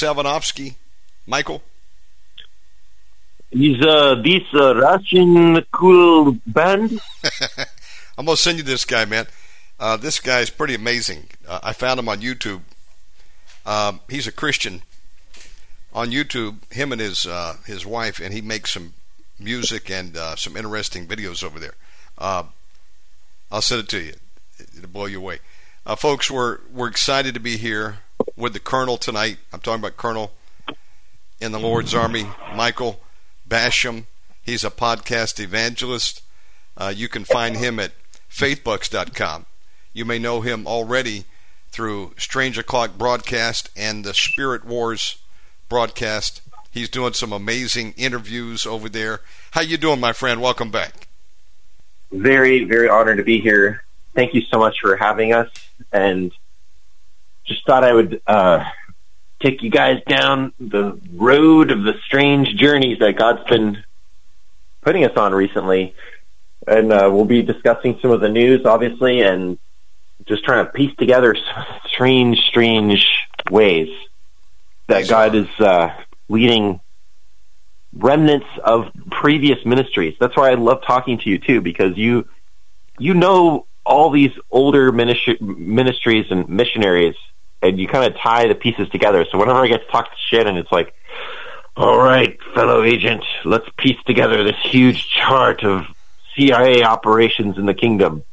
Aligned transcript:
Have 0.00 0.16
you 0.16 0.22
heard 0.22 0.26
of 0.26 0.42
Savanovsky, 0.42 0.74
Michael? 1.26 1.62
Is 3.50 3.84
uh, 3.84 4.16
this 4.22 4.42
uh, 4.54 4.76
Russian 4.76 5.64
cool 5.72 6.38
band? 6.46 7.00
I'm 8.18 8.26
gonna 8.26 8.36
send 8.36 8.58
you 8.58 8.64
this 8.64 8.84
guy, 8.84 9.04
man. 9.06 9.26
Uh, 9.80 9.96
this 9.96 10.20
guy 10.20 10.40
is 10.40 10.50
pretty 10.50 10.74
amazing. 10.74 11.28
Uh, 11.46 11.60
I 11.62 11.72
found 11.72 11.98
him 11.98 12.08
on 12.08 12.20
YouTube. 12.20 12.60
Um, 13.64 14.00
he's 14.08 14.26
a 14.26 14.32
Christian 14.32 14.82
on 15.92 16.10
YouTube. 16.10 16.70
Him 16.72 16.92
and 16.92 17.00
his 17.00 17.26
uh, 17.26 17.56
his 17.66 17.86
wife, 17.86 18.20
and 18.20 18.34
he 18.34 18.40
makes 18.40 18.72
some 18.72 18.94
music 19.38 19.90
and 19.90 20.16
uh, 20.16 20.36
some 20.36 20.56
interesting 20.56 21.06
videos 21.06 21.42
over 21.42 21.58
there. 21.58 21.74
Uh, 22.18 22.44
I'll 23.50 23.62
send 23.62 23.82
it 23.82 23.88
to 23.88 24.00
you. 24.00 24.14
It'll 24.76 24.90
blow 24.90 25.06
you 25.06 25.18
away, 25.18 25.38
uh, 25.86 25.96
folks. 25.96 26.30
We're 26.30 26.58
we're 26.72 26.88
excited 26.88 27.34
to 27.34 27.40
be 27.40 27.56
here 27.56 27.98
with 28.38 28.52
the 28.52 28.60
Colonel 28.60 28.96
tonight. 28.96 29.38
I'm 29.52 29.60
talking 29.60 29.80
about 29.80 29.96
Colonel 29.96 30.30
in 31.40 31.52
the 31.52 31.58
Lord's 31.58 31.94
Army, 31.94 32.26
Michael 32.54 33.00
Basham. 33.48 34.04
He's 34.42 34.64
a 34.64 34.70
podcast 34.70 35.40
evangelist. 35.40 36.22
Uh, 36.76 36.92
you 36.94 37.08
can 37.08 37.24
find 37.24 37.56
him 37.56 37.80
at 37.80 37.92
faithbucks.com. 38.30 39.46
You 39.92 40.04
may 40.04 40.18
know 40.18 40.40
him 40.40 40.66
already 40.66 41.24
through 41.70 42.14
Strange 42.16 42.56
O'Clock 42.58 42.96
broadcast 42.96 43.70
and 43.76 44.04
the 44.04 44.14
Spirit 44.14 44.64
Wars 44.64 45.16
broadcast. 45.68 46.40
He's 46.70 46.88
doing 46.88 47.14
some 47.14 47.32
amazing 47.32 47.94
interviews 47.96 48.64
over 48.64 48.88
there. 48.88 49.20
How 49.50 49.62
you 49.62 49.76
doing, 49.76 50.00
my 50.00 50.12
friend? 50.12 50.40
Welcome 50.40 50.70
back. 50.70 51.08
Very, 52.12 52.64
very 52.64 52.88
honored 52.88 53.18
to 53.18 53.24
be 53.24 53.40
here. 53.40 53.82
Thank 54.14 54.34
you 54.34 54.42
so 54.42 54.58
much 54.58 54.80
for 54.80 54.96
having 54.96 55.32
us, 55.32 55.50
and 55.92 56.32
just 57.48 57.66
thought 57.66 57.82
I 57.82 57.92
would 57.92 58.20
uh, 58.26 58.64
take 59.40 59.62
you 59.62 59.70
guys 59.70 60.02
down 60.06 60.52
the 60.60 61.00
road 61.12 61.70
of 61.70 61.82
the 61.82 61.94
strange 62.04 62.54
journeys 62.56 62.98
that 63.00 63.16
God's 63.16 63.48
been 63.48 63.82
putting 64.82 65.04
us 65.04 65.16
on 65.16 65.32
recently. 65.32 65.94
And 66.66 66.92
uh, 66.92 67.08
we'll 67.12 67.24
be 67.24 67.42
discussing 67.42 67.98
some 68.00 68.10
of 68.10 68.20
the 68.20 68.28
news, 68.28 68.66
obviously, 68.66 69.22
and 69.22 69.58
just 70.26 70.44
trying 70.44 70.66
to 70.66 70.72
piece 70.72 70.94
together 70.96 71.34
some 71.34 71.64
strange, 71.86 72.38
strange 72.40 73.06
ways 73.50 73.88
that 74.88 75.08
God 75.08 75.34
is 75.34 75.48
uh, 75.58 75.94
leading 76.28 76.80
remnants 77.94 78.46
of 78.62 78.90
previous 79.10 79.64
ministries. 79.64 80.14
That's 80.20 80.36
why 80.36 80.50
I 80.50 80.54
love 80.54 80.82
talking 80.82 81.18
to 81.18 81.30
you 81.30 81.38
too, 81.38 81.60
because 81.60 81.96
you 81.96 82.28
you 82.98 83.14
know 83.14 83.66
all 83.86 84.10
these 84.10 84.32
older 84.50 84.92
ministry, 84.92 85.38
ministries 85.40 86.26
and 86.30 86.48
missionaries, 86.48 87.14
and 87.62 87.78
you 87.78 87.88
kind 87.88 88.12
of 88.12 88.18
tie 88.18 88.46
the 88.48 88.54
pieces 88.54 88.88
together. 88.90 89.26
So 89.30 89.38
whenever 89.38 89.58
I 89.58 89.68
get 89.68 89.84
to 89.86 89.92
talk 89.92 90.10
to 90.10 90.16
Shannon, 90.28 90.56
it's 90.56 90.72
like, 90.72 90.94
all 91.76 91.98
right, 91.98 92.38
fellow 92.54 92.82
agent, 92.82 93.24
let's 93.44 93.68
piece 93.76 94.02
together 94.04 94.42
this 94.42 94.56
huge 94.62 95.08
chart 95.08 95.64
of 95.64 95.86
CIA 96.34 96.82
operations 96.82 97.58
in 97.58 97.66
the 97.66 97.74
kingdom. 97.74 98.24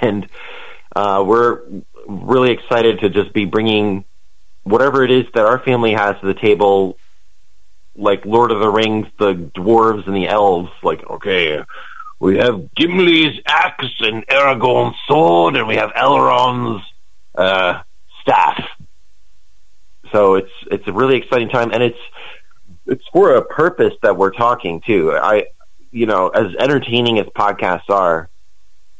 And 0.00 0.28
uh, 0.96 1.22
we're 1.26 1.60
really 2.06 2.50
excited 2.50 3.00
to 3.00 3.10
just 3.10 3.32
be 3.32 3.44
bringing 3.44 4.04
whatever 4.62 5.04
it 5.04 5.10
is 5.10 5.26
that 5.34 5.44
our 5.44 5.58
family 5.58 5.92
has 5.92 6.18
to 6.20 6.26
the 6.26 6.34
table, 6.34 6.96
like 7.94 8.24
Lord 8.24 8.50
of 8.50 8.60
the 8.60 8.70
Rings, 8.70 9.06
the 9.18 9.34
dwarves 9.34 10.06
and 10.06 10.16
the 10.16 10.26
elves. 10.26 10.70
Like, 10.82 11.08
okay, 11.08 11.62
we 12.18 12.38
have 12.38 12.70
Gimli's 12.74 13.40
axe 13.46 13.94
and 14.00 14.26
Aragorn's 14.26 14.96
sword, 15.06 15.56
and 15.56 15.68
we 15.68 15.76
have 15.76 15.90
Elrond's 15.92 16.84
uh, 17.34 17.82
staff. 18.24 18.68
So 20.12 20.34
it's 20.34 20.52
it's 20.70 20.86
a 20.86 20.92
really 20.92 21.16
exciting 21.16 21.48
time, 21.48 21.70
and 21.72 21.82
it's 21.82 21.98
it's 22.86 23.04
for 23.12 23.36
a 23.36 23.44
purpose 23.44 23.94
that 24.02 24.16
we're 24.16 24.32
talking 24.32 24.80
too. 24.80 25.12
I, 25.12 25.46
you 25.90 26.06
know, 26.06 26.28
as 26.28 26.54
entertaining 26.56 27.18
as 27.18 27.26
podcasts 27.26 27.90
are, 27.90 28.28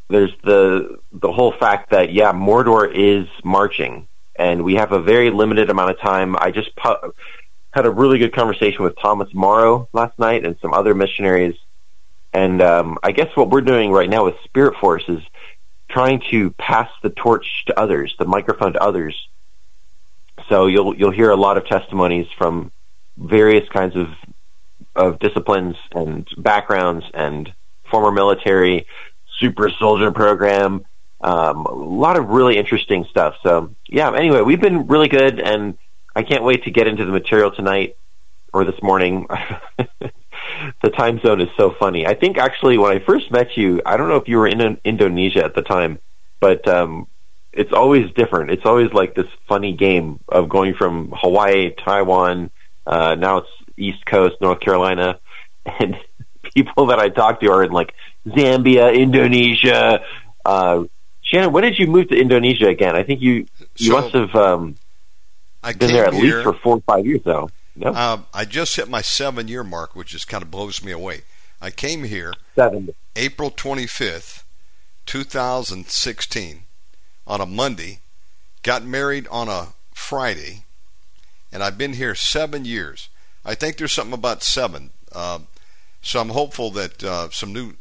there's 0.08 0.32
the 0.42 0.98
the 1.12 1.32
whole 1.32 1.52
fact 1.52 1.90
that 1.90 2.12
yeah, 2.12 2.32
Mordor 2.32 2.90
is 2.92 3.28
marching, 3.42 4.06
and 4.36 4.64
we 4.64 4.74
have 4.74 4.92
a 4.92 5.00
very 5.00 5.30
limited 5.30 5.70
amount 5.70 5.90
of 5.90 6.00
time. 6.00 6.36
I 6.36 6.50
just 6.50 6.74
pu- 6.76 7.12
had 7.70 7.86
a 7.86 7.90
really 7.90 8.18
good 8.18 8.34
conversation 8.34 8.84
with 8.84 8.96
Thomas 8.98 9.32
Morrow 9.32 9.88
last 9.92 10.18
night 10.18 10.44
and 10.44 10.56
some 10.60 10.74
other 10.74 10.94
missionaries, 10.94 11.56
and 12.32 12.60
um, 12.60 12.98
I 13.02 13.12
guess 13.12 13.34
what 13.36 13.50
we're 13.50 13.62
doing 13.62 13.92
right 13.92 14.10
now 14.10 14.24
with 14.24 14.34
Spirit 14.44 14.76
Force 14.80 15.04
is 15.08 15.20
trying 15.94 16.20
to 16.28 16.50
pass 16.50 16.90
the 17.04 17.10
torch 17.10 17.64
to 17.66 17.78
others, 17.78 18.16
the 18.18 18.24
microphone 18.24 18.72
to 18.72 18.82
others. 18.82 19.28
So 20.48 20.66
you'll 20.66 20.96
you'll 20.96 21.12
hear 21.12 21.30
a 21.30 21.36
lot 21.36 21.56
of 21.56 21.66
testimonies 21.66 22.26
from 22.36 22.72
various 23.16 23.68
kinds 23.68 23.94
of 23.94 24.08
of 24.96 25.20
disciplines 25.20 25.76
and 25.92 26.28
backgrounds 26.36 27.04
and 27.14 27.52
former 27.90 28.10
military, 28.10 28.86
super 29.38 29.70
soldier 29.70 30.10
program, 30.10 30.84
um, 31.20 31.64
a 31.64 31.72
lot 31.72 32.16
of 32.16 32.28
really 32.28 32.56
interesting 32.58 33.04
stuff. 33.08 33.36
So 33.44 33.72
yeah, 33.86 34.12
anyway, 34.12 34.40
we've 34.40 34.60
been 34.60 34.88
really 34.88 35.08
good, 35.08 35.38
and 35.38 35.78
I 36.16 36.24
can't 36.24 36.42
wait 36.42 36.64
to 36.64 36.72
get 36.72 36.88
into 36.88 37.04
the 37.04 37.12
material 37.12 37.52
tonight 37.52 37.96
or 38.52 38.64
this 38.64 38.82
morning. 38.82 39.28
the 40.82 40.90
time 40.90 41.20
zone 41.20 41.40
is 41.40 41.48
so 41.56 41.70
funny. 41.78 42.06
I 42.06 42.14
think 42.14 42.38
actually 42.38 42.78
when 42.78 42.92
I 42.92 42.98
first 43.00 43.30
met 43.30 43.56
you, 43.56 43.80
I 43.84 43.96
don't 43.96 44.08
know 44.08 44.16
if 44.16 44.28
you 44.28 44.38
were 44.38 44.46
in 44.46 44.78
Indonesia 44.84 45.44
at 45.44 45.54
the 45.54 45.62
time, 45.62 45.98
but 46.40 46.66
um, 46.68 47.06
it's 47.52 47.72
always 47.72 48.10
different. 48.12 48.50
It's 48.50 48.66
always 48.66 48.92
like 48.92 49.14
this 49.14 49.28
funny 49.48 49.72
game 49.72 50.20
of 50.28 50.48
going 50.48 50.74
from 50.74 51.12
Hawaii, 51.16 51.70
Taiwan, 51.70 52.50
uh, 52.86 53.14
now 53.14 53.38
it's 53.38 53.48
East 53.76 54.04
Coast, 54.06 54.36
North 54.40 54.60
Carolina, 54.60 55.18
and 55.78 55.96
people 56.54 56.86
that 56.86 56.98
I 56.98 57.08
talk 57.08 57.40
to 57.40 57.50
are 57.50 57.64
in 57.64 57.72
like 57.72 57.94
Zambia, 58.26 58.94
Indonesia, 58.94 60.00
Uh, 60.44 60.84
Shannon, 61.22 61.52
when 61.52 61.64
did 61.64 61.78
you 61.78 61.86
move 61.86 62.08
to 62.08 62.16
Indonesia 62.20 62.68
again? 62.68 62.94
I 62.96 63.02
think 63.02 63.22
you 63.22 63.46
you 63.80 63.92
So, 63.92 64.00
must 64.00 64.14
have 64.14 64.34
um, 64.36 64.76
I 65.62 65.72
been 65.72 65.90
there 65.92 66.04
at 66.06 66.12
here, 66.12 66.22
least 66.22 66.42
for 66.42 66.52
four 66.52 66.76
or 66.76 66.80
five 66.82 67.06
years, 67.06 67.22
though. 67.24 67.48
No, 67.76 67.92
um, 67.92 68.26
I 68.32 68.44
just 68.44 68.76
hit 68.76 68.88
my 68.88 69.02
seven 69.02 69.48
year 69.48 69.64
mark, 69.64 69.96
which 69.96 70.08
just 70.08 70.28
kind 70.28 70.42
of 70.42 70.50
blows 70.50 70.82
me 70.82 70.92
away. 70.92 71.22
I 71.60 71.70
came 71.70 72.04
here 72.04 72.34
seven. 72.54 72.94
April 73.16 73.50
25th, 73.50 74.42
2016, 75.06 76.62
on 77.26 77.40
a 77.40 77.46
Monday, 77.46 78.00
got 78.62 78.84
married 78.84 79.26
on 79.30 79.48
a 79.48 79.68
Friday, 79.92 80.64
and 81.52 81.62
I've 81.62 81.78
been 81.78 81.94
here 81.94 82.14
seven 82.14 82.64
years. 82.64 83.08
I 83.44 83.54
think 83.54 83.76
there's 83.76 83.92
something 83.92 84.14
about 84.14 84.42
seven. 84.42 84.90
Um, 85.12 85.48
so 86.02 86.20
I'm 86.20 86.30
hopeful 86.30 86.70
that 86.72 87.02
uh, 87.02 87.30
some 87.30 87.52
new 87.52 87.74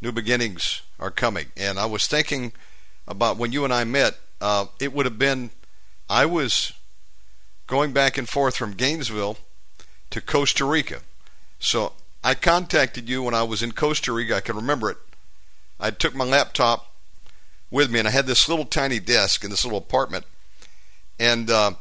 new 0.00 0.12
beginnings 0.12 0.82
are 0.98 1.10
coming. 1.10 1.46
And 1.56 1.78
I 1.78 1.86
was 1.86 2.06
thinking 2.06 2.52
about 3.06 3.36
when 3.36 3.52
you 3.52 3.64
and 3.64 3.72
I 3.72 3.84
met, 3.84 4.18
uh, 4.40 4.66
it 4.80 4.92
would 4.92 5.06
have 5.06 5.18
been, 5.18 5.50
I 6.08 6.26
was 6.26 6.72
going 7.68 7.92
back 7.92 8.18
and 8.18 8.28
forth 8.28 8.56
from 8.56 8.72
Gainesville 8.72 9.36
to 10.10 10.20
Costa 10.20 10.64
Rica. 10.64 11.02
So 11.60 11.92
I 12.24 12.34
contacted 12.34 13.08
you 13.08 13.22
when 13.22 13.34
I 13.34 13.44
was 13.44 13.62
in 13.62 13.72
Costa 13.72 14.12
Rica. 14.12 14.36
I 14.36 14.40
can 14.40 14.56
remember 14.56 14.90
it. 14.90 14.96
I 15.78 15.92
took 15.92 16.14
my 16.14 16.24
laptop 16.24 16.92
with 17.70 17.90
me, 17.90 18.00
and 18.00 18.08
I 18.08 18.10
had 18.10 18.26
this 18.26 18.48
little 18.48 18.64
tiny 18.64 18.98
desk 18.98 19.44
in 19.44 19.50
this 19.50 19.64
little 19.64 19.78
apartment. 19.78 20.24
And 21.20 21.50
uh, 21.50 21.72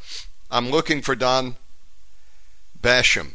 I'm 0.52 0.70
looking 0.70 1.02
for 1.02 1.16
Don 1.16 1.56
Basham 2.80 3.32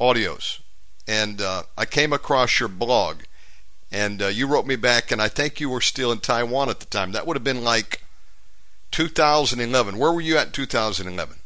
audios. 0.00 0.60
And 1.06 1.40
uh, 1.40 1.64
I 1.76 1.84
came 1.84 2.12
across 2.12 2.58
your 2.58 2.68
blog, 2.68 3.18
and 3.90 4.22
uh, 4.22 4.28
you 4.28 4.46
wrote 4.46 4.66
me 4.66 4.76
back, 4.76 5.12
and 5.12 5.20
I 5.20 5.28
think 5.28 5.60
you 5.60 5.68
were 5.68 5.80
still 5.80 6.10
in 6.10 6.18
Taiwan 6.18 6.70
at 6.70 6.80
the 6.80 6.86
time. 6.86 7.12
That 7.12 7.26
would 7.26 7.36
have 7.36 7.44
been 7.44 7.64
like 7.64 8.02
2011. 8.92 9.98
Where 9.98 10.12
were 10.12 10.20
you 10.20 10.38
at 10.38 10.46
in 10.46 10.52
2011? 10.52 11.41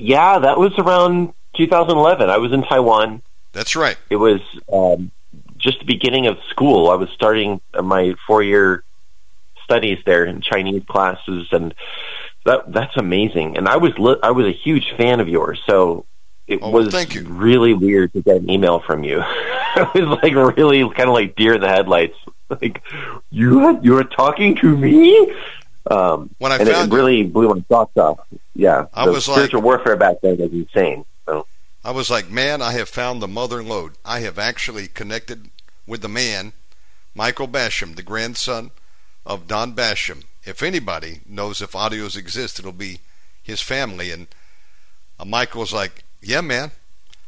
Yeah, 0.00 0.38
that 0.40 0.58
was 0.58 0.72
around 0.78 1.32
2011. 1.56 2.30
I 2.30 2.38
was 2.38 2.52
in 2.52 2.62
Taiwan. 2.62 3.22
That's 3.52 3.74
right. 3.76 3.96
It 4.08 4.16
was 4.16 4.40
um, 4.72 5.10
just 5.58 5.80
the 5.80 5.84
beginning 5.84 6.26
of 6.26 6.38
school. 6.48 6.88
I 6.90 6.94
was 6.94 7.10
starting 7.10 7.60
my 7.82 8.14
four-year 8.26 8.82
studies 9.64 9.98
there 10.06 10.24
in 10.24 10.40
Chinese 10.40 10.82
classes, 10.88 11.48
and 11.52 11.74
that 12.44 12.72
that's 12.72 12.96
amazing. 12.96 13.56
And 13.56 13.68
I 13.68 13.76
was 13.76 13.96
li- 13.98 14.18
I 14.22 14.30
was 14.30 14.46
a 14.46 14.52
huge 14.52 14.92
fan 14.96 15.20
of 15.20 15.28
yours, 15.28 15.60
so 15.66 16.06
it 16.46 16.60
Oh, 16.62 16.70
was 16.70 16.88
thank 16.88 17.14
you. 17.14 17.22
really 17.24 17.74
weird 17.74 18.12
to 18.14 18.22
get 18.22 18.36
an 18.36 18.50
email 18.50 18.80
from 18.80 19.04
you. 19.04 19.20
it 19.76 19.94
was 19.94 20.18
like 20.22 20.34
really 20.56 20.80
kind 20.90 21.08
of 21.08 21.14
like 21.14 21.36
deer 21.36 21.54
in 21.54 21.60
the 21.60 21.68
headlights. 21.68 22.16
Like 22.48 22.82
you 23.30 23.78
you 23.82 23.92
were 23.92 24.04
talking 24.04 24.56
to 24.56 24.76
me. 24.76 25.32
Um, 25.90 26.30
When 26.38 26.52
I 26.52 26.56
and 26.56 26.68
it 26.68 26.72
found 26.72 26.90
you- 26.92 26.96
really 26.98 27.22
blew 27.24 27.48
my 27.54 27.62
socks 27.68 27.96
off. 27.96 28.20
Yeah, 28.54 28.86
I 28.92 29.06
the 29.06 29.12
was 29.12 29.28
like- 29.28 29.36
spiritual 29.36 29.62
warfare 29.62 29.96
back 29.96 30.16
then 30.22 30.36
was 30.38 30.52
insane. 30.52 31.04
So 31.26 31.46
I 31.84 31.90
was 31.92 32.10
like, 32.10 32.30
man, 32.30 32.60
I 32.60 32.72
have 32.72 32.88
found 32.88 33.22
the 33.22 33.28
mother 33.28 33.62
lode. 33.62 33.92
I 34.04 34.20
have 34.20 34.38
actually 34.38 34.88
connected 34.88 35.48
with 35.86 36.02
the 36.02 36.08
man, 36.08 36.52
Michael 37.14 37.48
Basham, 37.48 37.96
the 37.96 38.02
grandson 38.02 38.70
of 39.24 39.46
Don 39.48 39.74
Basham. 39.74 40.24
If 40.44 40.62
anybody 40.62 41.20
knows 41.26 41.60
if 41.62 41.72
audios 41.72 42.16
exist, 42.16 42.58
it'll 42.58 42.72
be 42.72 43.00
his 43.42 43.60
family. 43.62 44.10
And 44.10 44.26
uh, 45.18 45.24
Michael 45.24 45.60
was 45.62 45.72
like, 45.72 46.04
yeah, 46.22 46.40
man, 46.42 46.70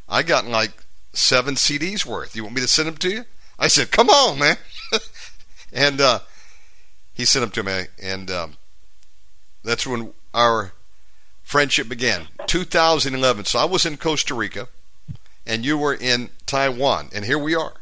I 0.07 0.21
got 0.23 0.45
like 0.45 0.71
seven 1.13 1.55
CDs 1.55 2.05
worth. 2.05 2.35
You 2.35 2.43
want 2.43 2.55
me 2.55 2.61
to 2.61 2.67
send 2.67 2.87
them 2.87 2.97
to 2.97 3.09
you? 3.09 3.25
I 3.57 3.67
said, 3.67 3.91
come 3.91 4.09
on, 4.09 4.39
man. 4.39 4.57
and 5.73 6.01
uh, 6.01 6.19
he 7.13 7.25
sent 7.25 7.41
them 7.41 7.51
to 7.51 7.63
me, 7.63 7.85
and 8.01 8.29
um, 8.31 8.53
that's 9.63 9.85
when 9.85 10.13
our 10.33 10.73
friendship 11.43 11.87
began. 11.87 12.27
2011. 12.47 13.45
So 13.45 13.59
I 13.59 13.65
was 13.65 13.85
in 13.85 13.97
Costa 13.97 14.33
Rica, 14.33 14.67
and 15.45 15.65
you 15.65 15.77
were 15.77 15.93
in 15.93 16.29
Taiwan, 16.45 17.09
and 17.13 17.25
here 17.25 17.37
we 17.37 17.55
are, 17.55 17.73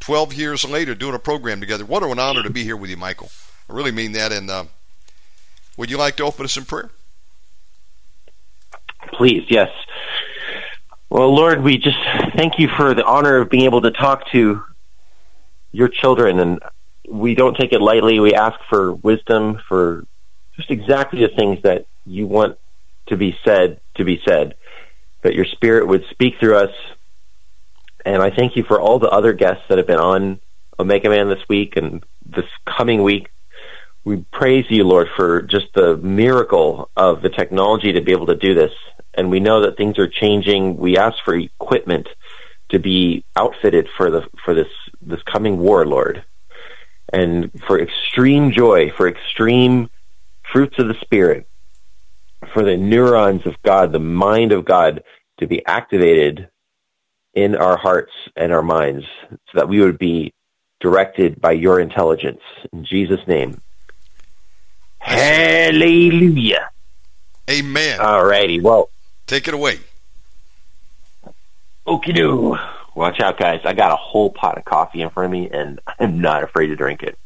12 0.00 0.34
years 0.34 0.64
later, 0.64 0.94
doing 0.94 1.14
a 1.14 1.18
program 1.18 1.60
together. 1.60 1.84
What 1.84 2.02
an 2.02 2.18
honor 2.18 2.42
to 2.42 2.50
be 2.50 2.64
here 2.64 2.76
with 2.76 2.90
you, 2.90 2.96
Michael. 2.96 3.30
I 3.68 3.74
really 3.74 3.92
mean 3.92 4.12
that. 4.12 4.32
And 4.32 4.50
uh, 4.50 4.64
would 5.76 5.90
you 5.90 5.96
like 5.96 6.16
to 6.16 6.24
open 6.24 6.44
us 6.44 6.56
in 6.56 6.64
prayer? 6.64 6.90
Please, 9.12 9.44
yes. 9.48 9.70
Well, 11.10 11.34
Lord, 11.34 11.62
we 11.62 11.76
just 11.76 11.98
thank 12.34 12.58
you 12.58 12.68
for 12.68 12.94
the 12.94 13.04
honor 13.04 13.36
of 13.36 13.50
being 13.50 13.64
able 13.64 13.82
to 13.82 13.90
talk 13.90 14.30
to 14.30 14.62
your 15.70 15.88
children, 15.88 16.38
and 16.38 16.60
we 17.08 17.34
don't 17.34 17.56
take 17.56 17.72
it 17.72 17.80
lightly. 17.80 18.20
We 18.20 18.34
ask 18.34 18.58
for 18.68 18.92
wisdom 18.92 19.60
for 19.68 20.06
just 20.56 20.70
exactly 20.70 21.20
the 21.20 21.34
things 21.34 21.62
that 21.62 21.86
you 22.04 22.26
want 22.26 22.58
to 23.06 23.16
be 23.16 23.36
said 23.44 23.80
to 23.96 24.04
be 24.04 24.20
said, 24.24 24.54
that 25.22 25.34
your 25.34 25.44
spirit 25.44 25.86
would 25.86 26.04
speak 26.10 26.38
through 26.38 26.56
us. 26.56 26.74
And 28.04 28.22
I 28.22 28.30
thank 28.30 28.56
you 28.56 28.64
for 28.64 28.80
all 28.80 28.98
the 28.98 29.10
other 29.10 29.32
guests 29.32 29.64
that 29.68 29.78
have 29.78 29.86
been 29.86 30.00
on 30.00 30.40
Omega 30.78 31.08
Man 31.08 31.28
this 31.28 31.48
week 31.48 31.76
and 31.76 32.02
this 32.24 32.46
coming 32.66 33.02
week. 33.02 33.28
We 34.04 34.24
praise 34.32 34.66
you, 34.68 34.84
Lord, 34.84 35.08
for 35.14 35.42
just 35.42 35.72
the 35.74 35.96
miracle 35.96 36.90
of 36.96 37.22
the 37.22 37.28
technology 37.28 37.92
to 37.92 38.00
be 38.00 38.12
able 38.12 38.26
to 38.26 38.34
do 38.34 38.54
this. 38.54 38.72
And 39.14 39.30
we 39.30 39.40
know 39.40 39.60
that 39.60 39.76
things 39.76 39.98
are 39.98 40.08
changing. 40.08 40.76
We 40.76 40.96
ask 40.96 41.22
for 41.24 41.34
equipment 41.34 42.08
to 42.70 42.78
be 42.78 43.24
outfitted 43.36 43.88
for 43.96 44.10
the 44.10 44.26
for 44.44 44.54
this 44.54 44.68
this 45.00 45.22
coming 45.22 45.58
war, 45.58 45.86
Lord, 45.86 46.24
and 47.12 47.50
for 47.66 47.80
extreme 47.80 48.52
joy, 48.52 48.90
for 48.96 49.08
extreme 49.08 49.90
fruits 50.50 50.78
of 50.78 50.88
the 50.88 50.96
Spirit, 51.00 51.46
for 52.52 52.64
the 52.64 52.76
neurons 52.76 53.46
of 53.46 53.54
God, 53.62 53.92
the 53.92 53.98
mind 53.98 54.52
of 54.52 54.64
God, 54.64 55.02
to 55.40 55.46
be 55.46 55.64
activated 55.66 56.48
in 57.34 57.54
our 57.56 57.76
hearts 57.76 58.12
and 58.36 58.52
our 58.52 58.62
minds, 58.62 59.04
so 59.30 59.36
that 59.54 59.68
we 59.68 59.80
would 59.80 59.98
be 59.98 60.32
directed 60.80 61.40
by 61.40 61.52
your 61.52 61.80
intelligence. 61.80 62.40
In 62.72 62.84
Jesus' 62.84 63.26
name. 63.26 63.60
Hallelujah. 64.98 66.70
Amen. 67.50 68.00
All 68.00 68.24
righty. 68.24 68.60
Well, 68.60 68.88
Take 69.26 69.48
it 69.48 69.54
away. 69.54 69.78
okie 71.86 72.14
doo. 72.14 72.56
Watch 72.94 73.20
out, 73.20 73.38
guys. 73.38 73.60
I 73.64 73.72
got 73.72 73.92
a 73.92 73.96
whole 73.96 74.30
pot 74.30 74.58
of 74.58 74.64
coffee 74.64 75.02
in 75.02 75.10
front 75.10 75.26
of 75.26 75.32
me, 75.32 75.48
and 75.50 75.80
I'm 75.98 76.20
not 76.20 76.42
afraid 76.42 76.68
to 76.68 76.76
drink 76.76 77.02
it. 77.02 77.18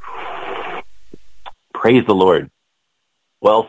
Praise 1.75 2.05
the 2.07 2.15
Lord. 2.15 2.51
Well, 3.41 3.69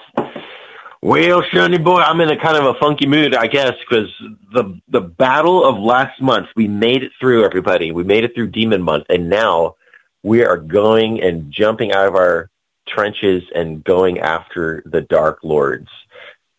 well, 1.02 1.44
Shiny 1.52 1.78
boy, 1.78 2.00
I'm 2.00 2.22
in 2.22 2.30
a 2.30 2.40
kind 2.40 2.58
of 2.58 2.76
a 2.76 2.80
funky 2.80 3.06
mood, 3.06 3.36
I 3.36 3.48
guess, 3.48 3.74
because 3.88 4.10
the 4.52 4.80
the 4.88 5.02
battle 5.02 5.64
of 5.66 5.78
last 5.78 6.22
month, 6.22 6.48
we 6.56 6.68
made 6.68 7.04
it 7.04 7.12
through. 7.20 7.46
Everybody, 7.46 7.92
we 7.92 8.04
made 8.04 8.24
it 8.24 8.34
through 8.34 8.48
Demon 8.48 8.82
Month, 8.82 9.06
and 9.10 9.30
now 9.30 9.76
we 10.24 10.44
are 10.44 10.58
going 10.58 11.22
and 11.22 11.52
jumping 11.52 11.92
out 11.92 12.08
of 12.08 12.16
our 12.16 12.50
trenches 12.88 13.44
and 13.54 13.84
going 13.84 14.20
after 14.20 14.82
the 14.86 15.02
Dark 15.02 15.40
Lords. 15.44 15.90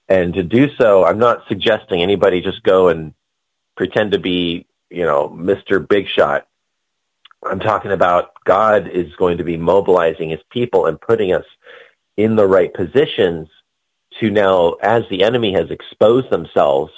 And 0.09 0.35
to 0.35 0.43
do 0.43 0.69
so, 0.77 1.05
I'm 1.05 1.19
not 1.19 1.45
suggesting 1.49 2.03
anybody 2.03 2.41
just 2.41 2.63
go 2.63 2.89
and 2.89 3.13
pretend 3.77 4.13
to 4.13 4.19
be, 4.19 4.67
you 4.91 5.05
know, 5.05 5.29
Mr. 5.29 5.87
Big 5.87 6.09
Shot. 6.09 6.47
I'm 7.45 7.61
talking 7.61 7.93
about 7.93 8.33
God 8.45 8.89
is 8.89 9.15
going 9.17 9.39
to 9.39 9.45
be 9.45 9.57
mobilizing 9.57 10.31
his 10.31 10.41
people 10.51 10.87
and 10.87 11.01
putting 11.01 11.33
us 11.33 11.45
in 12.17 12.35
the 12.37 12.47
right 12.47 12.73
positions 12.73 13.49
to 14.19 14.31
now, 14.31 14.73
as 14.83 15.05
the 15.09 15.23
enemy 15.23 15.53
has 15.53 15.71
exposed 15.71 16.31
themselves 16.31 16.93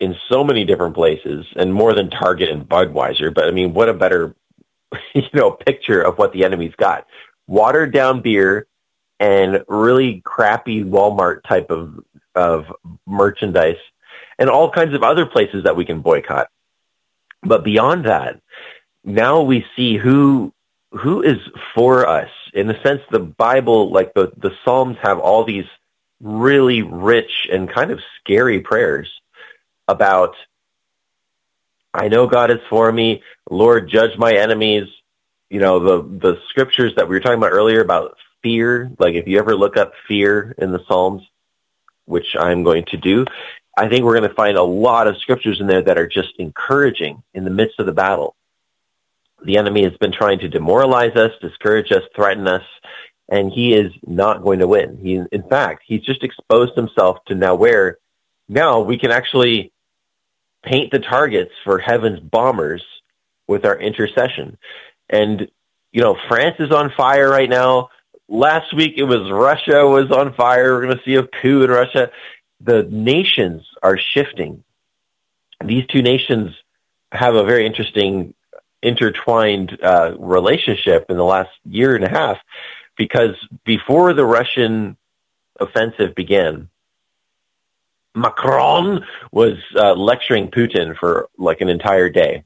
in 0.00 0.16
so 0.28 0.44
many 0.44 0.64
different 0.64 0.94
places 0.94 1.46
and 1.56 1.72
more 1.72 1.94
than 1.94 2.10
Target 2.10 2.50
and 2.50 2.68
Budweiser, 2.68 3.32
but 3.32 3.44
I 3.44 3.50
mean, 3.50 3.72
what 3.72 3.88
a 3.88 3.94
better, 3.94 4.34
you 5.14 5.22
know, 5.32 5.52
picture 5.52 6.02
of 6.02 6.18
what 6.18 6.32
the 6.32 6.44
enemy's 6.44 6.74
got. 6.74 7.06
Watered 7.46 7.92
down 7.92 8.20
beer 8.20 8.66
and 9.20 9.64
really 9.68 10.20
crappy 10.22 10.84
Walmart 10.84 11.44
type 11.44 11.70
of, 11.70 12.00
of 12.34 12.66
merchandise 13.06 13.78
and 14.38 14.50
all 14.50 14.70
kinds 14.70 14.94
of 14.94 15.02
other 15.02 15.24
places 15.24 15.64
that 15.64 15.76
we 15.76 15.84
can 15.84 16.00
boycott. 16.00 16.48
But 17.46 17.64
beyond 17.64 18.06
that, 18.06 18.40
now 19.04 19.42
we 19.42 19.64
see 19.76 19.96
who 19.96 20.52
who 20.92 21.22
is 21.22 21.38
for 21.74 22.06
us. 22.06 22.30
In 22.54 22.70
a 22.70 22.82
sense, 22.82 23.02
the 23.10 23.18
Bible, 23.18 23.90
like 23.90 24.14
the, 24.14 24.32
the 24.36 24.52
Psalms, 24.64 24.96
have 25.02 25.18
all 25.18 25.44
these 25.44 25.66
really 26.20 26.82
rich 26.82 27.48
and 27.52 27.68
kind 27.68 27.90
of 27.90 28.00
scary 28.20 28.60
prayers 28.60 29.08
about, 29.88 30.34
I 31.92 32.08
know 32.08 32.26
God 32.26 32.50
is 32.50 32.60
for 32.70 32.90
me. 32.90 33.22
Lord, 33.50 33.88
judge 33.88 34.16
my 34.16 34.34
enemies. 34.34 34.88
You 35.50 35.60
know, 35.60 35.78
the, 35.78 36.18
the 36.18 36.40
scriptures 36.48 36.94
that 36.96 37.08
we 37.08 37.16
were 37.16 37.20
talking 37.20 37.38
about 37.38 37.52
earlier 37.52 37.80
about 37.80 38.16
fear, 38.42 38.90
like 38.98 39.14
if 39.14 39.28
you 39.28 39.38
ever 39.38 39.54
look 39.54 39.76
up 39.76 39.92
fear 40.08 40.54
in 40.58 40.72
the 40.72 40.82
Psalms, 40.88 41.22
which 42.06 42.36
I'm 42.38 42.62
going 42.62 42.84
to 42.86 42.96
do, 42.96 43.26
I 43.76 43.88
think 43.88 44.04
we're 44.04 44.18
going 44.18 44.28
to 44.28 44.34
find 44.34 44.56
a 44.56 44.62
lot 44.62 45.06
of 45.06 45.18
scriptures 45.18 45.60
in 45.60 45.66
there 45.66 45.82
that 45.82 45.98
are 45.98 46.06
just 46.06 46.32
encouraging 46.38 47.22
in 47.34 47.44
the 47.44 47.50
midst 47.50 47.78
of 47.78 47.86
the 47.86 47.92
battle. 47.92 48.34
The 49.44 49.58
enemy 49.58 49.84
has 49.84 49.96
been 49.98 50.12
trying 50.12 50.38
to 50.40 50.48
demoralize 50.48 51.14
us, 51.14 51.32
discourage 51.40 51.92
us, 51.92 52.02
threaten 52.14 52.48
us, 52.48 52.64
and 53.28 53.52
he 53.52 53.74
is 53.74 53.92
not 54.06 54.42
going 54.42 54.60
to 54.60 54.66
win. 54.66 54.98
He, 55.02 55.22
in 55.30 55.42
fact, 55.48 55.82
he's 55.86 56.02
just 56.02 56.22
exposed 56.22 56.74
himself 56.74 57.18
to 57.26 57.34
now 57.34 57.54
where 57.54 57.98
now 58.48 58.80
we 58.80 58.98
can 58.98 59.10
actually 59.10 59.72
paint 60.62 60.90
the 60.90 60.98
targets 60.98 61.52
for 61.64 61.78
heaven's 61.78 62.20
bombers 62.20 62.82
with 63.46 63.64
our 63.64 63.78
intercession. 63.78 64.56
And, 65.08 65.48
you 65.92 66.02
know, 66.02 66.16
France 66.28 66.56
is 66.58 66.72
on 66.72 66.92
fire 66.96 67.28
right 67.28 67.48
now. 67.48 67.90
Last 68.28 68.74
week 68.74 68.94
it 68.96 69.04
was 69.04 69.30
Russia 69.30 69.86
was 69.86 70.10
on 70.10 70.34
fire. 70.34 70.74
We're 70.74 70.86
going 70.86 70.98
to 70.98 71.04
see 71.04 71.14
a 71.14 71.24
coup 71.24 71.62
in 71.62 71.70
Russia. 71.70 72.10
The 72.60 72.84
nations 72.84 73.66
are 73.82 73.98
shifting. 73.98 74.64
These 75.64 75.86
two 75.86 76.02
nations 76.02 76.54
have 77.12 77.34
a 77.34 77.44
very 77.44 77.66
interesting 77.66 78.34
intertwined 78.82 79.78
uh, 79.82 80.14
relationship 80.18 81.06
in 81.08 81.16
the 81.16 81.24
last 81.24 81.50
year 81.64 81.96
and 81.96 82.04
a 82.04 82.08
half 82.08 82.38
because 82.96 83.34
before 83.64 84.12
the 84.14 84.24
Russian 84.24 84.96
offensive 85.58 86.14
began, 86.14 86.68
Macron 88.14 89.04
was 89.30 89.58
uh, 89.74 89.94
lecturing 89.94 90.50
Putin 90.50 90.96
for 90.96 91.28
like 91.36 91.60
an 91.60 91.68
entire 91.68 92.08
day. 92.08 92.42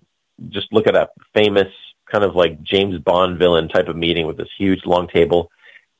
Just 0.48 0.72
look 0.72 0.86
at 0.86 0.96
a 0.96 1.10
famous 1.32 1.68
kind 2.10 2.24
of 2.24 2.34
like 2.34 2.62
James 2.62 2.98
Bond 2.98 3.38
villain 3.38 3.68
type 3.68 3.88
of 3.88 3.96
meeting 3.96 4.26
with 4.26 4.36
this 4.36 4.48
huge 4.58 4.84
long 4.84 5.06
table. 5.06 5.50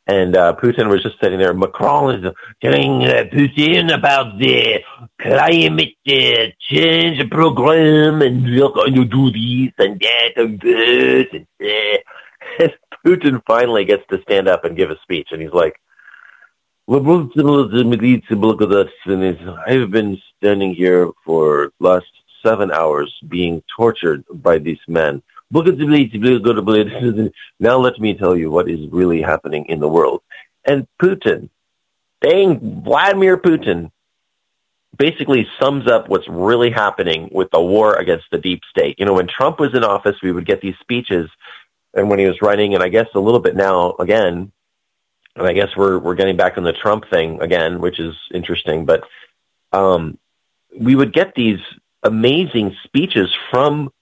And 0.07 0.37
uh, 0.37 0.57
Putin 0.61 0.89
was 0.89 1.03
just 1.03 1.21
sitting 1.21 1.39
there. 1.39 1.55
Macron 1.55 2.25
is 2.25 2.33
telling 2.61 3.05
uh, 3.05 3.25
Putin 3.33 3.95
about 3.95 4.39
the 4.39 4.83
climate 5.21 5.95
uh, 6.09 6.47
change 6.59 7.31
program, 7.31 8.23
and 8.23 8.43
we're 8.45 8.71
going 8.71 8.95
to 8.95 9.05
do 9.05 9.31
this 9.31 9.73
and 9.79 10.01
that 10.01 10.33
and 10.37 10.61
this. 10.61 11.27
And, 11.33 11.47
and 12.59 12.73
Putin 13.07 13.43
finally 13.47 13.85
gets 13.85 14.05
to 14.11 14.21
stand 14.23 14.49
up 14.49 14.65
and 14.65 14.77
give 14.77 14.91
a 14.91 14.99
speech, 15.03 15.29
and 15.31 15.41
he's 15.41 15.53
like, 15.53 15.81
I've 16.89 17.05
been 19.91 20.21
standing 20.39 20.75
here 20.75 21.11
for 21.25 21.73
last 21.79 22.07
seven 22.43 22.73
hours 22.73 23.15
being 23.29 23.63
tortured 23.77 24.25
by 24.29 24.59
these 24.59 24.81
men. 24.89 25.23
Now 27.61 27.79
let 27.79 27.99
me 27.99 28.15
tell 28.15 28.37
you 28.37 28.51
what 28.51 28.71
is 28.71 28.89
really 28.91 29.23
happening 29.23 29.67
in 29.67 29.81
the 29.81 29.89
world. 29.89 30.23
And 30.65 30.87
Putin, 31.01 31.49
dang 32.21 32.83
Vladimir 32.85 33.37
Putin, 33.37 33.91
basically 34.97 35.47
sums 35.61 35.89
up 35.89 36.09
what's 36.09 36.29
really 36.29 36.71
happening 36.71 37.31
with 37.33 37.51
the 37.51 37.61
war 37.61 37.97
against 37.97 38.27
the 38.31 38.39
deep 38.39 38.63
state. 38.71 38.99
You 38.99 39.07
know, 39.07 39.15
when 39.15 39.29
Trump 39.29 39.59
was 39.59 39.75
in 39.75 39.83
office, 39.83 40.17
we 40.23 40.31
would 40.33 40.47
get 40.47 40.61
these 40.61 40.77
speeches, 40.81 41.31
and 41.95 42.09
when 42.09 42.19
he 42.19 42.27
was 42.27 42.43
running, 42.43 42.75
and 42.75 42.83
I 42.83 42.89
guess 42.89 43.07
a 43.15 43.21
little 43.21 43.41
bit 43.41 43.57
now 43.57 43.95
again, 43.99 44.53
and 45.37 45.47
I 45.47 45.53
guess 45.53 45.75
we're 45.77 45.99
we're 45.99 46.17
getting 46.17 46.37
back 46.37 46.59
on 46.59 46.65
the 46.65 46.73
Trump 46.73 47.09
thing 47.09 47.41
again, 47.41 47.81
which 47.81 47.99
is 47.99 48.15
interesting. 48.33 48.85
But 48.85 49.05
um, 49.73 50.19
we 50.79 50.95
would 50.95 51.13
get 51.13 51.35
these 51.35 51.61
amazing 52.03 52.77
speeches 52.85 53.35
from 53.51 53.93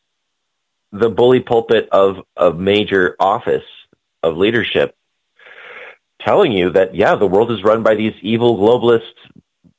the 0.92 1.10
bully 1.10 1.40
pulpit 1.40 1.88
of 1.90 2.18
a 2.36 2.52
major 2.52 3.16
office 3.20 3.64
of 4.22 4.36
leadership 4.36 4.96
telling 6.20 6.52
you 6.52 6.70
that, 6.70 6.94
yeah, 6.94 7.14
the 7.14 7.26
world 7.26 7.50
is 7.50 7.62
run 7.62 7.82
by 7.82 7.94
these 7.94 8.14
evil 8.22 8.58
globalist 8.58 9.12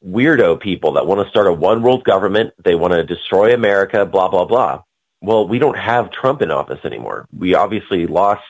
weirdo 0.05 0.59
people 0.59 0.93
that 0.93 1.05
want 1.05 1.23
to 1.23 1.29
start 1.29 1.47
a 1.47 1.53
one 1.53 1.81
world 1.81 2.03
government. 2.03 2.53
They 2.63 2.75
want 2.75 2.93
to 2.93 3.03
destroy 3.03 3.53
America, 3.53 4.05
blah, 4.05 4.29
blah, 4.29 4.45
blah. 4.45 4.83
Well, 5.21 5.47
we 5.47 5.59
don't 5.59 5.77
have 5.77 6.11
Trump 6.11 6.41
in 6.41 6.51
office 6.51 6.79
anymore. 6.85 7.27
We 7.35 7.55
obviously 7.55 8.07
lost 8.07 8.43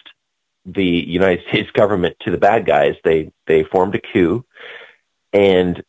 the 0.65 0.85
United 0.85 1.45
States 1.47 1.71
government 1.71 2.17
to 2.21 2.31
the 2.31 2.37
bad 2.37 2.65
guys. 2.65 2.95
They, 3.03 3.31
they 3.47 3.63
formed 3.63 3.95
a 3.95 4.01
coup. 4.01 4.45
And 5.33 5.83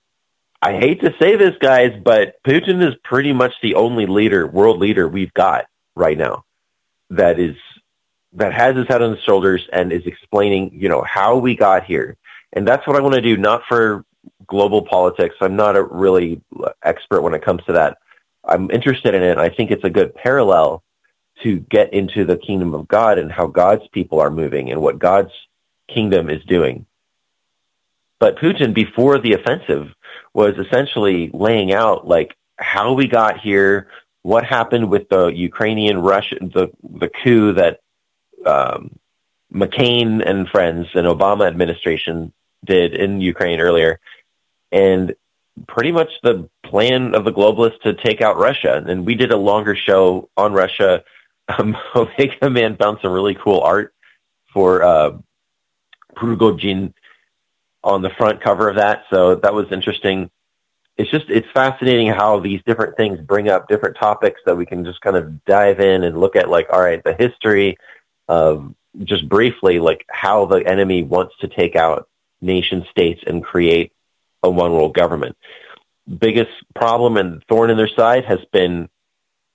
I 0.62 0.75
hate 0.75 1.00
to 1.03 1.15
say 1.19 1.37
this, 1.37 1.57
guys, 1.61 1.99
but 2.03 2.43
Putin 2.47 2.87
is 2.87 2.95
pretty 3.05 3.33
much 3.33 3.53
the 3.62 3.75
only 3.75 4.07
leader, 4.07 4.47
world 4.47 4.79
leader 4.79 5.09
we've 5.09 5.33
got 5.33 5.67
right 5.95 6.17
now 6.17 6.45
that 7.11 7.38
is 7.38 7.57
that 8.33 8.52
has 8.52 8.76
his 8.76 8.87
head 8.87 9.02
on 9.02 9.17
his 9.17 9.25
shoulders 9.25 9.69
and 9.73 9.93
is 9.93 10.07
explaining, 10.07 10.71
you 10.73 10.88
know, 10.88 11.02
how 11.02 11.37
we 11.37 11.57
got 11.57 11.85
here. 11.85 12.17
And 12.52 12.67
that's 12.67 12.87
what 12.87 12.97
I 12.97 13.00
want 13.00 13.14
to 13.14 13.21
do, 13.21 13.37
not 13.37 13.62
for 13.69 14.05
global 14.47 14.83
politics. 14.83 15.35
I'm 15.40 15.57
not 15.57 15.76
a 15.76 15.83
really 15.83 16.40
expert 16.83 17.23
when 17.23 17.35
it 17.35 17.43
comes 17.43 17.64
to 17.64 17.73
that. 17.73 17.99
I'm 18.45 18.71
interested 18.71 19.14
in 19.14 19.23
it. 19.23 19.38
I 19.38 19.49
think 19.49 19.71
it's 19.71 19.85
a 19.85 19.90
good 19.90 20.14
parallel 20.14 20.83
to 21.43 21.59
get 21.59 21.93
into 21.93 22.25
the 22.25 22.37
kingdom 22.37 22.75
of 22.75 22.87
God 22.87 23.19
and 23.19 23.33
how 23.33 23.47
God's 23.47 23.87
people 23.88 24.21
are 24.21 24.31
moving 24.31 24.71
and 24.71 24.81
what 24.81 24.99
God's 24.99 25.33
kingdom 25.88 26.31
is 26.31 26.45
doing. 26.45 26.87
But 28.19 28.37
Putin, 28.37 28.75
before 28.75 29.19
the 29.19 29.33
offensive, 29.33 29.88
was 30.35 30.57
essentially 30.59 31.31
laying 31.33 31.73
out 31.73 32.07
like 32.07 32.37
how 32.57 32.93
we 32.93 33.09
got 33.09 33.40
here, 33.40 33.88
what 34.23 34.45
happened 34.45 34.91
with 34.91 35.09
the 35.09 35.27
Ukrainian 35.29 35.99
Russian 36.00 36.50
the 36.55 36.71
the 36.83 37.09
coup 37.09 37.55
that 37.55 37.81
um, 38.45 38.99
McCain 39.53 40.23
and 40.25 40.49
friends 40.49 40.89
and 40.95 41.07
Obama 41.07 41.47
administration 41.47 42.33
did 42.65 42.95
in 42.95 43.21
Ukraine 43.21 43.61
earlier, 43.61 43.99
and 44.71 45.15
pretty 45.67 45.93
much 45.93 46.11
the 46.23 46.49
plan 46.62 47.15
of 47.15 47.25
the 47.25 47.33
globalists 47.33 47.81
to 47.83 47.95
take 47.95 48.21
out 48.21 48.37
Russia. 48.37 48.83
And 48.87 49.05
we 49.05 49.15
did 49.15 49.33
a 49.33 49.37
longer 49.37 49.75
show 49.75 50.29
on 50.37 50.53
Russia. 50.53 51.05
Um, 51.59 51.77
Omega 51.97 52.49
Man 52.49 52.77
found 52.77 52.99
some 53.03 53.11
really 53.11 53.35
cool 53.35 53.61
art 53.62 53.93
for 54.53 54.85
uh, 54.85 55.19
on 57.83 58.03
the 58.03 58.11
front 58.11 58.41
cover 58.41 58.69
of 58.69 58.77
that, 58.77 59.03
so 59.11 59.35
that 59.35 59.53
was 59.53 59.67
interesting 59.73 60.31
it's 61.00 61.11
just 61.11 61.30
it's 61.30 61.49
fascinating 61.54 62.09
how 62.09 62.40
these 62.40 62.61
different 62.66 62.95
things 62.97 63.19
bring 63.21 63.49
up 63.49 63.69
different 63.69 63.97
topics 63.97 64.40
that 64.45 64.57
we 64.57 64.66
can 64.66 64.85
just 64.85 65.00
kind 65.00 65.16
of 65.16 65.42
dive 65.47 65.80
in 65.80 66.04
and 66.04 66.21
look 66.21 66.37
at 66.37 66.50
like 66.50 66.69
all 66.71 66.80
right 66.80 67.02
the 67.02 67.14
history 67.14 67.78
of 68.28 68.75
just 69.02 69.26
briefly 69.26 69.78
like 69.78 70.04
how 70.11 70.45
the 70.45 70.59
enemy 70.59 71.02
wants 71.02 71.35
to 71.40 71.49
take 71.49 71.75
out 71.75 72.07
nation 72.42 72.85
states 72.90 73.23
and 73.26 73.42
create 73.42 73.92
a 74.42 74.50
one 74.50 74.73
world 74.73 74.92
government. 74.95 75.37
Biggest 76.19 76.50
problem 76.75 77.16
and 77.16 77.42
thorn 77.49 77.71
in 77.71 77.78
their 77.78 77.88
side 77.88 78.26
has 78.26 78.40
been 78.52 78.90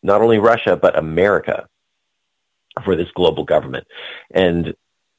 not 0.02 0.22
only 0.22 0.40
Russia 0.40 0.76
but 0.76 0.98
America 0.98 1.68
for 2.84 2.96
this 2.96 3.12
global 3.12 3.44
government. 3.44 3.86
And 4.32 4.76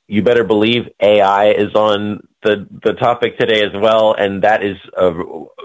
you 0.08 0.22
better 0.22 0.44
believe 0.44 0.88
AI 1.00 1.50
is 1.50 1.74
on 1.74 2.26
the 2.42 2.66
the 2.82 2.92
topic 2.92 3.38
today 3.38 3.62
as 3.62 3.72
well, 3.72 4.14
and 4.14 4.42
that 4.42 4.62
is 4.62 4.76
a, 4.96 5.12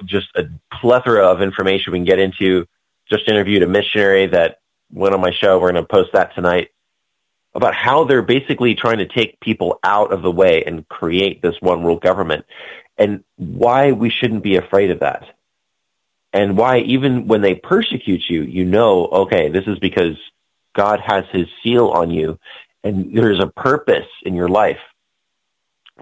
just 0.06 0.28
a 0.36 0.46
plethora 0.74 1.26
of 1.28 1.42
information 1.42 1.94
we 1.94 2.00
can 2.00 2.06
get 2.06 2.20
into. 2.20 2.68
Just 3.10 3.28
interviewed 3.28 3.62
a 3.64 3.68
missionary 3.68 4.28
that 4.28 4.62
went 4.92 5.14
on 5.14 5.22
my 5.22 5.32
show. 5.32 5.60
We're 5.60 5.72
going 5.72 5.84
to 5.84 5.88
post 5.88 6.14
that 6.14 6.34
tonight 6.34 6.70
about 7.54 7.76
how 7.76 8.06
they're 8.06 8.22
basically 8.22 8.76
trying 8.76 9.00
to 9.00 9.08
take 9.08 9.40
people 9.42 9.80
out 9.84 10.14
of 10.14 10.22
the 10.22 10.32
way 10.32 10.64
and 10.64 10.88
create 10.88 11.42
this 11.42 11.56
one 11.60 11.84
world 11.84 12.02
government, 12.02 12.46
and 12.98 13.24
why 13.36 13.92
we 13.92 14.10
shouldn't 14.10 14.44
be 14.44 14.56
afraid 14.56 14.90
of 14.90 15.02
that, 15.02 15.26
and 16.34 16.58
why 16.58 16.80
even 16.80 17.28
when 17.28 17.42
they 17.42 17.54
persecute 17.54 18.24
you, 18.28 18.42
you 18.42 18.66
know, 18.66 19.06
okay, 19.06 19.50
this 19.50 19.68
is 19.68 19.78
because 19.78 20.18
God 20.74 21.00
has 21.02 21.26
His 21.32 21.48
seal 21.62 21.90
on 21.90 22.10
you, 22.10 22.40
and 22.84 23.16
there's 23.16 23.40
a 23.40 23.48
purpose 23.48 24.08
in 24.24 24.34
your 24.34 24.50
life 24.50 24.80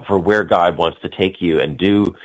for 0.08 0.18
where 0.18 0.44
God 0.44 0.78
wants 0.78 1.02
to 1.02 1.10
take 1.10 1.42
you 1.42 1.60
and 1.60 1.78
do 1.78 2.16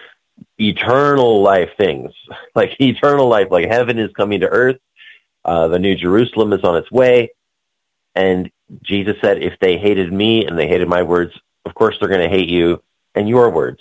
eternal 0.58 1.42
life 1.42 1.70
things, 1.76 2.12
like 2.54 2.76
eternal 2.80 3.28
life, 3.28 3.48
like 3.50 3.66
heaven 3.66 3.98
is 3.98 4.12
coming 4.12 4.40
to 4.40 4.48
earth. 4.48 4.78
Uh, 5.44 5.68
the 5.68 5.78
new 5.78 5.94
Jerusalem 5.94 6.52
is 6.52 6.62
on 6.64 6.76
its 6.76 6.90
way. 6.90 7.30
And 8.14 8.50
Jesus 8.82 9.16
said, 9.20 9.42
if 9.42 9.58
they 9.60 9.76
hated 9.76 10.12
me 10.12 10.46
and 10.46 10.58
they 10.58 10.68
hated 10.68 10.88
my 10.88 11.02
words, 11.02 11.32
of 11.66 11.74
course 11.74 11.96
they're 11.98 12.08
going 12.08 12.28
to 12.28 12.34
hate 12.34 12.48
you 12.48 12.82
and 13.14 13.28
your 13.28 13.50
words. 13.50 13.80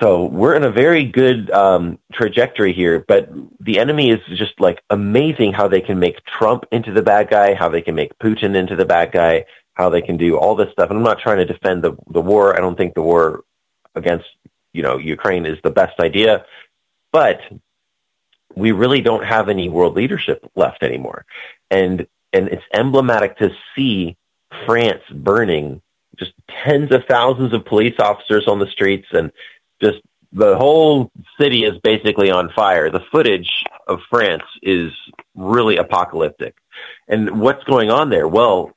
So 0.00 0.26
we're 0.26 0.54
in 0.54 0.62
a 0.62 0.70
very 0.70 1.04
good 1.04 1.50
um, 1.50 1.98
trajectory 2.12 2.74
here, 2.74 3.02
but 3.08 3.30
the 3.60 3.78
enemy 3.78 4.10
is 4.10 4.20
just 4.34 4.60
like 4.60 4.82
amazing 4.90 5.54
how 5.54 5.68
they 5.68 5.80
can 5.80 5.98
make 5.98 6.22
Trump 6.24 6.66
into 6.70 6.92
the 6.92 7.02
bad 7.02 7.30
guy, 7.30 7.54
how 7.54 7.70
they 7.70 7.80
can 7.80 7.94
make 7.94 8.18
Putin 8.18 8.54
into 8.54 8.76
the 8.76 8.84
bad 8.84 9.10
guy, 9.10 9.46
how 9.72 9.88
they 9.88 10.02
can 10.02 10.18
do 10.18 10.36
all 10.36 10.54
this 10.54 10.70
stuff. 10.72 10.90
And 10.90 10.98
I'm 10.98 11.04
not 11.04 11.20
trying 11.20 11.38
to 11.38 11.46
defend 11.46 11.82
the 11.82 11.96
the 12.08 12.20
war. 12.20 12.54
I 12.54 12.60
don't 12.60 12.76
think 12.76 12.94
the 12.94 13.02
war 13.02 13.44
against 13.94 14.26
you 14.74 14.82
know 14.82 14.98
Ukraine 14.98 15.46
is 15.46 15.58
the 15.64 15.70
best 15.70 15.98
idea, 15.98 16.44
but 17.10 17.40
we 18.54 18.72
really 18.72 19.00
don't 19.00 19.24
have 19.24 19.48
any 19.48 19.70
world 19.70 19.96
leadership 19.96 20.50
left 20.54 20.82
anymore, 20.82 21.24
and 21.70 22.06
and 22.34 22.48
it's 22.48 22.64
emblematic 22.74 23.38
to 23.38 23.50
see 23.74 24.18
France 24.66 25.02
burning 25.10 25.80
just 26.16 26.32
tens 26.48 26.92
of 26.92 27.04
thousands 27.04 27.52
of 27.52 27.64
police 27.64 27.98
officers 27.98 28.46
on 28.46 28.58
the 28.58 28.66
streets 28.66 29.06
and 29.12 29.32
just 29.80 29.98
the 30.32 30.56
whole 30.56 31.10
city 31.40 31.64
is 31.64 31.78
basically 31.82 32.30
on 32.30 32.50
fire. 32.54 32.90
The 32.90 33.04
footage 33.10 33.50
of 33.86 34.00
France 34.10 34.42
is 34.62 34.92
really 35.34 35.76
apocalyptic. 35.76 36.56
And 37.08 37.40
what's 37.40 37.64
going 37.64 37.90
on 37.90 38.10
there? 38.10 38.28
Well, 38.28 38.72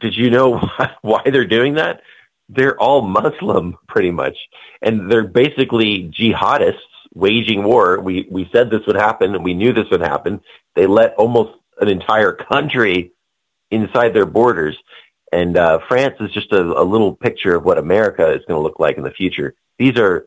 did 0.00 0.16
you 0.16 0.30
know 0.30 0.58
why 1.02 1.22
they're 1.26 1.44
doing 1.44 1.74
that? 1.74 2.02
They're 2.48 2.78
all 2.80 3.02
Muslim, 3.02 3.76
pretty 3.88 4.10
much, 4.10 4.36
and 4.80 5.12
they're 5.12 5.26
basically 5.26 6.08
jihadists 6.08 6.78
waging 7.14 7.62
war. 7.62 8.00
We 8.00 8.26
we 8.30 8.48
said 8.52 8.70
this 8.70 8.86
would 8.86 8.96
happen. 8.96 9.42
We 9.42 9.52
knew 9.52 9.72
this 9.72 9.90
would 9.90 10.00
happen. 10.00 10.40
They 10.74 10.86
let 10.86 11.14
almost 11.14 11.58
an 11.80 11.88
entire 11.88 12.32
country 12.32 13.12
inside 13.70 14.14
their 14.14 14.26
borders. 14.26 14.76
And 15.30 15.58
uh, 15.58 15.80
France 15.88 16.16
is 16.20 16.30
just 16.32 16.52
a, 16.52 16.60
a 16.60 16.82
little 16.82 17.14
picture 17.14 17.54
of 17.54 17.64
what 17.64 17.78
America 17.78 18.26
is 18.30 18.44
going 18.46 18.58
to 18.58 18.62
look 18.62 18.80
like 18.80 18.96
in 18.96 19.04
the 19.04 19.10
future. 19.10 19.54
These 19.78 19.96
are 19.96 20.26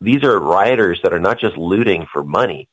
these 0.00 0.24
are 0.24 0.38
rioters 0.38 1.00
that 1.02 1.12
are 1.12 1.20
not 1.20 1.38
just 1.38 1.56
looting 1.56 2.06
for 2.12 2.24
money; 2.24 2.68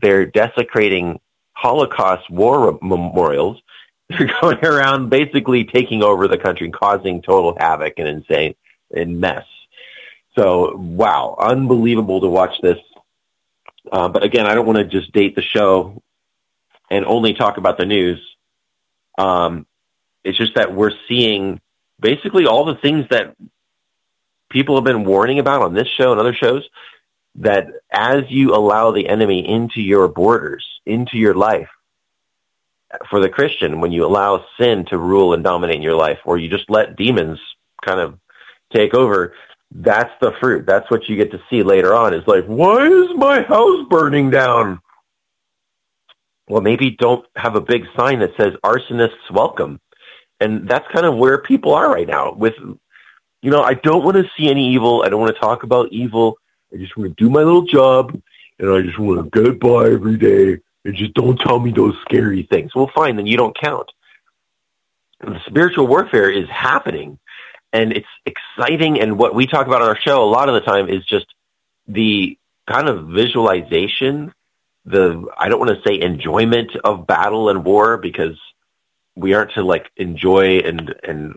they're 0.00 0.26
desecrating 0.26 1.20
Holocaust 1.52 2.28
war 2.30 2.78
memorials. 2.82 3.60
They're 4.08 4.30
going 4.42 4.62
around 4.62 5.08
basically 5.08 5.64
taking 5.64 6.02
over 6.02 6.28
the 6.28 6.36
country, 6.36 6.70
causing 6.70 7.22
total 7.22 7.56
havoc 7.58 7.94
and 7.96 8.06
insane 8.06 8.54
and 8.94 9.20
mess. 9.20 9.46
So, 10.34 10.76
wow, 10.76 11.34
unbelievable 11.38 12.20
to 12.20 12.26
watch 12.26 12.60
this. 12.60 12.78
Uh, 13.90 14.08
but 14.08 14.22
again, 14.22 14.46
I 14.46 14.54
don't 14.54 14.66
want 14.66 14.78
to 14.78 14.84
just 14.84 15.12
date 15.12 15.34
the 15.34 15.42
show 15.42 16.02
and 16.90 17.06
only 17.06 17.32
talk 17.34 17.56
about 17.56 17.78
the 17.78 17.86
news. 17.86 18.20
Um, 19.16 19.66
it's 20.24 20.38
just 20.38 20.54
that 20.54 20.74
we're 20.74 20.92
seeing 21.08 21.60
basically 21.98 22.46
all 22.46 22.64
the 22.64 22.74
things 22.74 23.06
that 23.10 23.34
people 24.52 24.76
have 24.76 24.84
been 24.84 25.04
warning 25.04 25.38
about 25.38 25.62
on 25.62 25.74
this 25.74 25.88
show 25.88 26.12
and 26.12 26.20
other 26.20 26.34
shows 26.34 26.68
that 27.36 27.66
as 27.90 28.24
you 28.28 28.54
allow 28.54 28.92
the 28.92 29.08
enemy 29.08 29.48
into 29.48 29.80
your 29.80 30.06
borders, 30.06 30.64
into 30.84 31.16
your 31.16 31.34
life, 31.34 31.70
for 33.08 33.20
the 33.20 33.28
Christian, 33.30 33.80
when 33.80 33.90
you 33.90 34.04
allow 34.04 34.44
sin 34.60 34.84
to 34.86 34.98
rule 34.98 35.32
and 35.32 35.42
dominate 35.42 35.76
in 35.76 35.82
your 35.82 35.96
life, 35.96 36.18
or 36.26 36.36
you 36.36 36.48
just 36.50 36.68
let 36.68 36.94
demons 36.94 37.40
kind 37.82 38.00
of 38.00 38.18
take 38.70 38.92
over, 38.94 39.34
that's 39.70 40.12
the 40.20 40.32
fruit. 40.40 40.66
That's 40.66 40.90
what 40.90 41.08
you 41.08 41.16
get 41.16 41.30
to 41.30 41.40
see 41.48 41.62
later 41.62 41.94
on. 41.94 42.12
Is 42.12 42.26
like, 42.26 42.44
why 42.44 42.86
is 42.86 43.16
my 43.16 43.40
house 43.40 43.86
burning 43.88 44.30
down? 44.30 44.80
Well, 46.48 46.60
maybe 46.60 46.90
don't 46.90 47.24
have 47.34 47.56
a 47.56 47.62
big 47.62 47.86
sign 47.96 48.18
that 48.18 48.36
says 48.36 48.52
arsonists 48.62 49.30
welcome. 49.30 49.80
And 50.38 50.68
that's 50.68 50.86
kind 50.92 51.06
of 51.06 51.16
where 51.16 51.38
people 51.38 51.72
are 51.72 51.90
right 51.90 52.06
now 52.06 52.34
with, 52.34 52.54
you 53.42 53.50
know, 53.50 53.62
I 53.62 53.74
don't 53.74 54.04
want 54.04 54.16
to 54.16 54.30
see 54.36 54.48
any 54.48 54.72
evil. 54.72 55.02
I 55.04 55.08
don't 55.08 55.20
want 55.20 55.34
to 55.34 55.40
talk 55.40 55.64
about 55.64 55.92
evil. 55.92 56.38
I 56.72 56.76
just 56.76 56.96
want 56.96 57.16
to 57.16 57.22
do 57.22 57.28
my 57.28 57.42
little 57.42 57.62
job 57.62 58.18
and 58.58 58.70
I 58.70 58.80
just 58.82 58.98
want 58.98 59.32
to 59.32 59.42
get 59.42 59.60
by 59.60 59.90
every 59.90 60.16
day 60.16 60.60
and 60.84 60.94
just 60.94 61.12
don't 61.14 61.38
tell 61.38 61.58
me 61.58 61.72
those 61.72 61.94
scary 62.02 62.44
things. 62.44 62.74
Well, 62.74 62.90
fine, 62.94 63.16
then 63.16 63.26
you 63.26 63.36
don't 63.36 63.58
count. 63.58 63.90
And 65.20 65.34
the 65.34 65.40
spiritual 65.46 65.86
warfare 65.86 66.30
is 66.30 66.48
happening 66.48 67.18
and 67.72 67.92
it's 67.92 68.06
exciting. 68.24 69.00
And 69.00 69.18
what 69.18 69.34
we 69.34 69.46
talk 69.46 69.66
about 69.66 69.82
on 69.82 69.88
our 69.88 69.98
show 69.98 70.22
a 70.22 70.30
lot 70.30 70.48
of 70.48 70.54
the 70.54 70.60
time 70.60 70.88
is 70.88 71.04
just 71.04 71.26
the 71.88 72.38
kind 72.68 72.88
of 72.88 73.08
visualization, 73.08 74.32
the, 74.84 75.26
I 75.36 75.48
don't 75.48 75.60
want 75.60 75.76
to 75.76 75.88
say 75.88 76.00
enjoyment 76.00 76.76
of 76.84 77.06
battle 77.06 77.48
and 77.48 77.64
war 77.64 77.96
because 77.96 78.38
we 79.14 79.34
aren't 79.34 79.52
to 79.52 79.62
like 79.62 79.90
enjoy 79.96 80.58
and 80.58 80.94
and 81.02 81.34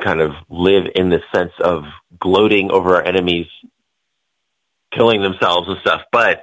kind 0.00 0.20
of 0.20 0.32
live 0.48 0.86
in 0.94 1.10
the 1.10 1.20
sense 1.34 1.52
of 1.60 1.84
gloating 2.18 2.70
over 2.70 2.96
our 2.96 3.02
enemies 3.02 3.46
killing 4.92 5.22
themselves 5.22 5.68
and 5.68 5.78
stuff 5.80 6.02
but 6.12 6.42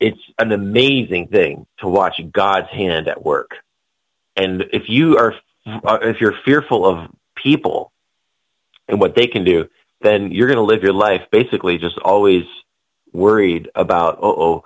it's 0.00 0.20
an 0.38 0.52
amazing 0.52 1.28
thing 1.28 1.66
to 1.78 1.88
watch 1.88 2.20
God's 2.32 2.68
hand 2.68 3.08
at 3.08 3.24
work 3.24 3.52
and 4.36 4.62
if 4.72 4.88
you 4.88 5.18
are 5.18 5.34
if 6.02 6.20
you're 6.20 6.34
fearful 6.44 6.86
of 6.86 7.10
people 7.34 7.92
and 8.88 9.00
what 9.00 9.16
they 9.16 9.26
can 9.26 9.44
do 9.44 9.68
then 10.00 10.30
you're 10.30 10.48
going 10.48 10.56
to 10.56 10.62
live 10.62 10.82
your 10.82 10.92
life 10.92 11.22
basically 11.30 11.78
just 11.78 11.98
always 11.98 12.44
worried 13.12 13.68
about 13.74 14.18
uh 14.18 14.26
oh 14.26 14.64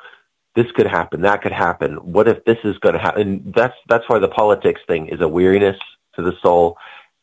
this 0.58 0.72
could 0.72 0.86
happen, 0.86 1.20
that 1.20 1.42
could 1.42 1.52
happen. 1.52 1.94
What 1.94 2.26
if 2.26 2.44
this 2.44 2.58
is 2.64 2.76
going 2.78 2.94
to 2.94 3.00
happen? 3.00 3.22
And 3.22 3.54
that's 3.54 3.76
that's 3.88 4.08
why 4.08 4.18
the 4.18 4.28
politics 4.28 4.80
thing 4.88 5.06
is 5.06 5.20
a 5.20 5.28
weariness 5.28 5.78
to 6.16 6.22
the 6.22 6.32
soul. 6.42 6.76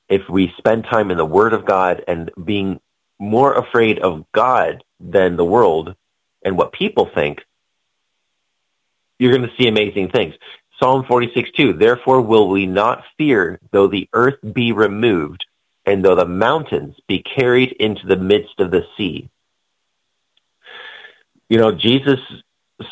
If 0.08 0.30
we 0.30 0.54
spend 0.58 0.86
time 0.86 1.12
in 1.12 1.18
the 1.18 1.26
Word 1.26 1.54
of 1.54 1.66
God 1.66 2.04
and 2.08 2.32
being 2.44 2.80
more 3.20 3.54
afraid 3.54 4.00
of 4.00 4.26
God 4.32 4.84
than 5.00 5.36
the 5.36 5.46
world 5.46 5.96
and 6.44 6.58
what 6.58 6.74
people 6.74 7.10
think, 7.14 7.42
you're 9.18 9.36
going 9.36 9.50
to 9.50 9.56
see 9.58 9.68
amazing 9.68 10.10
things. 10.10 10.36
Psalm 10.80 11.06
46, 11.08 11.52
2, 11.52 11.74
Therefore 11.74 12.22
will 12.22 12.50
we 12.50 12.66
not 12.66 13.04
fear, 13.18 13.60
though 13.72 13.88
the 13.88 14.10
earth 14.14 14.36
be 14.54 14.74
removed, 14.74 15.46
and 15.86 16.04
though 16.04 16.16
the 16.16 16.26
mountains 16.26 16.96
be 17.08 17.24
carried 17.24 17.72
into 17.74 18.06
the 18.06 18.18
midst 18.18 18.60
of 18.60 18.72
the 18.72 18.86
sea. 18.98 19.30
You 21.48 21.60
know, 21.60 21.72
Jesus 21.72 22.20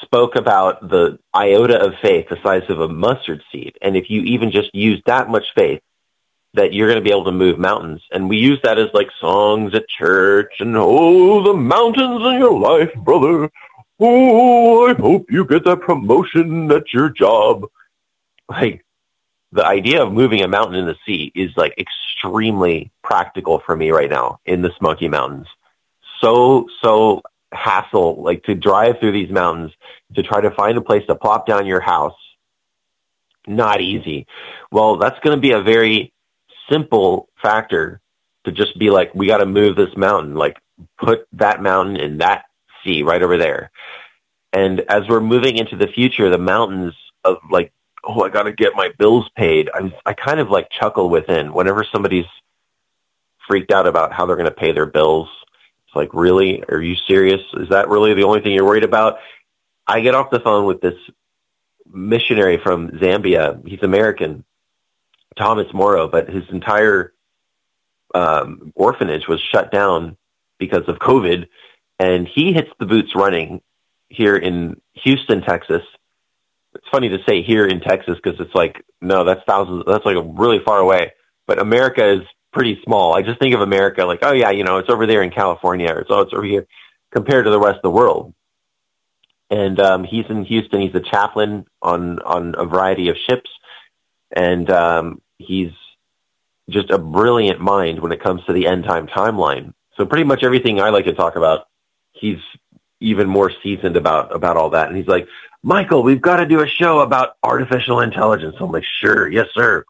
spoke 0.01 0.35
about 0.35 0.87
the 0.87 1.19
iota 1.35 1.77
of 1.79 1.95
faith 2.01 2.29
the 2.29 2.37
size 2.41 2.69
of 2.69 2.79
a 2.79 2.87
mustard 2.87 3.43
seed. 3.51 3.77
And 3.81 3.97
if 3.97 4.09
you 4.09 4.21
even 4.21 4.51
just 4.51 4.73
use 4.73 5.01
that 5.05 5.29
much 5.29 5.53
faith, 5.55 5.81
that 6.53 6.73
you're 6.73 6.87
going 6.87 6.99
to 6.99 7.03
be 7.03 7.11
able 7.11 7.25
to 7.25 7.31
move 7.31 7.57
mountains. 7.57 8.01
And 8.11 8.29
we 8.29 8.37
use 8.37 8.59
that 8.63 8.77
as 8.77 8.89
like 8.93 9.09
songs 9.19 9.73
at 9.73 9.87
church 9.87 10.53
and, 10.59 10.75
oh, 10.77 11.43
the 11.43 11.53
mountains 11.53 12.21
in 12.23 12.39
your 12.39 12.59
life, 12.59 12.93
brother. 12.95 13.49
Oh, 13.99 14.87
I 14.89 14.93
hope 14.93 15.31
you 15.31 15.45
get 15.45 15.65
that 15.65 15.81
promotion 15.81 16.71
at 16.71 16.93
your 16.93 17.09
job. 17.09 17.65
Like 18.49 18.85
the 19.51 19.65
idea 19.65 20.03
of 20.03 20.13
moving 20.13 20.41
a 20.41 20.47
mountain 20.47 20.75
in 20.75 20.85
the 20.85 20.97
sea 21.05 21.31
is 21.33 21.51
like 21.55 21.75
extremely 21.77 22.91
practical 23.03 23.59
for 23.59 23.75
me 23.75 23.91
right 23.91 24.09
now 24.09 24.39
in 24.45 24.61
the 24.61 24.71
Smoky 24.77 25.07
Mountains. 25.07 25.47
So, 26.21 26.67
so 26.81 27.21
hassle, 27.51 28.21
like 28.21 28.43
to 28.43 28.55
drive 28.55 28.99
through 28.99 29.11
these 29.11 29.29
mountains 29.29 29.71
to 30.15 30.23
try 30.23 30.41
to 30.41 30.51
find 30.51 30.77
a 30.77 30.81
place 30.81 31.05
to 31.07 31.15
plop 31.15 31.47
down 31.47 31.65
your 31.65 31.81
house. 31.81 32.15
Not 33.45 33.81
easy. 33.81 34.27
Well, 34.71 34.97
that's 34.97 35.19
going 35.19 35.35
to 35.35 35.41
be 35.41 35.51
a 35.51 35.61
very 35.61 36.12
simple 36.73 37.29
factor 37.41 38.01
to 38.45 38.51
just 38.51 38.77
be 38.77 38.89
like, 38.89 39.13
we 39.13 39.27
got 39.27 39.37
to 39.37 39.45
move 39.45 39.75
this 39.75 39.95
mountain, 39.95 40.35
like 40.35 40.57
put 40.97 41.27
that 41.33 41.61
mountain 41.61 41.97
in 41.97 42.17
that 42.17 42.45
sea 42.83 43.03
right 43.03 43.21
over 43.21 43.37
there. 43.37 43.71
And 44.51 44.81
as 44.81 45.07
we're 45.07 45.21
moving 45.21 45.57
into 45.57 45.75
the 45.75 45.87
future, 45.87 46.29
the 46.29 46.37
mountains 46.37 46.93
of 47.23 47.37
like, 47.49 47.71
oh, 48.03 48.23
I 48.23 48.29
got 48.29 48.43
to 48.43 48.51
get 48.51 48.75
my 48.75 48.89
bills 48.97 49.29
paid. 49.35 49.69
I 49.73 49.93
I 50.05 50.13
kind 50.13 50.39
of 50.39 50.49
like 50.49 50.69
chuckle 50.69 51.09
within 51.09 51.53
whenever 51.53 51.83
somebody's 51.83 52.25
freaked 53.47 53.71
out 53.71 53.87
about 53.87 54.13
how 54.13 54.25
they're 54.25 54.35
going 54.35 54.45
to 54.49 54.51
pay 54.51 54.71
their 54.71 54.85
bills 54.85 55.29
it's 55.93 55.95
like, 55.95 56.13
really? 56.13 56.63
Are 56.69 56.81
you 56.81 56.95
serious? 57.07 57.41
Is 57.53 57.69
that 57.69 57.87
really 57.87 58.15
the 58.15 58.23
only 58.23 58.41
thing 58.41 58.53
you're 58.53 58.65
worried 58.65 58.83
about? 58.83 59.19
I 59.85 60.01
get 60.01 60.15
off 60.15 60.31
the 60.31 60.39
phone 60.39 60.65
with 60.65 60.81
this 60.81 60.95
missionary 61.91 62.57
from 62.57 62.89
Zambia. 62.89 63.65
He's 63.67 63.83
American, 63.83 64.43
Thomas 65.35 65.67
Morrow, 65.73 66.07
but 66.07 66.29
his 66.29 66.43
entire 66.49 67.13
um, 68.13 68.71
orphanage 68.75 69.27
was 69.27 69.41
shut 69.41 69.71
down 69.71 70.17
because 70.57 70.87
of 70.87 70.97
COVID, 70.97 71.47
and 71.99 72.27
he 72.27 72.53
hits 72.53 72.69
the 72.79 72.85
boots 72.85 73.15
running 73.15 73.61
here 74.09 74.35
in 74.35 74.79
Houston, 74.93 75.41
Texas. 75.41 75.81
It's 76.75 76.87
funny 76.91 77.09
to 77.09 77.19
say 77.27 77.41
here 77.43 77.67
in 77.67 77.81
Texas 77.81 78.17
because 78.21 78.39
it's 78.39 78.55
like 78.55 78.83
no, 79.01 79.23
that's 79.23 79.41
thousands. 79.45 79.83
That's 79.85 80.05
like 80.05 80.17
really 80.23 80.59
far 80.59 80.79
away. 80.79 81.13
But 81.45 81.59
America 81.59 82.13
is 82.13 82.21
pretty 82.51 82.81
small. 82.83 83.15
I 83.15 83.21
just 83.21 83.39
think 83.39 83.53
of 83.53 83.61
America 83.61 84.05
like, 84.05 84.19
oh 84.21 84.31
yeah, 84.31 84.51
you 84.51 84.63
know, 84.63 84.77
it's 84.77 84.89
over 84.89 85.05
there 85.05 85.23
in 85.23 85.31
California, 85.31 85.91
or 85.91 86.05
so 86.07 86.21
it's 86.21 86.33
over 86.33 86.45
here 86.45 86.65
compared 87.11 87.45
to 87.45 87.51
the 87.51 87.59
rest 87.59 87.77
of 87.77 87.83
the 87.83 87.91
world. 87.91 88.33
And 89.49 89.79
um, 89.79 90.03
he's 90.03 90.25
in 90.29 90.45
Houston. 90.45 90.81
He's 90.81 90.95
a 90.95 90.99
chaplain 90.99 91.65
on 91.81 92.19
on 92.19 92.55
a 92.57 92.65
variety 92.65 93.09
of 93.09 93.17
ships, 93.17 93.49
and 94.31 94.69
um, 94.69 95.21
he's 95.37 95.71
just 96.69 96.89
a 96.89 96.97
brilliant 96.97 97.59
mind 97.59 97.99
when 97.99 98.11
it 98.11 98.21
comes 98.21 98.43
to 98.45 98.53
the 98.53 98.67
end 98.67 98.83
time 98.83 99.07
timeline. 99.07 99.73
So 99.97 100.05
pretty 100.05 100.23
much 100.23 100.43
everything 100.43 100.79
I 100.79 100.89
like 100.89 101.05
to 101.05 101.13
talk 101.13 101.35
about, 101.35 101.67
he's 102.13 102.39
even 102.99 103.27
more 103.27 103.51
seasoned 103.61 103.97
about 103.97 104.33
about 104.33 104.57
all 104.57 104.71
that. 104.71 104.87
And 104.87 104.97
he's 104.97 105.07
like, 105.07 105.27
Michael, 105.61 106.03
we've 106.03 106.21
got 106.21 106.37
to 106.37 106.45
do 106.45 106.61
a 106.61 106.67
show 106.67 106.99
about 106.99 107.37
artificial 107.43 107.99
intelligence. 107.99 108.55
I'm 108.59 108.71
like, 108.71 108.85
sure, 108.99 109.27
yes, 109.27 109.47
sir. 109.53 109.85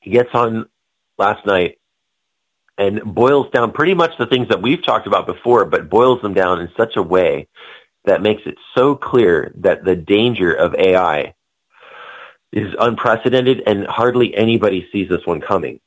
He 0.00 0.10
gets 0.10 0.30
on 0.34 0.66
last 1.18 1.44
night 1.46 1.78
and 2.78 3.02
boils 3.02 3.50
down 3.50 3.72
pretty 3.72 3.94
much 3.94 4.12
the 4.18 4.26
things 4.26 4.48
that 4.48 4.62
we've 4.62 4.84
talked 4.84 5.06
about 5.06 5.26
before, 5.26 5.64
but 5.64 5.88
boils 5.88 6.20
them 6.22 6.34
down 6.34 6.60
in 6.60 6.68
such 6.76 6.96
a 6.96 7.02
way 7.02 7.48
that 8.04 8.22
makes 8.22 8.42
it 8.46 8.56
so 8.74 8.94
clear 8.94 9.52
that 9.56 9.84
the 9.84 9.96
danger 9.96 10.52
of 10.52 10.74
AI 10.74 11.34
is 12.56 12.74
unprecedented 12.78 13.62
and 13.66 13.86
hardly 13.86 14.34
anybody 14.34 14.88
sees 14.90 15.10
this 15.10 15.26
one 15.26 15.42
coming. 15.42 15.78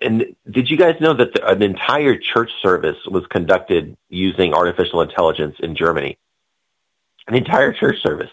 And 0.00 0.34
did 0.50 0.68
you 0.68 0.76
guys 0.76 1.00
know 1.00 1.14
that 1.14 1.34
the, 1.34 1.46
an 1.46 1.62
entire 1.62 2.16
church 2.16 2.50
service 2.60 2.96
was 3.06 3.24
conducted 3.28 3.96
using 4.08 4.54
artificial 4.54 5.02
intelligence 5.02 5.54
in 5.60 5.76
Germany? 5.76 6.18
An 7.28 7.36
entire 7.36 7.72
church 7.72 8.02
service. 8.02 8.30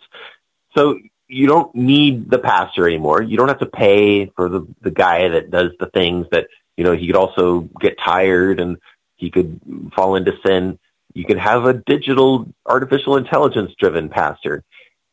So 0.76 0.98
you 1.28 1.46
don't 1.46 1.74
need 1.76 2.32
the 2.32 2.40
pastor 2.40 2.88
anymore. 2.88 3.22
You 3.22 3.38
don't 3.38 3.48
have 3.48 3.60
to 3.60 3.68
pay 3.68 4.26
for 4.36 4.50
the, 4.50 4.66
the 4.82 4.90
guy 4.90 5.28
that 5.30 5.52
does 5.52 5.70
the 5.80 5.86
things 5.88 6.26
that, 6.32 6.48
you 6.78 6.84
know, 6.84 6.94
he 6.94 7.06
could 7.06 7.16
also 7.16 7.70
get 7.80 8.00
tired 8.00 8.60
and 8.60 8.78
he 9.18 9.30
could 9.30 9.60
fall 9.96 10.16
into 10.16 10.34
sin. 10.44 10.80
You 11.14 11.26
can 11.26 11.38
have 11.38 11.66
a 11.66 11.74
digital 11.74 12.48
artificial 12.66 13.18
intelligence 13.18 13.72
driven 13.80 14.10
pastor. 14.10 14.64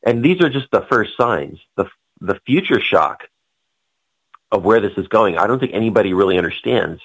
And 0.02 0.24
these 0.24 0.40
are 0.40 0.48
just 0.48 0.70
the 0.70 0.86
first 0.90 1.14
signs. 1.18 1.58
The, 1.76 1.84
the 2.22 2.40
future 2.46 2.80
shock 2.80 3.24
of 4.50 4.64
where 4.64 4.80
this 4.80 4.92
is 4.96 5.08
going, 5.08 5.38
I 5.38 5.46
don't 5.46 5.58
think 5.58 5.72
anybody 5.74 6.14
really 6.14 6.38
understands 6.38 7.00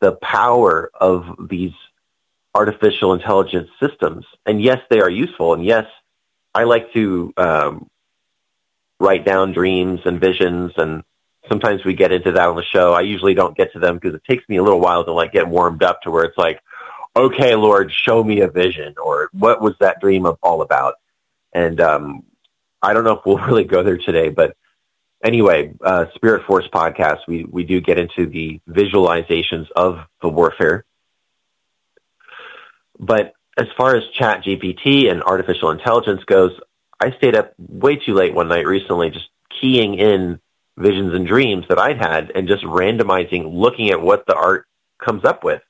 the 0.00 0.12
power 0.12 0.90
of 0.94 1.48
these 1.48 1.72
artificial 2.54 3.12
intelligence 3.12 3.68
systems. 3.80 4.24
And 4.44 4.62
yes, 4.62 4.80
they 4.90 5.00
are 5.00 5.10
useful. 5.10 5.54
And 5.54 5.64
yes, 5.64 5.86
I 6.54 6.64
like 6.64 6.92
to 6.94 7.32
um, 7.36 7.90
write 8.98 9.24
down 9.24 9.52
dreams 9.52 10.00
and 10.04 10.20
visions 10.20 10.72
and 10.76 11.02
sometimes 11.48 11.84
we 11.84 11.94
get 11.94 12.12
into 12.12 12.32
that 12.32 12.48
on 12.48 12.56
the 12.56 12.64
show. 12.64 12.92
I 12.92 13.02
usually 13.02 13.34
don't 13.34 13.56
get 13.56 13.72
to 13.74 13.78
them 13.78 13.96
because 13.96 14.14
it 14.14 14.24
takes 14.24 14.48
me 14.48 14.56
a 14.56 14.62
little 14.62 14.80
while 14.80 15.04
to 15.04 15.12
like 15.12 15.32
get 15.32 15.48
warmed 15.48 15.82
up 15.82 16.02
to 16.02 16.10
where 16.10 16.24
it's 16.24 16.38
like, 16.38 16.60
okay, 17.14 17.54
Lord, 17.54 17.92
show 17.92 18.24
me 18.24 18.40
a 18.40 18.48
vision 18.48 18.94
or 19.02 19.28
what 19.32 19.60
was 19.60 19.74
that 19.80 20.00
dream 20.00 20.26
of 20.26 20.38
all 20.42 20.62
about? 20.62 20.94
And 21.52 21.80
um, 21.80 22.24
I 22.82 22.92
don't 22.92 23.04
know 23.04 23.18
if 23.18 23.26
we'll 23.26 23.38
really 23.46 23.64
go 23.64 23.82
there 23.82 23.98
today, 23.98 24.28
but 24.28 24.56
anyway, 25.22 25.72
uh, 25.82 26.06
Spirit 26.14 26.46
Force 26.46 26.66
podcast, 26.68 27.20
we, 27.26 27.44
we 27.44 27.64
do 27.64 27.80
get 27.80 27.98
into 27.98 28.26
the 28.26 28.60
visualizations 28.68 29.70
of 29.74 30.00
the 30.22 30.28
warfare. 30.28 30.84
But 32.98 33.34
as 33.56 33.66
far 33.76 33.96
as 33.96 34.04
ChatGPT 34.18 35.10
and 35.10 35.22
artificial 35.22 35.70
intelligence 35.70 36.24
goes, 36.24 36.52
I 37.00 37.10
stayed 37.12 37.34
up 37.34 37.52
way 37.58 37.96
too 37.96 38.14
late 38.14 38.34
one 38.34 38.48
night 38.48 38.66
recently 38.66 39.10
just 39.10 39.28
keying 39.60 39.94
in 39.94 40.40
visions 40.78 41.14
and 41.14 41.26
dreams 41.26 41.66
that 41.68 41.78
I'd 41.78 41.98
had 41.98 42.32
and 42.34 42.48
just 42.48 42.64
randomizing, 42.64 43.52
looking 43.52 43.90
at 43.90 44.00
what 44.00 44.26
the 44.26 44.34
art 44.34 44.66
comes 44.98 45.24
up 45.24 45.44
with. 45.44 45.62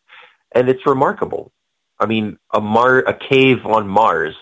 And 0.53 0.69
it's 0.69 0.87
remarkable. 0.87 1.53
I 1.99 2.07
mean, 2.07 2.39
a 2.53 2.61
Mar, 2.61 2.99
a 2.99 3.15
cave 3.15 3.65
on 3.65 3.89
Mars, 3.89 4.35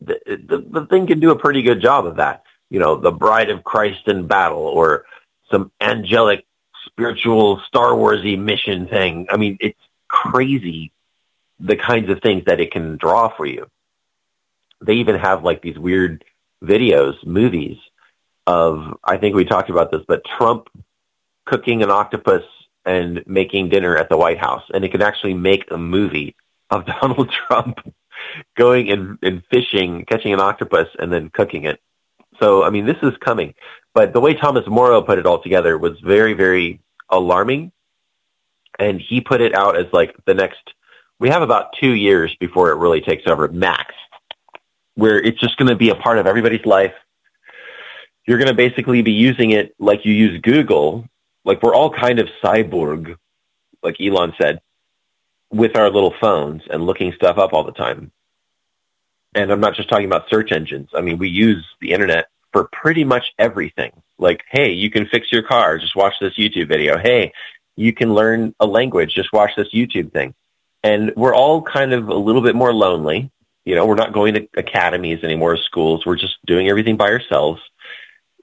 the, 0.00 0.20
the, 0.26 0.64
the 0.80 0.86
thing 0.86 1.06
can 1.06 1.20
do 1.20 1.30
a 1.30 1.38
pretty 1.38 1.62
good 1.62 1.80
job 1.80 2.06
of 2.06 2.16
that. 2.16 2.44
You 2.70 2.78
know, 2.78 2.96
the 2.96 3.10
bride 3.10 3.50
of 3.50 3.64
Christ 3.64 4.06
in 4.08 4.26
battle 4.26 4.62
or 4.62 5.06
some 5.50 5.72
angelic 5.80 6.44
spiritual 6.86 7.60
Star 7.66 7.92
Warsy 7.92 8.38
mission 8.38 8.86
thing. 8.86 9.26
I 9.30 9.36
mean, 9.36 9.56
it's 9.60 9.80
crazy 10.08 10.92
the 11.60 11.76
kinds 11.76 12.08
of 12.10 12.20
things 12.20 12.44
that 12.46 12.60
it 12.60 12.70
can 12.70 12.96
draw 12.96 13.28
for 13.28 13.46
you. 13.46 13.68
They 14.80 14.94
even 14.94 15.16
have 15.16 15.42
like 15.42 15.60
these 15.60 15.78
weird 15.78 16.24
videos, 16.62 17.24
movies 17.26 17.78
of, 18.46 18.98
I 19.02 19.16
think 19.18 19.34
we 19.34 19.44
talked 19.44 19.70
about 19.70 19.90
this, 19.90 20.02
but 20.06 20.24
Trump 20.24 20.68
cooking 21.44 21.82
an 21.82 21.90
octopus 21.90 22.44
and 22.84 23.22
making 23.26 23.70
dinner 23.70 23.96
at 23.96 24.08
the 24.08 24.16
White 24.16 24.38
House. 24.38 24.62
And 24.72 24.84
it 24.84 24.90
can 24.90 25.02
actually 25.02 25.34
make 25.34 25.70
a 25.70 25.78
movie 25.78 26.36
of 26.70 26.86
Donald 27.00 27.30
Trump 27.30 27.80
going 28.56 28.90
and, 28.90 29.18
and 29.22 29.42
fishing, 29.50 30.04
catching 30.04 30.32
an 30.32 30.40
octopus 30.40 30.88
and 30.98 31.12
then 31.12 31.30
cooking 31.30 31.64
it. 31.64 31.80
So, 32.40 32.62
I 32.62 32.70
mean, 32.70 32.86
this 32.86 32.96
is 33.02 33.12
coming. 33.20 33.54
But 33.94 34.12
the 34.12 34.20
way 34.20 34.34
Thomas 34.34 34.66
Morrow 34.66 35.02
put 35.02 35.18
it 35.18 35.26
all 35.26 35.42
together 35.42 35.76
was 35.76 35.98
very, 36.00 36.34
very 36.34 36.80
alarming. 37.08 37.72
And 38.78 39.00
he 39.00 39.20
put 39.20 39.40
it 39.40 39.54
out 39.54 39.76
as 39.76 39.86
like 39.92 40.14
the 40.24 40.34
next, 40.34 40.60
we 41.18 41.30
have 41.30 41.42
about 41.42 41.72
two 41.80 41.92
years 41.92 42.34
before 42.36 42.70
it 42.70 42.76
really 42.76 43.00
takes 43.00 43.26
over, 43.26 43.48
max, 43.48 43.94
where 44.94 45.20
it's 45.20 45.40
just 45.40 45.56
going 45.56 45.68
to 45.68 45.76
be 45.76 45.90
a 45.90 45.96
part 45.96 46.18
of 46.18 46.26
everybody's 46.26 46.64
life 46.64 46.94
you're 48.28 48.36
going 48.36 48.48
to 48.48 48.54
basically 48.54 49.00
be 49.00 49.12
using 49.12 49.52
it 49.52 49.74
like 49.78 50.04
you 50.04 50.12
use 50.12 50.38
Google. 50.42 51.08
Like 51.46 51.62
we're 51.62 51.74
all 51.74 51.90
kind 51.90 52.18
of 52.18 52.28
cyborg, 52.44 53.16
like 53.82 53.98
Elon 53.98 54.34
said, 54.38 54.60
with 55.50 55.76
our 55.76 55.88
little 55.88 56.12
phones 56.20 56.60
and 56.70 56.84
looking 56.84 57.14
stuff 57.14 57.38
up 57.38 57.54
all 57.54 57.64
the 57.64 57.72
time. 57.72 58.12
And 59.34 59.52
I'm 59.52 59.60
not 59.60 59.74
just 59.74 59.88
talking 59.88 60.06
about 60.06 60.28
search 60.30 60.52
engines. 60.52 60.90
I 60.94 61.00
mean, 61.00 61.18
we 61.18 61.28
use 61.28 61.64
the 61.80 61.92
internet 61.92 62.28
for 62.52 62.68
pretty 62.72 63.04
much 63.04 63.32
everything. 63.38 63.92
Like, 64.18 64.42
hey, 64.50 64.72
you 64.72 64.90
can 64.90 65.06
fix 65.06 65.30
your 65.30 65.42
car. 65.42 65.78
Just 65.78 65.94
watch 65.94 66.14
this 66.20 66.34
YouTube 66.34 66.68
video. 66.68 66.98
Hey, 66.98 67.32
you 67.76 67.92
can 67.92 68.14
learn 68.14 68.54
a 68.58 68.66
language. 68.66 69.14
Just 69.14 69.32
watch 69.32 69.50
this 69.56 69.68
YouTube 69.72 70.12
thing. 70.12 70.34
And 70.82 71.12
we're 71.16 71.34
all 71.34 71.62
kind 71.62 71.92
of 71.92 72.08
a 72.08 72.14
little 72.14 72.42
bit 72.42 72.54
more 72.54 72.72
lonely. 72.72 73.30
You 73.64 73.74
know, 73.74 73.86
we're 73.86 73.96
not 73.96 74.12
going 74.12 74.34
to 74.34 74.48
academies 74.56 75.22
anymore, 75.22 75.56
schools. 75.58 76.06
We're 76.06 76.16
just 76.16 76.38
doing 76.46 76.68
everything 76.68 76.96
by 76.96 77.10
ourselves. 77.10 77.60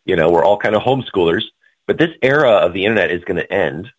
You 0.06 0.15
know, 0.15 0.30
we're 0.30 0.45
all 0.45 0.58
kind 0.58 0.76
of 0.76 0.84
homeschoolers. 0.84 1.43
But 1.88 1.98
this 1.98 2.12
era 2.21 2.52
of 2.52 2.74
the 2.74 2.86
internet 2.86 3.12
is 3.12 3.24
going 3.24 3.38
to 3.38 3.52
end. 3.52 3.91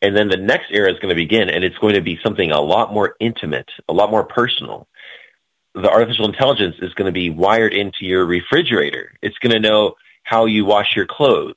And 0.00 0.16
then 0.16 0.28
the 0.28 0.36
next 0.36 0.66
era 0.70 0.92
is 0.92 0.98
going 0.98 1.10
to 1.10 1.14
begin, 1.14 1.48
and 1.48 1.62
it's 1.62 1.78
going 1.78 1.94
to 1.94 2.00
be 2.00 2.18
something 2.22 2.50
a 2.50 2.60
lot 2.60 2.92
more 2.92 3.14
intimate, 3.20 3.70
a 3.88 3.92
lot 3.92 4.10
more 4.10 4.24
personal. 4.24 4.88
The 5.74 5.88
artificial 5.88 6.26
intelligence 6.26 6.76
is 6.80 6.92
going 6.94 7.06
to 7.06 7.12
be 7.12 7.30
wired 7.30 7.72
into 7.72 8.04
your 8.04 8.26
refrigerator. 8.26 9.14
It's 9.22 9.38
going 9.38 9.52
to 9.52 9.60
know 9.60 9.96
how 10.22 10.44
you 10.44 10.64
wash 10.64 10.94
your 10.94 11.06
clothes, 11.06 11.54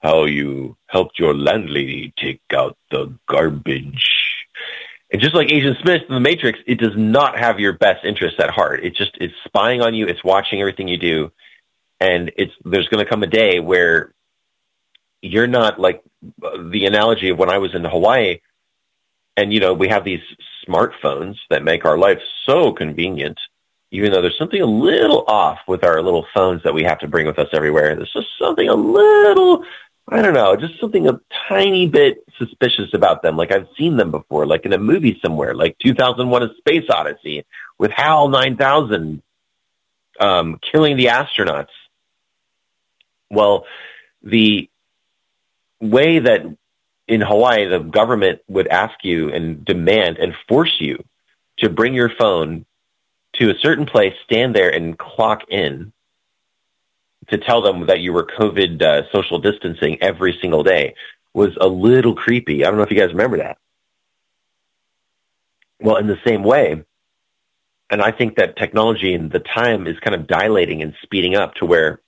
how 0.00 0.24
you 0.24 0.76
helped 0.86 1.18
your 1.18 1.34
landlady 1.34 2.12
take 2.16 2.40
out 2.52 2.76
the 2.90 3.12
garbage. 3.26 4.46
And 5.10 5.22
just 5.22 5.34
like 5.34 5.50
Agent 5.50 5.78
Smith 5.80 6.02
in 6.08 6.14
The 6.14 6.20
Matrix, 6.20 6.58
it 6.66 6.78
does 6.78 6.96
not 6.96 7.38
have 7.38 7.60
your 7.60 7.72
best 7.72 8.04
interests 8.04 8.40
at 8.40 8.50
heart. 8.50 8.84
It 8.84 8.94
just 8.94 9.16
it's 9.20 9.34
spying 9.44 9.80
on 9.80 9.94
you. 9.94 10.06
It's 10.06 10.22
watching 10.22 10.60
everything 10.60 10.88
you 10.88 10.98
do, 10.98 11.32
and 11.98 12.30
it's 12.36 12.52
there's 12.64 12.88
going 12.88 13.02
to 13.04 13.08
come 13.08 13.22
a 13.22 13.26
day 13.26 13.58
where 13.58 14.12
you're 15.22 15.46
not 15.46 15.80
like 15.80 16.02
uh, 16.42 16.58
the 16.70 16.84
analogy 16.84 17.30
of 17.30 17.38
when 17.38 17.48
I 17.48 17.58
was 17.58 17.74
in 17.74 17.84
Hawaii, 17.84 18.40
and 19.38 19.52
you 19.52 19.60
know 19.60 19.74
we 19.74 19.88
have 19.88 20.04
these 20.04 20.22
smartphones 20.66 21.36
that 21.50 21.62
make 21.62 21.84
our 21.84 21.98
life 21.98 22.20
so 22.44 22.72
convenient. 22.72 23.38
Even 23.90 24.12
though 24.12 24.20
there's 24.20 24.36
something 24.36 24.60
a 24.60 24.66
little 24.66 25.24
off 25.28 25.60
with 25.66 25.82
our 25.82 26.02
little 26.02 26.26
phones 26.34 26.62
that 26.62 26.74
we 26.74 26.82
have 26.84 26.98
to 26.98 27.08
bring 27.08 27.26
with 27.26 27.38
us 27.38 27.48
everywhere, 27.54 27.96
there's 27.96 28.12
just 28.12 28.28
something 28.38 28.68
a 28.68 28.74
little, 28.74 29.64
I 30.08 30.20
don't 30.20 30.34
know, 30.34 30.54
just 30.56 30.78
something 30.78 31.08
a 31.08 31.18
tiny 31.48 31.88
bit 31.88 32.22
suspicious 32.36 32.92
about 32.92 33.22
them. 33.22 33.38
Like 33.38 33.50
I've 33.50 33.66
seen 33.78 33.96
them 33.96 34.10
before, 34.10 34.44
like 34.46 34.66
in 34.66 34.74
a 34.74 34.78
movie 34.78 35.18
somewhere, 35.22 35.54
like 35.54 35.78
2001: 35.78 36.42
A 36.42 36.54
Space 36.56 36.90
Odyssey 36.90 37.46
with 37.78 37.90
HAL 37.92 38.28
9000 38.28 39.22
um, 40.20 40.58
killing 40.60 40.96
the 40.96 41.06
astronauts 41.06 41.68
well, 43.30 43.66
the 44.22 44.68
way 45.80 46.18
that 46.18 46.42
in 47.08 47.20
Hawaii 47.20 47.66
the 47.66 47.80
government 47.80 48.40
would 48.48 48.68
ask 48.68 49.02
you 49.02 49.32
and 49.32 49.64
demand 49.64 50.18
and 50.18 50.34
force 50.46 50.76
you 50.78 51.02
to 51.58 51.68
bring 51.68 51.94
your 51.94 52.10
phone 52.10 52.64
to 53.34 53.50
a 53.50 53.58
certain 53.58 53.86
place, 53.86 54.14
stand 54.24 54.54
there 54.54 54.70
and 54.70 54.98
clock 54.98 55.42
in 55.48 55.92
to 57.28 57.38
tell 57.38 57.60
them 57.62 57.86
that 57.86 58.00
you 58.00 58.12
were 58.12 58.24
COVID 58.24 58.80
uh, 58.82 59.10
social 59.12 59.38
distancing 59.38 59.98
every 60.00 60.38
single 60.40 60.62
day 60.62 60.94
was 61.34 61.56
a 61.60 61.68
little 61.68 62.14
creepy. 62.14 62.64
I 62.64 62.68
don't 62.68 62.76
know 62.76 62.84
if 62.84 62.90
you 62.90 62.96
guys 62.96 63.10
remember 63.10 63.38
that. 63.38 63.58
Well, 65.80 65.96
in 65.96 66.06
the 66.06 66.18
same 66.26 66.42
way, 66.42 66.82
and 67.90 68.02
I 68.02 68.10
think 68.10 68.36
that 68.36 68.56
technology 68.56 69.14
and 69.14 69.30
the 69.30 69.38
time 69.38 69.86
is 69.86 69.98
kind 70.00 70.14
of 70.14 70.26
dilating 70.26 70.82
and 70.82 70.94
speeding 71.02 71.36
up 71.36 71.54
to 71.56 71.66
where 71.66 72.00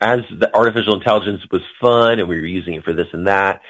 as 0.00 0.20
the 0.30 0.54
artificial 0.54 0.94
intelligence 0.94 1.42
was 1.50 1.62
fun 1.80 2.18
and 2.18 2.28
we 2.28 2.40
were 2.40 2.46
using 2.46 2.74
it 2.74 2.84
for 2.84 2.92
this 2.92 3.08
and 3.12 3.26
that 3.26 3.62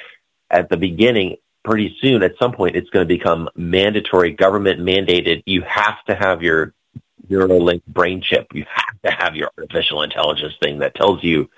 at 0.50 0.68
the 0.68 0.76
beginning, 0.76 1.36
pretty 1.64 1.96
soon 2.00 2.22
at 2.22 2.38
some 2.38 2.52
point 2.52 2.76
it's 2.76 2.90
going 2.90 3.06
to 3.06 3.14
become 3.14 3.48
mandatory, 3.56 4.32
government 4.32 4.80
mandated. 4.80 5.42
You 5.46 5.62
have 5.62 6.02
to 6.06 6.14
have 6.14 6.42
your 6.42 6.74
Neuralink 7.28 7.84
brain 7.86 8.20
chip. 8.20 8.48
You 8.52 8.66
have 8.68 9.00
to 9.04 9.10
have 9.10 9.34
your 9.34 9.50
artificial 9.56 10.02
intelligence 10.02 10.54
thing 10.62 10.80
that 10.80 10.94
tells 10.94 11.24
you 11.24 11.48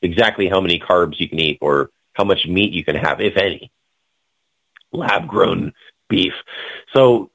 exactly 0.00 0.48
how 0.48 0.60
many 0.60 0.78
carbs 0.78 1.18
you 1.18 1.28
can 1.28 1.40
eat 1.40 1.58
or 1.60 1.90
how 2.12 2.24
much 2.24 2.46
meat 2.46 2.72
you 2.72 2.84
can 2.84 2.96
have, 2.96 3.20
if 3.20 3.36
any. 3.36 3.70
Lab 4.92 5.26
grown 5.26 5.72
beef. 6.08 6.34
So 6.94 7.30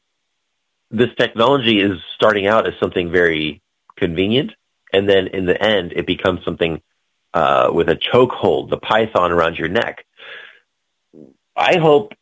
this 0.91 1.10
technology 1.17 1.80
is 1.80 2.00
starting 2.15 2.48
out 2.48 2.67
as 2.67 2.74
something 2.80 3.12
very 3.12 3.62
convenient 3.98 4.54
and 4.93 5.10
then 5.10 5.27
in 5.27 5.45
the 5.45 5.62
end, 5.62 5.93
it 5.93 6.06
becomes 6.06 6.43
something 6.45 6.82
uh, 7.34 7.69
with 7.73 7.89
a 7.89 7.95
chokehold, 7.95 8.69
the 8.69 8.77
python 8.77 9.32
around 9.32 9.58
your 9.58 9.67
neck. 9.67 10.06
I 11.56 11.77
hope 11.77 12.13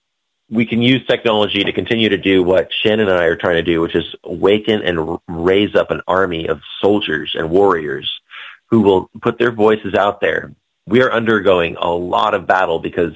we 0.49 0.65
can 0.65 0.81
use 0.81 1.05
technology 1.05 1.63
to 1.63 1.71
continue 1.71 2.10
to 2.10 2.17
do 2.17 2.43
what 2.43 2.73
Shannon 2.73 3.07
and 3.07 3.17
I 3.17 3.25
are 3.25 3.38
trying 3.38 3.55
to 3.55 3.63
do, 3.63 3.81
which 3.81 3.95
is 3.95 4.15
awaken 4.23 4.81
and 4.81 5.19
raise 5.27 5.75
up 5.75 5.91
an 5.91 6.01
army 6.07 6.47
of 6.47 6.62
soldiers 6.81 7.36
and 7.38 7.49
warriors 7.49 8.21
who 8.69 8.81
will 8.81 9.10
put 9.21 9.38
their 9.38 9.51
voices 9.51 9.93
out 9.93 10.19
there. 10.19 10.53
We 10.88 11.01
are 11.01 11.12
undergoing 11.12 11.77
a 11.77 11.89
lot 11.89 12.34
of 12.34 12.47
battle 12.47 12.79
because 12.79 13.13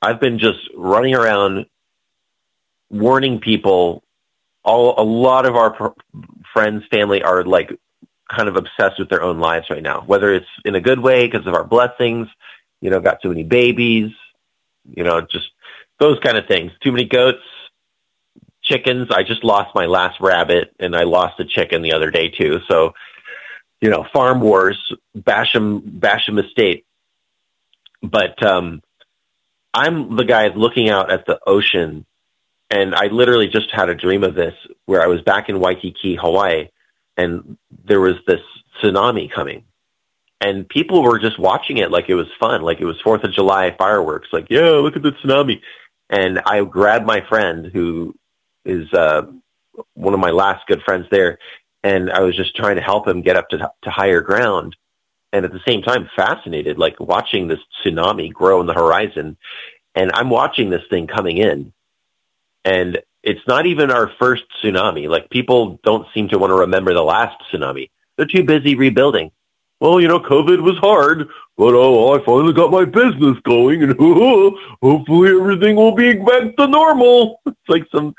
I've 0.00 0.20
been 0.20 0.38
just 0.38 0.58
running 0.74 1.14
around 1.14 1.66
warning 2.90 3.38
people. 3.38 4.02
All 4.64 5.00
a 5.00 5.02
lot 5.02 5.46
of 5.46 5.56
our 5.56 5.94
friends, 6.52 6.84
family 6.90 7.22
are 7.22 7.44
like 7.44 7.78
kind 8.34 8.48
of 8.48 8.56
obsessed 8.56 8.98
with 8.98 9.08
their 9.08 9.22
own 9.22 9.38
lives 9.38 9.70
right 9.70 9.82
now, 9.82 10.02
whether 10.06 10.32
it's 10.32 10.46
in 10.64 10.74
a 10.74 10.80
good 10.80 10.98
way 10.98 11.26
because 11.26 11.46
of 11.46 11.54
our 11.54 11.64
blessings, 11.64 12.28
you 12.80 12.90
know, 12.90 13.00
got 13.00 13.22
too 13.22 13.28
many 13.28 13.44
babies, 13.44 14.10
you 14.88 15.04
know, 15.04 15.20
just 15.20 15.50
those 15.98 16.18
kind 16.20 16.36
of 16.36 16.46
things. 16.46 16.72
Too 16.82 16.92
many 16.92 17.04
goats, 17.04 17.42
chickens. 18.62 19.08
I 19.10 19.22
just 19.22 19.44
lost 19.44 19.74
my 19.74 19.86
last 19.86 20.20
rabbit 20.20 20.74
and 20.78 20.96
I 20.96 21.04
lost 21.04 21.38
a 21.40 21.44
chicken 21.44 21.82
the 21.82 21.92
other 21.92 22.10
day 22.10 22.28
too. 22.28 22.60
So, 22.68 22.94
you 23.80 23.90
know, 23.90 24.06
farm 24.12 24.40
wars, 24.40 24.92
Basham, 25.16 25.80
Basham 26.00 26.44
estate. 26.44 26.86
But, 28.02 28.42
um, 28.42 28.82
I'm 29.74 30.16
the 30.16 30.24
guy 30.24 30.48
looking 30.48 30.90
out 30.90 31.10
at 31.10 31.24
the 31.26 31.38
ocean 31.46 32.04
and 32.72 32.94
I 32.94 33.06
literally 33.08 33.48
just 33.48 33.70
had 33.70 33.90
a 33.90 33.94
dream 33.94 34.24
of 34.24 34.34
this 34.34 34.54
where 34.86 35.02
I 35.02 35.06
was 35.06 35.20
back 35.20 35.50
in 35.50 35.60
Waikiki, 35.60 36.16
Hawaii, 36.16 36.68
and 37.18 37.58
there 37.84 38.00
was 38.00 38.16
this 38.26 38.40
tsunami 38.80 39.30
coming. 39.30 39.64
And 40.40 40.68
people 40.68 41.02
were 41.02 41.18
just 41.18 41.38
watching 41.38 41.76
it 41.76 41.90
like 41.90 42.08
it 42.08 42.14
was 42.14 42.26
fun, 42.40 42.62
like 42.62 42.80
it 42.80 42.84
was 42.84 43.00
Fourth 43.00 43.22
of 43.22 43.32
July 43.32 43.74
fireworks, 43.76 44.28
like, 44.32 44.48
yeah, 44.50 44.70
look 44.70 44.96
at 44.96 45.02
the 45.02 45.12
tsunami. 45.12 45.60
And 46.10 46.40
I 46.40 46.64
grabbed 46.64 47.06
my 47.06 47.20
friend 47.28 47.70
who 47.72 48.14
is 48.64 48.92
uh, 48.92 49.22
one 49.94 50.14
of 50.14 50.20
my 50.20 50.30
last 50.30 50.66
good 50.66 50.82
friends 50.82 51.06
there, 51.10 51.38
and 51.82 52.10
I 52.10 52.20
was 52.20 52.36
just 52.36 52.56
trying 52.56 52.76
to 52.76 52.82
help 52.82 53.06
him 53.06 53.22
get 53.22 53.36
up 53.36 53.48
to, 53.50 53.70
to 53.82 53.90
higher 53.90 54.20
ground. 54.20 54.76
And 55.32 55.44
at 55.44 55.52
the 55.52 55.62
same 55.66 55.82
time, 55.82 56.10
fascinated, 56.14 56.76
like 56.76 57.00
watching 57.00 57.48
this 57.48 57.60
tsunami 57.82 58.32
grow 58.32 58.60
in 58.60 58.66
the 58.66 58.74
horizon. 58.74 59.36
And 59.94 60.10
I'm 60.12 60.28
watching 60.28 60.70
this 60.70 60.82
thing 60.90 61.06
coming 61.06 61.38
in 61.38 61.72
and 62.64 63.00
it's 63.22 63.46
not 63.46 63.66
even 63.66 63.90
our 63.90 64.10
first 64.18 64.44
tsunami. 64.62 65.08
Like 65.08 65.30
people 65.30 65.80
don't 65.84 66.06
seem 66.12 66.28
to 66.28 66.38
want 66.38 66.50
to 66.50 66.56
remember 66.56 66.92
the 66.92 67.02
last 67.04 67.40
tsunami. 67.50 67.90
They're 68.16 68.26
too 68.26 68.44
busy 68.44 68.74
rebuilding. 68.74 69.30
Well, 69.80 70.00
you 70.00 70.06
know, 70.06 70.20
COVID 70.20 70.62
was 70.62 70.76
hard, 70.78 71.28
but 71.56 71.74
oh, 71.74 72.14
I 72.14 72.24
finally 72.24 72.52
got 72.52 72.70
my 72.70 72.84
business 72.84 73.36
going, 73.42 73.82
and 73.82 73.96
hopefully 74.82 75.30
everything 75.30 75.76
will 75.76 75.94
be 75.94 76.14
back 76.14 76.56
to 76.56 76.66
normal. 76.66 77.40
It's 77.46 77.68
like 77.68 77.86
some 77.92 78.14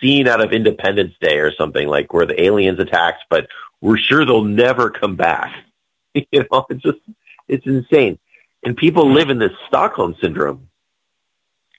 scene 0.00 0.26
out 0.26 0.40
of 0.40 0.52
Independence 0.52 1.14
Day 1.20 1.38
or 1.38 1.52
something, 1.52 1.86
like 1.86 2.12
where 2.12 2.24
the 2.24 2.40
aliens 2.40 2.78
attacked, 2.78 3.24
but 3.28 3.46
we're 3.82 3.98
sure 3.98 4.24
they'll 4.24 4.42
never 4.42 4.90
come 4.90 5.16
back. 5.16 5.54
you 6.14 6.46
know, 6.50 6.66
it's 6.70 6.82
just 6.82 6.98
it's 7.48 7.66
insane, 7.66 8.18
and 8.62 8.76
people 8.76 9.10
live 9.10 9.30
in 9.30 9.38
this 9.38 9.52
Stockholm 9.68 10.16
syndrome 10.20 10.65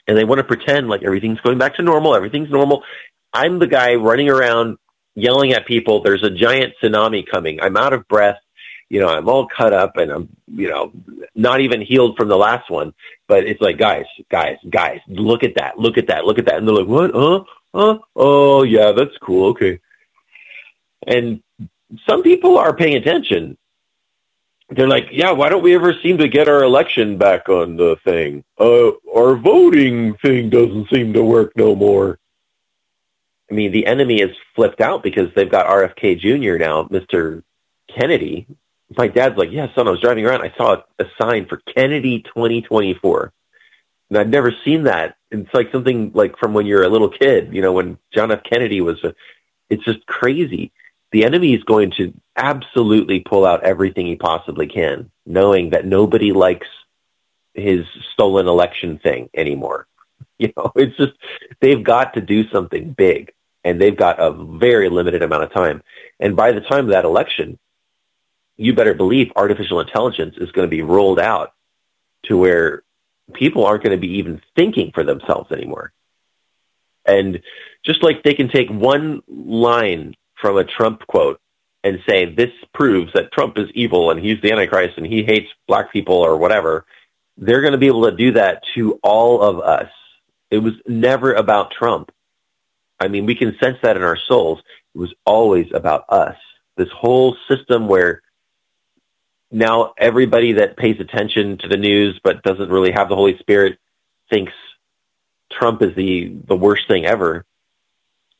and 0.08 0.18
they 0.18 0.24
want 0.24 0.40
to 0.40 0.44
pretend 0.44 0.88
like 0.90 1.04
everything's 1.04 1.42
going 1.42 1.58
back 1.58 1.76
to 1.76 1.84
normal, 1.84 2.16
everything's 2.16 2.50
normal. 2.50 2.84
I'm 3.34 3.60
the 3.60 3.68
guy 3.68 3.96
running 3.96 4.30
around 4.30 4.78
yelling 5.18 5.54
at 5.54 5.66
people, 5.66 6.02
there's 6.02 6.24
a 6.24 6.30
giant 6.30 6.74
tsunami 6.82 7.28
coming. 7.28 7.60
I'm 7.60 7.76
out 7.76 7.92
of 7.92 8.08
breath. 8.08 8.38
You 8.88 9.02
know, 9.02 9.10
I'm 9.10 9.28
all 9.28 9.48
cut 9.48 9.74
up 9.74 9.98
and 9.98 10.12
I'm, 10.12 10.30
you 10.48 10.70
know, 10.70 10.94
not 11.36 11.60
even 11.60 11.82
healed 11.82 12.16
from 12.16 12.30
the 12.30 12.38
last 12.38 12.70
one. 12.70 12.94
But 13.28 13.46
it's 13.46 13.60
like, 13.60 13.78
guys, 13.78 14.06
guys, 14.30 14.58
guys, 14.70 15.00
look 15.08 15.44
at 15.44 15.56
that, 15.56 15.78
look 15.78 15.98
at 15.98 16.08
that, 16.08 16.24
look 16.24 16.40
at 16.40 16.46
that. 16.46 16.56
And 16.56 16.68
they're 16.68 16.76
like, 16.76 16.88
what? 16.88 17.12
Huh? 17.14 17.44
Huh? 17.74 18.00
Oh, 18.16 18.64
yeah, 18.64 18.94
that's 18.94 19.18
cool. 19.18 19.50
Okay. 19.50 19.82
And 21.06 21.42
some 22.08 22.24
people 22.24 22.58
are 22.58 22.74
paying 22.74 22.96
attention 22.96 23.58
they're 24.70 24.88
like, 24.88 25.10
yeah, 25.12 25.32
why 25.32 25.50
don't 25.50 25.64
we 25.64 25.76
ever 25.76 25.94
seem 26.02 26.18
to 26.18 26.28
get 26.28 26.50
our 26.50 26.64
election 26.64 27.18
back 27.18 27.48
on 27.48 27.78
the 27.78 27.98
thing? 28.04 28.44
Uh, 28.60 28.92
our 29.16 29.36
voting 29.36 30.16
thing 30.18 30.50
doesn't 30.50 30.90
seem 30.90 31.14
to 31.14 31.24
work 31.24 31.54
no 31.56 31.76
more. 31.76 32.20
I 33.50 33.54
mean, 33.54 33.72
the 33.72 33.86
enemy 33.86 34.20
is 34.20 34.36
flipped 34.56 34.82
out 34.82 35.04
because 35.04 35.34
they've 35.34 35.50
got 35.50 35.68
RFK 35.68 36.20
Jr. 36.20 36.58
now, 36.58 36.84
Mr. 36.84 37.44
Kennedy. 37.88 38.46
My 38.98 39.08
dad's 39.08 39.38
like, 39.38 39.52
yeah, 39.52 39.74
son, 39.74 39.88
I 39.88 39.92
was 39.92 40.02
driving 40.02 40.26
around. 40.26 40.42
I 40.42 40.54
saw 40.58 40.82
a 41.00 41.06
sign 41.20 41.46
for 41.46 41.58
Kennedy 41.58 42.22
2024. 42.24 43.32
And 44.10 44.18
I'd 44.18 44.30
never 44.30 44.54
seen 44.66 44.84
that. 44.84 45.16
It's 45.32 45.54
like 45.54 45.72
something 45.72 46.12
like 46.14 46.38
from 46.38 46.54
when 46.54 46.66
you're 46.66 46.84
a 46.84 46.90
little 46.90 47.10
kid, 47.10 47.54
you 47.54 47.62
know, 47.62 47.74
when 47.74 47.98
John 48.14 48.32
F. 48.32 48.44
Kennedy 48.44 48.82
was, 48.82 49.02
a, 49.04 49.14
it's 49.70 49.84
just 49.84 50.06
crazy 50.06 50.72
the 51.12 51.24
enemy 51.24 51.54
is 51.54 51.64
going 51.64 51.92
to 51.92 52.14
absolutely 52.36 53.20
pull 53.20 53.46
out 53.46 53.64
everything 53.64 54.06
he 54.06 54.16
possibly 54.16 54.68
can, 54.68 55.10
knowing 55.26 55.72
that 55.72 55.86
nobody 55.86 56.32
likes 56.32 56.68
his 57.54 57.86
stolen 58.14 58.48
election 58.48 59.00
thing 59.00 59.30
anymore. 59.34 59.88
You 60.40 60.54
know, 60.56 60.72
it's 60.76 60.96
just 60.98 61.14
they've 61.62 61.84
got 61.84 62.14
to 62.14 62.22
do 62.22 62.48
something 62.50 62.92
big 62.92 63.34
and 63.64 63.82
they've 63.82 63.98
got 63.98 64.20
a 64.20 64.32
very 64.32 64.88
limited 64.88 65.24
amount 65.24 65.42
of 65.42 65.52
time. 65.52 65.82
And 66.20 66.36
by 66.36 66.52
the 66.52 66.62
time 66.62 66.86
of 66.86 66.92
that 66.92 67.06
election, 67.06 67.58
you 68.56 68.76
better 68.76 68.94
believe 68.94 69.32
artificial 69.36 69.80
intelligence 69.80 70.36
is 70.38 70.52
going 70.52 70.68
to 70.68 70.76
be 70.76 70.84
rolled 70.84 71.20
out 71.20 71.54
to 72.26 72.38
where 72.38 72.84
people 73.34 73.66
aren't 73.66 73.84
going 73.84 73.96
to 73.96 74.02
be 74.02 74.20
even 74.20 74.42
thinking 74.56 74.92
for 74.92 75.04
themselves 75.04 75.52
anymore. 75.52 75.92
And 77.04 77.42
just 77.84 78.04
like 78.04 78.22
they 78.22 78.36
can 78.36 78.50
take 78.50 78.70
one 78.70 79.24
line 79.28 80.16
from 80.42 80.58
a 80.58 80.64
Trump 80.64 81.06
quote 81.08 81.40
and 81.84 82.00
say 82.08 82.26
this 82.26 82.52
proves 82.74 83.14
that 83.14 83.32
Trump 83.32 83.58
is 83.58 83.70
evil 83.74 84.12
and 84.12 84.20
he's 84.20 84.42
the 84.42 84.52
Antichrist 84.52 84.98
and 84.98 85.06
he 85.06 85.24
hates 85.24 85.48
black 85.68 85.92
people 85.92 86.16
or 86.16 86.38
whatever, 86.38 86.86
they're 87.38 87.62
going 87.62 87.74
to 87.74 87.78
be 87.78 87.88
able 87.88 88.10
to 88.10 88.16
do 88.16 88.34
that 88.34 88.64
to 88.76 89.00
all 89.04 89.42
of 89.42 89.60
us. 89.60 89.90
It 90.50 90.60
was 90.60 90.74
never 90.88 91.34
about 91.34 91.72
Trump. 91.72 92.12
I 93.00 93.08
mean, 93.08 93.26
we 93.26 93.36
can 93.36 93.58
sense 93.62 93.78
that 93.84 93.96
in 93.96 94.04
our 94.04 94.18
souls. 94.18 94.60
It 94.96 94.98
was 94.98 95.14
always 95.26 95.68
about 95.74 96.06
us. 96.10 96.36
This 96.78 96.90
whole 96.90 97.36
system 97.48 97.88
where 97.88 98.22
now 99.52 99.94
everybody 99.98 100.54
that 100.54 100.78
pays 100.78 101.00
attention 101.00 101.58
to 101.60 101.68
the 101.68 101.78
news 101.78 102.20
but 102.24 102.44
doesn't 102.44 102.70
really 102.70 102.92
have 102.92 103.10
the 103.10 103.16
Holy 103.16 103.38
Spirit 103.38 103.78
thinks 104.30 104.54
Trump 105.52 105.82
is 105.82 105.96
the, 105.96 106.36
the 106.48 106.56
worst 106.56 106.88
thing 106.88 107.06
ever 107.06 107.46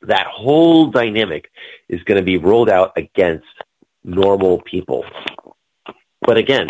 that 0.02 0.28
whole 0.28 0.88
dynamic 0.88 1.50
is 1.90 2.04
going 2.04 2.20
to 2.20 2.26
be 2.26 2.38
rolled 2.38 2.70
out 2.70 2.94
against 2.98 3.46
normal 4.04 4.62
people. 4.62 5.06
But 6.22 6.38
again, 6.38 6.70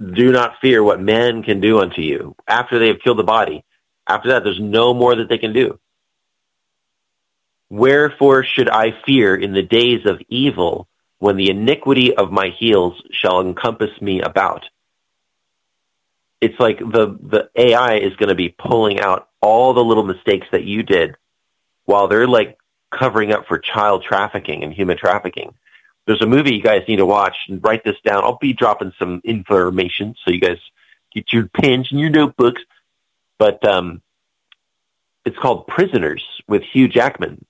do 0.00 0.32
not 0.32 0.54
fear 0.60 0.82
what 0.82 1.00
man 1.00 1.42
can 1.42 1.60
do 1.60 1.80
unto 1.80 2.00
you 2.00 2.34
after 2.46 2.78
they 2.78 2.88
have 2.88 3.00
killed 3.02 3.18
the 3.18 3.24
body. 3.24 3.64
After 4.06 4.30
that, 4.30 4.44
there's 4.44 4.60
no 4.60 4.94
more 4.94 5.14
that 5.16 5.28
they 5.28 5.38
can 5.38 5.52
do. 5.52 5.78
Wherefore 7.68 8.44
should 8.44 8.68
I 8.68 8.94
fear 9.06 9.36
in 9.36 9.52
the 9.52 9.62
days 9.62 10.04
of 10.06 10.20
evil 10.28 10.88
when 11.18 11.36
the 11.36 11.50
iniquity 11.50 12.14
of 12.14 12.32
my 12.32 12.48
heels 12.58 13.00
shall 13.12 13.40
encompass 13.40 13.90
me 14.00 14.20
about? 14.20 14.64
It's 16.40 16.58
like 16.58 16.78
the, 16.78 17.16
the 17.22 17.50
AI 17.54 17.98
is 17.98 18.16
going 18.16 18.30
to 18.30 18.34
be 18.34 18.48
pulling 18.48 18.98
out 18.98 19.28
all 19.42 19.74
the 19.74 19.84
little 19.84 20.04
mistakes 20.04 20.46
that 20.52 20.64
you 20.64 20.82
did 20.82 21.14
while 21.90 22.06
they're 22.06 22.28
like 22.28 22.56
covering 22.92 23.32
up 23.32 23.48
for 23.48 23.58
child 23.58 24.04
trafficking 24.04 24.62
and 24.62 24.72
human 24.72 24.96
trafficking. 24.96 25.52
There's 26.06 26.22
a 26.22 26.26
movie 26.26 26.54
you 26.54 26.62
guys 26.62 26.84
need 26.86 26.96
to 26.96 27.06
watch 27.06 27.36
and 27.48 27.62
write 27.64 27.82
this 27.82 27.96
down. 28.04 28.22
I'll 28.22 28.38
be 28.38 28.52
dropping 28.52 28.92
some 28.96 29.20
information 29.24 30.14
so 30.24 30.30
you 30.30 30.40
guys 30.40 30.58
get 31.12 31.32
your 31.32 31.48
pens 31.48 31.90
and 31.90 31.98
your 31.98 32.10
notebooks. 32.10 32.62
But 33.38 33.66
um, 33.66 34.02
it's 35.24 35.36
called 35.36 35.66
Prisoners 35.66 36.24
with 36.46 36.62
Hugh 36.62 36.86
Jackman. 36.86 37.44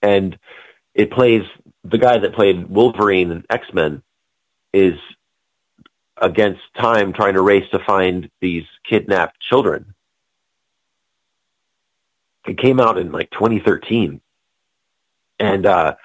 And 0.00 0.38
it 0.94 1.10
plays 1.10 1.42
the 1.84 1.98
guy 1.98 2.16
that 2.16 2.34
played 2.34 2.70
Wolverine 2.70 3.30
and 3.30 3.44
X-Men 3.50 4.02
is 4.72 4.98
against 6.16 6.62
time 6.78 7.12
trying 7.12 7.34
to 7.34 7.42
race 7.42 7.68
to 7.72 7.78
find 7.78 8.30
these 8.40 8.64
kidnapped 8.84 9.38
children. 9.40 9.94
It 12.48 12.58
came 12.58 12.80
out 12.80 12.98
in 12.98 13.12
like 13.12 13.30
2013. 13.30 14.20
And 15.38 15.66
uh, 15.66 15.96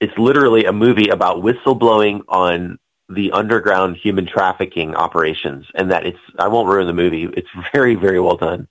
it's 0.00 0.16
literally 0.18 0.66
a 0.66 0.72
movie 0.72 1.08
about 1.08 1.38
whistleblowing 1.38 2.22
on 2.28 2.78
the 3.08 3.32
underground 3.32 3.96
human 3.96 4.26
trafficking 4.26 4.94
operations. 4.94 5.66
And 5.74 5.90
that 5.90 6.06
it's, 6.06 6.18
I 6.38 6.48
won't 6.48 6.68
ruin 6.68 6.86
the 6.86 6.92
movie. 6.92 7.24
It's 7.24 7.48
very, 7.72 7.94
very 7.94 8.20
well 8.20 8.36
done. 8.36 8.68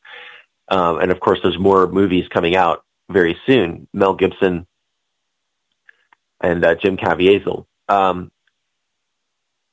Um, 0.70 1.00
and 1.00 1.12
of 1.12 1.20
course, 1.20 1.40
there's 1.42 1.58
more 1.58 1.88
movies 1.88 2.28
coming 2.30 2.56
out 2.56 2.86
very 3.10 3.36
soon. 3.48 3.88
Mel 3.92 4.14
Gibson 4.14 4.68
and 6.40 6.64
uh, 6.64 6.76
Jim 6.76 6.96
Caviezel. 6.96 7.66
Um, 7.90 8.32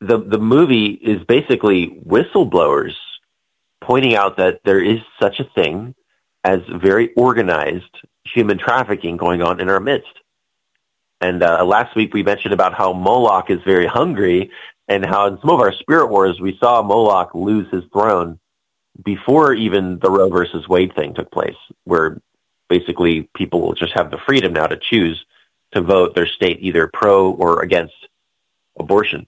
the 0.01 0.19
the 0.19 0.39
movie 0.39 0.87
is 0.87 1.23
basically 1.25 1.89
whistleblowers 2.07 2.95
pointing 3.81 4.15
out 4.15 4.39
that 4.39 4.61
there 4.65 4.83
is 4.83 5.01
such 5.21 5.39
a 5.41 5.45
thing 5.45 5.95
as 6.47 6.61
very 6.69 7.13
organized 7.15 7.91
human 8.25 8.57
trafficking 8.57 9.17
going 9.17 9.43
on 9.43 9.61
in 9.61 9.69
our 9.69 9.81
midst. 9.81 10.13
And 11.21 11.43
uh, 11.43 11.65
last 11.65 11.97
week 11.97 12.15
we 12.15 12.23
mentioned 12.23 12.55
about 12.55 12.73
how 12.73 12.93
Moloch 12.93 13.51
is 13.51 13.61
very 13.65 13.87
hungry 13.87 14.53
and 14.87 15.05
how 15.05 15.27
in 15.27 15.41
some 15.41 15.51
of 15.51 15.59
our 15.59 15.73
spirit 15.73 16.07
wars 16.07 16.41
we 16.41 16.57
saw 16.59 16.83
Moloch 16.83 17.35
lose 17.35 17.69
his 17.73 17.83
throne 17.93 18.39
before 19.05 19.55
even 19.55 19.99
the 19.99 20.09
Roe 20.09 20.29
versus 20.29 20.69
Wade 20.69 20.95
thing 20.95 21.15
took 21.15 21.33
place, 21.33 21.57
where 21.83 22.23
basically 22.69 23.29
people 23.35 23.61
will 23.61 23.75
just 23.75 23.95
have 23.95 24.13
the 24.13 24.19
freedom 24.19 24.53
now 24.53 24.69
to 24.69 24.77
choose 24.77 25.27
to 25.73 25.81
vote 25.81 26.15
their 26.15 26.29
state 26.29 26.59
either 26.61 26.87
pro 26.87 27.33
or 27.33 27.61
against 27.61 27.95
abortion. 28.79 29.27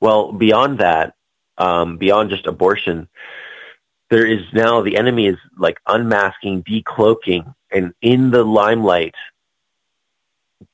Well, 0.00 0.32
beyond 0.32 0.80
that, 0.80 1.14
um, 1.58 1.96
beyond 1.96 2.30
just 2.30 2.46
abortion, 2.46 3.08
there 4.10 4.26
is 4.26 4.40
now 4.52 4.82
the 4.82 4.96
enemy 4.96 5.26
is 5.26 5.38
like 5.56 5.78
unmasking, 5.86 6.64
decloaking, 6.64 7.54
and 7.70 7.94
in 8.02 8.32
the 8.32 8.42
limelight, 8.42 9.14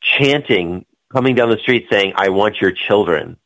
chanting, 0.01 0.87
coming 1.13 1.35
down 1.35 1.51
the 1.51 1.59
street 1.59 1.87
saying, 1.91 2.15
I 2.17 2.31
want 2.31 2.61
your 2.61 2.73
children. 2.73 3.37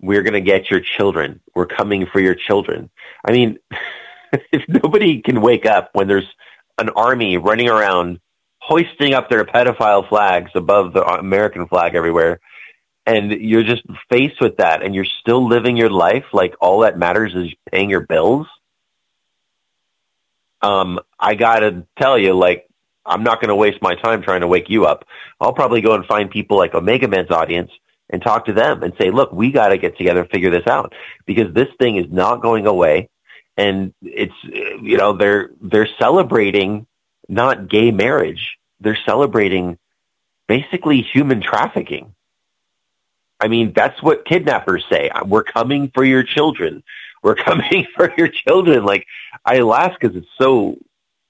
We're 0.00 0.22
going 0.22 0.34
to 0.34 0.40
get 0.40 0.70
your 0.70 0.80
children. 0.80 1.40
We're 1.54 1.66
coming 1.66 2.06
for 2.06 2.20
your 2.20 2.34
children. 2.34 2.90
I 3.24 3.32
mean, 3.32 3.58
if 4.52 4.68
nobody 4.68 5.22
can 5.22 5.40
wake 5.40 5.64
up 5.64 5.90
when 5.92 6.08
there's 6.08 6.28
an 6.76 6.90
army 6.90 7.38
running 7.38 7.68
around 7.68 8.20
hoisting 8.58 9.14
up 9.14 9.30
their 9.30 9.44
pedophile 9.44 10.06
flags 10.08 10.50
above 10.54 10.92
the 10.92 11.04
American 11.04 11.68
flag 11.68 11.94
everywhere, 11.94 12.40
and 13.06 13.30
you're 13.30 13.62
just 13.62 13.84
faced 14.10 14.40
with 14.40 14.56
that 14.56 14.82
and 14.82 14.92
you're 14.92 15.04
still 15.04 15.46
living 15.46 15.76
your 15.76 15.90
life 15.90 16.24
like 16.32 16.56
all 16.60 16.80
that 16.80 16.98
matters 16.98 17.32
is 17.36 17.54
paying 17.70 17.88
your 17.88 18.00
bills 18.00 18.48
um 20.62 20.98
i 21.18 21.34
gotta 21.34 21.84
tell 21.98 22.18
you 22.18 22.32
like 22.32 22.68
i'm 23.04 23.22
not 23.22 23.40
going 23.40 23.48
to 23.48 23.54
waste 23.54 23.80
my 23.82 23.94
time 23.94 24.22
trying 24.22 24.40
to 24.40 24.46
wake 24.46 24.68
you 24.68 24.86
up 24.86 25.04
i'll 25.40 25.52
probably 25.52 25.80
go 25.80 25.94
and 25.94 26.04
find 26.06 26.30
people 26.30 26.56
like 26.56 26.74
Omega 26.74 27.08
Man's 27.08 27.30
audience 27.30 27.70
and 28.10 28.22
talk 28.22 28.46
to 28.46 28.52
them 28.52 28.82
and 28.82 28.94
say 28.98 29.10
look 29.10 29.32
we 29.32 29.50
got 29.50 29.68
to 29.68 29.78
get 29.78 29.96
together 29.96 30.20
and 30.20 30.30
figure 30.30 30.50
this 30.50 30.66
out 30.66 30.94
because 31.26 31.52
this 31.54 31.68
thing 31.78 31.96
is 31.96 32.06
not 32.10 32.42
going 32.42 32.66
away 32.66 33.08
and 33.56 33.92
it's 34.02 34.34
you 34.42 34.96
know 34.96 35.12
they're 35.12 35.50
they're 35.60 35.88
celebrating 35.98 36.86
not 37.28 37.68
gay 37.68 37.90
marriage 37.90 38.58
they're 38.80 38.98
celebrating 39.04 39.78
basically 40.46 41.02
human 41.02 41.40
trafficking 41.40 42.14
I 43.40 43.48
mean, 43.48 43.72
that's 43.74 44.02
what 44.02 44.24
kidnappers 44.24 44.84
say. 44.90 45.10
We're 45.26 45.44
coming 45.44 45.90
for 45.94 46.04
your 46.04 46.22
children. 46.22 46.82
We're 47.22 47.34
coming 47.48 47.86
for 47.94 48.12
your 48.16 48.28
children. 48.28 48.84
Like, 48.84 49.06
I 49.46 49.60
laugh 49.60 49.92
because 49.98 50.16
it's 50.16 50.28
so, 50.40 50.76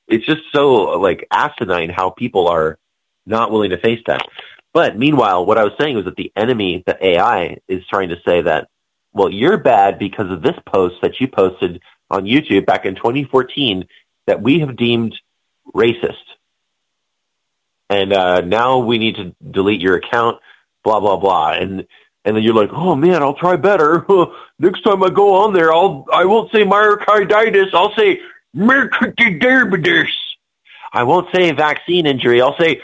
it's 0.08 0.26
just 0.26 0.42
so 0.52 0.98
like 0.98 1.26
asinine 1.30 1.90
how 1.90 2.10
people 2.10 2.48
are 2.48 2.78
not 3.26 3.50
willing 3.50 3.70
to 3.70 3.78
face 3.78 4.00
that. 4.06 4.26
But 4.72 4.98
meanwhile, 4.98 5.44
what 5.44 5.58
I 5.58 5.64
was 5.64 5.72
saying 5.78 5.96
was 5.96 6.04
that 6.06 6.16
the 6.16 6.32
enemy, 6.36 6.82
the 6.86 6.96
AI, 7.04 7.58
is 7.68 7.86
trying 7.86 8.10
to 8.10 8.16
say 8.26 8.42
that, 8.42 8.68
well, 9.12 9.30
you're 9.30 9.58
bad 9.58 9.98
because 9.98 10.30
of 10.30 10.42
this 10.42 10.56
post 10.66 10.96
that 11.02 11.20
you 11.20 11.28
posted 11.28 11.80
on 12.10 12.24
YouTube 12.24 12.66
back 12.66 12.84
in 12.84 12.94
2014 12.94 13.86
that 14.26 14.42
we 14.42 14.60
have 14.60 14.76
deemed 14.76 15.16
racist. 15.74 16.14
And 17.88 18.12
uh, 18.12 18.40
now 18.40 18.78
we 18.78 18.98
need 18.98 19.16
to 19.16 19.34
delete 19.50 19.80
your 19.80 19.96
account 19.96 20.40
blah 20.86 21.00
blah 21.00 21.16
blah, 21.16 21.50
and 21.50 21.84
and 22.26 22.36
then 22.36 22.42
you're 22.42 22.54
like, 22.54 22.70
oh 22.72 22.96
man, 22.96 23.22
I'll 23.22 23.34
try 23.34 23.54
better. 23.56 24.04
Next 24.58 24.82
time 24.82 25.02
I 25.02 25.10
go 25.10 25.36
on 25.36 25.52
there, 25.54 25.72
I'll 25.72 26.04
I 26.12 26.24
won't 26.24 26.50
say 26.50 26.64
myocarditis. 26.64 27.72
I'll 27.72 27.94
say 27.94 28.20
myocarditis. 28.54 30.10
I 30.92 31.04
won't 31.04 31.28
say 31.32 31.52
vaccine 31.52 32.04
injury. 32.04 32.42
I'll 32.42 32.58
say 32.58 32.82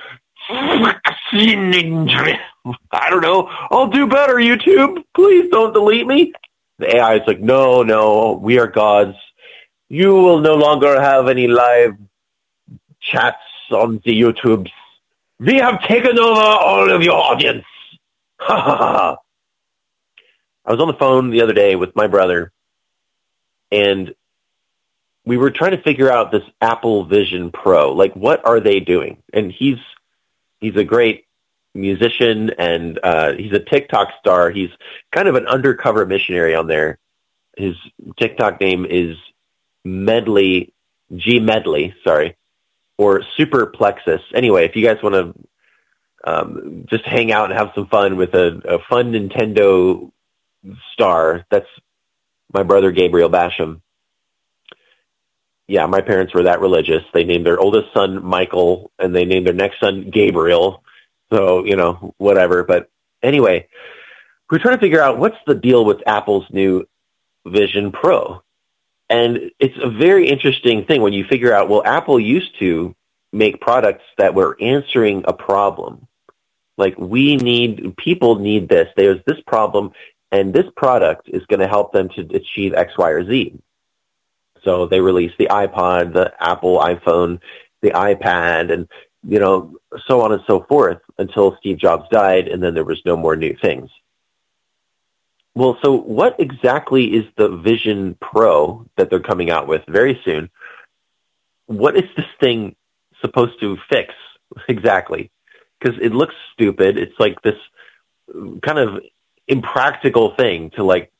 vaccine 0.49 1.75
injury. 1.75 2.39
I 2.93 3.11
don't 3.11 3.23
know. 3.23 3.49
I'll 3.71 3.89
do 3.89 4.07
better. 4.07 4.35
YouTube, 4.35 5.03
please 5.15 5.51
don't 5.51 5.75
delete 5.75 6.07
me. 6.07 6.33
The 6.79 6.97
AI 6.97 7.17
is 7.17 7.23
like, 7.27 7.41
no, 7.41 7.83
no, 7.83 8.39
we 8.41 8.61
are 8.61 8.69
gods. 8.69 9.17
You 9.89 10.15
will 10.15 10.39
no 10.39 10.55
longer 10.55 11.01
have 11.01 11.29
any 11.29 11.49
live 11.49 11.97
chats 13.01 13.43
on 13.73 14.01
the 14.05 14.21
YouTubes. 14.21 14.71
We 15.41 15.57
have 15.57 15.83
taken 15.83 16.17
over 16.19 16.41
all 16.41 16.91
of 16.93 17.03
your 17.03 17.15
audience. 17.17 17.65
I 20.65 20.73
was 20.73 20.81
on 20.81 20.89
the 20.89 20.95
phone 20.95 21.31
the 21.31 21.43
other 21.43 21.53
day 21.53 21.77
with 21.77 21.97
my 21.97 22.07
brother, 22.07 22.53
and 23.71 24.15
we 25.25 25.37
were 25.37 25.51
trying 25.51 25.73
to 25.73 25.83
figure 25.83 26.11
out 26.11 26.31
this 26.31 26.45
Apple 26.61 27.05
Vision 27.05 27.51
Pro. 27.51 27.93
Like, 27.93 28.15
what 28.15 28.45
are 28.47 28.61
they 28.61 28.81
doing? 28.81 29.23
And 29.33 29.53
he's 29.53 29.79
he's 30.61 30.77
a 30.77 30.85
great 30.85 31.27
musician, 31.75 32.51
and 32.59 32.99
uh, 33.03 33.33
he's 33.33 33.53
a 33.53 33.59
TikTok 33.59 34.09
star. 34.21 34.51
He's 34.51 34.71
kind 35.11 35.29
of 35.29 35.35
an 35.35 35.47
undercover 35.47 36.07
missionary 36.07 36.55
on 36.55 36.67
there. 36.67 36.99
His 37.57 37.75
TikTok 38.19 38.61
name 38.61 38.85
is 38.85 39.17
Medley 39.85 40.73
G 41.15 41.41
Medley, 41.41 41.95
sorry, 42.05 42.37
or 42.97 43.23
Super 43.37 43.67
Plexus. 43.67 44.23
Anyway, 44.35 44.65
if 44.65 44.77
you 44.77 44.85
guys 44.87 45.03
want 45.03 45.15
to 45.15 45.35
um, 46.25 46.87
just 46.89 47.05
hang 47.05 47.33
out 47.33 47.51
and 47.51 47.59
have 47.59 47.73
some 47.75 47.87
fun 47.89 48.17
with 48.17 48.35
a, 48.35 48.61
a 48.65 48.79
fun 48.89 49.13
Nintendo 49.13 50.11
star. 50.93 51.45
That's 51.51 51.69
my 52.53 52.63
brother 52.63 52.91
Gabriel 52.91 53.31
Basham. 53.31 53.81
Yeah, 55.69 55.87
my 55.87 56.01
parents 56.01 56.35
were 56.35 56.45
that 56.45 56.61
religious. 56.61 57.03
They 57.15 57.25
named 57.25 57.47
their 57.47 57.59
oldest 57.59 57.95
son 57.95 58.23
Michael, 58.25 58.91
and 58.99 59.15
they 59.15 59.25
named 59.25 59.47
their 59.47 59.55
next 59.55 59.81
son 59.81 60.11
Gabriel. 60.11 60.83
So 61.33 61.65
you 61.65 61.77
know, 61.77 62.15
whatever. 62.19 62.63
But 62.65 62.91
anyway, 63.23 63.69
we're 64.51 64.59
trying 64.59 64.77
to 64.77 64.81
figure 64.81 65.01
out 65.01 65.19
what's 65.19 65.39
the 65.47 65.55
deal 65.55 65.85
with 65.85 66.07
Apple's 66.07 66.47
new 66.51 66.87
Vision 67.47 67.91
Pro. 67.91 68.43
And 69.09 69.51
it's 69.59 69.77
a 69.83 69.91
very 69.91 70.29
interesting 70.29 70.85
thing 70.85 71.03
when 71.03 71.13
you 71.13 71.25
figure 71.25 71.53
out, 71.53 71.69
well, 71.69 71.83
Apple 71.85 72.19
used 72.19 72.59
to 72.61 72.95
make 73.33 73.61
products 73.61 74.05
that 74.19 74.35
were 74.35 74.57
answering 74.61 75.25
a 75.27 75.33
problem. 75.33 76.07
Like 76.79 76.99
we 76.99 77.37
need, 77.37 77.97
people 77.97 78.39
need 78.39 78.69
this. 78.69 78.89
There's 78.97 79.21
this 79.27 79.41
problem 79.47 79.93
and 80.33 80.53
this 80.53 80.67
product 80.77 81.29
is 81.29 81.45
going 81.47 81.61
to 81.61 81.69
help 81.69 81.93
them 81.93 82.09
to 82.11 82.23
achieve 82.35 82.75
X, 82.75 82.97
Y, 82.99 83.11
or 83.11 83.25
Z. 83.25 83.55
So 84.65 84.87
they 84.87 85.01
released 85.01 85.39
the 85.39 85.49
iPod, 85.49 86.13
the 86.13 86.33
Apple 86.41 86.79
iPhone, 86.79 87.41
the 87.81 87.91
iPad, 87.91 88.73
and 88.73 88.89
you 89.27 89.39
know, 89.39 89.77
so 90.07 90.23
on 90.23 90.33
and 90.33 90.43
so 90.47 90.65
forth 90.65 90.99
until 91.19 91.57
Steve 91.59 91.79
Jobs 91.79 92.09
died, 92.11 92.49
and 92.49 92.61
then 92.63 92.75
there 92.75 92.85
was 92.85 93.01
no 93.05 93.17
more 93.17 93.37
new 93.37 93.55
things. 93.55 93.91
Well, 95.55 95.79
so 95.83 95.95
what 95.95 96.41
exactly 96.41 97.15
is 97.15 97.25
the 97.37 97.49
Vision 97.49 98.17
Pro 98.21 98.87
that 98.97 99.11
they're 99.11 99.21
coming 99.21 99.51
out 99.51 99.69
with 99.69 99.83
very 99.87 100.21
soon? 100.25 100.51
What 101.67 101.97
is 101.97 102.09
this 102.17 102.27
thing 102.41 102.75
supposed 103.21 103.61
to 103.61 103.77
fix 103.89 104.15
exactly? 104.67 105.31
because 105.83 105.99
it 106.01 106.13
looks 106.13 106.35
stupid. 106.53 106.97
It's 106.97 107.19
like 107.19 107.43
this 107.43 107.59
kind 108.63 108.79
of 108.79 109.03
impractical 109.49 110.35
thing 110.35 110.71
to 110.71 110.85
like 110.85 111.13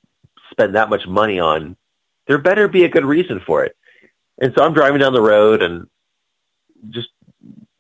spend 0.51 0.75
that 0.75 0.91
much 0.91 1.07
money 1.07 1.41
on. 1.41 1.77
There 2.27 2.39
better 2.39 2.69
be 2.69 2.85
a 2.85 2.89
good 2.89 3.05
reason 3.05 3.41
for 3.41 3.65
it. 3.65 3.77
And 4.39 4.53
so 4.57 4.65
I'm 4.65 4.75
driving 4.75 5.01
down 5.01 5.13
the 5.13 5.21
road 5.21 5.63
and 5.63 5.89
just 6.91 7.09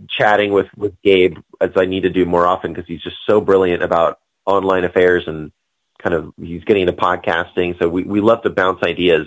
chatting 0.08 0.52
with 0.52 0.66
with 0.76 1.00
Gabe 1.02 1.38
as 1.60 1.70
I 1.76 1.86
need 1.86 2.02
to 2.02 2.10
do 2.10 2.24
more 2.24 2.46
often 2.46 2.72
because 2.72 2.88
he's 2.88 3.02
just 3.02 3.16
so 3.26 3.40
brilliant 3.40 3.82
about 3.82 4.18
online 4.44 4.84
affairs 4.84 5.24
and 5.26 5.52
kind 5.98 6.14
of 6.14 6.32
he's 6.40 6.64
getting 6.64 6.82
into 6.82 6.92
podcasting. 6.92 7.78
So 7.78 7.88
we 7.88 8.02
we 8.02 8.20
love 8.20 8.42
to 8.42 8.50
bounce 8.50 8.82
ideas 8.82 9.26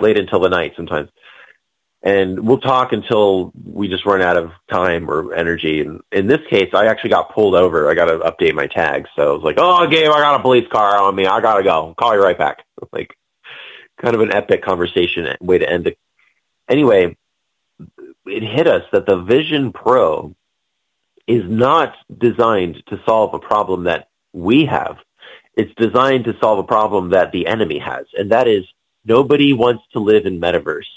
late 0.00 0.18
until 0.18 0.40
the 0.40 0.48
night 0.48 0.72
sometimes 0.76 1.10
and 2.04 2.46
we'll 2.46 2.60
talk 2.60 2.92
until 2.92 3.50
we 3.64 3.88
just 3.88 4.04
run 4.04 4.20
out 4.20 4.36
of 4.36 4.52
time 4.70 5.10
or 5.10 5.32
energy. 5.34 5.80
And 5.80 6.02
in 6.12 6.26
this 6.26 6.46
case, 6.50 6.68
I 6.74 6.86
actually 6.86 7.10
got 7.10 7.34
pulled 7.34 7.54
over. 7.54 7.90
I 7.90 7.94
got 7.94 8.04
to 8.04 8.18
update 8.18 8.54
my 8.54 8.66
tags. 8.66 9.08
So 9.16 9.30
I 9.30 9.32
was 9.32 9.42
like, 9.42 9.56
"Oh, 9.58 9.86
Gabe, 9.88 10.10
I 10.10 10.20
got 10.20 10.38
a 10.38 10.42
police 10.42 10.68
car 10.70 10.98
on 11.00 11.16
me. 11.16 11.26
I 11.26 11.40
gotta 11.40 11.64
go. 11.64 11.94
Call 11.98 12.14
you 12.14 12.22
right 12.22 12.38
back." 12.38 12.64
Like, 12.92 13.16
kind 13.96 14.14
of 14.14 14.20
an 14.20 14.30
epic 14.30 14.62
conversation 14.62 15.26
way 15.40 15.58
to 15.58 15.68
end 15.68 15.86
it. 15.86 15.98
Anyway, 16.68 17.16
it 18.26 18.42
hit 18.42 18.68
us 18.68 18.82
that 18.92 19.06
the 19.06 19.22
Vision 19.22 19.72
Pro 19.72 20.36
is 21.26 21.44
not 21.48 21.94
designed 22.16 22.82
to 22.88 23.00
solve 23.06 23.32
a 23.32 23.38
problem 23.38 23.84
that 23.84 24.08
we 24.32 24.66
have. 24.66 24.98
It's 25.56 25.74
designed 25.76 26.24
to 26.26 26.36
solve 26.40 26.58
a 26.58 26.64
problem 26.64 27.10
that 27.10 27.32
the 27.32 27.46
enemy 27.46 27.78
has, 27.78 28.06
and 28.12 28.32
that 28.32 28.46
is 28.46 28.64
nobody 29.04 29.54
wants 29.54 29.82
to 29.92 29.98
live 29.98 30.26
in 30.26 30.40
metaverse. 30.40 30.84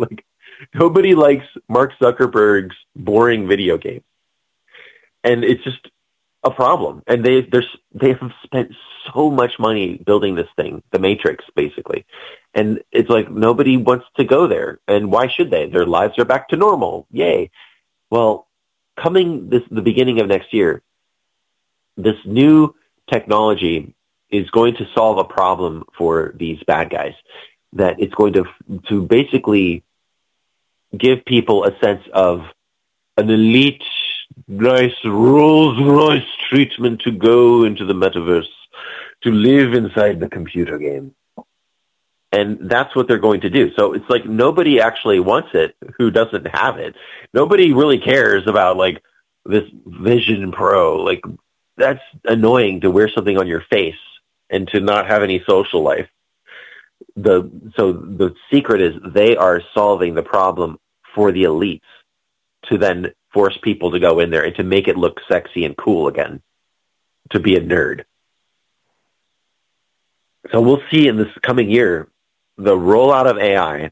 Like 0.00 0.24
Nobody 0.74 1.14
likes 1.14 1.46
Mark 1.68 1.92
Zuckerberg's 2.00 2.76
boring 2.96 3.48
video 3.48 3.78
game. 3.78 4.02
And 5.24 5.44
it's 5.44 5.62
just 5.64 5.88
a 6.44 6.50
problem. 6.50 7.02
And 7.06 7.24
they 7.24 7.42
they're, 7.42 7.64
they 7.92 8.12
have 8.12 8.32
spent 8.44 8.72
so 9.12 9.30
much 9.30 9.58
money 9.58 9.96
building 9.96 10.34
this 10.34 10.48
thing, 10.56 10.82
the 10.90 10.98
Matrix, 10.98 11.44
basically. 11.54 12.04
And 12.54 12.82
it's 12.92 13.08
like 13.08 13.30
nobody 13.30 13.76
wants 13.76 14.06
to 14.16 14.24
go 14.24 14.46
there. 14.46 14.80
And 14.86 15.10
why 15.10 15.28
should 15.28 15.50
they? 15.50 15.68
Their 15.68 15.86
lives 15.86 16.18
are 16.18 16.24
back 16.24 16.48
to 16.48 16.56
normal. 16.56 17.06
Yay. 17.10 17.50
Well, 18.10 18.48
coming 18.96 19.48
this 19.48 19.62
the 19.70 19.82
beginning 19.82 20.20
of 20.20 20.28
next 20.28 20.52
year, 20.52 20.82
this 21.96 22.16
new 22.24 22.74
technology 23.10 23.94
is 24.30 24.50
going 24.50 24.76
to 24.76 24.86
solve 24.94 25.18
a 25.18 25.24
problem 25.24 25.84
for 25.96 26.34
these 26.36 26.62
bad 26.66 26.90
guys. 26.90 27.14
That 27.74 28.00
it's 28.00 28.14
going 28.14 28.32
to 28.34 28.44
to 28.88 29.02
basically 29.02 29.84
give 30.96 31.24
people 31.24 31.64
a 31.64 31.78
sense 31.80 32.02
of 32.12 32.42
an 33.16 33.30
elite 33.30 33.82
nice 34.46 34.94
Rolls 35.04 35.80
Royce 35.80 36.22
treatment 36.48 37.02
to 37.02 37.10
go 37.10 37.64
into 37.64 37.84
the 37.84 37.94
metaverse, 37.94 38.48
to 39.22 39.30
live 39.30 39.74
inside 39.74 40.20
the 40.20 40.28
computer 40.28 40.78
game. 40.78 41.14
And 42.30 42.70
that's 42.70 42.94
what 42.94 43.08
they're 43.08 43.18
going 43.18 43.40
to 43.40 43.50
do. 43.50 43.72
So 43.74 43.94
it's 43.94 44.08
like 44.08 44.26
nobody 44.26 44.80
actually 44.80 45.18
wants 45.18 45.50
it 45.54 45.74
who 45.96 46.10
doesn't 46.10 46.46
have 46.46 46.78
it. 46.78 46.94
Nobody 47.32 47.72
really 47.72 47.98
cares 47.98 48.46
about 48.46 48.76
like 48.76 49.02
this 49.46 49.64
Vision 49.86 50.52
Pro. 50.52 50.96
Like 50.96 51.22
that's 51.76 52.02
annoying 52.24 52.82
to 52.82 52.90
wear 52.90 53.08
something 53.08 53.38
on 53.38 53.46
your 53.46 53.62
face 53.70 53.94
and 54.50 54.68
to 54.68 54.80
not 54.80 55.06
have 55.06 55.22
any 55.22 55.42
social 55.48 55.82
life. 55.82 56.08
The 57.16 57.50
so 57.76 57.92
the 57.92 58.34
secret 58.50 58.80
is 58.80 58.94
they 59.12 59.36
are 59.36 59.62
solving 59.74 60.14
the 60.14 60.22
problem 60.22 60.78
for 61.14 61.32
the 61.32 61.44
elites 61.44 61.80
to 62.66 62.78
then 62.78 63.12
force 63.32 63.58
people 63.62 63.90
to 63.90 64.00
go 64.00 64.20
in 64.20 64.30
there 64.30 64.44
and 64.44 64.54
to 64.56 64.62
make 64.62 64.88
it 64.88 64.96
look 64.96 65.20
sexy 65.28 65.64
and 65.64 65.76
cool 65.76 66.08
again, 66.08 66.42
to 67.30 67.40
be 67.40 67.56
a 67.56 67.60
nerd. 67.60 68.04
So 70.52 70.60
we'll 70.60 70.82
see 70.90 71.08
in 71.08 71.16
this 71.16 71.28
coming 71.42 71.70
year 71.70 72.08
the 72.56 72.74
rollout 72.74 73.30
of 73.30 73.38
AI, 73.38 73.90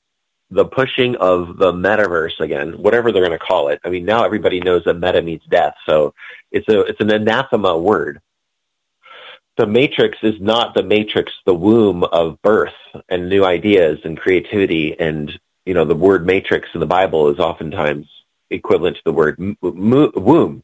the 0.51 0.65
pushing 0.65 1.17
of 1.17 1.59
the 1.59 1.73
metaverse 1.73 2.41
again, 2.41 2.73
whatever 2.79 3.13
they're 3.13 3.27
going 3.27 3.39
to 3.39 3.45
call 3.45 3.69
it. 3.69 3.81
I 3.85 3.91
mean, 3.91 4.05
now 4.05 4.25
everybody 4.25 4.61
knows 4.61 4.85
that 4.85 4.95
meta 4.95 5.21
means 5.23 5.43
death, 5.49 5.75
so 5.87 6.15
it's 6.51 6.69
a 6.69 6.81
it's 6.83 7.01
an 7.01 7.11
anathema 7.11 7.77
word. 7.77 8.21
The 9.57 9.67
matrix 9.67 10.19
is 10.23 10.41
not 10.41 10.75
the 10.75 10.83
matrix, 10.83 11.33
the 11.47 11.55
womb 11.55 12.05
of 12.05 12.41
birth 12.43 12.75
and 13.09 13.29
new 13.29 13.45
ideas 13.45 13.99
and 14.05 14.19
creativity. 14.19 14.99
And 14.99 15.39
you 15.65 15.75
know, 15.75 15.85
the 15.85 15.95
word 15.95 16.27
matrix 16.27 16.69
in 16.75 16.81
the 16.81 16.87
Bible 16.87 17.29
is 17.29 17.39
oftentimes 17.39 18.07
equivalent 18.51 18.97
to 18.97 19.03
the 19.05 19.13
word 19.13 19.37
m- 19.41 19.57
m- 19.63 20.13
womb. 20.15 20.63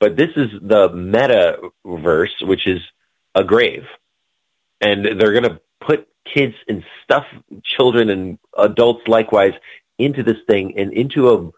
But 0.00 0.16
this 0.16 0.30
is 0.36 0.50
the 0.60 0.90
metaverse, 0.90 2.46
which 2.46 2.66
is 2.66 2.82
a 3.34 3.44
grave, 3.44 3.86
and 4.80 5.04
they're 5.04 5.32
going 5.32 5.44
to 5.44 5.60
put 5.80 6.08
kids 6.24 6.54
and 6.68 6.84
stuff 7.02 7.26
children 7.62 8.10
and 8.10 8.38
adults 8.58 9.06
likewise 9.06 9.54
into 9.98 10.22
this 10.22 10.38
thing 10.46 10.78
and 10.78 10.92
into 10.92 11.30
a 11.30 11.50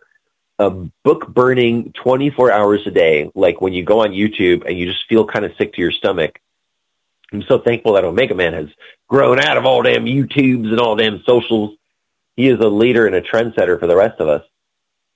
a 0.58 0.70
book 1.04 1.28
burning 1.28 1.92
24 1.92 2.50
hours 2.50 2.86
a 2.86 2.90
day, 2.90 3.30
like 3.34 3.60
when 3.60 3.72
you 3.72 3.84
go 3.84 4.00
on 4.00 4.10
YouTube 4.10 4.66
and 4.66 4.78
you 4.78 4.86
just 4.86 5.06
feel 5.08 5.26
kind 5.26 5.44
of 5.44 5.52
sick 5.58 5.74
to 5.74 5.80
your 5.80 5.92
stomach. 5.92 6.40
I'm 7.32 7.42
so 7.42 7.58
thankful 7.58 7.94
that 7.94 8.04
Omega 8.04 8.34
Man 8.34 8.52
has 8.54 8.68
grown 9.08 9.40
out 9.40 9.56
of 9.56 9.66
all 9.66 9.82
damn 9.82 10.06
YouTubes 10.06 10.70
and 10.70 10.80
all 10.80 10.96
damn 10.96 11.22
socials. 11.24 11.76
He 12.36 12.48
is 12.48 12.60
a 12.60 12.68
leader 12.68 13.06
and 13.06 13.16
a 13.16 13.20
trendsetter 13.20 13.78
for 13.78 13.86
the 13.86 13.96
rest 13.96 14.20
of 14.20 14.28
us. 14.28 14.44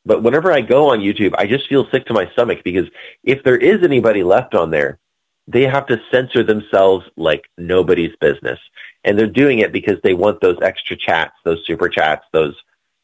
But 0.04 0.22
whenever 0.22 0.50
I 0.50 0.60
go 0.62 0.90
on 0.90 1.00
YouTube, 1.00 1.34
I 1.36 1.46
just 1.46 1.68
feel 1.68 1.88
sick 1.90 2.06
to 2.06 2.14
my 2.14 2.30
stomach 2.32 2.62
because 2.64 2.88
if 3.22 3.42
there 3.44 3.56
is 3.56 3.82
anybody 3.82 4.22
left 4.22 4.54
on 4.54 4.70
there, 4.70 4.98
they 5.46 5.62
have 5.62 5.86
to 5.86 6.00
censor 6.10 6.42
themselves 6.42 7.06
like 7.16 7.44
nobody's 7.58 8.14
business. 8.16 8.58
And 9.04 9.18
they're 9.18 9.26
doing 9.26 9.60
it 9.60 9.72
because 9.72 9.98
they 10.02 10.14
want 10.14 10.40
those 10.40 10.58
extra 10.62 10.96
chats, 10.96 11.34
those 11.44 11.64
super 11.66 11.88
chats, 11.88 12.24
those, 12.32 12.54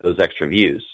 those 0.01 0.18
extra 0.18 0.49
views. 0.49 0.87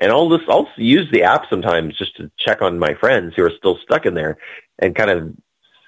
And 0.00 0.12
I'll 0.12 0.36
just, 0.36 0.48
I'll 0.48 0.68
use 0.76 1.10
the 1.10 1.24
app 1.24 1.46
sometimes 1.50 1.96
just 1.96 2.16
to 2.16 2.30
check 2.38 2.62
on 2.62 2.78
my 2.78 2.94
friends 2.94 3.34
who 3.34 3.44
are 3.44 3.50
still 3.50 3.78
stuck 3.78 4.06
in 4.06 4.14
there 4.14 4.38
and 4.78 4.94
kind 4.94 5.10
of 5.10 5.34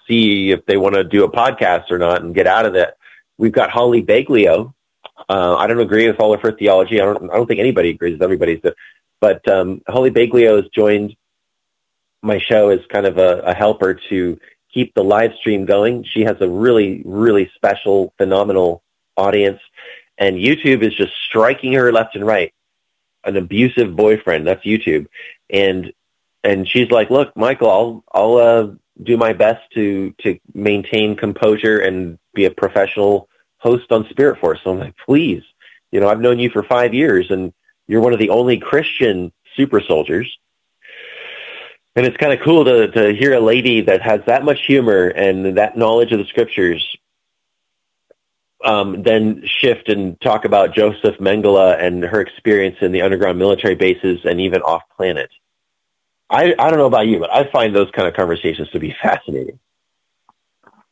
see 0.08 0.50
if 0.50 0.66
they 0.66 0.76
want 0.76 0.96
to 0.96 1.04
do 1.04 1.24
a 1.24 1.30
podcast 1.30 1.90
or 1.90 1.98
not 1.98 2.22
and 2.22 2.34
get 2.34 2.48
out 2.48 2.66
of 2.66 2.72
that. 2.72 2.96
We've 3.38 3.52
got 3.52 3.70
Holly 3.70 4.02
Baglio. 4.02 4.74
Uh, 5.28 5.54
I 5.56 5.66
don't 5.68 5.80
agree 5.80 6.08
with 6.08 6.18
all 6.18 6.34
of 6.34 6.42
her 6.42 6.52
theology. 6.52 7.00
I 7.00 7.04
don't, 7.04 7.30
I 7.30 7.36
don't 7.36 7.46
think 7.46 7.60
anybody 7.60 7.90
agrees 7.90 8.14
with 8.14 8.22
everybody's, 8.22 8.60
but, 9.20 9.46
um, 9.48 9.82
Holly 9.86 10.10
Baglio 10.10 10.56
has 10.56 10.68
joined 10.70 11.14
my 12.22 12.38
show 12.38 12.70
as 12.70 12.80
kind 12.88 13.06
of 13.06 13.18
a, 13.18 13.40
a 13.42 13.54
helper 13.54 13.94
to 14.08 14.40
keep 14.72 14.94
the 14.94 15.04
live 15.04 15.34
stream 15.34 15.66
going. 15.66 16.04
She 16.04 16.22
has 16.22 16.36
a 16.40 16.48
really, 16.48 17.02
really 17.04 17.50
special, 17.54 18.12
phenomenal 18.18 18.82
audience. 19.16 19.60
And 20.18 20.36
YouTube 20.36 20.82
is 20.82 20.94
just 20.94 21.12
striking 21.26 21.72
her 21.74 21.92
left 21.92 22.14
and 22.16 22.26
right. 22.26 22.52
An 23.24 23.36
abusive 23.36 23.94
boyfriend, 23.94 24.46
that's 24.46 24.64
YouTube. 24.64 25.06
And, 25.48 25.92
and 26.42 26.66
she's 26.66 26.90
like, 26.90 27.10
look, 27.10 27.36
Michael, 27.36 27.70
I'll, 27.70 28.04
I'll, 28.12 28.36
uh, 28.36 28.68
do 29.02 29.16
my 29.16 29.32
best 29.32 29.62
to, 29.72 30.14
to 30.18 30.38
maintain 30.52 31.16
composure 31.16 31.78
and 31.78 32.18
be 32.34 32.44
a 32.44 32.50
professional 32.50 33.30
host 33.56 33.90
on 33.92 34.06
Spirit 34.10 34.38
Force. 34.38 34.60
So 34.62 34.72
I'm 34.72 34.78
like, 34.78 34.94
please, 35.06 35.42
you 35.90 36.00
know, 36.00 36.08
I've 36.08 36.20
known 36.20 36.38
you 36.38 36.50
for 36.50 36.62
five 36.62 36.92
years 36.92 37.30
and 37.30 37.54
you're 37.86 38.02
one 38.02 38.12
of 38.12 38.18
the 38.18 38.28
only 38.28 38.58
Christian 38.58 39.32
super 39.56 39.80
soldiers 39.80 40.38
and 41.96 42.06
it's 42.06 42.16
kind 42.16 42.32
of 42.32 42.40
cool 42.40 42.64
to 42.64 42.88
to 42.88 43.12
hear 43.14 43.34
a 43.34 43.40
lady 43.40 43.82
that 43.82 44.02
has 44.02 44.20
that 44.26 44.44
much 44.44 44.64
humor 44.64 45.08
and 45.08 45.58
that 45.58 45.76
knowledge 45.76 46.12
of 46.12 46.18
the 46.18 46.24
scriptures 46.24 46.96
um, 48.64 49.02
then 49.02 49.42
shift 49.46 49.88
and 49.88 50.20
talk 50.20 50.44
about 50.44 50.74
Joseph 50.74 51.16
Mengele 51.18 51.80
and 51.80 52.02
her 52.02 52.20
experience 52.20 52.76
in 52.80 52.92
the 52.92 53.02
underground 53.02 53.38
military 53.38 53.74
bases 53.74 54.20
and 54.24 54.40
even 54.40 54.62
off 54.62 54.82
planet. 54.96 55.30
I, 56.28 56.54
I 56.58 56.70
don't 56.70 56.78
know 56.78 56.86
about 56.86 57.06
you, 57.06 57.18
but 57.18 57.32
I 57.32 57.50
find 57.50 57.74
those 57.74 57.90
kind 57.90 58.06
of 58.06 58.14
conversations 58.14 58.68
to 58.70 58.78
be 58.78 58.94
fascinating. 59.02 59.58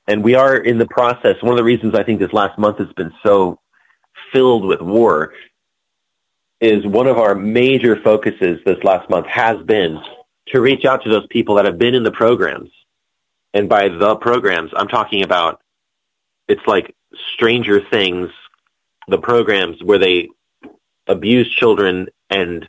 And 0.07 0.25
we 0.25 0.35
are 0.35 0.57
in 0.57 0.79
the 0.79 0.87
process. 0.87 1.37
One 1.43 1.53
of 1.53 1.59
the 1.59 1.65
reasons 1.65 1.95
I 1.95 2.03
think 2.03 2.19
this 2.19 2.33
last 2.33 2.59
month 2.59 2.79
has 2.79 2.93
been 2.95 3.13
so 3.23 3.61
filled 4.33 4.65
with 4.65 4.81
war 4.81 5.35
is 6.61 6.85
one 6.87 7.07
of 7.07 7.19
our 7.19 7.35
major 7.35 8.01
focuses 8.01 8.59
this 8.65 8.83
last 8.83 9.09
month 9.11 9.27
has 9.27 9.63
been 9.63 10.01
to 10.49 10.61
reach 10.61 10.85
out 10.85 11.05
to 11.05 11.11
those 11.11 11.27
people 11.29 11.57
that 11.57 11.67
have 11.67 11.79
been 11.79 11.95
in 11.95 12.03
the 12.03 12.11
programs. 12.11 12.71
And 13.55 13.69
by 13.69 13.89
the 13.89 14.17
programs, 14.17 14.73
I'm 14.75 14.89
talking 14.89 15.23
about 15.23 15.61
it's 16.49 16.67
like 16.67 16.95
Stranger 17.35 17.81
Things, 17.81 18.31
the 19.07 19.19
programs 19.19 19.83
where 19.83 19.99
they 19.99 20.29
abuse 21.07 21.51
children 21.51 22.09
and 22.29 22.69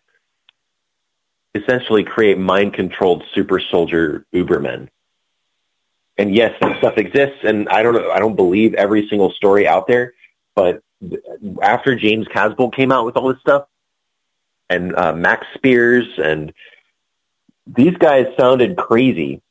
essentially 1.55 2.03
create 2.03 2.37
mind 2.37 2.73
controlled 2.73 3.23
super 3.33 3.59
soldier 3.59 4.25
Ubermen. 4.33 4.87
And 6.17 6.35
yes, 6.35 6.53
that 6.61 6.77
stuff 6.79 6.97
exists, 6.97 7.39
and 7.43 7.69
I 7.69 7.81
don't 7.81 7.93
know, 7.93 8.11
I 8.11 8.19
don't 8.19 8.35
believe 8.35 8.73
every 8.73 9.07
single 9.07 9.31
story 9.31 9.67
out 9.67 9.87
there, 9.87 10.13
but 10.53 10.83
after 11.61 11.95
James 11.95 12.27
Casbolt 12.27 12.75
came 12.75 12.91
out 12.91 13.05
with 13.05 13.15
all 13.15 13.31
this 13.31 13.39
stuff, 13.39 13.67
and 14.69 14.95
uh, 14.95 15.13
Max 15.13 15.47
Spiers 15.55 16.07
and 16.17 16.53
these 17.65 17.95
guys 17.97 18.27
sounded 18.37 18.77
crazy, 18.77 19.41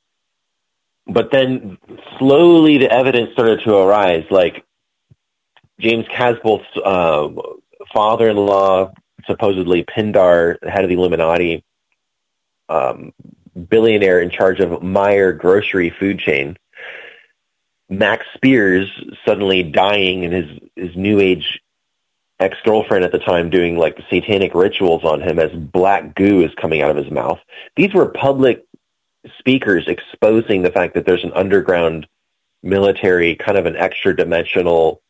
but 1.06 1.30
then 1.30 1.78
slowly 2.18 2.78
the 2.78 2.90
evidence 2.90 3.32
started 3.32 3.60
to 3.64 3.74
arise. 3.74 4.26
Like 4.30 4.64
James 5.80 6.06
Casbolt's 6.06 6.66
uh, 6.76 7.28
father-in-law, 7.92 8.92
supposedly 9.26 9.84
Pindar, 9.84 10.56
head 10.68 10.84
of 10.84 10.88
the 10.88 10.96
Illuminati, 10.96 11.64
um, 12.68 13.12
billionaire 13.68 14.20
in 14.20 14.30
charge 14.30 14.60
of 14.60 14.82
Meyer 14.82 15.32
grocery 15.32 15.90
food 15.90 16.18
chain. 16.18 16.56
Max 17.88 18.26
Spiers 18.34 18.90
suddenly 19.24 19.62
dying 19.62 20.24
and 20.24 20.34
his, 20.34 20.58
his 20.76 20.96
new 20.96 21.20
age 21.20 21.60
ex-girlfriend 22.40 23.04
at 23.04 23.12
the 23.12 23.18
time 23.18 23.50
doing 23.50 23.76
like 23.76 23.98
satanic 24.10 24.54
rituals 24.54 25.04
on 25.04 25.20
him 25.20 25.38
as 25.38 25.50
black 25.52 26.14
goo 26.14 26.42
is 26.42 26.54
coming 26.54 26.82
out 26.82 26.90
of 26.90 26.96
his 26.96 27.10
mouth. 27.10 27.40
These 27.76 27.94
were 27.94 28.06
public 28.06 28.64
speakers 29.38 29.88
exposing 29.88 30.62
the 30.62 30.70
fact 30.70 30.94
that 30.94 31.04
there's 31.04 31.24
an 31.24 31.32
underground 31.32 32.06
military 32.62 33.34
kind 33.36 33.58
of 33.58 33.66
an 33.66 33.76
extra 33.76 34.14
dimensional 34.14 35.00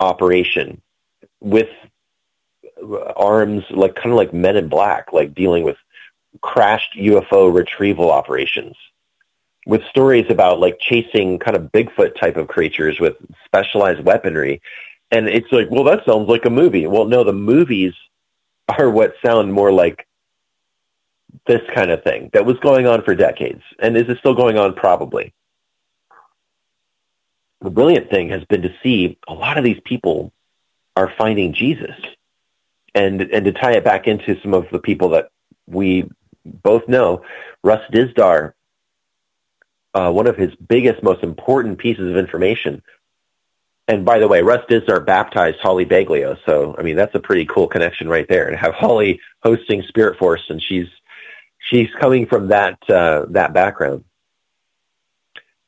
operation 0.00 0.80
with 1.40 1.68
arms 3.16 3.64
like 3.70 3.94
kind 3.94 4.10
of 4.10 4.16
like 4.16 4.32
men 4.32 4.56
in 4.56 4.68
black, 4.68 5.12
like 5.12 5.34
dealing 5.34 5.64
with 5.64 5.76
crashed 6.40 6.94
UFO 6.96 7.52
retrieval 7.52 8.10
operations 8.10 8.76
with 9.66 9.82
stories 9.86 10.26
about 10.28 10.60
like 10.60 10.78
chasing 10.78 11.38
kind 11.38 11.56
of 11.56 11.72
Bigfoot 11.72 12.18
type 12.20 12.36
of 12.36 12.48
creatures 12.48 13.00
with 13.00 13.16
specialized 13.46 14.04
weaponry 14.04 14.60
and 15.10 15.28
it's 15.28 15.50
like, 15.52 15.70
well, 15.70 15.84
that 15.84 16.04
sounds 16.04 16.28
like 16.28 16.44
a 16.44 16.50
movie. 16.50 16.86
Well, 16.86 17.04
no, 17.04 17.22
the 17.24 17.32
movies 17.32 17.94
are 18.68 18.90
what 18.90 19.14
sound 19.24 19.52
more 19.52 19.72
like 19.72 20.06
this 21.46 21.62
kind 21.74 21.90
of 21.90 22.02
thing 22.02 22.30
that 22.32 22.44
was 22.44 22.58
going 22.58 22.86
on 22.86 23.02
for 23.02 23.14
decades. 23.14 23.62
And 23.78 23.96
is 23.96 24.08
it 24.08 24.18
still 24.18 24.34
going 24.34 24.58
on? 24.58 24.74
Probably. 24.74 25.32
The 27.60 27.70
brilliant 27.70 28.10
thing 28.10 28.28
has 28.30 28.44
been 28.44 28.62
to 28.62 28.74
see 28.82 29.18
a 29.26 29.34
lot 29.34 29.58
of 29.58 29.64
these 29.64 29.80
people 29.84 30.32
are 30.94 31.12
finding 31.16 31.52
Jesus. 31.52 31.96
And, 32.94 33.20
and 33.20 33.44
to 33.44 33.52
tie 33.52 33.72
it 33.72 33.84
back 33.84 34.06
into 34.06 34.40
some 34.40 34.54
of 34.54 34.68
the 34.70 34.78
people 34.78 35.10
that 35.10 35.28
we 35.66 36.08
both 36.44 36.88
know, 36.88 37.24
Russ 37.62 37.82
Dizdar, 37.92 38.54
uh, 39.92 40.10
one 40.10 40.26
of 40.26 40.36
his 40.36 40.54
biggest, 40.54 41.02
most 41.02 41.22
important 41.22 41.78
pieces 41.78 42.08
of 42.08 42.16
information 42.16 42.82
and 43.88 44.04
by 44.04 44.18
the 44.18 44.28
way, 44.28 44.42
Russ 44.42 44.64
Dizdar 44.68 45.04
baptized 45.04 45.58
Holly 45.60 45.86
Baglio, 45.86 46.36
so 46.44 46.74
I 46.78 46.82
mean 46.82 46.96
that's 46.96 47.14
a 47.14 47.20
pretty 47.20 47.46
cool 47.46 47.68
connection 47.68 48.08
right 48.08 48.28
there. 48.28 48.48
And 48.48 48.56
have 48.56 48.74
Holly 48.74 49.20
hosting 49.42 49.82
Spirit 49.82 50.18
Force, 50.18 50.42
and 50.48 50.60
she's 50.60 50.88
she's 51.58 51.88
coming 52.00 52.26
from 52.26 52.48
that 52.48 52.78
uh, 52.90 53.26
that 53.30 53.52
background. 53.52 54.04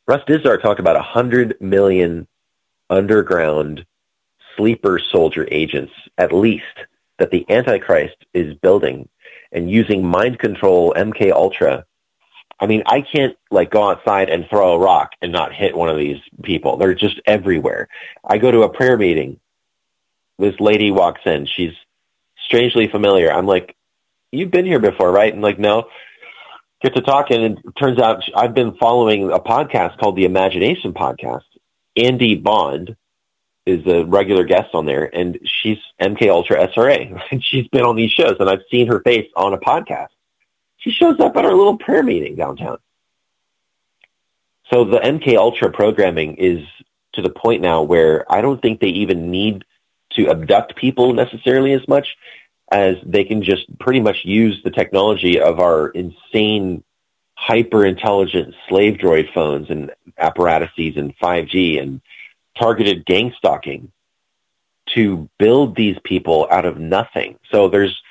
Russ 0.09 0.24
Dizdar 0.26 0.61
talked 0.61 0.80
about 0.80 0.96
a 0.96 1.02
hundred 1.02 1.61
million 1.61 2.26
underground 2.88 3.84
sleeper 4.56 4.98
soldier 4.98 5.46
agents, 5.50 5.92
at 6.16 6.32
least, 6.32 6.64
that 7.18 7.30
the 7.30 7.44
Antichrist 7.50 8.16
is 8.32 8.54
building 8.54 9.06
and 9.52 9.70
using 9.70 10.02
mind 10.02 10.38
control 10.38 10.94
MK 10.96 11.30
Ultra. 11.30 11.84
I 12.59 12.66
mean, 12.66 12.82
I 12.86 13.02
can't 13.02 13.36
like 13.50 13.70
go 13.70 13.90
outside 13.90 14.30
and 14.30 14.48
throw 14.48 14.72
a 14.72 14.78
rock 14.78 15.12
and 15.20 15.30
not 15.30 15.52
hit 15.52 15.76
one 15.76 15.90
of 15.90 15.98
these 15.98 16.20
people. 16.42 16.78
They're 16.78 16.94
just 16.94 17.20
everywhere. 17.26 17.88
I 18.24 18.38
go 18.38 18.50
to 18.50 18.62
a 18.62 18.72
prayer 18.72 18.96
meeting. 18.96 19.38
This 20.38 20.59
lady 20.59 20.90
walks 20.90 21.20
in. 21.26 21.44
She's 21.44 21.74
strangely 22.46 22.88
familiar. 22.88 23.30
I'm 23.30 23.46
like, 23.46 23.76
you've 24.32 24.50
been 24.50 24.64
here 24.64 24.80
before, 24.80 25.12
right? 25.12 25.32
And 25.32 25.42
like, 25.42 25.59
no. 25.59 25.88
Get 26.81 26.95
to 26.95 27.01
talking, 27.01 27.43
and 27.43 27.59
it 27.59 27.76
turns 27.76 27.99
out 27.99 28.22
I've 28.37 28.55
been 28.55 28.76
following 28.76 29.33
a 29.33 29.41
podcast 29.41 29.99
called 29.99 30.14
the 30.14 30.24
Imagination 30.24 30.93
Podcast. 30.93 31.43
Andy 31.97 32.37
Bond 32.37 32.97
is 33.66 33.85
a 33.87 34.05
regular 34.05 34.45
guest 34.45 34.74
on 34.74 34.87
there, 34.87 35.05
and 35.12 35.41
she's 35.45 35.79
MK 36.01 36.31
Ultra 36.31 36.68
SRA, 36.68 37.20
and 37.33 37.45
she's 37.45 37.66
been 37.68 37.83
on 37.83 37.97
these 37.97 38.12
shows, 38.12 38.37
and 38.39 38.49
I've 38.49 38.62
seen 38.70 38.87
her 38.87 39.01
face 39.01 39.29
on 39.35 39.55
a 39.55 39.59
podcast. 39.59 40.09
She 40.76 40.93
shows 40.93 41.18
up 41.18 41.37
at 41.37 41.45
our 41.45 41.55
little 41.55 41.76
prayer 41.76 42.05
meeting 42.05 42.37
downtown. 42.37 42.79
So 44.70 44.85
the 44.85 44.99
MK 44.99 45.37
Ultra 45.37 45.72
programming 45.72 46.37
is 46.37 46.64
to 47.14 47.22
the 47.22 47.31
point 47.31 47.61
now 47.61 47.83
where 47.83 48.31
I 48.33 48.41
don't 48.41 48.62
think 48.62 48.81
they 48.81 48.89
even 48.89 49.33
need 49.33 49.64
to 50.11 50.29
abduct 50.29 50.76
people 50.76 51.12
necessarily 51.12 51.72
as 51.72 51.87
much 51.89 52.16
as 52.71 52.97
they 53.05 53.25
can 53.25 53.43
just 53.43 53.66
pretty 53.79 54.01
much 54.01 54.25
use 54.25 54.61
the 54.62 54.71
technology 54.71 55.41
of 55.41 55.59
our 55.59 55.89
insane 55.89 56.83
hyper 57.35 57.87
intelligent 57.87 58.55
slave 58.69 58.99
droid 58.99 59.33
phones 59.33 59.71
and 59.71 59.91
apparatuses 60.19 60.97
and 60.97 61.16
5G 61.19 61.81
and 61.81 62.01
targeted 62.59 63.07
gang 63.07 63.33
stalking 63.39 63.93
to 64.95 65.29
build 65.39 65.77
these 65.77 65.97
people 66.03 66.49
out 66.51 66.64
of 66.64 66.79
nothing. 66.79 67.39
So 67.51 67.69
there's 67.69 68.03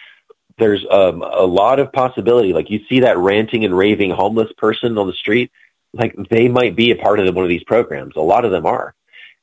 there's 0.58 0.84
um, 0.90 1.22
a 1.22 1.46
lot 1.46 1.80
of 1.80 1.92
possibility. 1.92 2.52
Like 2.52 2.70
you 2.72 2.80
see 2.90 3.02
that 3.02 3.18
ranting 3.18 3.64
and 3.64 3.78
raving 3.78 4.12
homeless 4.12 4.52
person 4.58 4.98
on 4.98 5.06
the 5.06 5.14
street, 5.14 5.52
like 5.94 6.16
they 6.30 6.48
might 6.48 6.76
be 6.76 6.92
a 6.92 6.96
part 6.96 7.20
of 7.20 7.36
one 7.36 7.46
of 7.46 7.50
these 7.50 7.64
programs. 7.64 8.16
A 8.16 8.22
lot 8.22 8.44
of 8.44 8.52
them 8.52 8.66
are. 8.66 8.96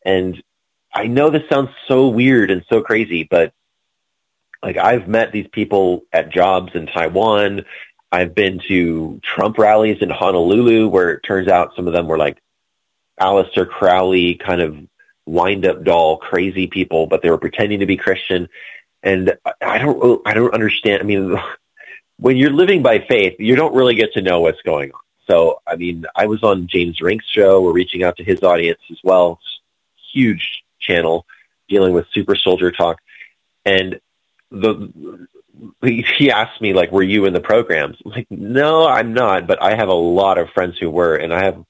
And 0.05 0.43
I 0.93 1.07
know 1.07 1.31
this 1.31 1.49
sounds 1.49 1.71
so 1.87 2.09
weird 2.09 2.51
and 2.51 2.65
so 2.69 2.81
crazy, 2.81 3.25
but 3.25 3.53
like 4.65 4.79
I've 4.79 5.07
met 5.07 5.31
these 5.31 5.47
people 5.47 6.05
at 6.12 6.31
jobs 6.31 6.75
in 6.75 6.87
Taiwan. 6.87 7.67
I've 8.11 8.35
been 8.35 8.61
to 8.69 9.21
Trump 9.23 9.59
rallies 9.59 9.99
in 10.01 10.09
Honolulu 10.09 10.89
where 10.89 11.11
it 11.11 11.23
turns 11.23 11.49
out 11.49 11.77
some 11.77 11.87
of 11.87 11.93
them 11.93 12.09
were 12.09 12.17
like 12.17 12.39
Aleister 13.21 13.69
Crowley 13.69 14.37
kind 14.37 14.62
of 14.62 14.77
wind 15.27 15.67
up 15.67 15.85
doll 15.85 16.17
crazy 16.17 16.67
people, 16.67 17.07
but 17.07 17.23
they 17.23 17.31
were 17.31 17.39
pretending 17.39 17.81
to 17.81 17.87
be 17.87 17.97
Christian. 17.97 18.49
And 19.03 19.37
I 19.61 19.79
don't, 19.79 20.23
I 20.27 20.33
don't 20.33 20.55
understand. 20.55 21.03
I 21.03 21.05
mean, 21.05 21.37
when 22.17 22.37
you're 22.37 22.51
living 22.51 22.83
by 22.83 23.01
faith, 23.01 23.37
you 23.39 23.57
don't 23.57 23.75
really 23.75 23.95
get 23.95 24.15
to 24.15 24.23
know 24.23 24.41
what's 24.41 24.62
going 24.62 24.93
on. 24.93 25.01
So, 25.29 25.61
I 25.67 25.77
mean, 25.77 26.07
I 26.17 26.27
was 26.27 26.43
on 26.43 26.69
James 26.69 27.01
Rink's 27.01 27.27
show. 27.27 27.61
We're 27.61 27.73
reaching 27.73 28.03
out 28.03 28.17
to 28.17 28.25
his 28.25 28.43
audience 28.43 28.81
as 28.91 28.99
well. 29.03 29.41
Huge 30.12 30.65
channel 30.79 31.27
dealing 31.69 31.93
with 31.93 32.07
super 32.12 32.35
soldier 32.35 32.71
talk. 32.71 33.01
And 33.65 34.01
the, 34.55 35.26
he 35.82 36.30
asked 36.30 36.61
me 36.61 36.72
like, 36.72 36.92
were 36.92 37.02
you 37.02 37.26
in 37.26 37.32
the 37.32 37.40
programs? 37.40 37.96
I'm 38.05 38.12
like, 38.12 38.26
no, 38.30 38.86
I'm 38.86 39.14
not, 39.14 39.46
but 39.46 39.62
I 39.62 39.74
have 39.74 39.88
a 39.88 39.94
lot 39.94 40.38
of 40.38 40.50
friends 40.50 40.78
who 40.78 40.90
were, 40.90 41.16
and 41.16 41.32
I 41.32 41.44
have 41.44 41.64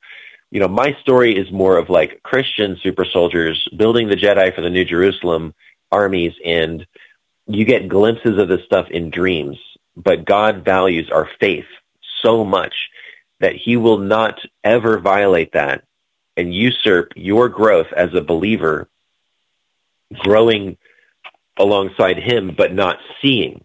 you 0.55 0.61
know, 0.61 0.68
my 0.68 0.97
story 1.01 1.37
is 1.37 1.51
more 1.51 1.78
of 1.78 1.91
like 1.91 2.22
Christian 2.22 2.78
super 2.80 3.05
soldiers 3.05 3.68
building 3.76 4.07
the 4.07 4.14
Jedi 4.14 4.55
for 4.55 4.61
the 4.61 4.70
New 4.70 4.85
Jerusalem 4.85 5.53
armies, 5.91 6.32
and 6.45 6.87
you 7.49 7.64
get 7.64 7.89
glimpses 7.89 8.39
of 8.39 8.47
this 8.47 8.64
stuff 8.64 8.89
in 8.89 9.11
dreams. 9.11 9.59
But 9.97 10.24
God 10.24 10.64
values 10.64 11.11
our 11.11 11.28
faith 11.41 11.66
so 12.22 12.45
much 12.45 12.91
that 13.41 13.57
He 13.57 13.76
will 13.76 13.99
not 13.99 14.39
ever 14.62 15.01
violate 15.01 15.55
that 15.55 15.82
and 16.37 16.55
usurp 16.55 17.14
your 17.16 17.49
growth 17.49 17.93
as 17.93 18.14
a 18.14 18.20
believer, 18.20 18.89
growing 20.20 20.78
alongside 21.59 22.19
Him, 22.19 22.55
but 22.57 22.73
not 22.73 22.99
seeing. 23.21 23.65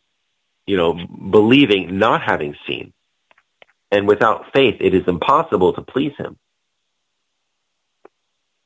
You 0.66 0.78
know, 0.78 0.94
believing, 1.32 1.98
not 1.98 2.22
having 2.22 2.56
seen. 2.68 2.94
And 3.92 4.08
without 4.08 4.54
faith, 4.54 4.78
it 4.80 4.94
is 4.94 5.08
impossible 5.08 5.74
to 5.74 5.82
please 5.82 6.14
Him. 6.18 6.38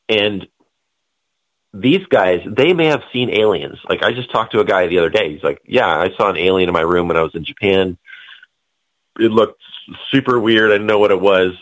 And 0.10 0.48
these 1.74 2.06
guys, 2.08 2.42
they 2.46 2.74
may 2.74 2.88
have 2.88 3.02
seen 3.12 3.30
aliens. 3.30 3.80
Like 3.88 4.04
I 4.04 4.14
just 4.14 4.32
talked 4.32 4.52
to 4.52 4.60
a 4.60 4.66
guy 4.66 4.88
the 4.88 5.00
other 5.00 5.10
day. 5.10 5.34
He's 5.34 5.44
like, 5.44 5.62
"Yeah, 5.66 5.88
I 5.88 6.10
saw 6.16 6.30
an 6.30 6.38
alien 6.38 6.70
in 6.70 6.74
my 6.74 6.82
room 6.82 7.08
when 7.08 7.18
I 7.18 7.24
was 7.24 7.34
in 7.34 7.46
Japan. 7.46 7.98
It 9.20 9.32
looked 9.32 9.62
super 10.12 10.40
weird. 10.40 10.72
I 10.72 10.76
didn't 10.76 10.88
know 10.88 11.00
what 11.00 11.12
it 11.12 11.22
was. 11.22 11.54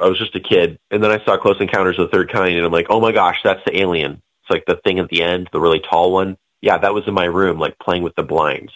I 0.00 0.06
was 0.06 0.18
just 0.18 0.34
a 0.34 0.40
kid. 0.40 0.78
And 0.90 1.02
then 1.02 1.10
I 1.10 1.24
saw 1.24 1.36
Close 1.36 1.60
Encounters 1.60 1.98
of 1.98 2.10
the 2.10 2.16
Third 2.16 2.30
Kind, 2.30 2.56
and 2.56 2.66
I'm 2.66 2.72
like, 2.72 2.86
oh 2.90 3.00
my 3.00 3.12
gosh, 3.12 3.38
that's 3.44 3.64
the 3.64 3.78
alien. 3.78 4.22
It's 4.42 4.50
like 4.50 4.64
the 4.66 4.76
thing 4.76 4.98
at 4.98 5.08
the 5.08 5.22
end, 5.22 5.48
the 5.52 5.60
really 5.60 5.80
tall 5.80 6.12
one. 6.12 6.36
Yeah, 6.62 6.78
that 6.78 6.94
was 6.94 7.06
in 7.06 7.12
my 7.12 7.24
room, 7.24 7.58
like 7.58 7.78
playing 7.78 8.02
with 8.02 8.14
the 8.14 8.22
blinds. 8.22 8.72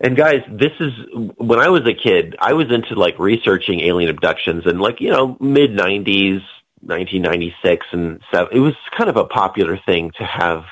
And 0.00 0.16
guys, 0.16 0.42
this 0.48 0.72
is 0.80 0.92
when 1.36 1.60
I 1.60 1.68
was 1.68 1.86
a 1.86 1.94
kid. 1.94 2.36
I 2.40 2.54
was 2.54 2.70
into 2.70 2.94
like 2.94 3.18
researching 3.18 3.80
alien 3.80 4.10
abductions, 4.10 4.64
and 4.66 4.80
like 4.80 5.00
you 5.00 5.10
know, 5.10 5.36
mid 5.38 5.72
'90s, 5.72 6.42
1996 6.80 7.86
and 7.92 8.20
seven, 8.32 8.56
it 8.56 8.60
was 8.60 8.74
kind 8.96 9.10
of 9.10 9.16
a 9.16 9.24
popular 9.24 9.78
thing 9.78 10.10
to 10.18 10.24
have 10.24 10.64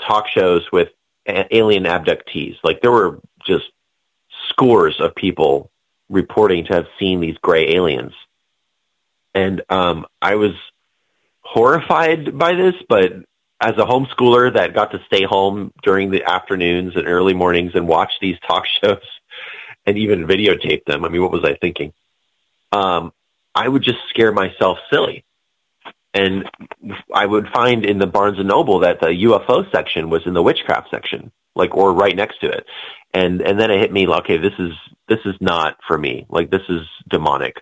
talk 0.00 0.28
shows 0.28 0.70
with 0.72 0.88
alien 1.26 1.84
abductees. 1.84 2.56
Like 2.62 2.80
there 2.80 2.90
were 2.90 3.20
just 3.44 3.66
scores 4.48 5.00
of 5.00 5.14
people 5.14 5.70
reporting 6.08 6.64
to 6.66 6.74
have 6.74 6.86
seen 6.98 7.20
these 7.20 7.36
gray 7.38 7.74
aliens. 7.74 8.12
And 9.34 9.62
um, 9.68 10.06
I 10.22 10.36
was 10.36 10.52
horrified 11.42 12.38
by 12.38 12.54
this, 12.54 12.74
but 12.88 13.12
as 13.60 13.72
a 13.72 13.86
homeschooler 13.86 14.52
that 14.54 14.74
got 14.74 14.92
to 14.92 15.02
stay 15.06 15.24
home 15.24 15.72
during 15.82 16.10
the 16.10 16.24
afternoons 16.24 16.94
and 16.96 17.06
early 17.06 17.34
mornings 17.34 17.72
and 17.74 17.88
watch 17.88 18.12
these 18.20 18.38
talk 18.46 18.64
shows 18.82 19.04
and 19.86 19.96
even 19.96 20.26
videotape 20.26 20.84
them, 20.84 21.04
I 21.04 21.08
mean, 21.08 21.22
what 21.22 21.32
was 21.32 21.44
I 21.44 21.54
thinking? 21.54 21.92
Um, 22.72 23.12
I 23.54 23.68
would 23.68 23.82
just 23.82 23.98
scare 24.10 24.32
myself 24.32 24.78
silly. 24.90 25.24
And 26.12 26.48
I 27.12 27.26
would 27.26 27.48
find 27.48 27.84
in 27.84 27.98
the 27.98 28.06
Barnes 28.06 28.38
and 28.38 28.48
Noble 28.48 28.80
that 28.80 29.00
the 29.00 29.08
UFO 29.08 29.70
section 29.70 30.08
was 30.08 30.26
in 30.26 30.32
the 30.32 30.42
witchcraft 30.42 30.90
section, 30.90 31.30
like 31.54 31.74
or 31.74 31.92
right 31.92 32.16
next 32.16 32.40
to 32.40 32.48
it. 32.48 32.66
And 33.12 33.42
and 33.42 33.60
then 33.60 33.70
it 33.70 33.80
hit 33.80 33.92
me, 33.92 34.06
like, 34.06 34.24
okay, 34.24 34.38
this 34.38 34.54
is 34.58 34.72
this 35.08 35.18
is 35.26 35.34
not 35.40 35.76
for 35.86 35.98
me. 35.98 36.24
Like 36.30 36.50
this 36.50 36.62
is 36.70 36.82
demonic. 37.08 37.56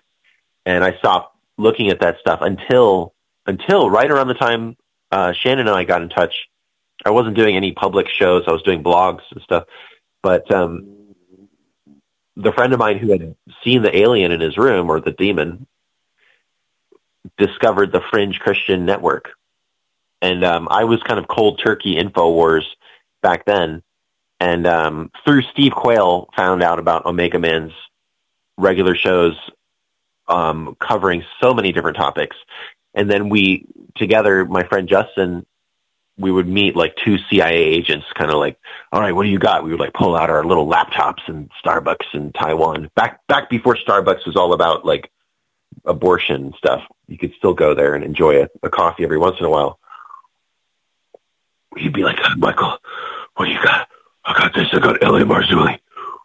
And 0.65 0.85
I 0.85 0.97
stopped 0.99 1.35
looking 1.57 1.89
at 1.89 1.99
that 1.99 2.17
stuff 2.19 2.39
until 2.41 3.13
until 3.45 3.89
right 3.89 4.09
around 4.09 4.29
the 4.29 4.35
time 4.35 4.77
uh, 5.11 5.33
Shannon 5.33 5.67
and 5.67 5.75
I 5.75 5.83
got 5.83 6.01
in 6.01 6.09
touch. 6.09 6.47
I 7.05 7.11
wasn't 7.11 7.35
doing 7.35 7.55
any 7.55 7.71
public 7.71 8.07
shows. 8.09 8.43
I 8.47 8.51
was 8.51 8.63
doing 8.63 8.83
blogs 8.83 9.21
and 9.31 9.41
stuff. 9.41 9.65
But 10.23 10.51
um, 10.51 11.13
the 12.35 12.51
friend 12.51 12.73
of 12.73 12.79
mine 12.79 12.97
who 12.97 13.11
had 13.11 13.35
seen 13.63 13.81
the 13.81 13.95
alien 13.95 14.31
in 14.31 14.41
his 14.41 14.57
room 14.57 14.89
or 14.89 14.99
the 14.99 15.11
demon 15.11 15.67
discovered 17.37 17.91
the 17.91 18.01
Fringe 18.09 18.39
Christian 18.39 18.85
Network. 18.85 19.31
And 20.21 20.43
um, 20.43 20.67
I 20.71 20.85
was 20.85 21.01
kind 21.03 21.19
of 21.19 21.27
cold 21.27 21.59
turkey 21.63 21.95
InfoWars 21.95 22.65
back 23.21 23.45
then. 23.45 23.83
And 24.39 24.67
um, 24.67 25.11
through 25.23 25.43
Steve 25.43 25.73
Quayle, 25.73 26.29
found 26.35 26.61
out 26.61 26.79
about 26.79 27.05
Omega 27.05 27.39
Man's 27.39 27.73
regular 28.57 28.95
shows 28.95 29.35
um, 30.27 30.75
covering 30.79 31.23
so 31.41 31.53
many 31.53 31.71
different 31.71 31.97
topics. 31.97 32.35
And 32.95 33.09
then 33.09 33.29
we, 33.29 33.65
together, 33.95 34.45
my 34.45 34.63
friend 34.63 34.87
Justin, 34.87 35.45
we 36.17 36.31
would 36.31 36.47
meet 36.47 36.75
like 36.75 36.95
two 36.95 37.17
CIA 37.29 37.57
agents, 37.57 38.05
kind 38.15 38.31
of 38.31 38.37
like, 38.37 38.57
all 38.91 39.01
right, 39.01 39.11
what 39.11 39.23
do 39.23 39.29
you 39.29 39.37
got? 39.37 39.63
We 39.63 39.71
would 39.71 39.79
like 39.79 39.93
pull 39.93 40.15
out 40.15 40.29
our 40.29 40.45
little 40.45 40.67
laptops 40.67 41.27
and 41.27 41.51
Starbucks 41.63 42.13
in 42.13 42.31
Taiwan. 42.31 42.89
Back 42.95 43.27
back 43.27 43.49
before 43.49 43.75
Starbucks 43.75 44.25
was 44.25 44.37
all 44.37 44.53
about 44.53 44.85
like 44.85 45.11
abortion 45.83 46.53
stuff, 46.57 46.83
you 47.07 47.17
could 47.17 47.33
still 47.37 47.53
go 47.53 47.73
there 47.73 47.95
and 47.95 48.03
enjoy 48.03 48.43
a, 48.43 48.49
a 48.63 48.69
coffee 48.69 49.03
every 49.03 49.17
once 49.17 49.37
in 49.39 49.45
a 49.45 49.49
while. 49.49 49.79
You'd 51.75 51.93
be 51.93 52.03
like, 52.03 52.19
uh, 52.23 52.35
Michael, 52.37 52.77
what 53.35 53.45
do 53.45 53.51
you 53.51 53.61
got? 53.61 53.89
I 54.23 54.33
got 54.33 54.53
this. 54.53 54.67
I 54.71 54.79
got 54.79 55.03
L.A. 55.03 55.21
Marzulli. 55.21 55.79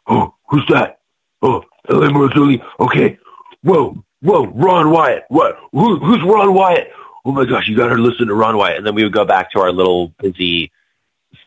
Oh, 0.07 0.35
who's 0.49 0.67
that? 0.69 1.01
Oh, 1.43 1.65
L.A. 1.89 2.09
Marzulli. 2.09 2.65
Okay. 2.79 3.19
Whoa, 3.63 4.03
whoa, 4.23 4.47
Ron 4.47 4.91
Wyatt. 4.91 5.25
What? 5.29 5.59
Who, 5.73 5.99
who's 5.99 6.23
Ron 6.23 6.55
Wyatt? 6.55 6.91
Oh 7.25 7.33
my 7.33 7.45
gosh, 7.45 7.69
you 7.69 7.77
got 7.77 7.89
to 7.89 7.97
listen 7.97 8.29
to 8.29 8.35
Ron 8.35 8.57
Wyatt. 8.57 8.79
And 8.79 8.87
then 8.87 8.95
we 8.95 9.03
would 9.05 9.13
go 9.13 9.25
back 9.25 9.53
to 9.53 9.61
our 9.61 9.73
little 9.73 10.09
busy 10.21 10.73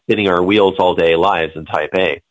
spinning 0.04 0.28
our 0.28 0.44
wheels 0.44 0.76
all 0.80 0.96
day 0.96 1.16
lives 1.16 1.54
in 1.56 1.66
Taipei. 1.66 2.22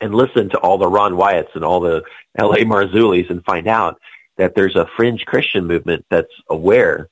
and 0.00 0.14
listen 0.14 0.50
to 0.50 0.58
all 0.58 0.78
the 0.78 0.86
Ron 0.86 1.12
Wyatts 1.14 1.54
and 1.54 1.64
all 1.64 1.80
the 1.80 2.02
L.A. 2.36 2.58
Marzullis 2.64 3.30
and 3.30 3.44
find 3.44 3.66
out 3.66 4.00
that 4.36 4.54
there's 4.54 4.76
a 4.76 4.88
fringe 4.96 5.24
Christian 5.24 5.66
movement 5.66 6.06
that's 6.10 6.32
aware 6.48 7.08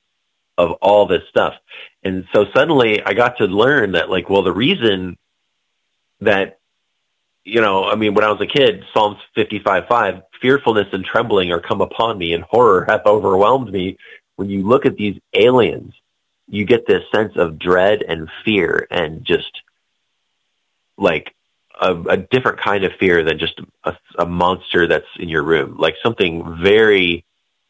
of 0.57 0.71
all 0.81 1.05
this 1.05 1.23
stuff. 1.29 1.53
And 2.03 2.25
so 2.33 2.45
suddenly 2.55 3.03
I 3.03 3.13
got 3.13 3.37
to 3.37 3.45
learn 3.45 3.91
that 3.93 4.09
like, 4.09 4.29
well, 4.29 4.43
the 4.43 4.53
reason 4.53 5.17
that, 6.21 6.59
you 7.47 7.61
know, 7.61 7.85
I 7.85 7.95
mean, 7.95 8.13
when 8.13 8.25
I 8.25 8.31
was 8.31 8.41
a 8.41 8.45
kid, 8.45 8.83
Psalms 8.93 9.17
55, 9.35 9.87
5, 9.87 10.21
fearfulness 10.41 10.87
and 10.91 11.05
trembling 11.05 11.53
are 11.53 11.61
come 11.61 11.79
upon 11.79 12.17
me 12.17 12.33
and 12.33 12.43
horror 12.43 12.85
hath 12.87 13.05
overwhelmed 13.05 13.71
me. 13.71 13.97
When 14.35 14.49
you 14.49 14.67
look 14.67 14.85
at 14.85 14.97
these 14.97 15.17
aliens, 15.33 15.93
you 16.49 16.65
get 16.65 16.85
this 16.85 17.03
sense 17.09 17.37
of 17.37 17.57
dread 17.57 18.03
and 18.03 18.29
fear 18.43 18.85
and 18.91 19.23
just 19.23 19.61
like 20.97 21.33
a, 21.79 21.95
a 21.95 22.17
different 22.17 22.59
kind 22.59 22.83
of 22.83 22.91
fear 22.99 23.23
than 23.23 23.39
just 23.39 23.61
a, 23.85 23.95
a 24.19 24.25
monster 24.25 24.85
that's 24.85 25.07
in 25.17 25.29
your 25.29 25.43
room, 25.43 25.77
like 25.77 25.95
something 26.03 26.57
very 26.61 27.23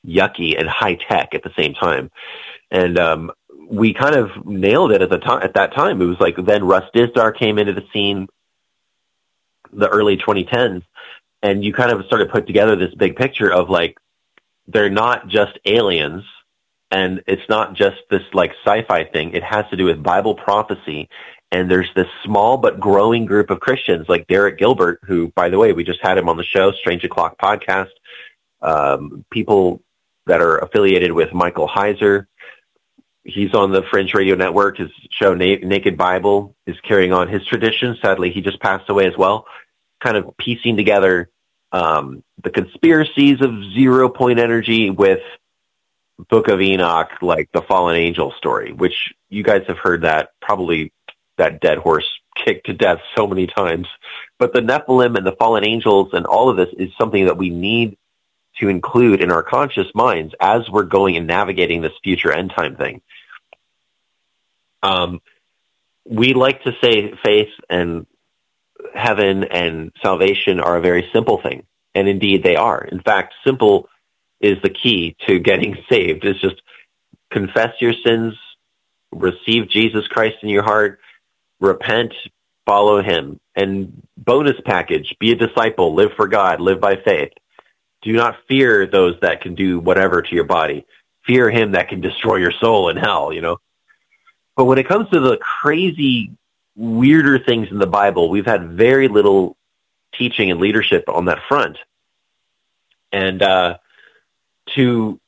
yucky 0.04 0.60
and 0.60 0.68
high 0.68 0.96
tech 0.96 1.36
at 1.36 1.44
the 1.44 1.54
same 1.56 1.76
time. 1.76 2.10
And 2.72 2.98
um, 2.98 3.32
we 3.70 3.94
kind 3.94 4.16
of 4.16 4.44
nailed 4.44 4.92
it 4.92 5.04
at 5.04 5.12
the 5.12 5.20
time. 5.20 5.44
At 5.44 5.54
that 5.54 5.76
time, 5.76 6.02
it 6.02 6.06
was 6.06 6.20
like 6.20 6.36
then 6.36 6.64
Russ 6.64 6.90
Dizdar 6.96 7.38
came 7.38 7.60
into 7.60 7.74
the 7.74 7.86
scene, 7.94 8.28
the 9.74 9.88
early 9.88 10.18
2010s, 10.18 10.84
and 11.42 11.64
you 11.64 11.74
kind 11.74 11.92
of 11.92 12.06
started 12.06 12.30
put 12.30 12.48
together 12.48 12.76
this 12.76 12.94
big 12.96 13.16
picture 13.16 13.52
of 13.52 13.70
like 13.70 13.98
they're 14.68 14.90
not 14.90 15.28
just 15.28 15.58
aliens 15.66 16.24
and 16.92 17.22
it's 17.28 17.48
not 17.50 17.74
just 17.74 17.98
this 18.10 18.24
like 18.34 18.52
sci-fi 18.66 19.04
thing. 19.06 19.34
It 19.34 19.44
has 19.44 19.66
to 19.70 19.78
do 19.78 19.86
with 19.86 20.02
Bible 20.02 20.36
prophecy. 20.36 21.10
And 21.52 21.72
there's 21.72 21.90
this 21.96 22.08
small 22.24 22.58
but 22.58 22.80
growing 22.80 23.26
group 23.26 23.50
of 23.50 23.60
Christians 23.60 24.08
like 24.10 24.28
Derek 24.28 24.58
Gilbert, 24.58 25.00
who, 25.04 25.30
by 25.30 25.50
the 25.50 25.58
way, 25.58 25.72
we 25.72 25.84
just 25.84 26.02
had 26.02 26.18
him 26.18 26.28
on 26.28 26.38
the 26.38 26.44
show, 26.44 26.72
Strange 26.74 27.04
O'Clock 27.06 27.38
podcast. 27.38 27.92
Um, 28.62 29.26
people 29.32 29.82
that 30.26 30.42
are 30.42 30.58
affiliated 30.58 31.12
with 31.12 31.34
Michael 31.34 31.68
Heiser. 31.68 32.28
He's 33.28 33.54
on 33.54 33.72
the 33.72 33.84
Fringe 33.84 34.14
Radio 34.14 34.36
Network. 34.36 34.78
His 34.78 34.90
show 35.12 35.34
Na- 35.34 35.58
Naked 35.62 35.98
Bible 35.98 36.56
is 36.66 36.80
carrying 36.80 37.12
on 37.12 37.28
his 37.28 37.46
tradition. 37.46 37.98
Sadly, 38.02 38.32
he 38.32 38.40
just 38.42 38.60
passed 38.62 38.90
away 38.90 39.06
as 39.06 39.18
well. 39.18 39.46
Kind 40.00 40.16
of 40.16 40.38
piecing 40.38 40.78
together 40.78 41.30
um, 41.74 42.24
the 42.42 42.50
conspiracies 42.50 43.42
of 43.42 43.52
zero 43.74 44.08
point 44.08 44.40
energy 44.40 44.90
with 44.90 45.20
Book 46.30 46.48
of 46.48 46.62
Enoch, 46.62 47.10
like 47.22 47.50
the 47.52 47.62
fallen 47.62 47.98
angel 47.98 48.34
story, 48.38 48.72
which 48.72 49.14
you 49.30 49.44
guys 49.44 49.64
have 49.68 49.78
heard 49.78 50.04
that 50.04 50.32
probably 50.42 50.94
that 51.38 51.60
dead 51.60 51.80
horse 51.80 52.08
kicked 52.34 52.68
to 52.68 52.74
death 52.74 53.00
so 53.16 53.28
many 53.28 53.46
times. 53.46 53.88
But 54.40 54.54
the 54.54 54.62
Nephilim 54.62 55.18
and 55.18 55.28
the 55.28 55.36
fallen 55.36 55.66
angels 55.66 56.12
and 56.14 56.26
all 56.26 56.50
of 56.50 56.56
this 56.56 56.70
is 56.78 56.92
something 56.98 57.26
that 57.26 57.38
we 57.38 57.50
need 57.50 57.98
to 58.60 58.70
include 58.70 59.22
in 59.22 59.32
our 59.32 59.44
conscious 59.44 59.88
minds 59.94 60.34
as 60.40 60.70
we're 60.70 60.84
going 60.84 61.18
and 61.18 61.28
navigating 61.28 61.82
this 61.82 61.94
future 62.04 62.32
end 62.32 62.52
time 62.56 62.76
thing. 62.76 63.02
Um, 64.84 65.22
we 66.06 66.34
like 66.34 66.64
to 66.64 66.74
say 66.82 67.14
faith 67.24 67.50
and 67.70 68.06
heaven 68.94 69.44
and 69.44 69.92
salvation 70.02 70.60
are 70.60 70.78
a 70.78 70.82
very 70.82 71.10
simple 71.14 71.42
thing. 71.42 71.66
And 71.96 72.08
indeed 72.08 72.44
they 72.44 72.56
are. 72.56 72.84
In 72.84 73.02
fact, 73.02 73.34
simple 73.44 73.90
is 74.40 74.58
the 74.62 74.70
key 74.70 75.16
to 75.28 75.40
getting 75.40 75.78
saved. 75.90 76.26
Is 76.26 76.40
just 76.40 76.62
confess 77.32 77.74
your 77.80 77.94
sins, 78.06 78.36
receive 79.12 79.70
Jesus 79.70 80.08
Christ 80.08 80.38
in 80.44 80.50
your 80.50 80.64
heart, 80.64 81.00
repent, 81.60 82.14
follow 82.66 83.02
him. 83.02 83.40
And 83.56 84.04
bonus 84.16 84.60
package, 84.64 85.16
be 85.20 85.32
a 85.32 85.36
disciple, 85.36 85.96
live 85.96 86.12
for 86.16 86.28
God, 86.28 86.62
live 86.62 86.80
by 86.80 86.98
faith. 86.98 87.32
Do 88.04 88.14
not 88.14 88.38
fear 88.48 88.86
those 88.86 89.16
that 89.22 89.42
can 89.42 89.56
do 89.56 89.80
whatever 89.80 90.22
to 90.22 90.36
your 90.36 90.44
body. 90.44 90.86
Fear 91.26 91.50
him 91.50 91.72
that 91.72 91.90
can 91.90 92.00
destroy 92.00 92.36
your 92.36 92.52
soul 92.52 92.90
in 92.90 92.98
hell, 92.98 93.34
you 93.34 93.42
know. 93.42 93.58
But 94.58 94.66
when 94.66 94.80
it 94.80 94.88
comes 94.88 95.10
to 95.12 95.20
the 95.20 95.38
crazy, 95.38 96.32
weirder 96.76 97.38
things 97.40 97.70
in 97.70 97.78
the 97.78 97.88
Bible, 97.88 98.30
we've 98.30 98.46
had 98.46 98.72
very 98.72 99.08
little 99.08 99.56
teaching 100.14 100.50
and 100.50 100.60
leadership 100.60 101.08
on 101.08 101.26
that 101.26 101.44
front. 101.48 101.78
And 103.12 103.42
uh, 103.42 103.78
to 104.76 105.20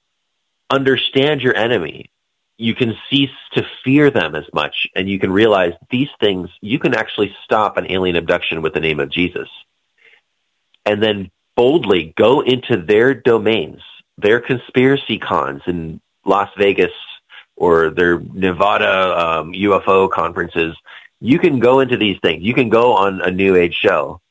understand 0.70 1.42
your 1.42 1.56
enemy, 1.56 2.10
you 2.58 2.74
can 2.74 2.98
cease 3.10 3.30
to 3.54 3.66
fear 3.86 4.10
them 4.10 4.36
as 4.36 4.46
much, 4.52 4.88
and 4.96 5.08
you 5.08 5.20
can 5.20 5.32
realize 5.32 5.74
these 5.92 6.10
things, 6.20 6.50
you 6.60 6.80
can 6.80 6.96
actually 6.96 7.34
stop 7.44 7.78
an 7.78 7.90
alien 7.90 8.16
abduction 8.16 8.64
with 8.64 8.74
the 8.74 8.80
name 8.80 9.00
of 9.00 9.10
Jesus. 9.10 9.48
And 10.86 11.04
then 11.04 11.30
boldly 11.56 12.14
go 12.18 12.42
into 12.42 12.78
their 12.78 13.14
domains, 13.14 13.82
their 14.18 14.42
conspiracy 14.42 15.20
cons 15.20 15.62
in 15.68 16.02
Las 16.26 16.50
Vegas 16.58 16.92
or 17.60 17.90
their 17.90 18.18
Nevada 18.20 19.20
um, 19.20 19.52
UFO 19.52 20.10
conferences. 20.10 20.76
You 21.20 21.38
can 21.38 21.60
go 21.60 21.82
into 21.82 21.98
these 21.98 22.18
things. 22.22 22.42
You 22.42 22.54
can 22.54 22.70
go 22.70 22.94
on 22.94 23.22
a 23.22 23.30
New 23.30 23.56
Age 23.56 23.76
show 23.76 24.22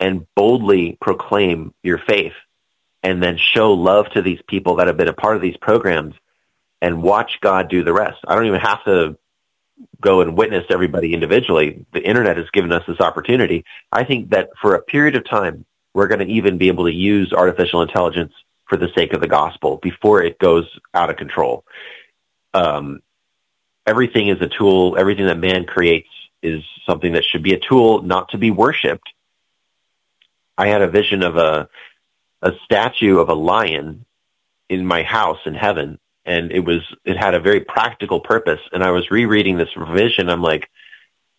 and 0.00 0.26
boldly 0.34 0.98
proclaim 1.00 1.72
your 1.84 1.98
faith 1.98 2.34
and 3.04 3.22
then 3.22 3.38
show 3.38 3.72
love 3.72 4.10
to 4.10 4.22
these 4.22 4.40
people 4.48 4.76
that 4.76 4.88
have 4.88 4.96
been 4.96 5.08
a 5.08 5.12
part 5.12 5.36
of 5.36 5.42
these 5.42 5.56
programs 5.56 6.14
and 6.80 7.02
watch 7.02 7.38
God 7.40 7.70
do 7.70 7.84
the 7.84 7.92
rest. 7.92 8.18
I 8.26 8.34
don't 8.34 8.46
even 8.46 8.60
have 8.60 8.84
to 8.84 9.16
go 10.00 10.20
and 10.20 10.36
witness 10.36 10.64
everybody 10.68 11.14
individually. 11.14 11.86
The 11.92 12.02
internet 12.02 12.36
has 12.36 12.50
given 12.50 12.72
us 12.72 12.82
this 12.88 13.00
opportunity. 13.00 13.64
I 13.92 14.02
think 14.02 14.30
that 14.30 14.50
for 14.60 14.74
a 14.74 14.82
period 14.82 15.14
of 15.14 15.24
time, 15.24 15.64
we're 15.94 16.08
going 16.08 16.26
to 16.26 16.32
even 16.32 16.58
be 16.58 16.66
able 16.66 16.84
to 16.86 16.92
use 16.92 17.32
artificial 17.32 17.82
intelligence 17.82 18.32
for 18.66 18.76
the 18.76 18.88
sake 18.96 19.12
of 19.12 19.20
the 19.20 19.28
gospel 19.28 19.76
before 19.76 20.22
it 20.22 20.38
goes 20.38 20.66
out 20.94 21.10
of 21.10 21.16
control. 21.16 21.64
Um, 22.54 23.00
everything 23.86 24.28
is 24.28 24.40
a 24.40 24.48
tool. 24.48 24.96
Everything 24.98 25.26
that 25.26 25.38
man 25.38 25.64
creates 25.64 26.08
is 26.42 26.62
something 26.86 27.12
that 27.12 27.24
should 27.24 27.42
be 27.42 27.54
a 27.54 27.58
tool, 27.58 28.02
not 28.02 28.30
to 28.30 28.38
be 28.38 28.50
worshipped. 28.50 29.08
I 30.58 30.68
had 30.68 30.82
a 30.82 30.88
vision 30.88 31.22
of 31.22 31.36
a 31.36 31.68
a 32.42 32.52
statue 32.64 33.18
of 33.18 33.28
a 33.28 33.34
lion 33.34 34.04
in 34.68 34.84
my 34.84 35.02
house 35.02 35.38
in 35.46 35.54
heaven 35.54 35.98
and 36.24 36.52
it 36.52 36.60
was 36.60 36.80
it 37.04 37.16
had 37.16 37.34
a 37.34 37.40
very 37.40 37.60
practical 37.60 38.20
purpose 38.20 38.60
and 38.72 38.82
i 38.82 38.90
was 38.90 39.10
rereading 39.10 39.56
this 39.56 39.68
vision. 39.92 40.28
i'm 40.28 40.42
like 40.42 40.68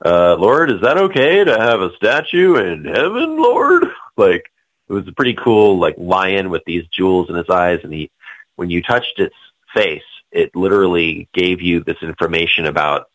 uh 0.05 0.35
lord 0.39 0.71
is 0.71 0.81
that 0.81 0.97
okay 0.97 1.43
to 1.43 1.57
have 1.57 1.81
a 1.81 1.95
statue 1.95 2.55
in 2.55 2.85
heaven 2.85 3.37
lord 3.37 3.83
like 4.17 4.49
it 4.89 4.93
was 4.93 5.07
a 5.07 5.13
pretty 5.13 5.33
cool 5.33 5.77
like 5.77 5.95
lion 5.97 6.49
with 6.49 6.63
these 6.65 6.85
jewels 6.87 7.29
in 7.29 7.35
his 7.35 7.49
eyes 7.49 7.79
and 7.83 7.93
he 7.93 8.09
when 8.55 8.69
you 8.69 8.81
touched 8.81 9.19
its 9.19 9.35
face 9.73 10.01
it 10.33 10.55
literally 10.55 11.29
gave 11.33 11.61
you 11.61 11.83
this 11.83 11.97
information 12.01 12.65
about 12.65 13.09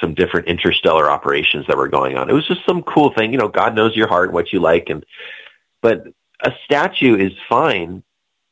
some 0.00 0.14
different 0.14 0.48
interstellar 0.48 1.10
operations 1.10 1.66
that 1.68 1.76
were 1.76 1.88
going 1.88 2.18
on. 2.18 2.28
It 2.28 2.34
was 2.34 2.46
just 2.46 2.66
some 2.66 2.82
cool 2.82 3.14
thing 3.14 3.32
you 3.32 3.38
know 3.38 3.48
god 3.48 3.74
knows 3.74 3.96
your 3.96 4.08
heart 4.08 4.32
what 4.32 4.52
you 4.52 4.60
like 4.60 4.90
and 4.90 5.04
but 5.80 6.06
a 6.40 6.52
statue 6.64 7.16
is 7.16 7.32
fine, 7.48 8.02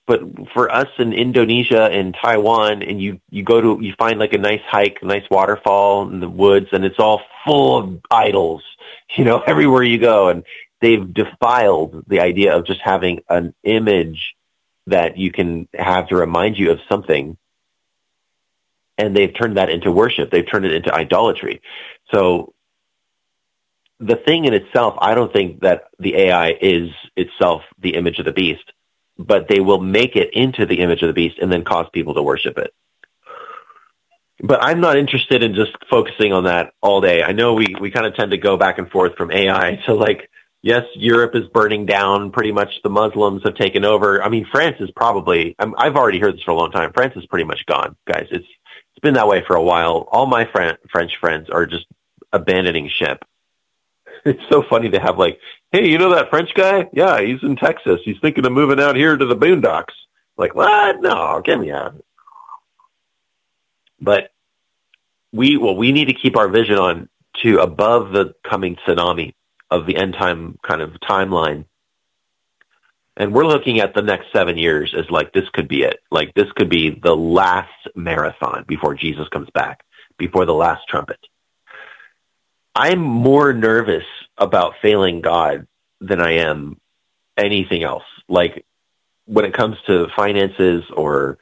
but 0.06 0.20
for 0.52 0.70
us 0.70 0.88
in 0.98 1.12
Indonesia 1.12 1.84
and 1.84 2.14
Taiwan, 2.14 2.82
and 2.82 3.00
you 3.00 3.20
you 3.30 3.42
go 3.42 3.60
to 3.60 3.84
you 3.84 3.94
find 3.98 4.18
like 4.18 4.32
a 4.32 4.38
nice 4.38 4.62
hike, 4.66 4.98
a 5.02 5.06
nice 5.06 5.28
waterfall 5.30 6.08
in 6.10 6.20
the 6.20 6.28
woods, 6.28 6.68
and 6.72 6.84
it's 6.84 6.98
all 6.98 7.22
full 7.44 7.78
of 7.78 8.00
idols, 8.10 8.62
you 9.16 9.24
know, 9.24 9.40
everywhere 9.40 9.82
you 9.82 9.98
go, 9.98 10.28
and 10.28 10.44
they've 10.80 11.12
defiled 11.12 12.04
the 12.06 12.20
idea 12.20 12.56
of 12.56 12.66
just 12.66 12.80
having 12.80 13.22
an 13.28 13.54
image 13.62 14.34
that 14.86 15.16
you 15.16 15.30
can 15.32 15.66
have 15.72 16.08
to 16.08 16.16
remind 16.16 16.58
you 16.58 16.70
of 16.70 16.78
something 16.88 17.38
and 18.98 19.16
they've 19.16 19.34
turned 19.34 19.56
that 19.56 19.70
into 19.70 19.90
worship. 19.90 20.30
They've 20.30 20.48
turned 20.48 20.64
it 20.64 20.72
into 20.72 20.94
idolatry. 20.94 21.62
So 22.12 22.54
the 24.00 24.16
thing 24.16 24.44
in 24.44 24.54
itself, 24.54 24.94
I 24.98 25.14
don't 25.14 25.32
think 25.32 25.60
that 25.60 25.84
the 25.98 26.16
AI 26.16 26.56
is 26.60 26.90
itself 27.16 27.62
the 27.78 27.94
image 27.94 28.18
of 28.18 28.24
the 28.24 28.32
beast, 28.32 28.72
but 29.18 29.48
they 29.48 29.60
will 29.60 29.80
make 29.80 30.16
it 30.16 30.30
into 30.32 30.66
the 30.66 30.80
image 30.80 31.02
of 31.02 31.08
the 31.08 31.14
beast 31.14 31.38
and 31.40 31.50
then 31.50 31.64
cause 31.64 31.86
people 31.92 32.14
to 32.14 32.22
worship 32.22 32.58
it. 32.58 32.74
But 34.42 34.62
I'm 34.62 34.80
not 34.80 34.96
interested 34.96 35.42
in 35.42 35.54
just 35.54 35.72
focusing 35.88 36.32
on 36.32 36.44
that 36.44 36.74
all 36.80 37.00
day. 37.00 37.22
I 37.22 37.32
know 37.32 37.54
we, 37.54 37.74
we 37.80 37.90
kind 37.90 38.04
of 38.04 38.14
tend 38.14 38.32
to 38.32 38.36
go 38.36 38.56
back 38.56 38.78
and 38.78 38.90
forth 38.90 39.16
from 39.16 39.30
AI 39.30 39.80
to 39.86 39.94
like, 39.94 40.28
yes, 40.60 40.82
Europe 40.96 41.36
is 41.36 41.46
burning 41.48 41.86
down. 41.86 42.32
Pretty 42.32 42.50
much 42.50 42.82
the 42.82 42.90
Muslims 42.90 43.42
have 43.44 43.54
taken 43.54 43.84
over. 43.84 44.22
I 44.22 44.28
mean, 44.28 44.46
France 44.50 44.76
is 44.80 44.90
probably, 44.90 45.54
i 45.58 45.84
have 45.84 45.96
already 45.96 46.18
heard 46.18 46.34
this 46.34 46.42
for 46.42 46.50
a 46.50 46.56
long 46.56 46.72
time. 46.72 46.92
France 46.92 47.14
is 47.16 47.24
pretty 47.26 47.44
much 47.44 47.64
gone, 47.66 47.96
guys. 48.06 48.26
It's, 48.32 48.46
it's 48.94 49.02
been 49.02 49.14
that 49.14 49.28
way 49.28 49.44
for 49.46 49.56
a 49.56 49.62
while. 49.62 50.08
All 50.10 50.26
my 50.26 50.46
fran- 50.46 50.78
French 50.90 51.16
friends 51.18 51.50
are 51.50 51.66
just 51.66 51.86
abandoning 52.32 52.88
ship 52.88 53.24
it's 54.24 54.42
so 54.48 54.62
funny 54.62 54.90
to 54.90 55.00
have 55.00 55.18
like, 55.18 55.38
hey, 55.70 55.88
you 55.88 55.98
know 55.98 56.14
that 56.14 56.30
French 56.30 56.54
guy? 56.54 56.88
Yeah, 56.92 57.20
he's 57.20 57.42
in 57.42 57.56
Texas. 57.56 58.00
He's 58.04 58.18
thinking 58.20 58.46
of 58.46 58.52
moving 58.52 58.80
out 58.80 58.96
here 58.96 59.16
to 59.16 59.26
the 59.26 59.36
boondocks. 59.36 59.92
Like, 60.36 60.54
what? 60.54 61.00
No, 61.00 61.40
get 61.44 61.60
me 61.60 61.70
out. 61.70 62.02
But 64.00 64.30
we, 65.32 65.56
well, 65.58 65.76
we 65.76 65.92
need 65.92 66.06
to 66.06 66.14
keep 66.14 66.36
our 66.36 66.48
vision 66.48 66.78
on 66.78 67.08
to 67.42 67.58
above 67.58 68.12
the 68.12 68.34
coming 68.48 68.76
tsunami 68.76 69.34
of 69.70 69.86
the 69.86 69.96
end 69.96 70.14
time 70.14 70.58
kind 70.62 70.80
of 70.80 70.92
timeline. 71.00 71.66
And 73.16 73.32
we're 73.32 73.46
looking 73.46 73.80
at 73.80 73.94
the 73.94 74.02
next 74.02 74.32
seven 74.32 74.58
years 74.58 74.92
as 74.96 75.08
like 75.10 75.32
this 75.32 75.48
could 75.50 75.68
be 75.68 75.82
it. 75.82 76.00
Like 76.10 76.34
this 76.34 76.50
could 76.56 76.68
be 76.68 76.90
the 76.90 77.14
last 77.14 77.70
marathon 77.94 78.64
before 78.66 78.94
Jesus 78.94 79.28
comes 79.28 79.48
back, 79.50 79.84
before 80.18 80.46
the 80.46 80.54
last 80.54 80.88
trumpet. 80.88 81.20
I'm 82.74 82.98
more 82.98 83.52
nervous 83.52 84.04
about 84.36 84.74
failing 84.82 85.20
God 85.20 85.68
than 86.00 86.20
I 86.20 86.38
am 86.38 86.80
anything 87.36 87.84
else. 87.84 88.02
Like 88.28 88.64
when 89.26 89.44
it 89.44 89.54
comes 89.54 89.76
to 89.86 90.08
finances 90.16 90.82
or, 90.94 91.38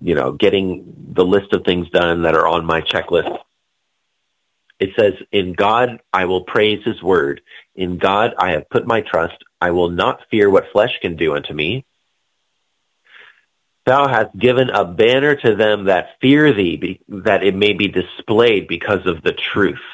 you 0.00 0.14
know, 0.14 0.32
getting 0.32 1.12
the 1.12 1.24
list 1.24 1.52
of 1.52 1.64
things 1.64 1.90
done 1.90 2.22
that 2.22 2.36
are 2.36 2.46
on 2.46 2.64
my 2.64 2.80
checklist, 2.80 3.38
it 4.78 4.90
says, 4.96 5.14
in 5.32 5.52
God 5.52 6.00
I 6.12 6.26
will 6.26 6.44
praise 6.44 6.84
his 6.84 7.02
word. 7.02 7.40
In 7.74 7.98
God 7.98 8.34
I 8.38 8.52
have 8.52 8.70
put 8.70 8.86
my 8.86 9.00
trust. 9.00 9.36
I 9.62 9.70
will 9.70 9.90
not 9.90 10.28
fear 10.28 10.50
what 10.50 10.72
flesh 10.72 10.98
can 11.00 11.14
do 11.14 11.36
unto 11.36 11.54
me. 11.54 11.84
Thou 13.86 14.08
hast 14.08 14.36
given 14.36 14.70
a 14.70 14.84
banner 14.84 15.36
to 15.36 15.54
them 15.54 15.84
that 15.84 16.16
fear 16.20 16.52
thee, 16.52 17.00
that 17.08 17.44
it 17.44 17.54
may 17.54 17.72
be 17.72 17.86
displayed 17.86 18.66
because 18.66 19.06
of 19.06 19.22
the 19.22 19.32
truth. 19.32 19.86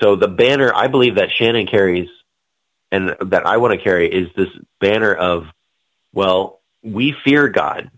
So 0.00 0.16
the 0.16 0.26
banner 0.26 0.74
I 0.74 0.88
believe 0.88 1.14
that 1.14 1.30
Shannon 1.30 1.68
carries 1.68 2.08
and 2.90 3.14
that 3.20 3.46
I 3.46 3.58
want 3.58 3.78
to 3.78 3.84
carry 3.84 4.12
is 4.12 4.28
this 4.34 4.50
banner 4.80 5.14
of, 5.14 5.44
well, 6.12 6.60
we 6.82 7.14
fear 7.24 7.48
God 7.48 7.88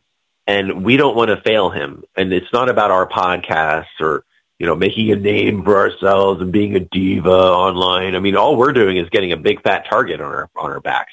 and 0.46 0.84
we 0.84 0.98
don't 0.98 1.16
want 1.16 1.30
to 1.30 1.40
fail 1.40 1.70
him. 1.70 2.04
And 2.14 2.30
it's 2.34 2.52
not 2.52 2.68
about 2.68 2.90
our 2.90 3.08
podcasts 3.08 4.00
or 4.00 4.25
you 4.58 4.66
know, 4.66 4.74
making 4.74 5.10
a 5.12 5.16
name 5.16 5.64
for 5.64 5.76
ourselves 5.76 6.40
and 6.40 6.52
being 6.52 6.76
a 6.76 6.80
diva 6.80 7.30
online. 7.30 8.14
I 8.14 8.20
mean, 8.20 8.36
all 8.36 8.56
we're 8.56 8.72
doing 8.72 8.96
is 8.96 9.08
getting 9.10 9.32
a 9.32 9.36
big 9.36 9.62
fat 9.62 9.86
target 9.88 10.20
on 10.20 10.26
our 10.26 10.50
on 10.56 10.70
our 10.70 10.80
backs 10.80 11.12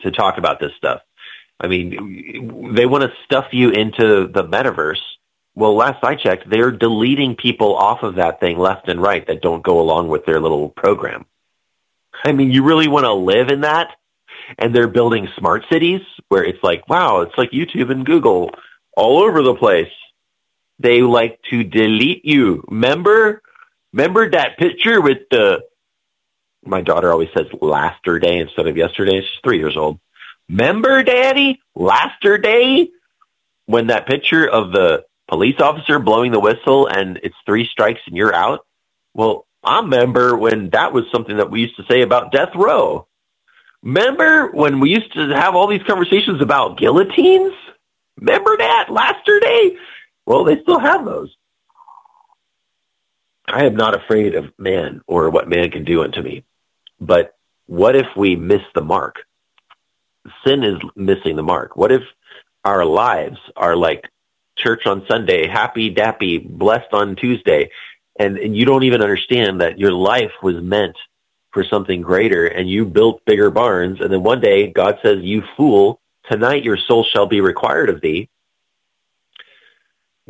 to 0.00 0.10
talk 0.10 0.38
about 0.38 0.60
this 0.60 0.72
stuff. 0.76 1.02
I 1.60 1.68
mean, 1.68 2.74
they 2.74 2.86
want 2.86 3.04
to 3.04 3.12
stuff 3.24 3.46
you 3.52 3.70
into 3.70 4.26
the 4.26 4.44
metaverse. 4.44 5.00
Well, 5.54 5.76
last 5.76 6.02
I 6.02 6.14
checked, 6.14 6.48
they're 6.48 6.70
deleting 6.70 7.36
people 7.36 7.76
off 7.76 8.02
of 8.02 8.14
that 8.14 8.40
thing 8.40 8.58
left 8.58 8.88
and 8.88 9.00
right 9.00 9.26
that 9.26 9.42
don't 9.42 9.62
go 9.62 9.80
along 9.80 10.08
with 10.08 10.24
their 10.24 10.40
little 10.40 10.70
program. 10.70 11.26
I 12.24 12.32
mean, 12.32 12.50
you 12.50 12.64
really 12.64 12.88
want 12.88 13.04
to 13.04 13.12
live 13.12 13.48
in 13.48 13.60
that? 13.60 13.88
And 14.58 14.74
they're 14.74 14.88
building 14.88 15.28
smart 15.36 15.64
cities 15.70 16.00
where 16.28 16.44
it's 16.44 16.62
like, 16.62 16.88
wow, 16.88 17.20
it's 17.20 17.36
like 17.36 17.50
YouTube 17.50 17.90
and 17.90 18.06
Google 18.06 18.50
all 18.96 19.22
over 19.22 19.42
the 19.42 19.54
place 19.54 19.92
they 20.80 21.02
like 21.02 21.40
to 21.50 21.62
delete 21.64 22.24
you. 22.24 22.64
Remember? 22.68 23.42
Remember 23.92 24.30
that 24.30 24.58
picture 24.58 25.00
with 25.00 25.18
the, 25.30 25.62
my 26.64 26.80
daughter 26.80 27.12
always 27.12 27.28
says 27.36 27.46
laughter 27.60 28.18
day 28.18 28.38
instead 28.38 28.66
of 28.66 28.76
yesterday. 28.76 29.20
She's 29.20 29.40
three 29.44 29.58
years 29.58 29.76
old. 29.76 30.00
Remember, 30.48 31.02
daddy? 31.02 31.60
Laughter 31.74 32.38
day? 32.38 32.90
When 33.66 33.88
that 33.88 34.06
picture 34.06 34.48
of 34.48 34.72
the 34.72 35.04
police 35.28 35.60
officer 35.60 35.98
blowing 36.00 36.32
the 36.32 36.40
whistle 36.40 36.88
and 36.88 37.20
it's 37.22 37.36
three 37.46 37.66
strikes 37.66 38.00
and 38.06 38.16
you're 38.16 38.34
out? 38.34 38.66
Well, 39.14 39.46
I 39.62 39.80
remember 39.80 40.36
when 40.36 40.70
that 40.70 40.92
was 40.92 41.04
something 41.12 41.36
that 41.36 41.50
we 41.50 41.60
used 41.60 41.76
to 41.76 41.84
say 41.90 42.02
about 42.02 42.32
death 42.32 42.50
row. 42.56 43.06
Remember 43.82 44.50
when 44.52 44.80
we 44.80 44.90
used 44.90 45.12
to 45.14 45.28
have 45.28 45.54
all 45.54 45.66
these 45.68 45.82
conversations 45.84 46.42
about 46.42 46.78
guillotines? 46.78 47.54
Remember 48.18 48.56
that? 48.56 48.88
Laughter 48.90 49.40
day? 49.40 49.76
Well, 50.30 50.44
they 50.44 50.62
still 50.62 50.78
have 50.78 51.04
those. 51.04 51.36
I 53.48 53.64
am 53.64 53.74
not 53.74 53.96
afraid 53.96 54.36
of 54.36 54.56
man 54.56 55.00
or 55.08 55.28
what 55.28 55.48
man 55.48 55.72
can 55.72 55.82
do 55.82 56.04
unto 56.04 56.22
me. 56.22 56.44
But 57.00 57.36
what 57.66 57.96
if 57.96 58.06
we 58.16 58.36
miss 58.36 58.62
the 58.72 58.80
mark? 58.80 59.16
Sin 60.46 60.62
is 60.62 60.78
missing 60.94 61.34
the 61.34 61.42
mark. 61.42 61.74
What 61.74 61.90
if 61.90 62.02
our 62.64 62.84
lives 62.84 63.38
are 63.56 63.74
like 63.74 64.08
church 64.56 64.86
on 64.86 65.04
Sunday, 65.08 65.48
happy, 65.48 65.92
dappy, 65.92 66.48
blessed 66.48 66.92
on 66.92 67.16
Tuesday, 67.16 67.72
and, 68.16 68.38
and 68.38 68.56
you 68.56 68.64
don't 68.64 68.84
even 68.84 69.02
understand 69.02 69.62
that 69.62 69.80
your 69.80 69.92
life 69.92 70.30
was 70.44 70.62
meant 70.62 70.96
for 71.50 71.64
something 71.64 72.02
greater 72.02 72.46
and 72.46 72.70
you 72.70 72.84
built 72.84 73.24
bigger 73.24 73.50
barns 73.50 74.00
and 74.00 74.12
then 74.12 74.22
one 74.22 74.40
day 74.40 74.68
God 74.68 75.00
says, 75.02 75.22
you 75.22 75.42
fool, 75.56 76.00
tonight 76.30 76.62
your 76.62 76.76
soul 76.76 77.02
shall 77.02 77.26
be 77.26 77.40
required 77.40 77.90
of 77.90 78.00
thee 78.00 78.28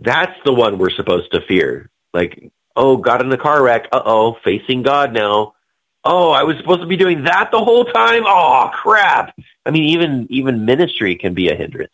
that's 0.02 0.38
the 0.44 0.52
one 0.52 0.78
we're 0.78 0.90
supposed 0.90 1.32
to 1.32 1.40
fear. 1.42 1.90
Like, 2.12 2.52
oh, 2.76 2.96
got 2.96 3.20
in 3.20 3.32
a 3.32 3.36
car 3.36 3.62
wreck. 3.62 3.88
Uh-oh, 3.92 4.38
facing 4.44 4.82
God 4.82 5.12
now. 5.12 5.54
Oh, 6.02 6.30
I 6.30 6.44
was 6.44 6.56
supposed 6.56 6.80
to 6.80 6.86
be 6.86 6.96
doing 6.96 7.24
that 7.24 7.50
the 7.50 7.62
whole 7.62 7.84
time? 7.84 8.24
Oh, 8.26 8.70
crap. 8.72 9.38
I 9.66 9.70
mean, 9.70 9.84
even, 9.90 10.26
even 10.30 10.64
ministry 10.64 11.16
can 11.16 11.34
be 11.34 11.50
a 11.50 11.54
hindrance. 11.54 11.92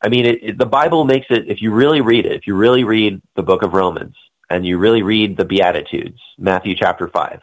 I 0.00 0.08
mean, 0.08 0.26
it, 0.26 0.38
it, 0.42 0.58
the 0.58 0.66
Bible 0.66 1.04
makes 1.04 1.26
it, 1.30 1.48
if 1.48 1.62
you 1.62 1.72
really 1.72 2.00
read 2.00 2.26
it, 2.26 2.32
if 2.32 2.46
you 2.46 2.54
really 2.54 2.84
read 2.84 3.20
the 3.34 3.42
book 3.42 3.62
of 3.62 3.72
Romans 3.72 4.14
and 4.48 4.64
you 4.64 4.78
really 4.78 5.02
read 5.02 5.36
the 5.36 5.44
Beatitudes, 5.44 6.20
Matthew 6.38 6.76
chapter 6.76 7.08
5, 7.08 7.40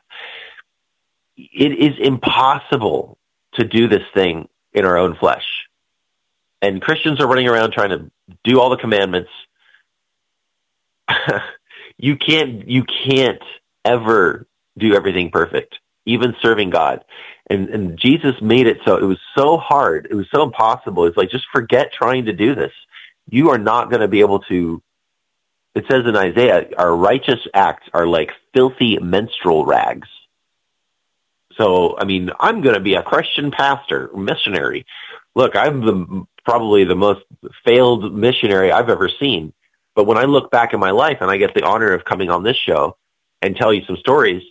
it 1.36 1.72
is 1.72 1.98
impossible 2.00 3.18
to 3.56 3.66
do 3.66 3.88
this 3.88 4.04
thing 4.14 4.48
in 4.72 4.86
our 4.86 4.98
own 4.98 5.16
flesh. 5.16 5.46
And 6.64 6.82
Christians 6.82 7.20
are 7.20 7.28
running 7.28 7.50
around 7.50 7.72
trying 7.72 7.90
to 7.90 8.10
do 8.46 8.62
all 8.62 8.70
the 8.70 8.78
commandments. 8.78 9.30
you 11.98 12.16
can't 12.16 12.70
you 12.70 12.86
can't 12.86 13.44
ever 13.84 14.48
do 14.78 14.96
everything 14.96 15.30
perfect, 15.30 15.78
even 16.06 16.38
serving 16.42 16.70
God. 16.70 17.04
And 17.50 17.68
and 17.68 18.00
Jesus 18.00 18.42
made 18.42 18.66
it 18.66 18.78
so 18.86 18.96
it 18.96 19.04
was 19.04 19.20
so 19.38 19.58
hard, 19.58 20.08
it 20.10 20.16
was 20.16 20.28
so 20.34 20.42
impossible. 20.44 21.06
It's 21.06 21.18
like 21.18 21.30
just 21.30 21.48
forget 21.52 21.92
trying 21.92 22.26
to 22.26 22.34
do 22.34 22.56
this. 22.56 22.72
You 23.30 23.50
are 23.50 23.58
not 23.58 23.90
going 23.90 24.02
to 24.02 24.08
be 24.08 24.22
able 24.22 24.40
to 24.44 24.82
it 25.76 25.84
says 25.92 26.06
in 26.06 26.16
Isaiah, 26.16 26.70
our 26.78 26.96
righteous 26.96 27.46
acts 27.54 27.90
are 27.94 28.08
like 28.08 28.32
filthy 28.54 28.98
menstrual 29.00 29.66
rags. 29.66 30.08
So, 31.58 31.98
I 31.98 32.06
mean, 32.06 32.32
I'm 32.40 32.62
going 32.62 32.76
to 32.76 32.82
be 32.82 32.96
a 32.96 33.04
Christian 33.04 33.52
pastor, 33.52 34.10
missionary. 34.16 34.86
Look, 35.36 35.56
I'm 35.56 35.82
the 35.82 36.26
probably 36.44 36.84
the 36.84 36.96
most 36.96 37.22
failed 37.64 38.14
missionary 38.14 38.72
I've 38.72 38.90
ever 38.90 39.10
seen. 39.20 39.54
But 39.96 40.06
when 40.06 40.18
I 40.18 40.24
look 40.24 40.52
back 40.52 40.74
in 40.74 40.80
my 40.80 40.92
life 40.92 41.20
and 41.22 41.30
I 41.30 41.38
get 41.38 41.54
the 41.54 41.64
honor 41.64 41.94
of 41.94 42.04
coming 42.06 42.30
on 42.30 42.44
this 42.44 42.58
show 42.58 42.98
and 43.42 43.56
tell 43.56 43.74
you 43.74 43.86
some 43.86 43.98
stories, 43.98 44.44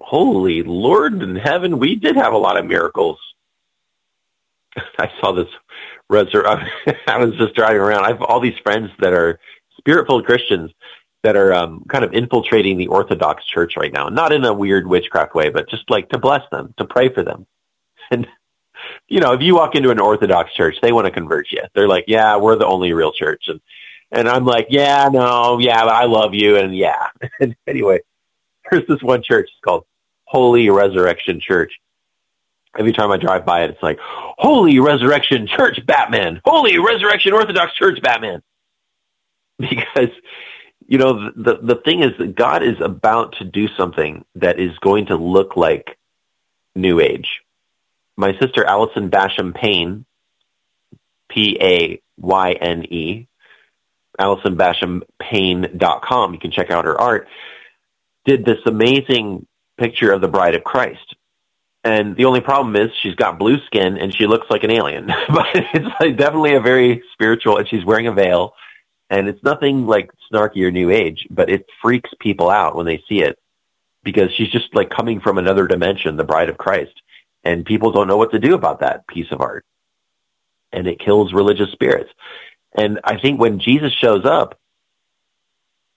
holy 0.00 0.62
Lord 0.62 1.22
in 1.22 1.36
heaven, 1.36 1.78
we 1.78 1.96
did 1.96 2.16
have 2.16 2.32
a 2.32 2.38
lot 2.38 2.56
of 2.56 2.66
miracles. 2.66 3.18
I 4.98 5.10
saw 5.20 5.32
this 5.32 5.48
resur- 6.10 6.68
I 7.06 7.18
was 7.18 7.36
just 7.36 7.54
driving 7.54 7.80
around. 7.80 8.04
I 8.04 8.08
have 8.08 8.22
all 8.22 8.40
these 8.40 8.58
friends 8.62 8.90
that 9.00 9.12
are 9.12 9.38
spirit-filled 9.78 10.24
Christians 10.24 10.70
that 11.22 11.36
are 11.36 11.54
um, 11.54 11.84
kind 11.88 12.04
of 12.04 12.12
infiltrating 12.12 12.76
the 12.78 12.88
Orthodox 12.88 13.44
Church 13.44 13.76
right 13.76 13.92
now. 13.92 14.08
Not 14.08 14.32
in 14.32 14.44
a 14.44 14.52
weird 14.52 14.86
witchcraft 14.86 15.34
way, 15.34 15.50
but 15.50 15.68
just 15.68 15.88
like 15.88 16.08
to 16.10 16.18
bless 16.18 16.42
them, 16.50 16.74
to 16.78 16.84
pray 16.84 17.08
for 17.08 17.22
them. 17.22 17.46
And 18.10 18.26
you 19.08 19.20
know, 19.20 19.32
if 19.32 19.42
you 19.42 19.54
walk 19.54 19.74
into 19.74 19.90
an 19.90 20.00
Orthodox 20.00 20.52
church, 20.54 20.76
they 20.82 20.92
want 20.92 21.06
to 21.06 21.10
convert 21.10 21.50
you. 21.52 21.62
They're 21.74 21.88
like, 21.88 22.04
yeah, 22.08 22.36
we're 22.36 22.56
the 22.56 22.66
only 22.66 22.92
real 22.92 23.12
church. 23.12 23.48
And, 23.48 23.60
and 24.10 24.28
I'm 24.28 24.44
like, 24.44 24.68
yeah, 24.70 25.08
no, 25.12 25.58
yeah, 25.58 25.84
I 25.84 26.04
love 26.06 26.34
you. 26.34 26.56
And 26.56 26.76
yeah. 26.76 27.06
And 27.40 27.56
anyway, 27.66 28.00
there's 28.70 28.86
this 28.86 29.02
one 29.02 29.22
church 29.22 29.48
it's 29.52 29.60
called 29.64 29.84
Holy 30.24 30.70
Resurrection 30.70 31.40
Church. 31.40 31.78
Every 32.78 32.92
time 32.92 33.10
I 33.10 33.18
drive 33.18 33.44
by 33.44 33.64
it, 33.64 33.70
it's 33.70 33.82
like, 33.82 33.98
Holy 34.00 34.78
Resurrection 34.78 35.46
Church 35.46 35.84
Batman, 35.84 36.40
Holy 36.44 36.78
Resurrection 36.78 37.32
Orthodox 37.34 37.74
Church 37.74 38.00
Batman. 38.02 38.42
Because, 39.58 40.08
you 40.86 40.98
know, 40.98 41.30
the, 41.30 41.58
the 41.62 41.80
thing 41.84 42.02
is 42.02 42.12
that 42.18 42.34
God 42.34 42.62
is 42.62 42.80
about 42.80 43.36
to 43.38 43.44
do 43.44 43.68
something 43.76 44.24
that 44.36 44.58
is 44.58 44.76
going 44.78 45.06
to 45.06 45.16
look 45.16 45.56
like 45.56 45.98
New 46.74 47.00
Age 47.00 47.42
my 48.16 48.38
sister 48.38 48.64
Allison 48.64 49.10
Basham 49.10 49.54
Payne, 49.54 50.06
P 51.28 51.58
A 51.60 52.00
Y 52.18 52.52
N 52.52 52.84
E, 52.84 53.26
AllisonBashamPayne.com. 54.18 56.34
You 56.34 56.40
can 56.40 56.50
check 56.50 56.70
out 56.70 56.84
her 56.84 57.00
art. 57.00 57.28
Did 58.24 58.44
this 58.44 58.58
amazing 58.66 59.46
picture 59.78 60.12
of 60.12 60.20
the 60.20 60.28
Bride 60.28 60.54
of 60.54 60.62
Christ. 60.62 61.16
And 61.84 62.14
the 62.14 62.26
only 62.26 62.40
problem 62.40 62.76
is 62.76 62.92
she's 63.02 63.16
got 63.16 63.40
blue 63.40 63.58
skin 63.66 63.98
and 63.98 64.14
she 64.14 64.28
looks 64.28 64.46
like 64.48 64.62
an 64.62 64.70
alien. 64.70 65.06
but 65.28 65.48
it's 65.54 65.88
like 65.98 66.16
definitely 66.16 66.54
a 66.54 66.60
very 66.60 67.02
spiritual, 67.12 67.58
and 67.58 67.66
she's 67.66 67.84
wearing 67.84 68.06
a 68.06 68.12
veil. 68.12 68.54
And 69.12 69.28
it's 69.28 69.42
nothing 69.44 69.86
like 69.86 70.10
snarky 70.32 70.66
or 70.66 70.72
new 70.72 70.90
age, 70.90 71.28
but 71.30 71.48
it 71.48 71.66
freaks 71.80 72.10
people 72.18 72.50
out 72.50 72.74
when 72.74 72.86
they 72.86 73.04
see 73.08 73.22
it 73.22 73.38
because 74.02 74.32
she's 74.32 74.48
just 74.50 74.74
like 74.74 74.90
coming 74.90 75.20
from 75.20 75.38
another 75.38 75.68
dimension, 75.68 76.16
the 76.16 76.24
Bride 76.24 76.48
of 76.48 76.58
Christ 76.58 77.00
and 77.44 77.64
people 77.64 77.92
don't 77.92 78.08
know 78.08 78.16
what 78.16 78.32
to 78.32 78.38
do 78.38 78.54
about 78.54 78.80
that 78.80 79.06
piece 79.06 79.30
of 79.30 79.40
art. 79.40 79.64
And 80.72 80.86
it 80.86 80.98
kills 80.98 81.32
religious 81.32 81.70
spirits. 81.72 82.10
And 82.74 83.00
I 83.04 83.18
think 83.18 83.40
when 83.40 83.58
Jesus 83.58 83.92
shows 83.92 84.24
up, 84.24 84.58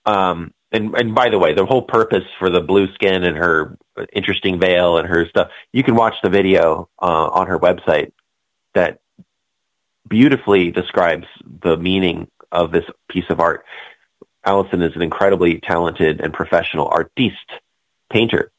um, 0.04 0.52
and 0.70 0.94
and 0.94 1.14
by 1.14 1.30
the 1.30 1.38
way, 1.38 1.54
the 1.54 1.64
whole 1.64 1.82
purpose 1.82 2.24
for 2.38 2.50
the 2.50 2.60
blue 2.60 2.92
skin 2.94 3.24
and 3.24 3.36
her 3.36 3.78
interesting 4.12 4.60
veil 4.60 4.98
and 4.98 5.08
her 5.08 5.26
stuff, 5.28 5.50
you 5.72 5.82
can 5.82 5.94
watch 5.94 6.14
the 6.22 6.28
video 6.28 6.88
uh, 7.00 7.28
on 7.28 7.46
her 7.46 7.58
website 7.58 8.12
that 8.74 9.00
beautifully 10.06 10.70
describes 10.70 11.26
the 11.62 11.76
meaning 11.76 12.28
of 12.52 12.72
this 12.72 12.84
piece 13.08 13.28
of 13.30 13.40
art. 13.40 13.64
Allison 14.44 14.82
is 14.82 14.94
an 14.94 15.02
incredibly 15.02 15.60
talented 15.60 16.20
and 16.20 16.32
professional 16.32 16.86
artiste, 16.88 17.52
painter, 18.10 18.52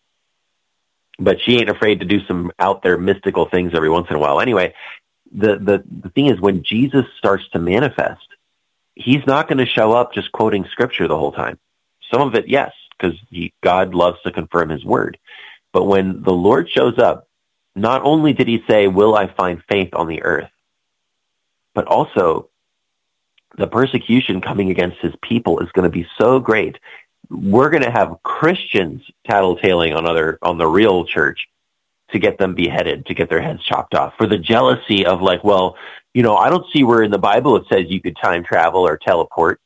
but 1.18 1.40
she 1.42 1.58
ain't 1.58 1.70
afraid 1.70 2.02
to 2.02 2.06
do 2.06 2.26
some 2.26 2.52
out 2.60 2.84
there 2.84 2.98
mystical 2.98 3.48
things 3.48 3.74
every 3.74 3.90
once 3.90 4.08
in 4.10 4.16
a 4.16 4.20
while. 4.20 4.42
Anyway, 4.42 4.74
the 5.32 5.58
the, 5.58 5.84
the 6.04 6.10
thing 6.10 6.28
is 6.28 6.40
when 6.40 6.64
Jesus 6.64 7.06
starts 7.18 7.48
to 7.50 7.60
manifest, 7.60 8.28
he's 8.96 9.26
not 9.26 9.48
going 9.48 9.60
to 9.60 9.66
show 9.66 9.94
up 9.94 10.14
just 10.14 10.32
quoting 10.32 10.66
scripture 10.66 11.08
the 11.08 11.18
whole 11.18 11.32
time 11.32 11.58
some 12.12 12.22
of 12.22 12.36
it, 12.36 12.48
yes, 12.48 12.72
because 12.98 13.18
God 13.62 13.94
loves 13.94 14.22
to 14.24 14.32
confirm 14.32 14.70
his 14.70 14.86
word. 14.86 15.18
But 15.74 15.84
when 15.84 16.24
the 16.24 16.34
Lord 16.34 16.70
shows 16.70 16.98
up, 16.98 17.28
not 17.76 18.02
only 18.04 18.34
did 18.34 18.48
he 18.48 18.64
say, 18.68 18.88
will 18.88 19.16
I 19.16 19.28
find 19.28 19.62
faith 19.70 19.94
on 19.94 20.08
the 20.08 20.24
earth, 20.24 20.50
but 21.76 21.86
also 21.86 22.50
the 23.58 23.68
persecution 23.68 24.40
coming 24.40 24.70
against 24.70 24.98
his 25.00 25.14
people 25.22 25.60
is 25.60 25.72
going 25.72 25.90
to 25.90 25.96
be 25.96 26.08
so 26.18 26.40
great. 26.40 26.78
We're 27.30 27.70
going 27.70 27.84
to 27.84 27.92
have 27.92 28.22
Christians 28.24 29.02
tattletaling 29.28 29.96
on 29.96 30.06
other, 30.06 30.38
on 30.42 30.58
the 30.58 30.68
real 30.68 31.06
church 31.06 31.48
to 32.12 32.20
get 32.20 32.38
them 32.38 32.56
beheaded, 32.56 33.08
to 33.08 33.14
get 33.14 33.30
their 33.30 33.42
heads 33.42 33.64
chopped 33.64 33.94
off 33.94 34.14
for 34.18 34.28
the 34.28 34.38
jealousy 34.38 35.06
of 35.06 35.22
like, 35.22 35.44
well, 35.44 35.76
you 36.14 36.24
know, 36.24 36.38
I 36.38 36.50
don't 36.50 36.66
see 36.72 36.84
where 36.84 37.04
in 37.04 37.12
the 37.12 37.18
Bible 37.18 37.58
it 37.58 37.66
says 37.70 37.86
you 37.90 38.00
could 38.00 38.16
time 38.16 38.44
travel 38.44 38.88
or 38.88 38.98
teleport 38.98 39.60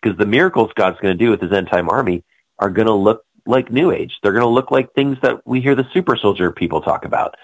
because 0.00 0.16
the 0.16 0.26
miracles 0.26 0.70
God's 0.74 1.00
going 1.00 1.16
to 1.16 1.24
do 1.24 1.30
with 1.30 1.40
his 1.40 1.52
end 1.52 1.68
time 1.68 1.88
army 1.88 2.22
are 2.58 2.70
going 2.70 2.86
to 2.86 2.92
look 2.92 3.24
like 3.46 3.72
New 3.72 3.90
Age. 3.90 4.18
They're 4.22 4.32
going 4.32 4.42
to 4.42 4.48
look 4.48 4.70
like 4.70 4.94
things 4.94 5.18
that 5.22 5.46
we 5.46 5.60
hear 5.60 5.74
the 5.74 5.88
super 5.92 6.16
soldier 6.16 6.52
people 6.52 6.80
talk 6.80 7.04
about, 7.04 7.36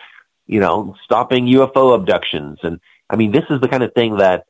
you 0.47 0.61
know, 0.61 0.95
stopping 1.05 1.47
UFO 1.47 1.95
abductions. 1.95 2.59
And 2.63 2.79
I 3.11 3.17
mean, 3.17 3.33
this 3.33 3.45
is 3.51 3.61
the 3.61 3.69
kind 3.69 3.83
of 3.83 3.93
thing 3.95 4.19
that 4.19 4.45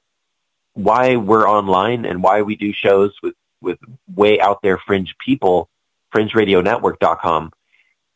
why 0.79 1.17
we're 1.17 1.49
online 1.49 2.05
and 2.05 2.23
why 2.23 2.43
we 2.43 2.55
do 2.55 2.73
shows 2.73 3.13
with, 3.21 3.35
with 3.61 3.79
way 4.15 4.39
out 4.39 4.63
there 4.63 4.79
fringe 4.79 5.17
people, 5.19 5.69
fringeradionetwork.com 6.15 7.53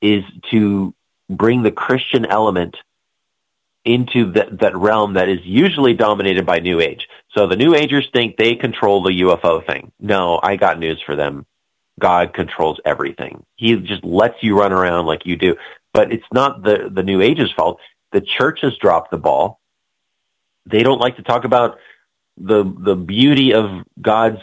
is 0.00 0.22
to 0.52 0.94
bring 1.28 1.64
the 1.64 1.72
Christian 1.72 2.24
element 2.24 2.76
into 3.84 4.30
that, 4.32 4.60
that 4.60 4.76
realm 4.76 5.14
that 5.14 5.28
is 5.28 5.40
usually 5.42 5.92
dominated 5.94 6.46
by 6.46 6.60
New 6.60 6.80
Age. 6.80 7.08
So 7.32 7.48
the 7.48 7.56
New 7.56 7.74
Agers 7.74 8.08
think 8.12 8.36
they 8.36 8.54
control 8.54 9.02
the 9.02 9.22
UFO 9.22 9.66
thing. 9.66 9.90
No, 9.98 10.38
I 10.40 10.54
got 10.54 10.78
news 10.78 11.02
for 11.04 11.16
them. 11.16 11.46
God 11.98 12.32
controls 12.32 12.80
everything. 12.84 13.44
He 13.56 13.74
just 13.74 14.04
lets 14.04 14.40
you 14.40 14.56
run 14.56 14.72
around 14.72 15.06
like 15.06 15.26
you 15.26 15.34
do. 15.34 15.56
But 15.92 16.12
it's 16.12 16.24
not 16.32 16.62
the, 16.62 16.88
the 16.92 17.02
New 17.02 17.20
Age's 17.20 17.50
fault. 17.50 17.80
The 18.12 18.20
church 18.20 18.60
has 18.60 18.76
dropped 18.76 19.10
the 19.10 19.18
ball. 19.18 19.60
They 20.64 20.84
don't 20.84 21.00
like 21.00 21.16
to 21.16 21.22
talk 21.24 21.44
about 21.44 21.78
the, 22.38 22.64
the 22.64 22.96
beauty 22.96 23.54
of 23.54 23.84
God's 24.00 24.40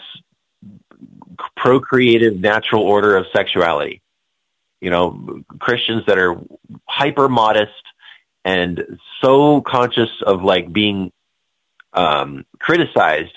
procreative 1.56 2.40
natural 2.40 2.84
order 2.84 3.16
of 3.18 3.26
sexuality. 3.34 4.02
You 4.82 4.90
know, 4.90 5.44
Christians 5.60 6.04
that 6.08 6.18
are 6.18 6.40
hyper 6.86 7.28
modest, 7.28 7.72
and 8.46 8.98
so 9.22 9.62
conscious 9.62 10.10
of 10.26 10.42
like 10.44 10.72
being 10.72 11.12
um, 11.94 12.46
criticized 12.60 13.34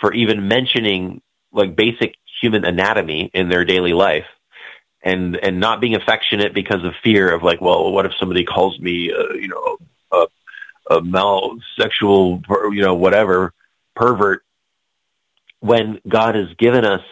for 0.00 0.12
even 0.12 0.48
mentioning 0.48 1.20
like 1.52 1.76
basic 1.76 2.14
human 2.40 2.64
anatomy 2.64 3.30
in 3.34 3.48
their 3.48 3.64
daily 3.64 3.92
life 3.92 4.26
and 5.02 5.36
and 5.36 5.60
not 5.60 5.80
being 5.80 5.94
affectionate 5.94 6.52
because 6.52 6.84
of 6.84 6.94
fear 7.02 7.32
of 7.32 7.42
like 7.42 7.60
well 7.60 7.92
what 7.92 8.06
if 8.06 8.12
somebody 8.18 8.44
calls 8.44 8.78
me 8.78 9.12
uh, 9.12 9.32
you 9.32 9.48
know 9.48 9.78
a, 10.12 10.26
a 10.96 11.00
malsexual 11.00 12.42
you 12.74 12.82
know 12.82 12.94
whatever 12.94 13.52
pervert 13.96 14.44
when 15.60 16.00
god 16.06 16.34
has 16.36 16.48
given 16.58 16.84
us 16.84 17.02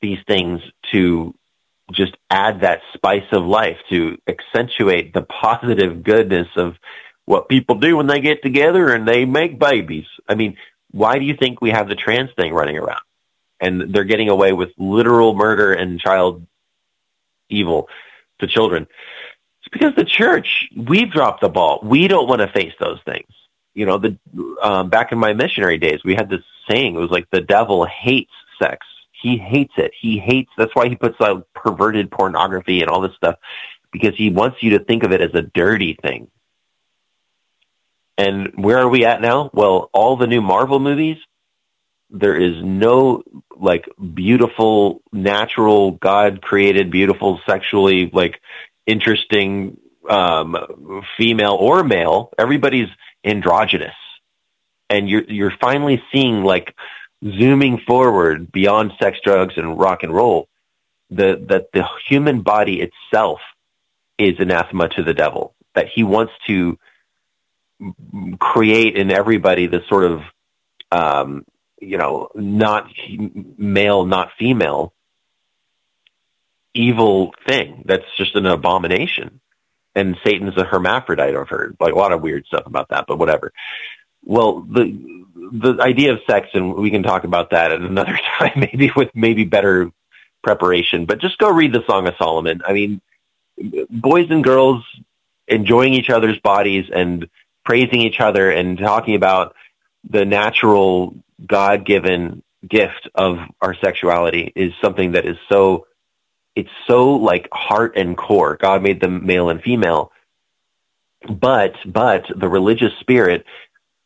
these 0.00 0.18
things 0.26 0.60
to 0.90 1.34
just 1.92 2.16
add 2.30 2.60
that 2.60 2.80
spice 2.94 3.26
of 3.32 3.44
life 3.44 3.76
to 3.90 4.18
accentuate 4.26 5.12
the 5.12 5.22
positive 5.22 6.02
goodness 6.02 6.48
of 6.56 6.76
what 7.24 7.48
people 7.48 7.76
do 7.76 7.96
when 7.96 8.06
they 8.06 8.20
get 8.20 8.42
together 8.42 8.92
and 8.92 9.06
they 9.06 9.24
make 9.24 9.58
babies. 9.58 10.06
I 10.28 10.34
mean, 10.34 10.56
why 10.90 11.18
do 11.18 11.24
you 11.24 11.36
think 11.36 11.60
we 11.60 11.70
have 11.70 11.88
the 11.88 11.94
trans 11.94 12.30
thing 12.36 12.52
running 12.52 12.76
around? 12.76 13.02
And 13.60 13.94
they're 13.94 14.04
getting 14.04 14.28
away 14.28 14.52
with 14.52 14.70
literal 14.76 15.34
murder 15.34 15.72
and 15.72 16.00
child 16.00 16.46
evil 17.48 17.88
to 18.40 18.46
children. 18.46 18.88
It's 19.60 19.68
because 19.72 19.94
the 19.94 20.04
church, 20.04 20.68
we've 20.76 21.10
dropped 21.10 21.42
the 21.42 21.48
ball. 21.48 21.80
We 21.82 22.08
don't 22.08 22.28
want 22.28 22.40
to 22.40 22.48
face 22.48 22.74
those 22.80 22.98
things. 23.04 23.28
You 23.74 23.86
know, 23.86 23.98
the 23.98 24.18
um, 24.62 24.90
back 24.90 25.12
in 25.12 25.18
my 25.18 25.32
missionary 25.32 25.78
days, 25.78 26.00
we 26.04 26.14
had 26.14 26.28
this 26.28 26.42
saying. 26.68 26.94
It 26.94 26.98
was 26.98 27.10
like 27.10 27.28
the 27.30 27.40
devil 27.40 27.84
hates 27.84 28.32
sex 28.60 28.86
he 29.22 29.38
hates 29.38 29.72
it. 29.76 29.92
He 29.98 30.18
hates, 30.18 30.50
that's 30.58 30.74
why 30.74 30.88
he 30.88 30.96
puts 30.96 31.18
like 31.20 31.38
perverted 31.54 32.10
pornography 32.10 32.80
and 32.80 32.90
all 32.90 33.00
this 33.00 33.14
stuff 33.14 33.36
because 33.92 34.16
he 34.16 34.30
wants 34.30 34.62
you 34.62 34.70
to 34.70 34.84
think 34.84 35.04
of 35.04 35.12
it 35.12 35.20
as 35.20 35.30
a 35.34 35.42
dirty 35.42 35.94
thing. 35.94 36.28
And 38.18 38.52
where 38.56 38.78
are 38.78 38.88
we 38.88 39.04
at 39.04 39.20
now? 39.20 39.50
Well, 39.52 39.90
all 39.92 40.16
the 40.16 40.26
new 40.26 40.42
Marvel 40.42 40.80
movies, 40.80 41.18
there 42.10 42.36
is 42.36 42.62
no 42.62 43.22
like 43.56 43.88
beautiful, 44.14 45.02
natural, 45.12 45.92
God 45.92 46.42
created, 46.42 46.90
beautiful, 46.90 47.40
sexually 47.46 48.10
like 48.12 48.40
interesting 48.86 49.78
um, 50.08 51.04
female 51.16 51.54
or 51.54 51.84
male. 51.84 52.32
Everybody's 52.36 52.88
androgynous, 53.24 53.94
and 54.90 55.08
you're 55.08 55.24
you're 55.24 55.54
finally 55.60 56.02
seeing 56.12 56.44
like 56.44 56.74
zooming 57.24 57.78
forward 57.78 58.50
beyond 58.50 58.92
sex, 59.00 59.18
drugs, 59.22 59.54
and 59.56 59.78
rock 59.78 60.02
and 60.02 60.12
roll, 60.12 60.48
the, 61.10 61.42
that 61.48 61.72
the 61.72 61.86
human 62.08 62.42
body 62.42 62.80
itself 62.80 63.40
is 64.18 64.38
anathema 64.38 64.88
to 64.88 65.02
the 65.02 65.14
devil. 65.14 65.54
That 65.74 65.88
he 65.88 66.02
wants 66.02 66.32
to 66.46 66.78
create 68.38 68.96
in 68.96 69.10
everybody 69.10 69.66
this 69.66 69.86
sort 69.88 70.04
of, 70.04 70.22
um, 70.90 71.44
you 71.80 71.98
know, 71.98 72.28
not 72.34 72.90
male, 73.56 74.04
not 74.04 74.32
female, 74.38 74.92
evil 76.74 77.34
thing 77.46 77.82
that's 77.86 78.04
just 78.16 78.34
an 78.36 78.46
abomination. 78.46 79.40
And 79.94 80.16
Satan's 80.24 80.56
a 80.56 80.64
hermaphrodite. 80.64 81.36
I've 81.36 81.48
heard 81.48 81.76
like 81.78 81.92
a 81.92 81.98
lot 81.98 82.12
of 82.12 82.22
weird 82.22 82.46
stuff 82.46 82.66
about 82.66 82.88
that, 82.88 83.06
but 83.06 83.18
whatever. 83.18 83.52
Well, 84.24 84.60
the 84.60 85.24
the 85.34 85.76
idea 85.80 86.12
of 86.12 86.20
sex, 86.26 86.48
and 86.54 86.74
we 86.74 86.90
can 86.90 87.02
talk 87.02 87.24
about 87.24 87.50
that 87.50 87.72
at 87.72 87.80
another 87.80 88.18
time, 88.38 88.52
maybe 88.56 88.90
with 88.94 89.10
maybe 89.14 89.44
better 89.44 89.90
preparation. 90.42 91.06
But 91.06 91.20
just 91.20 91.38
go 91.38 91.50
read 91.50 91.72
the 91.72 91.84
Song 91.86 92.06
of 92.06 92.14
Solomon. 92.18 92.62
I 92.66 92.72
mean, 92.72 93.00
boys 93.90 94.30
and 94.30 94.42
girls 94.42 94.84
enjoying 95.46 95.94
each 95.94 96.10
other's 96.10 96.38
bodies 96.38 96.86
and 96.92 97.28
praising 97.64 98.00
each 98.00 98.20
other 98.20 98.50
and 98.50 98.78
talking 98.78 99.14
about 99.14 99.54
the 100.08 100.24
natural 100.24 101.14
God-given 101.46 102.42
gift 102.66 103.08
of 103.14 103.38
our 103.60 103.74
sexuality 103.74 104.52
is 104.54 104.72
something 104.80 105.12
that 105.12 105.26
is 105.26 105.36
so 105.48 105.86
it's 106.54 106.70
so 106.86 107.14
like 107.16 107.48
heart 107.52 107.96
and 107.96 108.16
core. 108.16 108.56
God 108.56 108.82
made 108.82 109.00
them 109.00 109.26
male 109.26 109.48
and 109.48 109.62
female. 109.62 110.12
But 111.28 111.74
but 111.86 112.26
the 112.34 112.48
religious 112.48 112.92
spirit 113.00 113.46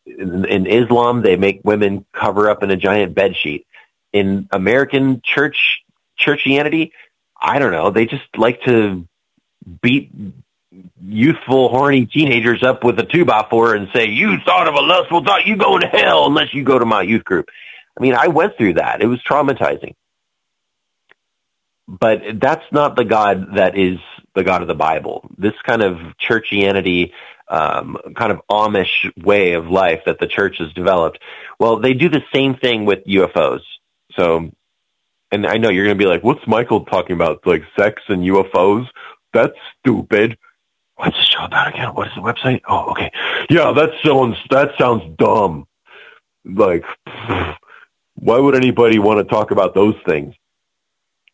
in, 0.06 0.44
in 0.44 0.66
Islam, 0.66 1.22
they 1.22 1.36
make 1.36 1.60
women 1.64 2.04
cover 2.12 2.50
up 2.50 2.62
in 2.62 2.70
a 2.70 2.76
giant 2.76 3.14
bed 3.14 3.36
sheet. 3.36 3.66
In 4.12 4.48
American 4.52 5.22
church 5.24 5.82
churchianity, 6.18 6.92
I 7.40 7.58
don't 7.58 7.72
know. 7.72 7.90
They 7.90 8.06
just 8.06 8.24
like 8.36 8.62
to 8.62 9.06
beat 9.82 10.10
youthful, 11.02 11.68
horny 11.70 12.06
teenagers 12.06 12.62
up 12.62 12.84
with 12.84 12.98
a 12.98 13.04
two 13.04 13.24
by 13.24 13.46
four 13.48 13.74
and 13.74 13.88
say, 13.94 14.06
"You 14.06 14.38
thought 14.44 14.68
of 14.68 14.74
a 14.74 14.80
lustful 14.80 15.24
thought, 15.24 15.46
you 15.46 15.56
go 15.56 15.78
to 15.78 15.86
hell 15.86 16.26
unless 16.26 16.54
you 16.54 16.62
go 16.62 16.78
to 16.78 16.86
my 16.86 17.02
youth 17.02 17.24
group." 17.24 17.48
I 17.98 18.02
mean, 18.02 18.14
I 18.14 18.28
went 18.28 18.56
through 18.56 18.74
that. 18.74 19.02
It 19.02 19.06
was 19.06 19.22
traumatizing. 19.22 19.94
But 21.88 22.40
that's 22.40 22.64
not 22.72 22.96
the 22.96 23.04
God 23.04 23.56
that 23.56 23.78
is 23.78 23.98
the 24.34 24.42
God 24.42 24.62
of 24.62 24.68
the 24.68 24.74
Bible. 24.74 25.28
This 25.38 25.54
kind 25.64 25.82
of 25.82 25.98
churchianity 26.20 27.12
um, 27.48 27.96
kind 28.16 28.32
of 28.32 28.40
Amish 28.50 29.10
way 29.24 29.52
of 29.52 29.68
life 29.68 30.02
that 30.06 30.18
the 30.18 30.26
church 30.26 30.58
has 30.58 30.72
developed. 30.72 31.20
Well, 31.58 31.78
they 31.78 31.94
do 31.94 32.08
the 32.08 32.22
same 32.34 32.56
thing 32.56 32.84
with 32.84 33.04
UFOs. 33.04 33.60
So, 34.14 34.50
and 35.30 35.46
I 35.46 35.58
know 35.58 35.68
you're 35.68 35.84
going 35.84 35.96
to 35.96 36.02
be 36.02 36.08
like, 36.08 36.24
what's 36.24 36.46
Michael 36.46 36.84
talking 36.84 37.14
about? 37.14 37.46
Like 37.46 37.62
sex 37.78 38.02
and 38.08 38.22
UFOs? 38.22 38.88
That's 39.32 39.54
stupid. 39.78 40.38
What's 40.96 41.16
the 41.16 41.24
show 41.24 41.44
about 41.44 41.68
again? 41.68 41.88
What 41.94 42.08
is 42.08 42.14
the 42.14 42.22
website? 42.22 42.62
Oh, 42.66 42.90
okay. 42.90 43.12
Yeah, 43.50 43.72
that 43.72 43.90
sounds, 44.04 44.36
that 44.50 44.72
sounds 44.78 45.02
dumb. 45.18 45.66
Like, 46.44 46.84
why 48.14 48.38
would 48.38 48.54
anybody 48.54 48.98
want 48.98 49.18
to 49.18 49.32
talk 49.32 49.50
about 49.50 49.74
those 49.74 49.94
things? 50.06 50.34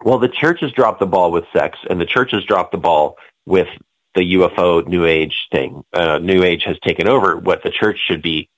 Well, 0.04 0.18
the 0.18 0.28
church 0.28 0.60
has 0.60 0.72
dropped 0.72 1.00
the 1.00 1.06
ball 1.06 1.30
with 1.30 1.44
sex, 1.52 1.78
and 1.88 2.00
the 2.00 2.06
church 2.06 2.32
has 2.32 2.44
dropped 2.44 2.72
the 2.72 2.78
ball 2.78 3.16
with 3.46 3.68
the 4.14 4.34
UFO 4.34 4.86
New 4.86 5.04
Age 5.04 5.48
thing. 5.50 5.84
Uh, 5.92 6.18
New 6.18 6.42
Age 6.42 6.64
has 6.64 6.78
taken 6.80 7.08
over 7.08 7.36
what 7.36 7.62
the 7.62 7.70
church 7.70 7.98
should 8.06 8.22
be 8.22 8.48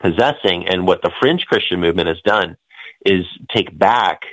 possessing, 0.00 0.66
and 0.66 0.86
what 0.86 1.02
the 1.02 1.10
fringe 1.20 1.46
Christian 1.46 1.80
movement 1.80 2.08
has 2.08 2.20
done 2.22 2.56
is 3.04 3.26
take 3.50 3.76
back 3.76 4.24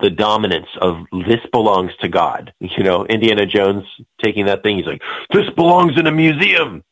the 0.00 0.10
dominance 0.10 0.68
of 0.80 1.06
this 1.12 1.40
belongs 1.50 1.92
to 2.00 2.08
God. 2.08 2.52
You 2.60 2.84
know, 2.84 3.06
Indiana 3.06 3.46
Jones 3.46 3.84
taking 4.22 4.46
that 4.46 4.62
thing, 4.62 4.76
he's 4.76 4.86
like, 4.86 5.02
this 5.32 5.48
belongs 5.56 5.98
in 5.98 6.06
a 6.06 6.12
museum. 6.12 6.84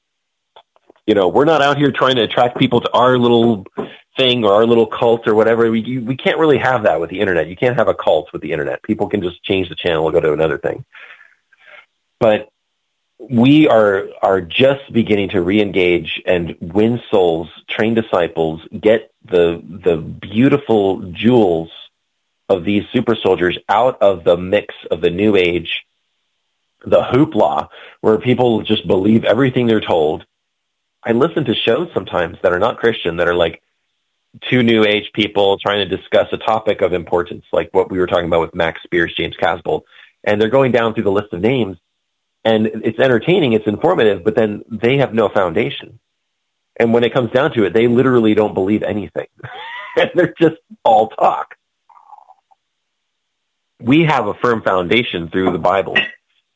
You 1.07 1.15
know, 1.15 1.29
we're 1.29 1.45
not 1.45 1.63
out 1.63 1.79
here 1.79 1.93
trying 1.93 2.17
to 2.17 2.23
attract 2.23 2.59
people 2.59 2.81
to 2.81 2.91
our 2.93 3.17
little 3.17 3.67
thing 4.17 4.45
or 4.45 4.53
our 4.55 4.67
little 4.67 4.87
cult 4.87 5.29
or 5.29 5.35
whatever. 5.35 5.71
We, 5.71 5.99
we 5.99 6.17
can't 6.17 6.39
really 6.39 6.59
have 6.59 6.83
that 6.83 7.01
with 7.01 7.11
the 7.11 7.21
internet. 7.21 7.49
You 7.49 7.57
can't 7.57 7.77
have 7.77 7.89
a 7.89 7.95
cult 7.95 8.33
with 8.33 8.43
the 8.43 8.53
internet. 8.53 8.83
People 8.83 9.09
can 9.09 9.23
just 9.23 9.43
change 9.43 9.69
the 9.69 9.77
channel 9.77 10.07
and 10.07 10.13
go 10.15 10.21
to 10.21 10.33
another 10.33 10.59
thing. 10.59 10.85
But 12.19 12.49
we 13.19 13.69
are 13.69 14.09
are 14.23 14.41
just 14.41 14.93
beginning 14.93 15.31
to 15.31 15.41
re-engage 15.41 16.23
and 16.27 16.57
win 16.61 17.01
souls, 17.11 17.49
train 17.69 17.95
disciples, 17.95 18.63
get 18.79 19.11
the 19.25 19.63
the 19.85 19.97
beautiful 19.97 21.13
jewels 21.13 21.71
of 22.49 22.65
these 22.65 22.85
super 22.93 23.17
soldiers 23.17 23.59
out 23.69 24.01
of 24.03 24.25
the 24.25 24.37
mix 24.37 24.75
of 24.91 25.01
the 25.01 25.11
new 25.11 25.35
age, 25.37 25.85
the 26.85 27.03
hoopla, 27.03 27.69
where 28.01 28.19
people 28.19 28.63
just 28.63 28.87
believe 28.87 29.25
everything 29.25 29.67
they're 29.67 29.81
told. 29.81 30.25
I 31.07 31.13
listen 31.13 31.45
to 31.45 31.55
shows 31.55 31.89
sometimes 31.95 32.37
that 32.43 32.53
are 32.53 32.59
not 32.59 32.79
Christian 32.79 33.19
that 33.19 33.29
are 33.29 33.35
like 33.35 33.63
two 34.51 34.65
new 34.65 34.85
age 34.85 35.13
people 35.15 35.57
trying 35.57 35.89
to 35.89 35.97
discuss 35.97 36.27
a 36.33 36.37
topic 36.37 36.83
of 36.83 36.93
importance, 36.93 37.45
like 37.53 37.71
what 37.73 37.91
we 37.91 37.99
were 37.99 38.09
talking 38.09 38.27
about 38.27 38.41
with 38.41 38.55
Max 38.55 38.83
Spiers, 38.83 39.15
James 39.15 39.37
Casbolt, 39.37 39.83
and 40.25 40.41
they're 40.41 40.49
going 40.49 40.73
down 40.73 40.95
through 40.95 41.05
the 41.05 41.13
list 41.13 41.33
of 41.33 41.41
names 41.41 41.79
and 42.47 42.67
it's 42.67 43.01
entertaining, 43.01 43.55
it's 43.55 43.67
informative, 43.67 44.23
but 44.23 44.37
then 44.37 44.63
they 44.69 44.99
have 44.99 45.13
no 45.13 45.29
foundation. 45.29 45.99
And 46.77 46.93
when 46.93 47.03
it 47.03 47.13
comes 47.13 47.33
down 47.33 47.53
to 47.55 47.65
it, 47.65 47.73
they 47.73 47.89
literally 47.89 48.35
don't 48.35 48.55
believe 48.55 48.85
anything. 48.85 49.27
and 49.97 50.11
they're 50.15 50.35
just 50.41 50.57
all 50.85 51.09
talk. 51.09 51.57
We 53.81 54.05
have 54.05 54.29
a 54.29 54.35
firm 54.35 54.63
foundation 54.63 55.29
through 55.29 55.53
the 55.53 55.59
Bible, 55.59 55.97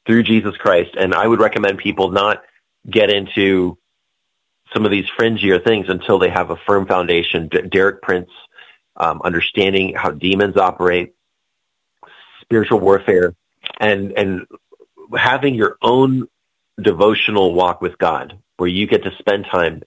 through 0.06 0.22
Jesus 0.22 0.56
Christ, 0.56 0.94
and 0.96 1.12
I 1.12 1.26
would 1.26 1.40
recommend 1.40 1.78
people 1.78 2.12
not 2.12 2.42
get 2.88 3.10
into 3.10 3.76
some 4.72 4.84
of 4.84 4.90
these 4.90 5.06
fringier 5.18 5.62
things 5.62 5.88
until 5.88 6.18
they 6.18 6.30
have 6.30 6.50
a 6.50 6.56
firm 6.56 6.86
foundation. 6.86 7.48
D- 7.48 7.62
Derek 7.62 8.02
Prince, 8.02 8.30
um, 8.96 9.20
understanding 9.22 9.94
how 9.94 10.10
demons 10.10 10.56
operate, 10.56 11.14
spiritual 12.42 12.80
warfare, 12.80 13.34
and 13.78 14.12
and 14.12 14.46
having 15.16 15.54
your 15.54 15.76
own 15.82 16.28
devotional 16.80 17.52
walk 17.52 17.80
with 17.80 17.98
God, 17.98 18.38
where 18.56 18.68
you 18.68 18.86
get 18.86 19.04
to 19.04 19.16
spend 19.18 19.46
time 19.46 19.82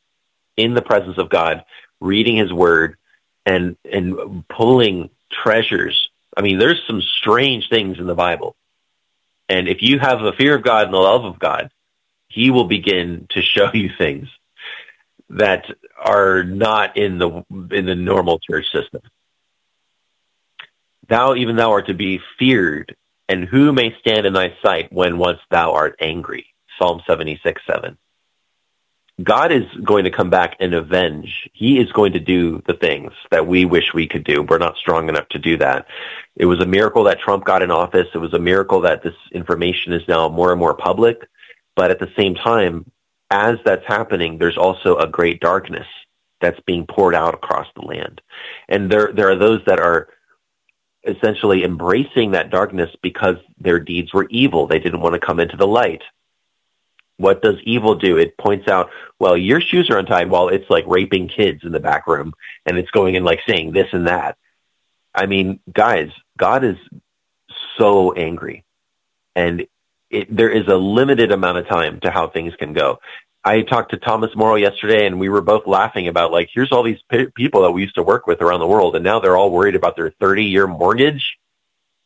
in 0.57 0.73
the 0.73 0.81
presence 0.81 1.17
of 1.17 1.29
God, 1.29 1.63
reading 1.99 2.36
His 2.38 2.51
Word, 2.51 2.97
and 3.45 3.77
and 3.89 4.47
pulling 4.47 5.09
treasures. 5.31 6.09
I 6.36 6.41
mean, 6.41 6.57
there's 6.57 6.81
some 6.88 7.01
strange 7.01 7.69
things 7.69 7.99
in 7.99 8.07
the 8.07 8.15
Bible, 8.15 8.55
and 9.47 9.67
if 9.67 9.81
you 9.81 9.99
have 9.99 10.19
the 10.19 10.34
fear 10.34 10.55
of 10.55 10.63
God 10.63 10.86
and 10.86 10.93
the 10.93 10.97
love 10.97 11.23
of 11.23 11.39
God, 11.39 11.71
He 12.27 12.51
will 12.51 12.65
begin 12.65 13.27
to 13.29 13.41
show 13.41 13.71
you 13.73 13.89
things 13.97 14.27
that 15.38 15.65
are 15.97 16.43
not 16.43 16.97
in 16.97 17.17
the 17.17 17.43
in 17.71 17.86
the 17.86 17.95
normal 17.95 18.39
church 18.39 18.71
system. 18.71 19.01
Thou, 21.07 21.36
even 21.36 21.55
thou, 21.55 21.71
art 21.71 21.88
to 21.88 21.93
be 21.93 22.21
feared 22.39 22.95
and 23.29 23.45
who 23.45 23.71
may 23.71 23.95
stand 23.99 24.25
in 24.25 24.34
thy 24.34 24.55
sight 24.61 24.91
when 24.91 25.17
once 25.17 25.39
thou 25.49 25.73
art 25.73 25.95
angry? 25.99 26.47
Psalm 26.77 27.01
76, 27.07 27.61
7. 27.65 27.97
God 29.21 29.51
is 29.51 29.65
going 29.84 30.05
to 30.05 30.11
come 30.11 30.29
back 30.31 30.57
and 30.59 30.73
avenge. 30.73 31.49
He 31.53 31.79
is 31.79 31.91
going 31.91 32.13
to 32.13 32.19
do 32.19 32.61
the 32.65 32.73
things 32.73 33.11
that 33.29 33.47
we 33.47 33.63
wish 33.63 33.93
we 33.93 34.07
could 34.07 34.23
do. 34.23 34.41
We're 34.41 34.57
not 34.57 34.77
strong 34.77 35.07
enough 35.07 35.29
to 35.29 35.39
do 35.39 35.57
that. 35.57 35.88
It 36.36 36.45
was 36.45 36.59
a 36.59 36.65
miracle 36.65 37.03
that 37.03 37.19
Trump 37.19 37.45
got 37.45 37.61
in 37.61 37.69
office. 37.69 38.07
It 38.13 38.17
was 38.17 38.34
a 38.34 38.39
miracle 38.39 38.81
that 38.81 39.03
this 39.03 39.13
information 39.31 39.93
is 39.93 40.07
now 40.07 40.29
more 40.29 40.51
and 40.51 40.59
more 40.59 40.73
public. 40.73 41.27
But 41.75 41.91
at 41.91 41.99
the 41.99 42.11
same 42.15 42.36
time, 42.36 42.91
as 43.34 43.57
that's 43.65 43.86
happening, 43.88 44.38
there's 44.38 44.57
also 44.57 44.97
a 44.97 45.07
great 45.07 45.41
darkness 45.41 45.88
that's 46.39 46.59
being 46.67 46.86
poured 46.86 47.15
out 47.15 47.34
across 47.34 47.67
the 47.75 47.81
land. 47.81 48.21
And 48.69 48.91
there, 48.91 49.11
there 49.11 49.31
are 49.31 49.36
those 49.36 49.61
that 49.65 49.79
are 49.79 50.07
essentially 51.03 51.63
embracing 51.63 52.31
that 52.31 52.51
darkness 52.51 52.91
because 53.01 53.38
their 53.57 53.79
deeds 53.79 54.13
were 54.13 54.27
evil. 54.29 54.67
They 54.67 54.79
didn't 54.79 55.01
want 55.01 55.13
to 55.13 55.19
come 55.19 55.39
into 55.39 55.57
the 55.57 55.67
light. 55.67 56.03
What 57.17 57.41
does 57.41 57.55
evil 57.63 57.95
do? 57.95 58.17
It 58.17 58.38
points 58.38 58.67
out, 58.67 58.91
well, 59.17 59.36
your 59.36 59.61
shoes 59.61 59.89
are 59.89 59.97
untied 59.97 60.29
while 60.29 60.49
it's 60.49 60.69
like 60.69 60.86
raping 60.86 61.27
kids 61.27 61.63
in 61.63 61.71
the 61.71 61.79
back 61.79 62.05
room 62.05 62.34
and 62.67 62.77
it's 62.77 62.91
going 62.91 63.15
and 63.15 63.25
like 63.25 63.39
saying 63.47 63.71
this 63.71 63.88
and 63.93 64.07
that. 64.07 64.38
I 65.15 65.25
mean, 65.25 65.59
guys, 65.71 66.11
God 66.38 66.63
is 66.63 66.77
so 67.77 68.13
angry 68.13 68.63
and 69.36 69.65
it, 70.13 70.34
there 70.36 70.49
is 70.49 70.67
a 70.67 70.75
limited 70.75 71.31
amount 71.31 71.57
of 71.57 71.67
time 71.67 71.99
to 72.01 72.11
how 72.11 72.27
things 72.27 72.53
can 72.55 72.73
go. 72.73 72.99
I 73.45 73.61
talked 73.61 73.91
to 73.91 73.97
Thomas 73.97 74.35
Morrow 74.35 74.55
yesterday, 74.55 75.05
and 75.05 75.19
we 75.19 75.27
were 75.27 75.41
both 75.41 75.67
laughing 75.67 76.07
about 76.07 76.31
like, 76.31 76.49
here's 76.53 76.71
all 76.71 76.83
these 76.83 77.01
p- 77.09 77.27
people 77.35 77.63
that 77.63 77.71
we 77.71 77.81
used 77.81 77.95
to 77.95 78.03
work 78.03 78.25
with 78.25 78.41
around 78.41 78.61
the 78.61 78.67
world, 78.67 78.95
and 78.95 79.03
now 79.03 79.19
they're 79.19 79.35
all 79.35 79.51
worried 79.51 79.75
about 79.75 79.95
their 79.95 80.11
30 80.11 80.45
year 80.45 80.67
mortgage. 80.67 81.37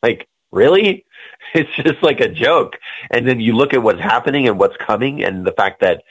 Like, 0.02 0.28
really? 0.50 1.04
It's 1.54 1.74
just 1.76 2.02
like 2.02 2.20
a 2.20 2.28
joke. 2.28 2.76
And 3.10 3.26
then 3.26 3.40
you 3.40 3.54
look 3.54 3.72
at 3.72 3.82
what's 3.82 4.00
happening 4.00 4.48
and 4.48 4.58
what's 4.58 4.76
coming, 4.76 5.24
and 5.24 5.46
the 5.46 5.52
fact 5.52 5.80
that 5.80 6.02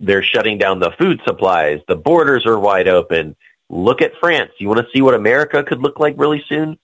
they're 0.00 0.24
shutting 0.24 0.58
down 0.58 0.80
the 0.80 0.90
food 0.98 1.20
supplies, 1.24 1.80
the 1.86 1.94
borders 1.94 2.46
are 2.46 2.58
wide 2.58 2.88
open. 2.88 3.36
Look 3.70 4.02
at 4.02 4.16
France. 4.18 4.50
You 4.58 4.68
want 4.68 4.80
to 4.80 4.92
see 4.92 5.00
what 5.00 5.14
America 5.14 5.62
could 5.62 5.80
look 5.80 6.00
like 6.00 6.14
really 6.18 6.44
soon? 6.48 6.78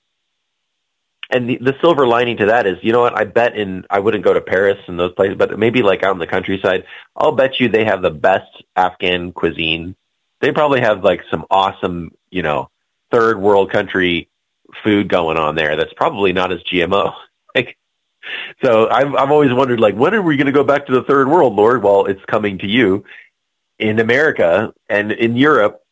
And 1.30 1.48
the, 1.48 1.58
the 1.58 1.76
silver 1.80 2.06
lining 2.06 2.38
to 2.38 2.46
that 2.46 2.66
is, 2.66 2.78
you 2.82 2.92
know 2.92 3.00
what? 3.00 3.16
I 3.16 3.24
bet 3.24 3.56
in 3.56 3.84
I 3.90 3.98
wouldn't 3.98 4.24
go 4.24 4.32
to 4.32 4.40
Paris 4.40 4.78
and 4.86 4.98
those 4.98 5.12
places, 5.12 5.36
but 5.36 5.58
maybe 5.58 5.82
like 5.82 6.02
out 6.02 6.12
in 6.12 6.18
the 6.18 6.26
countryside, 6.26 6.84
I'll 7.14 7.32
bet 7.32 7.60
you 7.60 7.68
they 7.68 7.84
have 7.84 8.02
the 8.02 8.10
best 8.10 8.62
Afghan 8.74 9.32
cuisine. 9.32 9.94
They 10.40 10.52
probably 10.52 10.80
have 10.80 11.04
like 11.04 11.22
some 11.30 11.44
awesome, 11.50 12.12
you 12.30 12.42
know, 12.42 12.70
third 13.10 13.38
world 13.38 13.70
country 13.70 14.28
food 14.82 15.08
going 15.08 15.36
on 15.36 15.54
there. 15.54 15.76
That's 15.76 15.92
probably 15.92 16.32
not 16.32 16.52
as 16.52 16.62
GMO. 16.62 17.14
Like, 17.54 17.78
so 18.62 18.88
I've 18.88 19.14
I've 19.14 19.30
always 19.30 19.52
wondered, 19.52 19.80
like, 19.80 19.96
when 19.96 20.14
are 20.14 20.22
we 20.22 20.36
going 20.36 20.46
to 20.46 20.52
go 20.52 20.62
back 20.62 20.86
to 20.86 20.92
the 20.92 21.02
third 21.02 21.28
world, 21.28 21.54
Lord? 21.54 21.82
Well, 21.82 22.04
it's 22.04 22.24
coming 22.26 22.58
to 22.58 22.68
you 22.68 23.04
in 23.78 23.98
America 23.98 24.74
and 24.88 25.10
in 25.10 25.34
Europe. 25.34 25.82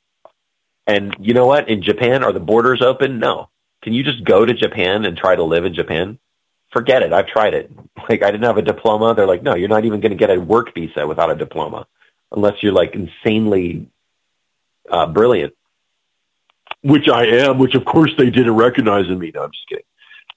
And 0.86 1.16
you 1.18 1.34
know 1.34 1.46
what? 1.46 1.68
In 1.68 1.82
Japan, 1.82 2.22
are 2.22 2.32
the 2.32 2.38
borders 2.38 2.82
open? 2.82 3.18
No 3.18 3.48
can 3.86 3.92
you 3.92 4.02
just 4.02 4.24
go 4.24 4.44
to 4.44 4.52
Japan 4.52 5.04
and 5.04 5.16
try 5.16 5.36
to 5.36 5.44
live 5.44 5.64
in 5.64 5.72
Japan? 5.72 6.18
Forget 6.72 7.04
it. 7.04 7.12
I've 7.12 7.28
tried 7.28 7.54
it. 7.54 7.70
Like 8.08 8.22
I 8.22 8.30
didn't 8.30 8.44
have 8.44 8.56
a 8.56 8.62
diploma. 8.62 9.14
They're 9.14 9.26
like, 9.26 9.42
no, 9.42 9.54
you're 9.54 9.68
not 9.68 9.84
even 9.84 10.00
going 10.00 10.10
to 10.10 10.16
get 10.16 10.30
a 10.30 10.40
work 10.40 10.72
visa 10.74 11.06
without 11.06 11.30
a 11.30 11.34
diploma, 11.34 11.88
unless 12.30 12.62
you're 12.62 12.72
like 12.72 12.94
insanely 12.94 13.88
uh, 14.88 15.06
brilliant. 15.06 15.54
Which 16.82 17.08
I 17.08 17.26
am. 17.26 17.58
Which 17.58 17.74
of 17.74 17.84
course 17.84 18.12
they 18.16 18.30
didn't 18.30 18.54
recognize 18.54 19.06
in 19.06 19.18
me. 19.18 19.32
No, 19.34 19.42
I'm 19.42 19.50
just 19.50 19.68
kidding. 19.68 19.84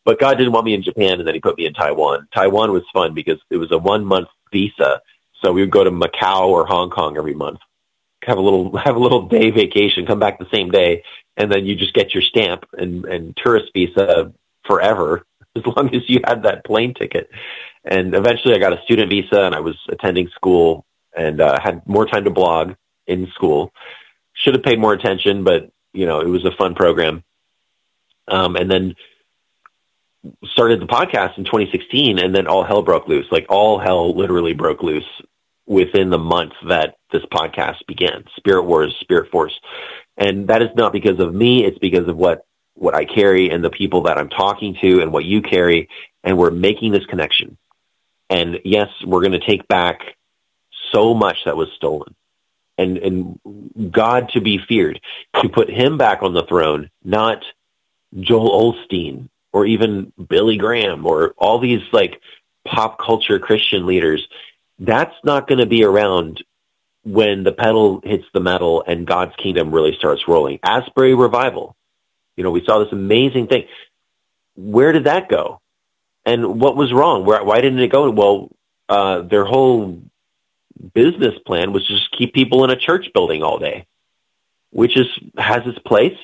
But 0.04 0.20
God 0.20 0.40
didn't 0.40 0.54
want 0.54 0.66
me 0.66 0.74
in 0.74 0.82
Japan, 0.82 1.20
and 1.20 1.28
then 1.28 1.36
He 1.36 1.42
put 1.42 1.58
me 1.58 1.68
in 1.68 1.74
Taiwan. 1.74 2.28
Taiwan 2.34 2.72
was 2.72 2.84
fun 2.92 3.14
because 3.14 3.40
it 3.52 3.58
was 3.58 3.72
a 3.72 3.78
one 3.78 4.04
month 4.04 4.30
visa, 4.52 5.02
so 5.44 5.52
we 5.52 5.62
would 5.62 5.72
go 5.72 5.84
to 5.84 5.92
Macau 5.92 6.48
or 6.48 6.66
Hong 6.66 6.90
Kong 6.90 7.18
every 7.18 7.36
month 7.36 7.60
have 8.24 8.38
a 8.38 8.42
little 8.42 8.78
have 8.86 8.96
a 8.96 9.00
little 9.00 9.28
day 9.28 9.52
vacation, 9.52 10.06
come 10.06 10.20
back 10.20 10.40
the 10.40 10.48
same 10.52 10.72
day, 10.72 11.04
and 11.38 11.52
then 11.52 11.66
you 11.66 11.76
just 11.76 11.94
get 11.94 12.14
your 12.14 12.24
stamp 12.24 12.66
and, 12.74 13.06
and 13.06 13.38
tourist 13.38 13.72
visa 13.74 14.34
forever 14.66 15.26
as 15.56 15.66
long 15.66 15.94
as 15.96 16.08
you 16.08 16.22
had 16.26 16.44
that 16.44 16.66
plane 16.66 16.94
ticket. 16.94 17.30
And 17.84 18.14
eventually, 18.14 18.56
I 18.56 18.60
got 18.60 18.74
a 18.74 18.82
student 18.84 19.10
visa, 19.10 19.42
and 19.42 19.56
I 19.56 19.62
was 19.62 19.76
attending 19.88 20.30
school 20.30 20.86
and 21.16 21.42
uh, 21.42 21.60
had 21.60 21.88
more 21.88 22.06
time 22.06 22.26
to 22.26 22.30
blog 22.30 22.76
in 23.08 23.28
school. 23.34 23.74
Should 24.34 24.56
have 24.56 24.64
paid 24.64 24.80
more 24.80 24.94
attention, 24.94 25.44
but 25.44 25.72
you 25.94 26.06
know 26.06 26.22
it 26.22 26.28
was 26.28 26.46
a 26.46 26.52
fun 26.52 26.76
program. 26.76 27.24
Um, 28.28 28.56
and 28.56 28.70
then 28.70 28.96
started 30.46 30.82
the 30.82 30.86
podcast 30.86 31.38
in 31.38 31.46
2016, 31.46 32.20
and 32.20 32.36
then 32.36 32.48
all 32.48 32.64
hell 32.64 32.82
broke 32.82 33.08
loose. 33.08 33.28
Like 33.32 33.48
all 33.50 33.80
hell 33.80 34.16
literally 34.16 34.54
broke 34.54 34.84
loose 34.84 35.08
within 35.66 36.10
the 36.10 36.18
month 36.18 36.54
that 36.68 36.96
this 37.12 37.24
podcast 37.32 37.86
began, 37.88 38.26
Spirit 38.36 38.64
Wars, 38.64 38.96
Spirit 39.00 39.32
Force. 39.32 39.58
And 40.20 40.50
that 40.50 40.62
is 40.62 40.70
not 40.76 40.92
because 40.92 41.20
of 41.20 41.34
me, 41.34 41.64
it's 41.66 41.80
because 41.80 42.08
of 42.08 42.18
what, 42.18 42.46
what 42.74 42.94
I 42.94 43.06
carry 43.06 43.50
and 43.50 43.64
the 43.64 43.70
people 43.70 44.04
that 44.04 44.18
I'm 44.18 44.30
talking 44.30 44.76
to 44.82 45.02
and 45.02 45.14
what 45.14 45.24
you 45.24 45.42
carry. 45.42 45.90
And 46.24 46.38
we're 46.38 46.52
making 46.52 46.92
this 46.92 47.06
connection. 47.06 47.58
And 48.30 48.60
yes, 48.66 48.90
we're 49.04 49.22
going 49.22 49.32
to 49.32 49.40
take 49.40 49.68
back 49.68 50.18
so 50.92 51.14
much 51.14 51.46
that 51.46 51.56
was 51.56 51.70
stolen. 51.76 52.14
And, 52.78 52.98
and 52.98 53.92
God 53.92 54.30
to 54.34 54.42
be 54.42 54.58
feared, 54.58 55.02
to 55.42 55.50
put 55.50 55.70
him 55.70 55.98
back 55.98 56.22
on 56.22 56.34
the 56.34 56.44
throne, 56.44 56.90
not 57.04 57.44
Joel 58.18 58.74
Osteen 58.74 59.30
or 59.52 59.66
even 59.66 60.14
Billy 60.30 60.58
Graham 60.58 61.06
or 61.06 61.34
all 61.38 61.60
these 61.60 61.82
like 61.92 62.22
pop 62.66 63.00
culture 63.00 63.40
Christian 63.40 63.86
leaders, 63.86 64.28
that's 64.80 65.16
not 65.24 65.48
going 65.48 65.60
to 65.60 65.66
be 65.66 65.84
around 65.84 66.44
when 67.14 67.44
the 67.44 67.52
pedal 67.52 68.02
hits 68.04 68.26
the 68.34 68.40
metal 68.40 68.84
and 68.86 69.08
God's 69.08 69.36
kingdom 69.36 69.72
really 69.72 69.96
starts 69.98 70.28
rolling. 70.28 70.60
Asbury 70.62 71.16
Revival, 71.16 71.76
you 72.36 72.44
know, 72.44 72.52
we 72.52 72.64
saw 72.64 72.80
this 72.80 72.92
amazing 72.92 73.48
thing. 73.48 73.66
Where 74.56 74.92
did 74.92 75.06
that 75.06 75.28
go? 75.28 75.60
And 76.26 76.60
what 76.60 76.76
was 76.76 76.94
wrong? 76.94 77.26
Where, 77.26 77.44
why 77.44 77.62
didn't 77.62 77.80
it 77.80 77.92
go? 77.92 78.12
Well, 78.12 78.50
uh, 78.88 79.22
their 79.22 79.46
whole 79.46 80.02
business 80.94 81.34
plan 81.46 81.74
was 81.74 81.88
just 81.88 82.12
keep 82.12 82.34
people 82.34 82.64
in 82.64 82.70
a 82.70 82.76
church 82.76 83.08
building 83.14 83.42
all 83.42 83.58
day, 83.58 83.88
which 84.70 84.96
is 84.96 85.08
has 85.38 85.66
its 85.66 85.80
place. 85.80 86.18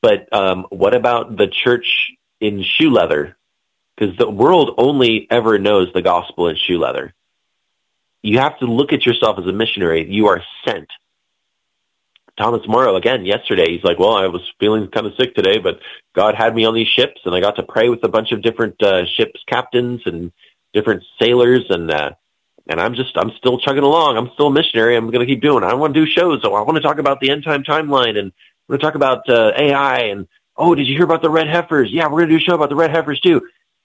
But 0.00 0.32
um, 0.32 0.66
what 0.70 0.94
about 0.94 1.36
the 1.36 1.46
church 1.46 2.12
in 2.40 2.62
shoe 2.62 2.90
leather? 2.90 3.36
Because 3.96 4.16
the 4.16 4.30
world 4.30 4.74
only 4.78 5.26
ever 5.30 5.58
knows 5.58 5.92
the 5.92 6.02
gospel 6.02 6.48
in 6.48 6.56
shoe 6.56 6.78
leather. 6.78 7.12
You 8.22 8.38
have 8.38 8.58
to 8.60 8.66
look 8.66 8.92
at 8.92 9.04
yourself 9.04 9.38
as 9.38 9.46
a 9.46 9.52
missionary. 9.52 10.10
You 10.10 10.28
are 10.28 10.42
sent. 10.64 10.88
Thomas 12.38 12.66
Morrow, 12.66 12.96
again, 12.96 13.26
yesterday, 13.26 13.70
he's 13.72 13.84
like, 13.84 13.98
well, 13.98 14.14
I 14.14 14.26
was 14.26 14.40
feeling 14.58 14.88
kind 14.88 15.06
of 15.06 15.14
sick 15.16 15.34
today, 15.34 15.58
but 15.58 15.80
God 16.14 16.34
had 16.34 16.54
me 16.54 16.64
on 16.64 16.74
these 16.74 16.88
ships 16.88 17.20
and 17.24 17.34
I 17.34 17.40
got 17.40 17.56
to 17.56 17.62
pray 17.62 17.88
with 17.88 18.02
a 18.04 18.08
bunch 18.08 18.32
of 18.32 18.40
different 18.40 18.82
uh, 18.82 19.04
ships 19.04 19.42
captains 19.46 20.02
and 20.06 20.32
different 20.72 21.04
sailors 21.20 21.66
and 21.68 21.90
uh, 21.90 22.12
and 22.68 22.80
I'm 22.80 22.94
just 22.94 23.16
I'm 23.18 23.32
still 23.36 23.58
chugging 23.58 23.82
along. 23.82 24.16
I'm 24.16 24.30
still 24.32 24.46
a 24.46 24.52
missionary. 24.52 24.96
I'm 24.96 25.10
going 25.10 25.26
to 25.26 25.32
keep 25.32 25.42
doing. 25.42 25.62
It. 25.62 25.66
I 25.66 25.74
want 25.74 25.94
to 25.94 26.04
do 26.04 26.10
shows. 26.10 26.40
So 26.42 26.54
I 26.54 26.62
want 26.62 26.76
to 26.76 26.82
talk 26.82 26.98
about 26.98 27.20
the 27.20 27.30
end 27.30 27.44
time 27.44 27.64
timeline 27.64 28.18
and 28.18 28.32
we're 28.66 28.78
going 28.78 28.80
to 28.80 28.86
talk 28.86 28.94
about 28.94 29.28
uh, 29.28 29.52
AI 29.54 29.98
and 30.04 30.26
oh, 30.56 30.74
did 30.74 30.86
you 30.86 30.94
hear 30.94 31.04
about 31.04 31.22
the 31.22 31.30
red 31.30 31.48
heifers? 31.48 31.90
Yeah, 31.90 32.04
we're 32.04 32.20
going 32.20 32.30
to 32.30 32.38
do 32.38 32.42
a 32.42 32.46
show 32.46 32.54
about 32.54 32.70
the 32.70 32.76
red 32.76 32.90
heifers 32.90 33.20
too. 33.20 33.42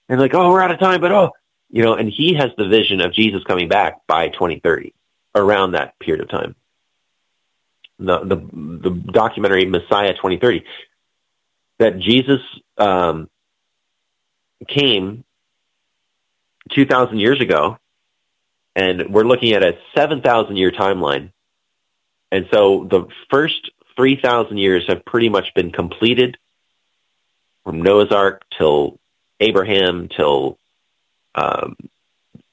And 0.08 0.18
like, 0.18 0.32
oh, 0.32 0.50
we're 0.50 0.62
out 0.62 0.70
of 0.70 0.78
time, 0.78 1.00
but 1.02 1.12
oh, 1.12 1.32
you 1.70 1.82
know, 1.82 1.94
and 1.94 2.08
he 2.08 2.34
has 2.34 2.50
the 2.56 2.66
vision 2.68 3.00
of 3.00 3.12
Jesus 3.12 3.42
coming 3.44 3.68
back 3.68 4.06
by 4.06 4.28
2030, 4.28 4.94
around 5.34 5.72
that 5.72 5.98
period 5.98 6.22
of 6.22 6.30
time. 6.30 6.54
The 7.98 8.20
the, 8.20 8.36
the 8.36 8.90
documentary 8.90 9.66
Messiah 9.66 10.14
2030, 10.14 10.64
that 11.78 11.98
Jesus 11.98 12.40
um, 12.76 13.28
came 14.66 15.24
2,000 16.70 17.18
years 17.18 17.40
ago 17.40 17.78
and 18.76 19.12
we're 19.12 19.24
looking 19.24 19.52
at 19.54 19.64
a 19.64 19.76
7,000 19.96 20.56
year 20.56 20.70
timeline. 20.70 21.32
And 22.30 22.46
so 22.52 22.86
the 22.88 23.08
first 23.30 23.70
3,000 23.96 24.56
years 24.58 24.86
have 24.86 25.04
pretty 25.04 25.28
much 25.28 25.54
been 25.54 25.72
completed 25.72 26.36
from 27.64 27.82
Noah's 27.82 28.12
Ark 28.12 28.44
till 28.56 29.00
Abraham 29.40 30.08
till 30.08 30.58
um, 31.38 31.76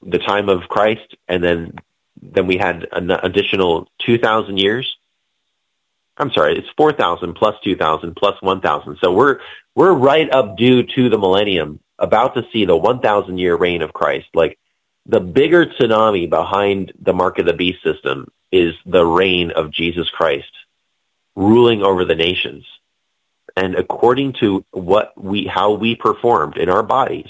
the 0.02 0.18
time 0.18 0.48
of 0.48 0.68
Christ, 0.68 1.16
and 1.28 1.42
then 1.42 1.78
then 2.20 2.46
we 2.46 2.56
had 2.56 2.88
an 2.92 3.10
additional 3.10 3.88
2,000 4.06 4.56
years. 4.56 4.96
I'm 6.16 6.32
sorry, 6.32 6.58
it's 6.58 6.68
4,000 6.76 7.34
plus 7.34 7.56
2,000 7.62 8.16
plus 8.16 8.40
1,000. 8.40 8.98
So 9.02 9.12
we're 9.12 9.40
we're 9.74 9.92
right 9.92 10.30
up 10.30 10.56
due 10.56 10.82
to 10.82 11.10
the 11.10 11.18
millennium, 11.18 11.80
about 11.98 12.34
to 12.34 12.46
see 12.52 12.64
the 12.64 12.76
1,000 12.76 13.38
year 13.38 13.54
reign 13.56 13.82
of 13.82 13.92
Christ. 13.92 14.26
Like 14.34 14.58
the 15.04 15.20
bigger 15.20 15.66
tsunami 15.66 16.28
behind 16.28 16.92
the 17.00 17.12
mark 17.12 17.38
of 17.38 17.46
the 17.46 17.52
beast 17.52 17.82
system 17.82 18.30
is 18.50 18.74
the 18.86 19.04
reign 19.04 19.50
of 19.50 19.70
Jesus 19.70 20.08
Christ 20.08 20.50
ruling 21.34 21.82
over 21.82 22.04
the 22.04 22.14
nations. 22.14 22.64
And 23.56 23.74
according 23.74 24.34
to 24.40 24.64
what 24.70 25.12
we, 25.22 25.46
how 25.46 25.72
we 25.72 25.94
performed 25.94 26.56
in 26.56 26.68
our 26.68 26.82
bodies, 26.82 27.28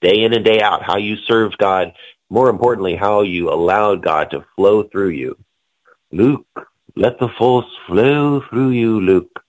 day 0.00 0.22
in 0.22 0.32
and 0.32 0.44
day 0.44 0.60
out, 0.60 0.82
how 0.82 0.96
you 0.96 1.16
served 1.16 1.58
God, 1.58 1.92
more 2.30 2.48
importantly, 2.48 2.96
how 2.96 3.22
you 3.22 3.50
allowed 3.50 4.02
God 4.02 4.30
to 4.30 4.44
flow 4.56 4.82
through 4.82 5.10
you. 5.10 5.36
Luke, 6.12 6.46
let 6.96 7.18
the 7.18 7.28
force 7.28 7.66
flow 7.86 8.40
through 8.48 8.70
you, 8.70 9.00
Luke. 9.00 9.42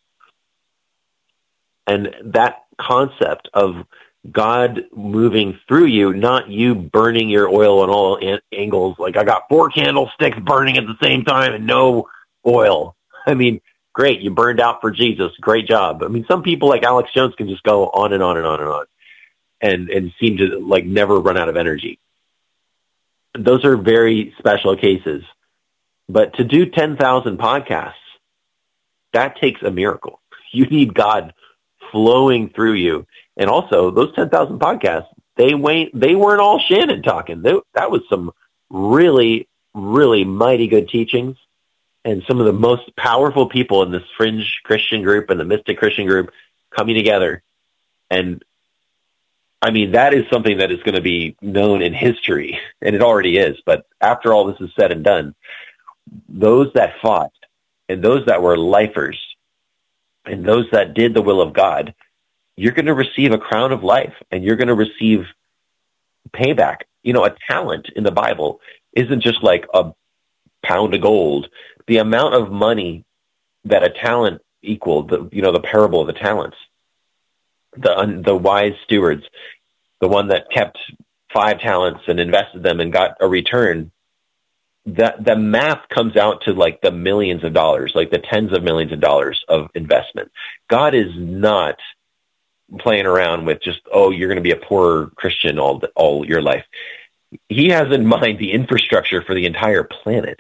And 1.88 2.16
that 2.24 2.64
concept 2.78 3.50
of 3.54 3.86
God 4.30 4.86
moving 4.95 5.60
through 5.68 5.86
you, 5.86 6.14
not 6.14 6.50
you 6.50 6.76
burning 6.76 7.30
your 7.30 7.50
oil 7.50 7.80
on 7.80 7.89
all 7.89 8.18
an- 8.18 8.41
angles. 8.52 9.00
Like 9.00 9.18
I 9.18 9.24
got 9.24 9.50
four 9.50 9.70
candlesticks 9.70 10.38
burning 10.39 10.78
at 10.78 10.86
the 10.86 10.97
same 11.02 11.24
time 11.24 11.54
and 11.54 11.66
no 11.66 12.08
oil. 12.45 12.95
I 13.26 13.34
mean, 13.34 13.62
great, 13.93 14.20
you 14.22 14.30
burned 14.32 14.60
out 14.60 14.82
for 14.82 14.91
Jesus. 14.91 15.32
Great 15.41 15.68
job. 15.68 16.04
I 16.04 16.08
mean, 16.08 16.26
some 16.28 16.43
people 16.43 16.70
like 16.70 16.84
Alex 16.84 17.12
Jones 17.14 17.34
can 17.36 17.47
just 17.47 17.64
go 17.64 17.88
on 17.89 18.14
and 18.14 18.22
on 18.22 18.38
and 18.38 18.45
on 18.45 18.60
and 18.60 18.70
on 18.70 18.86
and, 19.62 19.89
and 19.89 20.14
seem 20.20 20.38
to 20.38 20.60
like 20.60 20.86
never 20.86 21.20
run 21.20 21.38
out 21.38 21.49
of 21.49 21.57
energy. 21.57 21.99
Those 23.38 23.66
are 23.66 23.78
very 23.78 24.34
special 24.39 24.76
cases. 24.76 25.24
But 26.07 26.36
to 26.36 26.43
do 26.43 26.66
10,000 26.66 27.38
podcasts, 27.38 27.93
that 29.14 29.38
takes 29.38 29.62
a 29.62 29.72
miracle. 29.72 30.20
You 30.51 30.66
need 30.66 30.95
God 30.95 31.36
flowing 31.91 32.49
through 32.49 32.74
you 32.74 33.05
and 33.39 33.49
also, 33.49 33.89
those 33.89 34.14
10,000 34.16 34.60
podcasts, 34.60 35.07
they 35.38 35.55
wait, 35.55 35.97
they 35.97 36.14
weren't 36.14 36.41
all 36.41 36.60
Shannon 36.60 37.01
talking. 37.01 37.41
They, 37.41 37.53
that 37.74 37.89
was 37.89 38.01
some 38.10 38.32
really, 38.70 39.47
really 39.74 40.26
mighty 40.26 40.68
good 40.68 40.89
teachings 40.89 41.38
and 42.03 42.22
some 42.28 42.41
of 42.41 42.45
the 42.45 42.53
most 42.53 42.93
powerful 42.97 43.47
people 43.47 43.82
in 43.84 43.91
this 43.91 44.03
fringe 44.18 44.60
Christian 44.66 45.03
group 45.03 45.30
and 45.30 45.39
the 45.39 45.45
mystic 45.45 45.80
Christian 45.80 46.05
group 46.05 46.32
coming 46.70 46.95
together. 46.95 47.41
And 48.10 48.43
I 49.62 49.72
mean, 49.72 49.91
that 49.91 50.14
is 50.14 50.24
something 50.32 50.57
that 50.60 50.72
is 50.72 50.82
going 50.84 50.95
to 50.95 51.01
be 51.01 51.36
known 51.41 51.82
in 51.82 51.93
history, 51.93 52.60
and 52.82 52.95
it 52.95 53.01
already 53.01 53.38
is. 53.38 53.57
But 53.66 53.86
after 53.99 54.34
all 54.34 54.45
this 54.45 54.62
is 54.62 54.70
said 54.80 54.91
and 54.91 55.03
done, 55.03 55.36
those 56.30 56.72
that 56.74 56.95
fought 57.01 57.34
and 57.89 58.01
those 58.01 58.26
that 58.28 58.41
were 58.41 58.57
lifers 58.57 59.20
and 60.26 60.45
those 60.45 60.66
that 60.72 60.93
did 60.93 61.14
the 61.14 61.22
will 61.22 61.41
of 61.41 61.53
God 61.53 61.93
you're 62.60 62.74
going 62.74 62.88
to 62.88 62.93
receive 62.93 63.32
a 63.32 63.38
crown 63.38 63.72
of 63.72 63.86
life 63.86 64.14
and 64.32 64.43
you're 64.43 64.57
going 64.57 64.68
to 64.68 64.76
receive 64.76 65.26
payback. 66.32 66.80
You 67.03 67.14
know, 67.14 67.24
a 67.24 67.34
talent 67.47 67.88
in 67.95 68.03
the 68.03 68.12
Bible 68.12 68.60
isn't 68.91 69.22
just 69.22 69.41
like 69.41 69.66
a 69.74 69.93
pound 70.62 70.93
of 70.93 70.99
gold. 70.99 71.47
The 71.88 71.99
amount 71.99 72.34
of 72.34 72.51
money 72.51 73.05
that 73.64 73.86
a 73.86 73.89
talent 73.89 74.41
equaled, 74.62 75.10
the, 75.10 75.30
you 75.32 75.41
know, 75.41 75.53
the 75.53 75.62
parable 75.62 76.01
of 76.01 76.07
the 76.07 76.14
talents, 76.14 76.57
the, 77.76 78.22
the 78.26 78.36
wise 78.36 78.74
stewards, 78.84 79.24
the 80.01 80.07
one 80.07 80.30
that 80.30 80.51
kept 80.51 80.78
five 81.34 81.59
talents 81.59 82.01
and 82.08 82.20
invested 82.20 82.63
them 82.63 82.79
and 82.79 82.91
got 82.91 83.17
a 83.20 83.28
return, 83.28 83.91
that 84.86 85.24
the 85.24 85.36
math 85.36 85.87
comes 85.89 86.16
out 86.16 86.43
to 86.43 86.54
like 86.54 86.82
the 86.82 86.91
millions 86.91 87.43
of 87.43 87.54
dollars, 87.54 87.91
like 87.96 88.09
the 88.09 88.20
tens 88.20 88.54
of 88.54 88.63
millions 88.63 88.91
of 88.91 89.00
dollars 89.00 89.43
of 89.47 89.70
investment. 89.75 90.32
God 90.67 90.96
is 90.96 91.12
not 91.16 91.75
playing 92.79 93.05
around 93.05 93.46
with 93.46 93.62
just 93.62 93.82
oh 93.91 94.12
you're 94.12 94.28
going 94.28 94.37
to 94.37 94.41
be 94.41 94.51
a 94.51 94.55
poor 94.55 95.08
Christian 95.16 95.59
all 95.59 95.82
all 95.96 96.25
your 96.25 96.41
life. 96.41 96.66
He 97.47 97.70
has 97.70 97.91
in 97.91 98.05
mind 98.05 98.39
the 98.39 98.51
infrastructure 98.51 99.21
for 99.21 99.36
the 99.36 99.46
entire 99.46 99.83
planet 99.83 100.39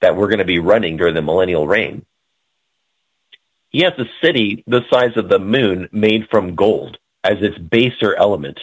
that 0.00 0.16
we're 0.16 0.28
going 0.28 0.38
to 0.38 0.44
be 0.44 0.58
running 0.58 0.96
during 0.96 1.14
the 1.14 1.22
millennial 1.22 1.66
reign. 1.66 2.04
He 3.70 3.80
has 3.82 3.92
a 3.98 4.06
city 4.22 4.64
the 4.66 4.84
size 4.90 5.16
of 5.16 5.28
the 5.28 5.38
moon 5.38 5.88
made 5.92 6.28
from 6.30 6.54
gold 6.54 6.98
as 7.24 7.38
its 7.40 7.58
baser 7.58 8.14
element. 8.14 8.58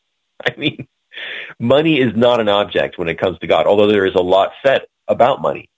I 0.46 0.54
mean, 0.56 0.86
money 1.58 2.00
is 2.00 2.14
not 2.16 2.40
an 2.40 2.48
object 2.48 2.98
when 2.98 3.08
it 3.08 3.18
comes 3.18 3.38
to 3.38 3.46
God, 3.46 3.66
although 3.66 3.86
there 3.88 4.06
is 4.06 4.14
a 4.14 4.22
lot 4.22 4.52
said 4.64 4.82
about 5.08 5.42
money. 5.42 5.68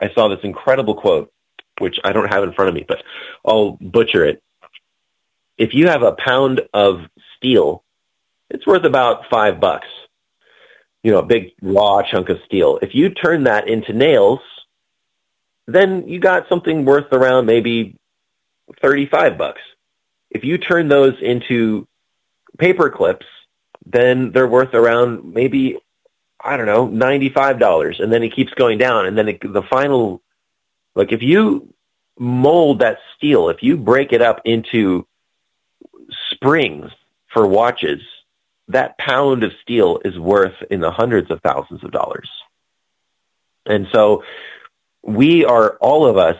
I 0.00 0.10
saw 0.14 0.28
this 0.28 0.40
incredible 0.42 0.94
quote, 0.94 1.32
which 1.78 1.98
I 2.04 2.12
don't 2.12 2.32
have 2.32 2.42
in 2.44 2.52
front 2.52 2.68
of 2.68 2.74
me, 2.74 2.84
but 2.86 3.02
I'll 3.44 3.72
butcher 3.80 4.24
it 4.24 4.42
if 5.56 5.74
you 5.74 5.88
have 5.88 6.02
a 6.02 6.12
pound 6.12 6.62
of 6.72 7.02
steel, 7.36 7.84
it's 8.50 8.66
worth 8.66 8.84
about 8.84 9.28
five 9.30 9.60
bucks. 9.60 9.88
You 11.02 11.12
know, 11.12 11.18
a 11.18 11.24
big 11.24 11.52
raw 11.60 12.02
chunk 12.02 12.28
of 12.28 12.38
steel. 12.46 12.78
If 12.80 12.94
you 12.94 13.10
turn 13.10 13.44
that 13.44 13.68
into 13.68 13.92
nails, 13.92 14.40
then 15.66 16.08
you 16.08 16.18
got 16.18 16.48
something 16.48 16.84
worth 16.84 17.12
around 17.12 17.46
maybe 17.46 17.96
35 18.80 19.38
bucks. 19.38 19.60
If 20.30 20.44
you 20.44 20.58
turn 20.58 20.88
those 20.88 21.14
into 21.20 21.86
paper 22.58 22.90
clips, 22.90 23.26
then 23.86 24.32
they're 24.32 24.48
worth 24.48 24.74
around 24.74 25.34
maybe, 25.34 25.78
I 26.40 26.56
don't 26.56 26.66
know, 26.66 26.88
$95. 26.88 28.00
And 28.00 28.12
then 28.12 28.22
it 28.22 28.34
keeps 28.34 28.52
going 28.54 28.78
down. 28.78 29.06
And 29.06 29.16
then 29.16 29.28
it, 29.28 29.40
the 29.40 29.62
final, 29.62 30.22
like 30.94 31.12
if 31.12 31.22
you 31.22 31.72
mold 32.18 32.80
that 32.80 32.98
steel, 33.16 33.48
if 33.48 33.62
you 33.62 33.76
break 33.76 34.12
it 34.12 34.22
up 34.22 34.40
into 34.44 35.06
springs 36.30 36.90
for 37.28 37.46
watches, 37.46 38.00
that 38.68 38.96
pound 38.96 39.42
of 39.44 39.52
steel 39.62 40.00
is 40.04 40.18
worth 40.18 40.54
in 40.70 40.80
the 40.80 40.90
hundreds 40.90 41.30
of 41.30 41.40
thousands 41.42 41.84
of 41.84 41.90
dollars. 41.90 42.30
And 43.66 43.88
so 43.92 44.24
we 45.02 45.44
are 45.44 45.76
all 45.80 46.06
of 46.06 46.16
us 46.16 46.38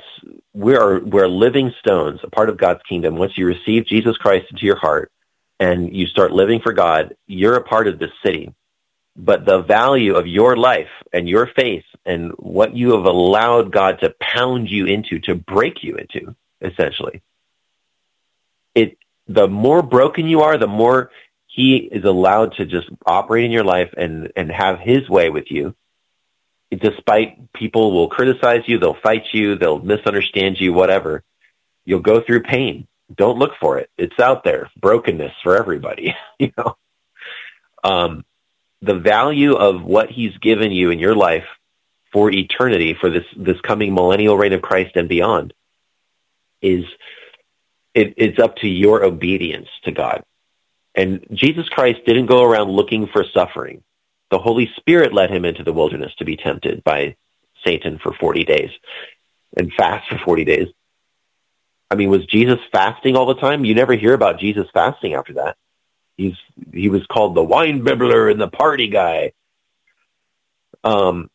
we 0.54 0.76
are 0.76 1.00
we're 1.00 1.28
living 1.28 1.74
stones, 1.80 2.20
a 2.22 2.30
part 2.30 2.48
of 2.48 2.56
God's 2.56 2.82
kingdom. 2.88 3.16
Once 3.16 3.36
you 3.36 3.46
receive 3.46 3.86
Jesus 3.86 4.16
Christ 4.16 4.46
into 4.50 4.64
your 4.64 4.78
heart, 4.78 5.10
and 5.60 5.94
you 5.94 6.06
start 6.06 6.32
living 6.32 6.60
for 6.60 6.72
God, 6.72 7.16
you're 7.26 7.56
a 7.56 7.62
part 7.62 7.88
of 7.88 7.98
this 7.98 8.10
city. 8.24 8.54
But 9.16 9.44
the 9.44 9.62
value 9.62 10.14
of 10.16 10.26
your 10.26 10.56
life 10.56 10.88
and 11.12 11.28
your 11.28 11.46
faith 11.46 11.84
and 12.04 12.32
what 12.32 12.76
you 12.76 12.92
have 12.96 13.04
allowed 13.04 13.70
God 13.70 14.00
to 14.00 14.14
pound 14.20 14.68
you 14.68 14.86
into, 14.86 15.20
to 15.20 15.36
break 15.36 15.84
you 15.84 15.96
into, 15.96 16.34
essentially, 16.60 17.22
it 18.74 18.98
the 19.26 19.48
more 19.48 19.82
broken 19.82 20.26
you 20.26 20.42
are, 20.42 20.58
the 20.58 20.66
more 20.66 21.10
he 21.46 21.76
is 21.76 22.04
allowed 22.04 22.54
to 22.56 22.66
just 22.66 22.88
operate 23.06 23.44
in 23.44 23.52
your 23.52 23.64
life 23.64 23.94
and, 23.96 24.32
and 24.36 24.50
have 24.50 24.80
his 24.80 25.08
way 25.08 25.30
with 25.30 25.50
you. 25.50 25.74
Despite 26.70 27.52
people 27.52 27.92
will 27.92 28.08
criticize 28.08 28.62
you, 28.66 28.78
they'll 28.78 28.94
fight 28.94 29.26
you, 29.32 29.56
they'll 29.56 29.78
misunderstand 29.78 30.60
you, 30.60 30.72
whatever. 30.72 31.22
You'll 31.84 32.00
go 32.00 32.20
through 32.20 32.42
pain. 32.42 32.86
Don't 33.14 33.38
look 33.38 33.52
for 33.60 33.78
it. 33.78 33.90
It's 33.98 34.18
out 34.18 34.44
there. 34.44 34.70
Brokenness 34.80 35.32
for 35.42 35.56
everybody, 35.56 36.16
you 36.38 36.52
know. 36.56 36.76
Um, 37.82 38.24
the 38.80 38.94
value 38.94 39.54
of 39.54 39.82
what 39.82 40.10
he's 40.10 40.36
given 40.38 40.72
you 40.72 40.90
in 40.90 40.98
your 40.98 41.14
life 41.14 41.44
for 42.12 42.30
eternity, 42.30 42.94
for 42.94 43.10
this, 43.10 43.24
this 43.36 43.60
coming 43.60 43.94
millennial 43.94 44.36
reign 44.36 44.52
of 44.52 44.62
Christ 44.62 44.96
and 44.96 45.08
beyond, 45.08 45.52
is 46.62 46.84
it, 47.94 48.14
it's 48.16 48.38
up 48.38 48.56
to 48.56 48.68
your 48.68 49.04
obedience 49.04 49.68
to 49.84 49.92
God. 49.92 50.22
And 50.94 51.26
Jesus 51.32 51.68
Christ 51.68 52.00
didn't 52.06 52.26
go 52.26 52.42
around 52.42 52.70
looking 52.70 53.06
for 53.08 53.24
suffering. 53.24 53.82
The 54.34 54.40
Holy 54.40 54.68
Spirit 54.74 55.14
led 55.14 55.30
him 55.30 55.44
into 55.44 55.62
the 55.62 55.72
wilderness 55.72 56.12
to 56.16 56.24
be 56.24 56.36
tempted 56.36 56.82
by 56.82 57.14
Satan 57.64 58.00
for 58.02 58.12
40 58.12 58.42
days 58.42 58.70
and 59.56 59.72
fast 59.72 60.08
for 60.08 60.18
40 60.18 60.44
days. 60.44 60.66
I 61.88 61.94
mean, 61.94 62.10
was 62.10 62.26
Jesus 62.26 62.58
fasting 62.72 63.14
all 63.14 63.26
the 63.26 63.36
time? 63.36 63.64
You 63.64 63.76
never 63.76 63.92
hear 63.92 64.12
about 64.12 64.40
Jesus 64.40 64.66
fasting 64.74 65.14
after 65.14 65.34
that. 65.34 65.56
He's 66.16 66.34
he 66.72 66.88
was 66.88 67.06
called 67.06 67.36
the 67.36 67.44
wine 67.44 67.84
bibbler 67.84 68.28
and 68.28 68.40
the 68.40 68.48
party 68.48 68.88
guy. 68.88 69.34
Um, 70.82 71.30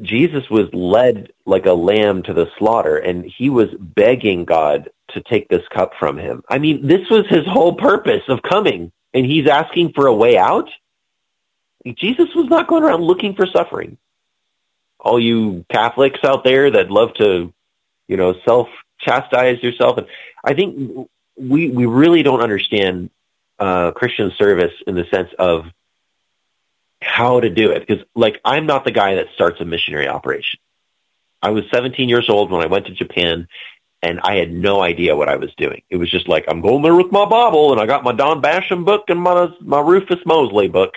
Jesus 0.00 0.48
was 0.48 0.72
led 0.72 1.34
like 1.44 1.66
a 1.66 1.74
lamb 1.74 2.22
to 2.22 2.32
the 2.32 2.50
slaughter, 2.56 2.96
and 2.96 3.26
he 3.26 3.50
was 3.50 3.68
begging 3.78 4.46
God 4.46 4.88
to 5.10 5.20
take 5.20 5.50
this 5.50 5.68
cup 5.68 5.92
from 5.98 6.16
him. 6.16 6.44
I 6.48 6.58
mean, 6.58 6.86
this 6.86 7.10
was 7.10 7.26
his 7.28 7.44
whole 7.44 7.74
purpose 7.74 8.22
of 8.28 8.40
coming, 8.40 8.90
and 9.12 9.26
he's 9.26 9.48
asking 9.48 9.92
for 9.92 10.06
a 10.06 10.14
way 10.14 10.38
out. 10.38 10.70
Jesus 11.84 12.34
was 12.34 12.46
not 12.46 12.68
going 12.68 12.82
around 12.82 13.02
looking 13.02 13.34
for 13.34 13.46
suffering. 13.46 13.98
All 14.98 15.18
you 15.18 15.64
Catholics 15.70 16.20
out 16.24 16.44
there 16.44 16.70
that 16.70 16.90
love 16.90 17.14
to, 17.14 17.52
you 18.08 18.16
know, 18.16 18.34
self 18.44 18.68
chastise 19.00 19.62
yourself, 19.62 19.98
and 19.98 20.06
I 20.44 20.54
think 20.54 21.08
we 21.36 21.70
we 21.70 21.86
really 21.86 22.22
don't 22.22 22.40
understand 22.40 23.10
uh, 23.58 23.92
Christian 23.92 24.32
service 24.38 24.72
in 24.86 24.94
the 24.94 25.04
sense 25.10 25.30
of 25.38 25.66
how 27.00 27.40
to 27.40 27.50
do 27.50 27.70
it. 27.70 27.86
Because, 27.86 28.04
like, 28.14 28.40
I'm 28.44 28.66
not 28.66 28.84
the 28.84 28.90
guy 28.90 29.16
that 29.16 29.26
starts 29.34 29.60
a 29.60 29.64
missionary 29.64 30.08
operation. 30.08 30.60
I 31.42 31.50
was 31.50 31.64
17 31.72 32.08
years 32.08 32.28
old 32.28 32.50
when 32.50 32.62
I 32.62 32.66
went 32.66 32.86
to 32.86 32.92
Japan, 32.92 33.48
and 34.02 34.20
I 34.20 34.36
had 34.36 34.52
no 34.52 34.80
idea 34.80 35.16
what 35.16 35.28
I 35.28 35.36
was 35.36 35.52
doing. 35.56 35.82
It 35.90 35.96
was 35.96 36.10
just 36.10 36.28
like, 36.28 36.44
I'm 36.48 36.60
going 36.60 36.82
there 36.82 36.94
with 36.94 37.12
my 37.12 37.24
Bible, 37.24 37.72
and 37.72 37.80
I 37.80 37.86
got 37.86 38.04
my 38.04 38.12
Don 38.12 38.40
Basham 38.40 38.84
book 38.84 39.04
and 39.08 39.20
my, 39.20 39.48
my 39.60 39.80
Rufus 39.80 40.24
Moseley 40.24 40.68
book. 40.68 40.94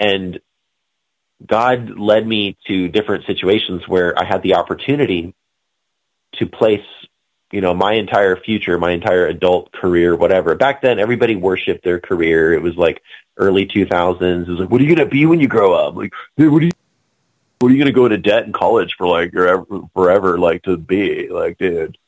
And 0.00 0.40
God 1.46 1.98
led 1.98 2.26
me 2.26 2.56
to 2.66 2.88
different 2.88 3.26
situations 3.26 3.86
where 3.86 4.18
I 4.18 4.24
had 4.24 4.42
the 4.42 4.54
opportunity 4.54 5.34
to 6.34 6.46
place, 6.46 6.84
you 7.52 7.60
know, 7.60 7.74
my 7.74 7.94
entire 7.94 8.36
future, 8.36 8.78
my 8.78 8.92
entire 8.92 9.26
adult 9.26 9.72
career, 9.72 10.16
whatever. 10.16 10.54
Back 10.54 10.82
then, 10.82 10.98
everybody 10.98 11.36
worshipped 11.36 11.84
their 11.84 12.00
career. 12.00 12.54
It 12.54 12.62
was 12.62 12.76
like 12.76 13.02
early 13.36 13.66
2000s. 13.66 14.42
It 14.42 14.48
was 14.48 14.60
like, 14.60 14.70
what 14.70 14.80
are 14.80 14.84
you 14.84 14.94
going 14.94 15.06
to 15.06 15.12
be 15.12 15.26
when 15.26 15.40
you 15.40 15.48
grow 15.48 15.74
up? 15.74 15.96
Like, 15.96 16.12
what 16.36 16.62
are 16.62 16.66
you, 16.66 16.72
what 17.58 17.68
are 17.68 17.74
you 17.74 17.78
going 17.78 17.92
to 17.92 17.92
go 17.92 18.06
into 18.06 18.18
debt 18.18 18.46
in 18.46 18.52
college 18.52 18.94
for 18.96 19.06
like 19.06 19.32
forever, 19.32 19.66
forever, 19.94 20.38
like 20.38 20.62
to 20.62 20.76
be 20.76 21.28
like, 21.28 21.58
dude? 21.58 21.98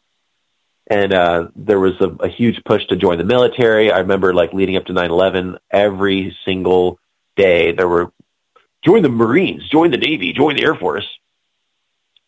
And, 0.86 1.12
uh, 1.12 1.48
there 1.56 1.80
was 1.80 2.00
a, 2.00 2.08
a 2.24 2.28
huge 2.28 2.62
push 2.64 2.86
to 2.86 2.96
join 2.96 3.18
the 3.18 3.24
military. 3.24 3.90
I 3.90 3.98
remember 3.98 4.34
like 4.34 4.52
leading 4.52 4.76
up 4.76 4.86
to 4.86 4.92
9-11, 4.92 5.58
every 5.70 6.36
single 6.44 6.98
day 7.36 7.72
there 7.72 7.88
were, 7.88 8.12
join 8.84 9.02
the 9.02 9.08
Marines, 9.08 9.68
join 9.68 9.90
the 9.90 9.96
Navy, 9.96 10.32
join 10.32 10.56
the 10.56 10.64
Air 10.64 10.74
Force. 10.74 11.06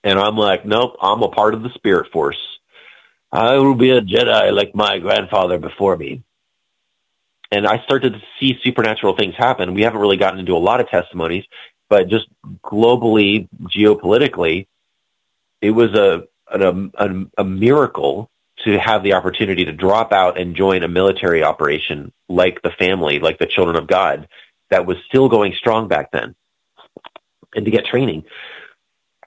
And 0.02 0.18
I'm 0.18 0.36
like, 0.36 0.66
nope, 0.66 0.96
I'm 1.00 1.22
a 1.22 1.28
part 1.28 1.54
of 1.54 1.62
the 1.62 1.70
Spirit 1.70 2.12
Force. 2.12 2.38
I 3.32 3.56
will 3.56 3.74
be 3.74 3.90
a 3.90 4.00
Jedi 4.00 4.52
like 4.52 4.74
my 4.74 4.98
grandfather 4.98 5.58
before 5.58 5.96
me 5.96 6.22
and 7.54 7.68
I 7.68 7.82
started 7.84 8.14
to 8.14 8.22
see 8.40 8.58
supernatural 8.64 9.16
things 9.16 9.36
happen. 9.36 9.74
We 9.74 9.82
haven't 9.82 10.00
really 10.00 10.16
gotten 10.16 10.40
into 10.40 10.56
a 10.56 10.58
lot 10.58 10.80
of 10.80 10.88
testimonies, 10.88 11.44
but 11.88 12.08
just 12.08 12.26
globally, 12.64 13.48
geopolitically, 13.62 14.66
it 15.60 15.70
was 15.70 15.94
a 15.94 16.24
a, 16.48 16.90
a, 16.94 17.24
a 17.38 17.44
miracle 17.44 18.30
to 18.64 18.78
have 18.78 19.02
the 19.02 19.14
opportunity 19.14 19.64
to 19.64 19.72
drop 19.72 20.12
out 20.12 20.38
and 20.38 20.56
join 20.56 20.82
a 20.82 20.88
military 20.88 21.42
operation 21.42 22.12
like 22.28 22.60
the 22.62 22.70
family, 22.70 23.18
like 23.18 23.38
the 23.38 23.46
Children 23.46 23.76
of 23.76 23.86
God, 23.86 24.28
that 24.74 24.86
was 24.86 24.96
still 25.06 25.28
going 25.28 25.54
strong 25.54 25.86
back 25.86 26.10
then, 26.10 26.34
and 27.54 27.64
to 27.64 27.70
get 27.70 27.86
training. 27.86 28.24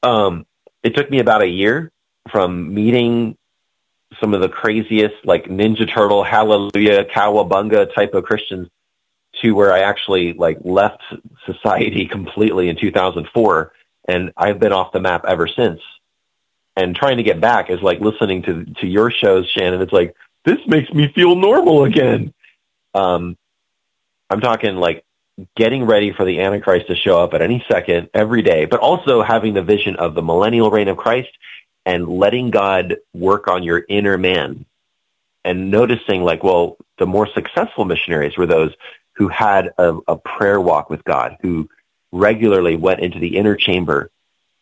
Um, 0.04 0.46
it 0.84 0.94
took 0.94 1.10
me 1.10 1.20
about 1.20 1.42
a 1.42 1.48
year 1.48 1.90
from 2.30 2.74
meeting 2.74 3.38
some 4.20 4.34
of 4.34 4.42
the 4.42 4.50
craziest 4.50 5.16
like 5.24 5.46
Ninja 5.46 5.90
Turtle, 5.90 6.22
Hallelujah, 6.24 7.06
Cowabunga 7.06 7.94
type 7.96 8.14
of 8.14 8.26
Christians 8.26 8.68
to 9.42 9.54
where 9.54 9.72
I 9.72 9.80
actually 9.80 10.34
like 10.34 10.58
left 10.64 11.02
society 11.46 12.06
completely 12.12 12.68
in 12.68 12.76
2004 12.76 13.72
and 14.06 14.34
I've 14.36 14.60
been 14.60 14.74
off 14.74 14.92
the 14.92 15.00
map 15.00 15.24
ever 15.26 15.48
since. 15.48 15.80
And 16.76 16.94
trying 16.94 17.18
to 17.18 17.24
get 17.24 17.40
back 17.40 17.70
is 17.70 17.82
like 17.82 18.02
listening 18.02 18.44
to 18.44 18.66
to 18.82 18.88
your 18.88 19.12
shows, 19.12 19.50
Shannon. 19.50 19.82
It's 19.82 19.94
like 19.94 20.14
this 20.44 20.60
makes 20.68 20.92
me 20.94 21.08
feel 21.08 21.36
normal 21.36 21.86
again. 21.86 22.34
Um, 22.94 23.38
I'm 24.30 24.42
talking 24.42 24.76
like 24.76 25.04
getting 25.56 25.84
ready 25.86 26.12
for 26.12 26.26
the 26.26 26.42
Antichrist 26.42 26.88
to 26.88 26.96
show 26.96 27.22
up 27.22 27.34
at 27.34 27.42
any 27.42 27.64
second, 27.70 28.10
every 28.14 28.42
day, 28.42 28.66
but 28.66 28.80
also 28.80 29.22
having 29.22 29.54
the 29.54 29.62
vision 29.62 29.96
of 29.96 30.16
the 30.16 30.22
millennial 30.22 30.72
reign 30.72 30.88
of 30.88 30.98
Christ 30.98 31.30
and 31.86 32.08
letting 32.08 32.50
God 32.50 32.98
work 33.14 33.48
on 33.48 33.64
your 33.64 33.84
inner 33.88 34.18
man 34.18 34.66
and 35.46 35.72
noticing 35.72 36.24
like, 36.24 36.44
well, 36.44 36.78
the 36.98 37.06
more 37.06 37.28
successful 37.34 37.86
missionaries 37.86 38.36
were 38.36 38.48
those 38.48 38.74
who 39.14 39.28
had 39.28 39.74
a, 39.78 39.98
a 40.08 40.18
prayer 40.18 40.60
walk 40.60 40.90
with 40.90 41.04
God, 41.04 41.38
who 41.42 41.70
regularly 42.12 42.76
went 42.76 43.00
into 43.00 43.20
the 43.20 43.38
inner 43.38 43.56
chamber 43.56 44.12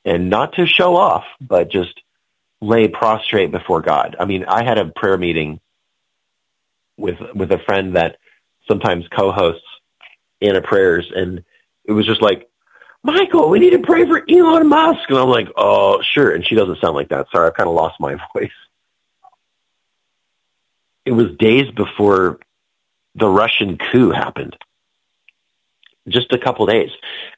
and 0.03 0.30
not 0.30 0.53
to 0.53 0.68
show 0.68 0.95
off, 0.95 1.26
but 1.41 1.69
just 1.69 2.02
lay 2.61 2.88
prostrate 2.88 3.52
before 3.52 3.81
God. 3.81 4.15
I 4.19 4.26
mean, 4.26 4.45
I 4.45 4.64
had 4.64 4.77
a 4.77 4.85
prayer 4.85 5.18
meeting 5.18 5.60
with 6.97 7.18
with 7.34 7.52
a 7.52 7.60
friend 7.60 7.95
that 7.95 8.18
sometimes 8.68 9.07
co-hosts 9.10 9.68
in 10.41 10.56
a 10.56 10.62
prayers 10.62 11.12
and 11.16 11.44
it 11.86 11.91
was 11.91 12.06
just 12.06 12.22
like 12.22 12.49
Michael, 13.06 13.49
we 13.49 13.60
need 13.60 13.74
to 13.74 13.80
pray 13.80 14.03
for 14.07 14.24
Elon 14.28 14.68
Musk. 14.68 15.07
And 15.10 15.20
I'm 15.20 15.30
like, 15.30 15.49
oh, 15.56 16.02
sure. 16.02 16.32
And 16.32 16.44
she 16.44 16.56
doesn't 16.56 16.82
sound 16.82 16.95
like 16.95 17.10
that. 17.10 17.28
Sorry, 17.32 17.48
I've 17.48 17.53
kind 17.53 17.70
of 17.70 17.76
lost 17.76 17.99
my 17.99 18.16
voice. 18.34 18.49
It 21.06 21.12
was 21.12 21.38
days 21.38 21.70
before 21.70 22.40
the 23.14 23.28
Russian 23.28 23.78
coup 23.78 24.10
happened. 24.10 24.57
Just 26.07 26.34
a 26.34 26.40
couple 26.40 26.66
days. 26.66 26.90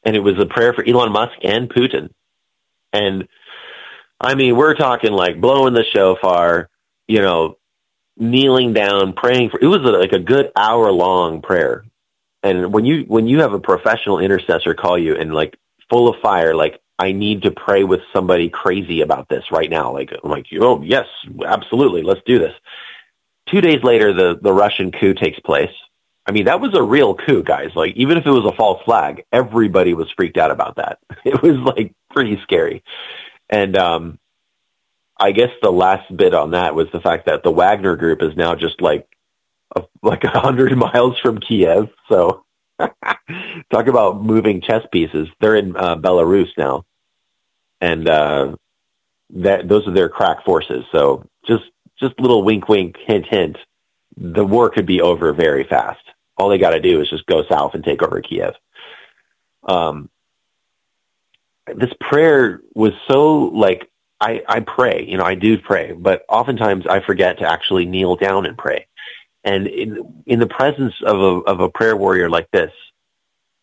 And 0.06 0.15
it 0.15 0.22
was 0.22 0.40
a 0.40 0.45
prayer 0.45 0.74
for 0.74 0.88
Elon 0.88 1.11
Musk 1.11 1.34
and 1.44 1.69
Putin. 1.69 2.11
And 2.94 3.28
I 4.22 4.36
mean, 4.36 4.56
we're 4.56 4.74
talking 4.74 5.11
like 5.11 5.41
blowing 5.41 5.74
the 5.74 5.84
shofar, 5.84 6.69
you 7.10 7.22
know, 7.22 7.57
kneeling 8.15 8.72
down, 8.72 9.11
praying 9.11 9.49
for, 9.49 9.60
it 9.61 9.68
was 9.68 9.82
like 9.82 10.14
a 10.14 10.19
good 10.19 10.49
hour 10.56 10.94
long 10.94 11.41
prayer 11.41 11.84
and 12.43 12.73
when 12.73 12.85
you 12.85 13.03
when 13.03 13.27
you 13.27 13.41
have 13.41 13.53
a 13.53 13.59
professional 13.59 14.19
intercessor 14.19 14.73
call 14.73 14.97
you 14.97 15.15
and 15.15 15.34
like 15.34 15.57
full 15.89 16.07
of 16.07 16.19
fire, 16.22 16.55
like 16.55 16.80
I 16.99 17.11
need 17.11 17.43
to 17.43 17.51
pray 17.51 17.84
with 17.84 18.01
somebody 18.14 18.49
crazy 18.49 19.01
about 19.01 19.30
this 19.30 19.51
right 19.51 19.69
now. 19.69 19.91
Like 19.91 20.11
I'm 20.23 20.30
like, 20.30 20.47
oh 20.59 20.81
yes, 20.81 21.07
absolutely, 21.45 22.03
let's 22.03 22.22
do 22.26 22.39
this. 22.39 22.53
Two 23.47 23.61
days 23.61 23.84
later, 23.84 24.14
the 24.14 24.38
the 24.41 24.53
Russian 24.53 24.91
coup 24.91 25.14
takes 25.14 25.39
place. 25.39 25.73
I 26.26 26.31
mean, 26.31 26.45
that 26.45 26.59
was 26.59 26.73
a 26.73 26.84
real 26.84 27.15
coup, 27.15 27.41
guys. 27.43 27.72
Like 27.76 27.95
even 27.95 28.18
if 28.18 28.26
it 28.26 28.31
was 28.31 28.45
a 28.45 28.55
false 28.55 28.84
flag, 28.84 29.23
everybody 29.31 29.93
was 29.93 30.11
freaked 30.11 30.38
out 30.38 30.51
about 30.51 30.76
that. 30.76 30.99
It 31.26 31.41
was 31.41 31.57
like 31.57 31.93
pretty 32.09 32.39
scary. 32.43 32.84
And 33.49 33.77
um 33.77 34.19
I 35.19 35.31
guess 35.31 35.49
the 35.61 35.72
last 35.72 36.15
bit 36.15 36.34
on 36.34 36.51
that 36.51 36.76
was 36.76 36.88
the 36.91 37.01
fact 37.01 37.26
that 37.26 37.43
the 37.43 37.51
Wagner 37.51 37.95
group 37.95 38.22
is 38.22 38.35
now 38.35 38.55
just 38.55 38.81
like 38.81 39.07
like 40.02 40.23
a 40.23 40.39
hundred 40.39 40.76
miles 40.77 41.18
from 41.19 41.39
Kiev. 41.39 41.89
So 42.10 42.45
talk 42.80 43.88
about 43.88 44.23
moving 44.23 44.61
chess 44.61 44.84
pieces. 44.91 45.27
They're 45.39 45.56
in 45.56 45.76
uh, 45.76 45.95
Belarus 45.98 46.49
now, 46.57 46.85
and 47.81 48.07
uh, 48.07 48.56
that 49.31 49.68
those 49.68 49.88
are 49.88 49.94
their 49.94 50.10
crack 50.10 50.44
forces. 50.45 50.85
So 50.91 51.26
just 51.45 51.64
just 51.99 52.19
little 52.19 52.44
wink, 52.44 52.69
wink, 52.69 52.98
hint, 53.06 53.26
hint. 53.26 53.57
the 54.15 54.45
war 54.45 54.69
could 54.69 54.85
be 54.85 55.02
over 55.02 55.34
very 55.34 55.64
fast. 55.64 56.02
All 56.38 56.49
they 56.49 56.60
got 56.60 56.72
to 56.72 56.80
do 56.80 57.02
is 57.02 57.10
just 57.10 57.26
go 57.26 57.44
south 57.49 57.73
and 57.73 57.84
take 57.84 58.03
over 58.03 58.22
Kiev. 58.22 58.53
Um, 59.64 60.10
this 61.76 61.91
prayer 61.99 62.61
was 62.73 62.94
so 63.07 63.45
like 63.45 63.89
I, 64.19 64.44
I 64.48 64.60
pray, 64.61 65.06
you 65.07 65.18
know, 65.18 65.23
I 65.23 65.35
do 65.35 65.57
pray, 65.57 65.91
but 65.91 66.26
oftentimes 66.27 66.88
I 66.88 67.02
forget 67.02 67.39
to 67.39 67.49
actually 67.49 67.85
kneel 67.85 68.15
down 68.15 68.45
and 68.45 68.57
pray. 68.57 68.88
And 69.48 69.65
in 69.65 70.24
in 70.26 70.40
the 70.40 70.48
presence 70.48 70.94
of 71.02 71.18
a 71.22 71.49
of 71.49 71.61
a 71.61 71.69
prayer 71.69 71.95
warrior 71.95 72.30
like 72.30 72.52
this, 72.52 72.74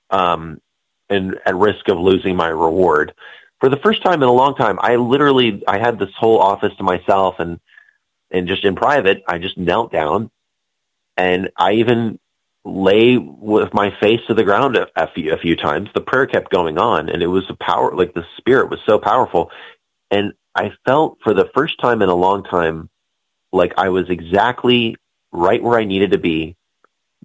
um, 0.09 0.63
and 1.11 1.39
at 1.45 1.55
risk 1.55 1.89
of 1.89 1.99
losing 1.99 2.37
my 2.37 2.49
reward, 2.49 3.13
for 3.61 3.69
the 3.69 3.77
first 3.77 4.03
time 4.03 4.23
in 4.23 4.29
a 4.29 4.33
long 4.33 4.55
time, 4.55 4.79
I 4.81 4.97
literally 4.97 5.63
I 5.69 5.77
had 5.77 5.99
this 5.99 6.09
whole 6.17 6.39
office 6.39 6.73
to 6.79 6.83
myself, 6.85 7.35
and 7.39 7.61
and 8.31 8.49
just 8.49 8.65
in 8.65 8.75
private, 8.77 9.25
I 9.29 9.37
just 9.37 9.59
knelt 9.59 9.93
down, 9.93 10.31
and 11.19 11.51
I 11.59 11.73
even 11.73 12.19
lay 12.65 13.19
with 13.19 13.75
my 13.75 13.95
face 14.01 14.21
to 14.29 14.33
the 14.33 14.43
ground 14.43 14.77
a, 14.77 14.89
a, 14.97 15.13
few, 15.13 15.35
a 15.35 15.37
few 15.37 15.55
times. 15.55 15.91
The 15.95 16.01
prayer 16.01 16.27
kept 16.27 16.51
going 16.51 16.79
on, 16.79 17.11
and 17.11 17.23
it 17.23 17.27
was 17.27 17.45
a 17.51 17.55
power, 17.55 17.95
like 17.95 18.15
the 18.15 18.25
spirit 18.39 18.71
was 18.71 18.81
so 18.87 18.99
powerful. 18.99 19.51
And 20.11 20.33
I 20.55 20.73
felt 20.87 21.19
for 21.23 21.35
the 21.35 21.51
first 21.55 21.79
time 21.79 22.01
in 22.01 22.09
a 22.09 22.15
long 22.15 22.43
time, 22.43 22.89
like 23.53 23.75
I 23.77 23.91
was 23.91 24.09
exactly 24.09 24.97
right 25.35 25.63
where 25.63 25.79
I 25.79 25.85
needed 25.85 26.13
to 26.13 26.19
be, 26.19 26.57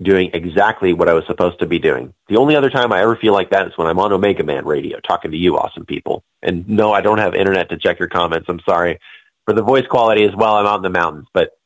doing 0.01 0.31
exactly 0.33 0.93
what 0.93 1.07
I 1.07 1.13
was 1.13 1.25
supposed 1.27 1.59
to 1.59 1.67
be 1.67 1.79
doing. 1.79 2.13
The 2.27 2.37
only 2.37 2.55
other 2.55 2.69
time 2.69 2.91
I 2.91 3.01
ever 3.01 3.15
feel 3.15 3.33
like 3.33 3.51
that 3.51 3.67
is 3.67 3.77
when 3.77 3.87
I'm 3.87 3.99
on 3.99 4.11
Omega 4.11 4.43
Man 4.43 4.65
radio 4.65 4.99
talking 4.99 5.31
to 5.31 5.37
you 5.37 5.57
awesome 5.57 5.85
people. 5.85 6.23
And 6.41 6.67
no, 6.67 6.91
I 6.91 7.01
don't 7.01 7.17
have 7.19 7.35
internet 7.35 7.69
to 7.69 7.77
check 7.77 7.99
your 7.99 8.07
comments. 8.07 8.47
I'm 8.49 8.61
sorry 8.61 8.99
for 9.45 9.53
the 9.53 9.61
voice 9.61 9.85
quality 9.87 10.23
as 10.23 10.35
well. 10.35 10.55
I'm 10.55 10.65
out 10.65 10.77
in 10.77 10.83
the 10.83 10.89
mountains, 10.89 11.27
but 11.33 11.57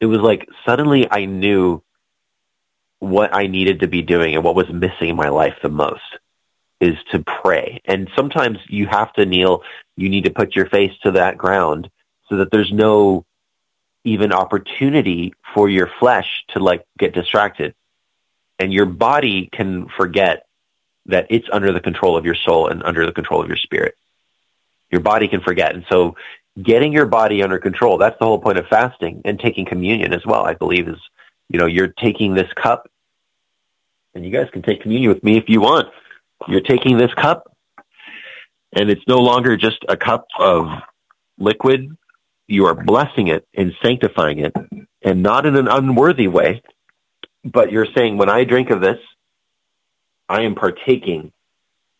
it 0.00 0.06
was 0.06 0.20
like 0.20 0.46
suddenly 0.66 1.10
I 1.10 1.24
knew 1.24 1.82
what 3.00 3.34
I 3.34 3.46
needed 3.46 3.80
to 3.80 3.86
be 3.86 4.02
doing 4.02 4.34
and 4.34 4.44
what 4.44 4.54
was 4.54 4.68
missing 4.68 5.10
in 5.10 5.16
my 5.16 5.28
life 5.28 5.54
the 5.62 5.68
most 5.68 6.02
is 6.80 6.96
to 7.12 7.20
pray. 7.20 7.80
And 7.84 8.10
sometimes 8.16 8.58
you 8.68 8.86
have 8.86 9.12
to 9.14 9.26
kneel. 9.26 9.62
You 9.96 10.08
need 10.08 10.24
to 10.24 10.30
put 10.30 10.54
your 10.54 10.66
face 10.66 10.92
to 11.02 11.12
that 11.12 11.38
ground 11.38 11.90
so 12.28 12.36
that 12.36 12.50
there's 12.50 12.72
no 12.72 13.24
even 14.04 14.32
opportunity 14.32 15.34
for 15.54 15.68
your 15.68 15.90
flesh 15.98 16.44
to 16.48 16.60
like 16.60 16.84
get 16.98 17.14
distracted. 17.14 17.74
And 18.58 18.72
your 18.72 18.86
body 18.86 19.48
can 19.52 19.88
forget 19.88 20.46
that 21.06 21.26
it's 21.30 21.48
under 21.52 21.72
the 21.72 21.80
control 21.80 22.16
of 22.16 22.24
your 22.24 22.34
soul 22.34 22.68
and 22.68 22.82
under 22.82 23.06
the 23.06 23.12
control 23.12 23.42
of 23.42 23.48
your 23.48 23.56
spirit. 23.56 23.96
Your 24.90 25.00
body 25.00 25.28
can 25.28 25.40
forget. 25.40 25.74
And 25.74 25.84
so 25.88 26.16
getting 26.60 26.92
your 26.92 27.06
body 27.06 27.42
under 27.42 27.58
control, 27.58 27.98
that's 27.98 28.18
the 28.18 28.24
whole 28.24 28.38
point 28.38 28.58
of 28.58 28.66
fasting 28.66 29.22
and 29.24 29.38
taking 29.38 29.64
communion 29.64 30.12
as 30.12 30.24
well, 30.24 30.44
I 30.44 30.54
believe 30.54 30.88
is, 30.88 30.98
you 31.48 31.58
know, 31.58 31.66
you're 31.66 31.88
taking 31.88 32.34
this 32.34 32.52
cup 32.54 32.90
and 34.14 34.24
you 34.24 34.30
guys 34.30 34.48
can 34.52 34.62
take 34.62 34.82
communion 34.82 35.12
with 35.12 35.22
me 35.22 35.36
if 35.36 35.48
you 35.48 35.60
want. 35.60 35.88
You're 36.46 36.60
taking 36.60 36.98
this 36.98 37.12
cup 37.14 37.54
and 38.72 38.90
it's 38.90 39.06
no 39.06 39.18
longer 39.18 39.56
just 39.56 39.84
a 39.88 39.96
cup 39.96 40.26
of 40.38 40.68
liquid. 41.38 41.96
You 42.48 42.66
are 42.66 42.74
blessing 42.74 43.28
it 43.28 43.46
and 43.54 43.74
sanctifying 43.82 44.40
it 44.40 44.54
and 45.02 45.22
not 45.22 45.46
in 45.46 45.54
an 45.54 45.68
unworthy 45.68 46.28
way, 46.28 46.62
but 47.44 47.70
you're 47.70 47.86
saying 47.94 48.16
when 48.16 48.30
I 48.30 48.44
drink 48.44 48.70
of 48.70 48.80
this, 48.80 48.98
I 50.28 50.42
am 50.42 50.54
partaking 50.54 51.32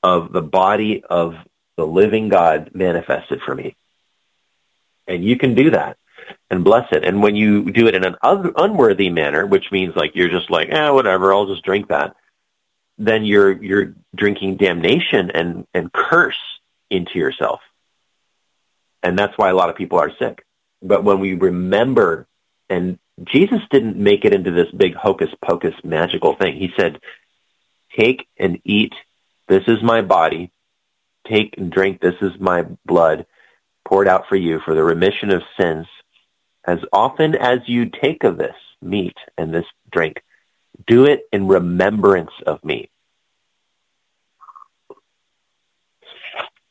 of 0.03 0.33
the 0.33 0.43
body 0.43 1.05
of 1.09 1.35
the 1.77 1.87
living 1.87 2.29
God 2.29 2.71
manifested 2.75 3.41
for 3.45 3.55
me. 3.55 3.77
And 5.07 5.25
you 5.25 5.37
can 5.37 5.55
do 5.55 5.71
that 5.71 5.97
and 6.51 6.65
bless 6.65 6.93
it. 6.93 7.05
And 7.05 7.23
when 7.23 7.37
you 7.37 7.71
do 7.71 7.87
it 7.87 7.95
in 7.95 8.05
an 8.05 8.17
un- 8.23 8.53
unworthy 8.57 9.11
manner, 9.11 9.47
which 9.47 9.71
means 9.71 9.97
like 9.97 10.15
you're 10.15 10.29
just 10.29 10.51
like, 10.51 10.71
eh, 10.71 10.91
whatever, 10.91 11.33
I'll 11.33 11.47
just 11.47 11.65
drink 11.65 11.89
that, 11.89 12.17
then 12.99 13.25
you're 13.25 13.63
you're 13.63 13.95
drinking 14.15 14.57
damnation 14.57 15.31
and 15.31 15.67
and 15.73 15.93
curse 15.93 16.39
into 16.91 17.19
yourself. 17.19 17.61
And 19.03 19.19
that's 19.19 19.37
why 19.37 19.51
a 19.51 19.55
lot 19.55 19.71
of 19.71 19.77
people 19.77 19.99
are 19.99 20.13
sick. 20.19 20.45
But 20.83 21.05
when 21.05 21.21
we 21.21 21.35
remember 21.35 22.27
and 22.69 22.99
Jesus 23.25 23.61
didn't 23.71 23.97
make 23.97 24.25
it 24.25 24.33
into 24.33 24.51
this 24.51 24.71
big 24.71 24.95
hocus 24.95 25.31
pocus 25.45 25.75
magical 25.83 26.35
thing. 26.37 26.57
He 26.57 26.73
said, 26.77 27.01
"Take 27.97 28.29
and 28.37 28.61
eat. 28.65 28.95
This 29.49 29.65
is 29.67 29.83
my 29.83 30.03
body. 30.03 30.53
Take 31.27 31.57
and 31.59 31.71
drink. 31.71 32.01
This 32.01 32.21
is 32.21 32.39
my 32.39 32.67
blood." 32.85 33.27
poured 33.89 34.07
out 34.07 34.29
for 34.29 34.37
you 34.37 34.61
for 34.61 34.75
the 34.75 34.85
remission 34.85 35.31
of 35.31 35.43
sins. 35.59 35.87
As 36.63 36.79
often 36.93 37.35
as 37.35 37.61
you 37.67 37.87
take 37.87 38.23
of 38.23 38.37
this 38.37 38.55
meat 38.83 39.17
and 39.39 39.55
this 39.55 39.65
drink, 39.91 40.23
do 40.87 41.07
it 41.07 41.23
in 41.33 41.49
remembrance 41.49 42.33
of 42.47 42.63
me. 42.63 42.91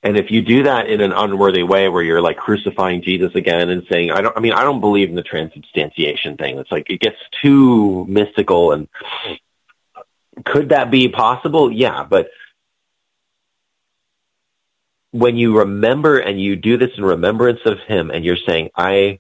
And 0.04 0.16
if 0.16 0.30
you 0.30 0.42
do 0.42 0.64
that 0.64 0.88
in 0.88 1.02
an 1.02 1.12
unworthy 1.12 1.64
way 1.64 1.90
where 1.90 2.04
you're 2.04 2.22
like 2.22 2.38
crucifying 2.38 3.02
Jesus 3.02 3.34
again 3.36 3.70
and 3.70 3.84
saying, 3.90 4.12
I 4.12 4.22
don't, 4.22 4.38
I 4.38 4.40
mean, 4.40 4.54
I 4.54 4.64
don't 4.64 4.80
believe 4.80 5.10
in 5.10 5.16
the 5.16 5.24
transubstantiation 5.24 6.38
thing. 6.38 6.60
It's 6.60 6.72
like, 6.72 6.90
it 6.90 7.02
gets 7.02 7.18
too 7.42 8.06
mystical 8.08 8.72
and 8.72 8.88
could 10.46 10.70
that 10.70 10.92
be 10.92 11.10
possible? 11.10 11.72
Yeah, 11.72 12.04
but 12.04 12.30
when 15.12 15.36
you 15.36 15.60
remember 15.60 16.20
and 16.20 16.40
you 16.40 16.56
do 16.56 16.78
this 16.78 16.92
in 16.96 17.04
remembrance 17.04 17.62
of 17.66 17.80
him 17.88 18.12
and 18.12 18.24
you're 18.24 18.38
saying, 18.48 18.70
I 18.76 19.20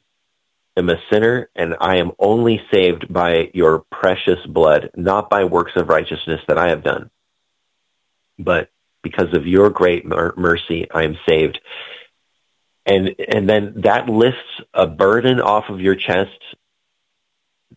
am 0.75 0.89
a 0.89 1.01
sinner 1.09 1.49
and 1.55 1.75
I 1.81 1.95
am 1.97 2.11
only 2.19 2.61
saved 2.71 3.11
by 3.11 3.49
your 3.53 3.79
precious 3.91 4.45
blood, 4.45 4.91
not 4.95 5.29
by 5.29 5.45
works 5.45 5.71
of 5.75 5.89
righteousness 5.89 6.41
that 6.47 6.57
I 6.57 6.69
have 6.69 6.83
done, 6.83 7.09
but 8.37 8.69
because 9.07 9.33
of 9.33 9.47
your 9.47 9.69
great 9.69 10.05
mer- 10.05 10.33
mercy, 10.37 10.87
I 10.91 11.03
am 11.03 11.17
saved. 11.27 11.59
And, 12.85 13.15
and 13.27 13.49
then 13.49 13.81
that 13.83 14.07
lifts 14.07 14.61
a 14.73 14.87
burden 14.87 15.41
off 15.41 15.65
of 15.69 15.81
your 15.81 15.95
chest 15.95 16.39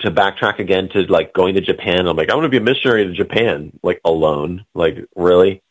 to 0.00 0.10
backtrack 0.10 0.60
again 0.60 0.88
to 0.90 1.00
like 1.02 1.32
going 1.34 1.54
to 1.54 1.60
Japan. 1.60 2.06
I'm 2.06 2.16
like, 2.16 2.30
I 2.30 2.34
want 2.34 2.44
to 2.44 2.48
be 2.48 2.56
a 2.58 2.60
missionary 2.60 3.06
to 3.06 3.12
Japan, 3.12 3.78
like 3.82 4.00
alone. 4.04 4.64
Like, 4.74 4.98
really? 5.16 5.62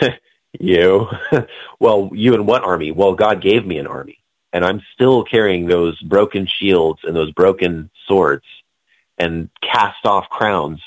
you? 0.60 1.08
well, 1.80 2.10
you 2.12 2.34
and 2.34 2.46
what 2.46 2.62
army? 2.62 2.92
Well, 2.92 3.14
God 3.14 3.42
gave 3.42 3.66
me 3.66 3.78
an 3.78 3.86
army 3.86 4.24
and 4.54 4.64
I'm 4.64 4.80
still 4.94 5.24
carrying 5.24 5.66
those 5.66 6.00
broken 6.00 6.46
shields 6.46 7.00
and 7.02 7.14
those 7.14 7.32
broken 7.32 7.90
swords 8.06 8.44
and 9.18 9.50
cast 9.60 10.06
off 10.06 10.28
crowns 10.30 10.80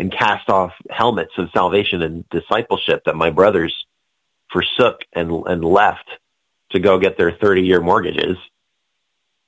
and 0.00 0.10
cast 0.10 0.48
off 0.48 0.72
helmets 0.90 1.32
of 1.38 1.50
salvation 1.52 2.02
and 2.02 2.28
discipleship 2.30 3.02
that 3.06 3.14
my 3.14 3.30
brothers 3.30 3.86
forsook 4.50 5.02
and, 5.12 5.30
and 5.46 5.64
left 5.64 6.08
to 6.70 6.80
go 6.80 6.98
get 6.98 7.16
their 7.16 7.30
30 7.30 7.62
year 7.62 7.80
mortgages. 7.80 8.36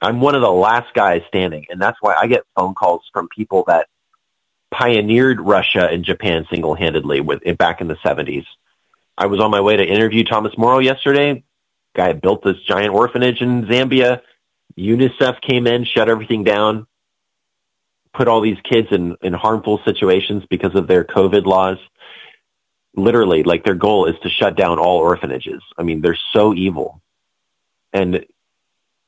I'm 0.01 0.20
one 0.20 0.35
of 0.35 0.43
the 0.43 0.51
last 0.51 0.95
guys 0.95 1.23
standing. 1.29 1.66
And 1.70 1.81
that's 1.81 1.99
why 2.01 2.15
I 2.15 2.27
get 2.27 2.45
phone 2.57 2.74
calls 2.74 3.03
from 3.12 3.29
people 3.29 3.65
that 3.66 3.89
pioneered 4.70 5.41
Russia 5.41 5.89
and 5.89 6.05
Japan 6.05 6.47
single 6.51 6.74
handedly 6.74 7.20
with 7.20 7.43
back 7.59 7.81
in 7.81 7.89
the 7.89 7.97
70s. 7.97 8.45
I 9.19 9.27
was 9.27 9.41
on 9.41 9.51
my 9.51 9.61
way 9.61 9.77
to 9.77 9.85
interview 9.85 10.24
Thomas 10.24 10.57
Morrow 10.57 10.79
yesterday 10.79 11.45
guy 11.95 12.12
built 12.12 12.43
this 12.43 12.57
giant 12.66 12.95
orphanage 12.95 13.41
in 13.41 13.65
Zambia. 13.66 14.20
UNICEF 14.79 15.41
came 15.41 15.66
in, 15.66 15.85
shut 15.85 16.09
everything 16.09 16.45
down, 16.45 16.87
put 18.15 18.29
all 18.29 18.41
these 18.41 18.59
kids 18.63 18.89
in, 18.91 19.17
in 19.23 19.33
harmful 19.33 19.81
situations 19.85 20.45
because 20.49 20.75
of 20.75 20.87
their 20.87 21.05
COVID 21.05 21.45
laws. 21.45 21.79
Literally, 22.95 23.43
like 23.43 23.65
their 23.65 23.75
goal 23.75 24.07
is 24.07 24.17
to 24.23 24.29
shut 24.29 24.57
down 24.57 24.79
all 24.79 24.99
orphanages. 24.99 25.63
I 25.79 25.83
mean, 25.83 26.03
they're 26.03 26.19
so 26.33 26.53
evil. 26.53 27.01
And 27.93 28.27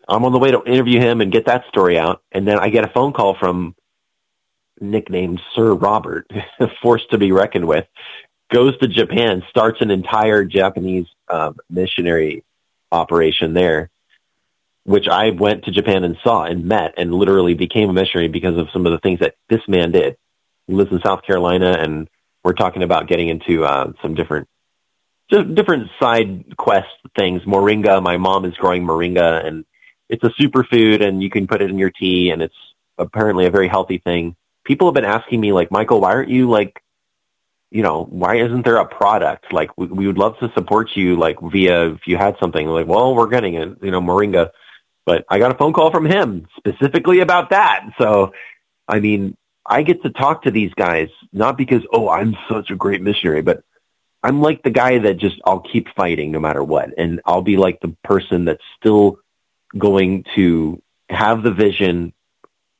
I'm 0.08 0.24
on 0.24 0.32
the 0.32 0.38
way 0.38 0.50
to 0.50 0.62
interview 0.64 1.00
him 1.00 1.20
and 1.20 1.30
get 1.30 1.46
that 1.46 1.66
story 1.68 1.98
out. 1.98 2.22
And 2.32 2.48
then 2.48 2.58
I 2.58 2.70
get 2.70 2.84
a 2.84 2.88
phone 2.88 3.12
call 3.12 3.34
from 3.34 3.74
nicknamed 4.80 5.40
Sir 5.54 5.74
Robert, 5.74 6.30
forced 6.82 7.10
to 7.10 7.18
be 7.18 7.32
reckoned 7.32 7.66
with, 7.66 7.86
goes 8.50 8.76
to 8.78 8.88
Japan, 8.88 9.42
starts 9.50 9.80
an 9.80 9.90
entire 9.90 10.44
Japanese 10.44 11.06
um, 11.28 11.56
missionary 11.70 12.44
operation 12.90 13.54
there, 13.54 13.90
which 14.84 15.08
I 15.08 15.30
went 15.30 15.64
to 15.64 15.70
Japan 15.70 16.04
and 16.04 16.16
saw 16.22 16.44
and 16.44 16.64
met 16.66 16.94
and 16.96 17.12
literally 17.12 17.54
became 17.54 17.90
a 17.90 17.92
missionary 17.92 18.28
because 18.28 18.56
of 18.58 18.68
some 18.70 18.86
of 18.86 18.92
the 18.92 18.98
things 18.98 19.20
that 19.20 19.34
this 19.48 19.62
man 19.66 19.92
did. 19.92 20.16
He 20.66 20.74
lives 20.74 20.92
in 20.92 21.00
South 21.00 21.22
Carolina, 21.22 21.76
and 21.78 22.08
we're 22.42 22.52
talking 22.52 22.82
about 22.82 23.08
getting 23.08 23.28
into 23.28 23.64
uh, 23.64 23.92
some 24.02 24.14
different 24.14 24.48
just 25.30 25.54
different 25.54 25.90
side 25.98 26.56
quest 26.56 26.88
things. 27.16 27.42
Moringa, 27.42 28.02
my 28.02 28.18
mom 28.18 28.44
is 28.44 28.54
growing 28.54 28.84
moringa, 28.84 29.44
and 29.44 29.64
it's 30.08 30.22
a 30.22 30.30
superfood, 30.30 31.02
and 31.02 31.22
you 31.22 31.30
can 31.30 31.46
put 31.46 31.62
it 31.62 31.70
in 31.70 31.78
your 31.78 31.90
tea, 31.90 32.30
and 32.30 32.42
it's 32.42 32.54
apparently 32.98 33.46
a 33.46 33.50
very 33.50 33.68
healthy 33.68 33.98
thing. 33.98 34.36
People 34.64 34.86
have 34.86 34.94
been 34.94 35.04
asking 35.04 35.40
me, 35.40 35.52
like, 35.52 35.70
Michael, 35.70 36.00
why 36.00 36.12
aren't 36.12 36.30
you 36.30 36.48
like 36.48 36.80
you 37.70 37.82
know, 37.82 38.04
why 38.04 38.36
isn't 38.36 38.64
there 38.64 38.76
a 38.76 38.86
product? 38.86 39.52
Like, 39.52 39.76
we, 39.76 39.86
we 39.86 40.06
would 40.06 40.16
love 40.16 40.38
to 40.38 40.52
support 40.54 40.90
you, 40.94 41.16
like, 41.16 41.40
via, 41.40 41.90
if 41.90 42.06
you 42.06 42.16
had 42.16 42.36
something, 42.38 42.68
like, 42.68 42.86
well, 42.86 43.16
we're 43.16 43.26
getting 43.26 43.54
it, 43.54 43.78
you 43.82 43.90
know, 43.90 44.00
Moringa. 44.00 44.50
But 45.06 45.24
I 45.28 45.38
got 45.38 45.50
a 45.50 45.58
phone 45.58 45.72
call 45.72 45.90
from 45.90 46.06
him 46.06 46.46
specifically 46.56 47.20
about 47.20 47.50
that. 47.50 47.90
So 47.98 48.32
I 48.88 49.00
mean, 49.00 49.36
I 49.66 49.82
get 49.82 50.02
to 50.02 50.10
talk 50.10 50.42
to 50.42 50.50
these 50.50 50.72
guys 50.74 51.08
not 51.32 51.56
because 51.56 51.82
oh 51.92 52.08
I'm 52.08 52.36
such 52.48 52.70
a 52.70 52.76
great 52.76 53.02
missionary, 53.02 53.42
but 53.42 53.62
I'm 54.22 54.40
like 54.40 54.62
the 54.62 54.70
guy 54.70 54.98
that 55.00 55.18
just 55.18 55.40
I'll 55.44 55.60
keep 55.60 55.88
fighting 55.94 56.32
no 56.32 56.40
matter 56.40 56.64
what, 56.64 56.90
and 56.96 57.20
I'll 57.26 57.42
be 57.42 57.56
like 57.58 57.80
the 57.80 57.94
person 58.02 58.46
that's 58.46 58.62
still 58.78 59.18
going 59.76 60.24
to 60.34 60.82
have 61.10 61.42
the 61.42 61.52
vision 61.52 62.12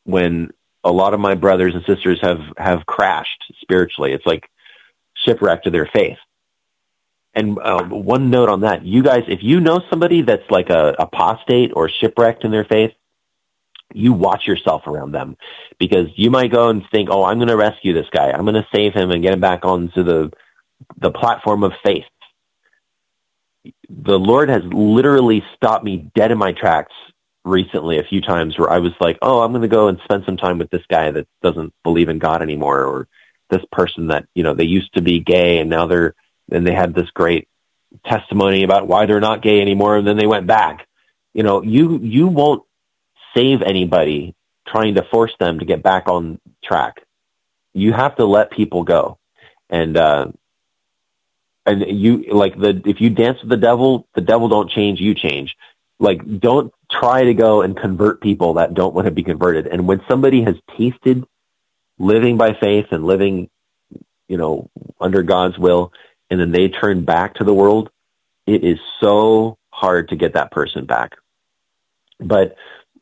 when 0.05 0.53
a 0.83 0.93
lot 0.93 1.15
of 1.15 1.21
my 1.21 1.35
brothers 1.35 1.75
and 1.75 1.85
sisters 1.85 2.21
have 2.23 2.41
have 2.57 2.87
crashed 2.87 3.45
spiritually. 3.61 4.13
It's 4.13 4.27
like 4.27 4.49
shipwrecked 5.15 5.65
to 5.65 5.71
their 5.71 5.87
faith. 5.87 6.19
And 7.35 7.59
uh, 7.59 7.82
one 7.85 8.31
note 8.31 8.48
on 8.48 8.61
that, 8.61 8.85
you 8.85 9.02
guys, 9.02 9.24
if 9.27 9.43
you 9.43 9.61
know 9.61 9.82
somebody 9.90 10.23
that's 10.23 10.48
like 10.51 10.70
a 10.70 10.94
apostate 10.98 11.73
or 11.74 11.89
shipwrecked 11.89 12.44
in 12.44 12.52
their 12.52 12.65
faith, 12.65 12.93
you 13.93 14.12
watch 14.12 14.47
yourself 14.47 14.86
around 14.86 15.12
them 15.12 15.36
because 15.78 16.09
you 16.16 16.31
might 16.31 16.52
go 16.52 16.69
and 16.69 16.85
think, 16.90 17.09
"Oh, 17.11 17.24
I'm 17.24 17.39
going 17.39 17.48
to 17.48 17.56
rescue 17.56 17.93
this 17.93 18.09
guy. 18.11 18.31
I'm 18.31 18.44
going 18.44 18.55
to 18.55 18.66
save 18.74 18.94
him 18.94 19.11
and 19.11 19.23
get 19.23 19.32
him 19.32 19.40
back 19.40 19.65
onto 19.65 20.02
the 20.02 20.32
the 20.98 21.11
platform 21.11 21.65
of 21.65 21.73
faith." 21.85 22.05
The 23.89 24.19
Lord 24.19 24.48
has 24.48 24.62
literally 24.65 25.44
stopped 25.56 25.85
me 25.85 26.11
dead 26.15 26.31
in 26.31 26.39
my 26.39 26.52
tracks 26.52 26.93
recently 27.44 27.98
a 27.98 28.05
few 28.05 28.20
times 28.20 28.59
where 28.59 28.70
I 28.70 28.78
was 28.78 28.93
like, 29.01 29.19
"Oh, 29.23 29.40
I'm 29.43 29.52
going 29.52 29.62
to 29.62 29.69
go 29.69 29.89
and 29.89 29.98
spend 30.05 30.24
some 30.24 30.36
time 30.36 30.59
with 30.59 30.70
this 30.70 30.86
guy 30.89 31.11
that 31.11 31.27
doesn't 31.43 31.73
believe 31.82 32.09
in 32.09 32.19
God 32.19 32.43
anymore," 32.43 32.85
or 32.85 33.09
this 33.51 33.65
person 33.73 34.09
that 34.09 34.27
you 34.35 34.43
know 34.43 34.55
they 34.55 34.65
used 34.65 34.94
to 34.94 35.02
be 35.02 35.19
gay 35.19 35.59
and 35.59 35.69
now 35.69 35.86
they're 35.86 36.15
and 36.51 36.66
they 36.66 36.75
had 36.75 36.95
this 36.95 37.11
great 37.11 37.49
testimony 38.05 38.65
about 38.65 38.87
why 38.87 39.07
they're 39.07 39.21
not 39.21 39.43
gay 39.43 39.61
anymore, 39.61 39.97
and 39.97 40.07
then 40.07 40.16
they 40.16 40.27
went 40.27 40.47
back. 40.47 40.87
You 41.33 41.43
know, 41.43 41.62
you 41.62 41.99
you 41.99 42.29
won't 42.29 42.65
save 43.35 43.62
anybody 43.62 44.35
trying 44.66 44.95
to 44.95 45.03
force 45.11 45.33
them 45.39 45.59
to 45.59 45.65
get 45.65 45.83
back 45.83 46.09
on 46.09 46.41
track. 46.62 47.03
You 47.73 47.93
have 47.93 48.16
to 48.16 48.25
let 48.25 48.51
people 48.51 48.85
go. 48.85 49.19
And, 49.69 49.97
uh, 49.97 50.29
and 51.66 51.85
you, 51.89 52.33
like 52.33 52.59
the, 52.59 52.81
if 52.87 53.01
you 53.01 53.11
dance 53.11 53.41
with 53.41 53.51
the 53.51 53.57
devil, 53.57 54.07
the 54.15 54.21
devil 54.21 54.49
don't 54.49 54.71
change, 54.71 55.01
you 55.01 55.15
change. 55.15 55.57
Like, 55.99 56.41
don't 56.41 56.73
try 56.91 57.25
to 57.25 57.35
go 57.35 57.62
and 57.62 57.77
convert 57.77 58.21
people 58.21 58.55
that 58.55 58.75
don't 58.75 58.95
want 58.95 59.07
to 59.07 59.11
be 59.11 59.23
converted. 59.23 59.66
And 59.66 59.89
when 59.89 60.03
somebody 60.09 60.43
has 60.43 60.57
tasted 60.77 61.25
living 61.99 62.37
by 62.37 62.55
faith 62.55 62.87
and 62.91 63.05
living, 63.05 63.49
you 64.29 64.37
know, 64.37 64.71
under 65.01 65.23
God's 65.23 65.59
will, 65.59 65.93
and 66.35 66.40
then 66.40 66.51
they 66.51 66.69
turn 66.69 67.05
back 67.05 67.35
to 67.35 67.44
the 67.44 67.55
world, 67.55 67.90
it 68.44 68.65
is 68.65 68.78
so 69.01 69.56
hard 69.70 70.09
to 70.09 70.16
get 70.16 70.35
that 70.35 70.51
person 70.51 70.85
back. 70.85 71.12
But 72.19 72.56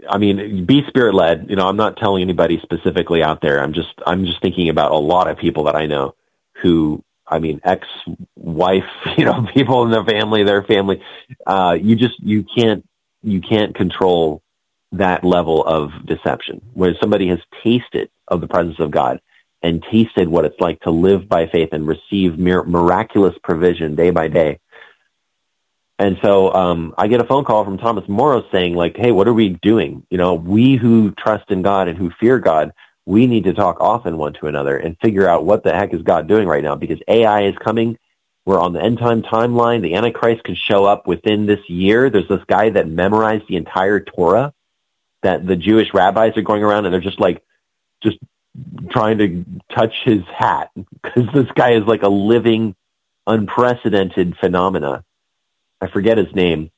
I 0.08 0.18
mean, 0.18 0.66
be 0.66 0.84
spirit 0.86 1.14
led. 1.14 1.48
You 1.48 1.56
know, 1.56 1.66
I'm 1.66 1.76
not 1.76 1.96
telling 1.96 2.22
anybody 2.22 2.60
specifically 2.62 3.22
out 3.22 3.40
there. 3.40 3.62
I'm 3.62 3.72
just, 3.72 3.94
I'm 4.06 4.26
just 4.26 4.42
thinking 4.42 4.68
about 4.68 4.92
a 4.92 4.96
lot 4.96 5.28
of 5.28 5.38
people 5.38 5.64
that 5.64 5.76
I 5.76 5.86
know 5.86 6.14
who, 6.60 7.02
I 7.26 7.38
mean, 7.38 7.60
ex-wife, 7.64 8.84
you 9.16 9.24
know, 9.24 9.46
people 9.54 9.84
in 9.84 9.90
their 9.90 10.04
family, 10.04 10.42
their 10.42 10.62
family. 10.62 11.02
Uh, 11.46 11.78
you 11.80 11.96
just, 11.96 12.20
you 12.20 12.44
can't, 12.44 12.86
you 13.22 13.40
can't 13.40 13.74
control 13.74 14.42
that 14.92 15.24
level 15.24 15.64
of 15.64 15.90
deception. 16.04 16.60
Where 16.74 16.94
somebody 17.00 17.28
has 17.28 17.38
tasted 17.62 18.10
of 18.28 18.42
the 18.42 18.48
presence 18.48 18.78
of 18.78 18.90
God 18.90 19.20
and 19.62 19.82
tasted 19.90 20.28
what 20.28 20.44
it's 20.44 20.60
like 20.60 20.80
to 20.80 20.90
live 20.90 21.28
by 21.28 21.46
faith 21.46 21.70
and 21.72 21.86
receive 21.86 22.38
mir- 22.38 22.64
miraculous 22.64 23.36
provision 23.42 23.94
day 23.94 24.10
by 24.10 24.28
day 24.28 24.58
and 26.02 26.18
so 26.20 26.52
um, 26.52 26.94
I 26.98 27.06
get 27.06 27.20
a 27.20 27.24
phone 27.24 27.44
call 27.44 27.64
from 27.64 27.78
Thomas 27.78 28.08
Morrow 28.08 28.44
saying, 28.50 28.74
like, 28.74 28.96
hey, 28.96 29.12
what 29.12 29.28
are 29.28 29.32
we 29.32 29.50
doing? 29.50 30.04
You 30.10 30.18
know, 30.18 30.34
we 30.34 30.74
who 30.74 31.12
trust 31.12 31.50
in 31.52 31.62
God 31.62 31.86
and 31.86 31.96
who 31.96 32.10
fear 32.18 32.40
God, 32.40 32.72
we 33.06 33.28
need 33.28 33.44
to 33.44 33.54
talk 33.54 33.80
often 33.80 34.16
one 34.16 34.32
to 34.34 34.48
another 34.48 34.76
and 34.76 34.96
figure 35.00 35.28
out 35.28 35.44
what 35.44 35.62
the 35.62 35.72
heck 35.72 35.94
is 35.94 36.02
God 36.02 36.26
doing 36.26 36.48
right 36.48 36.64
now 36.64 36.74
because 36.74 36.98
AI 37.06 37.42
is 37.42 37.54
coming. 37.56 37.98
We're 38.44 38.60
on 38.60 38.72
the 38.72 38.82
end 38.82 38.98
time 38.98 39.22
timeline. 39.22 39.82
The 39.82 39.94
Antichrist 39.94 40.42
can 40.42 40.56
show 40.56 40.84
up 40.84 41.06
within 41.06 41.46
this 41.46 41.60
year. 41.68 42.10
There's 42.10 42.26
this 42.26 42.42
guy 42.48 42.70
that 42.70 42.88
memorized 42.88 43.46
the 43.46 43.54
entire 43.54 44.00
Torah 44.00 44.52
that 45.22 45.46
the 45.46 45.54
Jewish 45.54 45.94
rabbis 45.94 46.36
are 46.36 46.42
going 46.42 46.64
around 46.64 46.84
and 46.84 46.92
they're 46.92 47.00
just 47.00 47.20
like, 47.20 47.44
just 48.02 48.18
trying 48.90 49.18
to 49.18 49.44
touch 49.74 49.94
his 50.04 50.22
hat 50.36 50.70
because 50.74 51.26
this 51.32 51.50
guy 51.54 51.72
is 51.72 51.84
like 51.84 52.02
a 52.02 52.08
living, 52.08 52.74
unprecedented 53.26 54.36
phenomena 54.36 55.04
I 55.82 55.88
forget 55.88 56.16
his 56.16 56.32
name. 56.32 56.70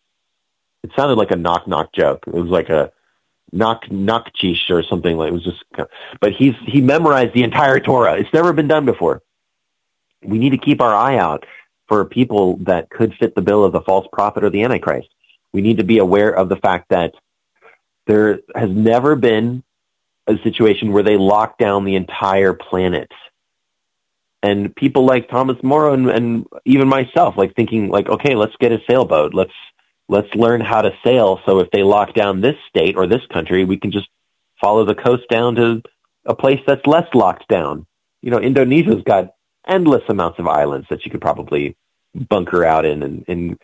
It 0.83 0.91
sounded 0.97 1.19
like 1.19 1.31
a 1.31 1.37
knock 1.37 1.69
knock 1.69 1.93
joke. 1.93 2.25
It 2.27 2.33
was 2.33 2.49
like 2.49 2.71
a 2.71 2.91
knock 3.53 3.91
knock 3.93 4.33
cheesh 4.35 4.71
or 4.71 4.83
something 4.83 5.17
like 5.17 5.29
it 5.29 5.35
was 5.35 5.45
just 5.45 5.63
but 6.21 6.33
he's 6.33 6.55
he 6.67 6.81
memorized 6.81 7.35
the 7.35 7.43
entire 7.43 7.79
Torah. 7.81 8.15
It's 8.15 8.33
never 8.33 8.55
been 8.55 8.67
done 8.67 8.87
before. 8.87 9.23
We 10.23 10.39
need 10.39 10.51
to 10.51 10.59
keep 10.59 10.81
our 10.81 10.95
eye 10.95 11.19
out 11.19 11.45
for 11.87 12.03
people 12.07 12.57
that 12.63 12.89
could 12.89 13.15
fit 13.15 13.35
the 13.35 13.43
bill 13.43 13.63
of 13.63 13.73
the 13.73 13.83
false 13.83 14.09
prophet 14.11 14.43
or 14.43 14.49
the 14.49 14.63
antichrist. 14.63 15.09
We 15.53 15.61
need 15.61 15.77
to 15.77 15.85
be 15.85 15.99
aware 15.99 16.31
of 16.31 16.49
the 16.49 16.57
fact 16.57 16.89
that 16.89 17.13
there 18.07 18.41
has 18.55 18.71
never 18.71 19.17
been 19.17 19.63
a 20.27 20.37
situation 20.43 20.93
where 20.93 21.03
they 21.03 21.17
lock 21.17 21.59
down 21.59 21.85
the 21.85 21.97
entire 21.97 22.55
planet 22.55 23.11
and 24.45 24.77
people 24.77 25.07
like 25.07 25.31
Thomas 25.31 25.57
Morrow 25.63 25.95
and, 25.95 26.11
and 26.11 26.47
even 26.67 26.87
myself, 26.87 27.35
like 27.39 27.57
thinking 27.57 27.89
like, 27.89 28.11
okay, 28.11 28.35
let's 28.35 28.55
get 28.61 28.73
a 28.73 28.79
sailboat. 28.87 29.33
Let's 29.33 29.55
let's 30.07 30.33
learn 30.35 30.61
how 30.61 30.83
to 30.83 30.91
sail. 31.03 31.41
So 31.47 31.61
if 31.61 31.71
they 31.71 31.83
lock 31.83 32.13
down 32.13 32.43
this 32.43 32.57
state 32.69 32.97
or 32.97 33.07
this 33.07 33.25
country, 33.33 33.65
we 33.65 33.79
can 33.79 33.91
just 33.91 34.09
follow 34.61 34.85
the 34.85 34.95
coast 34.95 35.23
down 35.31 35.55
to 35.55 35.83
a 36.27 36.35
place 36.35 36.61
that's 36.67 36.87
less 36.87 37.09
locked 37.15 37.49
down. 37.49 37.87
You 38.21 38.31
know, 38.31 38.39
Indonesia's 38.39 39.03
got 39.03 39.35
endless 39.67 40.03
amounts 40.11 40.39
of 40.39 40.47
islands 40.47 40.89
that 40.91 41.07
you 41.07 41.11
could 41.11 41.23
probably 41.23 41.75
bunker 42.15 42.67
out 42.67 42.85
in, 42.85 43.03
and 43.03 43.25
in 43.27 43.59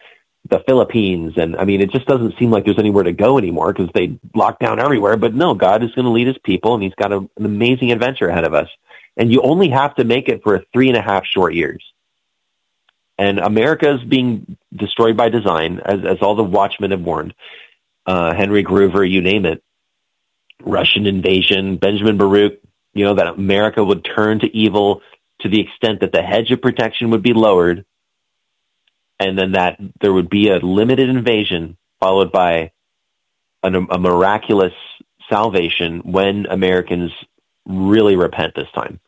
the 0.48 0.60
Philippines. 0.66 1.34
And 1.36 1.56
I 1.56 1.64
mean, 1.64 1.80
it 1.80 1.90
just 1.90 2.06
doesn't 2.06 2.38
seem 2.38 2.50
like 2.50 2.64
there's 2.64 2.78
anywhere 2.78 3.04
to 3.04 3.12
go 3.12 3.38
anymore 3.38 3.72
because 3.72 3.90
they 3.94 4.18
lock 4.34 4.58
down 4.58 4.80
everywhere. 4.80 5.16
But 5.16 5.34
no, 5.34 5.54
God 5.54 5.82
is 5.82 5.92
going 5.92 6.06
to 6.06 6.10
lead 6.10 6.26
his 6.26 6.38
people, 6.38 6.74
and 6.74 6.82
he's 6.82 6.94
got 6.94 7.12
a, 7.12 7.18
an 7.18 7.44
amazing 7.44 7.92
adventure 7.92 8.28
ahead 8.28 8.44
of 8.44 8.54
us 8.54 8.68
and 9.16 9.30
you 9.30 9.42
only 9.42 9.68
have 9.68 9.94
to 9.96 10.04
make 10.04 10.28
it 10.28 10.42
for 10.42 10.64
three 10.72 10.88
and 10.88 10.96
a 10.96 11.02
half 11.02 11.26
short 11.26 11.54
years. 11.54 11.84
And 13.18 13.38
America 13.38 13.94
is 13.94 14.02
being 14.02 14.56
destroyed 14.74 15.16
by 15.16 15.28
design, 15.28 15.80
as, 15.84 16.04
as 16.06 16.18
all 16.22 16.36
the 16.36 16.42
watchmen 16.42 16.90
have 16.90 17.02
warned. 17.02 17.34
Uh, 18.06 18.34
Henry 18.34 18.64
Gruver, 18.64 19.08
you 19.08 19.20
name 19.20 19.44
it. 19.44 19.62
Russian 20.62 21.06
invasion, 21.06 21.76
Benjamin 21.76 22.16
Baruch, 22.16 22.60
you 22.94 23.04
know, 23.04 23.14
that 23.14 23.26
America 23.26 23.84
would 23.84 24.04
turn 24.04 24.40
to 24.40 24.56
evil 24.56 25.02
to 25.40 25.48
the 25.48 25.60
extent 25.60 26.00
that 26.00 26.12
the 26.12 26.22
hedge 26.22 26.50
of 26.50 26.62
protection 26.62 27.10
would 27.10 27.22
be 27.22 27.34
lowered 27.34 27.84
and 29.20 29.38
then 29.38 29.52
that 29.52 29.78
there 30.01 30.12
would 30.12 30.30
be 30.30 30.48
a 30.48 30.59
limited 30.59 31.10
invasion 31.10 31.76
followed 32.01 32.32
by 32.32 32.72
an, 33.62 33.86
a 33.90 33.98
miraculous 33.98 34.72
salvation 35.28 36.01
when 36.01 36.47
Americans 36.47 37.12
really 37.66 38.16
repent 38.16 38.55
this 38.56 38.70
time 38.74 38.98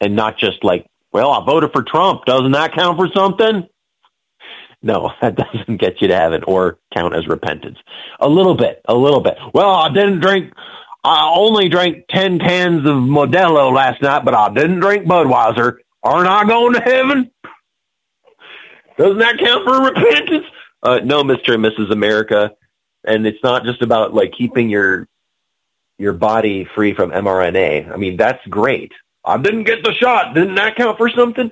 and 0.00 0.16
not 0.16 0.38
just 0.38 0.64
like, 0.64 0.86
well, 1.12 1.30
I 1.30 1.44
voted 1.44 1.72
for 1.72 1.82
Trump. 1.82 2.24
Doesn't 2.24 2.52
that 2.52 2.72
count 2.72 2.98
for 2.98 3.08
something? 3.14 3.68
No, 4.82 5.12
that 5.20 5.36
doesn't 5.36 5.76
get 5.76 6.00
you 6.00 6.08
to 6.08 6.16
heaven 6.16 6.42
or 6.44 6.78
count 6.94 7.14
as 7.14 7.28
repentance. 7.28 7.78
A 8.18 8.28
little 8.28 8.54
bit, 8.54 8.80
a 8.86 8.94
little 8.94 9.20
bit. 9.20 9.36
Well, 9.52 9.70
I 9.70 9.90
didn't 9.90 10.20
drink, 10.20 10.54
I 11.04 11.30
only 11.34 11.68
drank 11.68 12.06
10 12.08 12.38
cans 12.38 12.80
of 12.80 12.96
Modelo 12.96 13.72
last 13.72 14.00
night, 14.02 14.24
but 14.24 14.34
I 14.34 14.52
didn't 14.52 14.80
drink 14.80 15.06
Budweiser. 15.06 15.76
Aren't 16.02 16.28
I 16.28 16.44
going 16.44 16.74
to 16.74 16.80
heaven? 16.80 17.30
Doesn't 18.96 19.18
that 19.18 19.38
count 19.38 19.64
for 19.64 19.82
repentance? 19.82 20.46
Uh, 20.82 21.00
no, 21.02 21.22
Mr. 21.22 21.54
and 21.54 21.64
Mrs. 21.64 21.90
America. 21.90 22.52
And 23.04 23.26
it's 23.26 23.42
not 23.42 23.64
just 23.64 23.82
about 23.82 24.14
like 24.14 24.32
keeping 24.32 24.68
your 24.68 25.08
your 25.98 26.12
body 26.12 26.68
free 26.74 26.94
from 26.94 27.10
mRNA. 27.10 27.90
I 27.90 27.96
mean, 27.96 28.16
that's 28.16 28.44
great. 28.48 28.92
I 29.24 29.38
didn't 29.38 29.64
get 29.64 29.82
the 29.82 29.92
shot. 29.94 30.34
Didn't 30.34 30.56
that 30.56 30.76
count 30.76 30.98
for 30.98 31.08
something? 31.10 31.50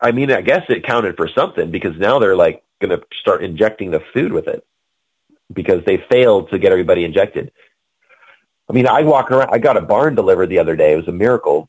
I 0.00 0.12
mean, 0.12 0.30
I 0.30 0.42
guess 0.42 0.64
it 0.68 0.84
counted 0.84 1.16
for 1.16 1.28
something 1.28 1.70
because 1.70 1.96
now 1.96 2.18
they're 2.18 2.36
like 2.36 2.62
going 2.80 2.96
to 2.96 3.04
start 3.18 3.42
injecting 3.42 3.90
the 3.90 4.00
food 4.12 4.32
with 4.32 4.46
it 4.46 4.64
because 5.52 5.84
they 5.84 5.96
failed 6.10 6.50
to 6.50 6.58
get 6.58 6.72
everybody 6.72 7.04
injected. 7.04 7.50
I 8.68 8.74
mean, 8.74 8.86
I 8.86 9.02
walk 9.02 9.30
around, 9.30 9.50
I 9.50 9.58
got 9.58 9.76
a 9.76 9.80
barn 9.80 10.14
delivered 10.14 10.50
the 10.50 10.58
other 10.58 10.76
day. 10.76 10.92
It 10.92 10.96
was 10.96 11.08
a 11.08 11.12
miracle. 11.12 11.68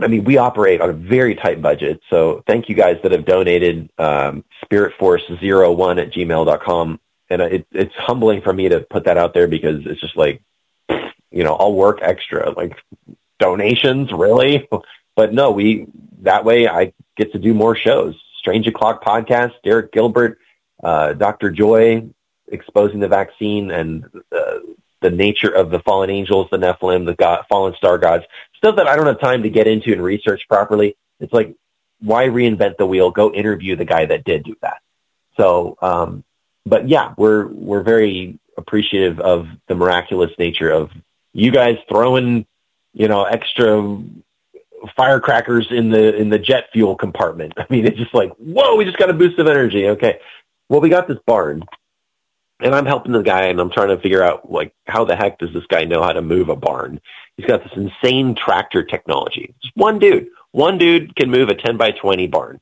I 0.00 0.06
mean, 0.06 0.24
we 0.24 0.36
operate 0.36 0.80
on 0.80 0.90
a 0.90 0.92
very 0.92 1.34
tight 1.34 1.60
budget. 1.60 2.00
So 2.08 2.42
thank 2.46 2.68
you 2.68 2.74
guys 2.74 2.98
that 3.02 3.12
have 3.12 3.24
donated, 3.24 3.90
um, 3.98 4.44
spiritforce01 4.64 6.02
at 6.02 6.12
gmail.com. 6.12 7.00
And 7.30 7.42
it, 7.42 7.66
it's 7.72 7.94
humbling 7.94 8.42
for 8.42 8.52
me 8.52 8.68
to 8.68 8.80
put 8.80 9.04
that 9.04 9.18
out 9.18 9.34
there 9.34 9.48
because 9.48 9.84
it's 9.86 10.00
just 10.00 10.16
like, 10.16 10.42
you 11.30 11.44
know, 11.44 11.54
I'll 11.54 11.74
work 11.74 11.98
extra. 12.00 12.50
Like 12.50 12.76
donations, 13.38 14.12
really? 14.12 14.68
But 15.16 15.34
no, 15.34 15.50
we 15.50 15.86
that 16.22 16.44
way 16.44 16.68
I 16.68 16.92
get 17.16 17.32
to 17.32 17.38
do 17.38 17.54
more 17.54 17.76
shows. 17.76 18.14
Strange 18.38 18.66
O'clock 18.66 19.04
podcast, 19.04 19.52
Derek 19.64 19.92
Gilbert, 19.92 20.38
uh, 20.82 21.12
Dr. 21.12 21.50
Joy 21.50 22.08
exposing 22.50 23.00
the 23.00 23.08
vaccine, 23.08 23.70
and 23.70 24.04
uh, 24.32 24.58
the 25.00 25.10
nature 25.10 25.50
of 25.50 25.70
the 25.70 25.80
fallen 25.80 26.10
angels, 26.10 26.48
the 26.50 26.56
Nephilim, 26.56 27.04
the 27.04 27.14
god, 27.14 27.44
fallen 27.48 27.74
star 27.76 27.98
gods, 27.98 28.24
stuff 28.58 28.76
that 28.76 28.86
I 28.86 28.96
don't 28.96 29.06
have 29.06 29.20
time 29.20 29.44
to 29.44 29.50
get 29.50 29.66
into 29.66 29.92
and 29.92 30.02
research 30.02 30.46
properly. 30.48 30.96
It's 31.20 31.32
like, 31.32 31.54
why 32.00 32.26
reinvent 32.26 32.76
the 32.76 32.86
wheel? 32.86 33.10
Go 33.10 33.32
interview 33.32 33.74
the 33.76 33.84
guy 33.84 34.06
that 34.06 34.24
did 34.24 34.44
do 34.44 34.56
that. 34.60 34.78
So, 35.36 35.76
um, 35.80 36.24
but 36.66 36.88
yeah, 36.88 37.14
we're 37.16 37.46
we're 37.46 37.82
very 37.82 38.38
appreciative 38.56 39.20
of 39.20 39.46
the 39.68 39.74
miraculous 39.74 40.32
nature 40.38 40.70
of 40.70 40.90
you 41.32 41.50
guys 41.50 41.78
throwing, 41.88 42.46
you 42.92 43.08
know, 43.08 43.24
extra 43.24 44.02
firecrackers 44.96 45.68
in 45.70 45.90
the 45.90 46.14
in 46.16 46.28
the 46.28 46.38
jet 46.38 46.68
fuel 46.72 46.96
compartment. 46.96 47.54
I 47.56 47.66
mean, 47.70 47.86
it's 47.86 47.98
just 47.98 48.14
like, 48.14 48.32
whoa, 48.36 48.76
we 48.76 48.84
just 48.84 48.98
got 48.98 49.10
a 49.10 49.14
boost 49.14 49.38
of 49.38 49.46
energy. 49.46 49.88
Okay, 49.88 50.20
well, 50.68 50.80
we 50.80 50.88
got 50.88 51.08
this 51.08 51.18
barn, 51.26 51.64
and 52.60 52.74
I'm 52.74 52.86
helping 52.86 53.12
the 53.12 53.22
guy, 53.22 53.44
and 53.44 53.60
I'm 53.60 53.70
trying 53.70 53.88
to 53.88 53.98
figure 53.98 54.22
out 54.22 54.50
like 54.50 54.74
how 54.86 55.04
the 55.04 55.16
heck 55.16 55.38
does 55.38 55.52
this 55.52 55.66
guy 55.68 55.84
know 55.84 56.02
how 56.02 56.12
to 56.12 56.22
move 56.22 56.48
a 56.48 56.56
barn? 56.56 57.00
He's 57.36 57.46
got 57.46 57.62
this 57.62 57.72
insane 57.76 58.34
tractor 58.34 58.82
technology. 58.82 59.54
One 59.74 59.98
dude, 59.98 60.28
one 60.50 60.78
dude 60.78 61.14
can 61.14 61.30
move 61.30 61.48
a 61.48 61.54
10 61.54 61.76
by 61.76 61.92
20 61.92 62.26
barn 62.26 62.60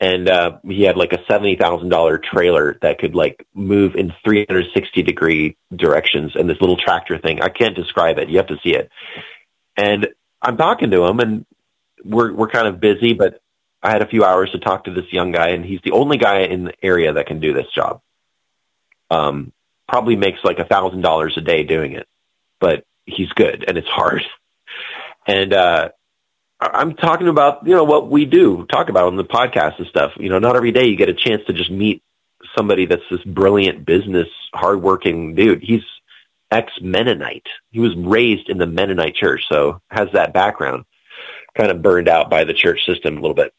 and 0.00 0.28
uh, 0.30 0.58
he 0.64 0.82
had 0.82 0.96
like 0.96 1.12
a 1.12 1.22
seventy 1.28 1.56
thousand 1.56 1.90
dollar 1.90 2.18
trailer 2.18 2.78
that 2.80 2.98
could 2.98 3.14
like 3.14 3.46
move 3.54 3.94
in 3.94 4.12
three 4.24 4.46
hundred 4.48 4.66
sixty 4.72 5.02
degree 5.02 5.56
directions, 5.74 6.34
and 6.34 6.48
this 6.48 6.60
little 6.60 6.78
tractor 6.78 7.18
thing. 7.18 7.42
I 7.42 7.50
can't 7.50 7.76
describe 7.76 8.18
it. 8.18 8.30
You 8.30 8.38
have 8.38 8.46
to 8.46 8.58
see 8.62 8.74
it. 8.74 8.90
And 9.76 10.08
I'm 10.40 10.56
talking 10.56 10.90
to 10.92 11.04
him, 11.04 11.20
and 11.20 11.46
we're 12.02 12.32
we're 12.32 12.48
kind 12.48 12.66
of 12.66 12.80
busy, 12.80 13.12
but 13.12 13.42
I 13.82 13.90
had 13.90 14.00
a 14.00 14.08
few 14.08 14.24
hours 14.24 14.50
to 14.52 14.58
talk 14.58 14.84
to 14.84 14.94
this 14.94 15.12
young 15.12 15.32
guy, 15.32 15.48
and 15.50 15.64
he's 15.64 15.80
the 15.84 15.92
only 15.92 16.16
guy 16.16 16.40
in 16.40 16.64
the 16.64 16.84
area 16.84 17.12
that 17.12 17.26
can 17.26 17.40
do 17.40 17.52
this 17.52 17.70
job. 17.74 18.00
Um, 19.10 19.52
probably 19.88 20.16
makes 20.16 20.44
like 20.44 20.58
a 20.58 20.64
thousand 20.64 21.00
dollars 21.00 21.36
a 21.36 21.40
day 21.40 21.64
doing 21.64 21.92
it, 21.92 22.06
but 22.60 22.84
he's 23.06 23.30
good 23.30 23.64
and 23.66 23.76
it's 23.76 23.88
hard. 23.88 24.22
And 25.26 25.52
uh, 25.52 25.90
I'm 26.60 26.94
talking 26.94 27.28
about, 27.28 27.66
you 27.66 27.74
know, 27.74 27.84
what 27.84 28.10
we 28.10 28.24
do 28.24 28.66
talk 28.66 28.88
about 28.88 29.06
on 29.06 29.16
the 29.16 29.24
podcast 29.24 29.78
and 29.78 29.86
stuff. 29.88 30.12
You 30.16 30.28
know, 30.28 30.38
not 30.38 30.56
every 30.56 30.72
day 30.72 30.86
you 30.86 30.96
get 30.96 31.08
a 31.08 31.14
chance 31.14 31.42
to 31.46 31.52
just 31.52 31.70
meet 31.70 32.02
somebody 32.56 32.86
that's 32.86 33.02
this 33.10 33.22
brilliant 33.24 33.84
business, 33.84 34.28
hardworking 34.52 35.34
dude. 35.34 35.62
He's 35.62 35.82
ex 36.50 36.72
Mennonite. 36.80 37.46
He 37.70 37.80
was 37.80 37.94
raised 37.96 38.48
in 38.48 38.58
the 38.58 38.66
Mennonite 38.66 39.14
church, 39.14 39.44
so 39.48 39.80
has 39.90 40.08
that 40.12 40.32
background. 40.32 40.84
Kind 41.54 41.70
of 41.70 41.82
burned 41.82 42.08
out 42.08 42.30
by 42.30 42.44
the 42.44 42.54
church 42.54 42.84
system 42.86 43.16
a 43.16 43.20
little 43.20 43.34
bit. 43.34 43.52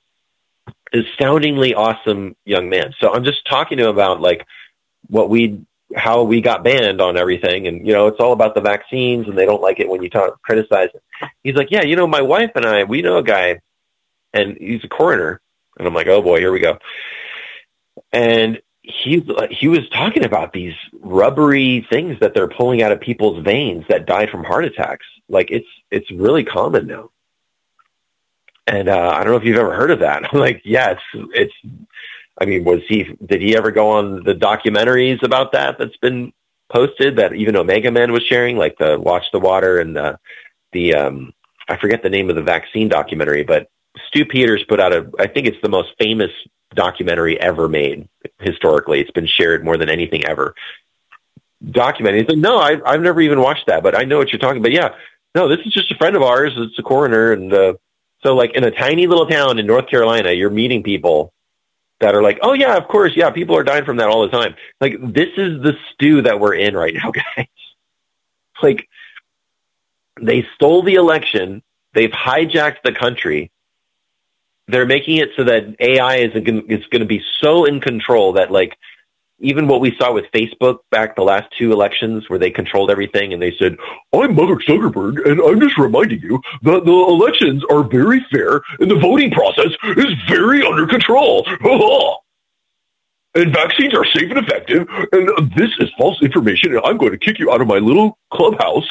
Astoundingly 0.94 1.74
awesome 1.74 2.36
young 2.46 2.70
man. 2.70 2.94
So 3.00 3.14
I'm 3.14 3.24
just 3.24 3.46
talking 3.48 3.78
to 3.78 3.86
him 3.86 3.90
about 3.90 4.22
like 4.22 4.46
what 5.08 5.30
we 5.30 5.62
how 5.96 6.24
we 6.24 6.42
got 6.42 6.64
banned 6.64 7.02
on 7.02 7.18
everything. 7.18 7.68
And 7.68 7.86
you 7.86 7.94
know 7.94 8.08
it's 8.08 8.20
all 8.20 8.34
about 8.34 8.56
the 8.56 8.62
vaccines 8.62 9.28
and 9.28 9.38
they 9.38 9.46
don't 9.46 9.62
like 9.62 9.80
it 9.80 9.90
when 9.90 10.02
you 10.02 10.10
talk 10.10 10.42
criticize 10.42 10.90
it. 10.94 11.04
He's 11.44 11.56
like 11.56 11.72
yeah 11.72 11.84
you 11.84 11.96
know 11.96 12.08
my 12.08 12.22
wife 12.22 12.52
and 12.56 12.66
i 12.66 12.84
we 12.84 13.02
know 13.02 13.18
a 13.18 13.24
guy 13.24 13.62
and 14.34 14.58
he's 14.58 14.84
a 14.84 14.88
coroner. 14.88 15.42
And 15.78 15.88
i'm 15.88 15.94
like 15.94 16.08
oh 16.08 16.22
boy 16.22 16.40
here 16.40 16.52
we 16.52 16.60
go. 16.60 16.80
And 18.12 18.62
he 18.82 19.24
he 19.52 19.68
was 19.68 19.88
talking 19.90 20.26
about 20.26 20.54
these 20.54 20.74
rubbery 21.00 21.86
things 21.90 22.20
that 22.20 22.34
they're 22.34 22.48
pulling 22.48 22.82
out 22.82 22.92
of 22.92 23.00
people's 23.00 23.44
veins 23.44 23.86
that 23.90 24.06
died 24.06 24.30
from 24.30 24.44
heart 24.44 24.66
attacks. 24.66 25.06
Like 25.30 25.52
it's 25.52 25.68
it's 25.92 26.10
really 26.12 26.44
common 26.44 26.88
now. 26.88 27.12
And 28.68 28.90
uh 28.90 29.12
i 29.14 29.24
don't 29.24 29.34
know 29.34 29.38
if 29.38 29.44
you've 29.44 29.58
ever 29.58 29.76
heard 29.76 29.92
of 29.92 30.00
that. 30.00 30.24
I'm 30.34 30.40
like 30.40 30.62
yeah, 30.64 30.92
it's, 30.92 31.30
it's 31.34 31.54
I 32.40 32.46
mean, 32.46 32.64
was 32.64 32.82
he? 32.88 33.16
Did 33.26 33.42
he 33.42 33.56
ever 33.56 33.72
go 33.72 33.92
on 33.92 34.24
the 34.24 34.34
documentaries 34.34 35.24
about 35.24 35.52
that? 35.52 35.78
That's 35.78 35.98
been 35.98 36.34
posted 36.72 37.18
that 37.18 37.34
even 37.34 37.56
Omega 37.56 37.92
Man 37.92 38.12
was 38.12 38.24
sharing, 38.24 38.58
like 38.58 38.78
the 38.78 39.00
Watch 39.00 39.26
the 39.32 39.40
Water 39.40 39.80
and 39.80 39.96
the 39.96 40.20
the 40.72 40.96
um, 40.96 41.34
I 41.68 41.78
forget 41.78 42.04
the 42.04 42.10
name 42.10 42.30
of 42.30 42.36
the 42.36 42.42
vaccine 42.42 42.90
documentary, 42.90 43.44
but 43.44 43.70
Stu 44.08 44.26
Peters 44.26 44.64
put 44.68 44.80
out 44.80 44.94
a. 44.94 45.10
I 45.20 45.28
think 45.28 45.48
it's 45.48 45.62
the 45.62 45.70
most 45.70 45.90
famous 46.00 46.32
documentary 46.74 47.40
ever 47.40 47.68
made 47.68 48.08
historically. 48.40 49.02
It's 49.02 49.12
been 49.12 49.28
shared 49.28 49.64
more 49.64 49.78
than 49.78 49.90
anything 49.90 50.26
ever. 50.26 50.56
Documenting. 51.64 52.28
Like, 52.28 52.38
no, 52.38 52.58
I, 52.58 52.78
I've 52.86 53.02
never 53.02 53.22
even 53.22 53.42
watched 53.42 53.68
that, 53.68 53.84
but 53.84 53.96
I 53.96 54.06
know 54.06 54.18
what 54.18 54.32
you're 54.32 54.40
talking 54.40 54.62
about. 54.62 54.72
Yeah, 54.72 54.96
no, 55.36 55.48
this 55.48 55.60
is 55.66 55.74
just 55.74 55.92
a 55.92 55.96
friend 55.96 56.16
of 56.16 56.22
ours. 56.22 56.54
It's 56.56 56.80
a 56.80 56.84
coroner, 56.84 57.34
and 57.34 57.54
uh, 57.54 57.74
so 58.24 58.36
like 58.36 58.56
in 58.56 58.64
a 58.64 58.72
tiny 58.72 59.08
little 59.08 59.28
town 59.28 59.60
in 59.60 59.68
North 59.68 59.88
Carolina, 59.88 60.32
you're 60.32 60.50
meeting 60.50 60.84
people 60.84 61.34
that 62.02 62.14
are 62.16 62.22
like, 62.22 62.40
oh 62.42 62.54
yeah, 62.54 62.76
of 62.76 62.88
course, 62.88 63.14
yeah, 63.16 63.30
people 63.30 63.56
are 63.56 63.64
dying 63.64 63.86
from 63.86 63.98
that 63.98 64.10
all 64.10 64.22
the 64.22 64.30
time. 64.30 64.56
Like 64.80 64.98
this 65.00 65.30
is 65.38 65.62
the 65.62 65.74
stew 65.92 66.24
that 66.24 66.40
we're 66.40 66.56
in 66.56 66.76
right 66.76 66.94
now, 66.94 67.12
guys. 67.38 67.48
like 68.62 68.88
they 70.20 70.46
stole 70.56 70.84
the 70.84 70.96
election, 70.96 71.64
they've 71.94 72.12
hijacked 72.12 72.84
the 72.84 72.92
country. 72.92 73.52
They're 74.68 74.86
making 74.86 75.18
it 75.18 75.32
so 75.36 75.44
that 75.46 75.76
AI 75.80 76.18
is 76.18 76.32
is 76.36 76.86
going 76.88 77.02
to 77.02 77.06
be 77.06 77.24
so 77.42 77.66
in 77.66 77.82
control 77.82 78.34
that 78.34 78.52
like 78.52 78.78
even 79.42 79.68
what 79.68 79.82
we 79.82 79.96
saw 79.98 80.14
with 80.14 80.26
Facebook 80.34 80.80
back 80.92 81.16
the 81.16 81.24
last 81.24 81.52
two 81.58 81.72
elections 81.72 82.30
where 82.30 82.40
they 82.40 82.52
controlled 82.52 82.92
everything 82.92 83.34
and 83.34 83.42
they 83.42 83.56
said, 83.58 83.76
I'm 84.14 84.36
Mark 84.36 84.62
Zuckerberg 84.62 85.26
and 85.30 85.42
I'm 85.42 85.60
just 85.60 85.78
reminding 85.78 86.22
you 86.22 86.40
that 86.62 86.86
the 86.86 86.92
elections 86.92 87.64
are 87.70 87.84
very 87.84 88.26
fair 88.32 88.62
and 88.80 88.90
the 88.90 89.00
voting 89.00 89.32
process 89.32 89.72
is 89.98 90.14
very 90.30 90.66
under 90.66 90.86
control. 90.86 91.46
and 93.36 93.54
vaccines 93.54 93.96
are 93.96 94.06
safe 94.06 94.30
and 94.30 94.38
effective 94.38 94.88
and 95.12 95.52
this 95.56 95.72
is 95.80 95.90
false 95.98 96.22
information 96.22 96.76
and 96.76 96.82
I'm 96.86 96.98
going 96.98 97.12
to 97.12 97.18
kick 97.18 97.40
you 97.40 97.52
out 97.52 97.62
of 97.62 97.68
my 97.68 97.80
little 97.80 98.20
clubhouse. 98.32 98.88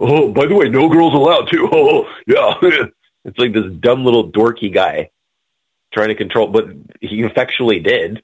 Oh, 0.00 0.32
by 0.32 0.46
the 0.46 0.54
way, 0.54 0.68
no 0.68 0.88
girls 0.90 1.14
allowed 1.14 1.48
too. 1.50 1.68
Oh, 1.72 2.12
yeah. 2.26 2.54
it's 3.24 3.38
like 3.38 3.54
this 3.54 3.72
dumb 3.80 4.04
little 4.04 4.30
dorky 4.30 4.72
guy 4.72 5.10
trying 5.94 6.08
to 6.08 6.14
control, 6.14 6.48
but 6.48 6.66
he 7.00 7.22
effectually 7.22 7.80
did 7.80 8.22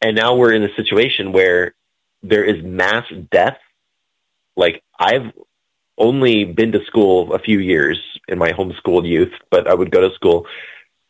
and 0.00 0.16
now 0.16 0.34
we're 0.34 0.52
in 0.52 0.62
a 0.62 0.74
situation 0.74 1.32
where 1.32 1.74
there 2.22 2.44
is 2.44 2.62
mass 2.62 3.04
death. 3.30 3.58
Like 4.56 4.82
I've 4.98 5.32
only 5.98 6.44
been 6.44 6.72
to 6.72 6.84
school 6.84 7.34
a 7.34 7.38
few 7.38 7.58
years 7.58 7.98
in 8.28 8.38
my 8.38 8.52
homeschooled 8.52 9.06
youth, 9.06 9.32
but 9.50 9.66
I 9.68 9.74
would 9.74 9.90
go 9.90 10.08
to 10.08 10.14
school. 10.14 10.46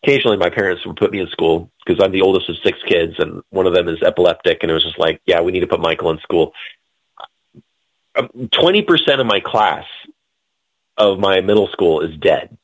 Occasionally, 0.03 0.39
my 0.39 0.51
parents 0.51 0.85
would 0.87 0.97
put 0.97 1.13
me 1.13 1.21
in 1.21 1.29
school 1.29 1.71
because 1.85 2.03
I'm 2.03 2.13
the 2.13 2.23
oldest 2.23 2.49
of 2.49 2.57
six 2.65 2.79
kids, 2.87 3.15
and 3.19 3.43
one 3.51 3.67
of 3.67 3.75
them 3.75 3.89
is 3.89 4.03
epileptic, 4.03 4.59
and 4.63 4.71
it 4.71 4.75
was 4.75 4.83
just 4.83 4.99
like, 4.99 5.21
yeah, 5.27 5.41
we 5.43 5.53
need 5.53 5.61
to 5.61 5.67
put 5.67 5.81
Michael 5.81 6.11
in 6.11 6.19
school. 6.21 6.53
Um, 8.17 8.49
twenty 8.51 8.83
percent 8.83 9.21
of 9.21 9.27
my 9.27 9.41
class 9.41 9.85
of 10.97 11.19
my 11.19 11.41
middle 11.41 11.69
school 11.69 12.01
is 12.01 12.17
dead. 12.17 12.57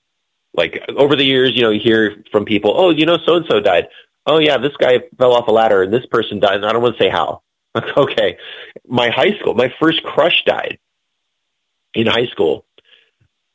Like 0.54 0.82
over 0.96 1.14
the 1.14 1.24
years, 1.24 1.52
you 1.54 1.62
know, 1.62 1.70
you 1.70 1.80
hear 1.80 2.24
from 2.32 2.46
people, 2.46 2.72
oh, 2.74 2.90
you 2.90 3.04
know, 3.04 3.18
so 3.24 3.36
and 3.36 3.46
so 3.48 3.60
died 3.60 3.88
oh 4.26 4.38
yeah, 4.38 4.58
this 4.58 4.76
guy 4.76 5.00
fell 5.18 5.32
off 5.32 5.48
a 5.48 5.52
ladder 5.52 5.82
and 5.82 5.92
this 5.92 6.06
person 6.06 6.40
died. 6.40 6.56
And 6.56 6.66
I 6.66 6.72
don't 6.72 6.82
want 6.82 6.96
to 6.98 7.02
say 7.02 7.08
how. 7.08 7.42
okay. 7.96 8.38
My 8.86 9.10
high 9.10 9.38
school, 9.38 9.54
my 9.54 9.72
first 9.80 10.02
crush 10.02 10.44
died 10.44 10.78
in 11.94 12.06
high 12.06 12.26
school. 12.26 12.64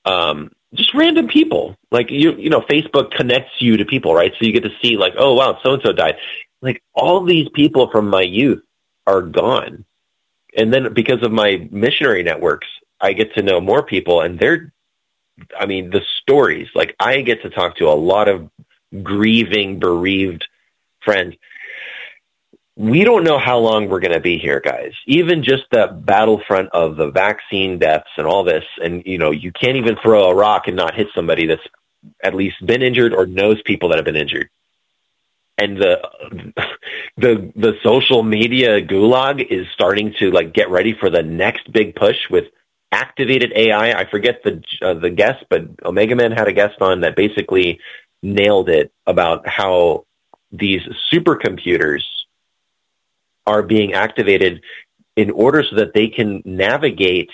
Um, 0.05 0.51
just 0.73 0.93
random 0.93 1.27
people. 1.27 1.75
Like 1.91 2.09
you, 2.09 2.33
you 2.33 2.49
know, 2.49 2.61
Facebook 2.61 3.11
connects 3.11 3.53
you 3.59 3.77
to 3.77 3.85
people, 3.85 4.13
right? 4.15 4.31
So 4.39 4.45
you 4.45 4.53
get 4.53 4.63
to 4.63 4.75
see 4.81 4.97
like, 4.97 5.13
oh 5.17 5.33
wow, 5.33 5.59
so 5.63 5.73
and 5.73 5.83
so 5.83 5.91
died. 5.91 6.15
Like 6.61 6.81
all 6.93 7.23
these 7.23 7.49
people 7.49 7.89
from 7.91 8.09
my 8.09 8.21
youth 8.21 8.63
are 9.05 9.21
gone. 9.21 9.85
And 10.55 10.73
then 10.73 10.93
because 10.93 11.23
of 11.23 11.31
my 11.31 11.67
missionary 11.71 12.23
networks, 12.23 12.67
I 12.99 13.13
get 13.13 13.33
to 13.35 13.41
know 13.41 13.59
more 13.59 13.83
people 13.83 14.21
and 14.21 14.37
they're, 14.37 14.71
I 15.57 15.65
mean, 15.65 15.89
the 15.89 16.01
stories, 16.21 16.67
like 16.75 16.95
I 16.99 17.21
get 17.21 17.41
to 17.43 17.49
talk 17.49 17.77
to 17.77 17.87
a 17.87 17.95
lot 17.95 18.27
of 18.27 18.49
grieving, 19.01 19.79
bereaved 19.79 20.47
friends, 21.03 21.35
we 22.75 23.03
don't 23.03 23.23
know 23.23 23.37
how 23.37 23.59
long 23.59 23.89
we're 23.89 23.99
going 23.99 24.13
to 24.13 24.19
be 24.19 24.37
here, 24.37 24.59
guys. 24.59 24.93
Even 25.05 25.43
just 25.43 25.63
the 25.71 25.87
battlefront 25.87 26.69
of 26.69 26.95
the 26.95 27.11
vaccine 27.11 27.79
deaths 27.79 28.09
and 28.17 28.25
all 28.25 28.43
this, 28.43 28.63
and 28.81 29.03
you 29.05 29.17
know, 29.17 29.31
you 29.31 29.51
can't 29.51 29.77
even 29.77 29.97
throw 30.01 30.29
a 30.29 30.35
rock 30.35 30.67
and 30.67 30.75
not 30.75 30.95
hit 30.95 31.07
somebody 31.13 31.47
that's 31.47 31.61
at 32.23 32.33
least 32.33 32.65
been 32.65 32.81
injured 32.81 33.13
or 33.13 33.25
knows 33.25 33.61
people 33.63 33.89
that 33.89 33.97
have 33.97 34.05
been 34.05 34.15
injured. 34.15 34.49
And 35.57 35.77
the 35.77 36.01
the 37.17 37.51
the 37.55 37.73
social 37.83 38.23
media 38.23 38.81
gulag 38.81 39.45
is 39.45 39.67
starting 39.73 40.13
to 40.19 40.31
like 40.31 40.53
get 40.53 40.69
ready 40.69 40.95
for 40.99 41.09
the 41.09 41.21
next 41.21 41.71
big 41.71 41.95
push 41.95 42.29
with 42.29 42.45
activated 42.91 43.51
AI. 43.55 43.99
I 43.99 44.09
forget 44.09 44.43
the 44.43 44.63
uh, 44.81 44.93
the 44.95 45.09
guest, 45.09 45.45
but 45.49 45.63
Omega 45.83 46.15
Man 46.15 46.31
had 46.31 46.47
a 46.47 46.53
guest 46.53 46.81
on 46.81 47.01
that 47.01 47.15
basically 47.15 47.79
nailed 48.23 48.69
it 48.69 48.91
about 49.05 49.47
how 49.47 50.05
these 50.51 50.81
supercomputers 51.11 52.03
are 53.47 53.63
being 53.63 53.93
activated 53.93 54.61
in 55.15 55.31
order 55.31 55.63
so 55.63 55.77
that 55.77 55.93
they 55.93 56.07
can 56.07 56.41
navigate 56.45 57.31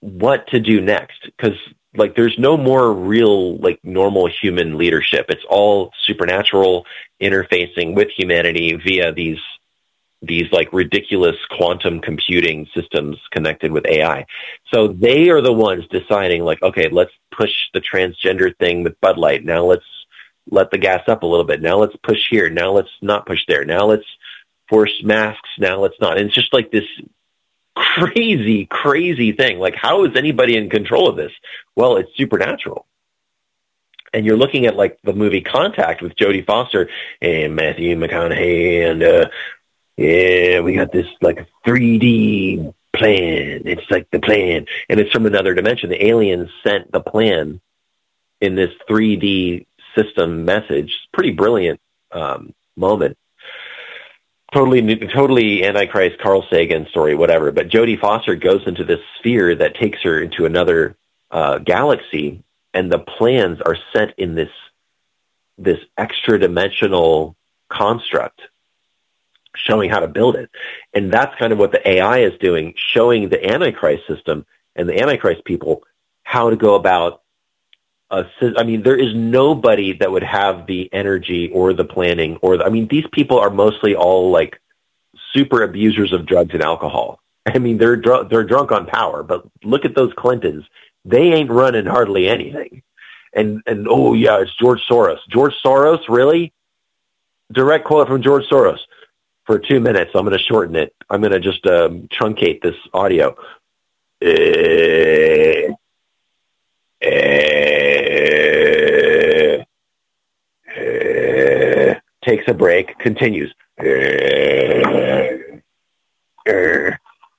what 0.00 0.46
to 0.48 0.60
do 0.60 0.80
next. 0.80 1.22
Because 1.24 1.56
like 1.94 2.14
there's 2.14 2.38
no 2.38 2.56
more 2.56 2.92
real 2.92 3.56
like 3.58 3.80
normal 3.82 4.28
human 4.28 4.76
leadership. 4.76 5.26
It's 5.28 5.44
all 5.48 5.92
supernatural 6.04 6.86
interfacing 7.20 7.94
with 7.94 8.08
humanity 8.10 8.76
via 8.76 9.12
these 9.12 9.40
these 10.22 10.50
like 10.50 10.72
ridiculous 10.72 11.36
quantum 11.50 12.00
computing 12.00 12.66
systems 12.74 13.18
connected 13.30 13.70
with 13.70 13.86
AI. 13.86 14.26
So 14.72 14.88
they 14.88 15.28
are 15.28 15.42
the 15.42 15.52
ones 15.52 15.86
deciding 15.88 16.42
like, 16.42 16.62
okay, 16.62 16.88
let's 16.88 17.12
push 17.30 17.52
the 17.74 17.80
transgender 17.80 18.56
thing 18.56 18.82
with 18.82 19.00
Bud 19.00 19.18
Light. 19.18 19.44
Now 19.44 19.64
let's 19.64 19.84
let 20.50 20.70
the 20.70 20.78
gas 20.78 21.02
up 21.08 21.22
a 21.22 21.26
little 21.26 21.44
bit. 21.44 21.60
Now 21.60 21.78
let's 21.78 21.96
push 21.96 22.28
here. 22.30 22.48
Now 22.48 22.72
let's 22.72 22.90
not 23.00 23.26
push 23.26 23.40
there. 23.46 23.64
Now 23.64 23.86
let's 23.86 24.06
force 24.68 25.02
masks. 25.02 25.48
Now 25.58 25.80
let's 25.80 26.00
not. 26.00 26.18
And 26.18 26.26
it's 26.26 26.34
just 26.34 26.52
like 26.52 26.70
this 26.70 26.84
crazy, 27.74 28.66
crazy 28.66 29.32
thing. 29.32 29.58
Like, 29.58 29.74
how 29.74 30.04
is 30.04 30.16
anybody 30.16 30.56
in 30.56 30.70
control 30.70 31.08
of 31.08 31.16
this? 31.16 31.32
Well, 31.74 31.96
it's 31.96 32.10
supernatural. 32.16 32.86
And 34.12 34.24
you're 34.24 34.36
looking 34.36 34.66
at 34.66 34.76
like 34.76 34.98
the 35.02 35.12
movie 35.12 35.42
Contact 35.42 36.00
with 36.00 36.16
Jodie 36.16 36.46
Foster 36.46 36.88
and 37.20 37.54
Matthew 37.54 37.96
McConaughey, 37.96 38.90
and 38.90 39.02
uh, 39.02 39.28
yeah, 39.96 40.60
we 40.60 40.74
got 40.74 40.90
this 40.90 41.06
like 41.20 41.46
3D 41.66 42.72
plan. 42.94 43.62
It's 43.66 43.90
like 43.90 44.10
the 44.10 44.20
plan, 44.20 44.66
and 44.88 45.00
it's 45.00 45.12
from 45.12 45.26
another 45.26 45.52
dimension. 45.54 45.90
The 45.90 46.06
aliens 46.06 46.48
sent 46.62 46.92
the 46.92 47.00
plan 47.00 47.60
in 48.40 48.54
this 48.54 48.70
3D 48.88 49.66
system 49.96 50.44
message. 50.44 51.08
Pretty 51.12 51.32
brilliant 51.32 51.80
um, 52.12 52.54
moment 52.76 53.16
totally 54.52 54.96
totally 55.08 55.64
antichrist 55.64 56.18
carl 56.18 56.44
sagan 56.48 56.86
story 56.88 57.14
whatever 57.14 57.50
but 57.50 57.68
jodie 57.68 57.98
foster 57.98 58.36
goes 58.36 58.66
into 58.66 58.84
this 58.84 59.00
sphere 59.18 59.54
that 59.54 59.74
takes 59.74 60.02
her 60.02 60.20
into 60.20 60.46
another 60.46 60.96
uh, 61.30 61.58
galaxy 61.58 62.42
and 62.72 62.92
the 62.92 62.98
plans 62.98 63.60
are 63.60 63.76
set 63.92 64.14
in 64.18 64.34
this 64.34 64.50
this 65.58 65.78
extra 65.98 66.38
dimensional 66.38 67.34
construct 67.68 68.40
showing 69.56 69.90
how 69.90 69.98
to 69.98 70.06
build 70.06 70.36
it 70.36 70.50
and 70.94 71.12
that's 71.12 71.36
kind 71.38 71.52
of 71.52 71.58
what 71.58 71.72
the 71.72 71.88
ai 71.88 72.18
is 72.18 72.38
doing 72.38 72.72
showing 72.76 73.28
the 73.28 73.44
antichrist 73.50 74.06
system 74.06 74.46
and 74.76 74.88
the 74.88 75.00
antichrist 75.00 75.44
people 75.44 75.82
how 76.22 76.50
to 76.50 76.56
go 76.56 76.76
about 76.76 77.22
a, 78.10 78.24
I 78.56 78.62
mean, 78.62 78.82
there 78.82 78.96
is 78.96 79.14
nobody 79.14 79.92
that 79.94 80.10
would 80.10 80.22
have 80.22 80.66
the 80.66 80.88
energy 80.92 81.50
or 81.52 81.72
the 81.72 81.84
planning 81.84 82.36
or 82.42 82.56
the, 82.56 82.64
I 82.64 82.68
mean, 82.68 82.88
these 82.88 83.06
people 83.12 83.38
are 83.38 83.50
mostly 83.50 83.94
all 83.94 84.30
like 84.30 84.60
super 85.32 85.62
abusers 85.62 86.12
of 86.12 86.26
drugs 86.26 86.54
and 86.54 86.62
alcohol. 86.62 87.20
I 87.46 87.58
mean, 87.58 87.78
they're 87.78 87.96
dr- 87.96 88.28
they're 88.28 88.44
drunk 88.44 88.72
on 88.72 88.86
power, 88.86 89.22
but 89.22 89.46
look 89.62 89.84
at 89.84 89.94
those 89.94 90.12
Clintons. 90.14 90.64
They 91.04 91.32
ain't 91.32 91.50
running 91.50 91.86
hardly 91.86 92.28
anything. 92.28 92.82
And 93.32 93.62
and 93.66 93.86
oh 93.88 94.14
yeah, 94.14 94.40
it's 94.40 94.54
George 94.56 94.82
Soros. 94.88 95.18
George 95.28 95.54
Soros, 95.64 96.08
really? 96.08 96.52
Direct 97.52 97.84
quote 97.84 98.08
from 98.08 98.22
George 98.22 98.46
Soros. 98.46 98.80
For 99.44 99.60
two 99.60 99.78
minutes, 99.78 100.10
I'm 100.14 100.24
going 100.24 100.36
to 100.36 100.42
shorten 100.42 100.74
it. 100.74 100.92
I'm 101.08 101.20
going 101.20 101.30
to 101.30 101.38
just 101.38 101.64
um, 101.66 102.08
truncate 102.08 102.62
this 102.62 102.74
audio. 102.92 103.36
Uh, 104.20 105.72
uh, 107.00 107.95
takes 112.26 112.44
a 112.48 112.54
break, 112.54 112.98
continues. 112.98 113.54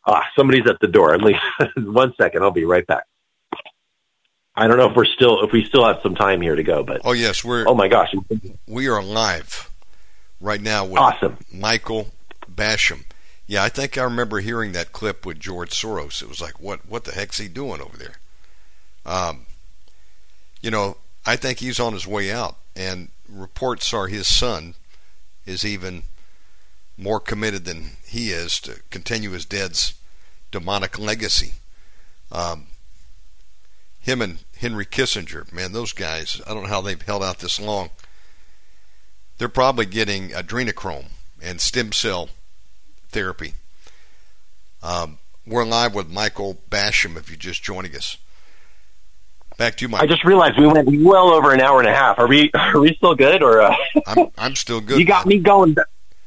Ah, 0.10 0.24
somebody's 0.36 0.68
at 0.68 0.80
the 0.80 0.88
door. 0.88 1.14
At 1.14 1.22
least. 1.22 1.42
One 1.78 2.14
second, 2.20 2.42
I'll 2.44 2.52
be 2.52 2.66
right 2.66 2.88
back. 2.88 3.04
I 4.56 4.68
don't 4.68 4.78
know 4.78 4.90
if 4.90 4.96
we're 4.96 5.06
still 5.06 5.44
if 5.44 5.52
we 5.52 5.66
still 5.66 5.86
have 5.86 6.00
some 6.02 6.16
time 6.16 6.42
here 6.42 6.56
to 6.56 6.64
go, 6.64 6.84
but 6.84 7.02
oh 7.06 7.12
yes, 7.12 7.44
we're 7.44 7.68
oh 7.68 7.76
my 7.76 7.88
gosh, 7.88 8.14
we 8.68 8.88
are 8.88 9.04
live 9.04 9.70
right 10.42 10.62
now 10.62 10.86
with 10.86 10.98
awesome 10.98 11.38
Michael 11.54 12.08
Basham. 12.52 13.04
Yeah, 13.46 13.64
I 13.64 13.70
think 13.70 13.98
I 14.00 14.04
remember 14.04 14.40
hearing 14.40 14.72
that 14.72 14.92
clip 14.94 15.28
with 15.28 15.40
George 15.40 15.70
Soros. 15.70 16.24
It 16.24 16.28
was 16.28 16.42
like, 16.42 16.60
what 16.60 16.80
what 16.90 17.04
the 17.04 17.12
heck's 17.12 17.38
he 17.38 17.48
doing 17.48 17.82
over 17.82 17.98
there? 17.98 18.16
Um, 19.06 19.46
you 20.62 20.72
know, 20.72 20.98
I 21.24 21.36
think 21.36 21.60
he's 21.60 21.80
on 21.80 21.94
his 21.94 22.08
way 22.08 22.32
out, 22.32 22.58
and 22.76 23.10
reports 23.30 23.94
are 23.94 24.08
his 24.08 24.28
son 24.28 24.76
is 25.46 25.66
even 25.66 26.04
more 26.98 27.20
committed 27.20 27.66
than 27.66 27.92
he 28.06 28.30
is 28.30 28.60
to 28.62 28.82
continue 28.90 29.32
his 29.32 29.46
dad's 29.46 29.94
demonic 30.52 30.98
legacy. 30.98 31.54
Um, 32.32 32.68
him 34.00 34.22
and 34.22 34.40
Henry 34.60 34.86
Kissinger, 34.86 35.52
man, 35.52 35.74
those 35.74 35.94
guys, 35.94 36.42
I 36.48 36.54
don't 36.54 36.64
know 36.64 36.70
how 36.70 36.82
they've 36.82 37.02
held 37.02 37.24
out 37.24 37.40
this 37.40 37.60
long. 37.60 37.90
They're 39.38 39.50
probably 39.50 39.86
getting 39.86 40.30
adrenochrome 40.30 41.08
and 41.42 41.62
stem 41.62 41.92
cell 41.92 42.30
therapy. 43.10 43.54
Um, 44.82 45.20
we're 45.46 45.66
live 45.66 45.94
with 45.94 46.10
Michael 46.10 46.58
Basham 46.70 47.18
if 47.18 47.30
you're 47.30 47.38
just 47.38 47.64
joining 47.64 47.96
us. 47.96 48.18
Back 49.58 49.78
to 49.78 49.86
you, 49.86 49.90
Mike. 49.90 50.04
I 50.04 50.06
just 50.06 50.24
realized 50.24 50.60
we 50.60 50.68
went 50.68 50.88
well 51.04 51.34
over 51.34 51.52
an 51.52 51.62
hour 51.62 51.80
and 51.80 51.90
a 51.90 51.94
half. 51.94 52.20
Are 52.20 52.28
we 52.28 52.52
are 52.54 52.80
we 52.80 52.94
still 52.96 53.16
good 53.16 53.42
or? 53.42 53.62
Uh... 53.62 53.76
I'm 54.08 54.28
I'm 54.38 54.56
still 54.56 54.82
good. 54.82 55.00
you 55.00 55.06
got 55.06 55.26
me 55.26 55.40
going. 55.40 55.76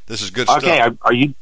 This 0.06 0.22
is 0.22 0.30
good 0.30 0.48
okay, 0.48 0.58
stuff. 0.58 0.64
Okay, 0.64 0.80
are, 0.80 0.96
are, 1.02 1.12
you 1.12 1.34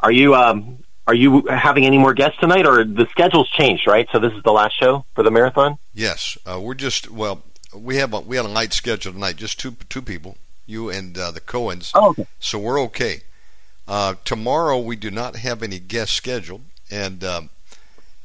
are 0.00 0.10
you 0.10 0.34
um 0.34 0.78
are 1.06 1.14
you 1.14 1.42
having 1.42 1.86
any 1.86 1.98
more 1.98 2.14
guests 2.14 2.38
tonight, 2.40 2.66
or 2.66 2.84
the 2.84 3.06
schedule's 3.10 3.48
changed? 3.50 3.86
Right, 3.86 4.08
so 4.12 4.18
this 4.18 4.32
is 4.32 4.42
the 4.42 4.52
last 4.52 4.76
show 4.78 5.04
for 5.14 5.22
the 5.22 5.30
marathon. 5.30 5.78
Yes, 5.94 6.36
uh, 6.44 6.60
we're 6.60 6.74
just 6.74 7.10
well, 7.10 7.42
we 7.74 7.96
have 7.96 8.12
a, 8.12 8.20
we 8.20 8.36
had 8.36 8.44
a 8.44 8.48
light 8.48 8.72
schedule 8.72 9.12
tonight, 9.12 9.36
just 9.36 9.60
two 9.60 9.76
two 9.88 10.02
people, 10.02 10.36
you 10.66 10.90
and 10.90 11.16
uh, 11.16 11.30
the 11.30 11.40
Cohens. 11.40 11.92
Oh, 11.94 12.10
okay. 12.10 12.26
So 12.40 12.58
we're 12.58 12.80
okay. 12.82 13.22
Uh, 13.86 14.14
tomorrow 14.24 14.78
we 14.78 14.96
do 14.96 15.10
not 15.10 15.36
have 15.36 15.62
any 15.62 15.78
guests 15.78 16.14
scheduled, 16.14 16.62
and 16.90 17.22
um, 17.22 17.50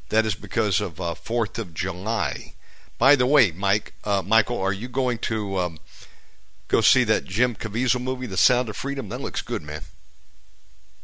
that 0.10 0.26
is 0.26 0.36
because 0.36 0.82
of 0.82 1.00
uh, 1.00 1.14
Fourth 1.14 1.60
of 1.60 1.74
July. 1.74 2.54
By 2.98 3.16
the 3.16 3.26
way, 3.26 3.52
Mike, 3.52 3.94
uh, 4.04 4.24
Michael, 4.26 4.60
are 4.60 4.74
you 4.74 4.88
going 4.88 5.20
to 5.20 5.58
um, 5.58 5.78
go 6.68 6.82
see 6.82 7.04
that 7.04 7.26
Jim 7.26 7.56
Caviezel 7.56 8.02
movie, 8.02 8.26
The 8.26 8.38
Sound 8.38 8.70
of 8.70 8.76
Freedom? 8.76 9.10
That 9.10 9.22
looks 9.22 9.42
good, 9.42 9.62
man. 9.62 9.82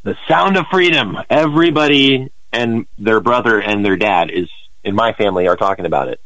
The 0.02 0.16
Sound 0.28 0.56
of 0.56 0.66
Freedom. 0.70 1.16
Everybody 1.30 2.30
and 2.52 2.86
their 2.98 3.20
brother 3.20 3.60
and 3.60 3.84
their 3.84 3.96
dad 3.96 4.30
is 4.30 4.48
in 4.82 4.94
my 4.94 5.12
family 5.12 5.48
are 5.48 5.56
talking 5.56 5.86
about 5.86 6.08
it. 6.08 6.20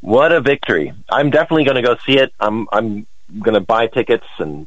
What 0.00 0.32
a 0.32 0.40
victory! 0.40 0.92
I'm 1.10 1.30
definitely 1.30 1.64
going 1.64 1.76
to 1.76 1.82
go 1.82 1.96
see 2.06 2.16
it. 2.16 2.32
I'm 2.40 2.68
I'm 2.72 3.06
going 3.38 3.54
to 3.54 3.60
buy 3.60 3.86
tickets 3.86 4.26
and 4.38 4.66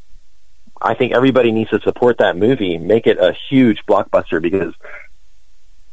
I 0.84 0.94
think 0.94 1.14
everybody 1.14 1.52
needs 1.52 1.70
to 1.70 1.80
support 1.80 2.18
that 2.18 2.38
movie, 2.38 2.78
make 2.78 3.08
it 3.08 3.18
a 3.18 3.34
huge 3.50 3.86
blockbuster 3.88 4.42
because 4.42 4.74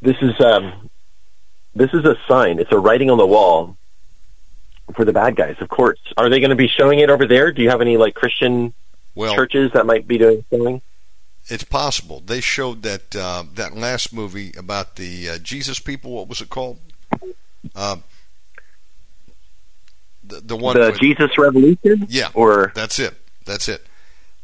this 0.03 0.17
is 0.21 0.39
um, 0.41 0.91
this 1.75 1.93
is 1.93 2.05
a 2.05 2.17
sign. 2.29 2.59
It's 2.59 2.73
a 2.73 2.79
writing 2.79 3.11
on 3.11 3.19
the 3.19 3.27
wall 3.27 3.77
for 4.95 5.05
the 5.05 5.13
bad 5.13 5.37
guys. 5.37 5.57
Of 5.61 5.69
course, 5.69 5.99
are 6.17 6.29
they 6.29 6.41
going 6.41 6.51
to 6.51 6.57
be 6.57 6.69
showing 6.69 6.99
it 6.99 7.11
over 7.11 7.27
there? 7.27 7.53
Do 7.53 7.63
you 7.63 7.71
have 7.71 7.81
any 7.81 7.97
like 7.97 8.15
Christian 8.15 8.73
well, 9.15 9.35
churches 9.35 9.73
that 9.73 9.87
might 9.87 10.07
be 10.07 10.19
doing 10.19 10.45
something? 10.51 10.83
It's 11.47 11.65
possible. 11.65 12.21
They 12.25 12.41
showed 12.41 12.83
that 12.83 13.17
uh, 13.17 13.45
that 13.55 13.77
last 13.77 14.13
movie 14.13 14.53
about 14.57 14.97
the 14.97 15.31
uh, 15.31 15.39
Jesus 15.39 15.79
people. 15.79 16.13
What 16.13 16.29
was 16.29 16.41
it 16.41 16.51
called? 16.51 16.79
Uh, 17.75 17.97
the, 20.23 20.41
the 20.41 20.57
one 20.57 20.79
the 20.79 20.91
with, 20.91 21.01
Jesus 21.01 21.37
Revolution. 21.39 22.07
Yeah, 22.09 22.29
or 22.35 22.73
that's 22.75 22.99
it. 22.99 23.15
That's 23.47 23.69
it. 23.69 23.87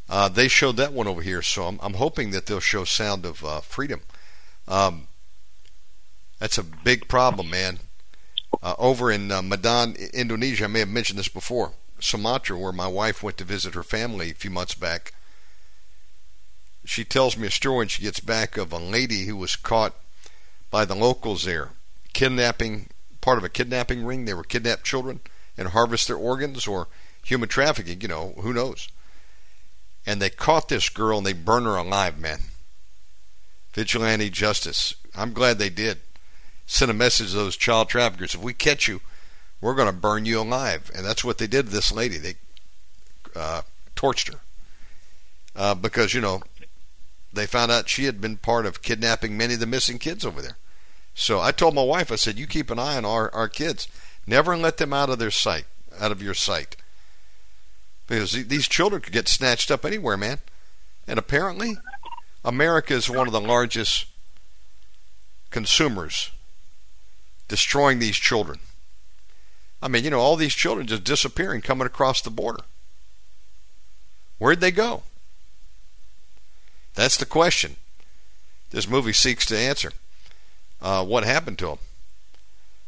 Uh, 0.09 0.29
they 0.29 0.47
showed 0.47 0.77
that 0.77 0.93
one 0.93 1.07
over 1.07 1.21
here, 1.21 1.41
so 1.41 1.63
I'm, 1.63 1.79
I'm 1.81 1.95
hoping 1.95 2.31
that 2.31 2.45
they'll 2.45 2.59
show 2.61 2.85
Sound 2.85 3.25
of 3.25 3.43
uh, 3.43 3.59
Freedom. 3.59 4.01
Um, 4.67 5.06
that's 6.39 6.57
a 6.57 6.63
big 6.63 7.07
problem, 7.07 7.49
man. 7.49 7.79
Uh, 8.61 8.75
over 8.77 9.11
in 9.11 9.31
uh, 9.31 9.41
Medan, 9.41 9.95
Indonesia, 10.13 10.65
I 10.65 10.67
may 10.67 10.79
have 10.79 10.89
mentioned 10.89 11.19
this 11.19 11.27
before, 11.27 11.73
Sumatra, 11.99 12.57
where 12.57 12.71
my 12.71 12.87
wife 12.87 13.21
went 13.21 13.37
to 13.37 13.43
visit 13.43 13.73
her 13.73 13.83
family 13.83 14.31
a 14.31 14.35
few 14.35 14.49
months 14.49 14.75
back. 14.75 15.13
She 16.85 17.03
tells 17.03 17.37
me 17.37 17.47
a 17.47 17.51
story 17.51 17.77
when 17.77 17.87
she 17.89 18.03
gets 18.03 18.19
back 18.19 18.55
of 18.55 18.71
a 18.71 18.77
lady 18.77 19.25
who 19.25 19.35
was 19.35 19.55
caught 19.55 19.93
by 20.71 20.85
the 20.85 20.95
locals 20.95 21.43
there, 21.43 21.71
kidnapping, 22.13 22.87
part 23.19 23.37
of 23.37 23.43
a 23.43 23.49
kidnapping 23.49 24.05
ring. 24.05 24.25
They 24.25 24.33
were 24.33 24.43
kidnapped 24.43 24.85
children 24.85 25.19
and 25.57 25.69
harvest 25.69 26.07
their 26.07 26.17
organs 26.17 26.65
or 26.65 26.87
human 27.23 27.49
trafficking, 27.49 27.99
you 27.99 28.07
know, 28.07 28.33
who 28.41 28.53
knows. 28.53 28.87
And 30.05 30.21
they 30.21 30.29
caught 30.29 30.69
this 30.69 30.87
girl 30.87 31.17
and 31.17 31.27
they 31.27 31.33
burned 31.33 31.65
her 31.65 31.75
alive, 31.75 32.17
man. 32.17 32.39
Vigilante 33.73 34.29
justice. 34.29 34.95
I'm 35.13 35.33
glad 35.33 35.57
they 35.57 35.69
did 35.69 35.99
sent 36.67 36.91
a 36.91 36.93
message 36.93 37.31
to 37.31 37.37
those 37.37 37.57
child 37.57 37.89
traffickers: 37.89 38.35
if 38.35 38.41
we 38.41 38.53
catch 38.53 38.87
you, 38.87 39.01
we're 39.59 39.73
going 39.73 39.87
to 39.87 39.93
burn 39.93 40.25
you 40.25 40.39
alive. 40.39 40.91
And 40.95 41.03
that's 41.03 41.23
what 41.23 41.39
they 41.39 41.47
did 41.47 41.65
to 41.65 41.71
this 41.71 41.91
lady. 41.91 42.17
They 42.17 42.35
uh, 43.35 43.63
torched 43.95 44.31
her 44.31 44.39
uh, 45.55 45.73
because 45.73 46.13
you 46.13 46.21
know 46.21 46.43
they 47.33 47.45
found 47.45 47.71
out 47.71 47.89
she 47.89 48.05
had 48.05 48.21
been 48.21 48.37
part 48.37 48.65
of 48.65 48.81
kidnapping 48.81 49.35
many 49.35 49.55
of 49.55 49.59
the 49.59 49.65
missing 49.65 49.99
kids 49.99 50.25
over 50.25 50.41
there. 50.41 50.57
So 51.13 51.41
I 51.41 51.51
told 51.51 51.73
my 51.73 51.83
wife, 51.83 52.11
I 52.11 52.15
said, 52.15 52.37
you 52.37 52.45
keep 52.45 52.69
an 52.69 52.77
eye 52.77 52.95
on 52.95 53.03
our, 53.03 53.33
our 53.33 53.49
kids. 53.49 53.87
Never 54.27 54.55
let 54.55 54.77
them 54.77 54.93
out 54.93 55.09
of 55.09 55.17
their 55.17 55.31
sight, 55.31 55.65
out 55.99 56.11
of 56.11 56.21
your 56.21 56.35
sight. 56.35 56.75
Because 58.07 58.31
these 58.31 58.67
children 58.67 59.01
could 59.01 59.13
get 59.13 59.27
snatched 59.27 59.71
up 59.71 59.83
anywhere, 59.83 60.15
man. 60.15 60.39
And 61.07 61.17
apparently, 61.17 61.77
America 62.45 62.93
is 62.93 63.09
one 63.09 63.25
of 63.25 63.33
the 63.33 63.41
largest 63.41 64.05
consumers 65.49 66.31
destroying 67.47 67.99
these 67.99 68.15
children. 68.15 68.59
I 69.81 69.87
mean, 69.87 70.03
you 70.03 70.09
know, 70.09 70.19
all 70.19 70.35
these 70.35 70.53
children 70.53 70.87
just 70.87 71.03
disappearing, 71.03 71.61
coming 71.61 71.85
across 71.85 72.21
the 72.21 72.29
border. 72.29 72.63
Where'd 74.37 74.59
they 74.59 74.71
go? 74.71 75.03
That's 76.95 77.17
the 77.17 77.25
question. 77.25 77.75
This 78.71 78.89
movie 78.89 79.13
seeks 79.13 79.45
to 79.47 79.57
answer. 79.57 79.91
Uh, 80.81 81.05
what 81.05 81.23
happened 81.23 81.59
to 81.59 81.67
them? 81.67 81.77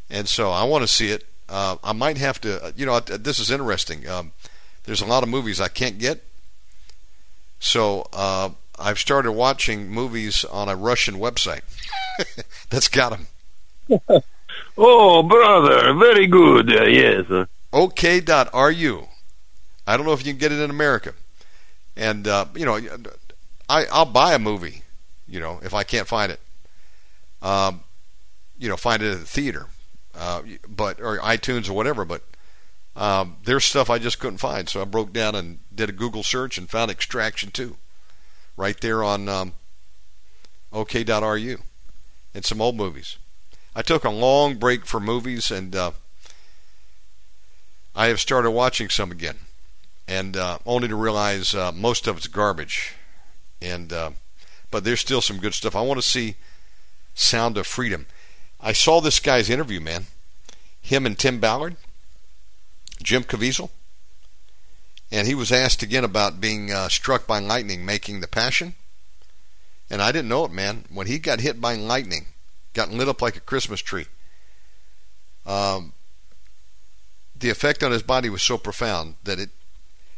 And 0.10 0.28
so 0.28 0.52
I 0.52 0.64
want 0.64 0.82
to 0.82 0.88
see 0.88 1.12
it. 1.12 1.26
Uh, 1.48 1.78
I 1.84 1.94
might 1.94 2.18
have 2.18 2.42
to, 2.42 2.74
you 2.76 2.86
know, 2.86 3.00
this 3.00 3.40
is 3.40 3.52
interesting. 3.52 4.08
Um, 4.08 4.32
there's 4.84 5.02
a 5.02 5.06
lot 5.06 5.24
of 5.24 5.30
movies 5.30 5.62
I 5.62 5.68
can't 5.68 5.98
get. 5.98 6.24
So 7.60 8.08
uh, 8.14 8.50
I've 8.78 9.00
started 9.00 9.34
watching 9.34 9.90
movies 9.90 10.46
on 10.46 10.70
a 10.70 10.76
Russian 10.76 11.16
website 11.16 11.62
that's 12.70 12.88
got 12.88 13.20
them. 13.90 14.24
oh, 14.78 15.24
brother, 15.24 15.94
very 15.94 16.28
good. 16.28 16.72
Uh, 16.72 16.84
yes. 16.84 17.48
OK.ru. 17.72 19.08
I 19.88 19.98
don't 19.98 20.06
know 20.06 20.14
if 20.14 20.26
you 20.26 20.34
can 20.34 20.40
get 20.40 20.52
it 20.52 20.60
in 20.60 20.70
America. 20.70 21.14
And, 21.96 22.28
uh, 22.28 22.46
you 22.56 22.66
know, 22.66 22.80
I, 23.68 23.86
I'll 23.92 24.06
buy 24.06 24.34
a 24.34 24.40
movie, 24.40 24.84
you 25.28 25.40
know, 25.40 25.60
if 25.64 25.74
I 25.74 25.84
can't 25.84 26.08
find 26.08 26.32
it. 26.32 26.40
Um, 27.42 27.82
you 28.58 28.68
know, 28.68 28.78
find 28.78 29.02
it 29.02 29.14
at 29.14 29.20
the 29.20 29.26
theater, 29.26 29.68
uh, 30.16 30.42
but 30.68 31.00
or 31.00 31.18
iTunes 31.20 31.70
or 31.70 31.74
whatever. 31.74 32.04
But 32.04 32.24
um, 32.96 33.38
there's 33.46 33.64
stuff 33.64 33.90
I 33.90 33.98
just 33.98 34.20
couldn't 34.20 34.40
find, 34.40 34.68
so 34.68 34.82
I 34.82 34.86
broke 34.86 35.14
down 35.14 35.36
and 35.36 35.60
did 35.74 35.90
a 35.90 35.94
Google 35.94 36.24
search 36.24 36.58
and 36.58 36.70
found 36.70 36.92
Extraction 36.92 37.52
2 37.52 37.78
right 38.58 38.80
there 38.82 39.04
on 39.04 39.30
um, 39.30 39.54
OK.ru 40.74 41.58
and 42.34 42.46
some 42.46 42.62
old 42.62 42.76
movies. 42.76 43.18
I 43.76 43.82
took 43.82 44.04
a 44.04 44.10
long 44.10 44.56
break 44.56 44.86
for 44.86 45.00
movies 45.00 45.52
and 45.52 45.76
uh, 45.76 45.92
I 47.96 48.08
have 48.08 48.20
started 48.20 48.52
watching 48.52 48.90
some 48.90 49.12
again, 49.12 49.40
and 50.08 50.38
uh, 50.38 50.60
only 50.66 50.88
to 50.88 50.96
realize 50.96 51.54
uh, 51.54 51.72
most 51.74 52.08
of 52.08 52.18
it's 52.18 52.28
garbage. 52.28 52.96
And 53.62 53.92
uh, 53.92 54.12
but 54.72 54.84
there's 54.84 55.02
still 55.02 55.22
some 55.22 55.40
good 55.40 55.54
stuff. 55.54 55.76
I 55.76 55.82
want 55.82 56.02
to 56.02 56.08
see 56.08 56.36
Sound 57.14 57.58
of 57.58 57.68
Freedom. 57.68 58.06
I 58.62 58.72
saw 58.72 59.02
this 59.02 59.20
guy's 59.20 59.50
interview, 59.50 59.82
man. 59.82 60.06
Him 60.82 61.06
and 61.06 61.20
Tim 61.20 61.40
Ballard, 61.40 61.76
Jim 63.04 63.24
Caviezel, 63.24 63.70
and 65.12 65.28
he 65.28 65.36
was 65.36 65.52
asked 65.52 65.84
again 65.84 66.06
about 66.06 66.40
being 66.40 66.72
uh, 66.72 66.88
struck 66.88 67.28
by 67.28 67.40
lightning, 67.40 67.86
making 67.86 68.22
the 68.22 68.28
Passion. 68.28 68.76
And 69.90 70.02
I 70.02 70.14
didn't 70.14 70.30
know 70.30 70.46
it, 70.46 70.52
man. 70.52 70.86
When 70.90 71.08
he 71.08 71.20
got 71.20 71.42
hit 71.42 71.60
by 71.60 71.76
lightning, 71.76 72.28
got 72.74 72.92
lit 72.92 73.10
up 73.10 73.22
like 73.22 73.36
a 73.36 73.42
Christmas 73.42 73.82
tree. 73.82 74.06
Um, 75.46 75.94
the 77.38 77.50
effect 77.50 77.84
on 77.84 77.92
his 77.92 78.04
body 78.04 78.30
was 78.30 78.44
so 78.44 78.58
profound 78.58 79.16
that 79.24 79.40
it 79.40 79.50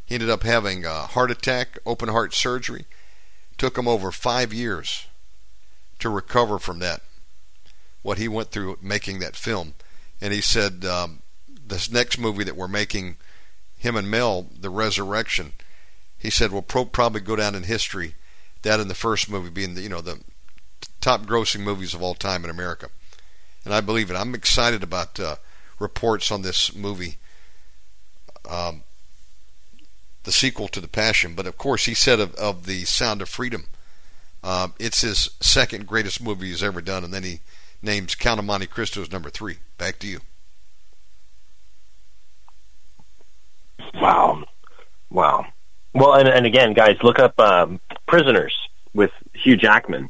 he 0.05 0.15
ended 0.15 0.29
up 0.29 0.43
having 0.43 0.83
a 0.83 1.07
heart 1.07 1.31
attack, 1.31 1.79
open 1.85 2.09
heart 2.09 2.33
surgery. 2.33 2.81
It 3.51 3.57
Took 3.57 3.77
him 3.77 3.87
over 3.87 4.11
five 4.11 4.51
years 4.51 5.07
to 5.99 6.09
recover 6.09 6.59
from 6.59 6.79
that. 6.79 7.01
What 8.01 8.17
he 8.17 8.27
went 8.27 8.51
through 8.51 8.77
making 8.81 9.19
that 9.19 9.37
film, 9.37 9.75
and 10.19 10.33
he 10.33 10.41
said 10.41 10.83
um, 10.83 11.21
this 11.65 11.89
next 11.89 12.17
movie 12.17 12.43
that 12.43 12.57
we're 12.57 12.67
making, 12.67 13.15
him 13.77 13.95
and 13.95 14.11
Mel, 14.11 14.47
The 14.59 14.69
Resurrection. 14.69 15.53
He 16.17 16.29
said 16.29 16.51
will 16.51 16.61
pro- 16.61 16.83
probably 16.83 17.21
go 17.21 17.37
down 17.37 17.55
in 17.55 17.63
history. 17.63 18.15
That 18.63 18.81
in 18.81 18.89
the 18.89 18.95
first 18.95 19.29
movie 19.29 19.49
being 19.49 19.75
the 19.75 19.81
you 19.81 19.89
know 19.89 20.01
the 20.01 20.19
top 20.99 21.25
grossing 21.25 21.61
movies 21.61 21.93
of 21.93 22.01
all 22.01 22.15
time 22.15 22.43
in 22.43 22.49
America. 22.49 22.89
And 23.65 23.73
I 23.73 23.81
believe 23.81 24.09
it. 24.09 24.15
I'm 24.15 24.33
excited 24.33 24.83
about 24.83 25.19
uh, 25.19 25.35
reports 25.79 26.31
on 26.31 26.41
this 26.41 26.75
movie, 26.75 27.17
um, 28.49 28.83
the 30.23 30.31
sequel 30.31 30.67
to 30.69 30.81
The 30.81 30.87
Passion. 30.87 31.35
But 31.35 31.47
of 31.47 31.57
course, 31.57 31.85
he 31.85 31.93
said 31.93 32.19
of, 32.19 32.33
of 32.35 32.65
The 32.65 32.85
Sound 32.85 33.21
of 33.21 33.29
Freedom, 33.29 33.65
uh, 34.43 34.69
it's 34.79 35.01
his 35.01 35.29
second 35.39 35.87
greatest 35.87 36.21
movie 36.21 36.47
he's 36.47 36.63
ever 36.63 36.81
done. 36.81 37.03
And 37.03 37.13
then 37.13 37.23
he 37.23 37.39
names 37.81 38.15
Count 38.15 38.39
of 38.39 38.45
Monte 38.45 38.67
Cristo 38.67 39.01
as 39.01 39.11
number 39.11 39.29
three. 39.29 39.57
Back 39.77 39.99
to 39.99 40.07
you. 40.07 40.21
Wow. 43.95 44.43
Wow. 45.09 45.45
Well, 45.93 46.13
and, 46.13 46.27
and 46.27 46.45
again, 46.45 46.73
guys, 46.73 46.97
look 47.03 47.19
up 47.19 47.39
um, 47.39 47.79
Prisoners 48.07 48.57
with 48.93 49.11
Hugh 49.33 49.57
Jackman 49.57 50.09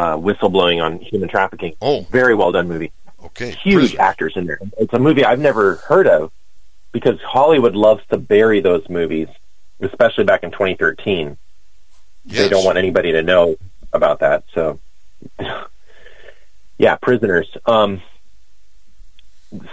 uh, 0.00 0.16
whistleblowing 0.16 0.82
on 0.82 0.98
human 0.98 1.28
trafficking. 1.28 1.74
Oh, 1.82 2.06
very 2.10 2.34
well 2.34 2.52
done 2.52 2.66
movie. 2.66 2.90
Okay, 3.22 3.50
huge 3.50 3.96
actors 3.96 4.32
in 4.34 4.46
there. 4.46 4.58
It's 4.78 4.94
a 4.94 4.98
movie 4.98 5.26
I've 5.26 5.38
never 5.38 5.74
heard 5.74 6.06
of 6.06 6.32
because 6.90 7.20
Hollywood 7.20 7.74
loves 7.74 8.02
to 8.10 8.16
bury 8.16 8.60
those 8.60 8.88
movies, 8.88 9.28
especially 9.80 10.24
back 10.24 10.42
in 10.42 10.52
2013. 10.52 11.36
Yes. 12.24 12.38
They 12.38 12.48
don't 12.48 12.64
want 12.64 12.78
anybody 12.78 13.12
to 13.12 13.22
know 13.22 13.56
about 13.92 14.20
that. 14.20 14.44
So, 14.54 14.80
yeah, 16.78 16.96
prisoners. 16.96 17.54
Um, 17.66 18.00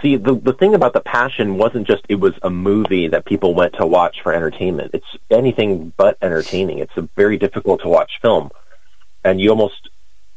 see, 0.02 0.16
the 0.16 0.34
the 0.34 0.52
thing 0.52 0.74
about 0.74 0.92
the 0.92 1.00
Passion 1.00 1.56
wasn't 1.56 1.86
just 1.86 2.04
it 2.10 2.16
was 2.16 2.34
a 2.42 2.50
movie 2.50 3.08
that 3.08 3.24
people 3.24 3.54
went 3.54 3.76
to 3.76 3.86
watch 3.86 4.20
for 4.20 4.34
entertainment. 4.34 4.90
It's 4.92 5.16
anything 5.30 5.94
but 5.96 6.18
entertaining. 6.20 6.80
It's 6.80 6.96
a 6.98 7.08
very 7.16 7.38
difficult 7.38 7.80
to 7.80 7.88
watch 7.88 8.20
film, 8.20 8.50
and 9.24 9.40
you 9.40 9.48
almost 9.48 9.88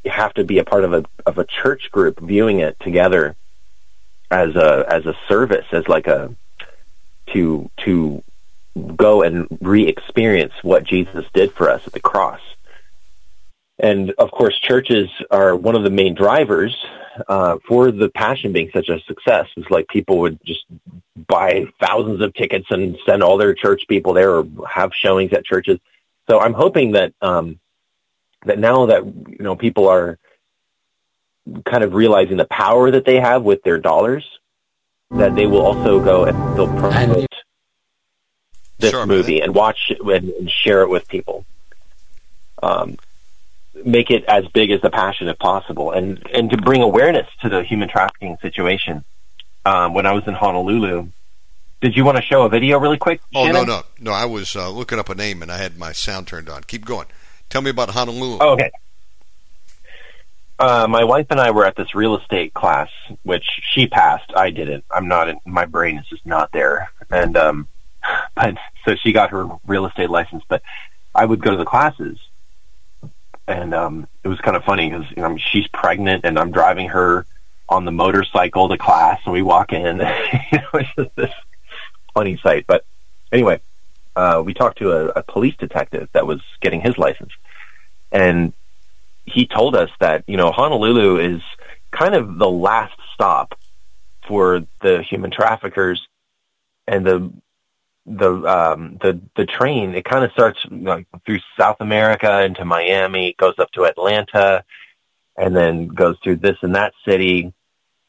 have 0.06 0.34
to 0.36 0.44
be 0.44 0.60
a 0.60 0.64
part 0.64 0.84
of 0.84 0.94
a 0.94 1.06
of 1.26 1.38
a 1.38 1.46
church 1.46 1.92
group 1.92 2.20
viewing 2.20 2.60
it 2.60 2.80
together 2.80 3.36
as 4.30 4.56
a 4.56 4.86
as 4.88 5.06
a 5.06 5.16
service 5.28 5.66
as 5.72 5.88
like 5.88 6.08
a 6.08 6.36
to 7.28 7.70
to 7.78 8.24
go 8.96 9.22
and 9.22 9.48
re-experience 9.62 10.54
what 10.62 10.84
Jesus 10.84 11.26
did 11.34 11.54
for 11.54 11.70
us 11.70 11.86
at 11.86 11.94
the 11.94 12.00
cross. 12.00 12.40
And 13.78 14.12
of 14.12 14.32
course, 14.32 14.58
churches 14.60 15.10
are 15.30 15.56
one 15.56 15.76
of 15.76 15.84
the 15.84 15.90
main 15.90 16.14
drivers 16.14 16.76
uh, 17.28 17.58
for 17.68 17.92
the 17.92 18.10
Passion 18.10 18.54
being 18.54 18.70
such 18.72 18.90
a 18.90 19.00
success. 19.02 19.48
It's 19.58 19.70
like 19.70 19.88
people 19.88 20.20
would 20.20 20.40
just 20.46 20.66
buy 21.28 21.66
thousands 21.82 22.22
of 22.22 22.34
tickets 22.34 22.68
and 22.70 22.98
send 23.06 23.24
all 23.24 23.38
their 23.38 23.54
church 23.54 23.88
people 23.88 24.14
there, 24.14 24.36
or 24.36 24.48
have 24.70 24.94
showings 24.94 25.34
at 25.34 25.44
churches. 25.44 25.80
So 26.30 26.40
I'm 26.40 26.54
hoping 26.54 26.92
that 26.92 27.14
um, 27.22 27.60
that 28.46 28.60
now 28.60 28.88
that 28.88 29.06
you 29.06 29.38
know 29.40 29.56
people 29.56 29.88
are 29.88 30.18
kind 31.66 31.84
of 31.84 31.94
realizing 31.94 32.38
the 32.38 32.46
power 32.46 32.92
that 32.92 33.06
they 33.06 33.20
have 33.20 33.44
with 33.44 33.64
their 33.64 33.78
dollars, 33.78 34.26
that 35.12 35.36
they 35.36 35.46
will 35.46 35.62
also 35.62 36.04
go 36.04 36.26
and 36.26 36.38
they'll 36.58 36.68
promote 36.68 37.28
this 38.80 38.92
sure, 38.92 39.06
movie 39.06 39.36
man. 39.36 39.44
and 39.44 39.56
watch 39.56 39.92
it 39.92 40.00
and, 40.02 40.30
and, 40.30 40.50
share 40.50 40.82
it 40.82 40.90
with 40.90 41.08
people. 41.08 41.46
Um, 42.62 42.98
make 43.86 44.12
it 44.12 44.26
as 44.26 44.48
big 44.48 44.72
as 44.72 44.82
the 44.82 44.90
passion 44.90 45.28
if 45.28 45.40
possible, 45.40 45.92
and 45.92 46.26
and 46.34 46.50
to 46.50 46.58
bring 46.58 46.82
awareness 46.82 47.28
to 47.42 47.50
the 47.50 47.64
human 47.64 47.90
trafficking 47.90 48.38
situation. 48.42 49.04
Um, 49.64 49.94
when 49.94 50.08
I 50.08 50.14
was 50.14 50.26
in 50.26 50.34
Honolulu, 50.34 51.10
did 51.82 51.96
you 51.96 52.04
want 52.04 52.18
to 52.18 52.24
show 52.24 52.44
a 52.44 52.50
video 52.50 52.80
really 52.80 52.98
quick? 52.98 53.22
Oh 53.36 53.46
Shannon? 53.46 53.68
no 53.68 53.78
no 53.78 53.84
no! 54.00 54.12
I 54.12 54.26
was 54.26 54.56
uh, 54.56 54.70
looking 54.70 54.98
up 54.98 55.10
a 55.10 55.16
name 55.16 55.42
and 55.42 55.52
I 55.52 55.58
had 55.58 55.78
my 55.78 55.92
sound 55.92 56.28
turned 56.28 56.50
on. 56.50 56.64
Keep 56.64 56.86
going. 56.86 57.08
Tell 57.52 57.62
me 57.62 57.70
about 57.70 57.90
Honolulu. 57.90 58.38
Oh, 58.40 58.54
okay. 58.54 58.72
Uh, 60.58 60.88
my 60.88 61.04
wife 61.04 61.28
and 61.32 61.40
I 61.40 61.52
were 61.52 61.66
at 61.66 61.76
this 61.76 61.94
real 61.94 62.18
estate 62.18 62.54
class, 62.54 62.90
which 63.24 63.46
she 63.74 63.88
passed. 63.88 64.32
I 64.34 64.52
didn't. 64.52 64.86
I'm 64.90 65.10
not. 65.10 65.28
In, 65.28 65.40
my 65.46 65.66
brain 65.66 65.98
is 65.98 66.08
just 66.08 66.26
not 66.26 66.54
there. 66.54 66.92
And 67.10 67.36
um, 67.36 67.68
but 68.36 68.56
so 68.86 68.96
she 68.96 69.12
got 69.12 69.32
her 69.32 69.50
real 69.68 69.86
estate 69.86 70.10
license. 70.10 70.44
But 70.48 70.64
I 71.14 71.26
would 71.26 71.42
go 71.42 71.52
to 71.52 71.58
the 71.58 71.66
classes, 71.66 72.18
and 73.50 73.74
um, 73.74 74.08
it 74.24 74.30
was 74.30 74.40
kind 74.40 74.56
of 74.56 74.64
funny 74.64 74.90
because 74.90 75.10
you 75.10 75.22
know, 75.22 75.36
she's 75.38 75.68
pregnant, 75.68 76.24
and 76.24 76.40
I'm 76.40 76.52
driving 76.52 76.88
her 76.88 77.26
on 77.68 77.84
the 77.84 77.92
motorcycle 77.92 78.70
to 78.70 78.78
class, 78.78 79.20
and 79.26 79.34
we 79.34 79.42
walk 79.42 79.74
in. 79.74 79.98
you 80.52 80.58
know, 80.58 80.70
it's 80.76 80.96
just 80.96 81.16
this 81.18 81.32
funny 82.14 82.38
sight. 82.38 82.66
But 82.66 82.86
anyway, 83.30 83.60
uh, 84.16 84.42
we 84.46 84.54
talked 84.54 84.80
to 84.80 84.92
a, 84.92 85.06
a 85.08 85.24
police 85.24 85.56
detective 85.58 86.10
that 86.14 86.28
was 86.28 86.42
getting 86.62 86.82
his 86.82 86.98
license, 86.98 87.32
and 88.12 88.54
he 89.26 89.46
told 89.46 89.76
us 89.76 89.90
that 90.00 90.24
you 90.28 90.38
know 90.38 90.52
Honolulu 90.52 91.18
is 91.18 91.42
kind 91.92 92.16
of 92.16 92.38
the 92.38 92.50
last 92.50 92.98
stop 93.14 93.58
for 94.28 94.64
the 94.82 95.02
human 95.04 95.32
traffickers, 95.32 96.08
and 96.88 97.06
the 97.06 97.32
the 98.06 98.32
um, 98.32 98.98
the 99.02 99.20
the 99.36 99.46
train. 99.46 99.96
It 99.96 100.06
kind 100.06 100.24
of 100.24 100.32
starts 100.32 100.60
like, 100.70 101.08
through 101.26 101.40
South 101.58 101.78
America 101.80 102.44
into 102.44 102.66
Miami, 102.66 103.36
goes 103.38 103.56
up 103.60 103.72
to 103.72 103.86
Atlanta, 103.86 104.64
and 105.38 105.56
then 105.56 105.88
goes 105.88 106.18
through 106.24 106.38
this 106.38 106.58
and 106.62 106.76
that 106.76 106.94
city, 107.06 107.54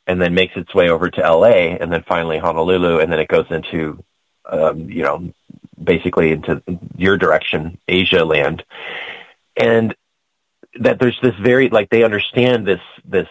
and 0.06 0.20
then 0.20 0.34
makes 0.34 0.56
its 0.56 0.74
way 0.74 0.88
over 0.88 1.10
to 1.10 1.24
L.A. 1.24 1.78
and 1.78 1.92
then 1.92 2.02
finally 2.02 2.38
Honolulu, 2.38 3.00
and 3.00 3.12
then 3.12 3.20
it 3.20 3.28
goes 3.28 3.46
into 3.50 4.02
um, 4.46 4.90
you 4.90 5.02
know 5.02 5.32
basically 5.84 6.32
into 6.32 6.62
your 6.96 7.16
direction, 7.16 7.78
Asia 7.88 8.24
land. 8.24 8.64
and 9.56 9.94
that 10.80 10.98
there's 10.98 11.18
this 11.20 11.34
very 11.36 11.68
like 11.68 11.90
they 11.90 12.04
understand 12.04 12.66
this 12.66 12.80
this 13.04 13.28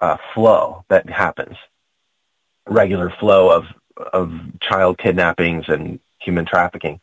uh, 0.00 0.16
flow 0.34 0.84
that 0.88 1.08
happens, 1.08 1.56
regular 2.66 3.10
flow 3.10 3.50
of 3.50 3.64
of 4.12 4.32
child 4.60 4.98
kidnappings 4.98 5.66
and 5.68 6.00
human 6.18 6.46
trafficking. 6.46 7.00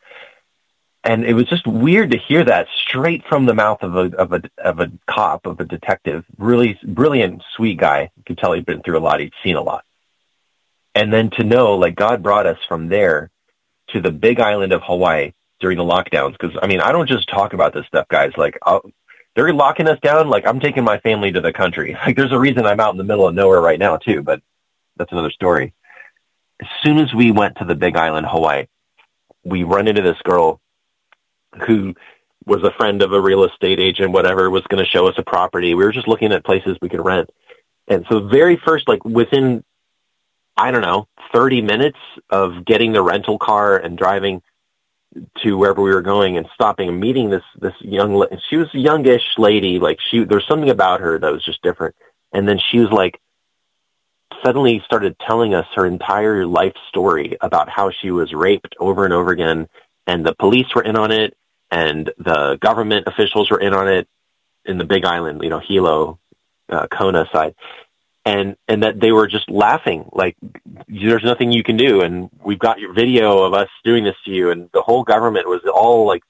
And 1.03 1.23
it 1.23 1.33
was 1.33 1.45
just 1.45 1.67
weird 1.67 2.11
to 2.11 2.17
hear 2.17 2.43
that 2.45 2.67
straight 2.73 3.23
from 3.27 3.45
the 3.45 3.53
mouth 3.53 3.83
of 3.83 3.95
a 3.95 4.15
of 4.17 4.33
a 4.33 4.41
of 4.57 4.79
a 4.79 4.91
cop 5.07 5.45
of 5.45 5.59
a 5.59 5.65
detective. 5.65 6.25
Really 6.37 6.79
brilliant, 6.83 7.43
sweet 7.55 7.77
guy. 7.77 8.09
You 8.17 8.23
could 8.25 8.37
tell 8.39 8.53
he'd 8.53 8.65
been 8.65 8.81
through 8.81 8.97
a 8.97 9.01
lot. 9.01 9.19
He'd 9.19 9.33
seen 9.43 9.55
a 9.55 9.61
lot. 9.61 9.85
And 10.95 11.13
then 11.13 11.29
to 11.31 11.43
know, 11.43 11.75
like 11.75 11.95
God 11.95 12.23
brought 12.23 12.47
us 12.47 12.57
from 12.67 12.87
there 12.87 13.29
to 13.89 14.01
the 14.01 14.11
Big 14.11 14.39
Island 14.39 14.73
of 14.73 14.81
Hawaii 14.83 15.33
during 15.59 15.77
the 15.77 15.83
lockdowns. 15.83 16.33
Because 16.33 16.57
I 16.61 16.67
mean, 16.67 16.81
I 16.81 16.91
don't 16.91 17.07
just 17.07 17.29
talk 17.29 17.53
about 17.53 17.73
this 17.73 17.85
stuff, 17.87 18.07
guys. 18.07 18.31
Like 18.37 18.57
I'll, 18.63 18.89
they're 19.35 19.53
locking 19.53 19.87
us 19.87 19.99
down. 19.99 20.29
Like 20.29 20.47
I'm 20.47 20.59
taking 20.59 20.83
my 20.83 20.99
family 20.99 21.31
to 21.31 21.41
the 21.41 21.53
country. 21.53 21.97
Like 22.05 22.15
there's 22.15 22.31
a 22.31 22.39
reason 22.39 22.65
I'm 22.65 22.79
out 22.79 22.93
in 22.93 22.97
the 22.97 23.03
middle 23.03 23.27
of 23.27 23.35
nowhere 23.35 23.61
right 23.61 23.79
now 23.79 23.97
too. 23.97 24.21
But 24.21 24.41
that's 24.97 25.11
another 25.11 25.31
story. 25.31 25.73
As 26.61 26.67
soon 26.83 26.99
as 26.99 27.13
we 27.13 27.31
went 27.31 27.57
to 27.57 27.65
the 27.65 27.75
Big 27.75 27.97
Island, 27.97 28.27
Hawaii, 28.27 28.67
we 29.43 29.63
run 29.63 29.87
into 29.87 30.01
this 30.01 30.17
girl 30.23 30.61
who 31.65 31.95
was 32.45 32.63
a 32.63 32.71
friend 32.71 33.01
of 33.01 33.11
a 33.11 33.19
real 33.19 33.43
estate 33.43 33.79
agent, 33.79 34.11
whatever, 34.11 34.49
was 34.49 34.63
going 34.63 34.83
to 34.83 34.89
show 34.89 35.07
us 35.07 35.15
a 35.17 35.23
property. 35.23 35.73
We 35.73 35.83
were 35.83 35.91
just 35.91 36.07
looking 36.07 36.31
at 36.31 36.45
places 36.45 36.77
we 36.81 36.89
could 36.89 37.03
rent. 37.03 37.29
And 37.87 38.05
so 38.09 38.27
very 38.27 38.55
first, 38.55 38.87
like 38.87 39.03
within, 39.03 39.63
I 40.57 40.71
don't 40.71 40.81
know, 40.81 41.07
30 41.33 41.61
minutes 41.61 41.99
of 42.29 42.65
getting 42.65 42.93
the 42.93 43.01
rental 43.01 43.37
car 43.37 43.77
and 43.77 43.97
driving 43.97 44.41
to 45.43 45.57
wherever 45.57 45.81
we 45.81 45.93
were 45.93 46.01
going 46.01 46.37
and 46.37 46.47
stopping 46.53 46.89
and 46.89 46.99
meeting 46.99 47.29
this, 47.29 47.43
this 47.59 47.73
young, 47.79 48.25
she 48.49 48.57
was 48.57 48.67
a 48.73 48.79
youngish 48.79 49.37
lady. 49.37 49.79
Like 49.79 49.99
she, 50.01 50.23
there's 50.23 50.47
something 50.47 50.69
about 50.69 51.01
her 51.01 51.19
that 51.19 51.31
was 51.31 51.43
just 51.43 51.61
different. 51.61 51.95
And 52.33 52.47
then 52.47 52.59
she 52.59 52.79
was 52.79 52.89
like, 52.91 53.19
suddenly 54.43 54.81
started 54.85 55.17
telling 55.19 55.53
us 55.53 55.65
her 55.75 55.85
entire 55.85 56.45
life 56.45 56.75
story 56.89 57.37
about 57.41 57.69
how 57.69 57.91
she 57.91 58.11
was 58.11 58.33
raped 58.33 58.75
over 58.79 59.05
and 59.05 59.13
over 59.13 59.31
again 59.31 59.67
and 60.07 60.25
the 60.25 60.35
police 60.35 60.67
were 60.75 60.83
in 60.83 60.95
on 60.95 61.11
it 61.11 61.35
and 61.71 62.11
the 62.17 62.57
government 62.61 63.07
officials 63.07 63.49
were 63.49 63.59
in 63.59 63.73
on 63.73 63.87
it 63.87 64.07
in 64.65 64.77
the 64.77 64.83
Big 64.83 65.05
Island, 65.05 65.41
you 65.43 65.49
know, 65.49 65.59
Hilo, 65.59 66.19
uh, 66.69 66.87
Kona 66.87 67.27
side, 67.31 67.55
and 68.25 68.55
and 68.67 68.83
that 68.83 68.99
they 68.99 69.11
were 69.11 69.27
just 69.27 69.49
laughing 69.49 70.09
like 70.11 70.35
there's 70.87 71.23
nothing 71.23 71.51
you 71.51 71.63
can 71.63 71.77
do, 71.77 72.01
and 72.01 72.29
we've 72.43 72.59
got 72.59 72.79
your 72.79 72.93
video 72.93 73.43
of 73.43 73.53
us 73.53 73.69
doing 73.83 74.03
this 74.03 74.15
to 74.25 74.31
you, 74.31 74.49
and 74.49 74.69
the 74.73 74.81
whole 74.81 75.03
government 75.03 75.47
was 75.47 75.61
all 75.71 76.05
like 76.07 76.23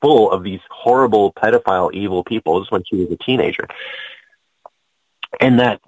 full 0.00 0.30
of 0.30 0.42
these 0.42 0.60
horrible 0.70 1.32
pedophile 1.32 1.92
evil 1.92 2.24
people. 2.24 2.60
This 2.60 2.70
when 2.70 2.84
she 2.84 2.96
was 2.96 3.10
a 3.10 3.16
teenager, 3.16 3.68
and 5.40 5.60
that 5.60 5.80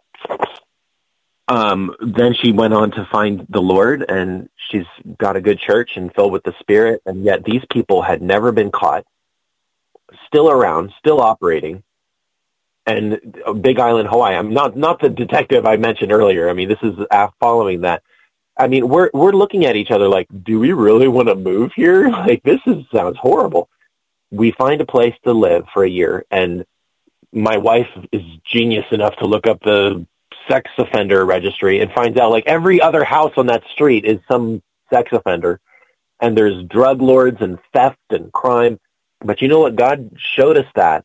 um, 1.48 1.94
then 2.00 2.34
she 2.34 2.52
went 2.52 2.74
on 2.74 2.90
to 2.92 3.06
find 3.10 3.46
the 3.48 3.60
Lord, 3.60 4.04
and 4.08 4.48
she's 4.56 4.86
got 5.18 5.36
a 5.36 5.40
good 5.40 5.58
church 5.58 5.96
and 5.96 6.14
filled 6.14 6.32
with 6.32 6.42
the 6.42 6.54
Spirit. 6.60 7.02
And 7.04 7.24
yet, 7.24 7.44
these 7.44 7.62
people 7.70 8.02
had 8.02 8.22
never 8.22 8.52
been 8.52 8.70
caught, 8.70 9.04
still 10.26 10.50
around, 10.50 10.92
still 10.98 11.20
operating. 11.20 11.82
And 12.86 13.40
uh, 13.46 13.52
Big 13.54 13.78
Island, 13.78 14.08
Hawaii. 14.08 14.36
I'm 14.36 14.52
not 14.52 14.76
not 14.76 15.00
the 15.00 15.08
detective 15.08 15.66
I 15.66 15.76
mentioned 15.76 16.12
earlier. 16.12 16.50
I 16.50 16.52
mean, 16.52 16.68
this 16.68 16.82
is 16.82 16.94
uh, 17.10 17.28
following 17.40 17.82
that. 17.82 18.02
I 18.56 18.68
mean, 18.68 18.88
we're 18.88 19.10
we're 19.14 19.32
looking 19.32 19.64
at 19.64 19.76
each 19.76 19.90
other 19.90 20.08
like, 20.08 20.28
do 20.42 20.60
we 20.60 20.72
really 20.72 21.08
want 21.08 21.28
to 21.28 21.34
move 21.34 21.72
here? 21.74 22.08
Like, 22.10 22.42
this 22.42 22.60
is 22.66 22.84
sounds 22.92 23.16
horrible. 23.18 23.68
We 24.30 24.52
find 24.52 24.80
a 24.80 24.86
place 24.86 25.14
to 25.24 25.32
live 25.32 25.64
for 25.72 25.84
a 25.84 25.88
year, 25.88 26.24
and 26.30 26.64
my 27.32 27.56
wife 27.56 27.88
is 28.12 28.22
genius 28.44 28.86
enough 28.90 29.16
to 29.16 29.26
look 29.26 29.46
up 29.46 29.60
the 29.62 30.06
sex 30.48 30.70
offender 30.76 31.24
registry 31.24 31.80
and 31.80 31.90
finds 31.92 32.18
out 32.18 32.30
like 32.30 32.46
every 32.46 32.80
other 32.80 33.02
house 33.02 33.32
on 33.36 33.46
that 33.46 33.64
street 33.72 34.04
is 34.04 34.20
some 34.28 34.62
sex 34.90 35.10
offender 35.12 35.60
and 36.20 36.36
there's 36.36 36.64
drug 36.64 37.02
lords 37.02 37.38
and 37.40 37.58
theft 37.72 37.98
and 38.10 38.32
crime. 38.32 38.78
But 39.20 39.42
you 39.42 39.48
know 39.48 39.60
what? 39.60 39.76
God 39.76 40.10
showed 40.16 40.56
us 40.56 40.66
that. 40.74 41.04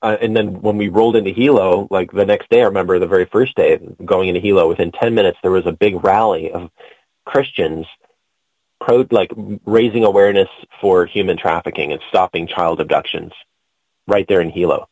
Uh, 0.00 0.16
and 0.20 0.36
then 0.36 0.60
when 0.60 0.76
we 0.76 0.88
rolled 0.88 1.16
into 1.16 1.30
Hilo, 1.30 1.88
like 1.90 2.12
the 2.12 2.24
next 2.24 2.48
day, 2.50 2.60
I 2.60 2.66
remember 2.66 2.98
the 2.98 3.06
very 3.06 3.24
first 3.24 3.56
day 3.56 3.78
going 4.04 4.28
into 4.28 4.40
Hilo, 4.40 4.68
within 4.68 4.92
10 4.92 5.14
minutes, 5.14 5.38
there 5.42 5.50
was 5.50 5.66
a 5.66 5.72
big 5.72 6.04
rally 6.04 6.52
of 6.52 6.70
Christians 7.24 7.86
pro, 8.80 9.06
like 9.10 9.32
raising 9.66 10.04
awareness 10.04 10.48
for 10.80 11.06
human 11.06 11.36
trafficking 11.36 11.92
and 11.92 12.00
stopping 12.08 12.46
child 12.46 12.80
abductions 12.80 13.32
right 14.06 14.26
there 14.28 14.40
in 14.40 14.50
Hilo. 14.50 14.88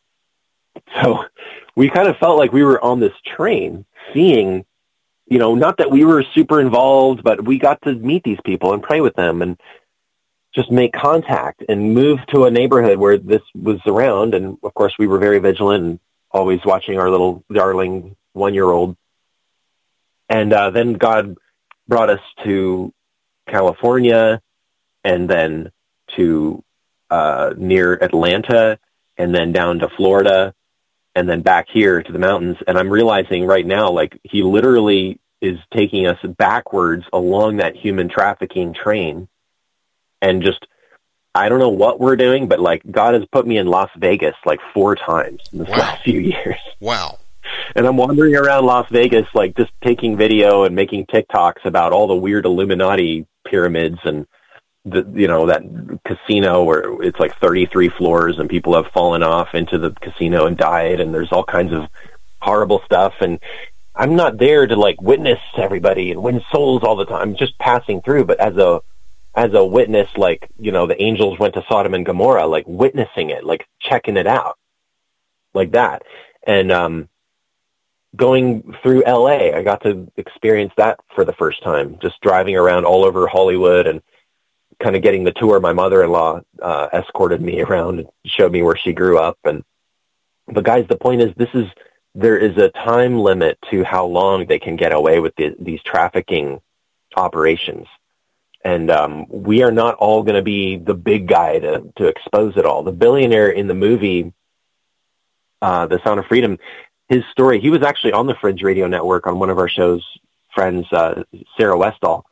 So 1.03 1.25
we 1.75 1.89
kind 1.89 2.07
of 2.07 2.19
felt 2.19 2.39
like 2.39 2.53
we 2.53 2.63
were 2.63 2.83
on 2.83 3.01
this 3.01 3.15
train 3.25 3.87
seeing, 4.13 4.65
you 5.27 5.39
know, 5.39 5.55
not 5.55 5.79
that 5.79 5.91
we 5.91 6.05
were 6.05 6.25
super 6.35 6.61
involved, 6.61 7.23
but 7.23 7.45
we 7.45 7.59
got 7.59 7.81
to 7.83 7.95
meet 7.95 8.25
these 8.25 8.41
people 8.45 8.75
and 8.75 8.83
pray 8.83 9.01
with 9.01 9.15
them 9.15 9.41
and 9.41 9.59
just 10.57 10.71
make 10.71 10.93
contact 10.95 11.63
and 11.69 11.95
move 11.95 12.19
to 12.29 12.45
a 12.45 12.51
neighborhood 12.51 12.99
where 12.99 13.19
this 13.19 13.43
was 13.55 13.79
around. 13.87 14.35
And 14.35 14.57
of 14.63 14.73
course, 14.73 14.95
we 14.99 15.07
were 15.07 15.19
very 15.19 15.39
vigilant 15.39 15.85
and 15.85 16.01
always 16.31 16.61
watching 16.65 16.99
our 16.99 17.11
little 17.11 17.45
darling 17.53 18.17
one 18.33 18.55
year 18.55 18.65
old. 18.65 18.97
And 20.31 20.53
uh, 20.53 20.71
then 20.71 20.95
God 20.95 21.37
brought 21.87 22.09
us 22.09 22.21
to 22.45 22.93
California 23.47 24.41
and 25.05 25.29
then 25.29 25.71
to 26.17 26.65
uh, 27.11 27.53
near 27.57 27.93
Atlanta 27.93 28.79
and 29.19 29.35
then 29.35 29.53
down 29.53 29.81
to 29.81 29.91
Florida 29.91 30.55
and 31.15 31.29
then 31.29 31.43
back 31.43 31.67
here 31.71 32.03
to 32.03 32.13
the 32.13 32.19
mountains. 32.19 32.57
And 32.67 32.79
I'm 32.79 32.91
realizing 32.91 33.47
right 33.47 33.65
now, 33.65 33.91
like 33.91 34.19
he 34.23 34.43
literally 34.43 35.21
is 35.43 35.59
taking 35.73 36.07
us 36.07 36.19
backwards 36.23 37.05
along 37.13 37.59
that 37.59 37.77
human 37.77 38.09
trafficking 38.09 38.73
train 38.73 39.29
and 40.27 40.43
just, 40.43 40.67
I 41.35 41.49
don't 41.49 41.59
know 41.59 41.69
what 41.69 42.01
we're 42.01 42.17
doing, 42.17 42.49
but 42.49 42.61
like 42.61 42.83
God 42.91 43.15
has 43.15 43.25
put 43.31 43.47
me 43.47 43.59
in 43.59 43.67
Las 43.67 43.91
Vegas 43.97 44.35
like 44.45 44.61
four 44.75 44.97
times 44.97 45.43
in 45.53 45.59
the 45.61 45.65
wow. 45.65 45.79
last 45.79 46.03
few 46.03 46.21
years. 46.35 46.59
Wow. 46.81 47.19
And 47.77 47.87
I'm 47.87 47.97
wandering 47.97 48.35
around 48.35 48.67
Las 48.67 48.89
Vegas, 48.91 49.27
like 49.35 49.57
just 49.57 49.71
taking 49.83 50.17
video 50.17 50.65
and 50.65 50.75
making 50.75 51.07
TikToks 51.07 51.65
about 51.65 51.93
all 51.93 52.09
the 52.09 52.17
weird 52.17 52.45
Illuminati 52.45 53.27
pyramids 53.47 53.99
and 54.05 54.27
the 54.85 55.05
you 55.15 55.27
know 55.27 55.47
that 55.47 55.63
casino 56.05 56.63
where 56.63 57.03
it's 57.03 57.19
like 57.19 57.37
33 57.41 57.89
floors 57.91 58.39
and 58.39 58.49
people 58.49 58.75
have 58.75 58.93
fallen 58.93 59.23
off 59.23 59.55
into 59.55 59.79
the 59.79 59.91
casino 59.91 60.47
and 60.47 60.57
died 60.57 61.01
and 61.01 61.13
there's 61.13 61.33
all 61.33 61.43
kinds 61.45 61.73
of 61.73 61.89
horrible 62.41 62.81
stuff 62.85 63.15
and 63.21 63.41
I'm 63.97 64.15
not 64.15 64.39
there 64.39 64.67
to 64.67 64.77
like 64.77 65.01
witness 65.01 65.41
everybody 65.57 66.11
and 66.11 66.23
win 66.23 66.43
souls 66.53 66.83
all 66.85 66.97
the 66.97 67.07
time. 67.07 67.23
I'm 67.23 67.37
just 67.37 67.59
passing 67.59 68.03
through, 68.03 68.27
but 68.27 68.39
as 68.39 68.57
a 68.57 68.83
as 69.37 69.53
a 69.53 69.65
witness, 69.65 70.09
like 70.17 70.49
you 70.59 70.73
know, 70.73 70.87
the 70.87 71.01
angels 71.01 71.39
went 71.39 71.55
to 71.55 71.65
Sodom 71.69 71.95
and 71.95 72.07
Gomorrah, 72.07 72.47
like 72.47 72.65
witnessing 72.67 73.31
it, 73.31 73.45
like 73.45 73.67
checking 73.81 74.17
it 74.17 74.27
out, 74.27 74.59
like 75.53 75.73
that, 75.73 76.03
and 76.47 76.73
um, 76.73 77.09
going 78.17 78.75
through 78.83 79.05
L.A. 79.05 79.53
I 79.53 79.63
got 79.63 79.83
to 79.83 80.11
experience 80.17 80.73
that 80.79 80.99
for 81.15 81.25
the 81.25 81.35
first 81.35 81.63
time, 81.63 81.99
just 82.01 82.21
driving 82.23 82.57
around 82.57 82.87
all 82.87 83.05
over 83.05 83.29
Hollywood 83.29 83.87
and 83.87 84.03
kind 84.81 84.97
of 84.97 85.03
getting 85.03 85.25
the 85.25 85.33
tour. 85.33 85.61
My 85.61 85.75
mother-in-law 85.75 86.41
uh, 86.63 86.89
escorted 86.93 87.43
me 87.43 87.61
around 87.67 88.01
and 88.01 88.09
showed 88.25 88.53
me 88.53 88.63
where 88.63 88.77
she 88.77 88.93
grew 88.93 89.19
up. 89.19 89.39
And 89.45 89.63
but 90.49 90.65
guys, 90.65 90.87
the 90.89 90.97
point 90.97 91.21
is, 91.21 91.35
this 91.37 91.51
is 91.53 91.67
there 92.15 92.39
is 92.39 92.57
a 92.57 92.71
time 92.71 93.19
limit 93.19 93.59
to 93.71 93.85
how 93.85 94.07
long 94.07 94.47
they 94.47 94.59
can 94.59 94.77
get 94.77 94.93
away 94.93 95.21
with 95.21 95.35
the, 95.37 95.55
these 95.61 95.83
trafficking 95.83 96.61
operations. 97.15 97.87
And 98.67 98.91
um, 98.91 99.27
we 99.29 99.63
are 99.63 99.71
not 99.71 99.95
all 99.95 100.25
going 100.25 100.35
to 100.35 100.43
be 100.43 100.77
the 100.77 100.95
big 100.95 101.29
guy 101.29 101.61
to, 101.61 101.93
to 101.97 102.07
expose 102.09 102.57
it 102.57 102.67
all. 102.67 102.83
The 102.83 102.91
billionaire 102.91 103.51
in 103.51 103.69
the 103.69 103.75
movie, 103.75 104.33
uh, 105.63 105.87
The 105.87 106.01
Sound 106.03 106.19
of 106.19 106.27
Freedom, 106.27 106.59
his 107.09 107.23
story, 107.31 107.61
he 107.61 107.71
was 107.71 107.83
actually 107.83 108.13
on 108.13 108.27
the 108.27 108.35
Fringe 108.35 108.63
Radio 108.63 108.89
Network 108.89 109.29
on 109.29 109.39
one 109.39 109.51
of 109.51 109.59
our 109.59 109.69
shows, 109.69 110.05
friends, 110.53 110.93
uh, 110.93 111.23
Sarah 111.57 111.79
Westall 111.79 112.27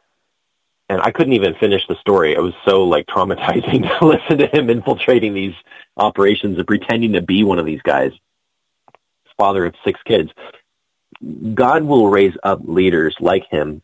and 0.88 1.00
I 1.00 1.10
couldn't 1.10 1.32
even 1.32 1.54
finish 1.54 1.86
the 1.86 1.96
story. 1.96 2.34
It 2.34 2.42
was 2.42 2.54
so 2.64 2.84
like 2.84 3.06
traumatizing 3.06 3.98
to 3.98 4.04
listen 4.04 4.38
to 4.38 4.46
him 4.46 4.70
infiltrating 4.70 5.34
these 5.34 5.54
operations 5.96 6.58
and 6.58 6.66
pretending 6.66 7.12
to 7.12 7.22
be 7.22 7.44
one 7.44 7.58
of 7.58 7.66
these 7.66 7.82
guys. 7.82 8.12
Father 9.36 9.66
of 9.66 9.74
six 9.84 10.00
kids. 10.04 10.30
God 11.54 11.82
will 11.84 12.08
raise 12.08 12.36
up 12.42 12.60
leaders 12.64 13.16
like 13.18 13.48
him 13.48 13.82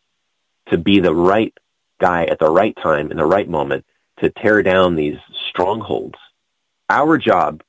to 0.68 0.78
be 0.78 1.00
the 1.00 1.14
right 1.14 1.56
guy 2.00 2.24
at 2.24 2.38
the 2.38 2.50
right 2.50 2.76
time 2.76 3.10
in 3.10 3.16
the 3.18 3.24
right 3.24 3.48
moment 3.48 3.84
to 4.18 4.30
tear 4.30 4.62
down 4.62 4.96
these 4.96 5.18
strongholds. 5.48 6.18
Our 6.88 7.18
job, 7.18 7.62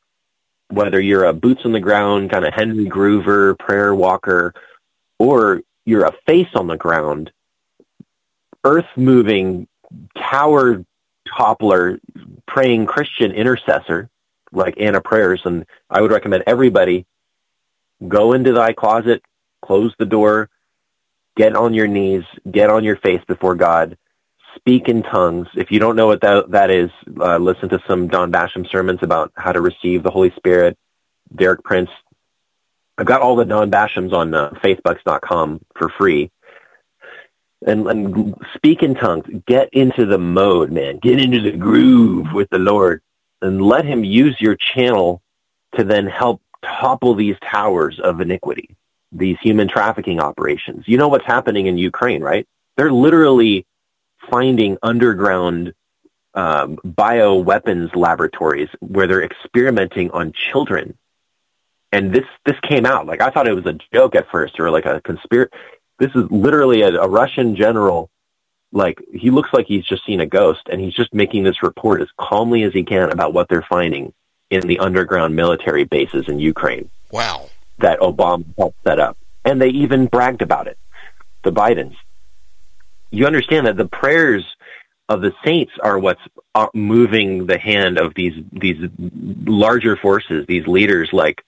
whether 0.69 0.99
you're 0.99 1.25
a 1.25 1.33
boots 1.33 1.61
on 1.65 1.73
the 1.73 1.79
ground 1.79 2.31
kind 2.31 2.45
of 2.45 2.53
Henry 2.53 2.85
Gruver 2.85 3.57
prayer 3.59 3.93
walker, 3.93 4.53
or 5.19 5.61
you're 5.85 6.05
a 6.05 6.15
face 6.25 6.49
on 6.55 6.67
the 6.67 6.77
ground 6.77 7.31
earth 8.63 8.87
moving 8.95 9.67
tower 10.17 10.83
toppler 11.27 11.99
praying 12.47 12.85
Christian 12.85 13.31
intercessor 13.31 14.09
like 14.51 14.75
Anna 14.79 15.01
Prayers, 15.01 15.41
and 15.45 15.65
I 15.89 16.01
would 16.01 16.11
recommend 16.11 16.43
everybody 16.45 17.05
go 18.07 18.33
into 18.33 18.51
thy 18.51 18.73
closet, 18.73 19.23
close 19.61 19.93
the 19.97 20.05
door, 20.05 20.49
get 21.37 21.55
on 21.55 21.73
your 21.73 21.87
knees, 21.87 22.23
get 22.49 22.69
on 22.69 22.83
your 22.83 22.97
face 22.97 23.21
before 23.27 23.55
God, 23.55 23.97
speak 24.55 24.87
in 24.87 25.03
tongues. 25.03 25.47
If 25.55 25.71
you 25.71 25.79
don't 25.79 25.95
know 25.95 26.07
what 26.07 26.21
that 26.21 26.51
that 26.51 26.69
is, 26.69 26.89
uh, 27.19 27.37
listen 27.37 27.69
to 27.69 27.81
some 27.87 28.07
Don 28.07 28.31
Basham 28.31 28.69
sermons 28.69 28.99
about 29.01 29.31
how 29.35 29.51
to 29.51 29.61
receive 29.61 30.03
the 30.03 30.11
Holy 30.11 30.31
Spirit. 30.31 30.77
Derek 31.35 31.63
Prince. 31.63 31.89
I've 32.97 33.05
got 33.05 33.21
all 33.21 33.35
the 33.35 33.45
Don 33.45 33.71
Bashams 33.71 34.13
on 34.13 34.33
uh, 34.33 34.51
faithbucks.com 34.63 35.61
for 35.75 35.89
free. 35.89 36.31
And, 37.65 37.87
and 37.87 38.35
speak 38.55 38.83
in 38.83 38.95
tongues. 38.95 39.25
Get 39.45 39.69
into 39.73 40.05
the 40.05 40.17
mode, 40.17 40.71
man. 40.71 40.97
Get 40.97 41.19
into 41.19 41.39
the 41.41 41.51
groove 41.51 42.33
with 42.33 42.49
the 42.49 42.59
Lord 42.59 43.01
and 43.41 43.61
let 43.61 43.85
him 43.85 44.03
use 44.03 44.39
your 44.39 44.55
channel 44.55 45.21
to 45.75 45.83
then 45.83 46.07
help 46.07 46.41
topple 46.63 47.15
these 47.15 47.35
towers 47.43 47.99
of 47.99 48.19
iniquity, 48.19 48.75
these 49.11 49.37
human 49.41 49.67
trafficking 49.67 50.19
operations. 50.19 50.87
You 50.87 50.97
know 50.97 51.07
what's 51.07 51.25
happening 51.25 51.67
in 51.67 51.77
Ukraine, 51.77 52.21
right? 52.21 52.47
They're 52.77 52.91
literally 52.91 53.65
finding 54.29 54.77
underground 54.83 55.73
um, 56.33 56.77
bioweapons 56.85 57.95
laboratories 57.95 58.69
where 58.79 59.07
they're 59.07 59.23
experimenting 59.23 60.11
on 60.11 60.33
children. 60.33 60.97
And 61.91 62.13
this 62.13 62.25
this 62.45 62.55
came 62.61 62.85
out 62.85 63.05
like 63.05 63.21
I 63.21 63.29
thought 63.29 63.47
it 63.47 63.53
was 63.53 63.65
a 63.65 63.77
joke 63.93 64.15
at 64.15 64.29
first 64.31 64.59
or 64.59 64.71
like 64.71 64.85
a 64.85 65.01
conspiracy. 65.01 65.51
This 65.99 66.11
is 66.15 66.29
literally 66.31 66.81
a, 66.81 67.01
a 67.01 67.07
Russian 67.07 67.55
general. 67.55 68.09
Like 68.71 68.99
he 69.13 69.29
looks 69.29 69.49
like 69.51 69.65
he's 69.67 69.83
just 69.83 70.05
seen 70.05 70.21
a 70.21 70.25
ghost, 70.25 70.61
and 70.71 70.79
he's 70.79 70.93
just 70.93 71.13
making 71.13 71.43
this 71.43 71.61
report 71.61 72.01
as 72.01 72.07
calmly 72.17 72.63
as 72.63 72.71
he 72.71 72.83
can 72.83 73.11
about 73.11 73.33
what 73.33 73.49
they're 73.49 73.65
finding 73.67 74.13
in 74.49 74.65
the 74.67 74.79
underground 74.79 75.35
military 75.35 75.83
bases 75.83 76.29
in 76.29 76.39
Ukraine. 76.39 76.89
Wow. 77.11 77.49
That 77.79 77.99
Obama 77.99 78.45
helped 78.57 78.77
set 78.85 78.99
up, 78.99 79.17
and 79.43 79.61
they 79.61 79.69
even 79.69 80.05
bragged 80.05 80.41
about 80.41 80.67
it. 80.67 80.77
The 81.43 81.51
Bidens 81.51 81.95
you 83.11 83.27
understand 83.27 83.67
that 83.67 83.77
the 83.77 83.87
prayers 83.87 84.43
of 85.09 85.21
the 85.21 85.33
saints 85.43 85.73
are 85.83 85.99
what's 85.99 86.21
uh, 86.55 86.67
moving 86.73 87.45
the 87.45 87.57
hand 87.57 87.97
of 87.97 88.13
these 88.15 88.33
these 88.51 88.89
larger 88.97 89.97
forces, 89.97 90.45
these 90.47 90.65
leaders 90.65 91.09
like 91.11 91.43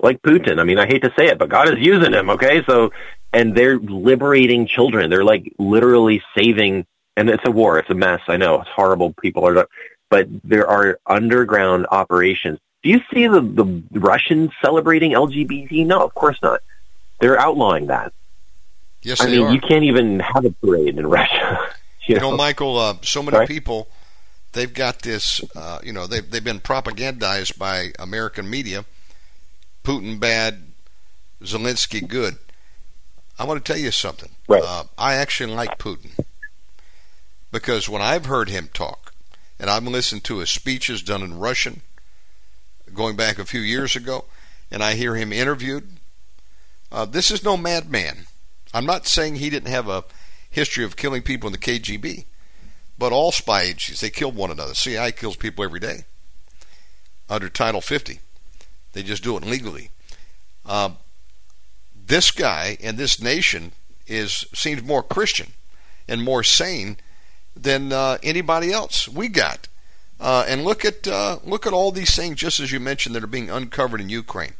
like 0.00 0.22
Putin. 0.22 0.58
I 0.60 0.64
mean, 0.64 0.78
I 0.78 0.86
hate 0.86 1.02
to 1.02 1.12
say 1.18 1.26
it, 1.26 1.38
but 1.38 1.48
God 1.48 1.68
is 1.68 1.84
using 1.84 2.12
him. 2.12 2.30
Okay, 2.30 2.62
so 2.64 2.92
and 3.32 3.56
they're 3.56 3.78
liberating 3.78 4.66
children. 4.66 5.10
They're 5.10 5.24
like 5.24 5.52
literally 5.58 6.22
saving. 6.36 6.86
And 7.14 7.28
it's 7.28 7.44
a 7.44 7.50
war. 7.50 7.78
It's 7.78 7.90
a 7.90 7.94
mess. 7.94 8.20
I 8.26 8.38
know 8.38 8.62
it's 8.62 8.70
horrible. 8.70 9.12
People 9.12 9.46
are, 9.46 9.68
but 10.08 10.28
there 10.44 10.66
are 10.66 10.98
underground 11.06 11.86
operations. 11.90 12.58
Do 12.82 12.88
you 12.88 13.00
see 13.12 13.26
the 13.26 13.42
the 13.42 13.82
Russians 13.92 14.50
celebrating 14.62 15.12
LGBT? 15.12 15.86
No, 15.86 16.02
of 16.02 16.14
course 16.14 16.38
not. 16.42 16.60
They're 17.20 17.38
outlawing 17.38 17.88
that. 17.88 18.14
Yes, 19.02 19.20
I 19.20 19.26
mean, 19.26 19.42
are. 19.42 19.52
you 19.52 19.60
can't 19.60 19.84
even 19.84 20.20
have 20.20 20.44
a 20.44 20.50
parade 20.50 20.98
in 20.98 21.06
Russia. 21.06 21.58
you, 22.06 22.14
You 22.14 22.20
know, 22.20 22.36
Michael, 22.36 22.78
uh, 22.78 22.94
so 23.02 23.22
many 23.22 23.36
Sorry? 23.36 23.46
people, 23.46 23.88
they've 24.52 24.72
got 24.72 25.02
this, 25.02 25.40
uh, 25.56 25.80
you 25.82 25.92
know, 25.92 26.06
they've, 26.06 26.28
they've 26.28 26.44
been 26.44 26.60
propagandized 26.60 27.58
by 27.58 27.92
American 27.98 28.48
media. 28.48 28.84
Putin 29.84 30.20
bad, 30.20 30.62
Zelensky 31.42 32.06
good. 32.06 32.38
I 33.38 33.44
want 33.44 33.64
to 33.64 33.72
tell 33.72 33.80
you 33.80 33.90
something. 33.90 34.30
Right. 34.46 34.62
Uh, 34.64 34.84
I 34.96 35.14
actually 35.14 35.52
like 35.52 35.78
Putin 35.78 36.24
because 37.50 37.88
when 37.88 38.02
I've 38.02 38.26
heard 38.26 38.48
him 38.48 38.70
talk, 38.72 39.12
and 39.60 39.70
I've 39.70 39.84
listened 39.84 40.24
to 40.24 40.38
his 40.38 40.50
speeches 40.50 41.02
done 41.02 41.22
in 41.22 41.38
Russian 41.38 41.82
going 42.92 43.14
back 43.14 43.38
a 43.38 43.44
few 43.44 43.60
years 43.60 43.94
ago, 43.94 44.24
and 44.70 44.82
I 44.82 44.94
hear 44.94 45.14
him 45.14 45.32
interviewed, 45.32 45.88
uh, 46.90 47.04
this 47.04 47.30
is 47.30 47.44
no 47.44 47.56
madman. 47.56 48.26
I'm 48.74 48.86
not 48.86 49.06
saying 49.06 49.36
he 49.36 49.50
didn't 49.50 49.70
have 49.70 49.88
a 49.88 50.04
history 50.50 50.84
of 50.84 50.96
killing 50.96 51.22
people 51.22 51.48
in 51.48 51.52
the 51.52 51.58
KGB, 51.58 52.24
but 52.98 53.12
all 53.12 53.32
spy 53.32 53.62
agencies 53.62 54.00
they 54.00 54.10
kill 54.10 54.32
one 54.32 54.50
another. 54.50 54.74
CIA 54.74 55.12
kills 55.12 55.36
people 55.36 55.64
every 55.64 55.80
day 55.80 56.04
under 57.28 57.48
Title 57.48 57.80
50. 57.80 58.20
They 58.92 59.02
just 59.02 59.22
do 59.22 59.36
it 59.36 59.44
legally. 59.44 59.90
Um, 60.66 60.98
this 62.06 62.30
guy 62.30 62.76
and 62.82 62.98
this 62.98 63.20
nation 63.20 63.72
is 64.06 64.44
seems 64.54 64.82
more 64.82 65.02
Christian 65.02 65.52
and 66.08 66.22
more 66.22 66.42
sane 66.42 66.98
than 67.56 67.92
uh, 67.92 68.18
anybody 68.22 68.72
else 68.72 69.08
we 69.08 69.28
got. 69.28 69.68
Uh, 70.20 70.44
and 70.46 70.64
look 70.64 70.84
at 70.84 71.08
uh, 71.08 71.38
look 71.44 71.66
at 71.66 71.72
all 71.72 71.90
these 71.90 72.14
things, 72.14 72.36
just 72.36 72.60
as 72.60 72.70
you 72.70 72.78
mentioned, 72.78 73.14
that 73.14 73.24
are 73.24 73.28
being 73.28 73.50
uncovered 73.50 74.00
in 74.00 74.08
Ukraine. 74.08 74.54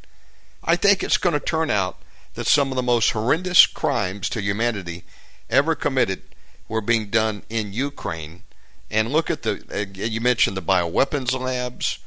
I 0.65 0.77
think 0.77 1.03
it's 1.03 1.19
going 1.19 1.35
to 1.35 1.41
turn 1.41 1.71
out 1.71 1.99
that 2.35 2.47
some 2.47 2.71
of 2.71 2.77
the 2.77 2.83
most 2.83 3.11
horrendous 3.11 3.67
crimes 3.67 4.29
to 4.31 4.41
humanity 4.41 5.05
ever 5.51 5.75
committed 5.75 6.23
were 6.69 6.81
being 6.81 7.07
done 7.07 7.43
in 7.49 7.73
Ukraine. 7.73 8.43
And 8.91 9.11
look 9.11 9.31
at 9.31 9.43
the 9.43 9.63
uh, 9.73 9.99
you 9.99 10.21
mentioned 10.21 10.57
the 10.57 10.63
bioweapons 10.63 11.39
labs, 11.39 11.99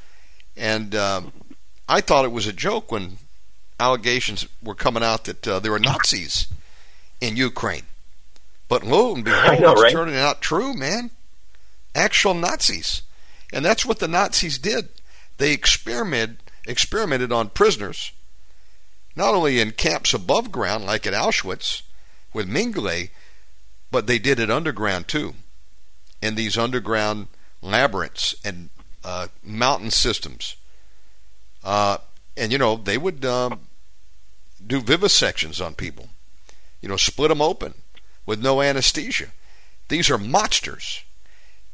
and 0.56 0.94
um, 0.94 1.32
I 1.88 2.00
thought 2.00 2.24
it 2.24 2.32
was 2.32 2.46
a 2.46 2.52
joke 2.52 2.92
when 2.92 3.18
allegations 3.80 4.46
were 4.62 4.74
coming 4.74 5.02
out 5.02 5.24
that 5.24 5.46
uh, 5.46 5.58
there 5.58 5.72
were 5.72 5.78
Nazis 5.78 6.46
in 7.20 7.36
Ukraine. 7.36 7.82
But 8.68 8.84
lo 8.84 9.14
and 9.14 9.24
behold, 9.24 9.60
know, 9.60 9.72
it's 9.72 9.82
right? 9.82 9.92
turning 9.92 10.16
out 10.16 10.40
true, 10.40 10.74
man. 10.74 11.10
Actual 11.94 12.34
Nazis. 12.34 13.02
And 13.52 13.64
that's 13.64 13.86
what 13.86 13.98
the 13.98 14.08
Nazis 14.08 14.58
did. 14.58 14.88
They 15.38 15.52
experimented 15.52 16.38
experimented 16.66 17.30
on 17.32 17.48
prisoners, 17.50 18.12
not 19.16 19.34
only 19.34 19.58
in 19.58 19.72
camps 19.72 20.14
above 20.14 20.52
ground 20.52 20.84
like 20.84 21.06
at 21.06 21.14
Auschwitz 21.14 21.82
with 22.32 22.48
Mengele, 22.48 23.10
but 23.90 24.06
they 24.06 24.18
did 24.18 24.38
it 24.38 24.50
underground 24.50 25.08
too, 25.08 25.34
in 26.22 26.34
these 26.34 26.58
underground 26.58 27.28
labyrinths 27.62 28.34
and 28.44 28.68
uh, 29.02 29.28
mountain 29.42 29.90
systems. 29.90 30.56
Uh, 31.64 31.98
and 32.36 32.52
you 32.52 32.58
know 32.58 32.76
they 32.76 32.98
would 32.98 33.24
um, 33.24 33.60
do 34.64 34.80
vivisections 34.80 35.64
on 35.64 35.74
people, 35.74 36.10
you 36.80 36.88
know, 36.88 36.96
split 36.96 37.30
them 37.30 37.40
open 37.40 37.74
with 38.26 38.42
no 38.42 38.60
anesthesia. 38.60 39.28
These 39.88 40.10
are 40.10 40.18
monsters. 40.18 41.02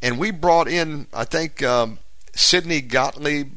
And 0.01 0.19
we 0.19 0.31
brought 0.31 0.69
in, 0.69 1.07
I 1.15 1.25
think, 1.25 1.63
um, 1.63 1.99
Sidney 2.35 2.81
Gottlieb. 2.81 3.53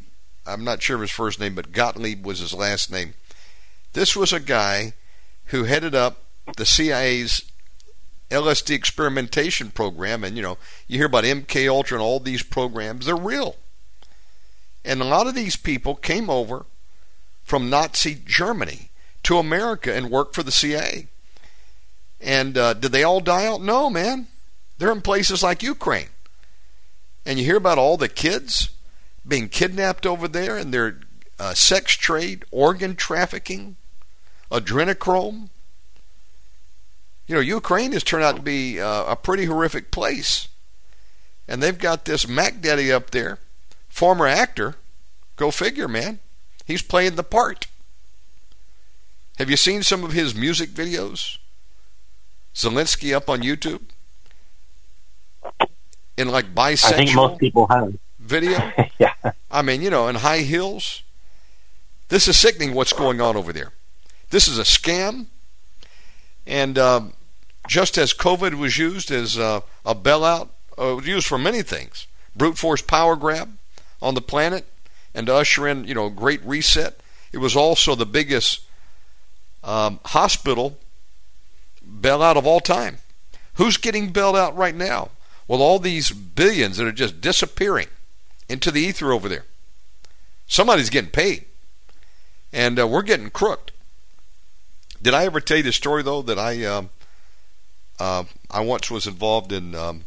I'm 0.45 0.63
not 0.63 0.81
sure 0.81 0.95
of 0.95 1.01
his 1.01 1.11
first 1.11 1.39
name, 1.39 1.55
but 1.55 1.71
Gottlieb 1.71 2.25
was 2.25 2.39
his 2.39 2.53
last 2.53 2.91
name. 2.91 3.15
This 3.95 4.13
was 4.13 4.33
a 4.33 4.41
guy 4.41 4.91
who 5.45 5.63
headed 5.63 5.95
up 5.95 6.17
the 6.57 6.65
CIA's 6.65 7.49
LSD 8.29 8.75
experimentation 8.75 9.71
program, 9.71 10.21
and 10.25 10.35
you 10.35 10.43
know, 10.43 10.57
you 10.85 10.97
hear 10.97 11.05
about 11.05 11.23
MK 11.23 11.69
Ultra 11.69 11.95
and 11.95 12.03
all 12.03 12.19
these 12.19 12.43
programs. 12.43 13.05
They're 13.05 13.15
real, 13.15 13.55
and 14.83 15.01
a 15.01 15.05
lot 15.05 15.27
of 15.27 15.33
these 15.33 15.55
people 15.55 15.95
came 15.95 16.29
over 16.29 16.65
from 17.45 17.69
Nazi 17.69 18.17
Germany 18.25 18.89
to 19.23 19.37
America 19.37 19.95
and 19.95 20.11
worked 20.11 20.35
for 20.35 20.43
the 20.43 20.51
CIA. 20.51 21.07
And 22.19 22.57
uh, 22.57 22.73
did 22.73 22.91
they 22.91 23.03
all 23.03 23.21
die 23.21 23.45
out? 23.45 23.61
No, 23.61 23.89
man. 23.89 24.27
They're 24.77 24.91
in 24.91 25.03
places 25.03 25.41
like 25.41 25.63
Ukraine. 25.63 26.09
And 27.25 27.39
you 27.39 27.45
hear 27.45 27.55
about 27.55 27.77
all 27.77 27.95
the 27.95 28.09
kids 28.09 28.71
being 29.25 29.47
kidnapped 29.47 30.05
over 30.05 30.27
there 30.27 30.57
and 30.57 30.73
their 30.73 30.97
uh, 31.39 31.53
sex 31.53 31.93
trade, 31.93 32.43
organ 32.51 32.97
trafficking, 32.97 33.77
adrenochrome. 34.51 35.49
You 37.27 37.35
know, 37.35 37.41
Ukraine 37.41 37.91
has 37.93 38.03
turned 38.03 38.23
out 38.23 38.35
to 38.35 38.41
be 38.41 38.79
uh, 38.79 39.05
a 39.05 39.15
pretty 39.15 39.45
horrific 39.45 39.91
place. 39.91 40.47
And 41.47 41.61
they've 41.61 41.77
got 41.77 42.05
this 42.05 42.27
Mac 42.27 42.61
Daddy 42.61 42.91
up 42.91 43.11
there, 43.11 43.39
former 43.89 44.27
actor. 44.27 44.75
Go 45.35 45.51
figure, 45.51 45.87
man. 45.87 46.19
He's 46.65 46.81
playing 46.81 47.15
the 47.15 47.23
part. 47.23 47.67
Have 49.37 49.49
you 49.49 49.57
seen 49.57 49.83
some 49.83 50.03
of 50.03 50.13
his 50.13 50.33
music 50.33 50.69
videos? 50.69 51.37
Zelensky 52.55 53.13
up 53.13 53.29
on 53.29 53.41
YouTube? 53.41 53.81
In 56.17 56.29
like 56.29 56.55
bisexual 56.55 56.85
I 56.85 56.95
think 56.95 57.15
most 57.15 57.39
people 57.39 57.67
have. 57.67 57.93
video? 58.19 58.71
yeah. 58.99 59.13
I 59.51 59.61
mean, 59.61 59.81
you 59.81 59.89
know, 59.89 60.07
in 60.07 60.15
high 60.15 60.39
heels. 60.39 61.03
This 62.07 62.27
is 62.27 62.37
sickening 62.37 62.73
what's 62.73 62.93
going 62.93 63.19
on 63.19 63.35
over 63.35 63.51
there. 63.51 63.73
This 64.29 64.47
is 64.47 64.57
a 64.57 64.63
scam. 64.63 65.27
And 66.47 66.77
um, 66.77 67.13
just 67.67 67.97
as 67.97 68.13
COVID 68.13 68.55
was 68.55 68.77
used 68.77 69.11
as 69.11 69.37
uh, 69.37 69.61
a 69.85 69.95
bailout, 69.95 70.49
uh, 70.77 70.99
used 71.01 71.27
for 71.27 71.37
many 71.37 71.61
things 71.61 72.07
brute 72.35 72.57
force 72.57 72.81
power 72.81 73.15
grab 73.15 73.57
on 74.01 74.13
the 74.13 74.21
planet 74.21 74.65
and 75.13 75.27
to 75.27 75.33
usher 75.33 75.67
in, 75.67 75.85
you 75.85 75.95
know, 75.95 76.09
great 76.09 76.43
reset. 76.43 76.99
It 77.31 77.37
was 77.37 77.55
also 77.55 77.95
the 77.95 78.05
biggest 78.05 78.61
um, 79.63 79.99
hospital 80.05 80.77
bailout 81.87 82.35
of 82.35 82.45
all 82.45 82.59
time. 82.59 82.97
Who's 83.55 83.77
getting 83.77 84.09
bailed 84.09 84.35
out 84.35 84.55
right 84.55 84.75
now? 84.75 85.11
Well, 85.47 85.61
all 85.61 85.79
these 85.79 86.11
billions 86.11 86.77
that 86.77 86.87
are 86.87 86.91
just 86.91 87.21
disappearing 87.21 87.87
into 88.49 88.71
the 88.71 88.81
ether 88.81 89.11
over 89.13 89.29
there. 89.29 89.45
Somebody's 90.47 90.89
getting 90.89 91.11
paid, 91.11 91.45
and 92.53 92.79
uh, 92.79 92.87
we're 92.87 93.01
getting 93.01 93.29
crooked. 93.29 93.71
Did 95.05 95.13
I 95.13 95.25
ever 95.25 95.39
tell 95.39 95.57
you 95.57 95.61
the 95.61 95.71
story 95.71 96.01
though 96.01 96.23
that 96.23 96.39
I 96.39 96.65
um, 96.65 96.89
uh, 97.99 98.23
I 98.49 98.61
once 98.61 98.89
was 98.89 99.05
involved 99.05 99.51
in 99.51 99.75
um, 99.75 100.05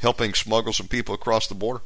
helping 0.00 0.32
smuggle 0.32 0.72
some 0.72 0.88
people 0.88 1.14
across 1.14 1.46
the 1.46 1.54
border? 1.54 1.82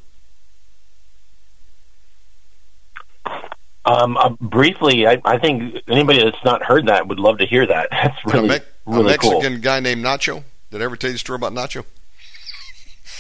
Um, 3.85 4.17
uh, 4.17 4.29
briefly, 4.41 5.05
I, 5.05 5.21
I, 5.25 5.37
think 5.39 5.83
anybody 5.89 6.23
that's 6.23 6.45
not 6.45 6.63
heard 6.63 6.87
that 6.87 7.09
would 7.09 7.19
love 7.19 7.39
to 7.39 7.45
hear 7.45 7.67
that. 7.67 7.89
That's 7.93 8.25
really, 8.25 8.47
a, 8.47 8.53
Me- 8.53 8.65
really 8.87 9.01
a 9.01 9.09
Mexican 9.09 9.53
cool. 9.55 9.61
guy 9.61 9.81
named 9.81 10.05
Nacho. 10.05 10.45
Did 10.71 10.81
I 10.81 10.85
ever 10.85 10.97
tell 10.97 11.11
you 11.11 11.15
the 11.15 11.19
story 11.19 11.37
about 11.37 11.53
Nacho? 11.53 11.85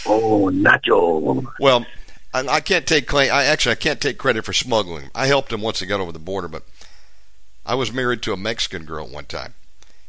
Oh, 0.06 0.48
Nacho. 0.54 1.44
Well, 1.58 1.84
I, 2.32 2.46
I 2.46 2.60
can't 2.60 2.86
take 2.86 3.08
claim. 3.08 3.32
I 3.32 3.44
actually 3.44 3.72
I 3.72 3.76
can't 3.76 4.00
take 4.00 4.16
credit 4.16 4.44
for 4.44 4.52
smuggling. 4.52 5.10
I 5.12 5.26
helped 5.26 5.52
him 5.52 5.60
once 5.60 5.80
he 5.80 5.86
got 5.86 6.00
over 6.00 6.12
the 6.12 6.20
border, 6.20 6.46
but 6.46 6.62
I 7.66 7.74
was 7.74 7.92
married 7.92 8.22
to 8.22 8.32
a 8.32 8.36
Mexican 8.36 8.84
girl 8.84 9.06
one 9.06 9.24
time, 9.24 9.54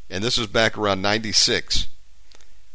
and 0.10 0.23
this 0.23 0.38
was 0.38 0.48
back 0.48 0.77
around 0.77 1.02
'96. 1.02 1.88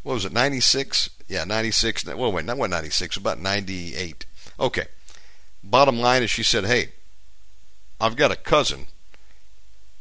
What 0.03 0.13
was 0.13 0.25
it? 0.25 0.33
'96? 0.33 1.09
Yeah, 1.27 1.43
'96. 1.43 2.05
Well, 2.05 2.31
wait, 2.31 2.45
not 2.45 2.57
what 2.57 2.69
'96. 2.69 3.17
About 3.17 3.39
'98. 3.39 4.25
Okay. 4.59 4.85
Bottom 5.63 5.99
line 5.99 6.23
is, 6.23 6.31
she 6.31 6.43
said, 6.43 6.65
"Hey, 6.65 6.89
I've 7.99 8.15
got 8.15 8.31
a 8.31 8.35
cousin. 8.35 8.87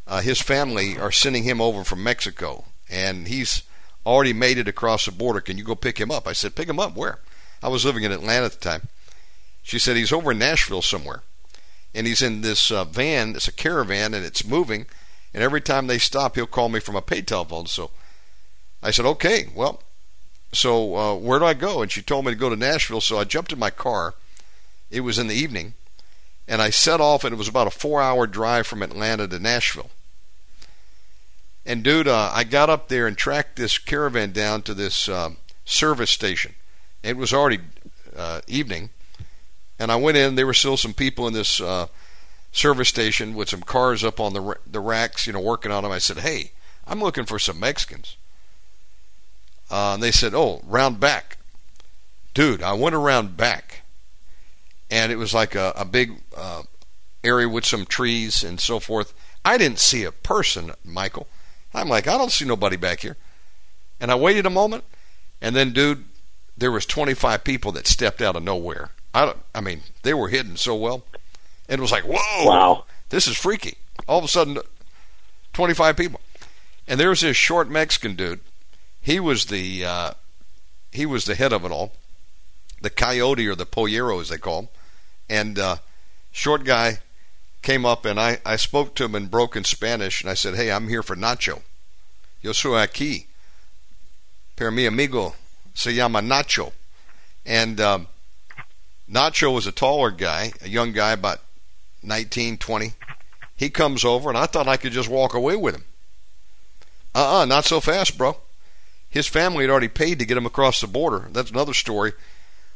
Uh, 0.06 0.22
his 0.22 0.40
family 0.40 0.98
are 0.98 1.12
sending 1.12 1.44
him 1.44 1.60
over 1.60 1.84
from 1.84 2.02
Mexico, 2.02 2.64
and 2.88 3.28
he's 3.28 3.62
already 4.06 4.32
made 4.32 4.58
it 4.58 4.66
across 4.66 5.04
the 5.04 5.12
border. 5.12 5.40
Can 5.40 5.58
you 5.58 5.64
go 5.64 5.74
pick 5.74 5.98
him 5.98 6.10
up? 6.10 6.26
I 6.26 6.32
said, 6.32 6.54
pick 6.54 6.68
him 6.68 6.80
up 6.80 6.96
where? 6.96 7.18
I 7.62 7.68
was 7.68 7.84
living 7.84 8.02
in 8.02 8.10
Atlanta 8.10 8.46
at 8.46 8.52
the 8.52 8.58
time. 8.58 8.88
She 9.62 9.78
said 9.78 9.96
he's 9.96 10.12
over 10.12 10.32
in 10.32 10.38
Nashville 10.38 10.82
somewhere, 10.82 11.22
and 11.94 12.06
he's 12.06 12.22
in 12.22 12.40
this 12.40 12.70
uh, 12.70 12.84
van. 12.84 13.34
It's 13.36 13.48
a 13.48 13.52
caravan, 13.52 14.14
and 14.14 14.24
it's 14.24 14.46
moving. 14.46 14.86
And 15.32 15.42
every 15.42 15.60
time 15.60 15.86
they 15.86 15.98
stop, 15.98 16.34
he'll 16.34 16.46
call 16.46 16.68
me 16.68 16.80
from 16.80 16.96
a 16.96 17.02
pay 17.02 17.22
telephone. 17.22 17.66
So 17.66 17.90
I 18.82 18.90
said, 18.90 19.06
okay, 19.06 19.46
well, 19.54 19.82
so 20.52 20.96
uh, 20.96 21.14
where 21.14 21.38
do 21.38 21.44
I 21.44 21.54
go? 21.54 21.82
And 21.82 21.90
she 21.90 22.02
told 22.02 22.24
me 22.24 22.32
to 22.32 22.38
go 22.38 22.48
to 22.48 22.56
Nashville. 22.56 23.00
So 23.00 23.18
I 23.18 23.24
jumped 23.24 23.52
in 23.52 23.58
my 23.58 23.70
car. 23.70 24.14
It 24.90 25.00
was 25.00 25.18
in 25.18 25.28
the 25.28 25.36
evening, 25.36 25.74
and 26.48 26.60
I 26.60 26.70
set 26.70 27.00
off, 27.00 27.22
and 27.22 27.32
it 27.32 27.38
was 27.38 27.46
about 27.46 27.68
a 27.68 27.70
four-hour 27.70 28.26
drive 28.26 28.66
from 28.66 28.82
Atlanta 28.82 29.28
to 29.28 29.38
Nashville. 29.38 29.90
And 31.64 31.84
dude, 31.84 32.08
uh, 32.08 32.32
I 32.34 32.42
got 32.42 32.70
up 32.70 32.88
there 32.88 33.06
and 33.06 33.16
tracked 33.16 33.54
this 33.54 33.78
caravan 33.78 34.32
down 34.32 34.62
to 34.62 34.74
this 34.74 35.08
uh, 35.08 35.30
service 35.64 36.10
station. 36.10 36.54
It 37.04 37.16
was 37.16 37.32
already 37.32 37.60
uh, 38.16 38.40
evening, 38.48 38.90
and 39.80 39.90
I 39.90 39.96
went 39.96 40.18
in. 40.18 40.34
There 40.34 40.46
were 40.46 40.54
still 40.54 40.76
some 40.76 40.92
people 40.92 41.26
in 41.26 41.32
this 41.32 41.60
uh, 41.60 41.86
service 42.52 42.90
station 42.90 43.34
with 43.34 43.48
some 43.48 43.62
cars 43.62 44.04
up 44.04 44.20
on 44.20 44.34
the 44.34 44.56
the 44.70 44.78
racks, 44.78 45.26
you 45.26 45.32
know, 45.32 45.40
working 45.40 45.72
on 45.72 45.82
them. 45.82 45.90
I 45.90 45.98
said, 45.98 46.18
"Hey, 46.18 46.52
I'm 46.86 47.00
looking 47.00 47.24
for 47.24 47.38
some 47.38 47.58
Mexicans." 47.58 48.16
Uh, 49.70 49.94
and 49.94 50.02
they 50.02 50.12
said, 50.12 50.34
"Oh, 50.34 50.60
round 50.66 51.00
back." 51.00 51.38
Dude, 52.34 52.62
I 52.62 52.74
went 52.74 52.94
around 52.94 53.36
back, 53.36 53.82
and 54.90 55.10
it 55.10 55.16
was 55.16 55.34
like 55.34 55.54
a, 55.54 55.72
a 55.74 55.84
big 55.84 56.12
uh, 56.36 56.62
area 57.24 57.48
with 57.48 57.64
some 57.64 57.86
trees 57.86 58.44
and 58.44 58.60
so 58.60 58.78
forth. 58.78 59.14
I 59.44 59.56
didn't 59.56 59.80
see 59.80 60.04
a 60.04 60.12
person, 60.12 60.72
Michael. 60.84 61.26
I'm 61.72 61.88
like, 61.88 62.06
I 62.06 62.18
don't 62.18 62.30
see 62.30 62.44
nobody 62.44 62.76
back 62.76 63.00
here. 63.00 63.16
And 64.00 64.10
I 64.10 64.14
waited 64.14 64.46
a 64.46 64.50
moment, 64.50 64.84
and 65.40 65.56
then, 65.56 65.72
dude, 65.72 66.04
there 66.56 66.70
was 66.70 66.86
25 66.86 67.42
people 67.42 67.72
that 67.72 67.86
stepped 67.86 68.20
out 68.20 68.36
of 68.36 68.42
nowhere. 68.42 68.90
I, 69.14 69.24
don't, 69.24 69.38
I 69.54 69.60
mean, 69.60 69.82
they 70.02 70.14
were 70.14 70.28
hidden 70.28 70.56
so 70.56 70.74
well. 70.74 71.04
And 71.68 71.78
it 71.78 71.82
was 71.82 71.92
like, 71.92 72.04
whoa, 72.04 72.46
wow, 72.46 72.84
this 73.10 73.26
is 73.26 73.36
freaky. 73.36 73.76
All 74.08 74.18
of 74.18 74.24
a 74.24 74.28
sudden, 74.28 74.58
25 75.52 75.96
people. 75.96 76.20
And 76.88 76.98
there 76.98 77.10
was 77.10 77.20
this 77.20 77.36
short 77.36 77.70
Mexican 77.70 78.16
dude. 78.16 78.40
He 79.00 79.20
was 79.20 79.46
the 79.46 79.84
uh, 79.84 80.10
he 80.90 81.06
was 81.06 81.24
the 81.24 81.34
head 81.34 81.52
of 81.52 81.64
it 81.64 81.70
all, 81.70 81.92
the 82.82 82.90
coyote 82.90 83.46
or 83.46 83.54
the 83.54 83.66
pollero 83.66 84.20
as 84.20 84.28
they 84.28 84.38
call 84.38 84.60
him. 84.60 84.68
And 85.28 85.58
uh, 85.58 85.76
short 86.32 86.64
guy 86.64 86.98
came 87.62 87.86
up 87.86 88.04
and 88.04 88.18
I, 88.18 88.38
I 88.44 88.56
spoke 88.56 88.94
to 88.96 89.04
him 89.04 89.14
in 89.14 89.26
broken 89.26 89.64
Spanish 89.64 90.20
and 90.20 90.30
I 90.30 90.34
said, 90.34 90.56
Hey, 90.56 90.72
I'm 90.72 90.88
here 90.88 91.02
for 91.02 91.16
Nacho. 91.16 91.62
Yo 92.42 92.52
soy 92.52 92.84
aquí. 92.84 93.26
Per 94.56 94.70
mi 94.70 94.86
amigo 94.86 95.34
se 95.74 95.92
llama 95.92 96.20
Nacho. 96.20 96.72
And 97.46 97.80
um, 97.80 98.08
Nacho 99.10 99.52
was 99.52 99.66
a 99.66 99.72
taller 99.72 100.10
guy, 100.10 100.52
a 100.62 100.68
young 100.68 100.92
guy, 100.92 101.12
about 101.12 101.40
19, 102.02 102.58
20. 102.58 102.92
He 103.56 103.68
comes 103.68 104.04
over 104.04 104.28
and 104.28 104.38
I 104.38 104.46
thought 104.46 104.68
I 104.68 104.76
could 104.76 104.92
just 104.92 105.08
walk 105.08 105.34
away 105.34 105.56
with 105.56 105.74
him. 105.74 105.84
Uh 107.14 107.40
uh 107.40 107.44
not 107.44 107.64
so 107.64 107.80
fast, 107.80 108.16
bro. 108.16 108.36
His 109.08 109.26
family 109.26 109.64
had 109.64 109.70
already 109.70 109.88
paid 109.88 110.20
to 110.20 110.24
get 110.24 110.36
him 110.36 110.46
across 110.46 110.80
the 110.80 110.86
border. 110.86 111.28
That's 111.32 111.50
another 111.50 111.74
story 111.74 112.12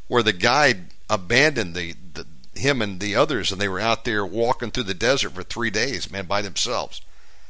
where 0.08 0.22
the 0.22 0.32
guy 0.32 0.74
abandoned 1.08 1.74
the, 1.74 1.94
the 2.12 2.26
him 2.56 2.82
and 2.82 3.00
the 3.00 3.14
others, 3.14 3.52
and 3.52 3.60
they 3.60 3.68
were 3.68 3.80
out 3.80 4.04
there 4.04 4.26
walking 4.26 4.70
through 4.70 4.84
the 4.84 4.94
desert 4.94 5.30
for 5.30 5.42
three 5.42 5.70
days, 5.70 6.10
man, 6.10 6.26
by 6.26 6.42
themselves. 6.42 7.00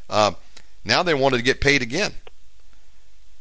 Uh, 0.08 0.32
now 0.84 1.02
they 1.02 1.14
wanted 1.14 1.38
to 1.38 1.42
get 1.42 1.60
paid 1.60 1.82
again. 1.82 2.12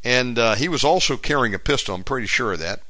And 0.03 0.37
uh, 0.37 0.55
he 0.55 0.67
was 0.67 0.83
also 0.83 1.17
carrying 1.17 1.53
a 1.53 1.59
pistol, 1.59 1.95
I'm 1.95 2.03
pretty 2.03 2.27
sure 2.27 2.53
of 2.53 2.59
that. 2.59 2.81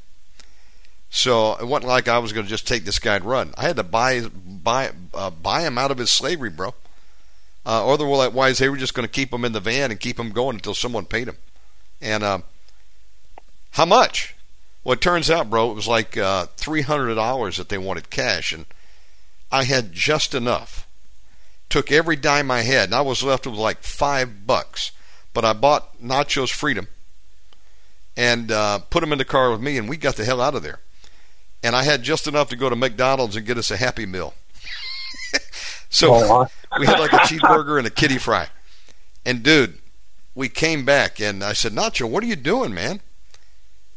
So 1.15 1.53
it 1.57 1.67
wasn't 1.67 1.89
like 1.89 2.07
I 2.07 2.17
was 2.17 2.33
going 2.33 2.47
to 2.47 2.49
just 2.49 2.67
take 2.67 2.85
this 2.85 2.97
guy 2.97 3.17
and 3.17 3.23
run. 3.23 3.53
I 3.55 3.67
had 3.67 3.75
to 3.75 3.83
buy 3.83 4.21
buy 4.23 4.89
uh, 5.13 5.29
buy 5.29 5.61
him 5.61 5.77
out 5.77 5.91
of 5.91 5.99
his 5.99 6.09
slavery, 6.09 6.49
bro. 6.49 6.73
Uh, 7.63 7.87
otherwise, 7.87 8.57
they 8.57 8.67
were 8.67 8.77
just 8.77 8.95
going 8.95 9.07
to 9.07 9.11
keep 9.11 9.31
him 9.31 9.45
in 9.45 9.51
the 9.51 9.59
van 9.59 9.91
and 9.91 9.99
keep 9.99 10.19
him 10.19 10.31
going 10.31 10.55
until 10.55 10.73
someone 10.73 11.05
paid 11.05 11.27
him. 11.27 11.37
And 12.01 12.23
uh, 12.23 12.39
how 13.73 13.85
much? 13.85 14.33
Well, 14.83 14.93
it 14.93 15.01
turns 15.01 15.29
out, 15.29 15.51
bro, 15.51 15.69
it 15.69 15.75
was 15.75 15.87
like 15.87 16.17
uh, 16.17 16.47
$300 16.57 17.57
that 17.57 17.69
they 17.69 17.77
wanted 17.77 18.09
cash, 18.09 18.51
and 18.51 18.65
I 19.51 19.65
had 19.65 19.93
just 19.93 20.33
enough. 20.33 20.87
Took 21.69 21.91
every 21.91 22.15
dime 22.15 22.49
I 22.49 22.61
had, 22.61 22.85
and 22.85 22.95
I 22.95 23.01
was 23.01 23.21
left 23.21 23.45
with 23.45 23.55
like 23.55 23.83
five 23.83 24.47
bucks. 24.47 24.91
But 25.31 25.45
I 25.45 25.53
bought 25.53 26.01
Nacho's 26.01 26.51
Freedom 26.51 26.87
and 28.17 28.51
uh, 28.51 28.79
put 28.79 29.03
him 29.03 29.11
in 29.11 29.19
the 29.19 29.25
car 29.25 29.51
with 29.51 29.61
me, 29.61 29.77
and 29.77 29.87
we 29.87 29.95
got 29.95 30.15
the 30.15 30.25
hell 30.25 30.41
out 30.41 30.55
of 30.55 30.63
there. 30.63 30.79
And 31.63 31.75
I 31.75 31.83
had 31.83 32.03
just 32.03 32.27
enough 32.27 32.49
to 32.49 32.55
go 32.55 32.69
to 32.69 32.75
McDonald's 32.75 33.35
and 33.35 33.45
get 33.45 33.57
us 33.57 33.71
a 33.71 33.77
Happy 33.77 34.05
Meal. 34.05 34.33
so 35.89 36.13
oh, 36.13 36.47
we 36.77 36.85
had 36.85 36.99
like 36.99 37.13
a 37.13 37.19
cheeseburger 37.19 37.77
and 37.77 37.87
a 37.87 37.89
kitty 37.89 38.17
fry. 38.17 38.47
And 39.25 39.41
dude, 39.41 39.79
we 40.35 40.49
came 40.49 40.83
back, 40.83 41.19
and 41.21 41.43
I 41.43 41.53
said, 41.53 41.71
Nacho, 41.71 42.09
what 42.09 42.23
are 42.23 42.27
you 42.27 42.35
doing, 42.35 42.73
man? 42.73 42.99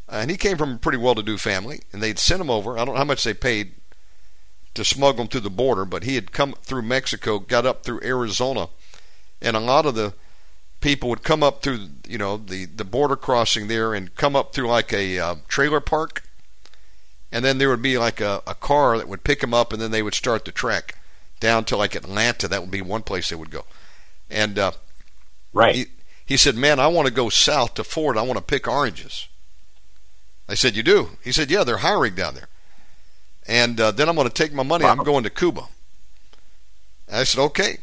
Uh, 0.08 0.18
and 0.20 0.30
he 0.30 0.36
came 0.36 0.56
from 0.56 0.74
a 0.74 0.78
pretty 0.78 0.98
well-to-do 0.98 1.38
family, 1.38 1.80
and 1.92 2.02
they'd 2.02 2.18
sent 2.18 2.40
him 2.40 2.50
over. 2.50 2.78
I 2.78 2.84
don't 2.84 2.94
know 2.94 2.98
how 2.98 3.04
much 3.04 3.24
they 3.24 3.34
paid 3.34 3.72
to 4.74 4.84
smuggle 4.84 5.22
him 5.22 5.28
through 5.28 5.40
the 5.40 5.50
border, 5.50 5.84
but 5.84 6.04
he 6.04 6.14
had 6.14 6.30
come 6.32 6.54
through 6.62 6.82
Mexico, 6.82 7.38
got 7.38 7.66
up 7.66 7.82
through 7.82 8.00
Arizona, 8.02 8.68
and 9.42 9.56
a 9.56 9.60
lot 9.60 9.86
of 9.86 9.94
the 9.94 10.14
people 10.80 11.08
would 11.08 11.24
come 11.24 11.42
up 11.42 11.62
through, 11.62 11.88
you 12.06 12.18
know, 12.18 12.36
the 12.36 12.66
the 12.66 12.84
border 12.84 13.16
crossing 13.16 13.66
there, 13.68 13.94
and 13.94 14.14
come 14.14 14.36
up 14.36 14.54
through 14.54 14.68
like 14.68 14.92
a 14.92 15.18
uh, 15.18 15.34
trailer 15.48 15.80
park, 15.80 16.22
and 17.32 17.44
then 17.44 17.58
there 17.58 17.68
would 17.68 17.82
be 17.82 17.98
like 17.98 18.20
a, 18.20 18.42
a 18.46 18.54
car 18.54 18.98
that 18.98 19.08
would 19.08 19.24
pick 19.24 19.40
them 19.40 19.54
up, 19.54 19.72
and 19.72 19.80
then 19.80 19.90
they 19.90 20.02
would 20.02 20.14
start 20.14 20.44
the 20.44 20.52
trek 20.52 20.96
down 21.40 21.64
to 21.66 21.76
like 21.76 21.94
Atlanta. 21.94 22.48
That 22.48 22.60
would 22.60 22.70
be 22.70 22.82
one 22.82 23.02
place 23.02 23.28
they 23.28 23.36
would 23.36 23.50
go, 23.50 23.64
and 24.30 24.58
uh, 24.58 24.72
right. 25.52 25.74
He, 25.74 25.86
he 26.24 26.36
said, 26.36 26.56
"Man, 26.56 26.80
I 26.80 26.88
want 26.88 27.06
to 27.06 27.14
go 27.14 27.28
south 27.28 27.74
to 27.74 27.84
Ford. 27.84 28.16
I 28.16 28.22
want 28.22 28.38
to 28.38 28.44
pick 28.44 28.66
oranges." 28.66 29.28
I 30.48 30.54
said, 30.54 30.76
You 30.76 30.82
do? 30.82 31.10
He 31.22 31.32
said, 31.32 31.50
Yeah, 31.50 31.64
they're 31.64 31.78
hiring 31.78 32.14
down 32.14 32.34
there. 32.34 32.48
And 33.46 33.80
uh, 33.80 33.90
then 33.92 34.08
I'm 34.08 34.16
going 34.16 34.28
to 34.28 34.34
take 34.34 34.52
my 34.52 34.62
money. 34.62 34.84
Wow. 34.84 34.92
I'm 34.92 35.04
going 35.04 35.24
to 35.24 35.30
Cuba. 35.30 35.64
And 37.08 37.18
I 37.18 37.24
said, 37.24 37.40
Okay. 37.42 37.78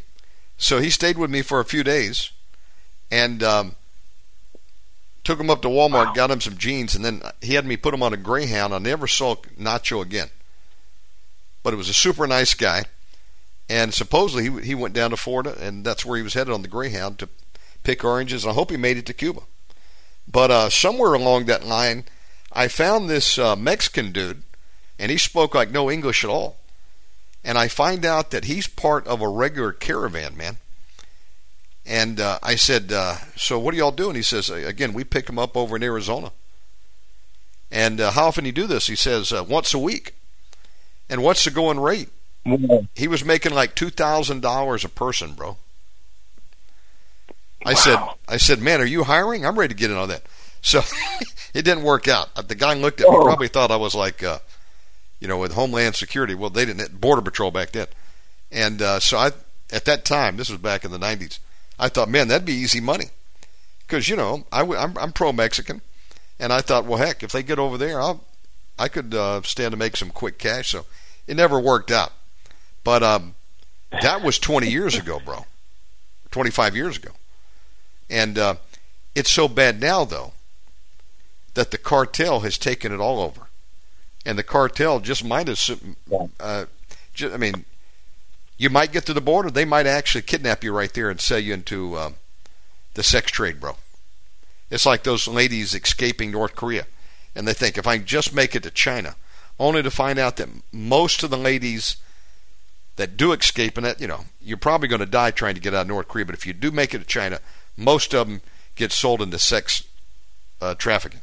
So 0.58 0.80
he 0.80 0.90
stayed 0.90 1.18
with 1.18 1.30
me 1.30 1.42
for 1.42 1.60
a 1.60 1.66
few 1.66 1.84
days 1.84 2.32
and 3.12 3.44
um, 3.44 3.76
took 5.24 5.40
him 5.40 5.50
up 5.50 5.62
to 5.62 5.70
Walmart, 5.70 6.08
wow. 6.08 6.14
got 6.14 6.32
him 6.32 6.42
some 6.42 6.58
jeans, 6.58 6.96
and 6.96 7.04
then 7.04 7.22
he 7.42 7.54
had 7.56 7.66
me 7.66 7.78
put 7.78 7.94
him 7.94 8.04
on 8.04 8.14
a 8.14 8.18
Greyhound. 8.18 8.74
I 8.74 8.80
never 8.80 9.08
saw 9.08 9.36
Nacho 9.60 10.02
again. 10.02 10.30
But 11.64 11.74
it 11.74 11.78
was 11.78 11.90
a 11.90 11.94
super 11.94 12.28
nice 12.28 12.54
guy. 12.54 12.84
And 13.70 13.94
supposedly 13.94 14.50
he, 14.50 14.68
he 14.68 14.76
went 14.76 14.94
down 14.94 15.12
to 15.12 15.18
Florida, 15.18 15.56
and 15.60 15.86
that's 15.86 16.06
where 16.06 16.18
he 16.18 16.24
was 16.24 16.34
headed 16.34 16.54
on 16.54 16.62
the 16.62 16.68
Greyhound 16.68 17.20
to 17.20 17.30
pick 17.84 18.04
oranges. 18.04 18.44
And 18.44 18.52
I 18.52 18.56
hope 18.56 18.70
he 18.70 18.78
made 18.78 18.98
it 18.98 19.06
to 19.06 19.14
Cuba. 19.14 19.42
But 20.30 20.52
uh, 20.52 20.70
somewhere 20.70 21.14
along 21.14 21.46
that 21.46 21.66
line, 21.66 22.04
I 22.52 22.68
found 22.68 23.10
this 23.10 23.38
uh, 23.38 23.56
Mexican 23.56 24.12
dude, 24.12 24.44
and 25.00 25.10
he 25.10 25.18
spoke 25.18 25.56
like 25.56 25.72
no 25.72 25.90
English 25.90 26.24
at 26.24 26.30
all. 26.30 26.58
And 27.46 27.58
I 27.58 27.68
find 27.68 28.06
out 28.06 28.32
that 28.32 28.46
he's 28.46 28.68
part 28.68 29.06
of 29.08 29.22
a 29.22 29.28
regular 29.28 29.72
caravan, 29.72 30.38
man. 30.38 30.58
And 31.86 32.20
uh, 32.20 32.40
I 32.42 32.56
said, 32.56 32.92
uh, 32.94 33.16
"So 33.36 33.60
what 33.60 33.74
are 33.74 33.78
y'all 33.78 33.92
doing?" 33.92 34.16
He 34.16 34.22
says, 34.22 34.50
"Again, 34.50 34.94
we 34.94 35.04
pick 35.04 35.26
them 35.28 35.38
up 35.38 35.58
over 35.58 35.76
in 35.76 35.84
Arizona." 35.84 36.32
And 37.72 38.00
uh, 38.00 38.12
how 38.12 38.28
often 38.28 38.44
do 38.44 38.48
you 38.48 38.54
do 38.54 38.68
this? 38.68 38.88
He 38.88 38.96
says, 38.96 39.32
uh, 39.34 39.44
"Once 39.44 39.74
a 39.74 39.80
week." 39.80 40.16
And 41.10 41.22
what's 41.22 41.44
the 41.44 41.52
going 41.52 41.80
rate? 41.80 42.10
He 42.96 43.08
was 43.08 43.26
making 43.26 43.54
like 43.54 43.76
two 43.76 43.90
thousand 43.90 44.42
dollars 44.42 44.86
a 44.86 44.90
person, 44.90 45.34
bro. 45.34 45.58
I 47.66 47.74
said, 47.74 47.98
I 48.28 48.38
said, 48.38 48.60
man, 48.60 48.82
are 48.82 48.86
you 48.86 49.04
hiring? 49.06 49.46
I'm 49.46 49.58
ready 49.58 49.74
to 49.74 49.80
get 49.80 49.90
in 49.90 49.96
on 49.96 50.10
that. 50.10 50.24
So 50.62 50.82
it 51.54 51.64
didn't 51.64 51.84
work 51.84 52.08
out. 52.10 52.30
The 52.48 52.56
guy 52.56 52.74
looked 52.74 53.00
at 53.00 53.08
me, 53.08 53.16
Oh. 53.16 53.24
probably 53.24 53.48
thought 53.48 53.72
I 53.72 53.78
was 53.78 53.96
like, 53.96 54.22
uh, 54.24 54.40
you 55.22 55.28
know, 55.30 55.38
with 55.38 55.54
Homeland 55.54 55.96
Security. 55.96 56.36
Well, 56.36 56.50
they 56.50 56.66
didn't 56.66 57.00
Border 57.00 57.22
Patrol 57.22 57.52
back 57.52 57.72
then, 57.72 57.88
and 58.52 58.82
uh, 58.82 59.00
so 59.00 59.18
I, 59.18 59.32
at 59.72 59.86
that 59.86 60.04
time, 60.04 60.36
this 60.36 60.50
was 60.50 60.60
back 60.60 60.84
in 60.84 60.92
the 60.92 60.98
'90s. 61.00 61.40
I 61.84 61.90
thought, 61.90 62.08
man, 62.08 62.30
that'd 62.30 62.46
be 62.46 62.54
easy 62.54 62.80
money, 62.80 63.08
because 63.86 64.08
you 64.08 64.16
know, 64.16 64.46
I, 64.54 64.60
w- 64.60 64.80
I'm, 64.80 64.98
I'm 64.98 65.12
pro 65.12 65.34
Mexican, 65.34 65.82
and 66.40 66.54
I 66.54 66.62
thought, 66.62 66.86
well, 66.86 66.98
heck, 66.98 67.24
if 67.24 67.34
they 67.34 67.44
get 67.44 67.60
over 67.60 67.78
there, 67.78 68.00
I'll, 68.00 68.24
I 68.80 68.88
could 68.88 69.14
uh, 69.14 69.42
stand 69.42 69.72
to 69.72 69.78
make 69.78 69.98
some 69.98 70.10
quick 70.10 70.38
cash. 70.38 70.70
So 70.70 70.86
it 71.28 71.36
never 71.36 71.60
worked 71.60 71.92
out, 71.92 72.14
but 72.86 73.04
um, 73.04 73.36
that 74.02 74.24
was 74.24 74.40
20 74.40 74.70
years 74.70 74.96
ago, 74.96 75.20
bro. 75.24 75.46
25 76.32 76.74
years 76.76 76.96
ago, 76.98 77.12
and 78.10 78.38
uh, 78.38 78.56
it's 79.14 79.30
so 79.32 79.50
bad 79.50 79.82
now, 79.82 80.06
though, 80.06 80.32
that 81.54 81.72
the 81.72 81.78
cartel 81.78 82.40
has 82.40 82.58
taken 82.58 82.94
it 82.94 83.00
all 83.02 83.20
over, 83.20 83.48
and 84.26 84.40
the 84.40 84.44
cartel 84.44 85.02
just 85.02 85.24
might 85.26 85.48
have, 85.50 85.60
uh, 86.40 86.66
ju- 87.14 87.34
I 87.34 87.38
mean, 87.38 87.66
you 88.58 88.70
might 88.70 88.92
get 88.92 89.06
to 89.08 89.14
the 89.14 89.22
border, 89.22 89.50
they 89.50 89.66
might 89.66 89.86
actually 89.86 90.22
kidnap 90.22 90.64
you 90.64 90.72
right 90.72 90.94
there 90.94 91.10
and 91.10 91.20
sell 91.20 91.40
you 91.40 91.54
into 91.54 91.98
um, 91.98 92.16
the 92.94 93.04
sex 93.04 93.32
trade, 93.32 93.60
bro. 93.60 93.76
It's 94.70 94.86
like 94.86 95.04
those 95.04 95.28
ladies 95.28 95.74
escaping 95.74 96.32
North 96.32 96.56
Korea, 96.56 96.86
and 97.36 97.48
they 97.48 97.54
think 97.54 97.78
if 97.78 97.88
I 97.88 97.98
just 97.98 98.34
make 98.34 98.56
it 98.56 98.64
to 98.64 98.72
China, 98.72 99.16
only 99.60 99.84
to 99.84 99.92
find 99.92 100.18
out 100.18 100.38
that 100.38 100.50
most 100.72 101.24
of 101.24 101.30
the 101.30 101.38
ladies 101.38 101.98
that 102.96 103.18
do 103.18 103.34
escape, 103.34 103.78
and 103.78 103.86
that 103.86 104.00
you 104.00 104.08
know, 104.08 104.26
you're 104.42 104.58
probably 104.58 104.88
going 104.88 105.00
to 105.00 105.06
die 105.06 105.32
trying 105.32 105.56
to 105.56 105.62
get 105.62 105.74
out 105.74 105.82
of 105.82 105.88
North 105.88 106.08
Korea, 106.08 106.26
but 106.26 106.36
if 106.36 106.46
you 106.46 106.54
do 106.54 106.72
make 106.72 106.94
it 106.94 107.00
to 107.00 107.06
China, 107.06 107.40
most 107.78 108.14
of 108.14 108.28
them 108.28 108.42
get 108.76 108.92
sold 108.92 109.22
into 109.22 109.40
sex 109.40 109.84
uh, 110.62 110.76
trafficking, 110.76 111.22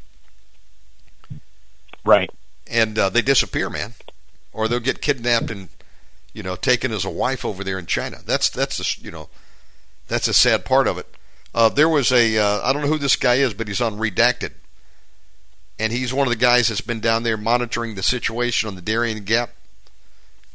right. 2.04 2.30
and 2.68 2.98
uh, 2.98 3.08
they 3.08 3.22
disappear, 3.22 3.70
man, 3.70 3.94
or 4.52 4.68
they'll 4.68 4.80
get 4.80 5.00
kidnapped 5.00 5.50
and 5.50 5.68
you 6.32 6.42
know 6.42 6.56
taken 6.56 6.92
as 6.92 7.04
a 7.04 7.10
wife 7.10 7.44
over 7.44 7.64
there 7.64 7.78
in 7.78 7.86
China. 7.86 8.18
That's 8.24 8.48
that's 8.50 8.78
the 8.78 9.04
you 9.04 9.10
know 9.10 9.28
that's 10.08 10.28
a 10.28 10.34
sad 10.34 10.64
part 10.64 10.86
of 10.86 10.98
it. 10.98 11.06
Uh, 11.54 11.68
there 11.68 11.88
was 11.88 12.12
a 12.12 12.38
uh, 12.38 12.60
I 12.62 12.72
don't 12.72 12.82
know 12.82 12.88
who 12.88 12.98
this 12.98 13.16
guy 13.16 13.36
is, 13.36 13.54
but 13.54 13.68
he's 13.68 13.80
on 13.80 13.98
redacted, 13.98 14.52
and 15.78 15.92
he's 15.92 16.12
one 16.12 16.26
of 16.26 16.32
the 16.32 16.36
guys 16.36 16.68
that's 16.68 16.80
been 16.80 17.00
down 17.00 17.22
there 17.22 17.36
monitoring 17.36 17.94
the 17.94 18.02
situation 18.02 18.68
on 18.68 18.76
the 18.76 18.82
Darien 18.82 19.24
Gap. 19.24 19.50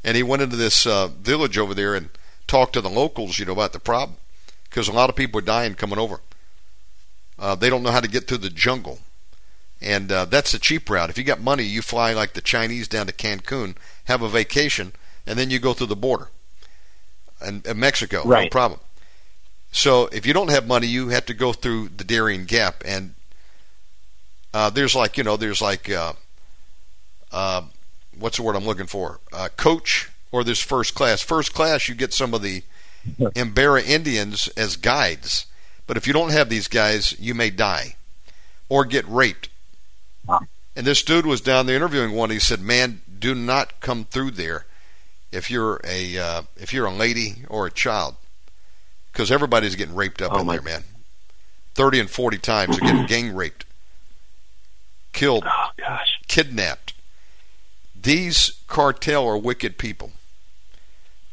And 0.03 0.15
he 0.15 0.23
went 0.23 0.43
into 0.43 0.55
this 0.55 0.85
uh, 0.85 1.07
village 1.07 1.57
over 1.57 1.73
there 1.73 1.95
and 1.95 2.09
talked 2.45 2.73
to 2.73 2.81
the 2.81 2.91
locals, 2.91 3.39
you 3.39 3.45
know, 3.45 3.53
about 3.53 3.73
the 3.73 3.79
problem, 3.79 4.17
because 4.69 4.87
a 4.87 4.93
lot 4.93 5.09
of 5.09 5.15
people 5.15 5.39
are 5.39 5.43
dying 5.43 5.73
coming 5.73 5.97
over. 5.97 6.21
Uh, 7.39 7.55
they 7.55 7.71
don't 7.71 7.81
know 7.81 7.91
how 7.91 7.99
to 7.99 8.07
get 8.07 8.27
through 8.27 8.37
the 8.37 8.51
jungle, 8.51 8.99
and 9.81 10.11
uh, 10.11 10.25
that's 10.25 10.51
the 10.51 10.59
cheap 10.59 10.89
route. 10.89 11.09
If 11.09 11.17
you 11.17 11.23
got 11.23 11.41
money, 11.41 11.63
you 11.63 11.81
fly 11.81 12.13
like 12.13 12.33
the 12.33 12.41
Chinese 12.41 12.87
down 12.87 13.07
to 13.07 13.13
Cancun, 13.13 13.75
have 14.05 14.21
a 14.21 14.29
vacation, 14.29 14.93
and 15.27 15.37
then 15.37 15.49
you 15.49 15.59
go 15.59 15.73
through 15.73 15.87
the 15.87 15.95
border, 15.95 16.29
and, 17.41 17.65
and 17.65 17.79
Mexico, 17.79 18.23
no 18.43 18.49
problem. 18.49 18.79
So 19.71 20.07
if 20.07 20.25
you 20.25 20.33
don't 20.33 20.49
have 20.51 20.65
money, 20.65 20.87
you 20.87 21.09
have 21.09 21.25
to 21.25 21.33
go 21.33 21.51
through 21.51 21.89
the 21.89 22.05
Darien 22.05 22.45
Gap, 22.45 22.81
and 22.85 23.13
uh, 24.53 24.69
there's 24.69 24.95
like 24.95 25.17
you 25.17 25.23
know, 25.23 25.35
there's 25.35 25.61
like 25.61 25.89
uh, 25.89 26.13
uh, 27.31 27.61
what's 28.17 28.37
the 28.37 28.43
word 28.43 28.55
I'm 28.55 28.65
looking 28.65 28.85
for? 28.85 29.19
Uh, 29.33 29.49
coach 29.57 30.09
or 30.31 30.43
there's 30.43 30.61
first 30.61 30.95
class. 30.95 31.21
First 31.21 31.53
class, 31.53 31.89
you 31.89 31.95
get 31.95 32.13
some 32.13 32.33
of 32.33 32.41
the 32.41 32.63
Embera 33.19 33.85
Indians 33.85 34.47
as 34.55 34.77
guides, 34.77 35.45
but 35.87 35.97
if 35.97 36.07
you 36.07 36.13
don't 36.13 36.31
have 36.31 36.47
these 36.47 36.69
guys, 36.69 37.13
you 37.19 37.35
may 37.35 37.49
die 37.49 37.95
or 38.69 38.85
get 38.85 39.05
raped. 39.09 39.49
Wow. 40.25 40.39
And 40.75 40.87
this 40.87 41.03
dude 41.03 41.25
was 41.25 41.41
down 41.41 41.65
there 41.65 41.75
interviewing 41.75 42.13
one. 42.13 42.29
He 42.29 42.39
said, 42.39 42.61
"Man, 42.61 43.01
do 43.19 43.35
not 43.35 43.81
come 43.81 44.05
through 44.05 44.31
there 44.31 44.65
if 45.31 45.49
you're 45.51 45.79
a 45.83 46.17
uh, 46.17 46.41
if 46.57 46.73
you're 46.73 46.85
a 46.85 46.93
lady 46.93 47.43
or 47.49 47.65
a 47.67 47.71
child, 47.71 48.15
because 49.11 49.31
everybody's 49.31 49.75
getting 49.75 49.95
raped 49.95 50.21
up 50.21 50.31
Oh, 50.33 50.39
in 50.39 50.45
my- 50.47 50.53
there, 50.55 50.61
man. 50.63 50.83
Thirty 51.73 51.99
and 51.99 52.09
forty 52.09 52.37
times 52.37 52.77
they're 52.77 52.89
getting 52.89 53.05
gang 53.07 53.35
raped, 53.35 53.65
killed, 55.13 55.43
Oh 55.45 55.69
gosh. 55.77 56.19
kidnapped. 56.27 56.93
These 57.99 58.53
cartel 58.67 59.27
are 59.27 59.37
wicked 59.37 59.77
people. 59.77 60.11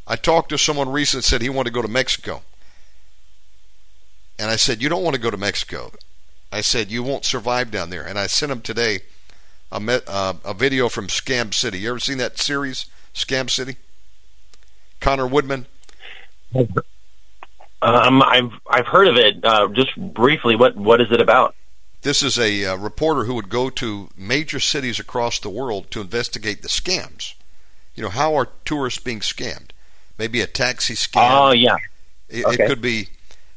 I 0.06 0.16
talked 0.16 0.48
to 0.48 0.58
someone 0.58 0.88
recently 0.90 1.22
said 1.22 1.42
he 1.42 1.48
wanted 1.48 1.70
to 1.70 1.74
go 1.74 1.82
to 1.82 1.88
Mexico. 1.88 2.42
And 4.38 4.50
I 4.50 4.56
said, 4.56 4.82
You 4.82 4.88
don't 4.88 5.04
want 5.04 5.14
to 5.14 5.20
go 5.20 5.30
to 5.30 5.36
Mexico. 5.36 5.92
I 6.50 6.60
said, 6.60 6.90
You 6.90 7.02
won't 7.04 7.24
survive 7.24 7.70
down 7.70 7.90
there. 7.90 8.02
And 8.04 8.18
I 8.18 8.26
sent 8.26 8.50
him 8.50 8.62
today 8.62 9.00
a, 9.70 10.02
uh, 10.08 10.34
a 10.44 10.54
video 10.54 10.88
from 10.88 11.06
Scam 11.06 11.54
City. 11.54 11.78
You 11.80 11.90
ever 11.90 12.00
seen 12.00 12.18
that 12.18 12.38
series, 12.38 12.86
Scam 13.14 13.48
City? 13.50 13.76
Conor 15.00 15.26
Woodman? 15.26 15.66
Um, 16.54 18.22
I've 18.22 18.52
I've 18.68 18.86
heard 18.86 19.08
of 19.08 19.16
it. 19.16 19.44
Uh, 19.44 19.68
just 19.68 19.96
briefly, 19.96 20.54
what 20.56 20.76
what 20.76 21.00
is 21.00 21.08
it 21.10 21.20
about? 21.20 21.54
This 22.02 22.22
is 22.22 22.38
a 22.38 22.64
uh, 22.66 22.76
reporter 22.76 23.24
who 23.24 23.34
would 23.34 23.48
go 23.48 23.70
to 23.70 24.08
major 24.16 24.60
cities 24.60 24.98
across 24.98 25.38
the 25.38 25.48
world 25.50 25.90
to 25.92 26.00
investigate 26.00 26.62
the 26.62 26.68
scams. 26.68 27.34
You 27.94 28.02
know, 28.02 28.08
how 28.08 28.34
are 28.34 28.48
tourists 28.64 29.00
being 29.00 29.20
scammed? 29.20 29.70
Maybe 30.18 30.40
a 30.40 30.46
taxi 30.46 30.94
scam. 30.94 31.30
Oh 31.30 31.52
yeah. 31.52 31.76
It, 32.28 32.44
Okay. 32.44 32.64
it 32.64 32.66
could 32.66 32.80
be 32.80 33.08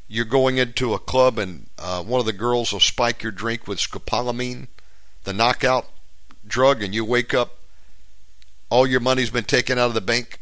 you're 0.08 0.24
going 0.24 0.58
into 0.58 0.94
a 0.94 0.98
club 0.98 1.38
and 1.38 1.66
uh, 1.78 2.02
one 2.02 2.20
of 2.20 2.26
the 2.26 2.32
girls 2.32 2.72
will 2.72 2.80
spike 2.80 3.22
your 3.22 3.32
drink 3.32 3.66
with 3.66 3.78
scopolamine, 3.78 4.68
the 5.24 5.32
knockout 5.32 5.86
drug, 6.46 6.82
and 6.82 6.94
you 6.94 7.04
wake 7.04 7.34
up, 7.34 7.58
all 8.70 8.86
your 8.86 9.00
money's 9.00 9.30
been 9.30 9.44
taken 9.44 9.78
out 9.78 9.88
of 9.88 9.94
the 9.94 10.00
bank, 10.00 10.40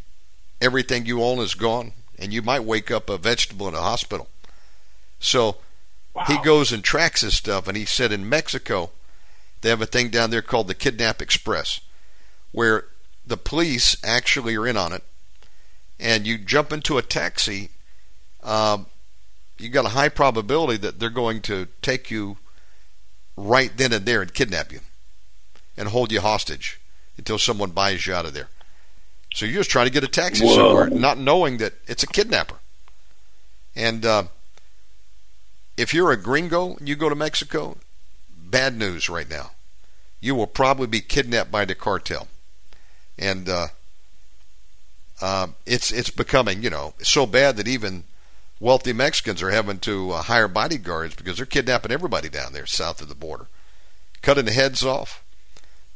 everything 0.61 1.07
you 1.07 1.23
own 1.23 1.39
is 1.39 1.55
gone, 1.55 1.93
and 2.19 2.33
you 2.33 2.43
might 2.43 2.65
wake 2.65 2.91
up 2.91 3.11
a 3.11 3.19
vegetable 3.19 3.69
in 3.69 3.75
a 3.75 3.81
hospital. 3.81 4.29
So 5.19 5.57
he 6.27 6.39
goes 6.43 6.73
and 6.73 6.83
tracks 6.83 7.23
his 7.23 7.35
stuff, 7.35 7.69
and 7.69 7.77
he 7.77 7.85
said 7.85 8.13
in 8.13 8.29
Mexico 8.29 8.91
they 9.61 9.71
have 9.71 9.83
a 9.83 9.87
thing 9.87 10.11
down 10.11 10.31
there 10.31 10.43
called 10.43 10.69
the 10.69 10.75
Kidnap 10.75 11.21
Express, 11.23 11.81
where 12.53 12.87
the 13.27 13.37
police 13.37 13.97
actually 14.05 14.57
are 14.57 14.67
in 14.67 14.77
on 14.77 14.93
it, 14.93 15.03
and 15.99 16.27
you 16.27 16.39
jump 16.39 16.73
into 16.73 16.99
a 16.99 17.03
taxi 17.03 17.71
um, 18.45 18.87
you 19.59 19.69
got 19.69 19.87
a 19.87 19.91
high 19.91 20.09
probability 20.09 20.77
that 20.79 21.01
they're 21.01 21.11
going 21.11 21.41
to 21.43 21.69
take 21.81 22.11
you 22.11 22.37
right 23.37 23.77
then 23.77 23.93
and 23.93 24.07
there 24.07 24.21
and 24.23 24.35
kidnap 24.35 24.73
you 24.73 24.81
and 25.77 25.89
hold 25.89 26.13
you 26.13 26.21
hostage 26.21 26.81
until 27.17 27.39
someone 27.39 27.71
buys 27.71 28.07
you 28.07 28.15
out 28.15 28.27
of 28.27 28.35
there. 28.35 28.49
So 29.35 29.47
you're 29.47 29.61
just 29.61 29.71
trying 29.71 29.87
to 29.87 29.93
get 29.93 30.05
a 30.05 30.09
taxi 30.09 30.45
Whoa. 30.45 30.55
somewhere, 30.55 30.91
not 30.91 31.19
knowing 31.19 31.59
that 31.59 31.75
it's 31.87 32.03
a 32.03 32.07
kidnapper. 32.07 32.57
And 33.75 34.07
uh, 34.07 34.25
if 35.77 35.93
you're 35.93 36.13
a 36.13 36.17
gringo 36.17 36.77
and 36.77 36.89
you 36.89 36.95
go 36.95 37.09
to 37.09 37.17
Mexico, 37.17 37.77
bad 38.55 38.79
news 38.79 39.09
right 39.09 39.29
now. 39.29 39.51
You 40.21 40.37
will 40.37 40.47
probably 40.47 40.87
be 40.87 41.01
kidnapped 41.01 41.51
by 41.51 41.65
the 41.65 41.75
cartel, 41.75 42.29
and 43.19 43.49
uh, 43.49 43.67
uh, 45.21 45.49
it's 45.67 45.91
it's 45.91 46.11
becoming 46.11 46.63
you 46.63 46.71
know 46.71 46.95
so 47.03 47.27
bad 47.27 47.57
that 47.57 47.67
even 47.67 48.05
wealthy 48.61 48.93
Mexicans 48.93 49.43
are 49.43 49.51
having 49.51 49.81
to 49.81 50.13
uh, 50.13 50.23
hire 50.23 50.47
bodyguards 50.47 51.17
because 51.17 51.37
they're 51.37 51.47
kidnapping 51.47 51.91
everybody 51.91 52.29
down 52.29 52.53
there 52.53 52.65
south 52.65 53.03
of 53.03 53.09
the 53.09 53.15
border, 53.17 53.47
cutting 54.23 54.45
the 54.45 54.53
heads 54.53 54.85
off. 54.85 55.24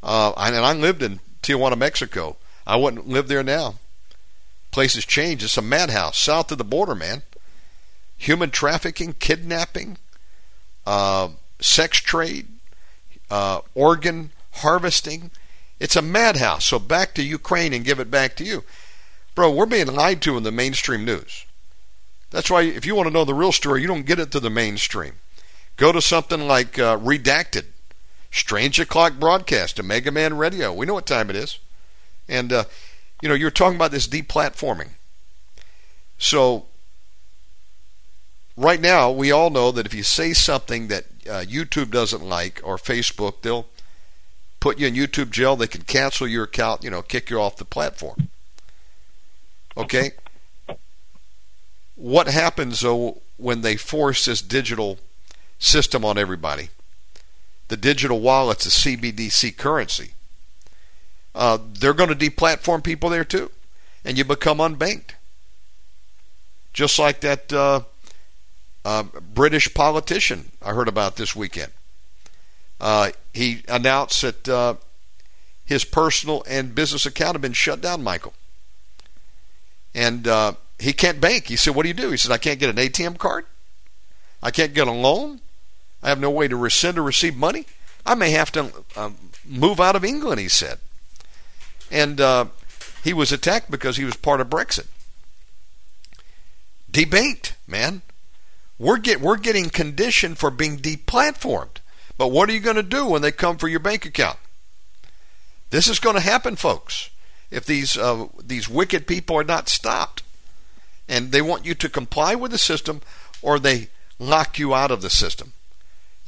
Uh, 0.03 0.33
and 0.37 0.57
I 0.57 0.73
lived 0.73 1.03
in 1.03 1.21
Tijuana, 1.43 1.77
Mexico. 1.77 2.37
I 2.67 2.77
wouldn't 2.77 3.09
live 3.09 3.29
there 3.29 3.43
now. 3.43 3.77
Places 4.71 5.05
change. 5.05 5.43
It's 5.43 5.57
a 5.57 5.63
madhouse 5.63 6.19
south 6.19 6.53
of 6.53 6.59
the 6.59 6.65
border, 6.65 6.95
man. 6.95 7.23
Human 8.19 8.51
trafficking, 8.51 9.15
kidnapping, 9.15 9.97
uh, 10.87 11.29
sex 11.61 11.99
trade, 11.99 12.49
uh, 13.31 13.61
organ 13.75 14.31
harvesting. 14.53 15.31
It's 15.81 15.97
a 15.97 16.03
madhouse. 16.03 16.67
So 16.67 16.79
back 16.79 17.15
to 17.15 17.23
Ukraine 17.23 17.73
and 17.73 17.85
give 17.85 18.01
it 18.01 18.11
back 18.11 18.37
to 18.37 18.45
you. 18.45 18.65
Bro, 19.35 19.53
we're 19.53 19.67
being 19.67 19.87
lied 19.87 20.21
to 20.23 20.37
in 20.37 20.43
the 20.43 20.53
mainstream 20.53 21.05
news. 21.05 21.47
That's 22.31 22.51
why 22.51 22.63
if 22.63 22.85
you 22.85 22.95
want 22.95 23.07
to 23.07 23.13
know 23.13 23.25
the 23.25 23.35
real 23.35 23.53
story, 23.53 23.81
you 23.81 23.87
don't 23.87 24.07
get 24.07 24.19
it 24.19 24.31
to 24.33 24.41
the 24.41 24.51
mainstream. 24.51 25.15
Go 25.77 25.93
to 25.93 26.03
something 26.03 26.47
like 26.47 26.79
uh, 26.79 26.99
Redacted, 26.99 27.67
Strange 28.31 28.79
O'Clock 28.79 29.15
Broadcast, 29.19 29.81
Omega 29.81 30.11
Man 30.11 30.37
Radio. 30.37 30.73
We 30.73 30.87
know 30.87 30.95
what 30.95 31.07
time 31.07 31.31
it 31.31 31.37
is. 31.37 31.59
And, 32.29 32.53
uh, 32.53 32.65
you 33.23 33.29
know, 33.29 33.35
you're 33.35 33.51
talking 33.51 33.77
about 33.77 33.91
this 33.91 34.07
deplatforming. 34.07 34.91
So, 36.19 36.67
right 38.57 38.81
now, 38.81 39.11
we 39.11 39.33
all 39.33 39.51
know 39.51 39.71
that 39.71 39.87
if 39.87 39.95
you 39.95 40.03
say 40.03 40.33
something 40.33 40.89
that 40.89 41.05
uh, 41.29 41.45
YouTube 41.45 41.91
doesn't 41.91 42.23
like 42.23 42.61
or 42.63 42.77
Facebook, 42.77 43.43
they'll 43.43 43.67
put 44.61 44.79
you 44.79 44.87
in 44.89 44.95
YouTube 44.95 45.31
jail. 45.31 45.57
They 45.57 45.67
can 45.67 45.83
cancel 45.83 46.27
your 46.27 46.45
account, 46.45 46.85
you 46.85 46.91
know, 46.91 47.03
kick 47.03 47.31
you 47.31 47.41
off 47.41 47.57
the 47.57 47.65
platform. 47.65 48.29
Okay? 49.77 50.13
What 51.95 52.29
happens, 52.29 52.81
though, 52.81 53.23
when 53.37 53.63
they 53.63 53.77
force 53.77 54.25
this 54.25 54.43
digital 54.43 54.99
system 55.59 56.05
on 56.05 56.19
everybody? 56.19 56.69
The 57.69 57.77
digital 57.77 58.21
wallet's 58.21 58.67
a 58.67 58.71
CBDC 58.71 59.57
currency. 59.57 60.13
Uh, 61.35 61.59
they're 61.79 61.95
going 61.95 62.17
to 62.17 62.31
deplatform 62.31 62.83
people 62.83 63.11
there 63.11 63.25
too, 63.25 63.51
and 64.05 64.19
you 64.19 64.25
become 64.25 64.59
unbanked. 64.59 65.11
Just 66.73 66.99
like 66.99 67.21
that 67.21 67.53
uh, 67.53 67.81
uh, 68.85 69.05
British 69.35 69.73
politician 69.75 70.51
I 70.63 70.73
heard 70.73 70.89
about 70.89 71.17
this 71.17 71.37
weekend. 71.37 71.73
Uh, 72.81 73.11
he 73.35 73.63
announced 73.69 74.23
that 74.23 74.49
uh, 74.49 74.75
his 75.65 75.85
personal 75.85 76.43
and 76.49 76.75
business 76.75 77.05
account 77.05 77.35
have 77.35 77.43
been 77.43 77.53
shut 77.53 77.81
down, 77.81 78.03
Michael. 78.03 78.35
And 79.95 80.27
uh, 80.27 80.53
he 80.79 80.93
can't 80.93 81.21
bank. 81.21 81.49
He 81.49 81.57
said, 81.57 81.75
What 81.75 81.83
do 81.83 81.89
you 81.89 81.95
do? 81.95 82.11
He 82.11 82.17
said, 82.17 82.33
I 82.33 82.39
can't 82.39 82.61
get 82.61 82.71
an 82.71 82.77
ATM 82.77 83.19
card. 83.19 83.47
I 84.43 84.51
can't 84.51 84.75
get 84.75 84.87
a 84.87 84.93
loan. 84.93 85.41
I 86.03 86.09
have 86.09 86.21
no 86.21 86.31
way 86.31 86.49
to 86.49 86.57
rescind 86.57 86.99
or 86.99 87.03
receive 87.03 87.37
money. 87.37 87.67
I 88.07 88.15
may 88.15 88.31
have 88.31 88.53
to 88.53 88.73
um, 88.97 89.17
move 89.45 89.81
out 89.81 89.97
of 89.97 90.05
England, 90.05 90.41
he 90.41 90.49
said. 90.49 90.79
And 91.91 92.21
uh, 92.21 92.47
he 93.03 93.13
was 93.13 93.33
attacked 93.33 93.71
because 93.71 93.97
he 93.97 94.05
was 94.05 94.17
part 94.17 94.41
of 94.41 94.49
Brexit. 94.49 94.87
Debate, 96.91 97.55
man. 97.67 98.03
We're, 98.79 98.99
get, 98.99 99.21
we're 99.21 99.37
getting 99.37 99.71
conditioned 99.71 100.39
for 100.39 100.51
being 100.51 100.79
deplatformed. 100.79 101.79
But 102.17 102.29
what 102.29 102.49
are 102.49 102.53
you 102.53 102.61
going 102.61 102.77
to 102.77 102.83
do 102.83 103.07
when 103.07 103.23
they 103.23 103.33
come 103.33 103.57
for 103.57 103.69
your 103.69 103.81
bank 103.81 104.05
account? 104.05 104.39
This 105.71 105.87
is 105.89 106.01
going 106.01 106.17
to 106.17 106.21
happen, 106.21 106.57
folks, 106.57 107.11
if 107.51 107.65
these 107.65 107.97
uh, 107.97 108.27
these 108.43 108.69
wicked 108.69 109.07
people 109.07 109.37
are 109.37 109.45
not 109.45 109.69
stopped, 109.69 110.23
and 111.09 111.31
they 111.31 111.43
want 111.43 111.67
you 111.67 111.75
to 111.75 111.89
comply 111.89 112.35
with 112.35 112.51
the 112.51 112.59
system, 112.59 113.03
or 113.43 113.59
they 113.59 113.89
lock 114.19 114.59
you 114.59 114.75
out 114.75 114.91
of 114.91 115.03
the 115.03 115.11
system. 115.11 115.53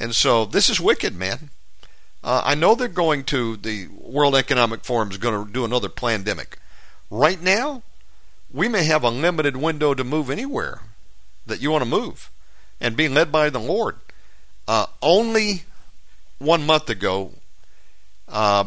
And 0.01 0.17
so 0.17 0.47
this 0.47 0.71
is 0.71 0.81
wicked, 0.81 1.15
man. 1.15 1.51
Uh, 2.25 2.41
I 2.45 2.55
know 2.55 2.75
they're 2.75 2.89
going 2.89 3.23
to 3.25 3.57
the 3.59 3.89
World 3.89 4.35
Economic 4.35 4.83
Forum 4.83 5.11
is 5.11 5.19
going 5.19 5.47
to 5.47 5.53
do 5.53 5.65
another 5.65 5.91
pandemic. 5.91 6.59
Right 7.11 7.41
now, 7.41 7.83
we 8.51 8.67
may 8.67 8.85
have 8.85 9.05
a 9.05 9.11
limited 9.11 9.59
window 9.59 9.93
to 9.93 10.03
move 10.03 10.31
anywhere 10.31 10.81
that 11.47 11.61
you 11.61 11.71
want 11.71 11.85
to 11.85 11.89
move, 11.89 12.31
and 12.81 12.97
being 12.97 13.13
led 13.13 13.31
by 13.31 13.51
the 13.51 13.61
Lord. 13.61 13.97
Uh, 14.67 14.87
only 15.03 15.65
one 16.39 16.65
month 16.65 16.89
ago 16.89 17.33
uh, 18.29 18.65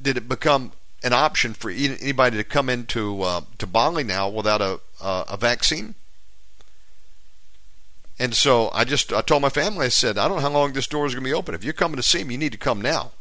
did 0.00 0.16
it 0.16 0.28
become 0.28 0.72
an 1.02 1.12
option 1.12 1.52
for 1.52 1.70
anybody 1.70 2.38
to 2.38 2.44
come 2.44 2.70
into 2.70 3.22
uh, 3.22 3.42
to 3.58 3.66
Bali 3.66 4.04
now 4.04 4.28
without 4.28 4.62
a 4.62 4.80
a 5.04 5.36
vaccine. 5.38 5.94
And 8.18 8.34
so 8.34 8.70
I 8.72 8.84
just 8.84 9.12
I 9.12 9.22
told 9.22 9.42
my 9.42 9.48
family 9.48 9.86
I 9.86 9.90
said 9.90 10.18
I 10.18 10.28
don't 10.28 10.36
know 10.36 10.42
how 10.42 10.50
long 10.50 10.72
this 10.72 10.86
door 10.86 11.06
is 11.06 11.14
going 11.14 11.24
to 11.24 11.30
be 11.30 11.34
open. 11.34 11.54
If 11.54 11.64
you're 11.64 11.72
coming 11.72 11.96
to 11.96 12.02
see 12.02 12.24
me, 12.24 12.34
you 12.34 12.38
need 12.38 12.52
to 12.52 12.58
come 12.58 12.80
now. 12.80 13.12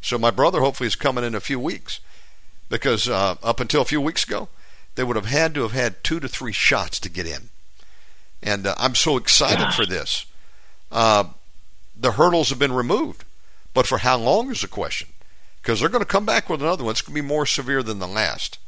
So 0.00 0.18
my 0.18 0.30
brother 0.30 0.60
hopefully 0.60 0.86
is 0.86 0.96
coming 0.96 1.24
in 1.24 1.34
a 1.34 1.40
few 1.40 1.58
weeks 1.60 2.00
because 2.68 3.08
uh, 3.08 3.36
up 3.42 3.60
until 3.60 3.82
a 3.82 3.86
few 3.86 4.00
weeks 4.00 4.24
ago 4.24 4.48
they 4.94 5.04
would 5.04 5.16
have 5.16 5.26
had 5.26 5.54
to 5.54 5.62
have 5.62 5.72
had 5.72 6.04
two 6.04 6.20
to 6.20 6.28
three 6.28 6.52
shots 6.52 7.00
to 7.00 7.08
get 7.08 7.26
in. 7.26 7.50
And 8.42 8.66
uh, 8.66 8.74
I'm 8.78 8.94
so 8.94 9.16
excited 9.16 9.58
Gosh. 9.58 9.76
for 9.76 9.86
this. 9.86 10.26
Uh, 10.90 11.24
the 11.98 12.12
hurdles 12.12 12.50
have 12.50 12.58
been 12.58 12.72
removed. 12.72 13.24
But 13.74 13.86
for 13.86 13.98
how 13.98 14.18
long 14.18 14.50
is 14.50 14.60
the 14.60 14.68
question? 14.68 15.08
Because 15.60 15.80
they're 15.80 15.88
going 15.88 16.02
to 16.02 16.06
come 16.06 16.26
back 16.26 16.50
with 16.50 16.60
another 16.60 16.84
one. 16.84 16.90
It's 16.92 17.02
going 17.02 17.16
to 17.16 17.22
be 17.22 17.26
more 17.26 17.46
severe 17.46 17.82
than 17.82 18.00
the 18.00 18.08
last. 18.08 18.58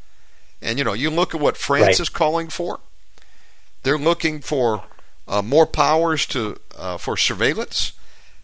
And, 0.62 0.78
you 0.78 0.85
know, 0.85 0.93
you 0.93 1.10
look 1.10 1.35
at 1.35 1.40
what 1.40 1.56
France 1.56 1.86
right. 1.86 2.01
is 2.01 2.09
calling 2.09 2.48
for. 2.48 2.81
They're 3.82 3.98
looking 3.98 4.40
for 4.40 4.85
uh, 5.26 5.42
more 5.42 5.66
powers 5.66 6.26
to 6.26 6.59
uh, 6.76 6.98
for 6.98 7.16
surveillance. 7.16 7.92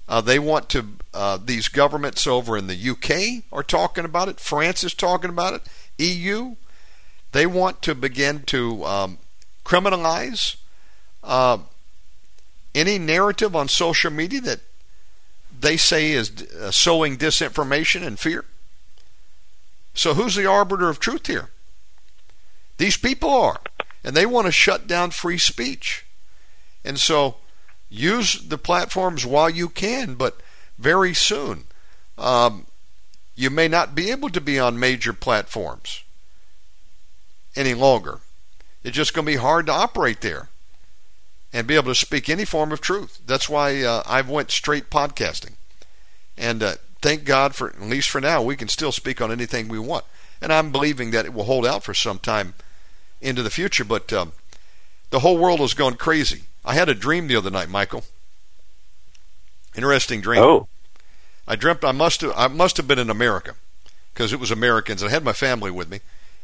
Uh, 0.08 0.20
they 0.20 0.38
want 0.38 0.68
to. 0.70 0.86
Uh, 1.14 1.38
these 1.42 1.68
governments 1.68 2.26
over 2.26 2.56
in 2.56 2.66
the 2.66 2.90
UK 2.90 3.44
are 3.52 3.62
talking 3.62 4.04
about 4.04 4.28
it. 4.28 4.40
France 4.40 4.82
is 4.82 4.94
talking 4.94 5.30
about 5.30 5.54
it. 5.54 5.62
EU. 5.98 6.56
They 7.32 7.46
want 7.46 7.82
to 7.82 7.94
begin 7.94 8.42
to 8.44 8.84
um, 8.84 9.18
criminalize 9.64 10.56
uh, 11.22 11.58
any 12.74 12.98
narrative 12.98 13.54
on 13.54 13.68
social 13.68 14.10
media 14.10 14.40
that 14.40 14.60
they 15.60 15.76
say 15.76 16.12
is 16.12 16.42
uh, 16.60 16.70
sowing 16.70 17.16
disinformation 17.16 18.04
and 18.04 18.18
fear. 18.18 18.44
So 19.94 20.14
who's 20.14 20.34
the 20.34 20.46
arbiter 20.46 20.88
of 20.88 20.98
truth 20.98 21.26
here? 21.26 21.50
These 22.78 22.96
people 22.96 23.30
are, 23.30 23.60
and 24.02 24.16
they 24.16 24.26
want 24.26 24.46
to 24.46 24.52
shut 24.52 24.86
down 24.86 25.10
free 25.10 25.38
speech. 25.38 26.06
And 26.84 26.98
so 26.98 27.36
use 27.88 28.40
the 28.48 28.58
platforms 28.58 29.26
while 29.26 29.50
you 29.50 29.68
can, 29.68 30.14
but 30.14 30.40
very 30.78 31.14
soon 31.14 31.64
um, 32.16 32.66
you 33.34 33.50
may 33.50 33.68
not 33.68 33.94
be 33.94 34.10
able 34.10 34.28
to 34.30 34.40
be 34.40 34.58
on 34.58 34.78
major 34.78 35.12
platforms 35.12 36.04
any 37.56 37.74
longer. 37.74 38.20
It's 38.84 38.96
just 38.96 39.14
going 39.14 39.26
to 39.26 39.32
be 39.32 39.38
hard 39.38 39.66
to 39.66 39.72
operate 39.72 40.20
there 40.20 40.48
and 41.52 41.66
be 41.66 41.74
able 41.74 41.92
to 41.92 41.94
speak 41.94 42.28
any 42.28 42.44
form 42.44 42.72
of 42.72 42.80
truth. 42.80 43.20
That's 43.26 43.48
why 43.48 43.82
uh, 43.82 44.02
I've 44.06 44.28
went 44.28 44.50
straight 44.50 44.90
podcasting, 44.90 45.54
and 46.38 46.62
uh, 46.62 46.74
thank 47.02 47.24
God 47.24 47.54
for 47.54 47.70
at 47.70 47.80
least 47.80 48.10
for 48.10 48.20
now 48.20 48.42
we 48.42 48.56
can 48.56 48.68
still 48.68 48.92
speak 48.92 49.20
on 49.20 49.32
anything 49.32 49.68
we 49.68 49.78
want. 49.78 50.04
And 50.40 50.52
I'm 50.52 50.72
believing 50.72 51.10
that 51.10 51.26
it 51.26 51.34
will 51.34 51.44
hold 51.44 51.66
out 51.66 51.82
for 51.82 51.92
some 51.92 52.18
time 52.18 52.54
into 53.20 53.42
the 53.42 53.50
future. 53.50 53.84
But 53.84 54.12
um, 54.12 54.32
the 55.10 55.18
whole 55.18 55.36
world 55.36 55.60
is 55.60 55.74
going 55.74 55.96
crazy. 55.96 56.44
I 56.64 56.74
had 56.74 56.88
a 56.88 56.94
dream 56.94 57.26
the 57.26 57.36
other 57.36 57.50
night, 57.50 57.68
Michael. 57.68 58.04
Interesting 59.76 60.20
dream. 60.20 60.42
Oh. 60.42 60.68
I 61.46 61.56
dreamt 61.56 61.84
I 61.84 61.92
must 61.92 62.20
have 62.20 62.32
I 62.36 62.48
must 62.48 62.76
have 62.76 62.86
been 62.86 62.98
in 62.98 63.10
America 63.10 63.54
because 64.12 64.32
it 64.32 64.40
was 64.40 64.50
Americans. 64.50 65.02
And 65.02 65.10
I 65.10 65.14
had 65.14 65.24
my 65.24 65.32
family 65.32 65.70
with 65.70 65.88
me, 65.88 66.00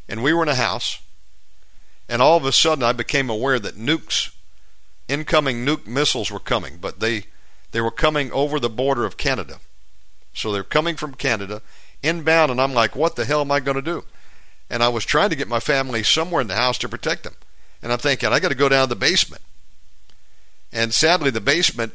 and 0.09 0.23
we 0.23 0.33
were 0.33 0.43
in 0.43 0.49
a 0.49 0.55
house. 0.55 1.01
And 2.09 2.23
all 2.23 2.37
of 2.37 2.45
a 2.45 2.53
sudden, 2.53 2.85
I 2.85 2.93
became 2.93 3.29
aware 3.29 3.59
that 3.59 3.77
nukes 3.77 4.31
incoming 5.09 5.65
nuke 5.65 5.87
missiles 5.87 6.31
were 6.31 6.41
coming, 6.41 6.79
but 6.79 7.01
they 7.01 7.25
they 7.73 7.81
were 7.81 7.91
coming 7.91 8.33
over 8.33 8.59
the 8.59 8.71
border 8.71 9.05
of 9.05 9.17
Canada. 9.17 9.59
So 10.33 10.53
they're 10.53 10.65
coming 10.65 10.97
from 10.97 11.15
Canada 11.15 11.63
inbound, 12.03 12.51
and 12.51 12.61
I'm 12.61 12.75
like, 12.75 12.95
what 12.95 13.17
the 13.17 13.25
hell 13.25 13.41
am 13.41 13.51
I 13.51 13.61
going 13.61 13.77
to 13.77 13.83
do? 13.83 14.05
And 14.69 14.83
I 14.83 14.89
was 14.89 15.05
trying 15.05 15.31
to 15.31 15.37
get 15.37 15.49
my 15.49 15.61
family 15.61 16.03
somewhere 16.03 16.41
in 16.41 16.49
the 16.49 16.55
house 16.55 16.79
to 16.79 16.89
protect 16.89 17.25
them. 17.25 17.35
And 17.83 17.93
I'm 17.93 17.99
thinking, 17.99 18.31
I 18.31 18.41
got 18.41 18.49
to 18.49 18.55
go 18.55 18.69
down 18.69 18.89
to 18.89 18.95
the 18.95 18.99
basement. 18.99 19.43
And 20.77 20.93
sadly, 20.93 21.31
the 21.31 21.41
basement, 21.41 21.95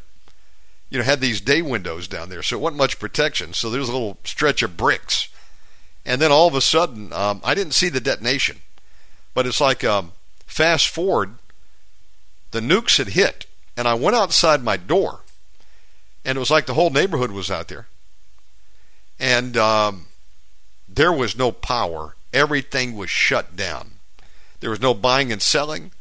you 0.89 0.97
know, 0.97 1.03
had 1.03 1.21
these 1.21 1.39
day 1.39 1.61
windows 1.61 2.07
down 2.07 2.29
there, 2.29 2.41
so 2.41 2.57
it 2.57 2.61
wasn't 2.61 2.79
much 2.79 2.97
protection. 2.97 3.53
So 3.53 3.69
there 3.69 3.79
was 3.79 3.89
a 3.89 3.93
little 3.93 4.17
stretch 4.23 4.63
of 4.63 4.75
bricks. 4.75 5.29
And 6.03 6.19
then 6.19 6.31
all 6.31 6.47
of 6.47 6.55
a 6.55 6.61
sudden, 6.61 7.13
um, 7.13 7.41
I 7.43 7.53
didn't 7.53 7.75
see 7.75 7.89
the 7.89 8.01
detonation, 8.01 8.57
but 9.35 9.45
it's 9.45 9.61
like 9.61 9.83
um, 9.83 10.13
fast 10.47 10.87
forward 10.87 11.35
the 12.49 12.59
nukes 12.59 12.97
had 12.97 13.09
hit, 13.09 13.45
and 13.77 13.87
I 13.87 13.93
went 13.93 14.15
outside 14.15 14.63
my 14.63 14.77
door, 14.77 15.19
and 16.25 16.35
it 16.35 16.39
was 16.39 16.49
like 16.49 16.65
the 16.65 16.73
whole 16.73 16.89
neighborhood 16.89 17.31
was 17.31 17.51
out 17.51 17.67
there. 17.67 17.85
And 19.19 19.55
um, 19.57 20.07
there 20.89 21.13
was 21.13 21.37
no 21.37 21.51
power. 21.51 22.15
Everything 22.33 22.95
was 22.97 23.11
shut 23.11 23.55
down. 23.55 23.91
There 24.59 24.71
was 24.71 24.81
no 24.81 24.95
buying 24.95 25.31
and 25.31 25.41
selling. 25.41 25.91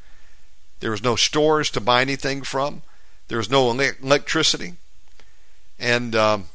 There 0.80 0.90
was 0.90 1.02
no 1.02 1.16
stores 1.16 1.70
to 1.70 1.80
buy 1.80 2.00
anything 2.00 2.42
from. 2.42 2.82
There 3.28 3.38
was 3.38 3.50
no 3.50 3.70
electricity. 3.70 4.74
And 5.78 6.16
um, 6.16 6.46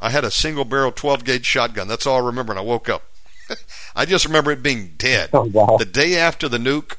I 0.00 0.10
had 0.10 0.24
a 0.24 0.30
single 0.30 0.64
barrel 0.64 0.92
12 0.92 1.24
gauge 1.24 1.46
shotgun. 1.46 1.88
That's 1.88 2.06
all 2.06 2.22
I 2.22 2.26
remember. 2.26 2.52
And 2.52 2.58
I 2.58 2.62
woke 2.62 2.88
up. 2.88 3.02
I 3.96 4.04
just 4.04 4.24
remember 4.24 4.50
it 4.52 4.62
being 4.62 4.94
dead. 4.96 5.30
Oh, 5.32 5.44
wow. 5.44 5.76
The 5.76 5.84
day 5.84 6.16
after 6.16 6.48
the 6.48 6.58
nuke, 6.58 6.96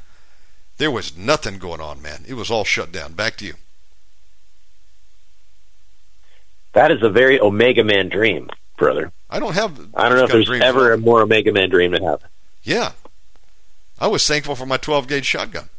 there 0.78 0.92
was 0.92 1.18
nothing 1.18 1.58
going 1.58 1.82
on, 1.82 2.02
man. 2.02 2.24
It 2.28 2.34
was 2.36 2.52
all 2.52 2.64
shut 2.64 2.92
down. 2.92 3.14
Back 3.14 3.38
to 3.38 3.46
you. 3.46 3.56
That 6.74 6.92
is 6.92 7.04
a 7.04 7.10
very 7.10 7.40
Omega 7.40 7.84
Man 7.84 8.10
dream, 8.10 8.50
brother. 8.78 9.12
I 9.30 9.40
don't 9.40 9.54
have. 9.54 9.80
I 9.94 10.10
don't 10.10 10.18
know 10.18 10.26
if 10.26 10.32
there's 10.32 10.62
ever 10.62 10.94
a 10.94 10.98
more 10.98 11.22
Omega 11.22 11.52
Man 11.52 11.70
dream 11.70 11.92
to 11.92 12.04
have. 12.04 12.24
Yeah, 12.64 12.94
I 14.00 14.08
was 14.08 14.28
thankful 14.28 14.56
for 14.56 14.66
my 14.66 14.78
12 14.78 15.08
gauge 15.08 15.26
shotgun. 15.26 15.70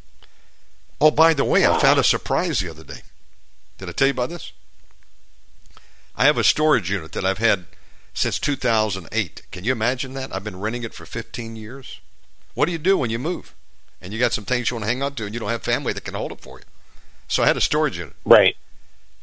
Oh, 1.01 1.11
by 1.11 1.33
the 1.33 1.43
way, 1.43 1.65
I 1.65 1.77
found 1.79 1.99
a 1.99 2.03
surprise 2.03 2.59
the 2.59 2.69
other 2.69 2.83
day. 2.83 3.01
Did 3.77 3.89
I 3.89 3.91
tell 3.91 4.07
you 4.07 4.13
about 4.13 4.29
this? 4.29 4.53
I 6.15 6.25
have 6.25 6.37
a 6.37 6.43
storage 6.43 6.89
unit 6.89 7.11
that 7.11 7.25
I've 7.25 7.39
had 7.39 7.65
since 8.13 8.39
2008. 8.39 9.43
Can 9.51 9.65
you 9.65 9.73
imagine 9.73 10.13
that? 10.13 10.33
I've 10.33 10.43
been 10.43 10.59
renting 10.59 10.83
it 10.83 10.93
for 10.93 11.05
15 11.05 11.57
years. 11.57 11.99
What 12.53 12.67
do 12.67 12.71
you 12.71 12.77
do 12.77 12.97
when 12.97 13.09
you 13.09 13.19
move? 13.19 13.53
and 14.05 14.13
you 14.13 14.19
got 14.19 14.33
some 14.33 14.45
things 14.45 14.69
you 14.69 14.75
want 14.75 14.83
to 14.83 14.87
hang 14.87 15.01
on 15.01 15.15
to, 15.15 15.25
and 15.25 15.33
you 15.33 15.39
don't 15.39 15.49
have 15.49 15.63
family 15.63 15.91
that 15.91 16.03
can 16.03 16.13
hold 16.13 16.31
it 16.31 16.39
for 16.39 16.59
you. 16.59 16.65
So 17.27 17.41
I 17.41 17.47
had 17.47 17.57
a 17.57 17.61
storage 17.61 17.97
unit. 17.97 18.13
Right. 18.23 18.55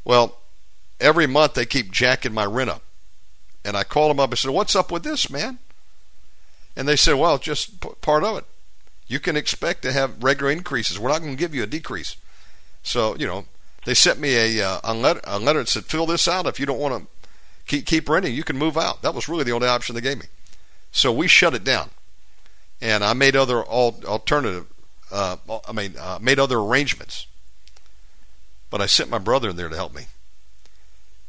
Well, 0.04 0.38
every 1.00 1.28
month 1.28 1.54
they 1.54 1.66
keep 1.66 1.92
jacking 1.92 2.34
my 2.34 2.44
rent 2.44 2.70
up, 2.70 2.82
and 3.64 3.76
I 3.76 3.84
called 3.84 4.10
them 4.10 4.18
up. 4.18 4.30
and 4.30 4.38
said, 4.38 4.50
"What's 4.50 4.74
up 4.74 4.90
with 4.90 5.04
this, 5.04 5.30
man?" 5.30 5.60
And 6.74 6.88
they 6.88 6.96
said, 6.96 7.14
"Well, 7.14 7.38
just 7.38 7.80
part 8.00 8.24
of 8.24 8.38
it. 8.38 8.44
You 9.12 9.20
can 9.20 9.36
expect 9.36 9.82
to 9.82 9.92
have 9.92 10.22
regular 10.22 10.50
increases. 10.50 10.98
We're 10.98 11.10
not 11.10 11.20
going 11.20 11.36
to 11.36 11.38
give 11.38 11.54
you 11.54 11.62
a 11.62 11.66
decrease." 11.66 12.16
So 12.82 13.14
you 13.16 13.26
know, 13.26 13.44
they 13.84 13.94
sent 13.94 14.18
me 14.18 14.34
a 14.34 14.66
uh, 14.66 14.80
a, 14.82 14.94
letter, 14.94 15.20
a 15.24 15.38
letter 15.38 15.60
that 15.60 15.68
said, 15.68 15.84
"Fill 15.84 16.06
this 16.06 16.26
out. 16.26 16.46
If 16.46 16.58
you 16.58 16.66
don't 16.66 16.80
want 16.80 17.02
to 17.02 17.08
keep 17.66 17.86
keep 17.86 18.08
renting, 18.08 18.34
you 18.34 18.44
can 18.44 18.56
move 18.56 18.76
out." 18.76 19.02
That 19.02 19.14
was 19.14 19.28
really 19.28 19.44
the 19.44 19.52
only 19.52 19.68
option 19.68 19.94
they 19.94 20.00
gave 20.00 20.18
me. 20.18 20.26
So 20.90 21.12
we 21.12 21.28
shut 21.28 21.54
it 21.54 21.64
down, 21.64 21.90
and 22.80 23.04
I 23.04 23.12
made 23.12 23.36
other 23.36 23.62
alternative. 23.64 24.66
Uh, 25.10 25.36
I 25.68 25.72
mean, 25.72 25.94
uh, 25.98 26.18
made 26.20 26.38
other 26.38 26.58
arrangements. 26.58 27.26
But 28.72 28.80
I 28.80 28.86
sent 28.86 29.10
my 29.10 29.18
brother 29.18 29.50
in 29.50 29.56
there 29.56 29.68
to 29.68 29.76
help 29.76 29.94
me. 29.94 30.06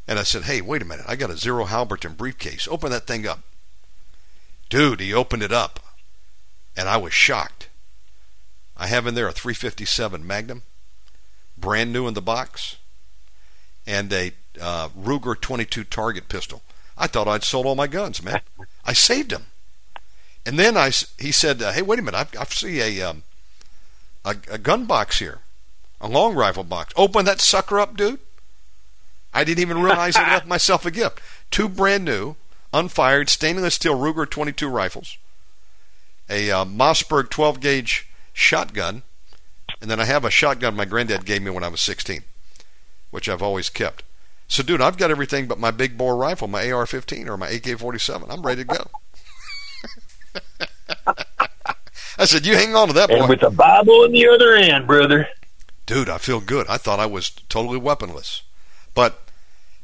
And 0.08 0.18
I 0.18 0.24
said, 0.24 0.44
hey, 0.44 0.62
wait 0.62 0.82
a 0.82 0.86
minute. 0.86 1.06
I 1.10 1.18
got 1.18 1.30
a 1.30 1.36
Zero 1.38 1.66
Halliburton 1.66 2.14
briefcase. 2.14 2.70
Open 2.72 2.90
that 2.92 3.06
thing 3.06 3.28
up. 3.28 3.42
Dude, 4.70 5.02
he 5.02 5.14
opened 5.14 5.44
it 5.44 5.52
up. 5.52 5.82
And 6.78 6.88
I 6.88 6.96
was 6.96 7.14
shocked. 7.14 7.68
I 8.76 8.88
have 8.88 9.06
in 9.08 9.16
there 9.16 9.28
a 9.28 9.32
357 9.32 10.26
Magnum, 10.26 10.64
brand 11.58 11.94
new 11.94 12.08
in 12.08 12.14
the 12.14 12.22
box, 12.22 12.78
and 13.86 14.12
a 14.12 14.32
uh, 14.60 14.90
Ruger 14.90 15.40
22 15.40 15.84
target 15.84 16.30
pistol. 16.30 16.62
I 16.98 17.08
thought 17.08 17.28
I'd 17.28 17.44
sold 17.44 17.66
all 17.66 17.76
my 17.76 17.88
guns, 17.88 18.22
man. 18.24 18.42
I 18.86 18.94
saved 18.94 19.32
them. 19.32 19.48
And 20.46 20.60
then 20.60 20.76
I, 20.76 20.92
he 21.18 21.32
said, 21.32 21.62
uh, 21.62 21.72
"Hey, 21.72 21.82
wait 21.82 22.00
a 22.00 22.02
minute! 22.02 22.36
I, 22.36 22.42
I 22.42 22.46
see 22.46 22.82
a, 22.82 23.10
um, 23.10 23.24
a 24.26 24.36
a 24.50 24.58
gun 24.58 24.86
box 24.86 25.20
here, 25.20 25.40
a 26.02 26.08
long 26.08 26.36
rifle 26.36 26.64
box. 26.64 26.94
Open 26.98 27.26
that 27.26 27.42
sucker 27.42 27.80
up, 27.80 27.96
dude." 27.96 28.20
I 29.34 29.44
didn't 29.44 29.62
even 29.62 29.82
realize 29.82 30.16
I 30.16 30.34
left 30.34 30.48
myself 30.56 30.86
a 30.86 30.92
gift. 30.92 31.20
Two 31.50 31.68
brand 31.68 32.06
new, 32.06 32.36
unfired 32.72 33.30
stainless 33.30 33.76
steel 33.76 33.98
Ruger 33.98 34.30
22 34.30 34.68
rifles, 34.68 35.18
a 36.30 36.52
uh, 36.52 36.66
Mossberg 36.66 37.30
12 37.30 37.60
gauge 37.60 38.08
shotgun, 38.34 39.04
and 39.82 39.90
then 39.90 40.00
I 40.00 40.06
have 40.06 40.26
a 40.26 40.30
shotgun 40.30 40.76
my 40.76 40.86
granddad 40.86 41.26
gave 41.26 41.42
me 41.42 41.52
when 41.52 41.64
I 41.64 41.70
was 41.70 41.82
16, 41.82 42.24
which 43.12 43.30
I've 43.30 43.42
always 43.42 43.70
kept. 43.70 44.04
So, 44.48 44.62
dude, 44.62 44.82
I've 44.82 44.98
got 44.98 45.12
everything 45.12 45.48
but 45.48 45.60
my 45.60 45.72
big 45.72 45.98
bore 45.98 46.16
rifle, 46.16 46.48
my 46.48 46.70
AR-15 46.70 47.28
or 47.28 47.38
my 47.38 47.50
AK-47. 47.50 48.26
I'm 48.30 48.42
ready 48.42 48.66
to 48.66 48.68
go. 48.68 48.86
I 52.18 52.26
said, 52.26 52.46
"You 52.46 52.56
hang 52.56 52.76
on 52.76 52.88
to 52.88 52.94
that, 52.94 53.10
boy." 53.10 53.16
And 53.16 53.30
with 53.30 53.40
the 53.40 53.50
Bible 53.50 54.04
in 54.04 54.12
the 54.12 54.28
other 54.28 54.56
hand, 54.58 54.86
brother. 54.86 55.28
Dude, 55.86 56.10
I 56.10 56.18
feel 56.18 56.40
good. 56.40 56.68
I 56.70 56.78
thought 56.78 57.00
I 57.00 57.06
was 57.06 57.32
totally 57.50 57.78
weaponless, 57.78 58.44
but 58.94 59.20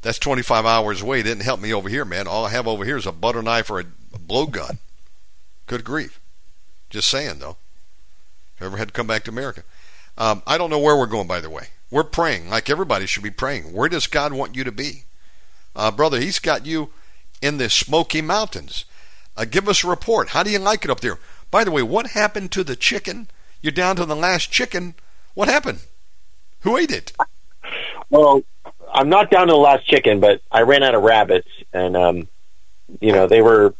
that's 0.01 0.19
25 0.19 0.65
hours 0.65 1.01
away. 1.01 1.19
It 1.19 1.23
didn't 1.23 1.43
help 1.43 1.59
me 1.59 1.73
over 1.73 1.89
here, 1.89 2.05
man. 2.05 2.27
All 2.27 2.45
I 2.45 2.49
have 2.51 2.67
over 2.67 2.85
here 2.85 2.97
is 2.97 3.05
a 3.05 3.11
butter 3.11 3.41
knife 3.41 3.69
or 3.69 3.79
a 3.79 3.85
blowgun. 4.17 4.77
Good 5.65 5.83
grief. 5.83 6.19
Just 6.89 7.09
saying, 7.09 7.39
though. 7.39 7.57
Ever 8.61 8.77
had 8.77 8.89
to 8.89 8.93
come 8.93 9.07
back 9.07 9.23
to 9.25 9.31
America. 9.31 9.63
Um, 10.17 10.43
I 10.45 10.57
don't 10.57 10.69
know 10.69 10.79
where 10.79 10.97
we're 10.97 11.05
going, 11.05 11.27
by 11.27 11.39
the 11.39 11.49
way. 11.49 11.67
We're 11.91 12.03
praying, 12.03 12.49
like 12.49 12.69
everybody 12.69 13.05
should 13.05 13.23
be 13.23 13.31
praying. 13.31 13.73
Where 13.73 13.89
does 13.89 14.05
God 14.05 14.33
want 14.33 14.55
you 14.55 14.63
to 14.63 14.71
be? 14.71 15.05
Uh, 15.75 15.91
brother, 15.91 16.19
He's 16.19 16.39
got 16.39 16.65
you 16.65 16.91
in 17.41 17.57
the 17.57 17.69
Smoky 17.69 18.21
Mountains. 18.21 18.85
Uh, 19.35 19.45
give 19.45 19.69
us 19.69 19.83
a 19.83 19.87
report. 19.87 20.29
How 20.29 20.43
do 20.43 20.51
you 20.51 20.59
like 20.59 20.83
it 20.83 20.91
up 20.91 20.99
there? 20.99 21.17
By 21.49 21.63
the 21.63 21.71
way, 21.71 21.81
what 21.81 22.07
happened 22.07 22.51
to 22.51 22.63
the 22.63 22.75
chicken? 22.75 23.29
You're 23.61 23.71
down 23.71 23.95
to 23.95 24.05
the 24.05 24.15
last 24.15 24.51
chicken. 24.51 24.95
What 25.33 25.47
happened? 25.47 25.79
Who 26.61 26.77
ate 26.77 26.91
it? 26.91 27.13
Well, 28.09 28.43
I'm 28.93 29.09
not 29.09 29.31
down 29.31 29.47
to 29.47 29.53
the 29.53 29.57
last 29.57 29.85
chicken, 29.85 30.19
but 30.19 30.41
I 30.51 30.61
ran 30.61 30.83
out 30.83 30.95
of 30.95 31.03
rabbits, 31.03 31.47
and 31.73 31.95
um, 31.95 32.27
you 32.99 33.11
know 33.11 33.27
they 33.27 33.41
were 33.41 33.73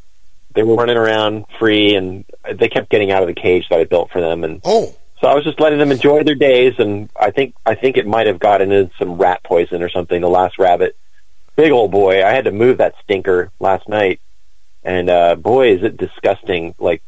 they 0.54 0.64
were 0.64 0.76
running 0.76 0.98
around 0.98 1.46
free, 1.60 1.96
and 1.96 2.26
they 2.52 2.70
kept 2.70 2.90
getting 2.90 3.12
out 3.12 3.22
of 3.22 3.28
the 3.28 3.40
cage 3.40 3.68
that 3.70 3.80
I 3.80 3.84
built 3.84 4.12
for 4.12 4.22
them, 4.22 4.44
and 4.44 4.62
oh, 4.64 4.96
so 5.22 5.28
I 5.28 5.36
was 5.36 5.44
just 5.44 5.60
letting 5.60 5.80
them 5.80 5.92
enjoy 5.92 6.24
their 6.24 6.36
days, 6.36 6.76
and 6.80 7.10
I 7.20 7.32
think 7.32 7.56
I 7.66 7.76
think 7.76 7.98
it 7.98 8.08
might 8.08 8.28
have 8.28 8.40
gotten 8.40 8.72
into 8.72 8.92
some 8.98 9.18
rat 9.18 9.44
poison 9.44 9.84
or 9.84 9.90
something. 9.90 10.22
The 10.22 10.30
last 10.30 10.58
rabbit, 10.58 10.96
big 11.56 11.72
old 11.72 11.92
boy, 11.92 12.26
I 12.26 12.32
had 12.32 12.46
to 12.46 12.52
move 12.52 12.78
that 12.78 12.96
stinker 13.04 13.52
last 13.60 13.88
night, 13.90 14.22
and 14.84 15.10
uh, 15.10 15.36
boy, 15.36 15.74
is 15.74 15.84
it 15.84 15.98
disgusting! 15.98 16.74
Like 16.80 17.04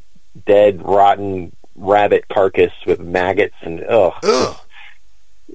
dead, 0.46 0.82
rotten 0.84 1.56
rabbit 1.76 2.28
carcass 2.28 2.74
with 2.86 3.00
maggots 3.00 3.56
and 3.62 3.84
ugh. 3.84 4.14
ugh. 4.24 4.60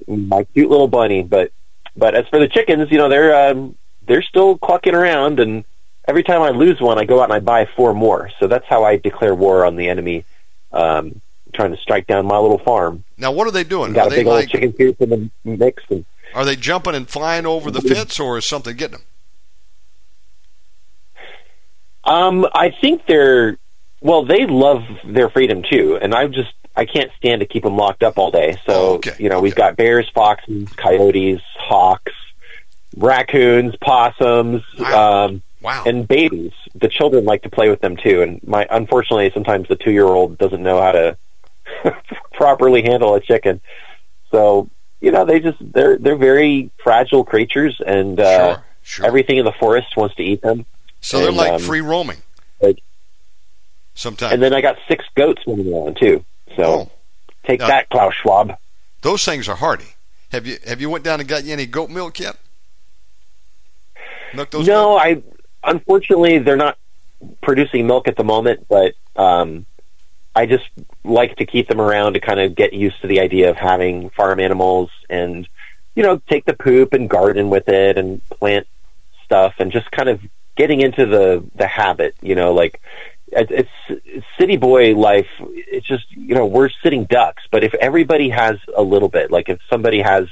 My 0.07 0.43
cute 0.43 0.69
little 0.69 0.87
bunny, 0.87 1.23
but 1.23 1.51
but 1.95 2.15
as 2.15 2.27
for 2.27 2.39
the 2.39 2.47
chickens, 2.47 2.91
you 2.91 2.97
know 2.97 3.09
they're 3.09 3.49
um, 3.49 3.75
they're 4.07 4.21
still 4.23 4.57
clucking 4.57 4.95
around, 4.95 5.39
and 5.39 5.63
every 6.07 6.23
time 6.23 6.41
I 6.41 6.49
lose 6.49 6.79
one, 6.79 6.97
I 6.97 7.05
go 7.05 7.19
out 7.19 7.25
and 7.25 7.33
I 7.33 7.39
buy 7.39 7.65
four 7.75 7.93
more. 7.93 8.29
So 8.39 8.47
that's 8.47 8.65
how 8.65 8.83
I 8.83 8.97
declare 8.97 9.35
war 9.35 9.65
on 9.65 9.75
the 9.75 9.89
enemy, 9.89 10.25
um, 10.71 11.21
trying 11.53 11.71
to 11.75 11.77
strike 11.81 12.07
down 12.07 12.25
my 12.25 12.37
little 12.37 12.59
farm. 12.59 13.03
Now, 13.17 13.31
what 13.31 13.47
are 13.47 13.51
they 13.51 13.63
doing? 13.63 13.93
Got 13.93 14.05
are 14.05 14.07
a 14.07 14.09
they 14.11 14.15
big 14.17 14.27
like, 14.27 14.43
old 14.43 14.49
chicken 14.49 14.73
coop 14.73 15.01
in 15.01 15.09
the 15.09 15.29
mix, 15.43 15.83
and 15.89 16.05
are 16.33 16.45
they 16.45 16.55
jumping 16.55 16.95
and 16.95 17.07
flying 17.09 17.45
over 17.45 17.71
the 17.71 17.81
fence, 17.81 18.19
or 18.19 18.37
is 18.37 18.45
something 18.45 18.75
getting 18.75 18.99
them? 18.99 19.05
um, 22.03 22.47
I 22.53 22.71
think 22.81 23.05
they're 23.07 23.57
well. 24.01 24.25
They 24.25 24.45
love 24.45 24.83
their 25.05 25.29
freedom 25.29 25.63
too, 25.63 25.97
and 26.01 26.13
I 26.13 26.27
just 26.27 26.53
I 26.75 26.85
can't 26.85 27.11
stand 27.17 27.39
to 27.41 27.45
keep 27.45 27.63
them 27.63 27.75
locked 27.75 28.03
up 28.03 28.17
all 28.17 28.31
day. 28.31 28.53
So 28.65 28.73
Oh, 28.73 28.93
okay, 28.95 29.15
you 29.19 29.29
know 29.29 29.41
we've 29.41 29.55
got 29.55 29.75
bears, 29.77 30.09
foxes, 30.13 30.69
coyotes, 30.73 31.41
hawks, 31.57 32.13
raccoons, 32.95 33.75
possums. 33.77 34.63
Um, 34.79 35.41
Wow. 35.67 35.83
and 35.85 36.07
babies. 36.07 36.53
The 36.75 36.87
children 36.87 37.25
like 37.25 37.41
to 37.43 37.49
play 37.49 37.69
with 37.69 37.81
them 37.81 37.97
too. 37.97 38.21
And 38.21 38.41
my 38.47 38.65
unfortunately, 38.71 39.29
sometimes 39.33 39.67
the 39.67 39.75
two 39.75 39.91
year 39.91 40.05
old 40.05 40.37
doesn't 40.37 40.63
know 40.63 40.81
how 40.81 40.93
to 40.93 41.17
properly 42.33 42.83
handle 42.83 43.13
a 43.15 43.19
chicken. 43.19 43.59
So 44.31 44.69
you 45.01 45.11
know, 45.11 45.25
they 45.25 45.41
just 45.41 45.57
they're 45.59 45.97
they're 45.97 46.15
very 46.15 46.71
fragile 46.81 47.25
creatures, 47.25 47.81
and 47.85 48.17
uh, 48.17 48.53
sure, 48.55 48.63
sure. 48.83 49.05
everything 49.05 49.37
in 49.39 49.43
the 49.45 49.51
forest 49.51 49.97
wants 49.97 50.15
to 50.15 50.23
eat 50.23 50.41
them. 50.41 50.65
so 51.01 51.19
they're 51.19 51.31
like 51.33 51.51
um, 51.51 51.59
free 51.61 51.81
roaming. 51.81 52.17
like- 52.61 52.81
Sometimes. 53.93 54.31
And 54.33 54.41
then 54.41 54.53
I 54.53 54.61
got 54.61 54.77
six 54.87 55.03
goats 55.15 55.41
running 55.47 55.73
around 55.73 55.97
too. 55.97 56.23
So 56.55 56.63
Oh. 56.63 56.91
take 57.45 57.59
Now- 57.59 57.67
that, 57.67 57.89
Klaus 57.89 58.13
Schwab. 58.13 58.55
Those 59.01 59.25
things 59.25 59.49
are 59.49 59.55
hardy. 59.57 59.95
Have 60.31 60.47
you 60.47 60.57
have 60.65 60.79
you 60.79 60.89
went 60.89 61.03
down 61.03 61.19
and 61.19 61.27
got 61.27 61.43
you 61.43 61.51
any 61.51 61.65
goat 61.65 61.89
milk 61.89 62.19
yet? 62.19 62.37
Milk 64.33 64.53
no, 64.53 64.97
I 64.97 65.21
unfortunately 65.67 66.39
they're 66.39 66.55
not 66.55 66.77
producing 67.41 67.85
milk 67.87 68.07
at 68.07 68.15
the 68.15 68.23
moment, 68.23 68.67
but 68.67 68.93
um, 69.15 69.65
I 70.35 70.45
just 70.45 70.67
like 71.03 71.37
to 71.37 71.45
keep 71.45 71.67
them 71.67 71.81
around 71.81 72.13
to 72.13 72.19
kind 72.19 72.39
of 72.39 72.55
get 72.55 72.73
used 72.73 73.01
to 73.01 73.07
the 73.07 73.19
idea 73.19 73.49
of 73.49 73.57
having 73.57 74.09
farm 74.11 74.39
animals 74.39 74.89
and 75.09 75.47
you 75.95 76.03
know 76.03 76.21
take 76.29 76.45
the 76.45 76.53
poop 76.53 76.93
and 76.93 77.09
garden 77.09 77.49
with 77.49 77.67
it 77.69 77.97
and 77.97 78.27
plant 78.29 78.67
stuff 79.25 79.55
and 79.59 79.71
just 79.71 79.89
kind 79.91 80.09
of 80.09 80.21
getting 80.55 80.81
into 80.81 81.05
the 81.05 81.43
the 81.55 81.67
habit. 81.67 82.15
You 82.21 82.35
know, 82.35 82.53
like 82.53 82.79
it's, 83.27 83.69
it's 83.89 84.25
city 84.39 84.57
boy 84.57 84.95
life. 84.95 85.29
It's 85.39 85.87
just 85.87 86.11
you 86.11 86.35
know 86.35 86.45
we're 86.45 86.69
sitting 86.83 87.05
ducks, 87.05 87.43
but 87.51 87.63
if 87.63 87.73
everybody 87.75 88.29
has 88.29 88.57
a 88.75 88.81
little 88.81 89.09
bit, 89.09 89.31
like 89.31 89.49
if 89.49 89.59
somebody 89.69 90.01
has. 90.01 90.27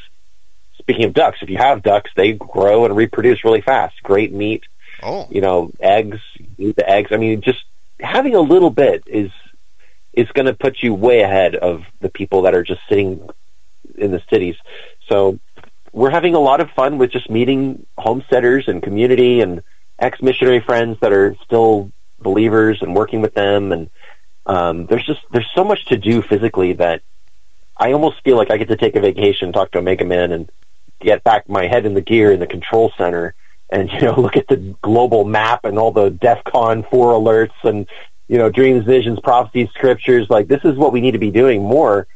Speaking 0.77 1.05
of 1.05 1.13
ducks, 1.13 1.39
if 1.41 1.49
you 1.49 1.57
have 1.57 1.81
ducks, 1.81 2.11
they 2.15 2.33
grow 2.33 2.85
and 2.85 2.95
reproduce 2.95 3.43
really 3.43 3.61
fast. 3.61 4.03
Great 4.03 4.31
meat, 4.31 4.65
Oh, 5.03 5.27
you 5.29 5.41
know, 5.41 5.71
eggs, 5.79 6.19
the 6.57 6.89
eggs. 6.89 7.11
I 7.11 7.17
mean, 7.17 7.41
just 7.41 7.63
having 7.99 8.35
a 8.35 8.41
little 8.41 8.69
bit 8.69 9.03
is 9.05 9.31
is 10.13 10.31
going 10.31 10.45
to 10.45 10.53
put 10.53 10.81
you 10.81 10.93
way 10.93 11.21
ahead 11.21 11.55
of 11.55 11.83
the 11.99 12.09
people 12.09 12.43
that 12.43 12.55
are 12.55 12.63
just 12.63 12.81
sitting 12.87 13.27
in 13.97 14.11
the 14.11 14.21
cities. 14.29 14.55
So 15.07 15.39
we're 15.91 16.09
having 16.09 16.35
a 16.35 16.39
lot 16.39 16.61
of 16.61 16.71
fun 16.71 16.97
with 16.97 17.11
just 17.11 17.29
meeting 17.29 17.85
homesteaders 17.97 18.67
and 18.67 18.81
community 18.81 19.41
and 19.41 19.61
ex-missionary 19.99 20.61
friends 20.61 20.97
that 21.01 21.11
are 21.11 21.35
still 21.43 21.91
believers 22.19 22.81
and 22.81 22.95
working 22.95 23.21
with 23.21 23.33
them. 23.33 23.71
And 23.71 23.89
um, 24.45 24.85
there's 24.85 25.05
just 25.05 25.21
there's 25.31 25.49
so 25.53 25.63
much 25.63 25.85
to 25.87 25.97
do 25.97 26.21
physically 26.21 26.73
that 26.73 27.01
I 27.77 27.91
almost 27.91 28.21
feel 28.23 28.37
like 28.37 28.51
I 28.51 28.57
get 28.57 28.69
to 28.69 28.77
take 28.77 28.95
a 28.95 29.01
vacation, 29.01 29.51
talk 29.51 29.71
to 29.71 29.79
Omega 29.79 30.05
Man, 30.05 30.31
and 30.31 30.49
get 30.99 31.23
back 31.23 31.49
my 31.49 31.67
head 31.67 31.85
in 31.85 31.93
the 31.93 32.01
gear 32.01 32.31
in 32.31 32.39
the 32.39 32.47
control 32.47 32.91
center 32.97 33.35
and 33.69 33.91
you 33.93 34.01
know 34.01 34.19
look 34.19 34.37
at 34.37 34.47
the 34.47 34.57
global 34.81 35.25
map 35.25 35.65
and 35.65 35.77
all 35.77 35.91
the 35.91 36.11
DefCon 36.11 36.89
four 36.89 37.13
alerts 37.13 37.63
and 37.63 37.87
you 38.27 38.37
know 38.37 38.49
dreams, 38.49 38.85
visions, 38.85 39.19
prophecies, 39.19 39.69
scriptures. 39.69 40.29
Like 40.29 40.47
this 40.47 40.63
is 40.63 40.75
what 40.75 40.93
we 40.93 41.01
need 41.01 41.11
to 41.11 41.19
be 41.19 41.31
doing 41.31 41.63
more 41.63 42.07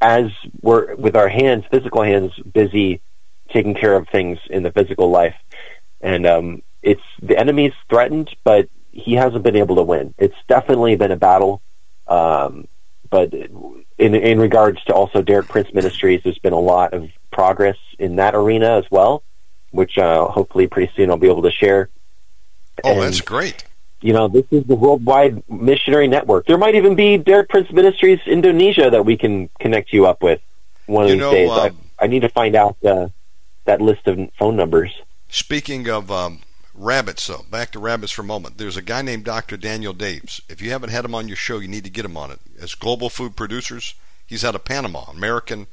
as 0.00 0.30
we're 0.60 0.94
with 0.94 1.16
our 1.16 1.28
hands, 1.28 1.64
physical 1.70 2.02
hands, 2.02 2.32
busy 2.34 3.00
taking 3.50 3.74
care 3.74 3.94
of 3.94 4.08
things 4.08 4.38
in 4.50 4.62
the 4.62 4.70
physical 4.70 5.10
life. 5.10 5.36
And 6.00 6.26
um, 6.26 6.62
it's 6.82 7.02
the 7.22 7.38
enemy's 7.38 7.72
threatened, 7.88 8.34
but 8.44 8.68
he 8.92 9.14
hasn't 9.14 9.42
been 9.42 9.56
able 9.56 9.76
to 9.76 9.82
win. 9.82 10.14
It's 10.18 10.36
definitely 10.48 10.96
been 10.96 11.12
a 11.12 11.16
battle. 11.16 11.62
Um, 12.06 12.68
but 13.08 13.32
in 13.32 14.14
in 14.14 14.38
regards 14.38 14.82
to 14.84 14.94
also 14.94 15.22
Derek 15.22 15.48
Prince 15.48 15.72
Ministries, 15.72 16.22
there's 16.22 16.38
been 16.38 16.52
a 16.52 16.58
lot 16.58 16.92
of 16.92 17.10
progress 17.30 17.76
in 17.98 18.16
that 18.16 18.34
arena 18.34 18.78
as 18.78 18.84
well, 18.90 19.22
which 19.76 19.96
uh, 19.98 20.26
hopefully 20.26 20.66
pretty 20.66 20.92
soon 20.96 21.10
I'll 21.10 21.16
be 21.16 21.28
able 21.28 21.42
to 21.42 21.50
share. 21.52 21.88
Oh, 22.84 22.92
And, 22.92 23.02
that's 23.02 23.20
great. 23.20 23.64
You 24.02 24.12
know, 24.12 24.28
this 24.28 24.44
is 24.50 24.64
the 24.64 24.74
worldwide 24.74 25.42
missionary 25.48 26.06
network. 26.08 26.46
There 26.46 26.58
might 26.58 26.74
even 26.74 26.94
be 26.94 27.16
Derek 27.16 27.48
Prince 27.48 27.70
Ministries 27.72 28.20
Indonesia 28.26 28.90
that 28.90 29.04
we 29.04 29.16
can 29.16 29.48
connect 29.60 29.92
you 29.92 30.06
up 30.06 30.22
with 30.22 30.40
one 30.86 31.04
of 31.04 31.10
You 31.10 31.14
these 31.16 31.20
know, 31.20 31.30
days. 31.32 31.50
um, 31.50 31.78
I, 31.98 32.04
I 32.04 32.06
need 32.06 32.20
to 32.20 32.28
find 32.28 32.54
out 32.54 32.76
uh, 32.84 33.08
that 33.64 33.80
list 33.80 34.06
of 34.06 34.18
phone 34.38 34.54
numbers. 34.56 34.92
Speaking 35.30 35.88
of 35.88 36.10
um, 36.12 36.40
rabbits, 36.74 37.26
though, 37.26 37.46
back 37.50 37.72
to 37.72 37.78
rabbits 37.78 38.12
for 38.12 38.20
a 38.22 38.24
moment. 38.26 38.58
There's 38.58 38.76
a 38.76 38.82
guy 38.82 39.00
named 39.02 39.24
Dr. 39.24 39.56
Daniel 39.56 39.94
Daves. 39.94 40.40
If 40.48 40.60
you 40.60 40.70
haven't 40.70 40.90
had 40.90 41.04
him 41.04 41.14
on 41.14 41.26
your 41.26 41.36
show, 41.36 41.58
you 41.58 41.66
need 41.68 41.84
to 41.84 41.90
get 41.90 42.04
him 42.04 42.16
on 42.18 42.30
it. 42.30 42.38
As 42.60 42.74
global 42.74 43.08
food 43.08 43.34
producers, 43.34 43.94
he's 44.26 44.44
out 44.44 44.54
of 44.54 44.64
Panama, 44.64 45.04
American 45.10 45.66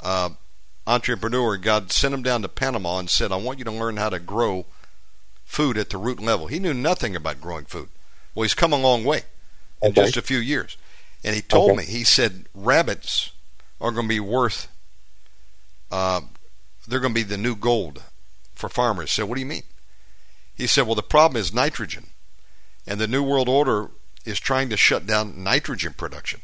uh, 0.00 0.30
entrepreneur. 0.88 1.56
God 1.56 1.92
sent 1.92 2.14
him 2.14 2.22
down 2.22 2.42
to 2.42 2.48
Panama 2.48 2.98
and 2.98 3.10
said, 3.10 3.30
"I 3.30 3.36
want 3.36 3.58
you 3.58 3.64
to 3.66 3.70
learn 3.70 3.96
how 3.96 4.08
to 4.08 4.18
grow 4.18 4.66
food 5.44 5.76
at 5.78 5.90
the 5.90 5.98
root 5.98 6.20
level." 6.20 6.46
He 6.48 6.58
knew 6.58 6.74
nothing 6.74 7.14
about 7.14 7.40
growing 7.40 7.66
food. 7.66 7.88
Well, 8.34 8.42
he's 8.42 8.54
come 8.54 8.72
a 8.72 8.78
long 8.78 9.04
way 9.04 9.22
in 9.82 9.90
Okay. 9.90 10.02
just 10.02 10.16
a 10.16 10.22
few 10.22 10.38
years. 10.38 10.76
And 11.24 11.34
he 11.34 11.42
told 11.42 11.72
Okay. 11.72 11.78
me, 11.78 11.84
he 11.84 12.04
said, 12.04 12.46
rabbits 12.54 13.32
are 13.80 13.90
going 13.90 14.06
to 14.06 14.08
be 14.08 14.20
worth, 14.20 14.68
uh, 15.90 16.20
they're 16.86 17.00
going 17.00 17.12
to 17.12 17.20
be 17.20 17.24
the 17.24 17.36
new 17.36 17.56
gold 17.56 18.02
for 18.54 18.68
farmers. 18.68 19.10
So, 19.10 19.26
what 19.26 19.34
do 19.34 19.40
you 19.40 19.46
mean? 19.46 19.64
He 20.54 20.66
said, 20.66 20.86
well, 20.86 20.94
the 20.94 21.02
problem 21.02 21.40
is 21.40 21.52
nitrogen. 21.52 22.08
And 22.86 23.00
the 23.00 23.06
New 23.08 23.22
World 23.22 23.48
Order 23.48 23.90
is 24.24 24.40
trying 24.40 24.68
to 24.70 24.76
shut 24.76 25.06
down 25.06 25.42
nitrogen 25.42 25.94
production. 25.96 26.40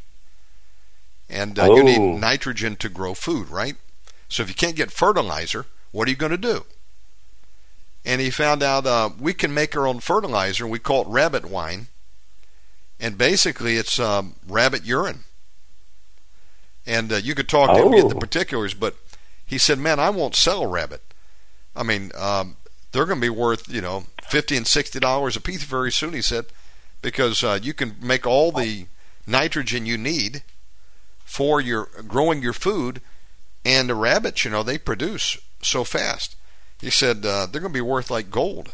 And 1.28 1.58
uh, 1.58 1.64
you 1.64 1.82
need 1.82 2.00
Oh. 2.00 2.16
nitrogen 2.16 2.76
to 2.76 2.88
grow 2.88 3.14
food, 3.14 3.48
right? 3.48 3.76
So, 4.28 4.42
if 4.42 4.48
you 4.48 4.54
can't 4.54 4.76
get 4.76 4.90
fertilizer, 4.90 5.66
what 5.92 6.08
are 6.08 6.10
you 6.10 6.16
going 6.16 6.32
to 6.32 6.38
do? 6.38 6.64
And 8.04 8.20
he 8.20 8.30
found 8.30 8.62
out 8.62 8.86
uh, 8.86 9.10
we 9.18 9.32
can 9.32 9.54
make 9.54 9.76
our 9.76 9.86
own 9.86 10.00
fertilizer. 10.00 10.66
We 10.66 10.78
call 10.78 11.02
it 11.02 11.08
rabbit 11.08 11.46
wine. 11.46 11.86
And 13.00 13.16
basically, 13.16 13.76
it's 13.76 13.98
um, 13.98 14.34
rabbit 14.46 14.84
urine. 14.84 15.20
And 16.86 17.12
uh, 17.12 17.16
you 17.16 17.34
could 17.34 17.48
talk 17.48 17.74
to 17.74 17.82
him 17.82 17.92
get 17.92 18.08
the 18.08 18.14
Oh. 18.16 18.18
particulars, 18.20 18.74
but 18.74 18.94
he 19.46 19.56
said, 19.58 19.78
"Man, 19.78 19.98
I 19.98 20.10
won't 20.10 20.36
sell 20.36 20.62
a 20.62 20.68
rabbit. 20.68 21.02
I 21.74 21.82
mean, 21.82 22.12
um, 22.14 22.56
they're 22.92 23.06
going 23.06 23.20
to 23.20 23.24
be 23.24 23.30
worth 23.30 23.68
you 23.72 23.80
know 23.80 24.04
fifty 24.28 24.56
and 24.56 24.66
sixty 24.66 25.00
dollars 25.00 25.34
a 25.36 25.40
piece 25.40 25.64
very 25.64 25.90
soon." 25.90 26.12
He 26.12 26.22
said, 26.22 26.46
because 27.00 27.42
uh, 27.42 27.58
you 27.62 27.72
can 27.72 27.96
make 28.02 28.26
all 28.26 28.52
the 28.52 28.86
nitrogen 29.26 29.86
you 29.86 29.96
need 29.96 30.42
for 31.24 31.60
your 31.60 31.88
growing 32.06 32.42
your 32.42 32.52
food, 32.52 33.00
and 33.64 33.88
the 33.88 33.94
rabbits, 33.94 34.44
you 34.44 34.50
know, 34.50 34.62
they 34.62 34.78
produce 34.78 35.38
so 35.62 35.84
fast. 35.84 36.36
He 36.80 36.90
said 36.90 37.24
uh, 37.24 37.46
they're 37.46 37.60
going 37.60 37.72
to 37.72 37.76
be 37.76 37.80
worth 37.80 38.10
like 38.10 38.30
gold. 38.30 38.72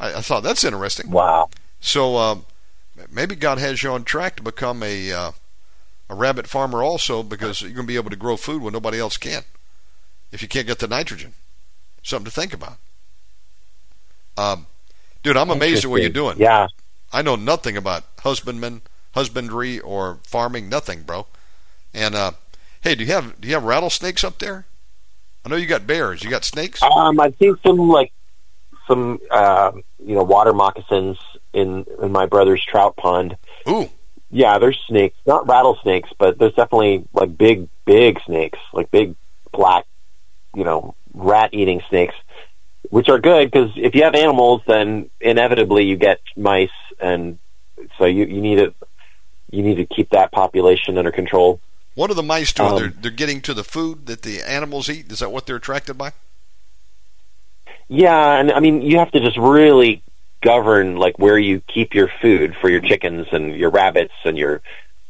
I, 0.00 0.14
I 0.14 0.20
thought 0.20 0.42
that's 0.42 0.64
interesting. 0.64 1.10
Wow. 1.10 1.50
So 1.80 2.16
uh, 2.16 2.36
maybe 3.10 3.34
God 3.34 3.58
has 3.58 3.82
you 3.82 3.90
on 3.90 4.04
track 4.04 4.36
to 4.36 4.42
become 4.42 4.82
a 4.82 5.12
uh, 5.12 5.32
a 6.08 6.14
rabbit 6.14 6.46
farmer 6.46 6.82
also, 6.82 7.22
because 7.22 7.62
you're 7.62 7.72
going 7.72 7.86
to 7.86 7.92
be 7.92 7.96
able 7.96 8.10
to 8.10 8.16
grow 8.16 8.36
food 8.36 8.62
when 8.62 8.72
nobody 8.72 8.98
else 8.98 9.16
can. 9.16 9.42
If 10.30 10.40
you 10.40 10.48
can't 10.48 10.66
get 10.66 10.78
the 10.78 10.88
nitrogen, 10.88 11.34
something 12.02 12.26
to 12.26 12.30
think 12.30 12.54
about. 12.54 12.78
Um, 14.36 14.66
dude, 15.22 15.36
I'm 15.36 15.50
amazed 15.50 15.84
at 15.84 15.90
what 15.90 16.02
you're 16.02 16.10
doing. 16.10 16.36
Yeah. 16.38 16.68
I 17.12 17.22
know 17.22 17.36
nothing 17.36 17.76
about 17.76 18.04
husbandman, 18.20 18.82
husbandry, 19.14 19.80
or 19.80 20.18
farming. 20.22 20.68
Nothing, 20.68 21.02
bro. 21.02 21.26
And 21.94 22.14
uh, 22.14 22.32
hey, 22.86 22.94
do 22.94 23.04
you 23.04 23.12
have 23.12 23.40
do 23.40 23.48
you 23.48 23.54
have 23.54 23.64
rattlesnakes 23.64 24.22
up 24.22 24.38
there? 24.38 24.64
I 25.44 25.48
know 25.48 25.56
you 25.56 25.66
got 25.66 25.86
bears. 25.86 26.22
You 26.22 26.30
got 26.30 26.44
snakes. 26.44 26.80
Um, 26.82 27.18
I've 27.18 27.36
seen 27.38 27.56
some 27.64 27.78
like 27.88 28.12
some 28.86 29.18
uh, 29.30 29.72
you 30.04 30.14
know 30.14 30.22
water 30.22 30.52
moccasins 30.52 31.18
in 31.52 31.84
in 32.00 32.12
my 32.12 32.26
brother's 32.26 32.64
trout 32.64 32.96
pond. 32.96 33.36
Ooh, 33.68 33.90
Yeah, 34.30 34.58
there's 34.58 34.78
snakes, 34.86 35.16
not 35.26 35.48
rattlesnakes, 35.48 36.10
but 36.16 36.38
there's 36.38 36.54
definitely 36.54 37.04
like 37.12 37.36
big, 37.36 37.68
big 37.84 38.20
snakes, 38.24 38.58
like 38.72 38.90
big 38.92 39.16
black, 39.52 39.84
you 40.54 40.62
know, 40.62 40.94
rat-eating 41.12 41.82
snakes, 41.88 42.14
which 42.90 43.08
are 43.08 43.18
good 43.18 43.50
because 43.50 43.72
if 43.74 43.96
you 43.96 44.04
have 44.04 44.14
animals, 44.14 44.62
then 44.66 45.10
inevitably 45.20 45.84
you 45.84 45.96
get 45.96 46.20
mice, 46.36 46.70
and 47.00 47.38
so 47.98 48.04
you 48.04 48.26
you 48.26 48.40
need 48.40 48.56
to 48.56 48.74
you 49.50 49.64
need 49.64 49.76
to 49.76 49.86
keep 49.86 50.10
that 50.10 50.30
population 50.30 50.98
under 50.98 51.10
control. 51.10 51.60
What 51.96 52.10
are 52.10 52.14
the 52.14 52.22
mice 52.22 52.52
doing? 52.52 52.70
Um, 52.70 52.76
they're 52.76 52.88
they're 52.90 53.10
getting 53.10 53.40
to 53.42 53.52
the 53.54 53.64
food 53.64 54.06
that 54.06 54.22
the 54.22 54.40
animals 54.48 54.88
eat. 54.88 55.10
Is 55.10 55.18
that 55.18 55.32
what 55.32 55.46
they're 55.46 55.56
attracted 55.56 55.98
by? 55.98 56.12
Yeah, 57.88 58.38
and 58.38 58.52
I 58.52 58.60
mean 58.60 58.82
you 58.82 58.98
have 58.98 59.10
to 59.12 59.20
just 59.20 59.36
really 59.36 60.02
govern 60.42 60.96
like 60.96 61.18
where 61.18 61.38
you 61.38 61.60
keep 61.60 61.94
your 61.94 62.08
food 62.20 62.54
for 62.60 62.68
your 62.68 62.80
chickens 62.80 63.26
and 63.32 63.54
your 63.56 63.70
rabbits 63.70 64.14
and 64.24 64.36
your 64.38 64.60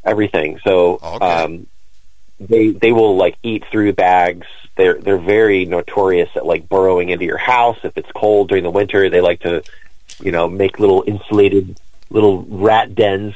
everything. 0.05 0.59
So 0.65 0.99
Okay. 1.03 1.27
um, 1.27 1.67
they 2.39 2.71
they 2.71 2.93
will 2.93 3.17
like 3.17 3.37
eat 3.43 3.65
through 3.71 3.93
bags. 3.95 4.47
They're 4.77 4.95
they're 5.01 5.19
very 5.19 5.65
notorious 5.65 6.29
at 6.37 6.45
like 6.47 6.69
burrowing 6.69 7.09
into 7.09 7.25
your 7.25 7.39
house 7.39 7.79
if 7.83 7.97
it's 7.97 8.11
cold 8.13 8.49
during 8.49 8.63
the 8.65 8.71
winter. 8.71 9.09
They 9.09 9.21
like 9.23 9.41
to, 9.41 9.63
you 10.21 10.33
know, 10.33 10.49
make 10.49 10.79
little 10.79 11.03
insulated 11.07 11.81
little 12.11 12.43
rat 12.43 12.95
dens. 12.95 13.35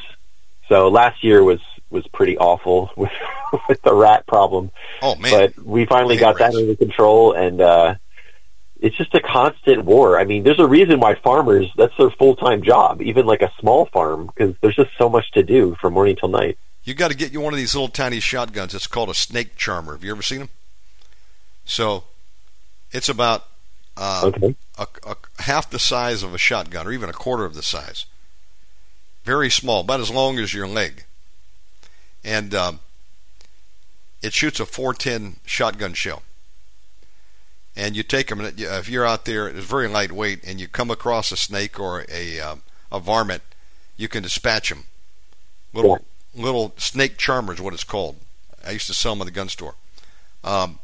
So 0.69 0.89
last 0.89 1.25
year 1.25 1.43
was 1.43 1.61
was 1.91 2.07
pretty 2.09 2.39
awful 2.39 2.91
with 2.97 3.11
with 3.69 3.81
the 3.83 3.95
rat 3.95 4.27
problem 4.27 4.71
Oh 5.03 5.17
man, 5.17 5.53
but 5.57 5.65
we 5.65 5.87
finally 5.87 6.17
got 6.17 6.39
that 6.39 6.55
under 6.55 6.75
control 6.77 7.33
and 7.33 7.61
uh 7.61 7.95
it's 8.83 8.97
just 8.97 9.15
a 9.15 9.21
constant 9.21 9.85
war. 9.85 10.19
I 10.19 10.25
mean, 10.25 10.43
there's 10.43 10.59
a 10.59 10.67
reason 10.67 11.01
why 11.01 11.15
farmers 11.15 11.71
that's 11.77 11.93
their 11.99 12.09
full-time 12.11 12.63
job, 12.63 13.03
even 13.03 13.27
like 13.27 13.43
a 13.43 13.53
small 13.61 13.85
farm 13.87 14.27
because 14.27 14.55
there's 14.63 14.77
just 14.77 14.91
so 14.97 15.09
much 15.11 15.31
to 15.33 15.43
do 15.43 15.77
from 15.83 15.93
morning 15.93 16.17
till 16.17 16.31
night. 16.31 16.57
you 16.85 16.95
got 16.95 17.11
to 17.11 17.17
get 17.17 17.31
you 17.31 17.43
one 17.43 17.53
of 17.53 17.59
these 17.59 17.75
little 17.75 17.89
tiny 17.89 18.21
shotguns. 18.21 18.75
It's 18.75 18.87
called 18.87 19.11
a 19.11 19.15
snake 19.15 19.57
charmer. 19.57 19.93
Have 19.93 20.03
you 20.03 20.11
ever 20.13 20.23
seen 20.23 20.39
them? 20.39 20.49
So, 21.67 22.05
it's 22.91 23.09
about 23.11 23.47
uh, 23.99 24.23
Okay. 24.35 24.57
a, 24.79 24.87
a, 25.07 25.17
half 25.43 25.69
the 25.69 25.79
size 25.79 26.23
of 26.23 26.33
a 26.35 26.39
shotgun, 26.39 26.87
or 26.87 26.93
even 26.93 27.11
a 27.11 27.13
quarter 27.13 27.45
of 27.45 27.55
the 27.55 27.63
size. 27.63 28.07
Very 29.25 29.51
small, 29.51 29.81
about 29.81 30.01
as 30.01 30.11
long 30.11 30.39
as 30.39 30.55
your 30.55 30.67
leg, 30.67 31.05
and 32.25 32.55
um, 32.55 32.81
it 34.23 34.33
shoots 34.33 34.61
a 34.61 34.67
410 34.67 35.37
shotgun 35.45 35.95
shell. 35.95 36.23
And 37.77 37.97
you 37.97 38.03
take 38.03 38.29
them, 38.29 38.41
if 38.41 38.89
you're 38.89 39.07
out 39.07 39.25
there, 39.25 39.49
it's 39.49 39.65
very 39.65 39.89
lightweight, 39.89 40.41
and 40.45 40.61
you 40.61 40.69
come 40.69 40.91
across 40.91 41.33
a 41.33 41.37
snake 41.37 41.79
or 41.79 42.05
a 42.11 42.41
um, 42.41 42.63
a 42.91 42.99
varmint, 42.99 43.43
you 43.97 44.09
can 44.09 44.23
dispatch 44.23 44.69
them. 44.69 44.85
Little 45.73 46.05
little 46.35 46.75
snake 46.77 47.17
charmers, 47.17 47.61
what 47.61 47.75
it's 47.75 47.85
called. 47.85 48.17
I 48.67 48.73
used 48.73 48.89
to 48.89 48.95
sell 48.95 49.13
them 49.13 49.23
at 49.23 49.27
the 49.27 49.31
gun 49.31 49.49
store. 49.49 49.75
Um, 50.43 50.79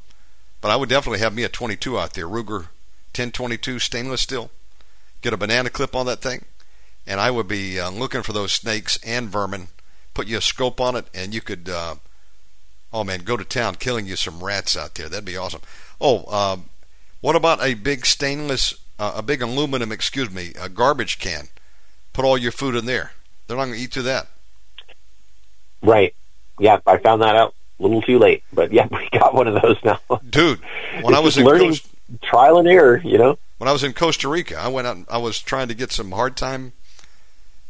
but 0.61 0.71
I 0.71 0.77
would 0.77 0.89
definitely 0.89 1.19
have 1.21 1.35
me 1.35 1.45
a 1.45 1.49
22 1.49 1.99
out 1.99 2.15
there, 2.15 2.27
Ruger 2.27 2.69
1022 3.17 3.79
stainless 3.79 4.23
steel. 4.23 4.51
Get 5.23 5.33
a 5.33 5.37
banana 5.37 5.71
clip 5.71 5.95
on 5.95 6.07
that 6.07 6.21
thing, 6.21 6.45
and 7.07 7.21
I 7.21 7.31
would 7.31 7.49
be 7.49 7.81
uh, 7.81 7.91
looking 7.91 8.23
for 8.23 8.33
those 8.33 8.53
snakes 8.53 8.99
and 9.05 9.29
vermin. 9.29 9.69
Put 10.17 10.29
you 10.29 10.39
a 10.39 10.41
scope 10.41 10.81
on 10.81 10.97
it, 10.97 11.05
and 11.13 11.35
you 11.35 11.43
could, 11.43 11.69
uh, 11.69 11.97
oh 12.91 13.05
man, 13.05 13.21
go 13.21 13.37
to 13.37 13.45
town 13.45 13.75
killing 13.75 14.07
you 14.07 14.17
some 14.17 14.43
rats 14.43 14.75
out 14.75 14.95
there. 14.95 15.11
That'd 15.11 15.27
be 15.27 15.37
awesome. 15.37 15.61
Oh, 16.01 16.25
um, 16.35 16.71
what 17.21 17.37
about 17.37 17.63
a 17.63 17.75
big 17.75 18.07
stainless, 18.07 18.73
uh, 18.99 19.13
a 19.17 19.23
big 19.23 19.43
aluminum, 19.43 19.93
excuse 19.93 20.31
me, 20.31 20.55
a 20.59 20.71
garbage 20.71 21.19
can? 21.19 21.49
Put 22.15 22.25
all 22.25 22.39
your 22.39 22.51
food 22.51 22.77
in 22.77 22.87
there. 22.87 23.13
They're 23.47 23.59
not 23.59 23.67
going 23.67 23.77
to 23.77 23.83
eat 23.83 23.93
through 23.93 24.05
that. 24.05 24.29
Right. 25.83 26.15
Yeah, 26.59 26.79
I 26.87 26.97
found 26.97 27.21
that 27.21 27.37
out 27.37 27.53
a 27.79 27.83
little 27.83 28.01
too 28.01 28.19
late, 28.19 28.43
but 28.55 28.73
yeah, 28.73 28.89
we 28.91 29.11
got 29.13 29.35
one 29.35 29.49
of 29.49 29.61
those 29.61 29.77
now. 29.85 30.01
Dude, 30.31 30.61
when 31.03 31.15
I 31.15 31.21
was 31.21 31.37
in 31.37 31.45
learning 31.45 31.73
Costa, 31.73 31.89
trial 32.23 32.57
and 32.57 32.67
error, 32.67 33.03
you 33.05 33.19
know. 33.19 33.39
when 33.59 33.69
I 33.69 33.73
was 33.73 33.85
in 33.85 33.93
Costa 33.93 34.31
Rica, 34.31 34.59
I 34.59 34.69
went 34.69 34.87
out. 34.87 34.97
and 34.97 35.07
I 35.11 35.19
was 35.19 35.39
trying 35.39 35.69
to 35.69 35.75
get 35.75 35.93
some 35.93 36.13
hard 36.13 36.39
time 36.39 36.73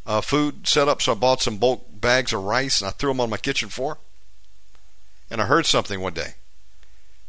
uh, 0.07 0.21
food 0.21 0.67
set 0.67 0.89
up, 0.89 1.03
so 1.03 1.13
I 1.13 1.15
bought 1.17 1.43
some 1.43 1.59
bulk 1.59 1.85
bags 2.01 2.33
of 2.33 2.43
rice 2.45 2.81
and 2.81 2.89
I 2.89 2.93
threw 2.93 3.11
them 3.11 3.21
on 3.21 3.31
my 3.31 3.37
kitchen 3.37 3.69
floor. 3.69 3.99
And 5.31 5.41
I 5.41 5.47
heard 5.47 5.67
something 5.67 6.01
one 6.01 6.15
day, 6.15 6.35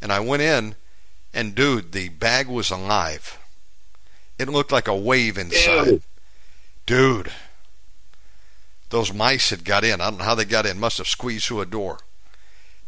and 0.02 0.12
I 0.12 0.20
went 0.20 0.44
in, 0.44 0.76
and 1.34 1.56
dude, 1.56 1.92
the 1.94 2.10
bag 2.10 2.48
was 2.48 2.70
alive. 2.70 3.40
It 4.38 4.50
looked 4.50 4.72
like 4.72 4.88
a 4.88 4.96
wave 4.96 5.36
inside. 5.38 5.86
Dude. 5.86 6.04
Dude, 6.86 7.32
those 8.92 9.12
mice 9.12 9.50
had 9.50 9.66
got 9.66 9.84
in. 9.84 10.00
I 10.00 10.10
don't 10.12 10.20
know 10.20 10.24
how 10.26 10.36
they 10.36 10.46
got 10.46 10.66
in. 10.68 10.80
Must 10.80 11.00
have 11.00 11.08
squeezed 11.08 11.46
through 11.48 11.62
a 11.62 11.66
door. 11.66 11.98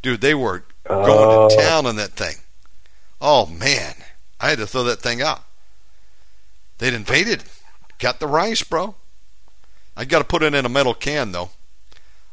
Dude, 0.03 0.21
they 0.21 0.35
were 0.35 0.63
going 0.87 1.05
to 1.49 1.55
Oh. 1.55 1.59
town 1.59 1.85
on 1.87 1.95
that 1.97 2.11
thing. 2.11 2.35
Oh 3.19 3.47
man, 3.47 3.95
I 4.39 4.49
had 4.49 4.59
to 4.59 4.67
throw 4.67 4.83
that 4.83 5.01
thing 5.01 5.21
out. 5.23 5.43
They'd 6.77 6.93
invaded. 6.93 7.43
Got 7.97 8.19
the 8.19 8.27
rice, 8.27 8.61
bro. 8.63 8.95
I 9.99 10.05
got 10.05 10.19
to 10.19 10.23
put 10.23 10.43
it 10.43 10.53
in 10.53 10.65
a 10.65 10.69
metal 10.69 10.93
can 10.93 11.34
though. 11.34 11.49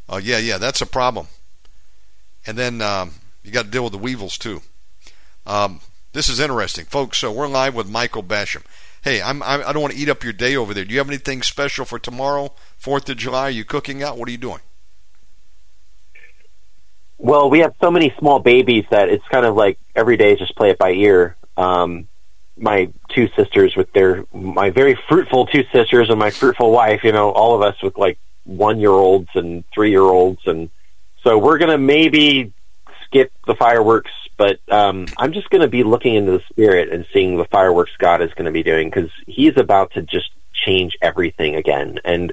Oh 0.08 0.18
yeah, 0.18 0.38
yeah, 0.38 0.56
that's 0.56 0.80
a 0.82 0.86
problem. 0.86 1.26
And 2.46 2.56
then 2.56 2.80
um, 2.80 3.14
you 3.42 3.50
got 3.50 3.64
to 3.64 3.70
deal 3.70 3.82
with 3.82 3.92
the 3.92 3.98
weevils 3.98 4.38
too. 4.38 4.62
Um, 5.46 5.80
this 6.12 6.28
is 6.28 6.38
interesting, 6.38 6.84
folks. 6.84 7.18
So 7.18 7.32
we're 7.32 7.48
live 7.48 7.74
with 7.74 7.88
Michael 7.88 8.22
Basham. 8.22 8.62
hey, 9.02 9.20
I'm, 9.20 9.42
I 9.42 9.72
don't 9.72 9.82
want 9.82 9.94
to 9.94 9.98
eat 9.98 10.08
up 10.08 10.22
your 10.22 10.32
day 10.32 10.54
over 10.54 10.72
there. 10.74 10.84
Do 10.84 10.92
you 10.92 10.98
have 10.98 11.08
anything 11.08 11.42
special 11.42 11.84
for 11.84 11.98
tomorrow, 11.98 12.52
Fourth 12.78 13.08
of 13.08 13.16
July? 13.16 13.48
Are 13.48 13.50
you 13.50 13.64
cooking 13.64 14.00
out? 14.00 14.16
What 14.16 14.28
are 14.28 14.32
you 14.32 14.38
doing? 14.38 14.60
Well, 17.18 17.50
we 17.50 17.60
have 17.60 17.74
so 17.80 17.90
many 17.90 18.14
small 18.16 18.38
babies 18.38 18.84
that 18.92 19.08
it's 19.08 19.26
kind 19.26 19.44
of 19.44 19.56
like 19.56 19.76
every 19.96 20.16
day 20.16 20.34
is 20.34 20.38
just 20.38 20.54
play 20.54 20.70
it 20.70 20.78
by 20.78 20.92
ear. 20.92 21.34
Um, 21.56 22.06
my 22.58 22.90
two 23.10 23.28
sisters 23.36 23.76
with 23.76 23.92
their 23.92 24.24
my 24.32 24.70
very 24.70 24.94
fruitful 25.08 25.46
two 25.46 25.64
sisters 25.72 26.08
and 26.10 26.18
my 26.18 26.30
fruitful 26.30 26.70
wife, 26.70 27.04
you 27.04 27.12
know, 27.12 27.30
all 27.30 27.54
of 27.54 27.62
us 27.62 27.80
with 27.82 27.98
like 27.98 28.18
one 28.44 28.80
year 28.80 28.90
olds 28.90 29.28
and 29.34 29.64
three 29.74 29.90
year 29.90 30.02
olds 30.02 30.40
and 30.46 30.70
so 31.22 31.38
we're 31.38 31.58
gonna 31.58 31.78
maybe 31.78 32.52
skip 33.04 33.32
the 33.46 33.54
fireworks, 33.56 34.12
but 34.36 34.60
um, 34.70 35.06
I'm 35.16 35.32
just 35.32 35.50
gonna 35.50 35.68
be 35.68 35.82
looking 35.82 36.14
into 36.14 36.32
the 36.32 36.42
spirit 36.48 36.90
and 36.92 37.04
seeing 37.12 37.36
the 37.36 37.44
fireworks 37.46 37.90
God 37.98 38.22
is 38.22 38.32
gonna 38.34 38.52
be 38.52 38.62
doing 38.62 38.88
because 38.88 39.10
He's 39.26 39.56
about 39.56 39.92
to 39.92 40.02
just 40.02 40.30
change 40.52 40.96
everything 41.02 41.56
again. 41.56 41.98
And 42.04 42.32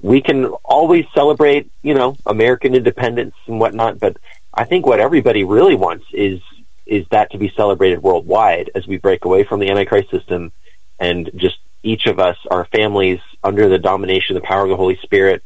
we 0.00 0.22
can 0.22 0.46
always 0.46 1.04
celebrate, 1.14 1.70
you 1.82 1.92
know, 1.92 2.16
American 2.24 2.74
independence 2.74 3.34
and 3.46 3.60
whatnot, 3.60 4.00
but 4.00 4.16
I 4.54 4.64
think 4.64 4.86
what 4.86 4.98
everybody 4.98 5.44
really 5.44 5.74
wants 5.74 6.06
is 6.12 6.40
is 6.86 7.06
that 7.10 7.30
to 7.32 7.38
be 7.38 7.52
celebrated 7.56 8.02
worldwide 8.02 8.70
as 8.74 8.86
we 8.86 8.96
break 8.96 9.24
away 9.24 9.44
from 9.44 9.60
the 9.60 9.70
Antichrist 9.70 10.10
system 10.10 10.52
and 10.98 11.30
just 11.36 11.58
each 11.82 12.06
of 12.06 12.18
us, 12.18 12.36
our 12.50 12.64
families, 12.66 13.20
under 13.42 13.68
the 13.68 13.78
domination, 13.78 14.34
the 14.34 14.40
power 14.40 14.64
of 14.64 14.68
the 14.68 14.76
Holy 14.76 14.96
Spirit, 15.02 15.42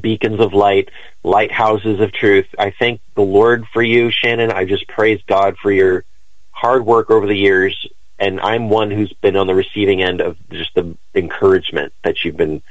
beacons 0.00 0.40
of 0.40 0.52
light, 0.52 0.90
lighthouses 1.22 2.00
of 2.00 2.12
truth. 2.12 2.46
I 2.58 2.70
thank 2.70 3.00
the 3.14 3.22
Lord 3.22 3.66
for 3.72 3.82
you, 3.82 4.10
Shannon. 4.10 4.50
I 4.50 4.64
just 4.64 4.88
praise 4.88 5.20
God 5.26 5.56
for 5.58 5.70
your 5.70 6.04
hard 6.50 6.84
work 6.84 7.10
over 7.10 7.26
the 7.26 7.36
years. 7.36 7.86
And 8.18 8.40
I'm 8.40 8.70
one 8.70 8.90
who's 8.90 9.12
been 9.12 9.36
on 9.36 9.46
the 9.46 9.54
receiving 9.54 10.02
end 10.02 10.20
of 10.20 10.36
just 10.48 10.74
the 10.74 10.96
encouragement 11.14 11.92
that 12.02 12.24
you've 12.24 12.36
been 12.36 12.62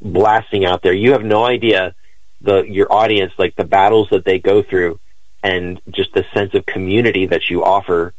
blasting 0.00 0.64
out 0.64 0.82
there. 0.82 0.92
You 0.92 1.12
have 1.12 1.24
no 1.24 1.44
idea 1.44 1.94
the 2.40 2.62
your 2.62 2.92
audience, 2.92 3.32
like 3.38 3.56
the 3.56 3.64
battles 3.64 4.08
that 4.10 4.24
they 4.24 4.38
go 4.38 4.62
through 4.62 4.98
and 5.42 5.80
just 5.90 6.12
the 6.12 6.24
sense 6.34 6.54
of 6.54 6.66
community 6.66 7.26
that 7.26 7.50
you 7.50 7.64
offer 7.64 8.14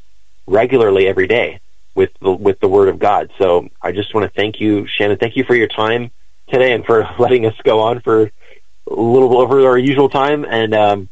regularly 0.46 1.08
every 1.08 1.28
day 1.28 1.60
with 1.96 2.12
the, 2.20 2.32
with 2.32 2.60
the 2.60 2.68
Word 2.68 2.90
of 2.90 3.00
God. 3.00 3.32
So 3.38 3.70
I 3.82 3.92
just 3.92 4.14
want 4.14 4.26
to 4.26 4.36
thank 4.36 4.60
you, 4.60 4.88
Shannon. 4.88 5.18
Thank 5.18 5.36
you 5.36 5.44
for 5.44 5.56
your 5.56 5.68
time 5.68 6.12
today 6.50 6.74
and 6.74 6.86
for 6.86 7.08
letting 7.20 7.46
us 7.46 7.56
go 7.64 7.82
on 7.82 8.02
for 8.02 8.32
a 8.88 8.94
little 8.94 9.40
over 9.40 9.66
our 9.68 9.78
usual 9.78 10.10
time. 10.10 10.46
And 10.46 10.74
um, 10.74 11.10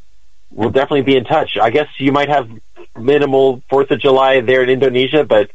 we'll 0.49 0.71
definitely 0.71 1.03
be 1.03 1.15
in 1.15 1.23
touch. 1.23 1.57
I 1.57 1.69
guess 1.69 1.87
you 1.97 2.11
might 2.11 2.29
have 2.29 2.49
minimal 2.97 3.61
Fourth 3.69 3.91
of 3.91 3.99
July 3.99 4.41
there 4.41 4.63
in 4.63 4.69
Indonesia, 4.69 5.23
but 5.23 5.51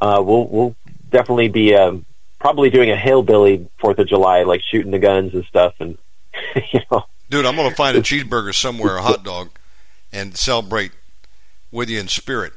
uh, 0.00 0.22
we'll 0.24 0.46
we'll 0.46 0.76
definitely 1.10 1.48
be 1.48 1.74
um, 1.74 2.04
probably 2.38 2.70
doing 2.70 2.90
a 2.90 2.96
hillbilly 2.96 3.68
Fourth 3.78 3.98
of 3.98 4.08
July, 4.08 4.44
like 4.44 4.62
shooting 4.62 4.90
the 4.90 4.98
guns 4.98 5.34
and 5.34 5.44
stuff. 5.44 5.74
And 5.80 5.98
you 6.72 6.80
know, 6.90 7.04
dude, 7.30 7.46
I'm 7.46 7.56
gonna 7.56 7.74
find 7.74 7.96
a 7.96 8.02
cheeseburger 8.02 8.54
somewhere, 8.54 8.96
a 8.96 9.02
hot 9.02 9.24
dog, 9.24 9.50
and 10.12 10.36
celebrate 10.36 10.92
with 11.70 11.88
you 11.88 12.00
in 12.00 12.08
spirit. 12.08 12.52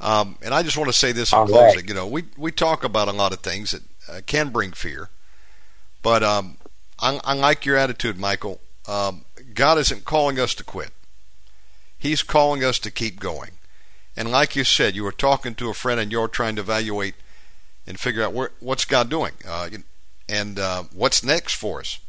Um, 0.00 0.36
and 0.42 0.52
I 0.52 0.62
just 0.62 0.76
want 0.76 0.88
to 0.88 0.96
say 0.96 1.12
this 1.12 1.32
in 1.32 1.38
All 1.38 1.46
closing. 1.46 1.80
Right. 1.80 1.88
You 1.88 1.94
know, 1.94 2.06
we 2.06 2.24
we 2.36 2.52
talk 2.52 2.84
about 2.84 3.08
a 3.08 3.12
lot 3.12 3.32
of 3.32 3.40
things 3.40 3.70
that 3.70 3.82
uh, 4.08 4.20
can 4.26 4.50
bring 4.50 4.72
fear, 4.72 5.08
but 6.02 6.22
um, 6.22 6.58
I, 7.00 7.18
I, 7.24 7.34
like 7.34 7.64
your 7.64 7.76
attitude, 7.76 8.18
Michael. 8.18 8.60
Um, 8.86 9.24
God 9.54 9.78
isn't 9.78 10.04
calling 10.04 10.38
us 10.38 10.54
to 10.56 10.64
quit; 10.64 10.90
He's 11.98 12.22
calling 12.22 12.62
us 12.62 12.78
to 12.80 12.90
keep 12.90 13.18
going. 13.18 13.52
And 14.16 14.30
like 14.30 14.54
you 14.54 14.64
said, 14.64 14.94
you 14.94 15.02
were 15.02 15.12
talking 15.12 15.54
to 15.56 15.70
a 15.70 15.74
friend, 15.74 15.98
and 15.98 16.12
you're 16.12 16.28
trying 16.28 16.56
to 16.56 16.62
evaluate 16.62 17.14
and 17.86 17.98
figure 17.98 18.22
out 18.22 18.32
where, 18.32 18.50
what's 18.60 18.84
God 18.84 19.08
doing 19.08 19.32
uh, 19.48 19.68
and 20.28 20.58
uh, 20.58 20.84
what's 20.92 21.24
next 21.24 21.54
for 21.54 21.80
us. 21.80 22.00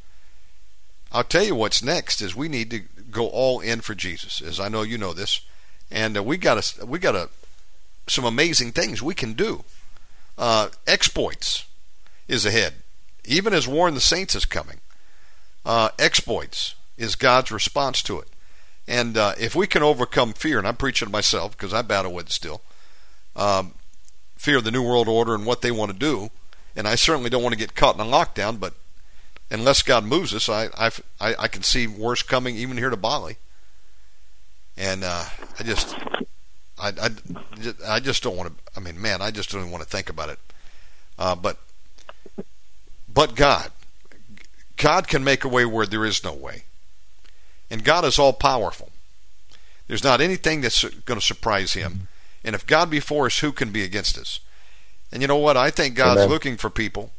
I'll 1.12 1.24
tell 1.24 1.44
you 1.44 1.56
what's 1.56 1.84
next 1.84 2.22
is 2.22 2.36
we 2.36 2.50
need 2.50 2.70
to 2.72 2.82
go 3.12 3.28
all 3.28 3.60
in 3.60 3.82
for 3.82 3.96
Jesus, 3.96 4.42
as 4.42 4.60
I 4.60 4.70
know 4.70 4.82
you 4.82 4.98
know 4.98 5.14
this, 5.14 5.42
and 5.90 6.18
uh, 6.18 6.24
we 6.24 6.38
got 6.38 6.58
a, 6.58 6.86
we 6.86 7.00
got 7.00 7.16
a, 7.16 7.30
some 8.08 8.26
amazing 8.26 8.72
things 8.72 9.02
we 9.02 9.16
can 9.16 9.34
do. 9.34 9.64
Uh, 10.38 10.70
exploits 10.86 11.66
is 12.28 12.46
ahead, 12.46 12.76
even 13.26 13.54
as 13.54 13.68
War 13.68 13.88
in 13.88 13.94
the 13.94 14.02
Saints 14.02 14.36
is 14.36 14.46
coming. 14.46 14.78
Uh, 15.66 15.90
exploits 15.98 16.76
is 16.98 17.16
God's 17.16 17.52
response 17.52 18.02
to 18.04 18.20
it, 18.20 18.28
and 18.88 19.18
uh, 19.18 19.34
if 19.40 19.56
we 19.56 19.68
can 19.68 19.84
overcome 19.84 20.34
fear, 20.34 20.58
and 20.58 20.68
I'm 20.68 20.76
preaching 20.76 21.08
to 21.08 21.12
myself 21.12 21.58
because 21.58 21.74
I 21.74 21.82
battle 21.82 22.14
with 22.14 22.28
it 22.28 22.32
still, 22.34 22.62
um, 23.36 23.74
fear 24.36 24.58
of 24.58 24.64
the 24.64 24.72
New 24.72 24.84
World 24.84 25.08
Order 25.08 25.36
and 25.36 25.46
what 25.46 25.62
they 25.62 25.72
want 25.72 25.92
to 25.92 25.98
do, 25.98 26.32
and 26.76 26.88
I 26.88 26.96
certainly 26.96 27.30
don't 27.30 27.44
want 27.44 27.54
to 27.54 27.60
get 27.60 27.76
caught 27.76 27.96
in 27.96 28.02
a 28.02 28.06
lockdown, 28.06 28.60
but 28.60 28.74
unless 29.50 29.82
God 29.82 30.04
moves 30.04 30.34
us, 30.34 30.50
I 30.50 30.70
I, 30.78 30.92
I 31.20 31.48
can 31.48 31.64
see 31.64 31.88
worse 31.88 32.22
coming 32.22 32.56
even 32.56 32.78
here 32.78 32.90
to 32.90 32.98
Bali. 32.98 33.38
And 34.78 35.04
uh, 35.04 35.26
I 35.60 35.64
just 35.64 35.96
I, 36.80 36.90
I, 36.90 37.10
I 37.88 38.00
just 38.00 38.24
don't 38.24 38.38
want 38.38 38.50
to. 38.50 38.64
I 38.76 38.80
mean, 38.80 39.02
man, 39.02 39.22
I 39.22 39.32
just 39.32 39.52
don't 39.52 39.62
even 39.62 39.72
want 39.72 39.84
to 39.84 39.90
think 39.90 40.10
about 40.10 40.30
it. 40.30 40.40
Uh, 41.18 41.36
but 41.36 41.58
but 43.12 43.36
God, 43.36 43.72
God 44.76 45.08
can 45.08 45.24
make 45.24 45.44
a 45.44 45.50
way 45.50 45.66
where 45.66 45.88
there 45.88 46.06
is 46.06 46.24
no 46.24 46.34
way, 46.34 46.64
and 47.72 47.84
God 47.84 48.06
is 48.06 48.20
all 48.20 48.34
powerful. 48.34 48.92
There's 49.88 50.04
not 50.04 50.22
anything 50.22 50.62
that's 50.62 50.84
going 50.84 51.20
to 51.20 51.26
surprise 51.26 51.74
Him. 51.74 52.10
And 52.44 52.54
if 52.54 52.68
God 52.68 52.90
be 52.90 53.00
for 53.00 53.26
us, 53.26 53.40
who 53.40 53.52
can 53.52 53.72
be 53.72 53.84
against 53.84 54.18
us? 54.18 54.40
And 55.12 55.22
you 55.22 55.28
know 55.28 55.38
what? 55.38 55.58
I 55.58 55.72
think 55.72 55.96
God's 55.96 56.22
Amen. 56.22 56.30
looking 56.30 56.58
for 56.58 56.70
people 56.70 57.12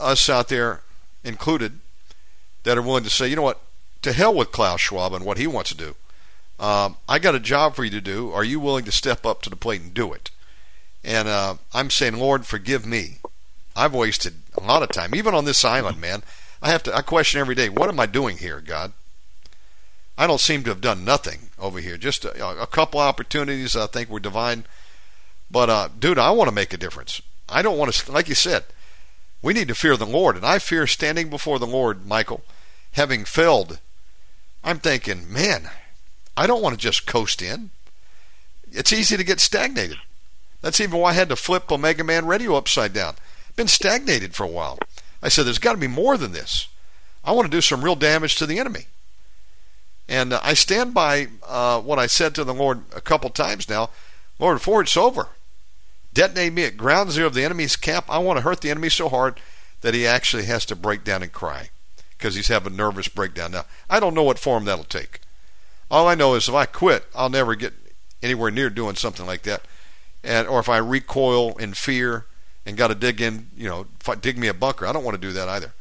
us 0.00 0.28
out 0.28 0.48
there 0.48 0.80
included, 1.22 1.78
that 2.64 2.78
are 2.78 2.82
willing 2.82 3.04
to 3.04 3.10
say, 3.10 3.28
you 3.28 3.36
know 3.36 3.42
what, 3.42 3.60
to 4.02 4.12
hell 4.12 4.34
with 4.34 4.52
Klaus 4.52 4.80
Schwab 4.80 5.12
and 5.12 5.24
what 5.24 5.38
he 5.38 5.46
wants 5.46 5.70
to 5.70 5.76
do. 5.76 5.94
Um, 6.58 6.96
I 7.08 7.18
got 7.18 7.34
a 7.34 7.40
job 7.40 7.74
for 7.74 7.84
you 7.84 7.90
to 7.90 8.00
do. 8.00 8.32
Are 8.32 8.44
you 8.44 8.60
willing 8.60 8.84
to 8.84 8.92
step 8.92 9.24
up 9.24 9.42
to 9.42 9.50
the 9.50 9.56
plate 9.56 9.80
and 9.80 9.94
do 9.94 10.12
it? 10.12 10.30
And 11.02 11.28
uh, 11.28 11.54
I'm 11.72 11.90
saying, 11.90 12.18
Lord, 12.18 12.46
forgive 12.46 12.84
me. 12.84 13.18
I've 13.74 13.94
wasted 13.94 14.34
a 14.56 14.62
lot 14.62 14.82
of 14.82 14.90
time, 14.90 15.14
even 15.14 15.34
on 15.34 15.46
this 15.46 15.64
island, 15.64 16.00
man. 16.00 16.22
I 16.60 16.70
have 16.70 16.82
to. 16.82 16.94
I 16.94 17.00
question 17.00 17.40
every 17.40 17.54
day, 17.54 17.70
what 17.70 17.88
am 17.88 17.98
I 17.98 18.06
doing 18.06 18.36
here, 18.36 18.60
God? 18.60 18.92
I 20.18 20.26
don't 20.26 20.40
seem 20.40 20.62
to 20.64 20.70
have 20.70 20.82
done 20.82 21.04
nothing 21.04 21.48
over 21.58 21.80
here. 21.80 21.96
Just 21.96 22.26
a, 22.26 22.62
a 22.62 22.66
couple 22.66 23.00
opportunities 23.00 23.74
I 23.74 23.86
think 23.86 24.10
were 24.10 24.20
divine. 24.20 24.64
But 25.50 25.70
uh, 25.70 25.88
dude, 25.98 26.18
I 26.18 26.30
want 26.32 26.48
to 26.48 26.54
make 26.54 26.74
a 26.74 26.76
difference. 26.76 27.22
I 27.48 27.62
don't 27.62 27.78
want 27.78 27.92
to, 27.92 28.12
like 28.12 28.28
you 28.28 28.34
said, 28.34 28.64
we 29.42 29.52
need 29.52 29.68
to 29.68 29.74
fear 29.74 29.96
the 29.96 30.06
Lord. 30.06 30.36
And 30.36 30.44
I 30.44 30.58
fear 30.58 30.86
standing 30.86 31.30
before 31.30 31.58
the 31.58 31.66
Lord, 31.66 32.06
Michael, 32.06 32.42
having 32.92 33.24
failed. 33.24 33.78
I'm 34.62 34.78
thinking, 34.78 35.32
man, 35.32 35.70
I 36.36 36.46
don't 36.46 36.62
want 36.62 36.74
to 36.74 36.80
just 36.80 37.06
coast 37.06 37.42
in. 37.42 37.70
It's 38.72 38.92
easy 38.92 39.16
to 39.16 39.24
get 39.24 39.40
stagnated. 39.40 39.98
That's 40.60 40.80
even 40.80 41.00
why 41.00 41.10
I 41.10 41.14
had 41.14 41.28
to 41.30 41.36
flip 41.36 41.72
Omega 41.72 42.04
Man 42.04 42.26
Radio 42.26 42.54
upside 42.54 42.92
down. 42.92 43.14
Been 43.56 43.68
stagnated 43.68 44.34
for 44.34 44.44
a 44.44 44.48
while. 44.48 44.78
I 45.22 45.28
said, 45.28 45.46
there's 45.46 45.58
got 45.58 45.72
to 45.72 45.78
be 45.78 45.86
more 45.86 46.16
than 46.16 46.32
this. 46.32 46.68
I 47.24 47.32
want 47.32 47.46
to 47.46 47.56
do 47.56 47.60
some 47.60 47.84
real 47.84 47.96
damage 47.96 48.36
to 48.36 48.46
the 48.46 48.58
enemy. 48.58 48.86
And 50.08 50.32
uh, 50.32 50.40
I 50.42 50.54
stand 50.54 50.92
by 50.94 51.28
uh, 51.46 51.80
what 51.80 51.98
I 51.98 52.06
said 52.06 52.34
to 52.34 52.44
the 52.44 52.54
Lord 52.54 52.82
a 52.94 53.00
couple 53.00 53.30
times 53.30 53.68
now. 53.68 53.90
Lord, 54.38 54.56
before 54.56 54.80
it's 54.80 54.96
over, 54.96 55.28
detonate 56.12 56.52
me 56.52 56.64
at 56.64 56.76
ground 56.76 57.12
zero 57.12 57.26
of 57.26 57.34
the 57.34 57.44
enemy's 57.44 57.76
camp. 57.76 58.06
I 58.08 58.18
want 58.18 58.38
to 58.38 58.42
hurt 58.42 58.60
the 58.60 58.70
enemy 58.70 58.88
so 58.88 59.08
hard 59.08 59.40
that 59.80 59.94
he 59.94 60.06
actually 60.06 60.44
has 60.44 60.64
to 60.66 60.76
break 60.76 61.04
down 61.04 61.22
and 61.22 61.32
cry 61.32 61.70
because 62.18 62.34
he's 62.34 62.48
having 62.48 62.74
a 62.74 62.76
nervous 62.76 63.08
breakdown. 63.08 63.52
Now, 63.52 63.64
I 63.88 64.00
don't 64.00 64.14
know 64.14 64.22
what 64.22 64.38
form 64.38 64.64
that'll 64.64 64.84
take. 64.84 65.20
All 65.90 66.06
I 66.06 66.14
know 66.14 66.34
is 66.34 66.48
if 66.48 66.54
I 66.54 66.66
quit, 66.66 67.04
I'll 67.14 67.30
never 67.30 67.54
get 67.54 67.72
anywhere 68.22 68.50
near 68.50 68.70
doing 68.70 68.96
something 68.96 69.26
like 69.26 69.42
that. 69.42 69.62
And 70.22 70.46
or 70.46 70.60
if 70.60 70.68
I 70.68 70.76
recoil 70.76 71.56
in 71.56 71.72
fear 71.74 72.26
and 72.66 72.76
got 72.76 72.88
to 72.88 72.94
dig 72.94 73.20
in, 73.20 73.48
you 73.56 73.68
know, 73.68 73.86
dig 74.20 74.38
me 74.38 74.48
a 74.48 74.54
bunker, 74.54 74.86
I 74.86 74.92
don't 74.92 75.04
want 75.04 75.14
to 75.14 75.20
do 75.20 75.32
that 75.32 75.48
either. 75.48 75.72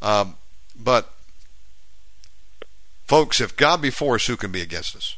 Um, 0.00 0.36
but 0.74 1.12
folks, 3.06 3.40
if 3.40 3.56
God 3.56 3.82
be 3.82 3.90
for 3.90 4.14
us, 4.14 4.26
who 4.26 4.36
can 4.36 4.50
be 4.50 4.62
against 4.62 4.96
us? 4.96 5.16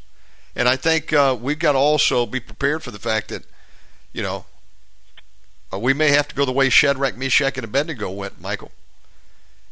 And 0.57 0.68
I 0.68 0.77
think 0.77 1.12
uh, 1.12 1.36
we've 1.41 1.59
got 1.59 1.73
to 1.73 1.78
also 1.78 2.27
be 2.27 2.41
prepared 2.41 2.83
for 2.83 2.91
the 2.91 2.99
fact 2.99 3.28
that 3.28 3.44
you 4.12 4.23
know, 4.23 4.45
uh, 5.73 5.78
we 5.78 5.93
may 5.93 6.09
have 6.11 6.28
to 6.28 6.35
go 6.35 6.45
the 6.45 6.53
way 6.53 6.69
Shadrach, 6.69 7.17
Meshach, 7.17 7.57
and 7.57 7.65
Abednego 7.65 8.11
went, 8.11 8.41
Michael. 8.41 8.73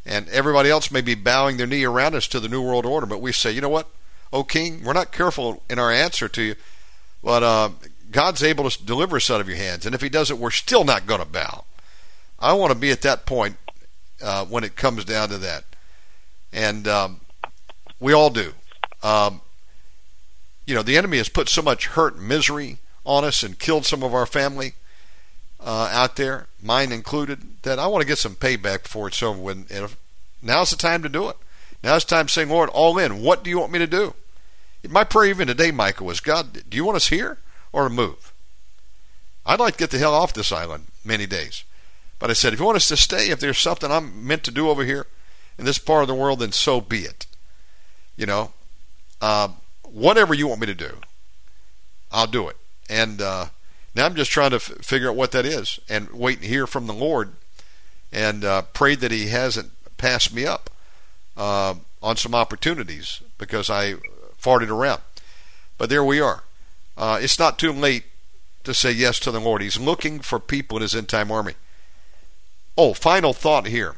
And 0.05 0.29
everybody 0.29 0.71
else 0.71 0.91
may 0.91 1.01
be 1.01 1.15
bowing 1.15 1.57
their 1.57 1.67
knee 1.67 1.85
around 1.85 2.15
us 2.15 2.29
to 2.29 2.41
the 2.41 2.49
New 2.49 2.63
World 2.63 2.87
Order, 2.87 3.07
but 3.07 3.21
we 3.21 3.33
say, 3.33 3.51
you 3.51 3.61
know 3.61 3.69
what, 3.69 3.89
O 4.33 4.45
King, 4.45 4.85
we're 4.85 4.93
not 4.93 5.13
careful 5.13 5.63
in 5.69 5.79
our 5.79 5.91
answer 5.91 6.29
to 6.29 6.43
you, 6.43 6.55
but 7.23 7.43
uh, 7.43 7.71
God's 8.11 8.43
able 8.43 8.69
to 8.69 8.85
deliver 8.85 9.17
us 9.17 9.31
out 9.31 9.41
of 9.41 9.49
your 9.49 9.57
hands. 9.57 9.87
And 9.87 9.95
if 9.95 10.01
He 10.01 10.09
does 10.09 10.31
it, 10.31 10.39
we're 10.39 10.51
still 10.51 10.85
not 10.85 11.07
going 11.07 11.21
to 11.21 11.27
bow. 11.27 11.65
I 12.39 12.53
want 12.53 12.73
to 12.73 12.79
be 12.79 12.91
at 12.91 13.03
that 13.03 13.27
point 13.27 13.57
uh, 14.23 14.45
when 14.45 14.63
it 14.63 14.77
comes 14.77 15.05
down 15.05 15.31
to 15.31 15.39
that. 15.39 15.65
And 16.53 16.87
um, 16.87 17.21
we 17.99 18.13
all 18.13 18.31
do. 18.31 18.53
Um, 19.03 19.41
you 20.67 20.75
know, 20.75 20.83
the 20.83 20.97
enemy 20.97 21.17
has 21.19 21.29
put 21.29 21.49
so 21.49 21.63
much 21.63 21.87
hurt 21.87 22.19
misery 22.19 22.79
on 23.07 23.25
us 23.25 23.43
and 23.43 23.59
killed 23.59 23.87
some 23.87 24.03
of 24.03 24.13
our 24.13 24.27
family. 24.27 24.75
uh, 25.61 25.91
out 25.93 26.17
there, 26.17 26.47
mine 26.63 26.93
included, 26.93 27.63
that 27.63 27.79
I 27.79 27.87
want 27.87 28.03
to 28.03 28.07
get 28.07 28.19
some 28.19 28.35
payback 28.35 28.85
before 28.85 29.09
it's 29.09 29.23
over 29.23 29.41
with. 29.41 29.71
And 29.71 29.85
if, 29.85 29.97
now's 30.43 30.71
the 30.71 30.77
time 30.77 31.03
to 31.03 31.09
do 31.09 31.29
it. 31.29 31.37
Now's 31.83 32.05
the 32.05 32.11
time 32.11 32.27
to 32.27 32.47
Lord, 32.47 32.71
all 32.71 32.99
in. 32.99 33.23
What 33.23 33.43
do 33.43 33.51
you 33.51 33.59
want 33.59 33.73
me 33.73 33.79
to 33.81 33.87
do? 33.87 34.15
My 34.89 35.05
prayer 35.05 35.31
even 35.31 35.49
today, 35.49 35.73
Michael, 35.73 36.07
was 36.07 36.21
God, 36.21 36.63
do 36.69 36.77
you 36.77 36.85
want 36.85 36.97
us 36.97 37.09
here 37.09 37.39
or 37.73 37.85
to 37.85 37.91
move? 37.91 38.33
I'd 39.45 39.61
like 39.61 39.75
to 39.75 39.79
get 39.79 39.91
the 39.91 39.99
hell 39.99 40.15
off 40.15 40.33
this 40.33 40.53
island 40.53 40.87
many 41.05 41.27
days. 41.27 41.65
But 42.19 42.31
I 42.31 42.35
said, 42.35 42.53
if 42.53 42.61
you 42.61 42.67
want 42.67 42.77
us 42.77 42.89
to 42.89 42.97
stay, 42.97 43.31
if 43.31 43.41
there's 43.41 43.59
something 43.59 43.91
I'm 43.91 44.27
meant 44.27 44.45
to 44.45 44.51
do 44.51 44.69
over 44.71 44.85
here 44.85 45.07
in 45.59 45.65
this 45.65 45.79
part 45.79 46.03
of 46.03 46.09
the 46.09 46.15
world, 46.15 46.41
then 46.41 46.53
so 46.53 46.81
be 46.81 47.01
it. 47.01 47.27
You 48.17 48.27
know, 48.27 48.53
uh, 49.21 49.49
whatever 49.83 50.33
you 50.33 50.47
want 50.47 50.61
me 50.61 50.67
to 50.67 50.75
do, 50.75 50.99
I'll 52.11 52.27
do 52.27 52.49
it. 52.49 52.57
And 52.89 53.21
uh, 53.21 53.47
now 53.95 54.07
I'm 54.07 54.15
just 54.15 54.31
trying 54.31 54.51
to 54.51 54.57
f- 54.57 54.73
figure 54.83 55.09
out 55.09 55.17
what 55.17 55.33
that 55.33 55.45
is 55.45 55.81
and 55.89 56.11
wait 56.11 56.39
and 56.39 56.47
hear 56.47 56.67
from 56.67 56.87
the 56.87 56.95
Lord 56.95 57.33
and 58.13 58.45
uh, 58.45 58.63
pray 58.73 58.95
that 58.95 59.11
He 59.11 59.29
hasn't 59.29 59.71
passed 59.99 60.33
me 60.33 60.47
up 60.47 60.71
uh, 61.37 61.75
on 62.03 62.17
some 62.17 62.35
opportunities 62.35 63.21
because 63.39 63.69
I 63.69 63.95
farted 64.41 64.71
around. 64.71 65.03
But 65.79 65.91
there 65.91 66.05
we 66.05 66.21
are. 66.21 66.45
Uh, 66.97 67.19
it's 67.21 67.39
not 67.39 67.59
too 67.59 67.73
late 67.73 68.05
to 68.65 68.73
say 68.75 68.91
yes 68.91 69.19
to 69.21 69.31
the 69.31 69.41
Lord. 69.41 69.63
He's 69.63 69.79
looking 69.79 70.21
for 70.21 70.39
people 70.39 70.79
in 70.79 70.83
His 70.83 70.95
end 70.95 71.09
time 71.09 71.31
army. 71.31 71.55
Oh, 72.77 72.95
final 72.95 73.33
thought 73.33 73.67
here. 73.67 73.97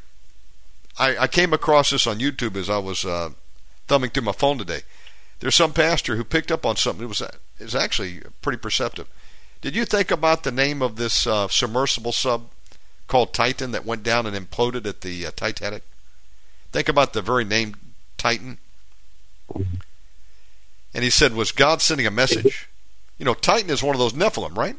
I, 0.97 1.17
I 1.17 1.27
came 1.27 1.53
across 1.53 1.89
this 1.89 2.05
on 2.07 2.19
YouTube 2.19 2.55
as 2.55 2.69
I 2.69 2.77
was 2.77 3.05
uh, 3.05 3.29
thumbing 3.87 4.09
through 4.09 4.23
my 4.23 4.31
phone 4.31 4.57
today. 4.57 4.81
There's 5.39 5.55
some 5.55 5.73
pastor 5.73 6.15
who 6.15 6.23
picked 6.23 6.51
up 6.51 6.65
on 6.65 6.75
something. 6.75 7.05
It 7.05 7.07
was 7.07 7.21
was 7.59 7.75
actually 7.75 8.21
pretty 8.41 8.57
perceptive. 8.57 9.07
Did 9.61 9.75
you 9.75 9.85
think 9.85 10.11
about 10.11 10.43
the 10.43 10.51
name 10.51 10.81
of 10.81 10.95
this 10.95 11.27
uh, 11.27 11.47
submersible 11.49 12.11
sub 12.11 12.49
called 13.07 13.33
Titan 13.33 13.71
that 13.71 13.85
went 13.85 14.03
down 14.03 14.25
and 14.25 14.35
imploded 14.35 14.85
at 14.85 15.01
the 15.01 15.25
uh, 15.25 15.31
Titanic? 15.35 15.83
Think 16.71 16.87
about 16.87 17.13
the 17.13 17.21
very 17.21 17.43
name 17.43 17.75
Titan. 18.17 18.57
And 20.93 21.03
he 21.03 21.09
said, 21.09 21.33
was 21.33 21.51
God 21.51 21.81
sending 21.81 22.07
a 22.07 22.11
message? 22.11 22.69
You 23.17 23.25
know, 23.25 23.33
Titan 23.33 23.69
is 23.69 23.83
one 23.83 23.95
of 23.95 23.99
those 23.99 24.13
Nephilim, 24.13 24.55
right? 24.55 24.75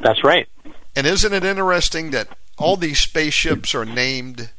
That's 0.00 0.24
right. 0.24 0.48
And 0.96 1.06
isn't 1.06 1.32
it 1.32 1.44
interesting 1.44 2.10
that 2.10 2.28
all 2.58 2.76
these 2.76 2.98
spaceships 2.98 3.74
are 3.74 3.84
named, 3.84 4.50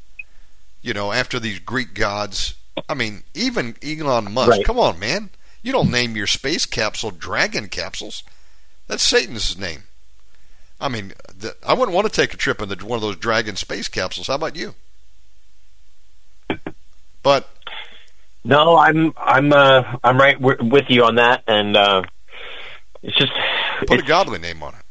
you 0.82 0.94
know, 0.94 1.12
after 1.12 1.40
these 1.40 1.60
Greek 1.60 1.94
gods? 1.94 2.56
I 2.90 2.94
mean, 2.94 3.24
even 3.34 3.76
Elon 3.84 4.32
Musk. 4.32 4.52
Right. 4.52 4.66
Come 4.66 4.80
on, 4.80 5.00
man. 5.00 5.30
You 5.62 5.72
don't 5.72 5.92
name 5.92 6.16
your 6.16 6.28
space 6.28 6.66
capsule 6.66 7.12
Dragon 7.12 7.70
capsules. 7.70 8.24
That's 8.88 9.04
Satan's 9.04 9.58
name. 9.58 9.84
I 10.82 10.90
mean, 10.90 11.14
the, 11.38 11.56
I 11.66 11.74
wouldn't 11.74 11.96
want 11.96 12.08
to 12.08 12.14
take 12.14 12.34
a 12.34 12.38
trip 12.38 12.62
in 12.62 12.70
the, 12.70 12.76
one 12.86 12.98
of 12.98 13.02
those 13.02 13.16
Dragon 13.16 13.56
space 13.56 13.88
capsules. 13.88 14.28
How 14.28 14.36
about 14.36 14.56
you? 14.56 14.76
But 17.24 17.48
No, 18.44 18.78
I'm 18.78 19.14
I'm 19.16 19.54
uh, 19.54 19.98
I'm 20.04 20.18
right 20.18 20.38
with 20.40 20.90
you 20.90 21.06
on 21.06 21.16
that, 21.16 21.44
and 21.48 21.78
uh, 21.78 22.04
it's 23.02 23.16
just 23.16 23.32
put 23.80 24.00
it's, 24.00 24.04
a 24.04 24.06
godly 24.06 24.40
name 24.40 24.62
on 24.62 24.76
it. 24.76 24.83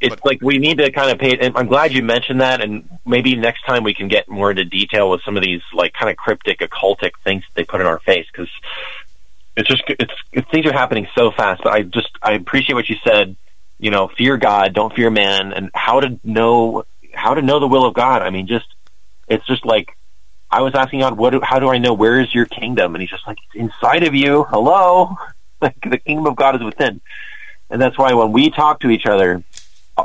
It's 0.00 0.16
but- 0.16 0.24
like 0.24 0.42
we 0.42 0.58
need 0.58 0.78
to 0.78 0.90
kind 0.90 1.10
of 1.10 1.18
pay. 1.18 1.36
And 1.38 1.56
I'm 1.56 1.66
glad 1.66 1.92
you 1.92 2.02
mentioned 2.02 2.40
that, 2.40 2.60
and 2.60 2.88
maybe 3.06 3.36
next 3.36 3.62
time 3.64 3.84
we 3.84 3.94
can 3.94 4.08
get 4.08 4.28
more 4.28 4.50
into 4.50 4.64
detail 4.64 5.10
with 5.10 5.22
some 5.22 5.36
of 5.36 5.42
these 5.42 5.62
like 5.72 5.92
kind 5.92 6.10
of 6.10 6.16
cryptic, 6.16 6.60
occultic 6.60 7.12
things 7.22 7.42
that 7.42 7.54
they 7.54 7.64
put 7.64 7.80
in 7.80 7.86
our 7.86 7.98
face 8.00 8.26
because 8.32 8.48
it's 9.56 9.68
just 9.68 9.82
it's, 9.88 10.14
it's 10.32 10.50
things 10.50 10.66
are 10.66 10.72
happening 10.72 11.06
so 11.14 11.30
fast. 11.30 11.62
But 11.62 11.72
I 11.72 11.82
just 11.82 12.10
I 12.22 12.32
appreciate 12.32 12.74
what 12.74 12.88
you 12.88 12.96
said. 13.04 13.36
You 13.78 13.90
know, 13.90 14.08
fear 14.08 14.36
God, 14.36 14.74
don't 14.74 14.94
fear 14.94 15.10
man, 15.10 15.52
and 15.52 15.70
how 15.74 16.00
to 16.00 16.20
know 16.22 16.84
how 17.14 17.34
to 17.34 17.42
know 17.42 17.60
the 17.60 17.68
will 17.68 17.86
of 17.86 17.94
God. 17.94 18.22
I 18.22 18.30
mean, 18.30 18.46
just 18.46 18.66
it's 19.28 19.46
just 19.46 19.64
like 19.64 19.96
I 20.50 20.62
was 20.62 20.74
asking 20.74 21.00
God, 21.00 21.16
what? 21.16 21.30
Do, 21.30 21.40
how 21.42 21.58
do 21.58 21.68
I 21.68 21.78
know 21.78 21.94
where 21.94 22.20
is 22.20 22.34
your 22.34 22.46
kingdom? 22.46 22.94
And 22.94 23.02
He's 23.02 23.10
just 23.10 23.26
like 23.26 23.38
it's 23.46 23.54
inside 23.54 24.04
of 24.04 24.14
you. 24.14 24.44
Hello, 24.44 25.16
like 25.60 25.80
the 25.82 25.98
kingdom 25.98 26.26
of 26.26 26.36
God 26.36 26.56
is 26.56 26.62
within, 26.62 27.00
and 27.70 27.80
that's 27.80 27.96
why 27.96 28.12
when 28.14 28.32
we 28.32 28.50
talk 28.50 28.80
to 28.80 28.90
each 28.90 29.06
other, 29.06 29.42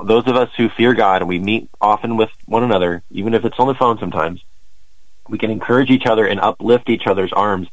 those 0.04 0.28
of 0.28 0.36
us 0.36 0.50
who 0.58 0.70
fear 0.70 0.94
God 0.94 1.22
and 1.22 1.30
we 1.30 1.40
meet 1.40 1.70
often 1.82 2.18
with 2.18 2.30
one 2.46 2.64
another, 2.64 3.04
even 3.12 3.34
if 3.34 3.46
it's 3.46 3.60
on 3.60 3.68
the 3.68 3.76
phone 3.76 3.98
sometimes, 4.00 4.44
we 5.28 5.38
can 5.38 5.50
encourage 5.52 5.90
each 5.90 6.06
other 6.06 6.26
and 6.28 6.40
uplift 6.40 6.90
each 6.90 7.08
other's 7.08 7.34
arms 7.34 7.68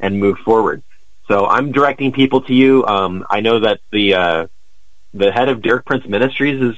and 0.00 0.20
move 0.20 0.38
forward. 0.38 0.82
So 1.26 1.46
I'm 1.46 1.72
directing 1.72 2.12
people 2.12 2.42
to 2.42 2.54
you. 2.54 2.86
Um, 2.86 3.26
I 3.30 3.40
know 3.40 3.60
that 3.60 3.80
the 3.90 4.14
uh, 4.14 4.46
the 5.14 5.30
head 5.32 5.48
of 5.48 5.62
Derek 5.62 5.84
Prince 5.84 6.06
Ministries 6.06 6.60
is 6.62 6.76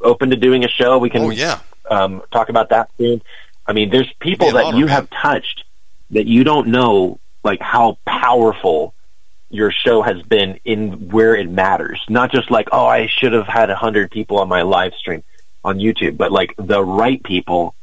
open 0.00 0.30
to 0.30 0.36
doing 0.36 0.64
a 0.64 0.68
show. 0.68 0.98
We 0.98 1.10
can 1.10 1.22
Oh 1.22 1.30
yeah, 1.30 1.60
um, 1.90 2.22
talk 2.30 2.48
about 2.48 2.70
that 2.70 2.90
soon. 2.98 3.22
I 3.66 3.72
mean, 3.72 3.90
there's 3.90 4.12
people 4.20 4.48
It'd 4.48 4.54
be 4.54 4.58
an 4.58 4.64
that 4.64 4.68
honor, 4.68 4.78
you 4.78 4.86
man. 4.86 4.94
have 4.94 5.10
touched 5.10 5.64
that 6.10 6.26
you 6.26 6.44
don't 6.44 6.68
know, 6.68 7.20
like 7.44 7.60
how 7.60 7.98
powerful 8.04 8.94
your 9.50 9.70
show 9.72 10.00
has 10.02 10.22
been 10.22 10.60
in 10.64 11.10
where 11.10 11.34
it 11.34 11.50
matters. 11.50 12.00
Not 12.08 12.30
just 12.30 12.50
like, 12.50 12.68
oh, 12.72 12.86
I 12.86 13.08
should 13.08 13.32
have 13.32 13.46
had 13.46 13.68
a 13.70 13.76
hundred 13.76 14.10
people 14.10 14.38
on 14.38 14.48
my 14.48 14.62
live 14.62 14.94
stream 14.94 15.22
on 15.64 15.78
YouTube, 15.78 16.16
but 16.16 16.32
like 16.32 16.54
the 16.56 16.82
right 16.82 17.22
people, 17.22 17.74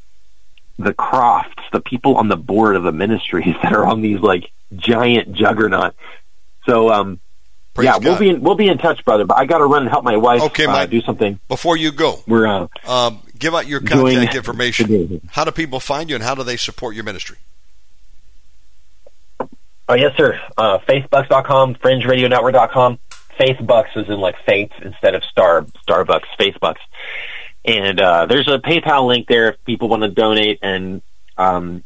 the 0.79 0.93
crofts, 0.93 1.63
the 1.71 1.81
people 1.81 2.15
on 2.15 2.29
the 2.29 2.37
board 2.37 2.75
of 2.75 2.83
the 2.83 2.91
ministries 2.91 3.55
that 3.63 3.73
are 3.73 3.85
on 3.85 4.01
these 4.01 4.19
like 4.19 4.51
giant 4.75 5.33
juggernaut. 5.33 5.93
So, 6.65 6.89
um, 6.91 7.19
Praise 7.73 7.85
yeah, 7.85 7.97
we'll 7.97 8.17
be 8.17 8.29
in, 8.29 8.41
we'll 8.41 8.55
be 8.55 8.67
in 8.69 8.79
touch, 8.79 9.05
brother. 9.05 9.25
But 9.25 9.37
I 9.37 9.45
got 9.45 9.59
to 9.59 9.65
run 9.65 9.83
and 9.83 9.91
help 9.91 10.03
my 10.03 10.17
wife 10.17 10.41
Okay, 10.41 10.65
uh, 10.65 10.71
Mike. 10.71 10.89
do 10.89 10.99
something. 11.01 11.39
Before 11.47 11.77
you 11.77 11.91
go, 11.91 12.19
We're 12.27 12.47
uh, 12.47 12.67
um, 12.87 13.21
give 13.37 13.53
out 13.53 13.67
your 13.67 13.81
contact 13.81 14.33
information. 14.33 15.21
How 15.31 15.43
do 15.43 15.51
people 15.51 15.79
find 15.79 16.09
you, 16.09 16.15
and 16.15 16.23
how 16.23 16.33
do 16.33 16.41
they 16.43 16.57
support 16.57 16.95
your 16.95 17.03
ministry? 17.03 17.37
Oh 19.89 19.93
yes, 19.93 20.15
sir. 20.17 20.39
Uh, 20.57 20.79
Faithbucks.com, 20.79 21.75
FringeRadioNetwork.com. 21.75 22.99
Faithbucks 23.39 23.95
is 23.95 24.09
in 24.09 24.19
like 24.19 24.35
faith 24.45 24.71
instead 24.81 25.15
of 25.15 25.23
star 25.23 25.61
Starbucks. 25.87 26.25
Faithbucks, 26.39 26.79
and 27.63 27.99
uh, 28.01 28.25
there's 28.25 28.47
a 28.47 28.57
PayPal 28.57 29.07
link 29.07 29.27
there 29.27 29.51
if 29.51 29.63
people 29.63 29.89
want 29.89 30.03
to 30.03 30.09
donate, 30.09 30.59
and 30.61 31.01
um, 31.37 31.83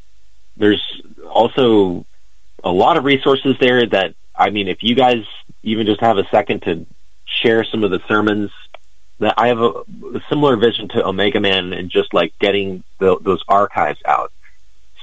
there's 0.58 0.82
also 1.30 2.06
a 2.64 2.72
lot 2.72 2.98
of 2.98 3.04
resources 3.04 3.56
there. 3.60 3.86
That 3.86 4.16
I 4.36 4.50
mean, 4.50 4.68
if 4.68 4.82
you 4.82 4.96
guys 4.96 5.26
even 5.62 5.86
just 5.86 6.02
have 6.02 6.18
a 6.18 6.28
second 6.32 6.64
to 6.64 6.88
share 7.26 7.64
some 7.66 7.84
of 7.84 7.92
the 7.92 8.00
sermons, 8.08 8.50
that 9.22 9.36
I 9.38 9.48
have 9.50 9.60
a, 9.60 9.70
a 9.70 10.22
similar 10.30 10.56
vision 10.56 10.90
to 10.90 11.06
Omega 11.06 11.40
Man 11.40 11.74
and 11.74 11.90
just 11.90 12.14
like 12.14 12.34
getting 12.40 12.84
the, 13.00 13.18
those 13.22 13.44
archives 13.48 14.00
out. 14.06 14.32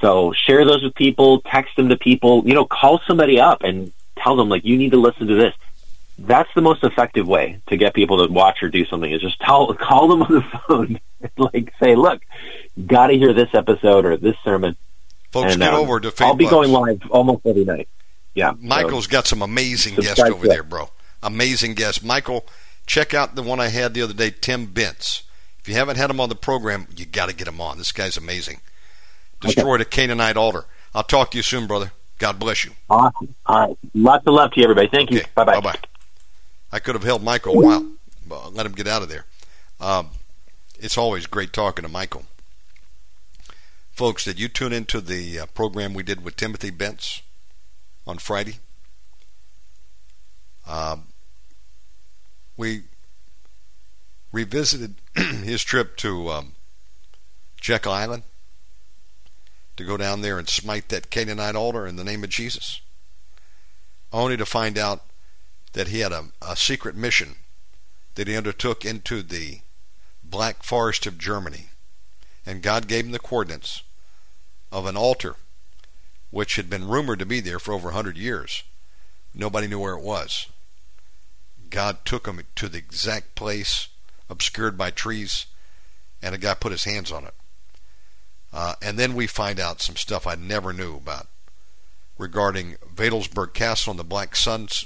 So 0.01 0.33
share 0.33 0.65
those 0.65 0.83
with 0.83 0.95
people, 0.95 1.41
text 1.41 1.75
them 1.75 1.89
to 1.89 1.97
people, 1.97 2.43
you 2.45 2.53
know, 2.53 2.65
call 2.65 3.01
somebody 3.05 3.39
up 3.39 3.63
and 3.63 3.91
tell 4.17 4.35
them 4.35 4.49
like 4.49 4.63
you 4.65 4.77
need 4.77 4.91
to 4.91 4.97
listen 4.97 5.27
to 5.27 5.35
this. 5.35 5.53
That's 6.17 6.49
the 6.53 6.61
most 6.61 6.83
effective 6.83 7.27
way 7.27 7.61
to 7.67 7.77
get 7.77 7.93
people 7.93 8.25
to 8.25 8.31
watch 8.31 8.61
or 8.61 8.69
do 8.69 8.85
something 8.85 9.11
is 9.11 9.21
just 9.21 9.39
tell 9.39 9.73
call 9.79 10.07
them 10.07 10.23
on 10.23 10.33
the 10.33 10.41
phone 10.41 10.99
and 11.21 11.31
like 11.37 11.73
say, 11.81 11.95
look, 11.95 12.21
gotta 12.85 13.13
hear 13.13 13.33
this 13.33 13.49
episode 13.53 14.05
or 14.05 14.17
this 14.17 14.35
sermon. 14.43 14.75
Folks, 15.31 15.53
and, 15.53 15.61
get 15.61 15.73
um, 15.73 15.81
over 15.81 15.99
to 15.99 16.09
Facebook. 16.09 16.25
I'll 16.25 16.35
be 16.35 16.47
going 16.47 16.71
live 16.71 17.01
almost 17.11 17.45
every 17.45 17.65
night. 17.65 17.87
Yeah. 18.33 18.53
Michael's 18.59 19.07
got 19.07 19.27
some 19.27 19.41
amazing 19.41 19.95
guests 19.95 20.19
over 20.19 20.47
there, 20.47 20.63
bro. 20.63 20.89
Amazing 21.21 21.73
guests. 21.73 22.03
Michael, 22.03 22.45
check 22.85 23.13
out 23.13 23.35
the 23.35 23.43
one 23.43 23.59
I 23.59 23.67
had 23.67 23.93
the 23.93 24.01
other 24.01 24.13
day, 24.13 24.31
Tim 24.31 24.67
Bentz. 24.67 25.23
If 25.59 25.67
you 25.67 25.75
haven't 25.75 25.97
had 25.97 26.09
him 26.09 26.19
on 26.19 26.29
the 26.29 26.35
program, 26.35 26.87
you 26.95 27.05
got 27.05 27.27
to 27.27 27.35
get 27.35 27.47
him 27.47 27.59
on. 27.59 27.77
This 27.77 27.91
guy's 27.91 28.17
amazing. 28.17 28.61
Destroyed 29.41 29.81
a 29.81 29.85
Canaanite 29.85 30.37
altar. 30.37 30.65
I'll 30.93 31.03
talk 31.03 31.31
to 31.31 31.37
you 31.37 31.43
soon, 31.43 31.67
brother. 31.67 31.91
God 32.17 32.39
bless 32.39 32.65
you. 32.65 32.71
Awesome. 32.89 33.33
All 33.45 33.67
right. 33.67 33.77
Lots 33.93 34.27
of 34.27 34.33
love 34.33 34.51
to 34.51 34.59
you 34.59 34.65
everybody. 34.65 34.87
Thank 34.87 35.11
you. 35.11 35.19
Okay. 35.19 35.29
Bye 35.35 35.45
bye. 35.45 35.53
Bye-bye. 35.55 35.79
I 36.71 36.79
could 36.79 36.95
have 36.95 37.03
held 37.03 37.23
Michael 37.23 37.57
a 37.59 37.65
while, 37.65 37.85
but 38.27 38.53
let 38.53 38.65
him 38.65 38.73
get 38.73 38.87
out 38.87 39.01
of 39.01 39.09
there. 39.09 39.25
Um, 39.79 40.09
it's 40.79 40.97
always 40.97 41.25
great 41.25 41.53
talking 41.53 41.83
to 41.83 41.89
Michael. 41.89 42.25
Folks, 43.91 44.25
did 44.25 44.39
you 44.39 44.47
tune 44.47 44.73
into 44.73 45.01
the 45.01 45.39
uh, 45.39 45.45
program 45.47 45.93
we 45.93 46.03
did 46.03 46.23
with 46.23 46.35
Timothy 46.35 46.71
Bentz 46.71 47.21
on 48.05 48.17
Friday? 48.17 48.59
Um, 50.67 51.07
we 52.55 52.83
revisited 54.31 54.95
his 55.15 55.63
trip 55.63 55.97
to 55.97 56.29
um, 56.29 56.53
Jekyll 57.59 57.91
Island 57.91 58.23
to 59.79 59.85
go 59.85 59.95
down 59.95 60.19
there 60.19 60.37
and 60.37 60.49
smite 60.49 60.89
that 60.89 61.09
Canaanite 61.09 61.55
altar 61.55 61.87
in 61.87 61.95
the 61.95 62.03
name 62.03 62.21
of 62.25 62.29
Jesus, 62.29 62.81
only 64.11 64.35
to 64.35 64.45
find 64.45 64.77
out 64.77 65.05
that 65.71 65.87
he 65.87 66.01
had 66.01 66.11
a, 66.11 66.25
a 66.41 66.57
secret 66.57 66.97
mission 66.97 67.35
that 68.15 68.27
he 68.27 68.35
undertook 68.35 68.83
into 68.83 69.23
the 69.23 69.61
Black 70.21 70.63
Forest 70.63 71.05
of 71.05 71.17
Germany. 71.17 71.67
And 72.45 72.61
God 72.61 72.89
gave 72.89 73.05
him 73.05 73.13
the 73.13 73.19
coordinates 73.19 73.81
of 74.69 74.85
an 74.85 74.97
altar 74.97 75.37
which 76.29 76.57
had 76.57 76.69
been 76.69 76.89
rumored 76.89 77.19
to 77.19 77.25
be 77.25 77.39
there 77.39 77.57
for 77.57 77.73
over 77.73 77.89
a 77.89 77.93
hundred 77.93 78.17
years. 78.17 78.63
Nobody 79.33 79.67
knew 79.67 79.79
where 79.79 79.95
it 79.95 80.03
was. 80.03 80.47
God 81.69 81.99
took 82.03 82.27
him 82.27 82.41
to 82.57 82.67
the 82.67 82.79
exact 82.79 83.33
place, 83.35 83.87
obscured 84.29 84.77
by 84.77 84.91
trees, 84.91 85.45
and 86.21 86.35
a 86.35 86.37
guy 86.37 86.53
put 86.53 86.73
his 86.73 86.83
hands 86.83 87.13
on 87.13 87.23
it. 87.23 87.33
Uh, 88.51 88.75
and 88.81 88.97
then 88.97 89.13
we 89.13 89.27
find 89.27 89.59
out 89.59 89.81
some 89.81 89.95
stuff 89.95 90.25
I 90.25 90.35
never 90.35 90.73
knew 90.73 90.95
about 90.95 91.27
regarding 92.17 92.75
Wewelsburg 92.95 93.53
Castle 93.53 93.91
and 93.91 93.99
the 93.99 94.03
Black 94.03 94.35
Suns 94.35 94.85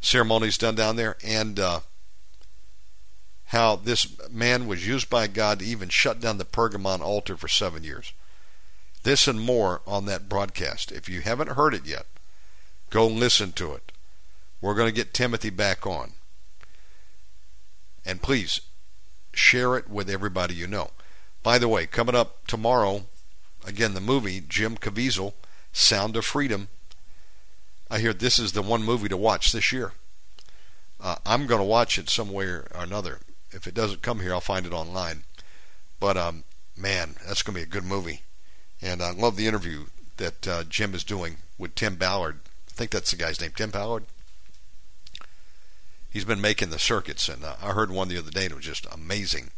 ceremonies 0.00 0.58
done 0.58 0.74
down 0.74 0.96
there, 0.96 1.16
and 1.24 1.58
uh, 1.58 1.80
how 3.46 3.76
this 3.76 4.16
man 4.30 4.66
was 4.66 4.86
used 4.86 5.10
by 5.10 5.26
God 5.26 5.58
to 5.58 5.64
even 5.64 5.88
shut 5.88 6.20
down 6.20 6.38
the 6.38 6.44
Pergamon 6.44 7.00
altar 7.00 7.36
for 7.36 7.48
seven 7.48 7.82
years. 7.82 8.12
This 9.02 9.28
and 9.28 9.40
more 9.40 9.82
on 9.86 10.06
that 10.06 10.28
broadcast. 10.28 10.90
If 10.90 11.08
you 11.08 11.20
haven't 11.20 11.50
heard 11.50 11.74
it 11.74 11.86
yet, 11.86 12.06
go 12.90 13.06
listen 13.06 13.52
to 13.52 13.72
it. 13.72 13.92
We're 14.60 14.74
going 14.74 14.88
to 14.88 14.94
get 14.94 15.14
Timothy 15.14 15.50
back 15.50 15.86
on. 15.86 16.12
And 18.04 18.22
please 18.22 18.60
share 19.32 19.76
it 19.76 19.88
with 19.88 20.08
everybody 20.08 20.54
you 20.54 20.66
know. 20.66 20.90
By 21.46 21.58
the 21.58 21.68
way, 21.68 21.86
coming 21.86 22.16
up 22.16 22.44
tomorrow, 22.48 23.04
again, 23.64 23.94
the 23.94 24.00
movie, 24.00 24.42
Jim 24.48 24.76
Caviezel, 24.76 25.32
Sound 25.72 26.16
of 26.16 26.24
Freedom. 26.24 26.66
I 27.88 28.00
hear 28.00 28.12
this 28.12 28.40
is 28.40 28.50
the 28.50 28.62
one 28.62 28.82
movie 28.82 29.08
to 29.08 29.16
watch 29.16 29.52
this 29.52 29.70
year. 29.70 29.92
Uh, 31.00 31.14
I'm 31.24 31.46
going 31.46 31.60
to 31.60 31.64
watch 31.64 31.98
it 31.98 32.10
some 32.10 32.32
way 32.32 32.46
or 32.46 32.66
another. 32.74 33.20
If 33.52 33.68
it 33.68 33.74
doesn't 33.74 34.02
come 34.02 34.18
here, 34.18 34.32
I'll 34.32 34.40
find 34.40 34.66
it 34.66 34.72
online. 34.72 35.22
But 36.00 36.16
um, 36.16 36.42
man, 36.76 37.14
that's 37.24 37.44
going 37.44 37.54
to 37.54 37.60
be 37.60 37.62
a 37.62 37.80
good 37.80 37.84
movie. 37.84 38.22
And 38.82 39.00
I 39.00 39.12
love 39.12 39.36
the 39.36 39.46
interview 39.46 39.84
that 40.16 40.48
uh, 40.48 40.64
Jim 40.64 40.96
is 40.96 41.04
doing 41.04 41.36
with 41.58 41.76
Tim 41.76 41.94
Ballard. 41.94 42.40
I 42.66 42.72
think 42.72 42.90
that's 42.90 43.12
the 43.12 43.16
guy's 43.16 43.40
name, 43.40 43.52
Tim 43.54 43.70
Ballard. 43.70 44.02
He's 46.10 46.24
been 46.24 46.40
making 46.40 46.70
the 46.70 46.80
circuits, 46.80 47.28
and 47.28 47.44
uh, 47.44 47.54
I 47.62 47.70
heard 47.70 47.92
one 47.92 48.08
the 48.08 48.18
other 48.18 48.32
day, 48.32 48.46
and 48.46 48.50
it 48.50 48.56
was 48.56 48.64
just 48.64 48.92
amazing. 48.92 49.50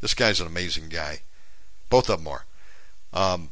This 0.00 0.14
guy's 0.14 0.40
an 0.40 0.46
amazing 0.46 0.88
guy. 0.88 1.20
Both 1.88 2.10
of 2.10 2.22
them 2.22 2.28
are. 2.28 2.44
Um, 3.12 3.50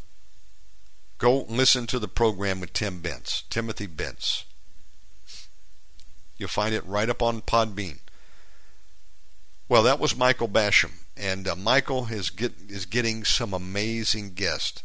go 1.18 1.44
listen 1.48 1.86
to 1.88 1.98
the 1.98 2.08
program 2.08 2.60
with 2.60 2.72
Tim 2.72 3.00
Bentz, 3.00 3.48
Timothy 3.48 3.86
Bentz. 3.86 4.44
You'll 6.36 6.48
find 6.48 6.74
it 6.74 6.84
right 6.84 7.08
up 7.08 7.22
on 7.22 7.42
Podbean. 7.42 7.98
Well, 9.68 9.82
that 9.84 10.00
was 10.00 10.16
Michael 10.16 10.48
Basham, 10.48 10.92
and 11.16 11.48
uh, 11.48 11.56
Michael 11.56 12.08
is 12.10 12.28
get 12.28 12.52
is 12.68 12.84
getting 12.84 13.24
some 13.24 13.54
amazing 13.54 14.34
guests. 14.34 14.82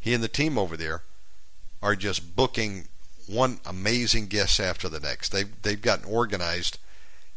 He 0.00 0.12
and 0.14 0.24
the 0.24 0.28
team 0.28 0.58
over 0.58 0.76
there 0.76 1.02
are 1.82 1.94
just 1.94 2.34
booking 2.34 2.88
one 3.26 3.60
amazing 3.64 4.26
guest 4.26 4.58
after 4.58 4.88
the 4.88 4.98
next. 4.98 5.30
They've 5.30 5.50
they've 5.62 5.80
gotten 5.80 6.06
organized, 6.06 6.78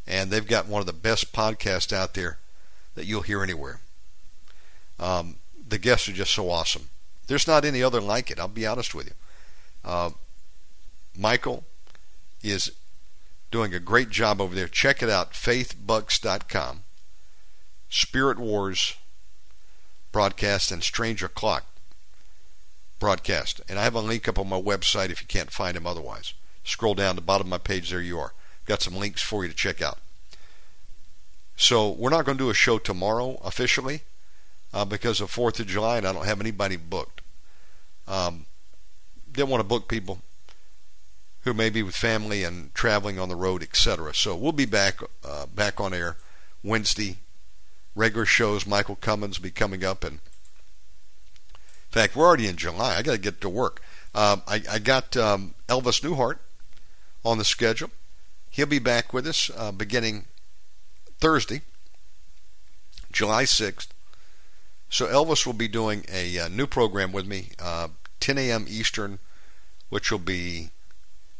and 0.07 0.31
they've 0.31 0.47
got 0.47 0.67
one 0.67 0.79
of 0.79 0.87
the 0.87 0.93
best 0.93 1.33
podcasts 1.33 1.93
out 1.93 2.15
there 2.15 2.39
that 2.95 3.05
you'll 3.05 3.21
hear 3.21 3.43
anywhere. 3.43 3.79
Um, 4.99 5.35
the 5.67 5.77
guests 5.77 6.09
are 6.09 6.13
just 6.13 6.33
so 6.33 6.49
awesome. 6.49 6.89
There's 7.27 7.47
not 7.47 7.65
any 7.65 7.83
other 7.83 8.01
like 8.01 8.31
it. 8.31 8.39
I'll 8.39 8.47
be 8.47 8.65
honest 8.65 8.95
with 8.95 9.07
you. 9.07 9.13
Uh, 9.85 10.09
Michael 11.17 11.63
is 12.41 12.71
doing 13.51 13.73
a 13.73 13.79
great 13.79 14.09
job 14.09 14.41
over 14.41 14.55
there. 14.55 14.67
Check 14.67 15.01
it 15.01 15.09
out, 15.09 15.33
faithbucks.com. 15.33 16.83
Spirit 17.89 18.39
Wars 18.39 18.95
broadcast 20.11 20.71
and 20.71 20.83
Stranger 20.83 21.27
Clock 21.27 21.65
broadcast. 22.99 23.61
And 23.69 23.79
I 23.79 23.83
have 23.83 23.95
a 23.95 23.99
link 23.99 24.27
up 24.27 24.37
on 24.37 24.49
my 24.49 24.61
website 24.61 25.09
if 25.09 25.21
you 25.21 25.27
can't 25.27 25.51
find 25.51 25.75
them 25.75 25.87
otherwise. 25.87 26.33
Scroll 26.63 26.95
down 26.95 27.15
to 27.15 27.21
the 27.21 27.25
bottom 27.25 27.47
of 27.47 27.51
my 27.51 27.57
page, 27.57 27.89
there 27.89 28.01
you 28.01 28.19
are. 28.19 28.33
Got 28.65 28.81
some 28.81 28.95
links 28.95 29.21
for 29.21 29.43
you 29.43 29.49
to 29.49 29.55
check 29.55 29.81
out. 29.81 29.99
So 31.59 31.89
we're 31.89 32.09
not 32.09 32.23
going 32.23 32.37
to 32.37 32.43
do 32.43 32.49
a 32.49 32.53
show 32.53 32.79
tomorrow 32.79 33.37
officially 33.43 34.03
uh, 34.73 34.85
because 34.85 35.19
of 35.19 35.29
4th 35.29 35.59
of 35.59 35.67
July 35.67 35.97
and 35.97 36.07
I 36.07 36.13
don't 36.13 36.25
have 36.25 36.39
anybody 36.39 36.77
booked. 36.77 37.19
Um, 38.07 38.45
didn't 39.29 39.49
want 39.49 39.59
to 39.59 39.67
book 39.67 39.89
people 39.89 40.21
who 41.41 41.53
may 41.53 41.69
be 41.69 41.83
with 41.83 41.97
family 41.97 42.45
and 42.45 42.73
traveling 42.73 43.19
on 43.19 43.27
the 43.27 43.35
road, 43.35 43.61
etc. 43.61 44.15
So 44.15 44.37
we'll 44.37 44.53
be 44.53 44.65
back 44.65 45.01
uh, 45.23 45.47
back 45.47 45.81
on 45.81 45.93
air 45.93 46.15
Wednesday. 46.63 47.17
Regular 47.93 48.25
shows. 48.25 48.65
Michael 48.65 48.95
Cummins 48.95 49.37
will 49.37 49.43
be 49.43 49.51
coming 49.51 49.83
up, 49.83 50.05
and 50.05 50.13
in 50.13 51.91
fact, 51.91 52.15
we're 52.15 52.25
already 52.25 52.47
in 52.47 52.55
July. 52.55 52.95
I 52.95 53.01
got 53.01 53.11
to 53.13 53.17
get 53.17 53.41
to 53.41 53.49
work. 53.49 53.81
Um, 54.15 54.43
I, 54.47 54.61
I, 54.71 54.79
got 54.79 55.17
um, 55.17 55.55
Elvis 55.67 56.01
Newhart 56.01 56.37
on 57.25 57.37
the 57.37 57.43
schedule. 57.43 57.91
He'll 58.49 58.65
be 58.65 58.79
back 58.79 59.13
with 59.13 59.27
us 59.27 59.51
uh, 59.55 59.71
beginning 59.71 60.25
Thursday, 61.19 61.61
July 63.11 63.43
6th. 63.43 63.87
So 64.89 65.05
Elvis 65.07 65.45
will 65.45 65.53
be 65.53 65.67
doing 65.67 66.05
a, 66.11 66.37
a 66.37 66.45
uh, 66.45 66.47
new 66.47 66.65
program 66.65 67.11
with 67.11 67.27
me, 67.27 67.51
uh, 67.59 67.89
10 68.19 68.37
a.m. 68.37 68.65
Eastern, 68.67 69.19
which 69.89 70.11
will 70.11 70.19
be 70.19 70.69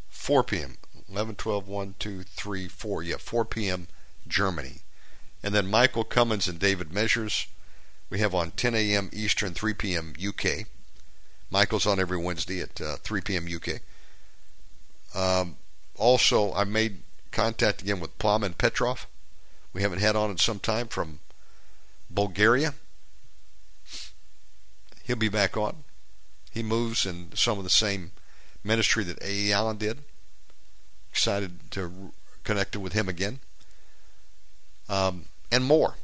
4 0.09 0.43
p.m. 0.43 0.77
11, 1.09 1.35
12, 1.35 1.67
1, 1.67 1.95
2, 1.97 2.23
3, 2.23 2.67
4. 2.67 3.03
Yeah, 3.03 3.15
4 3.17 3.45
p.m. 3.45 3.87
Germany. 4.27 4.81
And 5.41 5.55
then 5.55 5.67
Michael 5.67 6.03
Cummins 6.03 6.47
and 6.47 6.59
David 6.59 6.93
Measures 6.93 7.47
we 8.09 8.19
have 8.19 8.33
on 8.33 8.51
10 8.51 8.75
a.m. 8.75 9.09
Eastern, 9.13 9.53
3 9.53 9.73
p.m. 9.73 10.13
UK. 10.25 10.65
Michael's 11.51 11.85
on 11.85 11.99
every 11.99 12.17
Wednesday 12.17 12.61
at 12.61 12.81
uh, 12.81 12.97
3 12.97 13.21
p.m. 13.21 13.47
UK. 13.47 13.81
Um, 15.15 15.57
also, 15.97 16.53
I 16.53 16.63
made 16.63 16.99
contact 17.31 17.81
again 17.81 17.99
with 17.99 18.17
Plamen 18.17 18.53
Petrov. 18.53 19.07
We 19.73 19.81
haven't 19.81 19.99
had 19.99 20.15
on 20.15 20.31
in 20.31 20.37
some 20.37 20.59
time 20.59 20.87
from 20.87 21.19
Bulgaria. 22.09 22.73
He'll 25.03 25.15
be 25.15 25.29
back 25.29 25.57
on. 25.57 25.83
He 26.51 26.63
moves 26.63 27.05
in 27.05 27.29
some 27.35 27.57
of 27.57 27.63
the 27.63 27.69
same 27.69 28.11
ministry 28.63 29.03
that 29.03 29.21
A.E. 29.21 29.53
Allen 29.53 29.77
did. 29.77 29.99
Excited 31.11 31.71
to 31.71 32.11
connect 32.43 32.75
with 32.75 32.93
him 32.93 33.07
again. 33.07 33.39
Um, 34.87 35.25
and 35.51 35.63
more. 35.63 35.95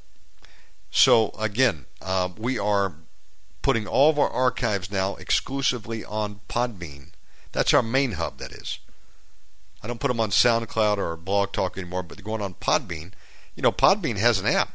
So, 0.91 1.31
again, 1.37 1.85
uh, 2.01 2.29
we 2.37 2.57
are 2.57 2.93
putting 3.61 3.87
all 3.87 4.11
of 4.11 4.19
our 4.19 4.29
archives 4.29 4.91
now 4.91 5.15
exclusively 5.15 6.05
on 6.05 6.41
Podbean. 6.47 7.09
That's 7.51 7.73
our 7.73 7.83
main 7.83 8.13
hub, 8.13 8.37
that 8.37 8.51
is. 8.51 8.79
I 9.81 9.87
don't 9.87 9.99
put 9.99 10.07
them 10.07 10.19
on 10.19 10.29
SoundCloud 10.29 10.97
or 10.97 11.15
Blog 11.15 11.51
Talk 11.51 11.77
anymore, 11.77 12.03
but 12.03 12.17
they're 12.17 12.23
going 12.23 12.41
on 12.41 12.53
Podbean. 12.55 13.11
You 13.55 13.61
know, 13.61 13.71
Podbean 13.71 14.17
has 14.17 14.39
an 14.39 14.47
app. 14.47 14.73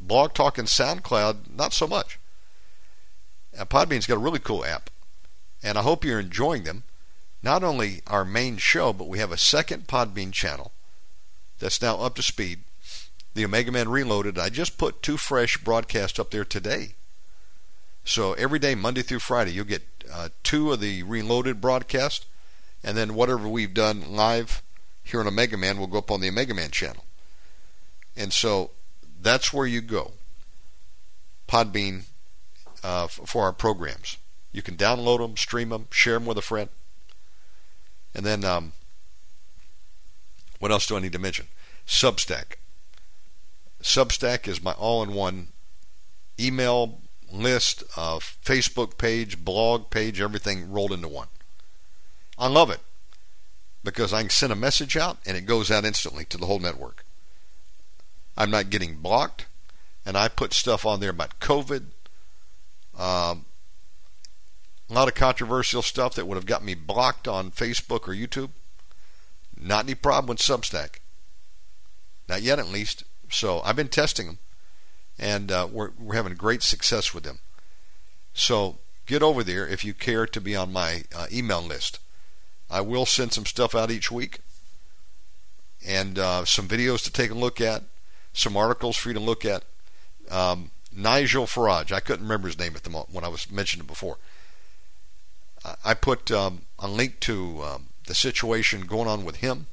Blog 0.00 0.34
Talk 0.34 0.58
and 0.58 0.68
SoundCloud, 0.68 1.56
not 1.56 1.72
so 1.72 1.86
much. 1.86 2.18
And 3.56 3.68
Podbean's 3.68 4.06
got 4.06 4.16
a 4.16 4.18
really 4.18 4.38
cool 4.38 4.64
app. 4.64 4.90
And 5.62 5.76
I 5.76 5.82
hope 5.82 6.04
you're 6.04 6.20
enjoying 6.20 6.62
them 6.62 6.84
not 7.42 7.64
only 7.64 8.02
our 8.06 8.24
main 8.24 8.56
show, 8.56 8.92
but 8.92 9.08
we 9.08 9.18
have 9.18 9.32
a 9.32 9.38
second 9.38 9.86
Podbean 9.86 10.32
channel 10.32 10.72
that's 11.58 11.82
now 11.82 11.96
up 11.96 12.14
to 12.16 12.22
speed. 12.22 12.60
The 13.34 13.44
Omega 13.44 13.72
Man 13.72 13.88
Reloaded. 13.88 14.38
I 14.38 14.48
just 14.48 14.78
put 14.78 15.02
two 15.02 15.16
fresh 15.16 15.58
broadcasts 15.58 16.18
up 16.18 16.30
there 16.30 16.44
today. 16.44 16.94
So 18.04 18.32
every 18.34 18.58
day, 18.58 18.74
Monday 18.74 19.02
through 19.02 19.18
Friday, 19.18 19.52
you'll 19.52 19.64
get 19.64 19.82
uh, 20.12 20.30
two 20.42 20.72
of 20.72 20.80
the 20.80 21.02
Reloaded 21.02 21.60
broadcasts, 21.60 22.24
and 22.82 22.96
then 22.96 23.14
whatever 23.14 23.46
we've 23.48 23.74
done 23.74 24.12
live 24.12 24.62
here 25.04 25.20
on 25.20 25.26
Omega 25.26 25.56
Man 25.56 25.78
will 25.78 25.86
go 25.86 25.98
up 25.98 26.10
on 26.10 26.20
the 26.20 26.28
Omega 26.28 26.54
Man 26.54 26.70
channel. 26.70 27.04
And 28.16 28.32
so 28.32 28.72
that's 29.20 29.52
where 29.52 29.66
you 29.66 29.80
go. 29.80 30.12
Podbean 31.48 32.04
uh, 32.82 33.06
for 33.06 33.44
our 33.44 33.52
programs. 33.52 34.16
You 34.52 34.62
can 34.62 34.76
download 34.76 35.18
them, 35.18 35.36
stream 35.36 35.70
them, 35.70 35.86
share 35.90 36.14
them 36.14 36.26
with 36.26 36.38
a 36.38 36.42
friend. 36.42 36.68
And 38.14 38.24
then, 38.24 38.44
um, 38.44 38.72
what 40.58 40.72
else 40.72 40.86
do 40.86 40.96
I 40.96 41.00
need 41.00 41.12
to 41.12 41.18
mention? 41.18 41.46
Substack. 41.86 42.56
Substack 43.82 44.48
is 44.48 44.62
my 44.62 44.72
all 44.72 45.02
in 45.02 45.12
one 45.12 45.48
email 46.38 47.00
list, 47.30 47.84
uh, 47.96 48.18
Facebook 48.18 48.98
page, 48.98 49.44
blog 49.44 49.90
page, 49.90 50.20
everything 50.20 50.70
rolled 50.70 50.92
into 50.92 51.08
one. 51.08 51.28
I 52.38 52.48
love 52.48 52.70
it 52.70 52.80
because 53.84 54.12
I 54.12 54.22
can 54.22 54.30
send 54.30 54.52
a 54.52 54.56
message 54.56 54.96
out 54.96 55.18
and 55.26 55.36
it 55.36 55.46
goes 55.46 55.70
out 55.70 55.84
instantly 55.84 56.24
to 56.26 56.38
the 56.38 56.46
whole 56.46 56.58
network. 56.58 57.04
I'm 58.38 58.50
not 58.50 58.70
getting 58.70 58.94
blocked, 58.94 59.46
and 60.06 60.16
I 60.16 60.28
put 60.28 60.54
stuff 60.54 60.86
on 60.86 61.00
there 61.00 61.10
about 61.10 61.40
COVID, 61.40 61.82
um, 62.96 63.44
a 64.88 64.94
lot 64.94 65.08
of 65.08 65.14
controversial 65.14 65.82
stuff 65.82 66.14
that 66.14 66.26
would 66.26 66.36
have 66.36 66.46
got 66.46 66.64
me 66.64 66.74
blocked 66.74 67.28
on 67.28 67.50
Facebook 67.50 68.08
or 68.08 68.14
YouTube. 68.14 68.50
Not 69.60 69.84
any 69.84 69.94
problem 69.94 70.28
with 70.28 70.38
Substack. 70.38 71.00
Not 72.28 72.42
yet, 72.42 72.58
at 72.58 72.68
least. 72.68 73.02
So 73.28 73.60
I've 73.62 73.76
been 73.76 73.88
testing 73.88 74.26
them, 74.26 74.38
and 75.18 75.50
uh, 75.52 75.66
we're 75.70 75.90
we're 75.98 76.14
having 76.14 76.34
great 76.34 76.62
success 76.62 77.12
with 77.12 77.24
them. 77.24 77.40
So 78.32 78.78
get 79.06 79.22
over 79.22 79.42
there 79.42 79.66
if 79.66 79.84
you 79.84 79.94
care 79.94 80.26
to 80.26 80.40
be 80.40 80.54
on 80.54 80.72
my 80.72 81.02
uh, 81.14 81.26
email 81.32 81.60
list. 81.60 81.98
I 82.70 82.82
will 82.82 83.04
send 83.06 83.32
some 83.32 83.46
stuff 83.46 83.74
out 83.74 83.90
each 83.90 84.10
week. 84.12 84.38
and 85.86 86.18
uh, 86.18 86.44
some 86.44 86.68
videos 86.68 87.02
to 87.04 87.12
take 87.12 87.30
a 87.30 87.34
look 87.34 87.60
at, 87.60 87.82
some 88.32 88.56
articles 88.56 88.96
for 88.96 89.08
you 89.08 89.14
to 89.14 89.20
look 89.20 89.44
at. 89.44 89.64
Um, 90.30 90.70
Nigel 90.92 91.46
Farage, 91.46 91.92
I 91.92 92.00
couldn't 92.00 92.24
remember 92.24 92.48
his 92.48 92.58
name 92.58 92.74
at 92.74 92.82
the 92.82 92.90
moment 92.90 93.14
when 93.14 93.24
I 93.24 93.28
was 93.28 93.50
mentioning 93.50 93.84
it 93.84 93.88
before. 93.88 94.18
I 95.84 95.94
put 95.94 96.30
um, 96.30 96.62
a 96.78 96.88
link 96.88 97.20
to 97.20 97.62
um, 97.62 97.86
the 98.06 98.14
situation 98.14 98.82
going 98.82 99.08
on 99.08 99.24
with 99.24 99.36
him. 99.36 99.66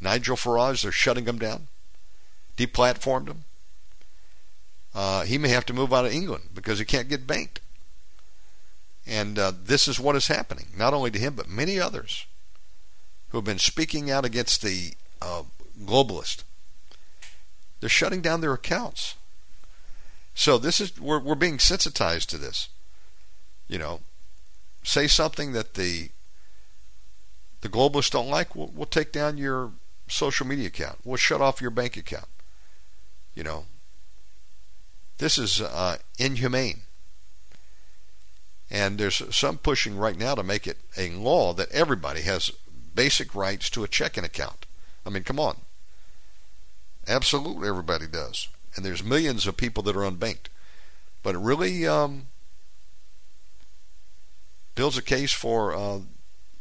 Nigel 0.00 0.36
Farage, 0.36 0.82
they're 0.82 0.92
shutting 0.92 1.26
him 1.26 1.38
down, 1.38 1.68
deplatformed 2.56 3.28
him. 3.28 3.44
Uh, 4.94 5.24
he 5.24 5.38
may 5.38 5.48
have 5.48 5.66
to 5.66 5.74
move 5.74 5.92
out 5.92 6.06
of 6.06 6.12
England 6.12 6.50
because 6.54 6.78
he 6.78 6.84
can't 6.84 7.08
get 7.08 7.26
banked. 7.26 7.60
And 9.06 9.38
uh, 9.38 9.52
this 9.62 9.86
is 9.86 10.00
what 10.00 10.16
is 10.16 10.26
happening, 10.26 10.68
not 10.76 10.92
only 10.92 11.10
to 11.10 11.18
him, 11.18 11.34
but 11.34 11.48
many 11.48 11.78
others 11.78 12.26
who 13.28 13.38
have 13.38 13.44
been 13.44 13.58
speaking 13.58 14.10
out 14.10 14.24
against 14.24 14.62
the 14.62 14.94
uh, 15.22 15.42
globalist. 15.84 16.42
They're 17.80 17.88
shutting 17.88 18.20
down 18.20 18.40
their 18.40 18.54
accounts. 18.54 19.14
So 20.34 20.58
this 20.58 20.80
is 20.80 20.98
we're 21.00 21.18
we're 21.18 21.34
being 21.34 21.58
sensitized 21.58 22.30
to 22.30 22.38
this. 22.38 22.68
You 23.68 23.78
know, 23.78 24.00
say 24.82 25.06
something 25.06 25.52
that 25.52 25.74
the 25.74 26.10
the 27.62 27.68
globalists 27.68 28.10
don't 28.10 28.28
like, 28.28 28.54
we'll, 28.54 28.70
we'll 28.74 28.86
take 28.86 29.12
down 29.12 29.38
your 29.38 29.72
social 30.08 30.46
media 30.46 30.68
account. 30.68 30.98
We'll 31.04 31.16
shut 31.16 31.40
off 31.40 31.60
your 31.60 31.70
bank 31.70 31.96
account. 31.96 32.28
You 33.34 33.44
know, 33.44 33.64
this 35.18 35.38
is 35.38 35.60
uh, 35.60 35.96
inhumane. 36.18 36.82
And 38.70 38.98
there's 38.98 39.22
some 39.34 39.58
pushing 39.58 39.96
right 39.96 40.18
now 40.18 40.34
to 40.34 40.42
make 40.42 40.66
it 40.66 40.78
a 40.96 41.10
law 41.10 41.52
that 41.54 41.70
everybody 41.70 42.22
has 42.22 42.50
basic 42.94 43.34
rights 43.34 43.70
to 43.70 43.84
a 43.84 43.88
checking 43.88 44.24
account. 44.24 44.66
I 45.04 45.10
mean, 45.10 45.22
come 45.22 45.38
on. 45.38 45.56
Absolutely, 47.08 47.68
everybody 47.68 48.06
does. 48.06 48.48
And 48.74 48.84
there's 48.84 49.02
millions 49.02 49.46
of 49.46 49.56
people 49.56 49.82
that 49.84 49.96
are 49.96 50.10
unbanked. 50.10 50.48
But 51.22 51.34
it 51.34 51.38
really 51.38 51.86
um, 51.86 52.26
builds 54.74 54.98
a 54.98 55.02
case 55.02 55.32
for 55.32 55.74
uh, 55.74 56.00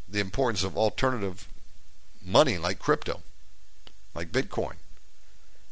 the 0.08 0.20
importance 0.20 0.64
of 0.64 0.78
alternative 0.78 1.48
money 2.26 2.58
like 2.58 2.80
crypto, 2.80 3.22
like 4.14 4.32
Bitcoin. 4.32 4.76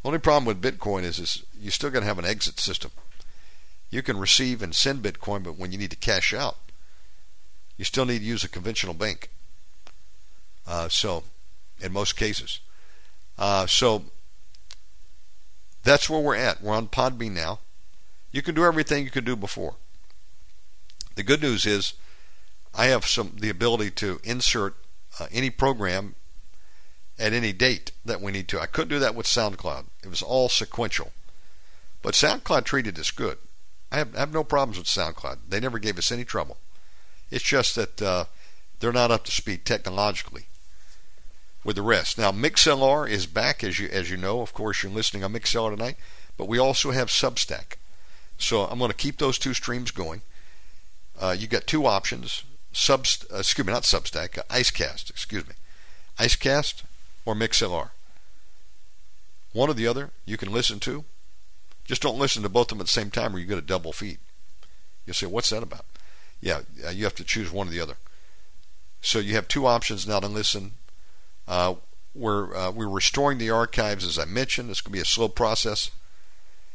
The 0.02 0.10
Only 0.10 0.20
problem 0.20 0.46
with 0.46 0.62
Bitcoin 0.62 1.04
is, 1.04 1.18
is 1.18 1.44
you 1.60 1.72
still 1.72 1.90
got 1.90 2.02
to 2.02 2.06
have 2.06 2.20
an 2.20 2.26
exit 2.26 2.60
system. 2.60 2.92
You 3.90 4.02
can 4.02 4.18
receive 4.18 4.62
and 4.62 4.76
send 4.76 5.02
Bitcoin, 5.04 5.44
but 5.44 5.58
when 5.58 5.72
you 5.72 5.78
need 5.78 5.92
to 5.92 5.98
cash 5.98 6.34
out, 6.34 6.58
you 7.78 7.86
still 7.86 8.06
need 8.06 8.20
to 8.20 8.26
use 8.26 8.44
a 8.44 8.50
conventional 8.50 8.94
bank. 8.94 9.30
Uh, 10.68 10.90
so, 10.90 11.24
in 11.82 11.92
most 11.92 12.16
cases, 12.16 12.60
uh, 13.38 13.66
so 13.66 14.04
that's 15.84 16.10
where 16.10 16.20
we're 16.20 16.36
at. 16.36 16.62
We're 16.62 16.76
on 16.76 16.88
Podbean 16.88 17.32
now. 17.32 17.60
You 18.32 18.42
can 18.42 18.56
do 18.56 18.66
everything 18.66 19.04
you 19.04 19.12
could 19.12 19.26
do 19.26 19.36
before. 19.36 19.76
The 21.16 21.24
good 21.24 21.42
news 21.42 21.66
is 21.66 21.94
I 22.74 22.86
have 22.88 23.06
some 23.06 23.34
the 23.40 23.50
ability 23.50 23.92
to 23.92 24.20
insert 24.24 24.76
uh, 25.20 25.28
any 25.32 25.50
program 25.50 26.16
at 27.20 27.34
any 27.34 27.54
date 27.54 27.92
that 28.04 28.22
we 28.22 28.32
need 28.32 28.48
to. 28.48 28.60
I 28.60 28.66
couldn't 28.66 28.90
do 28.90 29.00
that 29.00 29.14
with 29.14 29.28
SoundCloud. 29.28 29.86
It 30.04 30.10
was 30.10 30.24
all 30.24 30.50
sequential. 30.50 31.12
But 32.02 32.16
SoundCloud 32.16 32.64
treated 32.64 32.98
us 32.98 33.12
good. 33.12 33.38
I 33.92 33.98
have, 33.98 34.16
I 34.16 34.20
have 34.20 34.34
no 34.34 34.44
problems 34.44 34.80
with 34.80 34.88
SoundCloud. 34.88 35.38
They 35.48 35.60
never 35.60 35.78
gave 35.78 36.00
us 36.00 36.12
any 36.12 36.26
trouble. 36.26 36.58
It's 37.30 37.44
just 37.44 37.76
that 37.76 38.02
uh, 38.02 38.26
they're 38.80 38.92
not 38.92 39.12
up 39.12 39.26
to 39.26 39.32
speed 39.32 39.66
technologically 39.66 40.48
with 41.64 41.76
the 41.76 41.82
rest. 41.82 42.18
Now 42.18 42.32
MixLR 42.32 43.10
is 43.10 43.26
back, 43.26 43.64
as 43.64 43.80
you 43.80 43.88
as 43.90 44.10
you 44.10 44.18
know. 44.18 44.42
Of 44.42 44.54
course, 44.54 44.84
you're 44.84 44.92
listening 44.92 45.24
on 45.24 45.34
MixLR 45.34 45.76
tonight, 45.76 45.98
but 46.38 46.48
we 46.48 46.58
also 46.58 46.92
have 46.92 47.08
Substack. 47.08 47.78
So 48.38 48.64
I'm 48.64 48.80
going 48.80 48.92
to 48.92 48.98
keep 48.98 49.18
those 49.18 49.38
two 49.38 49.54
streams 49.54 49.92
going. 49.92 50.22
Uh, 51.20 51.36
you 51.38 51.48
got 51.48 51.68
two 51.68 51.86
options 51.86 52.44
sub, 52.74 53.06
uh, 53.32 53.38
excuse 53.38 53.66
me, 53.66 53.72
not 53.72 53.84
Substack, 53.84 54.38
uh, 54.38 54.44
Icecast, 54.50 55.10
excuse 55.10 55.48
me, 55.48 55.54
Icecast 56.18 56.84
or 57.26 57.36
MixLR. 57.36 57.90
One 59.54 59.70
or 59.70 59.74
the 59.74 59.88
other 59.88 60.10
you 60.26 60.36
can 60.36 60.52
listen 60.52 60.80
to. 60.82 61.06
Just 61.86 62.02
don't 62.02 62.18
listen 62.18 62.44
to 62.44 62.50
both 62.50 62.72
of 62.72 62.78
them 62.78 62.82
at 62.82 62.88
the 62.88 62.92
same 62.92 63.12
time, 63.12 63.36
or 63.36 63.40
you 63.40 63.46
get 63.46 63.58
a 63.58 63.62
double 63.62 63.94
feed. 63.94 64.18
You 65.06 65.14
say, 65.14 65.28
"What's 65.28 65.50
that 65.50 65.64
about?" 65.64 65.86
Yeah, 66.42 66.62
uh, 66.86 66.90
you 66.90 67.04
have 67.04 67.16
to 67.16 67.24
choose 67.24 67.52
one 67.52 67.68
or 67.68 67.72
the 67.72 67.82
other. 67.82 67.98
So 69.02 69.20
you 69.20 69.36
have 69.36 69.48
two 69.48 69.68
options 69.68 70.08
now 70.08 70.22
to 70.22 70.28
listen. 70.28 70.74
Uh, 71.48 71.76
we're 72.16 72.56
uh, 72.56 72.72
we're 72.72 72.88
restoring 72.88 73.38
the 73.38 73.50
archives, 73.50 74.06
as 74.06 74.20
I 74.20 74.26
mentioned. 74.26 74.70
It's 74.70 74.82
going 74.82 74.92
to 74.92 74.98
be 74.98 75.02
a 75.02 75.06
slow 75.06 75.28
process. 75.28 75.92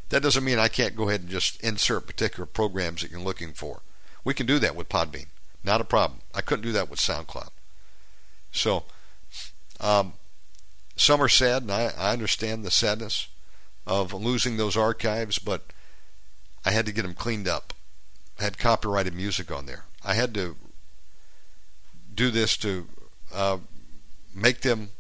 That 0.08 0.22
doesn't 0.22 0.44
mean 0.44 0.58
I 0.58 0.68
can't 0.68 0.97
go 0.97 1.08
ahead 1.08 1.20
and 1.20 1.30
just 1.30 1.62
insert 1.62 2.06
particular 2.06 2.47
programs 2.47 3.02
that 3.02 3.10
you're 3.10 3.20
looking 3.20 3.52
for. 3.52 3.82
We 4.24 4.34
can 4.34 4.47
do 4.47 4.58
that 4.58 4.74
with 4.74 4.88
Podbean. 4.88 5.26
Not 5.62 5.80
a 5.80 5.84
problem. 5.84 6.20
I 6.34 6.40
couldn't 6.40 6.64
do 6.64 6.72
that 6.72 6.88
with 6.88 6.98
SoundCloud. 6.98 7.50
So, 8.52 8.84
um, 9.80 10.14
some 10.97 11.22
are 11.22 11.28
sad, 11.28 11.62
and 11.62 11.70
I, 11.70 11.92
I 11.97 12.12
understand 12.12 12.64
the 12.64 12.70
sadness 12.70 13.28
of 13.86 14.12
losing 14.12 14.56
those 14.56 14.76
archives, 14.76 15.38
but 15.38 15.72
I 16.64 16.70
had 16.70 16.86
to 16.86 16.92
get 16.92 17.02
them 17.02 17.14
cleaned 17.14 17.48
up. 17.48 17.74
I 18.38 18.44
had 18.44 18.58
copyrighted 18.58 19.14
music 19.14 19.50
on 19.50 19.66
there. 19.66 19.84
I 20.05 20.14
had 20.14 20.34
to 20.34 20.56
do 22.14 22.30
this 22.30 22.56
to 22.58 22.86
uh, 23.32 23.58
make 24.41 24.60
them 24.60 24.91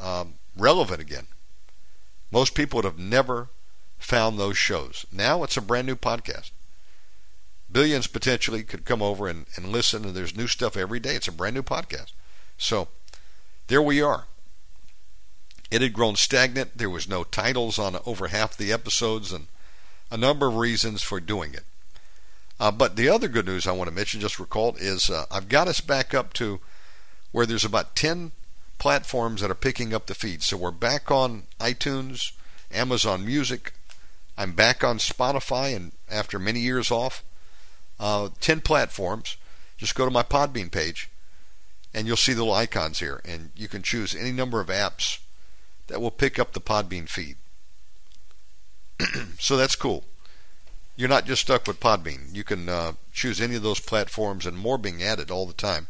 um, 0.00 0.34
relevant 0.56 1.00
again. 1.00 1.26
Most 2.30 2.54
people 2.54 2.78
would 2.78 2.84
have 2.84 2.98
never 2.98 3.48
found 3.98 4.38
those 4.38 4.58
shows. 4.58 5.06
Now 5.12 5.44
it's 5.44 5.56
a 5.56 5.60
brand 5.60 5.86
new 5.86 5.96
podcast 5.96 6.50
billions 7.74 8.06
potentially 8.06 8.62
could 8.62 8.86
come 8.86 9.02
over 9.02 9.28
and, 9.28 9.44
and 9.56 9.68
listen, 9.68 10.06
and 10.06 10.14
there's 10.14 10.36
new 10.36 10.46
stuff 10.46 10.76
every 10.78 11.00
day. 11.00 11.16
It's 11.16 11.28
a 11.28 11.32
brand 11.32 11.56
new 11.56 11.62
podcast. 11.62 12.12
So 12.56 12.88
there 13.66 13.82
we 13.82 14.00
are. 14.00 14.24
It 15.70 15.82
had 15.82 15.92
grown 15.92 16.14
stagnant. 16.14 16.78
There 16.78 16.88
was 16.88 17.08
no 17.08 17.24
titles 17.24 17.78
on 17.78 17.98
over 18.06 18.28
half 18.28 18.56
the 18.56 18.72
episodes, 18.72 19.32
and 19.32 19.48
a 20.10 20.16
number 20.16 20.46
of 20.46 20.56
reasons 20.56 21.02
for 21.02 21.18
doing 21.18 21.52
it. 21.52 21.64
Uh, 22.60 22.70
but 22.70 22.94
the 22.94 23.08
other 23.08 23.26
good 23.26 23.46
news 23.46 23.66
I 23.66 23.72
want 23.72 23.88
to 23.90 23.94
mention, 23.94 24.20
just 24.20 24.38
recalled, 24.38 24.76
is 24.78 25.10
uh, 25.10 25.24
I've 25.30 25.48
got 25.48 25.66
us 25.66 25.80
back 25.80 26.14
up 26.14 26.32
to 26.34 26.60
where 27.34 27.46
there's 27.46 27.64
about 27.64 27.96
10 27.96 28.30
platforms 28.78 29.40
that 29.40 29.50
are 29.50 29.56
picking 29.56 29.92
up 29.92 30.06
the 30.06 30.14
feed. 30.14 30.40
So 30.40 30.56
we're 30.56 30.70
back 30.70 31.10
on 31.10 31.42
iTunes, 31.58 32.30
Amazon 32.72 33.26
Music. 33.26 33.72
I'm 34.38 34.52
back 34.52 34.84
on 34.84 34.98
Spotify, 34.98 35.74
and 35.74 35.90
after 36.08 36.38
many 36.38 36.60
years 36.60 36.92
off, 36.92 37.24
uh, 37.98 38.28
10 38.40 38.60
platforms. 38.60 39.36
Just 39.76 39.96
go 39.96 40.04
to 40.04 40.12
my 40.12 40.22
Podbean 40.22 40.70
page 40.70 41.10
and 41.92 42.06
you'll 42.06 42.16
see 42.16 42.34
the 42.34 42.42
little 42.42 42.54
icons 42.54 43.00
here. 43.00 43.20
And 43.24 43.50
you 43.56 43.66
can 43.66 43.82
choose 43.82 44.14
any 44.14 44.30
number 44.30 44.60
of 44.60 44.68
apps 44.68 45.18
that 45.88 46.00
will 46.00 46.12
pick 46.12 46.38
up 46.38 46.52
the 46.52 46.60
Podbean 46.60 47.08
feed. 47.08 47.34
so 49.40 49.56
that's 49.56 49.74
cool. 49.74 50.04
You're 50.94 51.08
not 51.08 51.26
just 51.26 51.42
stuck 51.42 51.66
with 51.66 51.80
Podbean. 51.80 52.32
You 52.32 52.44
can 52.44 52.68
uh, 52.68 52.92
choose 53.12 53.40
any 53.40 53.56
of 53.56 53.64
those 53.64 53.80
platforms 53.80 54.46
and 54.46 54.56
more 54.56 54.78
being 54.78 55.02
added 55.02 55.32
all 55.32 55.46
the 55.46 55.52
time 55.52 55.88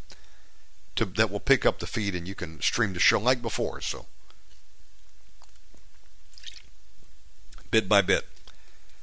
to, 0.97 1.05
that 1.05 1.31
will 1.31 1.40
pick 1.40 1.66
up 1.66 1.78
the 1.78 1.86
feed 1.86 2.14
and 2.14 2.28
you 2.28 2.34
can 2.34 2.60
stream 2.60 2.92
the 2.92 3.00
show 3.00 3.18
like 3.18 3.42
before. 3.42 3.81
So 3.81 4.06
bit 7.70 7.89
by 7.89 8.02
bit. 8.02 8.24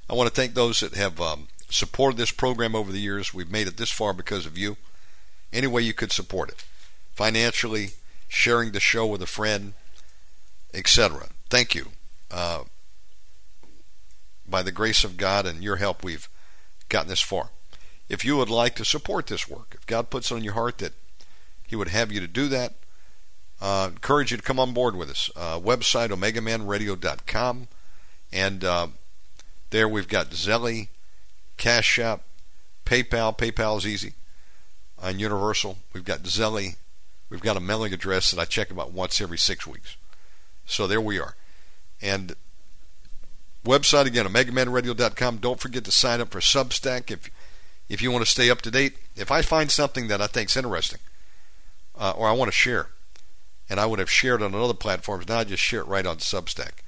I 0.10 0.14
want 0.14 0.30
to 0.30 0.34
thank 0.36 0.54
those 0.54 0.80
that 0.80 0.96
have 0.96 1.20
um, 1.20 1.48
supported 1.70 2.18
this 2.18 2.32
program 2.32 2.76
over 2.76 2.92
the 2.92 3.00
years. 3.00 3.34
We've 3.34 3.52
made 3.52 3.68
it 3.68 3.78
this 3.78 3.92
far 3.92 4.14
because 4.14 4.46
of 4.46 4.58
you. 4.58 4.78
Any 5.52 5.68
way 5.68 5.82
you 5.82 5.94
could 5.94 6.14
support 6.14 6.50
it, 6.50 6.64
financially, 7.14 7.92
sharing 8.30 8.72
the 8.72 8.80
show 8.80 9.06
with 9.06 9.22
a 9.22 9.28
friend, 9.28 9.74
etc. 10.74 11.28
Thank 11.50 11.76
you. 11.76 11.92
Uh, 12.30 12.64
by 14.48 14.62
the 14.62 14.72
grace 14.72 15.04
of 15.04 15.18
God 15.18 15.46
and 15.46 15.62
your 15.62 15.76
help, 15.78 16.04
we've 16.04 16.30
gotten 16.88 17.10
this 17.10 17.22
far. 17.22 17.50
If 18.08 18.24
you 18.24 18.38
would 18.38 18.50
like 18.50 18.76
to 18.76 18.86
support 18.86 19.28
this 19.28 19.50
work, 19.50 19.76
if 19.78 19.86
God 19.86 20.10
puts 20.10 20.32
it 20.32 20.36
on 20.36 20.44
your 20.44 20.54
heart 20.54 20.78
that 20.78 20.94
He 21.72 21.78
would 21.78 21.88
have 21.88 22.12
you 22.12 22.20
to 22.20 22.28
do 22.28 22.50
that, 22.50 22.74
uh, 23.62 23.92
encourage 23.94 24.32
you 24.32 24.36
to 24.36 24.44
come 24.44 24.60
on 24.60 24.74
board 24.74 24.94
with 24.94 25.10
us. 25.10 25.32
Uh, 25.38 25.58
website 25.58 26.10
omegamanradio.com, 26.10 27.70
and 28.34 28.64
uh, 28.66 28.88
there 29.70 29.88
we've 29.88 30.10
got 30.10 30.32
Zelly 30.32 30.90
Cash 31.56 31.98
App, 31.98 32.24
PayPal. 32.86 33.38
PayPal 33.38 33.78
is 33.78 33.88
easy. 33.88 34.16
On 35.02 35.18
Universal, 35.18 35.78
we've 35.94 36.04
got 36.04 36.24
Zelly. 36.24 36.76
We've 37.30 37.40
got 37.40 37.56
a 37.56 37.62
mailing 37.62 37.94
address 37.94 38.32
that 38.32 38.42
I 38.42 38.44
check 38.44 38.70
about 38.70 38.92
once 38.92 39.22
every 39.22 39.38
six 39.38 39.66
weeks. 39.66 39.96
So 40.66 40.88
there 40.88 41.00
we 41.00 41.20
are. 41.20 41.38
And 42.02 42.36
website 43.64 44.08
again, 44.08 44.26
OmegaManRadio.com. 44.26 45.38
Don't 45.38 45.62
forget 45.62 45.86
to 45.86 45.92
sign 45.94 46.20
up 46.20 46.32
for 46.32 46.42
Substack 46.42 47.10
if 47.10 47.32
if 47.88 48.02
you 48.02 48.12
want 48.12 48.26
to 48.26 48.30
stay 48.30 48.50
up 48.50 48.62
to 48.64 48.72
date. 48.72 48.98
If 49.16 49.32
I 49.32 49.42
find 49.42 49.72
something 49.72 50.10
that 50.10 50.22
I 50.22 50.28
think 50.28 50.50
is 50.50 50.58
interesting 50.58 51.00
uh, 51.98 52.14
or 52.16 52.28
I 52.28 52.34
want 52.34 52.50
to 52.50 52.58
share, 52.58 52.88
and 53.70 53.80
I 53.80 53.86
would 53.86 54.00
have 54.00 54.10
shared 54.10 54.42
on 54.42 54.56
other 54.56 54.74
platforms. 54.74 55.28
Now 55.28 55.40
I 55.40 55.44
just 55.44 55.64
share 55.64 55.82
it 55.82 55.88
right 55.88 56.06
on 56.06 56.18
Substack. 56.18 56.82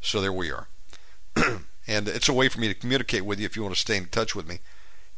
So 0.00 0.20
there 0.20 0.32
we 0.32 0.50
are. 0.50 0.68
and 1.86 2.08
it's 2.08 2.28
a 2.28 2.32
way 2.32 2.48
for 2.48 2.60
me 2.60 2.68
to 2.68 2.74
communicate 2.74 3.24
with 3.24 3.38
you 3.38 3.46
if 3.46 3.56
you 3.56 3.62
want 3.62 3.74
to 3.74 3.80
stay 3.80 3.96
in 3.96 4.06
touch 4.06 4.34
with 4.34 4.48
me. 4.48 4.60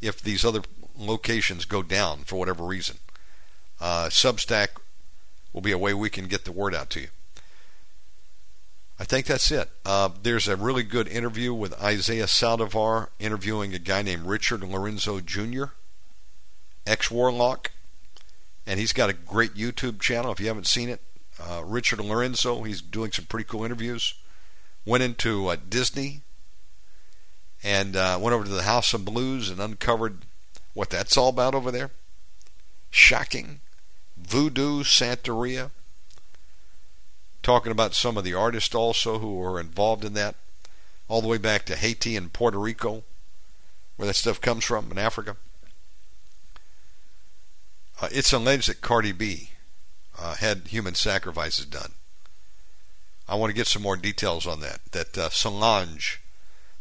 If 0.00 0.20
these 0.20 0.44
other 0.44 0.62
locations 0.98 1.64
go 1.64 1.82
down 1.82 2.20
for 2.24 2.36
whatever 2.36 2.64
reason, 2.64 2.98
uh, 3.80 4.06
Substack 4.06 4.68
will 5.52 5.60
be 5.60 5.72
a 5.72 5.78
way 5.78 5.94
we 5.94 6.10
can 6.10 6.26
get 6.26 6.44
the 6.44 6.52
word 6.52 6.74
out 6.74 6.90
to 6.90 7.00
you. 7.00 7.08
I 8.98 9.04
think 9.04 9.26
that's 9.26 9.50
it. 9.50 9.68
Uh, 9.84 10.10
there's 10.22 10.46
a 10.46 10.56
really 10.56 10.84
good 10.84 11.08
interview 11.08 11.52
with 11.52 11.80
Isaiah 11.82 12.26
Saldivar 12.26 13.08
interviewing 13.18 13.74
a 13.74 13.78
guy 13.78 14.02
named 14.02 14.26
Richard 14.26 14.62
Lorenzo 14.62 15.18
Jr., 15.20 15.64
ex 16.86 17.10
Warlock, 17.10 17.72
and 18.66 18.78
he's 18.78 18.92
got 18.92 19.10
a 19.10 19.14
great 19.14 19.54
YouTube 19.54 20.00
channel. 20.00 20.32
If 20.32 20.40
you 20.40 20.46
haven't 20.48 20.66
seen 20.66 20.88
it, 20.88 21.00
uh, 21.40 21.62
Richard 21.64 22.00
Lorenzo, 22.00 22.62
he's 22.62 22.82
doing 22.82 23.12
some 23.12 23.24
pretty 23.24 23.44
cool 23.44 23.64
interviews. 23.64 24.14
Went 24.84 25.02
into 25.02 25.48
uh, 25.48 25.56
Disney 25.68 26.22
and 27.62 27.96
uh, 27.96 28.18
went 28.20 28.34
over 28.34 28.44
to 28.44 28.50
the 28.50 28.62
House 28.62 28.92
of 28.94 29.04
Blues 29.04 29.48
and 29.50 29.60
uncovered 29.60 30.18
what 30.74 30.90
that's 30.90 31.16
all 31.16 31.28
about 31.28 31.54
over 31.54 31.70
there. 31.70 31.90
Shocking. 32.90 33.60
Voodoo, 34.16 34.82
Santeria 34.82 35.70
talking 37.42 37.72
about 37.72 37.94
some 37.94 38.16
of 38.16 38.24
the 38.24 38.34
artists 38.34 38.74
also 38.74 39.18
who 39.18 39.34
were 39.34 39.60
involved 39.60 40.04
in 40.04 40.14
that, 40.14 40.36
all 41.08 41.20
the 41.20 41.28
way 41.28 41.38
back 41.38 41.64
to 41.66 41.76
Haiti 41.76 42.16
and 42.16 42.32
Puerto 42.32 42.58
Rico, 42.58 43.02
where 43.96 44.06
that 44.06 44.14
stuff 44.14 44.40
comes 44.40 44.64
from 44.64 44.90
in 44.90 44.98
Africa. 44.98 45.36
Uh, 48.02 48.08
it's 48.10 48.32
alleged 48.32 48.68
that 48.68 48.80
Cardi 48.80 49.12
B 49.12 49.50
uh, 50.18 50.34
had 50.34 50.66
human 50.66 50.96
sacrifices 50.96 51.66
done. 51.66 51.92
I 53.28 53.36
want 53.36 53.50
to 53.50 53.56
get 53.56 53.68
some 53.68 53.82
more 53.82 53.96
details 53.96 54.44
on 54.44 54.58
that. 54.58 54.80
That 54.90 55.16
uh, 55.16 55.28
Solange 55.28 56.20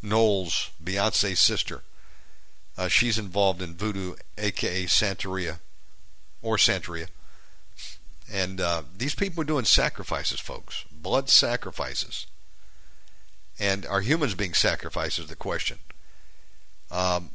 Knowles, 0.02 0.72
Beyonce's 0.84 1.40
sister, 1.40 1.84
uh, 2.76 2.88
she's 2.88 3.20
involved 3.20 3.62
in 3.62 3.76
voodoo, 3.76 4.16
aka 4.40 4.86
Santeria, 4.86 5.60
or 6.42 6.58
Santeria. 6.58 7.08
And 8.34 8.60
uh, 8.60 8.82
these 8.98 9.14
people 9.14 9.42
are 9.42 9.46
doing 9.46 9.66
sacrifices, 9.66 10.40
folks. 10.40 10.86
Blood 10.92 11.30
sacrifices. 11.30 12.26
And 13.60 13.86
are 13.86 14.02
humans 14.02 14.34
being 14.34 14.54
sacrificed 14.54 15.20
is 15.20 15.28
the 15.28 15.36
question. 15.36 15.78
Um, 16.90 17.30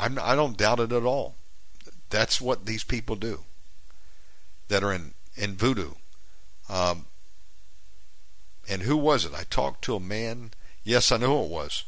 I'm, 0.00 0.18
I 0.20 0.34
don't 0.34 0.56
doubt 0.56 0.80
it 0.80 0.90
at 0.90 1.04
all. 1.04 1.36
That's 2.10 2.40
what 2.40 2.66
these 2.66 2.84
people 2.84 3.16
do 3.16 3.44
that 4.68 4.82
are 4.82 4.92
in, 4.92 5.14
in 5.36 5.56
voodoo. 5.56 5.92
Um, 6.68 7.06
and 8.68 8.82
who 8.82 8.96
was 8.96 9.24
it? 9.24 9.32
I 9.34 9.44
talked 9.48 9.82
to 9.84 9.96
a 9.96 10.00
man. 10.00 10.50
Yes, 10.84 11.10
I 11.10 11.16
know 11.16 11.38
who 11.38 11.44
it 11.44 11.50
was. 11.50 11.84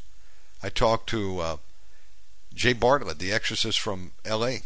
I 0.63 0.69
talked 0.69 1.09
to 1.11 1.41
uh, 1.41 1.57
Jay 2.55 2.73
Bartlett, 2.73 3.19
the 3.19 3.33
exorcist 3.33 3.81
from 3.81 4.13
L.A., 4.25 4.63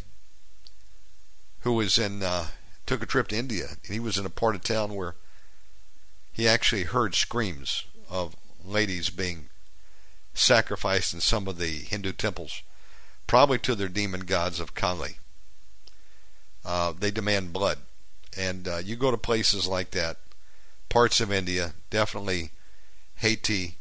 who 1.61 1.73
was 1.73 1.99
in 1.99 2.23
uh, 2.23 2.49
took 2.87 3.03
a 3.03 3.07
trip 3.07 3.29
to 3.29 3.37
India, 3.37 3.67
and 3.85 3.93
he 3.95 4.01
was 4.01 4.19
in 4.19 4.27
a 4.27 4.31
part 4.31 4.55
of 4.55 4.63
town 4.63 4.95
where 4.95 5.15
he 6.33 6.49
actually 6.49 6.83
heard 6.83 7.15
screams 7.15 7.85
of 8.11 8.37
ladies 8.65 9.11
being 9.11 9.49
sacrificed 10.35 11.15
in 11.15 11.21
some 11.21 11.47
of 11.47 11.59
the 11.59 11.67
Hindu 11.67 12.13
temples, 12.13 12.63
probably 13.27 13.59
to 13.59 13.75
their 13.75 13.89
demon 13.89 14.21
gods 14.21 14.61
of 14.61 14.75
Kali. 14.75 15.19
Uh, 16.65 16.93
they 16.99 17.11
demand 17.11 17.53
blood. 17.53 17.79
And 18.37 18.67
uh, 18.67 18.79
you 18.79 18.97
go 18.97 19.11
to 19.11 19.17
places 19.17 19.67
like 19.67 19.91
that, 19.93 20.17
parts 20.89 21.21
of 21.21 21.33
India, 21.33 21.75
definitely 21.91 22.51
Haiti, 23.17 23.77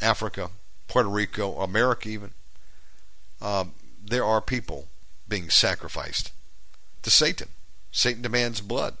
Africa, 0.00 0.50
Puerto 0.88 1.08
Rico, 1.08 1.60
America 1.60 2.08
even, 2.08 2.30
um, 3.40 3.72
there 4.02 4.24
are 4.24 4.40
people 4.40 4.88
being 5.28 5.50
sacrificed 5.50 6.32
to 7.02 7.10
Satan. 7.10 7.48
Satan 7.92 8.22
demands 8.22 8.60
blood. 8.60 8.96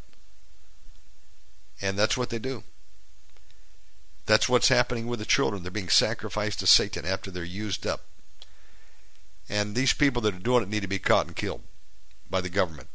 And 1.80 1.98
that's 1.98 2.16
what 2.16 2.30
they 2.30 2.38
do. 2.38 2.64
That's 4.26 4.48
what's 4.48 4.68
happening 4.68 5.06
with 5.06 5.20
the 5.20 5.24
children. 5.24 5.62
They're 5.62 5.70
being 5.70 5.88
sacrificed 5.88 6.60
to 6.60 6.66
Satan 6.66 7.06
after 7.06 7.30
they're 7.30 7.44
used 7.44 7.86
up. 7.86 8.02
And 9.48 9.74
these 9.74 9.94
people 9.94 10.20
that 10.22 10.34
are 10.34 10.38
doing 10.38 10.62
it 10.62 10.68
need 10.68 10.82
to 10.82 10.88
be 10.88 10.98
caught 10.98 11.26
and 11.26 11.34
killed 11.34 11.62
by 12.30 12.40
the 12.40 12.48
government. 12.48 12.88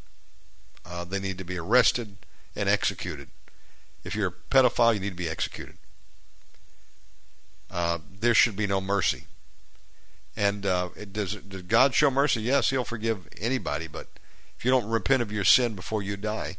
Uh, 0.85 1.03
they 1.03 1.19
need 1.19 1.37
to 1.37 1.43
be 1.43 1.57
arrested 1.57 2.17
and 2.55 2.69
executed. 2.69 3.29
If 4.03 4.15
you're 4.15 4.27
a 4.27 4.53
pedophile, 4.53 4.93
you 4.93 4.99
need 4.99 5.11
to 5.11 5.15
be 5.15 5.29
executed. 5.29 5.75
Uh, 7.71 7.99
there 8.19 8.33
should 8.33 8.55
be 8.55 8.67
no 8.67 8.81
mercy. 8.81 9.23
And 10.35 10.65
uh, 10.65 10.89
it, 10.95 11.13
does, 11.13 11.35
does 11.35 11.61
God 11.63 11.93
show 11.93 12.11
mercy? 12.11 12.41
Yes, 12.41 12.69
He'll 12.69 12.83
forgive 12.83 13.27
anybody, 13.39 13.87
but 13.87 14.07
if 14.57 14.65
you 14.65 14.71
don't 14.71 14.89
repent 14.89 15.21
of 15.21 15.31
your 15.31 15.43
sin 15.43 15.75
before 15.75 16.01
you 16.01 16.17
die, 16.17 16.57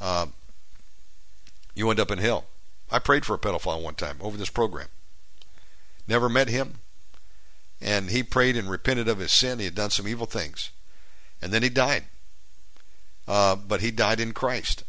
uh, 0.00 0.26
you 1.74 1.90
end 1.90 2.00
up 2.00 2.10
in 2.10 2.18
hell. 2.18 2.46
I 2.90 2.98
prayed 2.98 3.24
for 3.24 3.34
a 3.34 3.38
pedophile 3.38 3.82
one 3.82 3.94
time 3.94 4.18
over 4.20 4.36
this 4.36 4.50
program. 4.50 4.88
Never 6.06 6.28
met 6.28 6.48
him. 6.48 6.80
And 7.80 8.10
he 8.10 8.22
prayed 8.22 8.56
and 8.56 8.70
repented 8.70 9.08
of 9.08 9.18
his 9.18 9.32
sin. 9.32 9.58
He 9.58 9.64
had 9.64 9.74
done 9.74 9.90
some 9.90 10.06
evil 10.06 10.26
things. 10.26 10.70
And 11.44 11.52
then 11.52 11.62
he 11.62 11.68
died. 11.68 12.04
Uh, 13.28 13.54
but 13.54 13.82
he 13.82 13.90
died 13.90 14.18
in 14.18 14.32
Christ. 14.32 14.82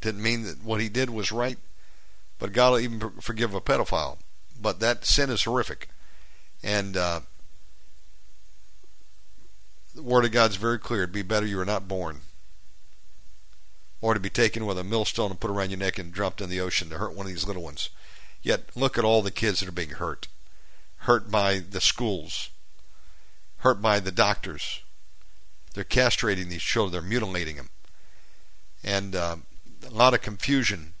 Didn't 0.00 0.22
mean 0.22 0.44
that 0.44 0.62
what 0.62 0.80
he 0.80 0.88
did 0.88 1.10
was 1.10 1.32
right. 1.32 1.58
But 2.38 2.52
God 2.52 2.70
will 2.70 2.78
even 2.78 3.10
forgive 3.20 3.54
a 3.54 3.60
pedophile. 3.60 4.18
But 4.62 4.78
that 4.78 5.04
sin 5.04 5.30
is 5.30 5.42
horrific. 5.42 5.88
And 6.62 6.96
uh, 6.96 7.20
the 9.92 10.04
Word 10.04 10.24
of 10.24 10.30
God's 10.30 10.54
very 10.54 10.78
clear. 10.78 11.02
It'd 11.02 11.12
be 11.12 11.22
better 11.22 11.44
you 11.44 11.56
were 11.56 11.64
not 11.64 11.88
born. 11.88 12.20
Or 14.00 14.14
to 14.14 14.20
be 14.20 14.30
taken 14.30 14.66
with 14.66 14.78
a 14.78 14.84
millstone 14.84 15.32
and 15.32 15.40
put 15.40 15.50
around 15.50 15.70
your 15.70 15.80
neck 15.80 15.98
and 15.98 16.12
dropped 16.12 16.40
in 16.40 16.50
the 16.50 16.60
ocean 16.60 16.88
to 16.90 16.98
hurt 16.98 17.14
one 17.14 17.26
of 17.26 17.32
these 17.32 17.48
little 17.48 17.64
ones. 17.64 17.90
Yet 18.42 18.76
look 18.76 18.96
at 18.96 19.04
all 19.04 19.22
the 19.22 19.32
kids 19.32 19.58
that 19.58 19.68
are 19.68 19.72
being 19.72 19.90
hurt. 19.90 20.28
Hurt 20.98 21.32
by 21.32 21.58
the 21.58 21.80
schools. 21.80 22.50
Hurt 23.58 23.82
by 23.82 23.98
the 23.98 24.12
doctors. 24.12 24.82
They're 25.74 25.84
castrating 25.84 26.48
these 26.48 26.62
children. 26.62 26.92
They're 26.92 27.08
mutilating 27.08 27.56
them. 27.56 27.70
And 28.82 29.14
uh, 29.14 29.36
a 29.86 29.90
lot 29.90 30.14
of 30.14 30.22
confusion 30.22 30.92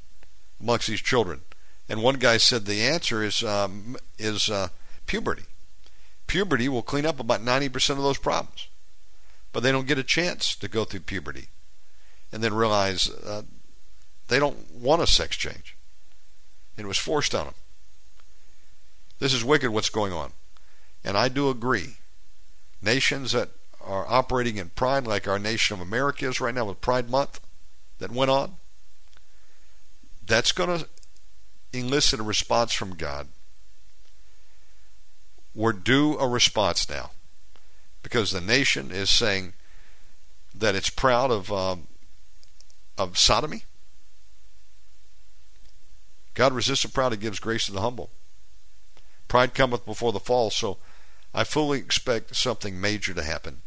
amongst 0.60 0.86
these 0.86 1.00
children. 1.00 1.40
And 1.88 2.02
one 2.02 2.16
guy 2.16 2.36
said 2.36 2.66
the 2.66 2.82
answer 2.82 3.24
is 3.24 3.42
um, 3.42 3.96
is 4.18 4.48
uh, 4.48 4.68
puberty. 5.06 5.44
Puberty 6.26 6.68
will 6.68 6.82
clean 6.82 7.04
up 7.04 7.18
about 7.18 7.44
90% 7.44 7.90
of 7.90 8.02
those 8.02 8.18
problems 8.18 8.68
but 9.52 9.62
they 9.62 9.72
don't 9.72 9.86
get 9.86 9.98
a 9.98 10.04
chance 10.04 10.54
to 10.56 10.68
go 10.68 10.84
through 10.84 11.00
puberty 11.00 11.48
and 12.32 12.42
then 12.42 12.54
realize 12.54 13.10
uh, 13.10 13.42
they 14.28 14.38
don't 14.38 14.70
want 14.72 15.02
a 15.02 15.06
sex 15.06 15.36
change. 15.36 15.76
It 16.76 16.86
was 16.86 16.98
forced 16.98 17.34
on 17.34 17.46
them. 17.46 17.54
This 19.18 19.34
is 19.34 19.44
wicked 19.44 19.70
what's 19.70 19.90
going 19.90 20.12
on. 20.12 20.32
And 21.04 21.16
I 21.16 21.28
do 21.28 21.50
agree. 21.50 21.96
Nations 22.80 23.32
that 23.32 23.50
are 23.84 24.06
operating 24.08 24.56
in 24.56 24.70
pride, 24.70 25.06
like 25.06 25.26
our 25.26 25.38
nation 25.38 25.74
of 25.74 25.80
America 25.80 26.28
is 26.28 26.40
right 26.40 26.54
now 26.54 26.66
with 26.66 26.80
Pride 26.80 27.10
Month 27.10 27.40
that 27.98 28.10
went 28.10 28.30
on, 28.30 28.56
that's 30.26 30.52
going 30.52 30.78
to 30.78 30.88
elicit 31.72 32.20
a 32.20 32.22
response 32.22 32.72
from 32.72 32.94
God. 32.94 33.28
We're 35.54 35.72
due 35.72 36.16
a 36.18 36.28
response 36.28 36.88
now 36.88 37.10
because 38.02 38.30
the 38.30 38.40
nation 38.40 38.90
is 38.90 39.10
saying 39.10 39.54
that 40.54 40.74
it's 40.74 40.90
proud 40.90 41.30
of 41.30 41.50
um, 41.52 41.88
of 42.96 43.18
sodomy. 43.18 43.64
God 46.34 46.52
resists 46.52 46.82
the 46.82 46.88
proud 46.88 47.12
and 47.12 47.20
gives 47.20 47.40
grace 47.40 47.66
to 47.66 47.72
the 47.72 47.80
humble. 47.80 48.10
Pride 49.26 49.54
cometh 49.54 49.84
before 49.84 50.12
the 50.12 50.20
fall, 50.20 50.50
so 50.50 50.78
I 51.34 51.44
fully 51.44 51.78
expect 51.78 52.36
something 52.36 52.80
major 52.80 53.12
to 53.14 53.22
happen 53.22 53.62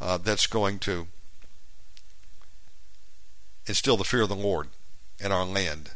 uh, 0.00 0.18
that's 0.18 0.46
going 0.46 0.78
to 0.80 1.06
instill 3.66 3.96
the 3.96 4.04
fear 4.04 4.22
of 4.22 4.28
the 4.28 4.36
Lord 4.36 4.68
in 5.18 5.32
our 5.32 5.44
land. 5.44 5.92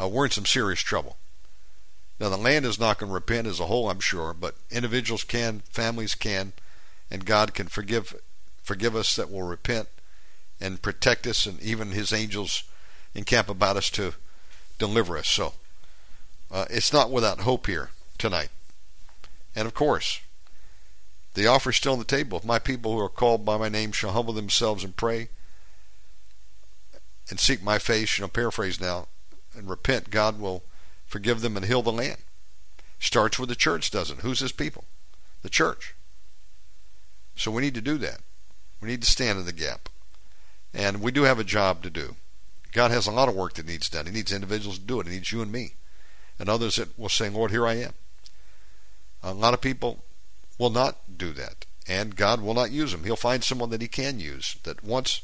Uh, 0.00 0.08
we're 0.08 0.26
in 0.26 0.30
some 0.30 0.46
serious 0.46 0.80
trouble. 0.80 1.16
Now, 2.18 2.28
the 2.28 2.36
land 2.36 2.64
is 2.64 2.78
not 2.78 2.98
going 2.98 3.10
to 3.10 3.14
repent 3.14 3.46
as 3.46 3.58
a 3.58 3.66
whole, 3.66 3.90
I'm 3.90 4.00
sure, 4.00 4.32
but 4.32 4.54
individuals 4.70 5.24
can, 5.24 5.60
families 5.70 6.14
can, 6.14 6.52
and 7.10 7.24
God 7.24 7.54
can 7.54 7.66
forgive 7.66 8.14
forgive 8.62 8.94
us 8.94 9.16
that 9.16 9.30
will 9.30 9.42
repent 9.42 9.88
and 10.60 10.80
protect 10.80 11.26
us, 11.26 11.46
and 11.46 11.60
even 11.60 11.90
His 11.90 12.12
angels 12.12 12.62
encamp 13.14 13.48
about 13.48 13.76
us 13.76 13.90
to 13.90 14.14
deliver 14.78 15.18
us. 15.18 15.26
So 15.26 15.54
uh, 16.50 16.66
it's 16.70 16.92
not 16.92 17.10
without 17.10 17.40
hope 17.40 17.66
here 17.66 17.90
tonight. 18.18 18.50
And 19.56 19.66
of 19.66 19.74
course, 19.74 20.20
the 21.34 21.46
offer 21.46 21.70
is 21.70 21.76
still 21.76 21.92
on 21.92 21.98
the 21.98 22.04
table. 22.04 22.38
If 22.38 22.44
my 22.44 22.58
people 22.58 22.92
who 22.92 23.00
are 23.00 23.08
called 23.08 23.44
by 23.44 23.56
my 23.56 23.68
name 23.68 23.92
shall 23.92 24.12
humble 24.12 24.34
themselves 24.34 24.84
and 24.84 24.96
pray, 24.96 25.28
and 27.30 27.40
seek 27.40 27.62
my 27.62 27.78
face, 27.78 28.18
you 28.18 28.22
know, 28.22 28.28
paraphrase 28.28 28.80
now, 28.80 29.08
and 29.56 29.68
repent, 29.68 30.10
God 30.10 30.38
will 30.38 30.62
forgive 31.06 31.40
them 31.40 31.56
and 31.56 31.66
heal 31.66 31.82
the 31.82 31.92
land. 31.92 32.18
Starts 32.98 33.38
with 33.38 33.48
the 33.48 33.56
church, 33.56 33.90
doesn't? 33.90 34.18
it? 34.18 34.22
Who's 34.22 34.40
his 34.40 34.52
people? 34.52 34.84
The 35.42 35.50
church. 35.50 35.94
So 37.34 37.50
we 37.50 37.62
need 37.62 37.74
to 37.74 37.80
do 37.80 37.98
that. 37.98 38.20
We 38.80 38.88
need 38.88 39.02
to 39.02 39.10
stand 39.10 39.38
in 39.38 39.46
the 39.46 39.52
gap. 39.52 39.88
And 40.74 41.00
we 41.00 41.12
do 41.12 41.22
have 41.22 41.38
a 41.38 41.44
job 41.44 41.82
to 41.82 41.90
do. 41.90 42.16
God 42.72 42.90
has 42.90 43.06
a 43.06 43.12
lot 43.12 43.28
of 43.28 43.34
work 43.34 43.54
that 43.54 43.66
needs 43.66 43.88
done. 43.88 44.06
He 44.06 44.12
needs 44.12 44.32
individuals 44.32 44.78
to 44.78 44.84
do 44.84 45.00
it. 45.00 45.06
He 45.06 45.14
needs 45.14 45.32
you 45.32 45.42
and 45.42 45.52
me. 45.52 45.74
And 46.38 46.48
others 46.48 46.76
that 46.76 46.98
will 46.98 47.08
say, 47.08 47.28
Lord, 47.28 47.50
here 47.50 47.66
I 47.66 47.74
am. 47.74 47.92
A 49.22 49.32
lot 49.32 49.54
of 49.54 49.60
people 49.60 50.02
will 50.62 50.70
not 50.70 51.18
do 51.18 51.32
that. 51.32 51.66
And 51.88 52.14
God 52.14 52.40
will 52.40 52.54
not 52.54 52.70
use 52.70 52.92
them. 52.92 53.02
He'll 53.02 53.16
find 53.16 53.42
someone 53.42 53.70
that 53.70 53.82
He 53.82 53.88
can 53.88 54.20
use 54.20 54.56
that 54.62 54.84
wants 54.84 55.22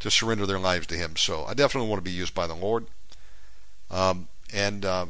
to 0.00 0.10
surrender 0.10 0.44
their 0.44 0.58
lives 0.58 0.86
to 0.88 0.94
Him. 0.94 1.16
So 1.16 1.46
I 1.46 1.54
definitely 1.54 1.88
want 1.88 2.00
to 2.00 2.10
be 2.10 2.14
used 2.14 2.34
by 2.34 2.46
the 2.46 2.54
Lord. 2.54 2.84
Um, 3.90 4.28
and 4.52 4.84
uh, 4.84 5.06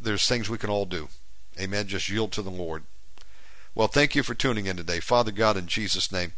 there's 0.00 0.28
things 0.28 0.48
we 0.48 0.56
can 0.56 0.70
all 0.70 0.86
do. 0.86 1.08
Amen. 1.60 1.88
Just 1.88 2.08
yield 2.08 2.30
to 2.32 2.42
the 2.42 2.50
Lord. 2.50 2.84
Well, 3.74 3.88
thank 3.88 4.14
you 4.14 4.22
for 4.22 4.34
tuning 4.34 4.66
in 4.66 4.76
today. 4.76 5.00
Father 5.00 5.32
God, 5.32 5.56
in 5.56 5.66
Jesus' 5.66 6.12
name, 6.12 6.32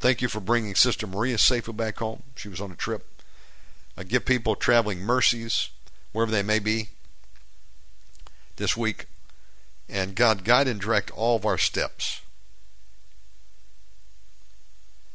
thank 0.00 0.20
you 0.20 0.26
for 0.26 0.40
bringing 0.40 0.74
Sister 0.74 1.06
Maria 1.06 1.38
safely 1.38 1.74
back 1.74 1.98
home. 1.98 2.24
She 2.34 2.48
was 2.48 2.60
on 2.60 2.72
a 2.72 2.76
trip. 2.76 3.06
I 3.96 4.02
give 4.02 4.24
people 4.24 4.56
traveling 4.56 4.98
mercies 4.98 5.70
wherever 6.10 6.32
they 6.32 6.42
may 6.42 6.58
be 6.58 6.88
this 8.56 8.76
week. 8.76 9.06
And 9.88 10.14
God, 10.14 10.44
guide 10.44 10.68
and 10.68 10.80
direct 10.80 11.10
all 11.10 11.36
of 11.36 11.46
our 11.46 11.58
steps. 11.58 12.20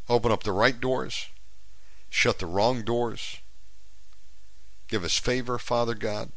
Open 0.10 0.32
up 0.32 0.44
the 0.44 0.52
right 0.52 0.80
doors, 0.80 1.28
shut 2.10 2.40
the 2.40 2.46
wrong 2.46 2.82
doors. 2.82 3.38
Give 4.88 5.04
us 5.04 5.18
favor, 5.18 5.58
Father 5.58 5.96
God. 5.96 6.32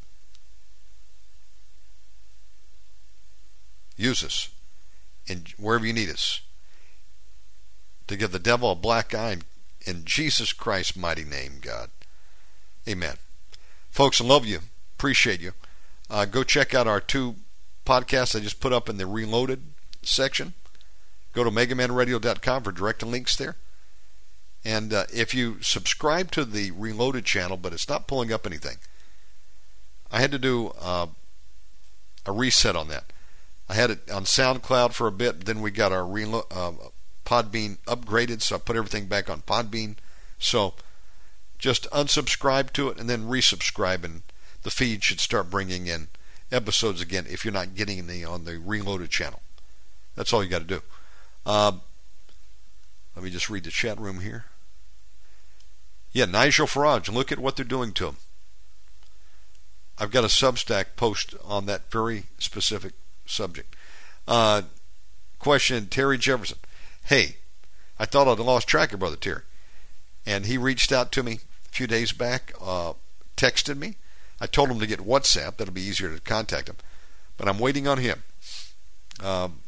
Use 3.96 4.22
us 4.22 4.50
in 5.26 5.44
wherever 5.58 5.86
you 5.86 5.92
need 5.92 6.10
us 6.10 6.42
to 8.06 8.16
give 8.16 8.32
the 8.32 8.38
devil 8.38 8.70
a 8.70 8.76
black 8.76 9.14
eye 9.14 9.38
in 9.84 10.04
Jesus 10.04 10.52
Christ's 10.52 10.96
mighty 10.96 11.24
name, 11.24 11.54
God. 11.60 11.90
Amen. 12.88 13.16
Folks, 13.90 14.20
I 14.20 14.24
love 14.24 14.46
you. 14.46 14.60
Appreciate 14.96 15.40
you. 15.40 15.52
Uh, 16.08 16.24
go 16.24 16.44
check 16.44 16.74
out 16.74 16.86
our 16.86 17.00
two 17.00 17.36
podcasts 17.86 18.36
I 18.36 18.40
just 18.40 18.60
put 18.60 18.72
up 18.72 18.88
in 18.88 18.98
the 18.98 19.06
Reloaded 19.06 19.62
section. 20.02 20.54
Go 21.32 21.44
to 21.44 21.50
omegamanradio.com 21.50 22.62
for 22.62 22.72
direct 22.72 23.02
links 23.02 23.36
there. 23.36 23.56
And 24.64 24.92
uh, 24.92 25.04
if 25.14 25.32
you 25.32 25.58
subscribe 25.62 26.30
to 26.32 26.44
the 26.44 26.72
Reloaded 26.72 27.24
channel, 27.24 27.56
but 27.56 27.72
it's 27.72 27.88
not 27.88 28.06
pulling 28.06 28.32
up 28.32 28.46
anything, 28.46 28.78
I 30.10 30.20
had 30.20 30.32
to 30.32 30.38
do 30.38 30.72
uh, 30.80 31.06
a 32.26 32.32
reset 32.32 32.76
on 32.76 32.88
that. 32.88 33.04
I 33.68 33.74
had 33.74 33.90
it 33.90 34.10
on 34.10 34.24
SoundCloud 34.24 34.92
for 34.92 35.06
a 35.06 35.12
bit, 35.12 35.44
then 35.44 35.60
we 35.60 35.70
got 35.70 35.92
our 35.92 36.02
relo- 36.02 36.46
uh, 36.50 36.72
Podbean 37.24 37.78
upgraded, 37.86 38.42
so 38.42 38.56
I 38.56 38.58
put 38.58 38.76
everything 38.76 39.06
back 39.06 39.28
on 39.28 39.42
Podbean. 39.42 39.96
So 40.38 40.74
just 41.58 41.90
unsubscribe 41.90 42.72
to 42.74 42.88
it 42.88 42.98
and 42.98 43.10
then 43.10 43.28
resubscribe, 43.28 44.04
and 44.04 44.22
the 44.62 44.70
feed 44.70 45.02
should 45.02 45.20
start 45.20 45.50
bringing 45.50 45.86
in 45.86 46.08
episodes 46.52 47.00
again 47.00 47.26
if 47.28 47.44
you're 47.44 47.52
not 47.52 47.74
getting 47.74 48.06
the 48.06 48.24
on 48.24 48.44
the 48.44 48.58
Reloaded 48.58 49.10
channel. 49.10 49.40
That's 50.14 50.32
all 50.32 50.42
you 50.42 50.50
got 50.50 50.60
to 50.60 50.64
do. 50.64 50.82
Um, 51.44 51.82
let 53.14 53.24
me 53.24 53.30
just 53.30 53.50
read 53.50 53.64
the 53.64 53.70
chat 53.70 53.98
room 53.98 54.20
here. 54.20 54.46
Yeah, 56.12 56.24
Nigel 56.24 56.66
Farage, 56.66 57.12
look 57.12 57.30
at 57.30 57.38
what 57.38 57.56
they're 57.56 57.64
doing 57.64 57.92
to 57.92 58.08
him. 58.08 58.16
I've 59.98 60.10
got 60.10 60.24
a 60.24 60.28
Substack 60.28 60.96
post 60.96 61.34
on 61.44 61.66
that 61.66 61.90
very 61.90 62.24
specific 62.38 62.92
subject. 63.24 63.74
Uh, 64.28 64.62
question 65.38 65.86
Terry 65.86 66.18
Jefferson. 66.18 66.58
Hey, 67.04 67.36
I 67.98 68.04
thought 68.04 68.28
I'd 68.28 68.38
lost 68.38 68.68
track 68.68 68.92
of 68.92 69.00
Brother 69.00 69.16
Terry. 69.16 69.42
And 70.26 70.46
he 70.46 70.58
reached 70.58 70.92
out 70.92 71.12
to 71.12 71.22
me 71.22 71.40
a 71.66 71.68
few 71.70 71.86
days 71.86 72.12
back, 72.12 72.52
uh, 72.60 72.94
texted 73.36 73.78
me. 73.78 73.96
I 74.40 74.46
told 74.46 74.70
him 74.70 74.80
to 74.80 74.86
get 74.86 75.00
WhatsApp. 75.00 75.56
That'll 75.56 75.72
be 75.72 75.82
easier 75.82 76.14
to 76.14 76.20
contact 76.20 76.68
him. 76.68 76.76
But 77.36 77.48
I'm 77.48 77.58
waiting 77.58 77.86
on 77.88 77.98
him. 77.98 78.22
Um, 79.22 79.60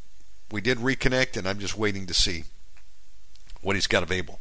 we 0.50 0.60
did 0.60 0.78
reconnect, 0.78 1.36
and 1.36 1.48
I'm 1.48 1.58
just 1.58 1.76
waiting 1.76 2.06
to 2.06 2.14
see 2.14 2.44
what 3.60 3.76
he's 3.76 3.86
got 3.86 4.02
available 4.02 4.40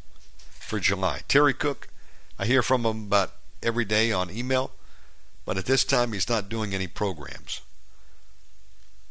for 0.50 0.80
July. 0.80 1.20
Terry 1.28 1.54
Cook, 1.54 1.88
I 2.38 2.46
hear 2.46 2.62
from 2.62 2.84
him 2.84 3.04
about 3.04 3.32
every 3.62 3.84
day 3.84 4.12
on 4.12 4.30
email, 4.30 4.70
but 5.44 5.56
at 5.56 5.66
this 5.66 5.84
time 5.84 6.12
he's 6.12 6.28
not 6.28 6.48
doing 6.48 6.74
any 6.74 6.86
programs. 6.86 7.62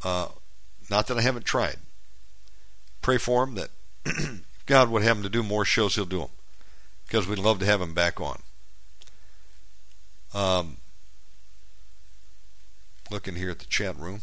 Uh, 0.04 0.28
not 0.90 1.08
that 1.08 1.18
I 1.18 1.22
haven't 1.22 1.46
tried. 1.46 1.78
Pray 3.02 3.18
for 3.18 3.44
him 3.44 3.56
that 3.56 3.70
God 4.66 4.90
would 4.90 5.04
have 5.04 5.18
him 5.18 5.24
to 5.24 5.30
do 5.30 5.44
more 5.44 5.66
shows, 5.66 5.96
he'll 5.96 6.06
do 6.06 6.20
them. 6.20 6.30
Because 7.06 7.28
we'd 7.28 7.40
love 7.40 7.60
to 7.60 7.66
have 7.66 7.82
him 7.82 7.94
back 7.94 8.20
on. 8.20 8.42
Um, 10.34 10.78
looking 13.10 13.36
here 13.36 13.50
at 13.50 13.60
the 13.60 13.66
chat 13.66 13.98
room. 13.98 14.22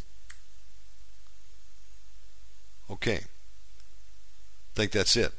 Okay. 2.90 3.16
I 3.16 4.74
think 4.74 4.92
that's 4.92 5.16
it. 5.16 5.32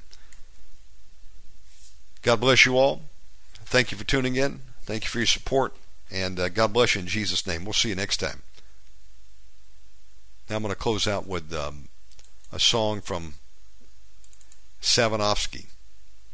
God 2.21 2.39
bless 2.39 2.65
you 2.65 2.77
all. 2.77 3.01
Thank 3.65 3.91
you 3.91 3.97
for 3.97 4.03
tuning 4.03 4.35
in. 4.35 4.61
Thank 4.81 5.03
you 5.03 5.09
for 5.09 5.19
your 5.19 5.27
support. 5.27 5.75
And 6.11 6.39
uh, 6.39 6.49
God 6.49 6.73
bless 6.73 6.95
you 6.95 7.01
in 7.01 7.07
Jesus' 7.07 7.45
name. 7.45 7.65
We'll 7.65 7.73
see 7.73 7.89
you 7.89 7.95
next 7.95 8.17
time. 8.17 8.41
Now 10.49 10.55
I'm 10.55 10.61
going 10.61 10.73
to 10.73 10.79
close 10.79 11.07
out 11.07 11.27
with 11.27 11.53
um, 11.53 11.89
a 12.51 12.59
song 12.59 13.01
from 13.01 13.35
Savinovsky. 14.81 15.67